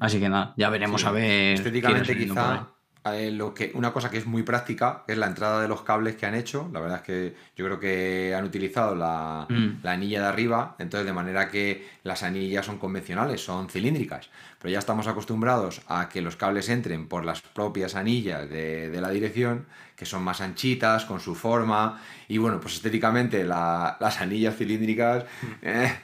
Así 0.00 0.20
que 0.20 0.28
nada, 0.28 0.52
ya 0.58 0.68
veremos 0.68 1.02
a 1.06 1.12
ver. 1.12 1.54
Estéticamente 1.54 2.18
quizá 2.18 2.73
eh, 3.06 3.30
lo 3.30 3.52
que, 3.52 3.70
una 3.74 3.92
cosa 3.92 4.10
que 4.10 4.16
es 4.16 4.26
muy 4.26 4.42
práctica 4.42 5.04
es 5.06 5.18
la 5.18 5.26
entrada 5.26 5.60
de 5.60 5.68
los 5.68 5.82
cables 5.82 6.16
que 6.16 6.24
han 6.24 6.34
hecho. 6.34 6.70
La 6.72 6.80
verdad 6.80 6.98
es 6.98 7.02
que 7.02 7.34
yo 7.54 7.66
creo 7.66 7.78
que 7.78 8.34
han 8.34 8.44
utilizado 8.44 8.94
la, 8.94 9.46
mm. 9.48 9.86
anilla 9.86 10.22
de 10.22 10.26
arriba, 10.26 10.74
entonces 10.78 11.04
de 11.04 11.12
manera 11.12 11.50
que 11.50 11.86
las 12.02 12.22
anillas 12.22 12.64
son 12.64 12.78
convencionales, 12.78 13.44
son 13.44 13.68
cilíndricas. 13.68 14.30
Pero 14.58 14.72
ya 14.72 14.78
estamos 14.78 15.06
acostumbrados 15.06 15.82
a 15.86 16.08
que 16.08 16.22
los 16.22 16.36
cables 16.36 16.70
entren 16.70 17.06
por 17.06 17.26
las 17.26 17.42
propias 17.42 17.94
anillas 17.94 18.48
de, 18.48 18.98
la 19.00 19.10
dirección, 19.10 19.66
que 19.96 20.06
son 20.06 20.22
más 20.22 20.40
anchitas, 20.40 21.04
con 21.04 21.20
su 21.20 21.34
forma. 21.34 22.00
Y 22.28 22.38
bueno, 22.38 22.58
pues 22.58 22.74
estéticamente 22.74 23.44
las 23.44 24.20
anillas 24.20 24.56
cilíndricas... 24.56 25.24
Mm. 25.42 25.46
Eh, 25.62 25.98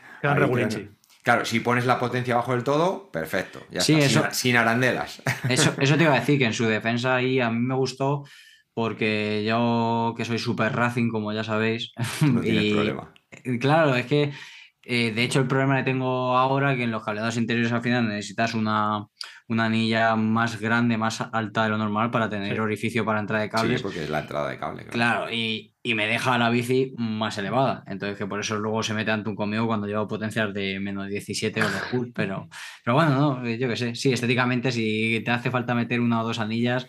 Claro, 1.22 1.44
si 1.44 1.60
pones 1.60 1.86
la 1.86 1.98
potencia 1.98 2.34
abajo 2.34 2.52
del 2.52 2.64
todo, 2.64 3.10
perfecto. 3.10 3.60
Ya 3.70 3.80
sí, 3.80 3.94
eso, 3.94 4.24
sin, 4.32 4.56
arandelas. 4.56 5.22
Eso, 5.48 5.74
eso 5.78 5.96
te 5.96 6.04
iba 6.04 6.14
a 6.14 6.20
decir, 6.20 6.38
que 6.38 6.46
en 6.46 6.54
su 6.54 6.64
defensa 6.64 7.16
ahí 7.16 7.40
a 7.40 7.50
mí 7.50 7.58
me 7.58 7.74
gustó 7.74 8.24
porque 8.72 9.44
yo 9.46 10.14
que 10.16 10.24
soy 10.24 10.38
super 10.38 10.74
racing, 10.74 11.10
como 11.10 11.32
ya 11.32 11.44
sabéis. 11.44 11.92
No 12.22 12.40
tienes 12.40 12.72
problema. 12.72 13.12
Claro, 13.60 13.94
es 13.94 14.06
que 14.06 14.32
eh, 14.82 15.12
de 15.12 15.22
hecho 15.22 15.40
el 15.40 15.46
problema 15.46 15.76
que 15.76 15.84
tengo 15.84 16.36
ahora 16.36 16.74
que 16.74 16.84
en 16.84 16.90
los 16.90 17.04
cableados 17.04 17.36
interiores 17.36 17.72
al 17.72 17.82
final 17.82 18.08
necesitas 18.08 18.54
una, 18.54 19.06
una 19.48 19.66
anilla 19.66 20.16
más 20.16 20.58
grande, 20.60 20.96
más 20.96 21.20
alta 21.20 21.64
de 21.64 21.70
lo 21.70 21.78
normal 21.78 22.10
para 22.10 22.30
tener 22.30 22.60
orificio 22.60 23.04
para 23.04 23.20
entrada 23.20 23.42
de 23.42 23.50
cables. 23.50 23.80
Sí, 23.80 23.82
porque 23.82 24.04
es 24.04 24.10
la 24.10 24.20
entrada 24.20 24.48
de 24.48 24.58
cable. 24.58 24.86
Claro, 24.86 25.30
y, 25.30 25.69
me 25.84 26.06
deja 26.06 26.36
la 26.38 26.50
bici 26.50 26.92
más 26.96 27.38
elevada. 27.38 27.84
Entonces, 27.86 28.18
que 28.18 28.26
por 28.26 28.40
eso 28.40 28.58
luego 28.58 28.82
se 28.82 28.94
mete 28.94 29.10
ante 29.10 29.30
un 29.30 29.36
conmigo 29.36 29.66
cuando 29.66 29.86
llevo 29.86 30.06
potencias 30.06 30.52
de 30.52 30.78
menos 30.78 31.08
17 31.08 31.62
o 31.62 31.68
de 31.68 31.78
cool. 31.90 32.12
Pero, 32.14 32.48
pero 32.84 32.94
bueno, 32.94 33.10
no, 33.12 33.48
yo 33.48 33.68
qué 33.68 33.76
sé. 33.76 33.94
Sí, 33.94 34.12
estéticamente, 34.12 34.72
si 34.72 35.22
te 35.24 35.30
hace 35.30 35.50
falta 35.50 35.74
meter 35.74 36.00
una 36.00 36.20
o 36.20 36.24
dos 36.24 36.38
anillas, 36.38 36.86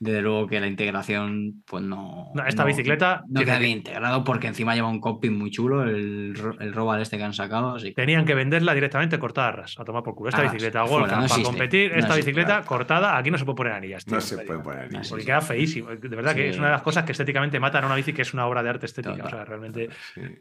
desde 0.00 0.22
luego 0.22 0.46
que 0.46 0.58
la 0.60 0.66
integración, 0.66 1.62
pues 1.66 1.84
no. 1.84 2.32
esta 2.46 2.64
bicicleta. 2.64 3.22
No 3.28 3.42
queda 3.42 3.58
bien 3.58 3.78
integrado 3.78 4.24
porque 4.24 4.46
encima 4.46 4.74
lleva 4.74 4.88
un 4.88 4.98
cockpit 4.98 5.30
muy 5.30 5.50
chulo, 5.50 5.82
el, 5.82 6.34
el 6.58 6.72
Robal 6.72 7.02
este 7.02 7.18
que 7.18 7.24
han 7.24 7.34
sacado. 7.34 7.76
Tenían 7.94 8.24
que 8.24 8.34
venderla 8.34 8.72
directamente 8.72 9.18
cortada 9.18 9.48
a 9.48 9.52
ras, 9.52 9.78
a 9.78 9.84
tomar 9.84 10.02
por 10.02 10.14
culo. 10.14 10.30
Esta 10.30 10.42
bicicleta 10.42 10.82
Golf 10.84 11.06
para 11.08 11.28
competir, 11.42 11.92
esta 11.92 12.16
bicicleta 12.16 12.62
cortada, 12.62 13.18
aquí 13.18 13.30
no 13.30 13.36
se 13.36 13.44
puede 13.44 13.56
poner 13.56 13.74
anillas. 13.74 14.06
no 14.06 14.20
se 14.22 14.38
puede 14.38 14.60
poner 14.60 14.84
anillas. 14.86 15.10
Porque 15.10 15.26
queda 15.26 15.42
feísimo. 15.42 15.90
De 15.90 16.16
verdad 16.16 16.34
que 16.34 16.48
es 16.48 16.56
una 16.56 16.68
de 16.68 16.72
las 16.72 16.82
cosas 16.82 17.04
que 17.04 17.12
estéticamente 17.12 17.60
matan 17.60 17.84
a 17.84 17.86
una 17.86 17.96
bici 17.96 18.14
que 18.14 18.22
es 18.22 18.32
una 18.32 18.46
obra 18.46 18.62
de 18.62 18.70
arte 18.70 18.86
estética. 18.86 19.24
O 19.24 19.28
sea, 19.28 19.44
realmente 19.44 19.90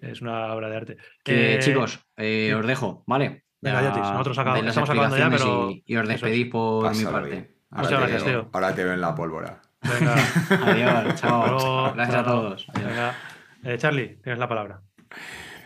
es 0.02 0.22
una 0.22 0.54
obra 0.54 0.70
de 0.70 0.76
arte. 0.78 0.98
Eh, 1.26 1.60
chicos, 1.62 2.00
eh, 2.16 2.54
os 2.58 2.66
dejo, 2.66 3.04
¿vale? 3.06 3.44
Venga, 3.62 3.84
Yotis, 3.84 4.04
nosotros 4.04 4.38
estamos 4.38 4.90
acabando 4.90 5.18
ya, 5.18 5.30
pero. 5.30 5.70
Y, 5.86 5.96
os 5.98 6.08
despedís 6.08 6.48
por 6.48 6.96
mi 6.96 7.04
parte. 7.04 7.59
Muchas 7.72 8.00
gracias, 8.00 8.24
tío. 8.24 8.50
Ahora 8.52 8.74
te 8.76 8.84
veo 8.84 8.94
en 8.94 9.02
la 9.02 9.14
pólvora. 9.16 9.62
Venga. 9.82 10.16
Adiós, 10.66 11.16
chao. 11.22 11.94
Gracias 11.94 12.18
a 12.18 12.24
todos. 12.24 12.68
Venga. 12.74 13.16
Eh, 13.64 13.78
Charlie, 13.78 14.18
tienes 14.24 14.40
la 14.40 14.48
palabra. 14.50 14.82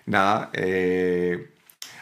Nada, 0.06 0.50
eh, 0.54 1.54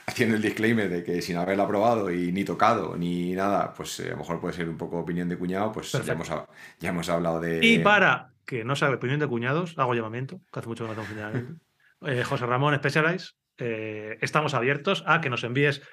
haciendo 0.07 0.35
el 0.35 0.41
disclaimer 0.41 0.89
de 0.89 1.03
que 1.03 1.21
sin 1.21 1.37
haberla 1.37 1.67
probado 1.67 2.11
y 2.11 2.31
ni 2.31 2.43
tocado 2.43 2.95
ni 2.97 3.33
nada, 3.33 3.73
pues 3.73 3.99
eh, 3.99 4.07
a 4.07 4.11
lo 4.11 4.17
mejor 4.17 4.39
puede 4.39 4.53
ser 4.53 4.67
un 4.69 4.77
poco 4.77 4.97
opinión 4.99 5.29
de 5.29 5.37
cuñado, 5.37 5.71
pues 5.71 5.91
ya 5.91 6.13
hemos, 6.13 6.31
hab- 6.31 6.47
ya 6.79 6.89
hemos 6.89 7.09
hablado 7.09 7.39
de... 7.39 7.59
Y 7.63 7.79
para 7.79 8.31
que 8.45 8.63
no 8.63 8.75
sea 8.75 8.89
opinión 8.89 9.19
de 9.19 9.27
cuñados, 9.27 9.77
hago 9.77 9.93
llamamiento, 9.93 10.41
que 10.51 10.59
hace 10.59 10.67
mucho 10.67 10.87
que 10.87 10.95
no 10.95 11.01
hacemos. 11.01 11.43
Eh, 12.03 12.23
José 12.23 12.47
Ramón 12.47 12.73
Specialized, 12.73 13.35
eh, 13.59 14.17
estamos 14.21 14.55
abiertos 14.55 15.03
a 15.05 15.21
que 15.21 15.29
nos 15.29 15.43
envíes 15.43 15.83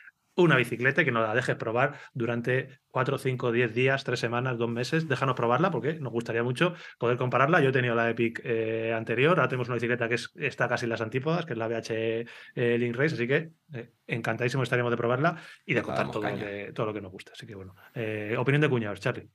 una 0.44 0.56
bicicleta 0.56 1.02
y 1.02 1.04
que 1.04 1.12
nos 1.12 1.26
la 1.26 1.34
dejes 1.34 1.56
probar 1.56 1.98
durante 2.14 2.80
4, 2.90 3.18
5, 3.18 3.52
10 3.52 3.74
días, 3.74 4.04
3 4.04 4.18
semanas, 4.18 4.56
2 4.58 4.70
meses. 4.70 5.08
Déjanos 5.08 5.34
probarla 5.36 5.70
porque 5.70 5.94
nos 6.00 6.12
gustaría 6.12 6.42
mucho 6.42 6.74
poder 6.98 7.16
compararla. 7.18 7.60
Yo 7.60 7.70
he 7.70 7.72
tenido 7.72 7.94
la 7.94 8.08
Epic 8.10 8.40
eh, 8.44 8.92
anterior, 8.96 9.38
ahora 9.38 9.48
tenemos 9.48 9.68
una 9.68 9.74
bicicleta 9.74 10.08
que 10.08 10.14
es- 10.14 10.30
está 10.36 10.68
casi 10.68 10.86
en 10.86 10.90
las 10.90 11.00
antípodas, 11.00 11.44
que 11.44 11.52
es 11.54 11.58
la 11.58 11.68
BH 11.68 12.26
eh, 12.54 12.78
Link 12.78 12.96
Race, 12.96 13.14
así 13.14 13.26
que 13.26 13.50
eh, 13.74 13.92
encantadísimo 14.06 14.62
estaríamos 14.62 14.90
de 14.90 14.96
probarla 14.96 15.36
y 15.66 15.74
de 15.74 15.82
contar 15.82 16.10
todo 16.10 16.22
lo, 16.22 16.28
caña. 16.28 16.44
que, 16.44 16.72
todo 16.74 16.86
lo 16.86 16.94
que 16.94 17.00
nos 17.00 17.12
gusta. 17.12 17.32
Así 17.34 17.46
que 17.46 17.54
bueno, 17.54 17.74
Eh, 17.94 18.34
opinión 18.38 18.60
de 18.62 18.68
cuñados, 18.68 19.00
Charlie. 19.00 19.28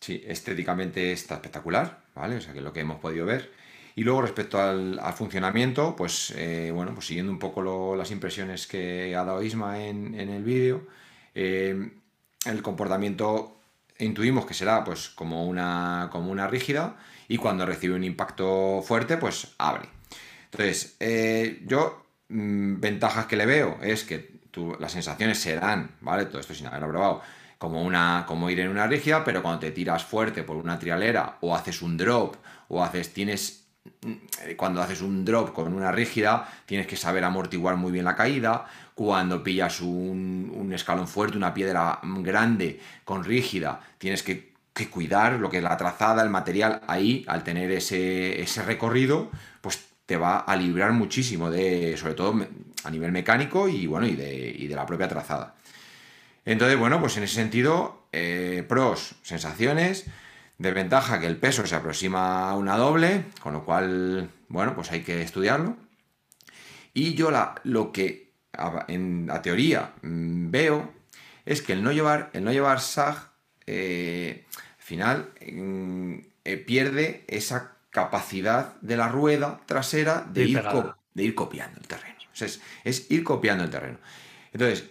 Sí, 0.00 0.22
estéticamente 0.26 1.12
está 1.12 1.36
espectacular, 1.36 2.04
¿vale? 2.14 2.36
O 2.36 2.40
sea, 2.40 2.52
que 2.52 2.58
es 2.58 2.64
lo 2.64 2.72
que 2.72 2.80
hemos 2.80 3.00
podido 3.00 3.24
ver. 3.24 3.50
Y 3.96 4.02
luego 4.02 4.22
respecto 4.22 4.60
al, 4.60 5.00
funcionamiento, 5.14 5.94
pues 5.94 6.32
eh, 6.36 6.70
bueno, 6.74 6.94
pues 6.94 7.06
siguiendo 7.06 7.30
un 7.30 7.38
poco 7.38 7.94
las 7.94 8.10
impresiones 8.10 8.66
que 8.66 9.14
ha 9.14 9.24
dado 9.24 9.42
Isma 9.42 9.84
en, 9.84 10.14
el 10.14 10.42
vídeo, 10.42 10.86
eh, 11.34 11.90
el 12.44 12.62
comportamiento 12.62 13.56
intuimos 13.98 14.46
que 14.46 14.54
será 14.54 14.82
pues 14.82 15.08
como 15.10 15.46
una, 15.46 16.08
como 16.10 16.30
una 16.30 16.48
rígida 16.48 16.96
y 17.28 17.36
cuando 17.36 17.66
recibe 17.66 17.94
un 17.94 18.04
impacto 18.04 18.82
fuerte, 18.82 19.16
pues 19.16 19.54
abre. 19.58 19.88
Entonces, 20.46 20.96
eh, 21.00 21.62
yo, 21.66 22.06
mm, 22.28 22.80
ventajas 22.80 23.26
que 23.26 23.36
le 23.36 23.46
veo 23.46 23.78
es 23.82 24.04
que 24.04 24.34
las 24.78 24.92
sensaciones 24.92 25.38
serán, 25.38 25.96
¿vale? 26.00 26.26
Todo 26.26 26.40
esto 26.40 26.54
sin 26.54 26.66
haberlo 26.66 26.88
probado, 26.88 27.22
como, 27.58 27.82
una, 27.82 28.24
como 28.28 28.50
ir 28.50 28.60
en 28.60 28.68
una 28.68 28.86
rígida, 28.86 29.24
pero 29.24 29.42
cuando 29.42 29.60
te 29.60 29.72
tiras 29.72 30.04
fuerte 30.04 30.42
por 30.44 30.56
una 30.56 30.78
trialera 30.78 31.38
o 31.40 31.56
haces 31.56 31.82
un 31.82 31.96
drop 31.96 32.36
o 32.68 32.84
haces, 32.84 33.12
tienes, 33.12 33.63
cuando 34.56 34.82
haces 34.82 35.02
un 35.02 35.24
drop 35.24 35.52
con 35.52 35.72
una 35.72 35.92
rígida, 35.92 36.48
tienes 36.66 36.86
que 36.86 36.96
saber 36.96 37.24
amortiguar 37.24 37.76
muy 37.76 37.92
bien 37.92 38.04
la 38.04 38.16
caída. 38.16 38.66
Cuando 38.94 39.42
pillas 39.42 39.80
un, 39.80 40.70
escalón 40.74 41.08
fuerte, 41.08 41.36
una 41.36 41.54
piedra 41.54 41.98
grande 42.02 42.80
con 43.04 43.24
rígida, 43.24 43.80
tienes 43.98 44.22
que, 44.22 44.52
cuidar 44.90 45.34
lo 45.34 45.50
que 45.50 45.58
es 45.58 45.62
la 45.62 45.76
trazada, 45.76 46.22
el 46.22 46.30
material. 46.30 46.82
Ahí, 46.86 47.24
al 47.28 47.44
tener 47.44 47.70
ese, 47.70 48.46
recorrido, 48.66 49.30
pues 49.60 49.84
te 50.06 50.16
va 50.16 50.38
a 50.38 50.56
librar 50.56 50.92
muchísimo 50.92 51.50
de, 51.50 51.96
sobre 51.96 52.14
todo 52.14 52.46
a 52.84 52.90
nivel 52.90 53.12
mecánico 53.12 53.68
y 53.68 53.86
bueno, 53.86 54.06
y 54.06 54.14
de 54.14 54.74
la 54.74 54.84
propia 54.84 55.08
trazada. 55.08 55.54
Entonces, 56.44 56.78
bueno, 56.78 57.00
pues 57.00 57.16
en 57.16 57.22
ese 57.22 57.36
sentido, 57.36 58.04
eh, 58.12 58.64
pros, 58.68 59.14
sensaciones, 59.22 60.06
desventaja 60.64 61.20
que 61.20 61.26
el 61.26 61.36
peso 61.36 61.66
se 61.66 61.74
aproxima 61.76 62.50
a 62.50 62.56
una 62.56 62.76
doble, 62.76 63.26
con 63.40 63.52
lo 63.52 63.64
cual, 63.64 64.30
bueno, 64.48 64.74
pues 64.74 64.90
hay 64.90 65.02
que 65.02 65.22
estudiarlo. 65.22 65.76
Y 66.92 67.14
yo 67.14 67.30
la, 67.30 67.54
lo 67.64 67.92
que 67.92 68.32
a, 68.52 68.84
en 68.88 69.26
la 69.26 69.42
teoría 69.42 69.92
mm, 70.02 70.50
veo 70.50 70.92
es 71.44 71.62
que 71.62 71.72
el 71.72 71.82
no 71.82 71.92
llevar, 71.92 72.30
el 72.32 72.44
no 72.44 72.52
llevar 72.52 72.78
SAG, 72.80 73.30
eh, 73.66 74.44
al 74.56 74.82
final 74.82 75.30
mm, 75.52 76.14
eh, 76.44 76.56
pierde 76.58 77.24
esa 77.28 77.72
capacidad 77.90 78.74
de 78.80 78.96
la 78.96 79.08
rueda 79.08 79.60
trasera 79.66 80.26
de 80.32 80.42
ir 80.44 80.56
co- 80.72 80.96
de 81.14 81.22
ir 81.24 81.34
copiando 81.34 81.80
el 81.80 81.86
terreno. 81.86 82.14
O 82.32 82.36
sea, 82.36 82.46
es, 82.48 82.60
es 82.82 83.10
ir 83.10 83.22
copiando 83.22 83.64
el 83.64 83.70
terreno. 83.70 83.98
Entonces, 84.52 84.84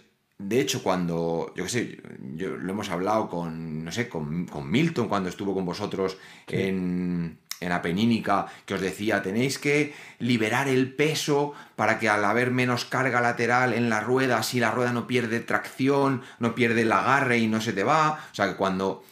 de 0.46 0.60
hecho, 0.60 0.82
cuando, 0.82 1.52
yo 1.56 1.64
qué 1.64 1.70
sé, 1.70 1.98
yo, 2.34 2.56
lo 2.56 2.72
hemos 2.72 2.90
hablado 2.90 3.28
con, 3.28 3.84
no 3.84 3.90
sé, 3.90 4.08
con, 4.08 4.46
con 4.46 4.70
Milton 4.70 5.08
cuando 5.08 5.28
estuvo 5.28 5.54
con 5.54 5.64
vosotros 5.64 6.18
en, 6.48 7.38
en 7.60 7.68
la 7.68 7.80
penínica, 7.80 8.46
que 8.66 8.74
os 8.74 8.80
decía, 8.80 9.22
tenéis 9.22 9.58
que 9.58 9.94
liberar 10.18 10.68
el 10.68 10.92
peso 10.94 11.54
para 11.76 11.98
que 11.98 12.10
al 12.10 12.24
haber 12.24 12.50
menos 12.50 12.84
carga 12.84 13.22
lateral 13.22 13.72
en 13.72 13.88
la 13.88 14.00
rueda, 14.00 14.42
si 14.42 14.60
la 14.60 14.70
rueda 14.70 14.92
no 14.92 15.06
pierde 15.06 15.40
tracción, 15.40 16.22
no 16.38 16.54
pierde 16.54 16.82
el 16.82 16.92
agarre 16.92 17.38
y 17.38 17.46
no 17.46 17.62
se 17.62 17.72
te 17.72 17.82
va. 17.82 18.20
O 18.30 18.34
sea, 18.34 18.48
que 18.48 18.56
cuando 18.56 19.02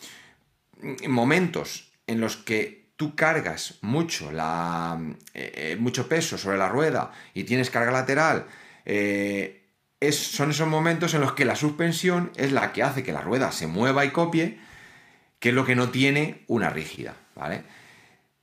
en 0.82 1.10
momentos 1.10 1.92
en 2.06 2.20
los 2.20 2.36
que 2.36 2.92
tú 2.96 3.16
cargas 3.16 3.78
mucho, 3.80 4.30
la, 4.32 5.00
eh, 5.32 5.52
eh, 5.72 5.76
mucho 5.80 6.08
peso 6.08 6.36
sobre 6.36 6.58
la 6.58 6.68
rueda 6.68 7.10
y 7.32 7.44
tienes 7.44 7.70
carga 7.70 7.90
lateral, 7.90 8.46
eh, 8.84 9.61
son 10.10 10.50
esos 10.50 10.66
momentos 10.66 11.14
en 11.14 11.20
los 11.20 11.34
que 11.34 11.44
la 11.44 11.54
suspensión 11.54 12.32
es 12.36 12.50
la 12.50 12.72
que 12.72 12.82
hace 12.82 13.04
que 13.04 13.12
la 13.12 13.20
rueda 13.20 13.52
se 13.52 13.68
mueva 13.68 14.04
y 14.04 14.10
copie, 14.10 14.58
que 15.38 15.50
es 15.50 15.54
lo 15.54 15.64
que 15.64 15.76
no 15.76 15.90
tiene 15.90 16.42
una 16.48 16.70
rígida, 16.70 17.14
¿vale? 17.36 17.62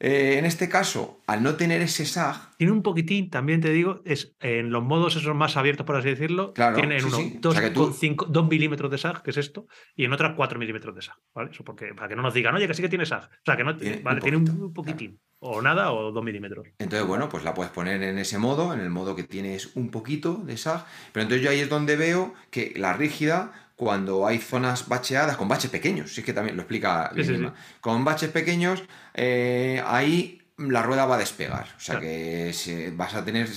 Eh, 0.01 0.37
en 0.39 0.45
este 0.45 0.69
caso, 0.69 1.19
al 1.27 1.43
no 1.43 1.55
tener 1.55 1.81
ese 1.81 2.05
SAG, 2.05 2.55
Tiene 2.57 2.71
un 2.71 2.81
poquitín, 2.81 3.29
también 3.29 3.59
te 3.59 3.69
digo, 3.71 4.01
es 4.05 4.33
en 4.39 4.69
los 4.71 4.81
modos 4.81 5.17
esos 5.17 5.35
más 5.35 5.57
abiertos, 5.57 5.85
por 5.85 5.97
así 5.97 6.07
decirlo, 6.07 6.53
Claro, 6.53 6.77
tiene 6.77 6.95
en 6.95 7.01
sí, 7.01 7.07
uno 7.07 7.17
sí. 7.17 7.39
O 7.43 7.51
sea 7.51 7.61
que 7.61 7.71
tú- 7.71 7.93
2 8.29 8.49
milímetros 8.49 8.89
de 8.89 8.97
SAG, 8.97 9.21
que 9.23 9.31
es 9.31 9.37
esto, 9.37 9.67
y 9.95 10.05
en 10.05 10.13
otra 10.13 10.35
4 10.35 10.57
milímetros 10.57 10.95
de 10.95 11.01
SAG, 11.01 11.17
¿vale? 11.35 11.51
Eso 11.51 11.65
porque, 11.65 11.93
para 11.93 12.07
que 12.07 12.15
no 12.15 12.21
nos 12.21 12.33
digan, 12.33 12.55
oye, 12.55 12.65
que 12.67 12.73
sí 12.73 12.81
que 12.81 12.87
tiene 12.89 13.05
SAG. 13.05 13.25
O 13.25 13.29
sea, 13.45 13.57
que 13.57 13.63
no 13.65 13.75
Tiene 13.75 13.97
un 13.97 14.03
vale, 14.03 14.21
tiene 14.21 14.37
un, 14.37 14.73
poquitín. 14.73 15.19
O 15.39 15.61
nada, 15.61 15.91
o 15.91 16.11
2 16.13 16.23
milímetros. 16.23 16.65
Entonces, 16.79 17.05
bueno, 17.07 17.27
pues 17.27 17.43
la 17.43 17.53
puedes 17.53 17.71
poner 17.71 18.01
en 18.01 18.17
ese 18.19 18.37
modo, 18.37 18.73
en 18.73 18.79
el 18.79 18.89
modo 18.89 19.15
que 19.17 19.23
tienes 19.23 19.75
un 19.75 19.91
poquito 19.91 20.35
de 20.35 20.55
SAG. 20.55 20.85
Pero 21.11 21.23
entonces 21.23 21.43
yo 21.43 21.49
ahí 21.51 21.59
es 21.59 21.69
donde 21.69 21.97
veo 21.97 22.33
que 22.51 22.73
la 22.77 22.93
rígida, 22.93 23.68
cuando 23.79 24.27
hay 24.27 24.39
zonas 24.39 24.89
bacheadas, 24.89 25.37
con 25.37 25.47
baches 25.47 25.71
pequeños, 25.71 26.13
si 26.13 26.19
es 26.19 26.25
que 26.25 26.33
también 26.33 26.57
lo 26.57 26.63
explica 26.63 27.11
Sí, 27.15 27.23
sí, 27.23 27.47
con 27.79 28.03
baches 28.03 28.29
pequeños, 28.29 28.83
eh, 29.13 29.81
ahí 29.87 30.41
la 30.57 30.83
rueda 30.83 31.05
va 31.05 31.15
a 31.15 31.17
despegar. 31.17 31.67
O 31.77 31.79
sea 31.79 31.93
Claro. 31.95 32.01
que 32.01 32.51
se- 32.53 32.91
vas 32.91 33.15
a 33.15 33.23
tener 33.23 33.47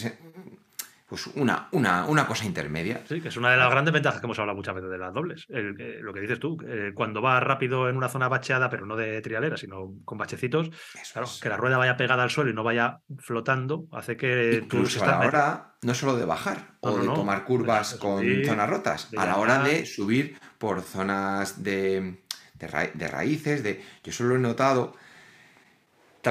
pues 1.13 1.27
una, 1.35 1.69
una, 1.73 2.07
una 2.07 2.27
cosa 2.27 2.47
intermedia. 2.47 3.03
Sí, 3.07 3.21
que 3.21 3.29
es 3.29 3.37
una 3.37 3.51
de 3.51 3.59
las 3.59 3.71
grandes 3.71 3.93
ventajas 3.93 4.19
que 4.19 4.25
hemos 4.27 4.39
hablado 4.39 4.57
muchas 4.57 4.75
veces 4.75 4.89
de 4.89 4.97
las 4.97 5.13
dobles. 5.13 5.45
El- 5.51 5.79
eh, 5.79 5.99
lo 6.01 6.11
que 6.15 6.21
dices 6.21 6.41
tú, 6.41 6.57
eh, 6.67 6.93
cuando 6.95 7.21
va 7.21 7.39
rápido 7.39 7.91
en 7.91 7.99
una 7.99 8.09
zona 8.09 8.29
bacheada, 8.29 8.71
pero 8.71 8.87
no 8.87 8.97
de 8.97 9.21
trialera, 9.21 9.59
sino 9.59 9.93
con 10.07 10.17
bachecitos, 10.17 10.69
Eso 10.69 11.13
claro, 11.13 11.27
es. 11.29 11.39
que 11.39 11.51
la 11.51 11.59
rueda 11.59 11.77
vaya 11.77 11.99
pegada 11.99 12.23
al 12.23 12.31
suelo 12.31 12.49
y 12.51 12.55
no 12.55 12.65
vaya 12.65 13.01
flotando, 13.19 13.85
hace 13.93 14.17
que 14.17 14.65
tú 14.71 14.77
Incluso 14.79 15.01
a 15.01 15.05
estás 15.05 15.21
la 15.21 15.27
hora, 15.27 15.75
no 15.83 15.93
solo 15.93 16.17
de 16.17 16.25
bajar 16.25 16.77
No, 16.83 16.89
o 16.93 16.97
no, 16.97 17.03
de 17.03 17.07
no. 17.09 17.13
tomar 17.15 17.45
curvas 17.45 17.97
con 17.97 18.25
zonas 18.47 18.71
rotas, 18.71 19.11
a 19.15 19.27
la 19.27 19.37
hora 19.37 19.59
de 19.63 19.85
subir 19.85 20.39
por 20.57 20.81
zonas 20.81 21.63
de, 21.63 22.23
de, 22.55 22.67
ra- 22.69 22.91
de 22.95 23.09
raíces, 23.09 23.63
de, 23.63 23.83
yo 24.03 24.13
eso 24.13 24.25
lo 24.25 24.37
he 24.37 24.39
notado, 24.39 24.93
ta- 24.93 24.99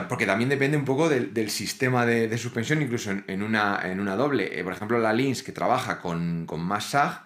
porque 0.07 0.25
también 0.25 0.49
depende 0.49 0.77
un 0.77 0.85
poco 0.85 1.09
del, 1.09 1.49
sistema 1.49 2.05
de, 2.05 2.37
suspensión, 2.37 2.81
incluso 2.81 3.11
en, 3.11 3.43
una, 3.43 3.81
en 3.83 3.99
una 3.99 4.15
doble. 4.15 4.59
Eh, 4.59 4.63
por 4.63 4.73
ejemplo, 4.73 4.99
la 4.99 5.13
Lins 5.13 5.43
que 5.43 5.51
trabaja 5.51 5.99
con, 5.99 6.45
con 6.45 6.61
más 6.61 6.85
SAG, 6.85 7.25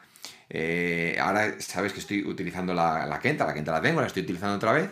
eh, 0.49 1.17
ahora 1.19 1.59
sabes 1.59 1.93
que 1.93 1.99
estoy 1.99 2.25
utilizando 2.25 2.73
la, 2.73 3.05
la 3.05 3.19
Kenta, 3.19 3.45
la 3.45 3.53
Kenta 3.53 3.71
la 3.71 3.81
tengo, 3.81 4.01
la 4.01 4.07
estoy 4.07 4.23
utilizando 4.23 4.55
otra 4.55 4.71
vez, 4.71 4.89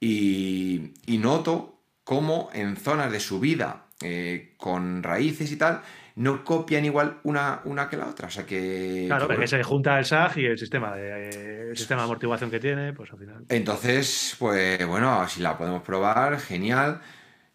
y, 0.00 0.92
y 1.06 1.18
noto 1.18 1.82
cómo 2.04 2.50
en 2.52 2.76
zonas 2.76 3.10
de 3.10 3.20
subida 3.20 3.86
eh, 4.00 4.54
con 4.56 5.02
raíces 5.02 5.50
y 5.52 5.56
tal, 5.56 5.82
no 6.16 6.44
copian 6.44 6.84
igual 6.84 7.18
una, 7.24 7.60
una 7.64 7.88
que 7.88 7.96
la 7.96 8.06
otra. 8.06 8.28
O 8.28 8.30
sea 8.30 8.46
que. 8.46 9.04
Claro, 9.06 9.26
que 9.26 9.34
porque 9.34 9.48
se 9.48 9.62
junta 9.62 9.98
el 9.98 10.04
SAG 10.04 10.38
y 10.38 10.46
el 10.46 10.58
sistema 10.58 10.94
de, 10.94 11.70
el 11.70 11.76
sistema 11.76 12.02
de 12.02 12.04
amortiguación 12.04 12.50
que 12.50 12.60
tiene, 12.60 12.92
pues 12.92 13.10
al 13.12 13.18
final. 13.18 13.44
Entonces, 13.48 14.36
pues 14.38 14.86
bueno, 14.86 15.26
si 15.28 15.40
la 15.40 15.58
podemos 15.58 15.82
probar, 15.82 16.38
genial. 16.38 17.00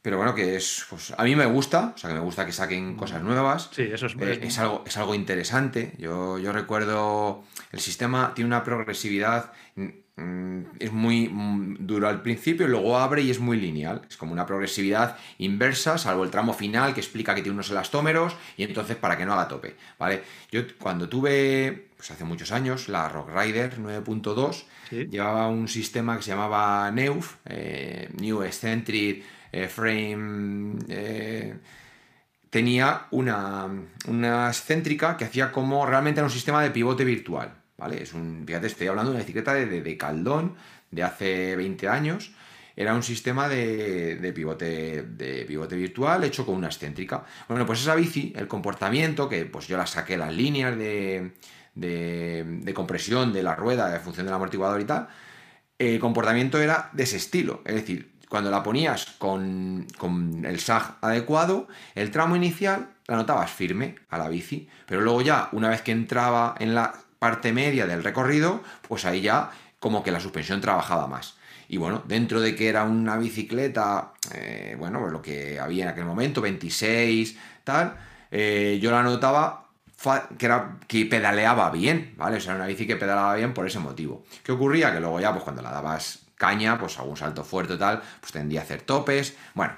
Pero 0.01 0.15
bueno, 0.15 0.33
que 0.33 0.55
es. 0.55 0.85
Pues, 0.89 1.13
a 1.17 1.23
mí 1.23 1.35
me 1.35 1.45
gusta, 1.45 1.91
o 1.93 1.97
sea 1.97 2.09
que 2.09 2.13
me 2.13 2.21
gusta 2.21 2.45
que 2.45 2.53
saquen 2.53 2.95
cosas 2.95 3.21
nuevas. 3.21 3.69
Sí, 3.71 3.83
eso 3.83 4.05
es. 4.05 4.15
Eh, 4.19 4.39
es, 4.43 4.57
algo, 4.57 4.83
es 4.87 4.95
algo 4.97 5.13
interesante. 5.13 5.93
Yo, 5.97 6.39
yo 6.39 6.53
recuerdo, 6.53 7.43
el 7.73 7.79
sistema 7.81 8.33
tiene 8.33 8.47
una 8.47 8.63
progresividad, 8.63 9.51
mm, 9.68 9.68
es 10.79 10.91
muy 10.91 11.29
mm, 11.29 11.77
duro 11.79 12.07
al 12.07 12.21
principio, 12.21 12.67
luego 12.67 12.97
abre 12.97 13.21
y 13.21 13.29
es 13.31 13.39
muy 13.39 13.59
lineal. 13.59 14.01
Es 14.09 14.17
como 14.17 14.31
una 14.33 14.45
progresividad 14.45 15.17
inversa, 15.37 15.97
salvo 15.97 16.23
el 16.23 16.29
tramo 16.31 16.53
final 16.53 16.93
que 16.93 16.99
explica 17.01 17.35
que 17.35 17.41
tiene 17.41 17.53
unos 17.55 17.69
elastómeros 17.71 18.35
y 18.57 18.63
entonces 18.63 18.95
para 18.97 19.17
que 19.17 19.25
no 19.25 19.33
haga 19.33 19.47
tope. 19.47 19.75
¿vale? 19.97 20.23
Yo 20.51 20.61
cuando 20.79 21.07
tuve, 21.09 21.89
pues 21.97 22.11
hace 22.11 22.23
muchos 22.23 22.51
años, 22.51 22.89
la 22.89 23.09
Rock 23.09 23.29
Rider 23.35 23.77
9.2, 23.79 24.65
Sí. 24.89 25.07
llevaba 25.11 25.47
un 25.49 25.67
sistema 25.67 26.17
que 26.17 26.23
se 26.23 26.31
llamaba 26.31 26.89
NEUF, 26.89 27.35
eh, 27.45 28.09
New 28.19 28.41
Eccentric 28.41 29.23
eh, 29.51 29.67
Frame... 29.67 30.79
eh, 30.89 31.55
tenía 32.49 33.05
una, 33.11 33.67
una 34.07 34.47
excéntrica 34.47 35.15
que 35.17 35.25
hacía 35.25 35.51
como 35.51 35.85
realmente 35.85 36.19
era 36.19 36.25
un 36.25 36.31
sistema 36.31 36.63
de 36.63 36.71
pivote 36.71 37.03
virtual, 37.05 37.53
¿vale? 37.79 38.03
Es 38.03 38.13
un, 38.13 38.43
fíjate, 38.45 38.67
estoy 38.67 38.87
hablando 38.87 39.11
de 39.11 39.15
una 39.15 39.23
bicicleta 39.23 39.53
de, 39.53 39.65
de, 39.65 39.81
de 39.81 39.97
Caldón 39.97 40.55
de 40.91 41.03
hace 41.03 41.55
20 41.55 41.87
años, 41.87 42.31
era 42.79 42.93
un 42.93 43.03
sistema 43.03 43.49
de, 43.49 44.31
pivote, 44.33 45.03
de 45.03 45.43
pivote 45.45 45.75
virtual 45.75 46.23
hecho 46.23 46.45
con 46.45 46.55
una 46.55 46.67
excéntrica. 46.67 47.25
Bueno, 47.49 47.65
pues 47.65 47.81
esa 47.81 47.93
bici, 47.93 48.31
el 48.37 48.47
comportamiento, 48.47 49.27
que 49.27 49.43
pues 49.43 49.67
yo 49.67 49.75
la 49.75 49.85
saqué 49.85 50.15
las 50.15 50.33
líneas 50.33 50.77
de, 50.77 51.33
de, 51.75 52.73
compresión 52.73 53.33
de 53.33 53.43
la 53.43 53.53
rueda 53.53 53.89
de 53.89 53.99
función 53.99 54.25
del 54.25 54.33
amortiguador 54.33 54.79
y 54.79 54.85
tal, 54.85 55.09
el 55.77 55.99
comportamiento 55.99 56.57
era 56.61 56.89
de 56.93 57.03
ese 57.03 57.17
estilo. 57.17 57.63
Es 57.65 57.75
decir, 57.75 58.13
cuando 58.29 58.49
la 58.49 58.63
ponías 58.63 59.07
con, 59.17 59.85
con 59.97 60.45
el 60.45 60.61
SAG 60.61 60.99
adecuado, 61.01 61.67
el 61.95 62.11
tramo 62.11 62.37
inicial 62.37 62.91
la 63.07 63.17
notabas 63.17 63.51
firme 63.51 63.95
a 64.07 64.17
la 64.17 64.29
bici, 64.29 64.69
pero 64.85 65.01
luego 65.01 65.21
ya, 65.21 65.49
una 65.51 65.67
vez 65.67 65.81
que 65.81 65.91
entraba 65.91 66.55
en 66.59 66.75
la 66.75 66.93
parte 67.19 67.51
media 67.51 67.85
del 67.85 68.03
recorrido, 68.03 68.63
pues 68.87 69.05
ahí 69.05 69.21
ya 69.21 69.51
como 69.79 70.03
que 70.03 70.11
la 70.11 70.19
suspensión 70.19 70.61
trabajaba 70.61 71.07
más. 71.07 71.35
Y 71.67 71.77
bueno, 71.77 72.01
dentro 72.07 72.41
de 72.41 72.55
que 72.55 72.67
era 72.67 72.83
una 72.83 73.17
bicicleta, 73.17 74.13
eh, 74.33 74.75
bueno, 74.79 74.99
pues 74.99 75.11
lo 75.11 75.21
que 75.21 75.59
había 75.59 75.83
en 75.83 75.89
aquel 75.89 76.05
momento, 76.05 76.41
26, 76.41 77.37
tal, 77.63 77.95
eh, 78.31 78.79
yo 78.81 78.89
la 78.89 79.03
notaba 79.03 79.67
que, 80.37 80.45
era, 80.45 80.77
que 80.87 81.05
pedaleaba 81.05 81.69
bien, 81.69 82.13
¿vale? 82.17 82.37
O 82.37 82.39
sea, 82.39 82.53
era 82.53 82.63
una 82.63 82.67
bici 82.67 82.87
que 82.87 82.95
pedaleaba 82.95 83.35
bien 83.35 83.53
por 83.53 83.67
ese 83.67 83.79
motivo. 83.79 84.23
¿Qué 84.43 84.51
ocurría? 84.51 84.93
Que 84.93 84.99
luego 84.99 85.19
ya, 85.19 85.31
pues 85.31 85.43
cuando 85.43 85.61
la 85.61 85.71
dabas 85.71 86.19
caña, 86.35 86.79
pues 86.79 86.97
algún 86.97 87.17
salto 87.17 87.43
fuerte 87.43 87.73
y 87.73 87.77
tal, 87.77 88.01
pues 88.19 88.31
tendía 88.31 88.61
a 88.61 88.63
hacer 88.63 88.81
topes. 88.81 89.35
Bueno, 89.53 89.73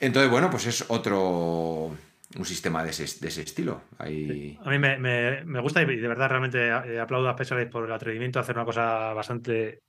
entonces, 0.00 0.30
bueno, 0.30 0.50
pues 0.50 0.66
es 0.66 0.84
otro, 0.88 1.96
un 2.36 2.44
sistema 2.44 2.84
de 2.84 2.90
ese, 2.90 3.04
estilo. 3.42 3.82
A 3.98 4.04
mí 4.06 4.78
me, 4.78 5.60
gusta 5.60 5.82
y 5.82 5.96
de 5.96 6.08
verdad 6.08 6.28
realmente 6.28 6.68
eh, 6.68 7.00
aplaudo 7.00 7.28
a 7.28 7.32
Specialized 7.32 7.70
por 7.70 7.84
el 7.84 7.92
atrevimiento 7.92 8.38
a 8.38 8.42
hacer 8.42 8.56
una 8.56 8.64
cosa 8.64 9.12
bastante 9.14 9.80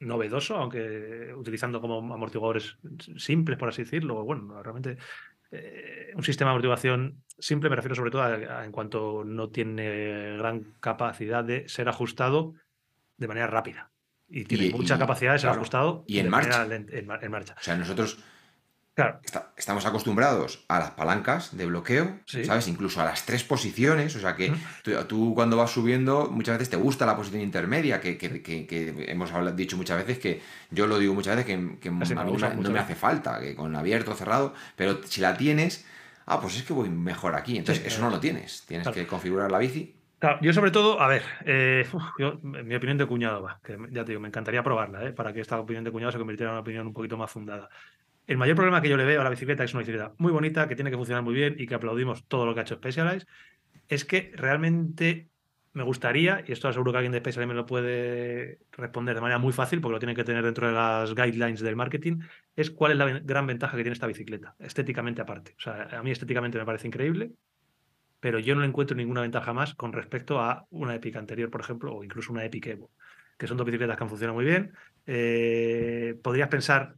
novedoso, 0.00 0.56
aunque 0.56 1.32
utilizando 1.34 1.80
como 1.80 1.98
amortiguadores 2.14 2.76
simples, 3.16 3.58
por 3.58 3.68
así 3.68 3.82
decirlo. 3.82 4.24
Bueno, 4.24 4.62
realmente 4.62 4.96
eh, 5.50 6.12
un 6.14 6.22
sistema 6.22 6.50
de 6.50 6.52
amortiguación 6.52 7.22
simple 7.38 7.70
me 7.70 7.76
refiero 7.76 7.94
sobre 7.94 8.10
todo 8.10 8.22
a, 8.22 8.64
en 8.64 8.72
cuanto 8.72 9.24
no 9.24 9.48
tiene 9.50 10.36
gran 10.36 10.74
capacidad 10.80 11.42
de 11.42 11.68
ser 11.68 11.88
ajustado 11.88 12.54
de 13.16 13.28
manera 13.28 13.46
rápida. 13.48 13.90
Y 14.30 14.44
tiene 14.44 14.70
mucha 14.70 14.98
capacidad 14.98 15.32
de 15.32 15.38
ser 15.38 15.50
ajustado 15.50 16.04
y 16.06 16.18
en 16.18 16.28
marcha. 16.28 16.66
en 16.70 17.30
marcha. 17.30 17.54
O 17.58 17.62
sea, 17.62 17.76
nosotros 17.76 18.18
estamos 19.56 19.86
acostumbrados 19.86 20.64
a 20.68 20.78
las 20.78 20.90
palancas 20.92 21.56
de 21.56 21.66
bloqueo, 21.66 22.18
¿sabes? 22.26 22.68
Incluso 22.68 23.00
a 23.00 23.04
las 23.04 23.26
tres 23.26 23.44
posiciones. 23.44 24.14
O 24.16 24.20
sea 24.20 24.34
que 24.34 24.52
tú, 25.06 25.34
cuando 25.34 25.56
vas 25.56 25.70
subiendo, 25.70 26.28
muchas 26.30 26.56
veces 26.58 26.70
te 26.70 26.76
gusta 26.76 27.06
la 27.06 27.16
posición 27.16 27.42
intermedia, 27.42 28.00
que, 28.00 28.18
hemos 29.08 29.56
dicho 29.56 29.76
muchas 29.76 29.98
veces 29.98 30.18
que 30.18 30.40
yo 30.70 30.86
lo 30.86 30.98
digo 30.98 31.14
muchas 31.14 31.36
veces 31.36 31.46
que, 31.46 31.88
a 31.88 31.90
mí 31.90 32.62
no 32.62 32.70
me 32.70 32.78
hace 32.78 32.94
falta, 32.94 33.40
que 33.40 33.54
con 33.54 33.74
abierto, 33.76 34.14
cerrado, 34.14 34.54
pero 34.76 35.00
si 35.04 35.20
la 35.20 35.36
tienes, 35.36 35.86
ah, 36.26 36.40
pues 36.40 36.56
es 36.56 36.62
que 36.62 36.72
voy 36.72 36.88
mejor 36.88 37.34
aquí. 37.34 37.58
Entonces, 37.58 37.84
eso 37.86 38.00
no 38.00 38.10
lo 38.10 38.20
tienes. 38.20 38.64
Tienes 38.66 38.88
que 38.88 39.06
configurar 39.06 39.50
la 39.50 39.58
bici. 39.58 39.94
yo 40.40 40.52
sobre 40.52 40.70
todo, 40.70 41.00
a 41.00 41.08
ver, 41.08 41.22
eh, 41.44 41.86
mi 42.42 42.74
opinión 42.74 42.98
de 42.98 43.06
cuñado 43.06 43.42
va, 43.42 43.60
que 43.62 43.78
ya 43.90 44.04
te 44.04 44.12
digo, 44.12 44.20
me 44.20 44.28
encantaría 44.28 44.62
probarla, 44.62 45.04
¿eh? 45.04 45.12
para 45.12 45.32
que 45.32 45.40
esta 45.40 45.58
opinión 45.58 45.84
de 45.84 45.90
cuñado 45.90 46.12
se 46.12 46.18
convirtiera 46.18 46.50
en 46.50 46.54
una 46.54 46.62
opinión 46.62 46.86
un 46.86 46.92
poquito 46.92 47.16
más 47.16 47.30
fundada. 47.30 47.68
El 48.28 48.36
mayor 48.36 48.56
problema 48.56 48.82
que 48.82 48.90
yo 48.90 48.98
le 48.98 49.06
veo 49.06 49.22
a 49.22 49.24
la 49.24 49.30
bicicleta, 49.30 49.62
que 49.62 49.64
es 49.64 49.74
una 49.74 49.80
bicicleta 49.80 50.12
muy 50.18 50.30
bonita, 50.30 50.68
que 50.68 50.76
tiene 50.76 50.90
que 50.90 50.98
funcionar 50.98 51.22
muy 51.24 51.34
bien 51.34 51.56
y 51.58 51.66
que 51.66 51.74
aplaudimos 51.74 52.28
todo 52.28 52.44
lo 52.44 52.52
que 52.52 52.60
ha 52.60 52.62
hecho 52.62 52.74
Specialized, 52.74 53.26
es 53.88 54.04
que 54.04 54.32
realmente 54.36 55.30
me 55.72 55.82
gustaría, 55.82 56.44
y 56.46 56.52
esto 56.52 56.70
seguro 56.70 56.92
que 56.92 56.98
alguien 56.98 57.12
de 57.12 57.20
Specialized 57.20 57.48
me 57.48 57.54
lo 57.54 57.64
puede 57.64 58.58
responder 58.72 59.14
de 59.14 59.22
manera 59.22 59.38
muy 59.38 59.54
fácil, 59.54 59.80
porque 59.80 59.94
lo 59.94 59.98
tiene 59.98 60.14
que 60.14 60.24
tener 60.24 60.44
dentro 60.44 60.66
de 60.66 60.74
las 60.74 61.14
guidelines 61.14 61.60
del 61.60 61.74
marketing, 61.74 62.18
es 62.54 62.70
cuál 62.70 62.92
es 62.92 62.98
la 62.98 63.06
gran 63.20 63.46
ventaja 63.46 63.78
que 63.78 63.82
tiene 63.82 63.94
esta 63.94 64.06
bicicleta, 64.06 64.54
estéticamente 64.58 65.22
aparte. 65.22 65.54
O 65.56 65.60
sea, 65.62 65.88
a 65.90 66.02
mí 66.02 66.10
estéticamente 66.10 66.58
me 66.58 66.66
parece 66.66 66.86
increíble, 66.86 67.32
pero 68.20 68.38
yo 68.38 68.54
no 68.54 68.62
encuentro 68.62 68.94
ninguna 68.94 69.22
ventaja 69.22 69.54
más 69.54 69.74
con 69.74 69.94
respecto 69.94 70.38
a 70.38 70.66
una 70.68 70.94
Epic 70.94 71.16
anterior, 71.16 71.48
por 71.48 71.62
ejemplo, 71.62 71.94
o 71.94 72.04
incluso 72.04 72.30
una 72.30 72.44
Epic 72.44 72.66
Evo, 72.66 72.90
que 73.38 73.46
son 73.46 73.56
dos 73.56 73.64
bicicletas 73.64 73.96
que 73.96 74.02
han 74.02 74.10
funcionado 74.10 74.34
muy 74.34 74.44
bien. 74.44 74.74
Eh, 75.06 76.18
podrías 76.22 76.48
pensar 76.48 76.96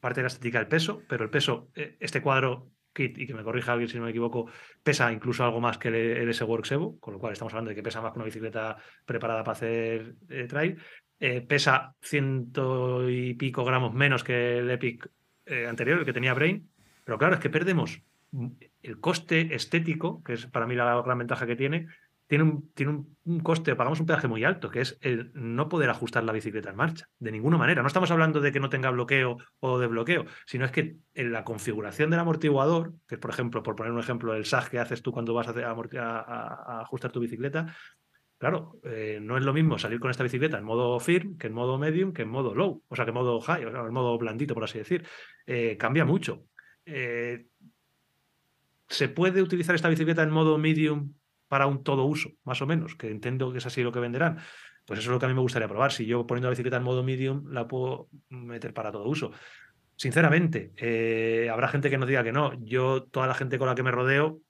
parte 0.00 0.20
de 0.20 0.24
la 0.24 0.28
estética 0.28 0.58
del 0.58 0.68
peso, 0.68 1.02
pero 1.08 1.24
el 1.24 1.30
peso, 1.30 1.70
eh, 1.74 1.96
este 2.00 2.22
cuadro 2.22 2.70
kit, 2.92 3.18
y 3.18 3.26
que 3.26 3.34
me 3.34 3.42
corrija 3.42 3.72
alguien 3.72 3.88
si 3.88 3.96
no 3.96 4.04
me 4.04 4.10
equivoco, 4.10 4.50
pesa 4.82 5.12
incluuso 5.12 5.44
algo 5.44 5.60
más 5.60 5.78
que 5.78 5.88
el, 5.88 6.28
S 6.28 6.44
Works 6.44 6.72
Evo, 6.72 6.98
con 6.98 7.14
lo 7.14 7.20
cual 7.20 7.32
estamos 7.32 7.52
hablando 7.52 7.70
de 7.70 7.74
que 7.74 7.82
pesa 7.82 8.00
más 8.00 8.12
que 8.12 8.18
una 8.18 8.26
bicicleta 8.26 8.76
preparada 9.04 9.44
para 9.44 9.52
hacer 9.52 10.14
eh, 10.28 10.46
trail. 10.48 10.78
Eh, 11.20 11.40
pesa 11.40 11.94
ciento 12.00 13.10
y 13.10 13.34
pico 13.34 13.64
gramos 13.64 13.92
menos 13.92 14.22
que 14.22 14.58
el 14.58 14.70
Epic 14.70 15.10
anterior, 15.66 15.98
el 15.98 16.04
que 16.04 16.12
tenía 16.12 16.34
Brain, 16.34 16.68
pero 17.04 17.16
claro, 17.16 17.34
es 17.34 17.40
que 17.40 17.48
perdemos 17.48 18.02
el 18.82 19.00
coste 19.00 19.54
estético, 19.54 20.22
que 20.22 20.34
es 20.34 20.46
para 20.46 20.66
mí 20.66 20.74
la 20.74 21.00
gran 21.02 21.18
ventaja 21.18 21.46
que 21.46 21.56
tiene, 21.56 21.86
tiene 22.28 22.44
un, 22.44 22.70
tiene 22.74 23.04
un, 23.24 23.40
coste, 23.40 23.74
pagamos 23.74 24.00
un 24.00 24.06
peaje 24.06 24.28
muy 24.28 24.44
alto, 24.44 24.70
que 24.70 24.82
es 24.82 24.98
el 25.00 25.32
no 25.34 25.68
poder 25.68 25.88
ajustar 25.88 26.24
la 26.24 26.32
bicicleta 26.32 26.68
en 26.68 26.76
marcha, 26.76 27.08
de 27.18 27.32
ninguna 27.32 27.56
manera. 27.56 27.80
No 27.80 27.88
estamos 27.88 28.10
hablando 28.10 28.40
de 28.40 28.52
que 28.52 28.60
no 28.60 28.68
tenga 28.68 28.90
bloqueo 28.90 29.38
o 29.60 29.78
de 29.78 29.86
bloqueo, 29.86 30.26
sino 30.46 30.66
es 30.66 30.70
que 30.70 30.98
en 31.14 31.32
la 31.32 31.44
configuración 31.44 32.10
del 32.10 32.20
amortiguador, 32.20 32.92
que 33.08 33.14
es, 33.14 33.20
por 33.20 33.30
ejemplo, 33.30 33.62
por 33.62 33.76
poner 33.76 33.92
un 33.92 33.98
ejemplo, 33.98 34.34
el 34.34 34.44
SAG 34.44 34.70
que 34.70 34.78
haces 34.78 35.02
tú 35.02 35.10
cuando 35.10 35.32
vas 35.32 35.48
a, 35.48 36.80
ajustar 36.82 37.10
tu 37.10 37.20
bicicleta, 37.20 37.74
claro, 38.36 38.78
eh, 38.84 39.20
no 39.22 39.38
es 39.38 39.44
lo 39.44 39.54
mismo 39.54 39.78
salir 39.78 39.98
con 39.98 40.10
esta 40.10 40.22
bicicleta 40.22 40.58
en 40.58 40.64
modo 40.64 41.00
firm 41.00 41.38
que 41.38 41.46
en 41.46 41.54
modo 41.54 41.78
medium 41.78 42.12
que 42.12 42.22
en 42.22 42.28
modo 42.28 42.54
low, 42.54 42.84
o 42.86 42.94
sea, 42.94 43.06
que 43.06 43.10
en 43.10 43.14
modo 43.14 43.40
high, 43.40 43.64
o 43.64 43.70
sea, 43.70 43.80
en 43.80 43.92
modo 43.92 44.18
blandito, 44.18 44.52
por 44.52 44.64
así 44.64 44.76
decir. 44.76 45.06
Eh, 45.46 45.78
cambia 45.78 46.04
mucho. 46.04 46.44
Eh, 46.84 47.46
¿Se 48.86 49.08
puede 49.08 49.40
utilizar 49.40 49.74
esta 49.74 49.88
bicicleta 49.88 50.22
en 50.22 50.30
modo 50.30 50.58
medium 50.58 51.14
para 51.48 51.66
un 51.66 51.82
todo 51.82 52.04
uso, 52.04 52.30
más 52.44 52.62
o 52.62 52.66
menos, 52.66 52.94
que 52.94 53.10
entiendo 53.10 53.50
que 53.52 53.58
es 53.58 53.66
así 53.66 53.82
lo 53.82 53.92
que 53.92 54.00
venderán. 54.00 54.38
Pues 54.86 55.00
eso 55.00 55.10
es 55.10 55.12
lo 55.12 55.18
que 55.18 55.26
a 55.26 55.28
mí 55.28 55.34
me 55.34 55.40
gustaría 55.40 55.68
probar. 55.68 55.92
Si 55.92 56.06
yo 56.06 56.26
poniendo 56.26 56.48
la 56.48 56.52
bicicleta 56.52 56.78
en 56.78 56.82
modo 56.82 57.02
medium 57.02 57.44
la 57.50 57.68
puedo 57.68 58.08
meter 58.30 58.72
para 58.72 58.90
todo 58.90 59.04
uso. 59.04 59.32
Sinceramente, 59.96 60.72
eh, 60.76 61.50
habrá 61.52 61.68
gente 61.68 61.90
que 61.90 61.98
nos 61.98 62.08
diga 62.08 62.22
que 62.22 62.32
no. 62.32 62.52
Yo, 62.62 63.02
toda 63.02 63.26
la 63.26 63.34
gente 63.34 63.58
con 63.58 63.68
la 63.68 63.74
que 63.74 63.82
me 63.82 63.90
rodeo, 63.90 64.40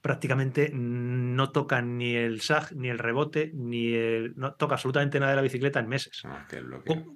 prácticamente 0.00 0.70
no 0.72 1.50
toca 1.50 1.82
ni 1.82 2.14
el 2.14 2.40
SAG, 2.40 2.76
ni 2.76 2.88
el 2.88 2.98
rebote, 2.98 3.50
ni 3.52 3.92
el. 3.92 4.34
No 4.36 4.54
toca 4.54 4.76
absolutamente 4.76 5.18
nada 5.18 5.32
de 5.32 5.36
la 5.36 5.42
bicicleta 5.42 5.80
en 5.80 5.88
meses. 5.88 6.22
Ah, 6.24 6.46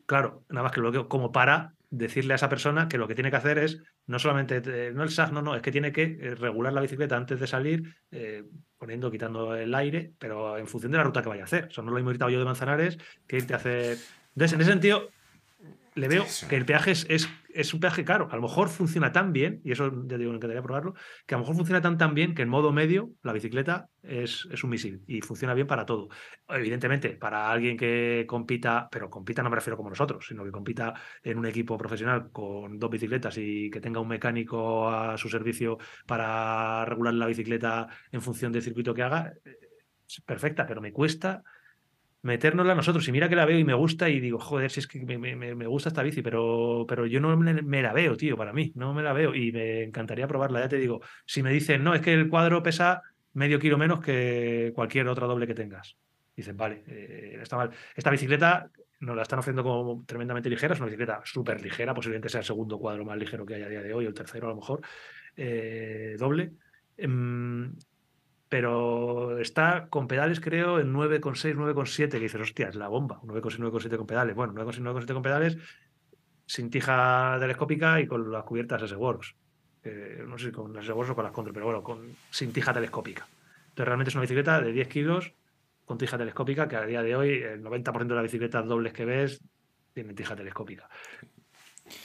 claro, 0.06 0.44
nada 0.48 0.64
más 0.64 0.72
que 0.72 0.80
el 0.80 0.82
bloqueo, 0.82 1.08
como 1.08 1.30
para 1.30 1.74
decirle 1.90 2.34
a 2.34 2.36
esa 2.36 2.48
persona 2.48 2.88
que 2.88 2.98
lo 2.98 3.08
que 3.08 3.14
tiene 3.14 3.30
que 3.30 3.36
hacer 3.36 3.58
es 3.58 3.82
no 4.06 4.18
solamente, 4.18 4.62
eh, 4.64 4.92
no 4.94 5.02
el 5.02 5.10
SAG, 5.10 5.32
no, 5.32 5.42
no, 5.42 5.56
es 5.56 5.62
que 5.62 5.72
tiene 5.72 5.92
que 5.92 6.02
eh, 6.02 6.34
regular 6.36 6.72
la 6.72 6.80
bicicleta 6.80 7.16
antes 7.16 7.38
de 7.38 7.46
salir, 7.46 7.96
eh, 8.12 8.44
poniendo, 8.78 9.10
quitando 9.10 9.54
el 9.56 9.74
aire, 9.74 10.12
pero 10.18 10.56
en 10.56 10.66
función 10.66 10.92
de 10.92 10.98
la 10.98 11.04
ruta 11.04 11.22
que 11.22 11.28
vaya 11.28 11.42
a 11.42 11.46
hacer. 11.46 11.68
Eso 11.70 11.82
no 11.82 11.90
lo 11.90 11.98
he 11.98 12.02
gritado 12.02 12.30
yo 12.30 12.38
de 12.38 12.44
Manzanares 12.44 12.96
que 13.26 13.38
irte 13.38 13.54
a 13.54 13.56
hacer. 13.56 13.98
Entonces, 14.34 14.52
en 14.52 14.60
ese 14.60 14.70
sentido, 14.70 15.10
le 16.00 16.08
veo 16.08 16.26
que 16.48 16.56
el 16.56 16.64
peaje 16.64 16.92
es, 16.92 17.06
es, 17.08 17.74
un 17.74 17.80
peaje 17.80 18.04
caro. 18.04 18.28
A 18.30 18.36
lo 18.36 18.42
mejor 18.42 18.68
funciona 18.68 19.12
tan 19.12 19.32
bien, 19.32 19.60
y 19.64 19.72
eso 19.72 19.90
ya 20.06 20.16
digo, 20.18 20.30
me 20.30 20.36
encantaría 20.36 20.62
probarlo, 20.62 20.94
que 21.26 21.34
a 21.34 21.38
lo 21.38 21.42
mejor 21.42 21.56
funciona 21.56 21.80
tan 21.80 21.98
tan 21.98 22.14
bien 22.14 22.34
que 22.34 22.42
en 22.42 22.48
modo 22.48 22.72
medio 22.72 23.10
la 23.22 23.32
bicicleta 23.32 23.88
es, 24.02 24.48
es 24.50 24.64
un 24.64 24.70
misil 24.70 25.02
y 25.06 25.20
funciona 25.20 25.54
bien 25.54 25.66
para 25.66 25.84
todo. 25.84 26.08
Evidentemente, 26.48 27.10
para 27.10 27.50
alguien 27.50 27.76
que 27.76 28.24
compita, 28.26 28.88
pero 28.90 29.10
compita 29.10 29.42
no 29.42 29.50
me 29.50 29.56
refiero 29.56 29.76
como 29.76 29.90
nosotros, 29.90 30.26
sino 30.26 30.44
que 30.44 30.50
compita 30.50 30.94
en 31.22 31.38
un 31.38 31.46
equipo 31.46 31.76
profesional 31.76 32.30
con 32.32 32.78
dos 32.78 32.90
bicicletas 32.90 33.36
y 33.38 33.70
que 33.70 33.80
tenga 33.80 34.00
un 34.00 34.08
mecánico 34.08 34.88
a 34.88 35.16
su 35.18 35.28
servicio 35.28 35.78
para 36.06 36.84
regular 36.86 37.14
la 37.14 37.26
bicicleta 37.26 37.88
en 38.10 38.22
función 38.22 38.52
del 38.52 38.62
circuito 38.62 38.94
que 38.94 39.02
haga, 39.02 39.32
eh, 39.44 39.58
es 40.08 40.20
perfecta, 40.22 40.66
pero 40.66 40.80
me 40.80 40.92
cuesta 40.92 41.42
metérnosla 42.22 42.74
nosotros. 42.74 43.06
Y 43.08 43.12
mira 43.12 43.28
que 43.28 43.36
la 43.36 43.44
veo 43.44 43.58
y 43.58 43.64
me 43.64 43.74
gusta 43.74 44.08
y 44.08 44.20
digo, 44.20 44.38
joder, 44.38 44.70
si 44.70 44.80
es 44.80 44.86
que 44.86 45.04
me, 45.04 45.66
gusta 45.66 45.88
esta 45.88 46.02
bici, 46.02 46.22
pero, 46.22 46.84
pero 46.88 47.06
yo 47.06 47.20
no 47.20 47.36
me, 47.36 47.82
la 47.82 47.92
veo, 47.92 48.16
tío, 48.16 48.36
para 48.36 48.52
mí, 48.52 48.72
no 48.74 48.94
me 48.94 49.02
la 49.02 49.12
veo 49.12 49.34
y 49.34 49.52
me 49.52 49.82
encantaría 49.84 50.26
probarla. 50.26 50.60
Ya 50.60 50.68
te 50.68 50.76
digo, 50.76 51.00
si 51.26 51.42
me 51.42 51.52
dicen, 51.52 51.82
no, 51.82 51.94
es 51.94 52.00
que 52.00 52.12
el 52.12 52.28
cuadro 52.28 52.62
pesa 52.62 53.02
medio 53.32 53.58
kilo 53.58 53.78
menos 53.78 54.00
que 54.00 54.72
cualquier 54.74 55.08
otra 55.08 55.26
doble 55.26 55.46
que 55.46 55.54
tengas. 55.54 55.96
Dicen, 56.36 56.56
vale, 56.56 56.84
eh, 56.86 57.38
está 57.40 57.56
mal. 57.56 57.70
Esta 57.94 58.10
bicicleta 58.10 58.70
nos 59.00 59.16
la 59.16 59.22
están 59.22 59.38
ofreciendo 59.38 59.62
como 59.62 60.04
tremendamente 60.04 60.50
ligera, 60.50 60.74
es 60.74 60.80
una 60.80 60.86
bicicleta 60.86 61.22
súper 61.24 61.62
ligera, 61.62 61.94
posiblemente 61.94 62.28
sea 62.28 62.40
el 62.40 62.46
segundo 62.46 62.78
cuadro 62.78 63.04
más 63.04 63.16
ligero 63.16 63.46
que 63.46 63.54
hay 63.54 63.62
a 63.62 63.68
día 63.68 63.82
de 63.82 63.94
hoy, 63.94 64.04
o 64.04 64.08
el 64.08 64.14
tercero 64.14 64.46
a 64.46 64.50
lo 64.50 64.56
mejor, 64.56 64.82
eh, 65.36 66.16
doble. 66.18 66.52
Pero 68.50 69.38
está 69.38 69.86
con 69.88 70.06
pedales, 70.06 70.40
creo, 70.40 70.78
en 70.78 70.92
9,6, 70.92 71.54
9,7, 71.54 72.10
que 72.10 72.20
dices, 72.20 72.40
hostia, 72.40 72.68
es 72.68 72.74
la 72.74 72.88
bomba, 72.88 73.20
9,6, 73.22 73.58
9,7 73.58 73.96
con 73.96 74.06
pedales. 74.06 74.36
Bueno, 74.36 74.52
9,6, 74.52 74.82
9,7 74.82 75.14
con 75.14 75.22
pedales, 75.22 75.56
sin 76.46 76.68
tija 76.68 77.38
telescópica 77.40 78.00
y 78.00 78.06
con 78.06 78.30
las 78.30 78.44
cubiertas 78.44 78.82
S-Works. 78.82 79.36
no 80.26 80.36
sé 80.36 80.46
si 80.46 80.52
con 80.52 80.74
las 80.74 80.84
S-Works 80.84 81.12
o 81.12 81.14
con 81.14 81.24
las 81.24 81.32
Control, 81.32 81.54
pero 81.54 81.66
bueno, 81.66 81.82
con, 81.82 82.00
sin 82.30 82.52
tija 82.52 82.74
telescópica. 82.74 83.26
Entonces, 83.68 83.86
realmente 83.86 84.08
es 84.08 84.14
una 84.16 84.22
bicicleta 84.22 84.60
de 84.60 84.72
10 84.72 84.88
kilos 84.88 85.32
con 85.86 85.96
tija 85.96 86.18
telescópica, 86.18 86.68
que 86.68 86.76
a 86.76 86.84
día 86.84 87.02
de 87.02 87.16
hoy 87.16 87.42
el 87.42 87.62
90% 87.62 88.06
de 88.06 88.14
las 88.14 88.24
bicicletas 88.24 88.66
dobles 88.66 88.92
que 88.92 89.04
ves 89.04 89.40
tienen 89.94 90.14
tija 90.14 90.36
telescópica. 90.36 90.88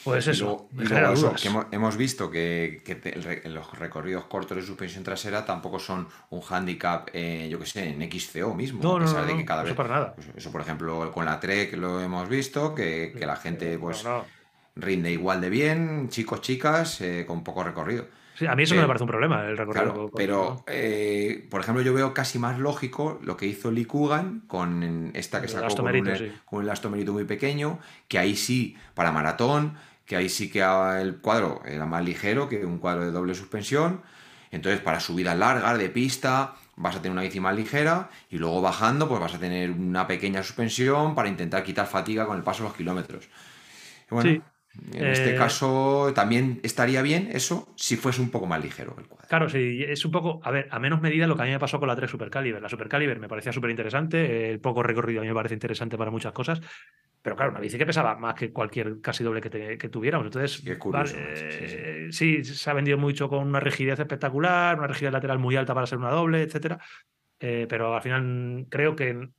Pues 0.03 0.27
Y 0.27 0.31
eso, 0.31 0.45
luego- 0.45 0.69
y 0.73 0.87
luego 0.87 1.13
eso, 1.13 1.27
dudas. 1.27 1.41
que 1.41 1.47
hemos, 1.47 1.65
hemos 1.71 1.97
visto 1.97 2.29
que, 2.31 2.81
que 2.85 2.95
te- 2.95 3.15
el 3.15 3.23
re- 3.23 3.41
los 3.49 3.77
recorridos 3.77 4.25
cortos 4.25 4.57
de 4.57 4.63
suspensión 4.63 5.03
trasera 5.03 5.45
tampoco 5.45 5.79
son 5.79 6.07
un 6.29 6.41
handicap, 6.49 7.09
eh, 7.13 7.47
yo 7.49 7.59
que 7.59 7.65
sé, 7.65 7.89
en 7.89 8.01
XCO 8.01 8.53
mismo. 8.53 8.81
No, 8.81 8.95
a 8.95 8.99
no, 8.99 9.05
pesar 9.05 9.21
no, 9.21 9.27
de 9.27 9.31
no, 9.33 9.37
que 9.39 9.45
cada 9.45 9.63
eso 9.63 9.75
para 9.75 9.89
nada. 9.89 10.13
pues 10.15 10.27
eso, 10.35 10.51
por 10.51 10.61
ejemplo, 10.61 11.11
con 11.11 11.25
la 11.25 11.39
Trek 11.39 11.75
lo 11.77 12.01
hemos 12.01 12.27
visto, 12.29 12.73
que, 12.75 13.13
que 13.17 13.25
la 13.25 13.35
gente 13.35 13.77
pues 13.77 14.03
rinde 14.75 15.11
igual 15.11 15.39
de 15.41 15.49
bien, 15.49 16.09
chicos, 16.09 16.41
chicas, 16.41 16.99
eh, 17.01 17.23
con 17.25 17.43
poco 17.43 17.63
recorrido. 17.63 18.07
Sí, 18.35 18.45
a 18.45 18.55
mí 18.55 18.63
eso 18.63 18.75
no 18.75 18.81
me 18.81 18.87
parece 18.87 19.03
un 19.03 19.09
problema, 19.09 19.45
el 19.45 19.57
recorrido. 19.57 19.93
Claro, 19.93 20.11
pero 20.13 20.63
eh, 20.67 21.47
por 21.49 21.61
ejemplo 21.61 21.81
yo 21.81 21.93
veo 21.93 22.13
casi 22.13 22.37
más 22.37 22.59
lógico 22.59 23.19
lo 23.23 23.37
que 23.37 23.45
hizo 23.45 23.71
Lee 23.71 23.85
Coogan 23.85 24.41
con 24.47 25.11
esta 25.13 25.39
que 25.39 25.45
El 25.45 25.51
sacó 25.53 25.75
con, 25.75 25.95
un, 25.95 26.15
sí. 26.17 26.31
con 26.43 26.59
un 26.59 26.65
elastomerito 26.65 27.13
muy 27.13 27.23
pequeño, 27.23 27.79
que 28.09 28.19
ahí 28.19 28.35
sí, 28.35 28.75
para 28.93 29.11
maratón, 29.11 29.77
que 30.05 30.17
ahí 30.17 30.27
sí 30.29 30.51
que 30.51 30.59
el 30.61 31.19
cuadro 31.21 31.61
era 31.65 31.85
más 31.85 32.03
ligero 32.03 32.49
que 32.49 32.65
un 32.65 32.77
cuadro 32.79 33.05
de 33.05 33.11
doble 33.11 33.35
suspensión, 33.35 34.01
entonces 34.51 34.81
para 34.81 34.99
subidas 34.99 35.37
largas 35.37 35.77
de 35.77 35.89
pista 35.89 36.55
vas 36.75 36.95
a 36.97 37.01
tener 37.01 37.13
una 37.13 37.21
bici 37.21 37.39
más 37.39 37.55
ligera 37.55 38.09
y 38.29 38.37
luego 38.37 38.61
bajando 38.61 39.07
pues 39.07 39.21
vas 39.21 39.33
a 39.33 39.39
tener 39.39 39.71
una 39.71 40.07
pequeña 40.07 40.43
suspensión 40.43 41.15
para 41.15 41.29
intentar 41.29 41.63
quitar 41.63 41.87
fatiga 41.87 42.25
con 42.25 42.37
el 42.37 42.43
paso 42.43 42.63
de 42.63 42.69
los 42.69 42.77
kilómetros. 42.77 43.29
Bueno, 44.09 44.31
Sí. 44.31 44.41
En 44.93 45.07
este 45.07 45.31
Eh, 45.31 45.35
caso 45.35 46.11
también 46.13 46.59
estaría 46.63 47.01
bien 47.01 47.29
eso 47.31 47.67
si 47.75 47.95
fuese 47.95 48.21
un 48.21 48.29
poco 48.29 48.45
más 48.45 48.63
ligero 48.63 48.95
el 48.97 49.07
cuadro. 49.07 49.27
Claro, 49.27 49.49
sí, 49.49 49.83
es 49.87 50.05
un 50.05 50.11
poco, 50.11 50.39
a 50.43 50.51
ver, 50.51 50.67
a 50.71 50.79
menos 50.79 51.01
medida 51.01 51.27
lo 51.27 51.35
que 51.35 51.41
a 51.41 51.45
mí 51.45 51.51
me 51.51 51.59
pasó 51.59 51.79
con 51.79 51.87
la 51.87 51.95
3 51.95 52.11
Supercaliber. 52.11 52.61
La 52.61 52.69
Supercaliber 52.69 53.19
me 53.19 53.27
parecía 53.27 53.51
súper 53.51 53.71
interesante, 53.71 54.49
el 54.51 54.59
poco 54.59 54.83
recorrido 54.83 55.21
a 55.21 55.23
mí 55.23 55.27
me 55.29 55.33
parece 55.33 55.55
interesante 55.55 55.97
para 55.97 56.11
muchas 56.11 56.31
cosas, 56.31 56.61
pero 57.21 57.35
claro, 57.35 57.51
una 57.51 57.59
bici 57.59 57.77
que 57.77 57.85
pesaba 57.87 58.15
más 58.17 58.35
que 58.35 58.53
cualquier 58.53 59.01
casi 59.01 59.23
doble 59.23 59.41
que, 59.41 59.49
te- 59.49 59.77
que 59.77 59.89
tuviéramos. 59.89 60.27
Entonces, 60.27 60.61
Qué 60.63 60.77
curioso, 60.77 61.15
vale, 61.17 61.29
macho, 61.29 61.45
sí, 61.57 61.67
sí. 61.67 61.75
eh, 61.79 62.07
sí, 62.11 62.43
se 62.43 62.69
ha 62.69 62.73
vendido 62.73 62.97
mucho 62.99 63.27
con 63.27 63.47
una 63.47 63.59
rigidez 63.59 63.99
espectacular, 63.99 64.77
una 64.77 64.87
rigidez 64.87 65.11
lateral 65.11 65.39
muy 65.39 65.55
alta 65.55 65.73
para 65.73 65.87
ser 65.87 65.97
una 65.97 66.11
doble, 66.11 66.43
etcétera. 66.43 66.79
Eh, 67.39 67.65
pero 67.67 67.95
al 67.95 68.01
final 68.01 68.67
creo 68.69 68.95
que, 68.95 69.29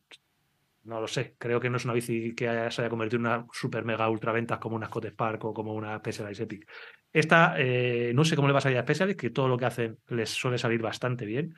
no 0.86 1.00
lo 1.00 1.08
sé, 1.08 1.34
creo 1.38 1.60
que 1.60 1.68
no 1.70 1.76
es 1.76 1.84
una 1.84 1.94
bici 1.94 2.34
que 2.34 2.48
haya- 2.48 2.70
se 2.70 2.82
haya 2.82 2.90
convertido 2.90 3.20
en 3.20 3.26
una 3.26 3.46
super 3.52 3.84
mega 3.84 4.08
ultra 4.08 4.32
ventas 4.32 4.58
como 4.58 4.76
una 4.76 4.86
Scott 4.86 5.06
Spark 5.06 5.44
o 5.44 5.54
como 5.54 5.74
una 5.74 5.98
Specialized 5.98 6.44
Epic. 6.44 6.68
Esta, 7.12 7.54
eh, 7.58 8.12
no 8.14 8.24
sé 8.24 8.36
cómo 8.36 8.48
le 8.48 8.52
va 8.52 8.58
a 8.58 8.62
salir 8.62 8.78
a 8.78 8.82
Specialized, 8.82 9.18
que 9.18 9.30
todo 9.30 9.48
lo 9.48 9.56
que 9.58 9.66
hacen 9.66 9.98
les 10.08 10.30
suele 10.30 10.58
salir 10.58 10.80
bastante 10.82 11.24
bien. 11.26 11.54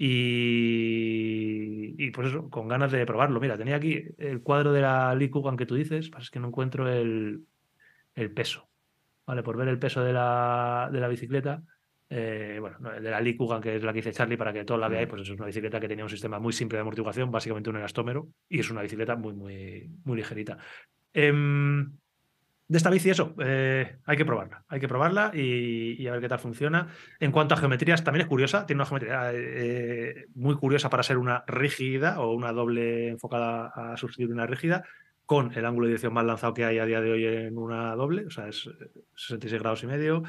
Y, 0.00 2.10
por 2.12 2.24
eso, 2.26 2.48
con 2.50 2.68
ganas 2.68 2.92
de 2.92 3.04
probarlo. 3.04 3.40
Mira, 3.40 3.56
tenía 3.58 3.76
aquí 3.76 4.02
el 4.18 4.42
cuadro 4.42 4.72
de 4.72 4.80
la 4.80 5.14
Lee 5.14 5.28
Coogan 5.30 5.56
que 5.56 5.66
tú 5.66 5.74
dices, 5.74 6.08
pasa 6.08 6.22
es 6.22 6.30
que 6.30 6.38
no 6.40 6.48
encuentro 6.48 6.88
el, 6.88 7.44
el 8.14 8.30
peso. 8.32 8.68
¿Vale? 9.26 9.42
Por 9.42 9.56
ver 9.56 9.68
el 9.68 9.78
peso 9.78 10.02
de 10.02 10.12
la, 10.12 10.88
de 10.92 11.00
la 11.00 11.08
bicicleta. 11.08 11.62
Eh, 12.10 12.56
bueno, 12.60 12.78
de 12.78 13.10
la 13.10 13.20
Lee 13.20 13.36
Coogan, 13.36 13.60
que 13.60 13.76
es 13.76 13.82
la 13.82 13.92
que 13.92 13.98
dice 13.98 14.12
Charlie, 14.12 14.36
para 14.36 14.52
que 14.52 14.64
todos 14.64 14.80
la 14.80 14.88
veáis, 14.88 15.08
pues 15.08 15.22
es 15.22 15.30
una 15.30 15.46
bicicleta 15.46 15.78
que 15.78 15.88
tenía 15.88 16.04
un 16.04 16.10
sistema 16.10 16.38
muy 16.38 16.52
simple 16.52 16.76
de 16.76 16.82
amortiguación, 16.82 17.30
básicamente 17.30 17.70
un 17.70 17.76
elastómero, 17.76 18.28
y 18.48 18.60
es 18.60 18.70
una 18.70 18.82
bicicleta 18.82 19.16
muy, 19.16 19.34
muy, 19.34 19.90
muy 20.04 20.16
ligerita. 20.16 20.56
Em, 21.12 21.92
de 22.66 22.76
esta 22.76 22.90
bici, 22.90 23.10
eso, 23.10 23.34
eh, 23.42 23.96
hay 24.04 24.16
que 24.16 24.24
probarla. 24.24 24.64
Hay 24.68 24.80
que 24.80 24.88
probarla 24.88 25.30
y, 25.34 26.02
y 26.02 26.06
a 26.06 26.12
ver 26.12 26.20
qué 26.20 26.28
tal 26.28 26.38
funciona. 26.38 26.88
En 27.18 27.32
cuanto 27.32 27.54
a 27.54 27.58
geometrías, 27.58 28.04
también 28.04 28.22
es 28.22 28.28
curiosa. 28.28 28.66
Tiene 28.66 28.78
una 28.82 28.86
geometría 28.86 29.30
eh, 29.32 30.26
muy 30.34 30.54
curiosa 30.56 30.90
para 30.90 31.02
ser 31.02 31.16
una 31.16 31.44
rígida 31.46 32.20
o 32.20 32.34
una 32.34 32.52
doble 32.52 33.08
enfocada 33.08 33.68
a 33.74 33.96
sustituir 33.96 34.30
una 34.30 34.46
rígida, 34.46 34.84
con 35.28 35.52
el 35.54 35.66
ángulo 35.66 35.86
de 35.86 35.90
dirección 35.90 36.14
más 36.14 36.24
lanzado 36.24 36.54
que 36.54 36.64
hay 36.64 36.78
a 36.78 36.86
día 36.86 37.02
de 37.02 37.10
hoy 37.10 37.26
en 37.26 37.58
una 37.58 37.94
doble, 37.94 38.24
o 38.24 38.30
sea, 38.30 38.48
es 38.48 38.66
eh, 38.66 38.90
66 39.14 39.60
grados 39.60 39.82
y 39.82 39.86
medio 39.86 40.22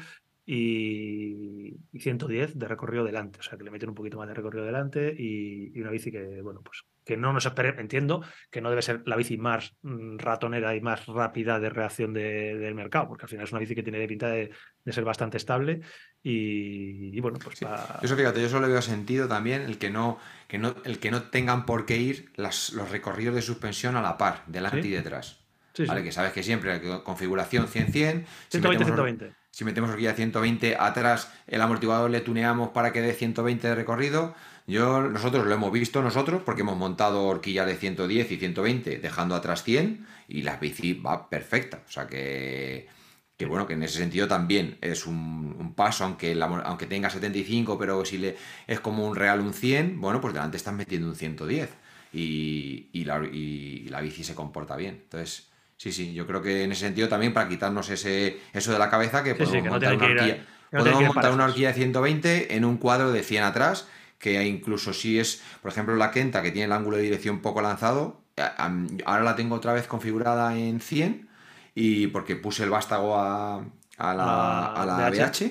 y, 0.52 1.76
y 1.92 2.00
110 2.00 2.58
de 2.58 2.68
recorrido 2.68 3.04
delante, 3.04 3.38
o 3.40 3.42
sea, 3.42 3.56
que 3.56 3.64
le 3.64 3.70
meten 3.70 3.88
un 3.88 3.94
poquito 3.94 4.18
más 4.18 4.28
de 4.28 4.34
recorrido 4.34 4.64
delante 4.64 5.14
y, 5.16 5.72
y 5.74 5.80
una 5.80 5.90
bici 5.90 6.10
que, 6.10 6.40
bueno, 6.42 6.60
pues 6.62 6.82
que 7.04 7.16
no 7.16 7.32
nos 7.32 7.46
espere, 7.46 7.74
entiendo 7.80 8.22
que 8.50 8.60
no 8.60 8.68
debe 8.70 8.82
ser 8.82 9.02
la 9.06 9.16
bici 9.16 9.36
más 9.36 9.74
mm, 9.82 10.18
ratonera 10.18 10.74
y 10.76 10.80
más 10.80 11.06
rápida 11.06 11.58
de 11.58 11.70
reacción 11.70 12.12
de- 12.12 12.56
del 12.56 12.74
mercado, 12.74 13.08
porque 13.08 13.24
al 13.24 13.28
final 13.28 13.44
es 13.44 13.52
una 13.52 13.60
bici 13.60 13.74
que 13.74 13.82
tiene 13.82 14.06
pinta 14.06 14.28
de, 14.28 14.50
de 14.84 14.92
ser 14.92 15.04
bastante 15.04 15.36
estable 15.38 15.80
y, 16.22 17.16
y 17.16 17.20
bueno, 17.20 17.38
pues 17.42 17.58
Sí. 17.58 17.64
pa- 17.64 17.98
Yo 18.00 18.06
eso, 18.06 18.16
fíjate, 18.16 18.40
yo 18.42 18.48
solo 18.48 18.68
veo 18.68 18.82
sentido 18.82 19.26
también 19.28 19.62
el 19.62 19.78
que 19.78 19.90
no, 19.90 20.18
que 20.48 20.58
no, 20.58 20.74
el 20.84 20.98
que 20.98 21.10
no 21.10 21.22
tengan 21.30 21.64
por 21.66 21.86
qué 21.86 21.96
ir 21.96 22.32
las- 22.36 22.72
los 22.72 22.90
recorridos 22.90 23.34
de 23.34 23.42
suspensión 23.42 23.96
a 23.96 24.02
la 24.02 24.16
par, 24.18 24.44
delante 24.46 24.82
Sí. 24.82 24.88
y 24.88 24.92
detrás. 24.92 25.40
sí. 25.74 25.84
¿Vale? 25.86 26.02
Que 26.02 26.12
sabes 26.12 26.32
que 26.32 26.42
siempre 26.42 26.80
configuración 27.04 27.66
100-100. 27.66 28.24
si 28.48 28.58
120, 28.58 28.84
metemos- 28.84 28.86
120. 28.86 29.32
Si 29.50 29.64
metemos 29.64 29.90
horquilla 29.90 30.14
120 30.14 30.76
atrás, 30.78 31.30
el 31.46 31.60
amortiguador 31.60 32.10
le 32.10 32.20
tuneamos 32.20 32.70
para 32.70 32.92
que 32.92 33.00
dé 33.00 33.12
120 33.12 33.68
de 33.68 33.74
recorrido. 33.74 34.34
Yo, 34.66 35.02
nosotros 35.02 35.46
lo 35.46 35.54
hemos 35.54 35.72
visto 35.72 36.02
nosotros 36.02 36.42
porque 36.44 36.62
hemos 36.62 36.76
montado 36.76 37.24
horquillas 37.24 37.66
de 37.66 37.74
110 37.74 38.30
y 38.30 38.36
120 38.36 38.98
dejando 38.98 39.34
atrás 39.34 39.64
100 39.64 40.06
y 40.28 40.42
la 40.42 40.56
bici 40.56 40.94
va 40.94 41.28
perfecta. 41.28 41.82
O 41.86 41.90
sea 41.90 42.06
que, 42.06 42.88
que 43.36 43.46
bueno, 43.46 43.66
que 43.66 43.74
en 43.74 43.82
ese 43.82 43.98
sentido 43.98 44.28
también 44.28 44.78
es 44.80 45.06
un, 45.06 45.56
un 45.58 45.74
paso, 45.74 46.04
aunque, 46.04 46.34
la 46.36 46.46
aunque 46.46 46.86
tenga 46.86 47.10
75, 47.10 47.76
pero 47.78 48.04
si 48.04 48.18
le 48.18 48.36
es 48.68 48.78
como 48.80 49.06
un 49.06 49.16
real 49.16 49.40
un 49.40 49.52
100, 49.52 50.00
bueno, 50.00 50.20
pues 50.20 50.32
delante 50.32 50.56
estás 50.56 50.74
metiendo 50.74 51.08
un 51.08 51.16
110 51.16 51.70
y, 52.12 52.88
y 52.92 53.00
y 53.00 53.88
la 53.88 54.00
bici 54.00 54.22
se 54.22 54.34
comporta 54.36 54.76
bien. 54.76 55.00
Entonces, 55.02 55.49
sí, 55.80 55.92
sí, 55.92 56.12
yo 56.12 56.26
creo 56.26 56.42
que 56.42 56.64
en 56.64 56.72
ese 56.72 56.82
sentido 56.82 57.08
también 57.08 57.32
para 57.32 57.48
quitarnos 57.48 57.88
ese, 57.88 58.38
eso 58.52 58.70
de 58.70 58.78
la 58.78 58.90
cabeza 58.90 59.24
que 59.24 59.30
Sí, 59.30 59.46
sí, 59.46 59.46
podemos 59.46 59.62
que 59.62 59.70
montar 59.70 59.94
una 59.94 60.04
horquilla, 60.04 60.46
no 60.72 60.78
podemos 60.80 61.04
montar 61.04 61.32
una 61.32 61.48
de 61.48 61.72
120 61.72 62.54
en 62.54 62.66
un 62.66 62.76
cuadro 62.76 63.12
de 63.12 63.22
100 63.22 63.44
atrás, 63.44 63.88
que 64.18 64.44
incluso 64.44 64.92
si 64.92 65.18
es, 65.18 65.42
por 65.62 65.70
ejemplo, 65.70 65.96
la 65.96 66.10
Kenta, 66.10 66.42
que 66.42 66.50
tiene 66.50 66.66
el 66.66 66.72
ángulo 66.72 66.98
de 66.98 67.04
dirección 67.04 67.40
poco 67.40 67.62
lanzado, 67.62 68.20
ahora 69.06 69.22
la 69.22 69.36
tengo 69.36 69.54
otra 69.54 69.72
vez 69.72 69.86
configurada 69.86 70.54
en 70.58 70.80
100, 70.80 71.30
y 71.74 72.08
porque 72.08 72.36
puse 72.36 72.64
el 72.64 72.68
vástago 72.68 73.16
a, 73.16 73.64
a 73.96 74.14
la, 74.14 74.66
A 74.66 74.84
la. 74.84 75.10
BH, 75.10 75.50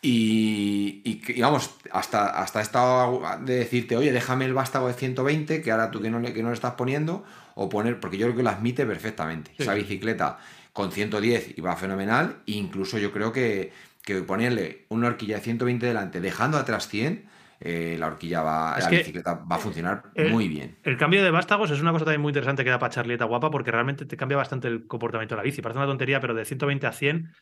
y, 0.00 1.20
digamos, 1.26 1.70
hasta, 1.92 2.40
hasta 2.40 2.60
he 2.60 2.62
estado 2.62 3.22
de 3.40 3.56
decirte, 3.56 3.96
oye, 3.96 4.12
déjame 4.12 4.44
el 4.44 4.54
vástago 4.54 4.88
de 4.88 4.94
120, 4.94 5.60
que 5.60 5.70
ahora 5.70 5.90
tú 5.90 6.00
que 6.00 6.10
no, 6.10 6.20
le, 6.20 6.32
que 6.32 6.42
no 6.42 6.48
le 6.48 6.54
estás 6.54 6.74
poniendo, 6.74 7.24
o 7.60 7.68
poner, 7.68 7.98
porque 7.98 8.16
yo 8.16 8.26
creo 8.26 8.36
que 8.36 8.42
lo 8.44 8.50
admite 8.50 8.86
perfectamente. 8.86 9.50
Sí, 9.56 9.64
Esa 9.64 9.74
bicicleta 9.74 10.38
con 10.72 10.92
110 10.92 11.58
y 11.58 11.60
va 11.60 11.74
fenomenal, 11.74 12.36
e 12.46 12.52
incluso 12.52 12.98
yo 12.98 13.10
creo 13.10 13.32
que, 13.32 13.72
que 14.04 14.22
ponerle 14.22 14.86
una 14.90 15.08
horquilla 15.08 15.36
de 15.36 15.42
120 15.42 15.84
delante, 15.84 16.20
dejando 16.20 16.56
atrás 16.56 16.86
100, 16.86 17.26
eh, 17.60 17.96
la 17.98 18.06
horquilla 18.06 18.42
va, 18.42 18.76
Es 18.78 18.84
la 18.84 18.90
bicicleta 18.90 19.34
va 19.34 19.56
a 19.56 19.58
funcionar 19.58 20.04
muy 20.30 20.46
bien. 20.46 20.76
El 20.84 20.96
cambio 20.96 21.24
de 21.24 21.32
vástagos 21.32 21.72
es 21.72 21.80
una 21.80 21.90
cosa 21.90 22.04
también 22.04 22.20
muy 22.20 22.30
interesante 22.30 22.62
que 22.62 22.70
da 22.70 22.78
para 22.78 22.94
Charlieta 22.94 23.24
guapa 23.24 23.50
porque 23.50 23.72
realmente 23.72 24.06
te 24.06 24.16
cambia 24.16 24.36
bastante 24.36 24.68
el 24.68 24.86
comportamiento 24.86 25.34
de 25.34 25.38
la 25.38 25.42
bici. 25.42 25.60
Parece 25.60 25.78
una 25.78 25.88
tontería, 25.88 26.20
pero 26.20 26.34
de 26.34 26.44
120 26.44 26.86
a 26.86 26.92
100 26.92 27.32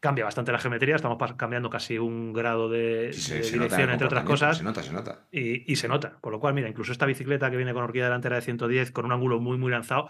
cambia 0.00 0.24
bastante 0.24 0.50
la 0.52 0.58
geometría. 0.58 0.96
Estamos 0.96 1.18
cambiando 1.36 1.70
casi 1.70 1.98
un 1.98 2.32
grado 2.32 2.68
de, 2.68 3.12
Sí, 3.12 3.42
se 3.42 3.52
dirección, 3.52 3.90
entre 3.90 4.06
otras 4.06 4.24
cosas. 4.24 4.56
Se 4.58 4.64
nota, 4.64 4.82
se 4.82 4.92
nota. 4.92 5.26
Y, 5.30 5.70
y 5.70 5.76
se 5.76 5.86
nota. 5.88 6.18
Con 6.20 6.32
lo 6.32 6.40
cual, 6.40 6.54
mira, 6.54 6.68
incluso 6.68 6.92
esta 6.92 7.06
bicicleta 7.06 7.50
que 7.50 7.56
viene 7.56 7.72
con 7.74 7.84
horquilla 7.84 8.04
delantera 8.04 8.36
de 8.36 8.42
110, 8.42 8.90
con 8.92 9.04
un 9.04 9.12
ángulo 9.12 9.40
muy, 9.40 9.58
muy 9.58 9.70
lanzado, 9.70 10.08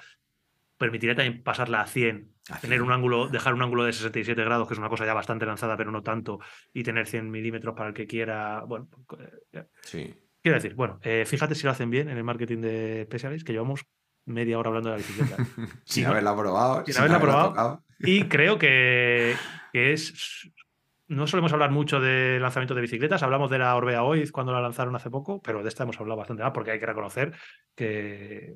permitiría 0.78 1.14
también 1.14 1.42
pasarla 1.42 1.80
a 1.82 1.86
100. 1.86 2.32
A 2.50 2.58
Tener 2.58 2.78
100. 2.78 2.82
un 2.86 2.92
ángulo, 2.92 3.28
dejar 3.28 3.52
un 3.54 3.62
ángulo 3.62 3.84
de 3.84 3.92
67 3.92 4.42
grados, 4.44 4.66
que 4.66 4.74
es 4.74 4.78
una 4.78 4.88
cosa 4.88 5.04
ya 5.04 5.12
bastante 5.14 5.44
lanzada, 5.46 5.76
pero 5.76 5.90
no 5.90 6.02
tanto, 6.02 6.38
y 6.72 6.82
tener 6.82 7.06
100 7.06 7.30
milímetros 7.30 7.74
para 7.76 7.88
el 7.90 7.94
que 7.94 8.06
quiera. 8.06 8.62
Bueno, 8.66 8.88
eh, 9.52 9.64
Sí. 9.82 10.14
quiero 10.42 10.56
decir, 10.56 10.74
bueno, 10.74 10.98
eh, 11.02 11.24
fíjate 11.26 11.54
si 11.54 11.64
lo 11.64 11.70
hacen 11.72 11.90
bien 11.90 12.08
en 12.08 12.16
el 12.16 12.24
marketing 12.24 12.58
de 12.62 13.02
Specialist, 13.06 13.46
que 13.46 13.52
llevamos 13.52 13.84
media 14.24 14.58
hora 14.58 14.68
hablando 14.68 14.90
de 14.90 14.96
la 14.96 14.98
bicicleta. 14.98 15.36
Sin 15.84 16.04
no- 16.04 16.10
haberla 16.10 16.34
probado. 16.36 16.84
sin 16.86 16.96
haberla 16.98 17.20
probado. 17.20 17.48
tocado. 17.50 17.84
Y 18.00 18.24
creo 18.28 18.58
que, 18.58 19.34
que 19.72 19.92
es. 19.92 20.50
No 21.08 21.26
solemos 21.26 21.52
hablar 21.52 21.72
mucho 21.72 21.98
de 21.98 22.38
lanzamientos 22.40 22.76
de 22.76 22.82
bicicletas, 22.82 23.22
hablamos 23.24 23.50
de 23.50 23.58
la 23.58 23.74
Orbea 23.74 24.04
Oiz 24.04 24.30
cuando 24.30 24.52
la 24.52 24.60
lanzaron 24.60 24.94
hace 24.94 25.10
poco, 25.10 25.42
pero 25.42 25.60
de 25.62 25.68
esta 25.68 25.82
hemos 25.82 25.98
hablado 25.98 26.18
bastante 26.18 26.44
más 26.44 26.52
porque 26.52 26.70
hay 26.70 26.78
que 26.78 26.86
reconocer 26.86 27.32
que, 27.74 28.54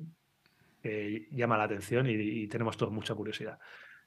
llama 1.31 1.57
la 1.57 1.65
atención 1.65 2.07
y, 2.07 2.47
tenemos 2.47 2.77
todos 2.77 2.93
mucha 2.93 3.13
curiosidad. 3.13 3.59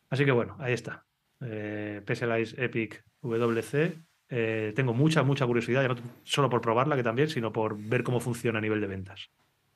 Así 0.08 0.24
que 0.24 0.30
bueno, 0.30 0.56
ahí 0.60 0.72
está. 0.72 1.04
Eh, 1.42 2.02
Epic 2.06 3.04
WC. 3.20 3.98
Eh, 4.30 4.72
tengo 4.74 4.94
mucha, 4.94 5.22
mucha 5.22 5.46
curiosidad, 5.46 5.82
ya 5.82 5.88
no 5.88 5.96
solo 6.22 6.48
por 6.48 6.60
probarla 6.60 6.96
que 6.96 7.02
también, 7.02 7.28
sino 7.28 7.52
por 7.52 7.76
ver 7.78 8.02
cómo 8.02 8.20
funciona 8.20 8.58
a 8.58 8.62
nivel 8.62 8.80
de 8.80 8.86
ventas. 8.86 9.30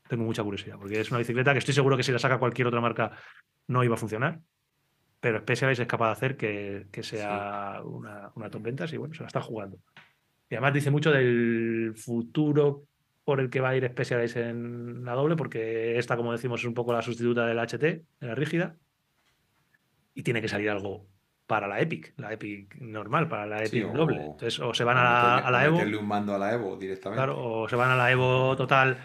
Tengo 0.09 0.25
mucha 0.25 0.43
curiosidad, 0.43 0.77
porque 0.79 1.01
es 1.01 1.11
una 1.11 1.19
bicicleta 1.19 1.53
que 1.53 1.59
estoy 1.59 1.75
seguro 1.75 1.97
que 1.97 2.03
si 2.03 2.13
la 2.13 2.19
saca 2.19 2.39
cualquier 2.39 2.69
otra 2.69 2.81
marca 2.81 3.13
no 3.67 3.83
iba 3.85 3.95
a 3.95 3.99
funcionar 3.99 4.41
pero 5.23 5.39
Specialized 5.39 5.83
es 5.83 5.89
capaz 5.89 6.07
de 6.09 6.13
hacer 6.13 6.37
que, 6.37 6.87
que 6.91 7.05
sea 7.05 7.81
una, 7.85 8.33
una 8.35 8.51
top 8.51 8.63
ventas 8.63 8.93
y 8.93 8.97
bueno, 8.97 9.15
se 9.15 9.21
la 9.23 9.29
está 9.29 9.41
jugando. 9.41 9.79
Y 10.51 10.57
además 10.57 10.75
dice 10.75 10.91
mucho 10.91 11.13
del 11.13 11.95
futuro 11.97 12.83
por 13.25 13.39
el 13.39 13.49
que 13.49 13.61
va 13.61 13.69
a 13.69 13.77
ir 13.77 13.87
Specialized 13.89 14.49
en 14.49 15.05
la 15.05 15.13
doble, 15.13 15.37
porque 15.37 15.97
esta, 15.97 16.17
como 16.17 16.33
decimos, 16.33 16.61
es 16.61 16.67
un 16.67 16.75
poco 16.75 16.93
la 16.93 17.03
sustituta 17.03 17.47
del 17.47 17.57
HT, 17.61 17.79
de 17.83 18.05
la 18.27 18.35
rígida, 18.35 18.75
y 20.15 20.25
tiene 20.25 20.43
que 20.43 20.49
salir 20.49 20.69
algo 20.71 21.07
para 21.47 21.69
la 21.69 21.81
Epic, 21.81 22.15
la 22.17 22.33
Epic 22.33 22.75
normal, 22.81 23.29
para 23.29 23.47
la 23.47 23.65
Sí, 23.65 23.79
Epic 23.79 23.95
o- 23.95 23.97
doble. 23.97 24.23
Entonces, 24.25 24.59
o 24.59 24.75
se 24.75 24.83
van 24.85 24.97
O 24.97 25.01
a 25.01 25.05
la, 25.05 25.37
a 25.39 25.51
la 25.53 25.65
Evo, 25.65 25.79
un 25.79 26.07
mando 26.09 26.35
a 26.35 26.39
la 26.39 26.53
Evo 26.53 26.77
directamente. 26.77 27.23
claro, 27.23 27.39
o 27.63 27.69
se 27.69 27.77
van 27.77 27.91
a 27.91 27.97
la 27.97 28.11
Evo 28.11 28.57
total. 28.57 28.99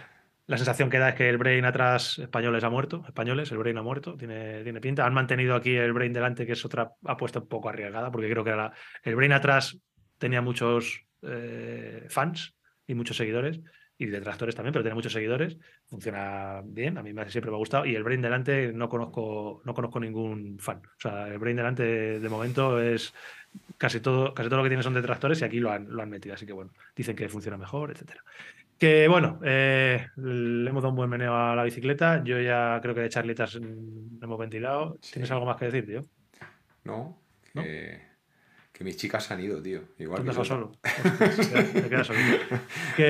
La 0.48 0.58
sensación 0.58 0.90
que 0.90 0.98
da 0.98 1.10
es 1.10 1.16
que 1.16 1.28
el 1.30 1.38
Brain 1.38 1.66
atrás 1.66 2.20
españoles 2.20 2.64
ha 2.64 2.70
muerto, 2.70 3.04
españoles, 3.06 3.52
el 3.52 3.58
Brain 3.58 3.78
ha 3.78 3.82
muerto, 3.82 4.16
tiene, 4.16 4.64
tiene 4.64 4.80
pinta. 4.80 5.06
Han 5.06 5.14
mantenido 5.14 5.56
aquí 5.56 5.76
el 5.76 5.92
Brain 5.92 6.14
delante, 6.14 6.46
que 6.46 6.54
es 6.54 6.64
otra 6.64 6.94
apuesta 7.04 7.40
un 7.40 7.48
poco 7.48 7.68
arriesgada, 7.70 8.10
porque 8.12 8.30
creo 8.30 8.44
que 8.46 8.52
la- 8.56 8.72
el 9.04 9.16
Brain 9.16 9.34
atrás 9.34 9.78
tenía 10.18 10.42
muchos 10.42 11.04
eh, 11.24 12.06
fans 12.10 12.56
y 12.86 12.94
muchos 12.94 13.18
seguidores, 13.18 13.60
y 13.98 14.06
detractores 14.06 14.54
también, 14.56 14.72
pero 14.72 14.84
tiene 14.84 14.94
muchos 14.96 15.12
seguidores. 15.12 15.58
Funciona 15.88 16.62
bien, 16.64 16.98
a 16.98 17.04
mí 17.04 17.12
me- 17.12 17.30
siempre 17.30 17.50
me 17.52 17.58
ha 17.58 17.60
gustado. 17.60 17.86
Y 17.86 17.96
el 17.96 18.04
Brain 18.04 18.22
delante 18.22 18.72
no 18.72 18.88
conozco, 18.88 19.62
no 19.66 19.74
conozco 19.74 20.00
ningún 20.00 20.60
fan. 20.60 20.78
O 20.78 21.00
sea, 21.00 21.28
el 21.28 21.40
Brain 21.40 21.58
delante 21.58 22.20
de 22.20 22.30
momento 22.30 22.80
es 22.80 23.14
casi 23.78 24.00
todo, 24.00 24.34
casi 24.34 24.48
todo 24.48 24.58
lo 24.58 24.64
que 24.64 24.70
tiene 24.70 24.84
son 24.84 24.94
detractores 24.94 25.42
y 25.42 25.46
aquí 25.46 25.60
lo 25.60 25.72
han, 25.72 25.90
lo 25.90 26.04
han 26.04 26.10
metido. 26.10 26.36
Así 26.36 26.46
que 26.46 26.54
bueno, 26.54 26.72
dicen 26.96 27.16
que 27.16 27.28
funciona 27.28 27.58
mejor, 27.58 27.92
etcétera. 27.92 28.24
Que 28.78 29.08
bueno, 29.08 29.40
eh, 29.44 30.06
le 30.18 30.70
hemos 30.70 30.84
dado 30.84 30.92
un 30.92 30.98
buen 30.98 31.10
meneo 31.10 31.36
a 31.36 31.56
la 31.56 31.64
bicicleta. 31.64 32.24
Yo 32.24 32.40
ya 32.40 32.80
creo 32.82 32.94
que 32.94 33.02
de 33.02 33.10
charlitas 33.10 33.60
mm, 33.60 34.24
hemos 34.24 34.38
ventilado. 34.38 34.98
¿Tienes 35.12 35.28
Sí. 35.30 35.34
algo 35.34 35.46
más 35.48 35.58
que 35.58 35.66
decir, 35.66 35.86
tío? 35.86 36.06
No, 36.84 37.22
¿No? 37.54 37.64
que, 37.64 38.02
que 38.78 38.84
mis 38.84 38.96
chicas 38.96 39.24
se 39.24 39.34
han 39.34 39.40
ido, 39.42 39.60
tío. 39.62 39.82
Igual 39.98 40.24
que 40.24 40.32
solo. 40.34 40.72
Te 40.84 40.90
quedas- 40.92 41.88
quedas 41.90 42.08
solito. 42.08 42.38
Así 42.54 42.96
que 42.96 43.04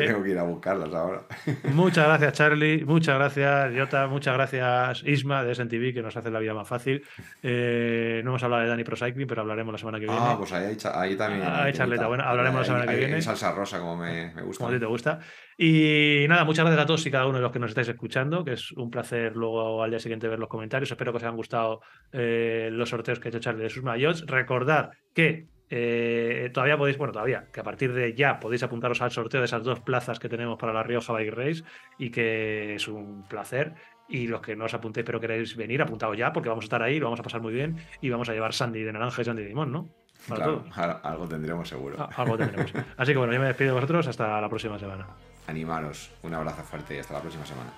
Que- 0.00 0.04
tengo 0.08 0.22
que 0.24 0.30
ir 0.30 0.38
a 0.38 0.42
buscarlas 0.42 0.92
ahora. 0.92 1.22
Muchas 1.72 2.06
gracias, 2.08 2.32
Charlie. 2.32 2.84
Muchas 2.84 3.14
gracias, 3.16 3.72
Jota. 3.76 4.06
Muchas 4.08 4.34
gracias, 4.34 5.04
Isma, 5.04 5.44
de 5.44 5.54
SNTV, 5.54 5.94
que 5.94 6.02
nos 6.02 6.16
hace 6.16 6.30
la 6.32 6.40
vida 6.40 6.52
más 6.52 6.66
fácil. 6.66 7.04
Eh, 7.42 8.22
no 8.24 8.30
hemos 8.30 8.42
hablado 8.42 8.62
de 8.62 8.68
Dani 8.70 8.82
Pro 8.82 8.96
Cycling, 8.96 9.26
pero 9.28 9.42
hablaremos 9.42 9.70
la 9.72 9.78
semana 9.78 10.00
que 10.00 10.06
viene. 10.06 10.20
Ah, 10.20 10.34
pues 10.36 10.52
ahí, 10.52 10.76
ahí 10.94 11.16
también. 11.16 11.42
Ah, 11.46 11.62
hay 11.64 11.72
charleta. 11.72 12.08
Bueno, 12.08 12.24
hablaremos 12.24 12.56
la 12.56 12.60
Ahí- 12.62 12.66
semana 12.66 12.84
que 12.86 12.90
ahí- 12.92 12.98
viene. 12.98 13.14
ahí 13.14 13.22
salsa 13.22 13.52
rosa, 13.52 13.78
como 13.78 13.96
me, 13.96 14.32
me 14.34 14.42
gusta. 14.42 14.64
como 14.64 14.70
a 14.74 14.76
ti 14.76 14.80
te 14.80 14.86
gusta. 14.86 15.20
Y 15.58 16.26
nada, 16.28 16.44
muchas 16.44 16.64
gracias 16.64 16.82
a 16.82 16.86
todos 16.86 17.06
y 17.06 17.10
cada 17.10 17.26
uno 17.26 17.38
de 17.38 17.42
los 17.42 17.52
que 17.52 17.58
nos 17.58 17.70
estáis 17.70 17.88
escuchando, 17.88 18.44
que 18.44 18.52
es 18.54 18.72
un 18.72 18.90
placer 18.90 19.36
luego 19.36 19.82
al 19.82 19.90
día 19.90 19.98
siguiente 20.00 20.28
ver 20.28 20.38
los 20.38 20.48
comentarios. 20.48 20.90
Espero 20.90 21.12
que 21.12 21.18
os 21.18 21.22
hayan 21.22 21.36
gustado 21.36 21.80
eh, 22.12 22.68
los 22.72 22.88
sorteos 22.88 23.20
que 23.20 23.28
ha 23.28 23.30
hecho 23.30 23.38
Charlie 23.40 23.62
de 23.62 23.70
sus 23.70 23.82
mayores. 23.84 24.26
Recordad 24.26 24.90
que 25.14 25.46
eh, 25.70 26.50
todavía 26.52 26.76
podéis, 26.76 26.98
bueno, 26.98 27.12
todavía, 27.12 27.46
que 27.52 27.60
a 27.60 27.62
partir 27.64 27.92
de 27.92 28.14
ya 28.14 28.38
podéis 28.40 28.62
apuntaros 28.62 29.00
al 29.02 29.10
sorteo 29.10 29.40
de 29.40 29.46
esas 29.46 29.62
dos 29.62 29.80
plazas 29.80 30.18
que 30.18 30.28
tenemos 30.28 30.58
para 30.58 30.72
la 30.72 30.82
Rioja 30.82 31.12
Bike 31.12 31.34
Race 31.34 31.62
y 31.98 32.10
que 32.10 32.74
es 32.74 32.88
un 32.88 33.26
placer. 33.28 33.74
Y 34.08 34.26
los 34.26 34.42
que 34.42 34.54
no 34.54 34.66
os 34.66 34.74
apuntéis 34.74 35.06
pero 35.06 35.18
queréis 35.18 35.56
venir, 35.56 35.80
apuntaos 35.80 36.16
ya 36.16 36.32
porque 36.32 36.50
vamos 36.50 36.64
a 36.64 36.66
estar 36.66 36.82
ahí, 36.82 36.98
lo 36.98 37.06
vamos 37.06 37.20
a 37.20 37.22
pasar 37.22 37.40
muy 37.40 37.54
bien 37.54 37.76
y 38.02 38.10
vamos 38.10 38.28
a 38.28 38.32
llevar 38.34 38.52
Sandy 38.52 38.82
de 38.82 38.92
naranja 38.92 39.22
y 39.22 39.24
Sandy 39.24 39.42
de 39.42 39.48
limón, 39.48 39.72
¿no? 39.72 39.88
Para 40.28 40.44
Claro, 40.44 40.58
todos. 40.60 40.78
al- 40.78 41.00
algo 41.02 41.26
tendremos 41.26 41.66
seguro. 41.68 41.96
Ah, 41.98 42.10
Algo 42.16 42.36
tendremos. 42.36 42.72
Así 42.98 43.12
que 43.12 43.18
bueno, 43.18 43.32
yo 43.32 43.40
me 43.40 43.46
despido 43.46 43.70
de 43.70 43.74
vosotros 43.80 44.06
hasta 44.06 44.40
la 44.40 44.48
próxima 44.50 44.78
semana. 44.78 45.06
Animaros. 45.46 46.10
Un 46.22 46.34
abrazo 46.34 46.62
fuerte 46.62 46.96
y 46.96 46.98
hasta 46.98 47.14
la 47.14 47.20
próxima 47.20 47.44
semana. 47.46 47.72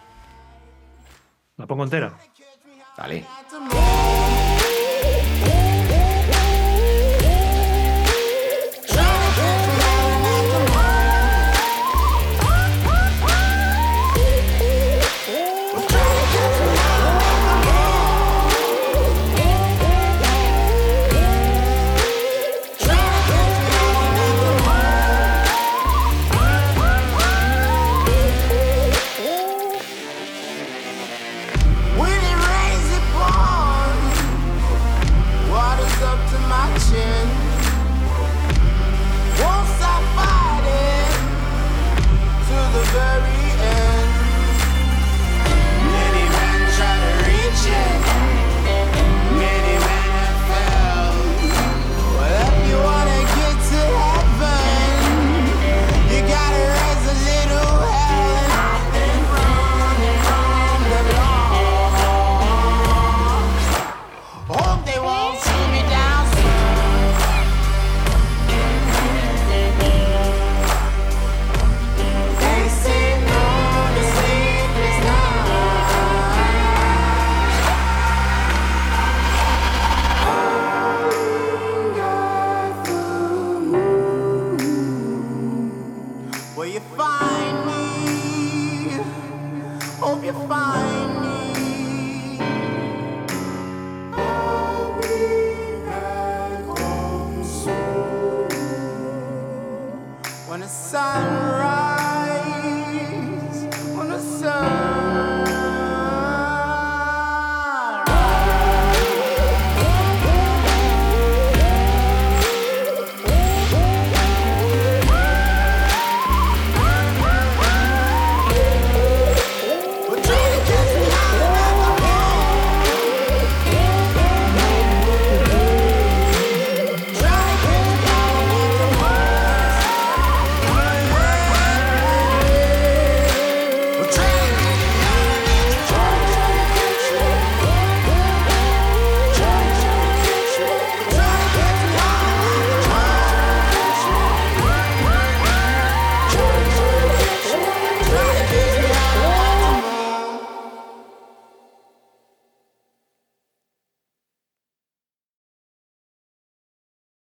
La 1.56 1.66
pongo 1.66 1.84
entera. 1.84 2.12
Dale. 2.96 3.24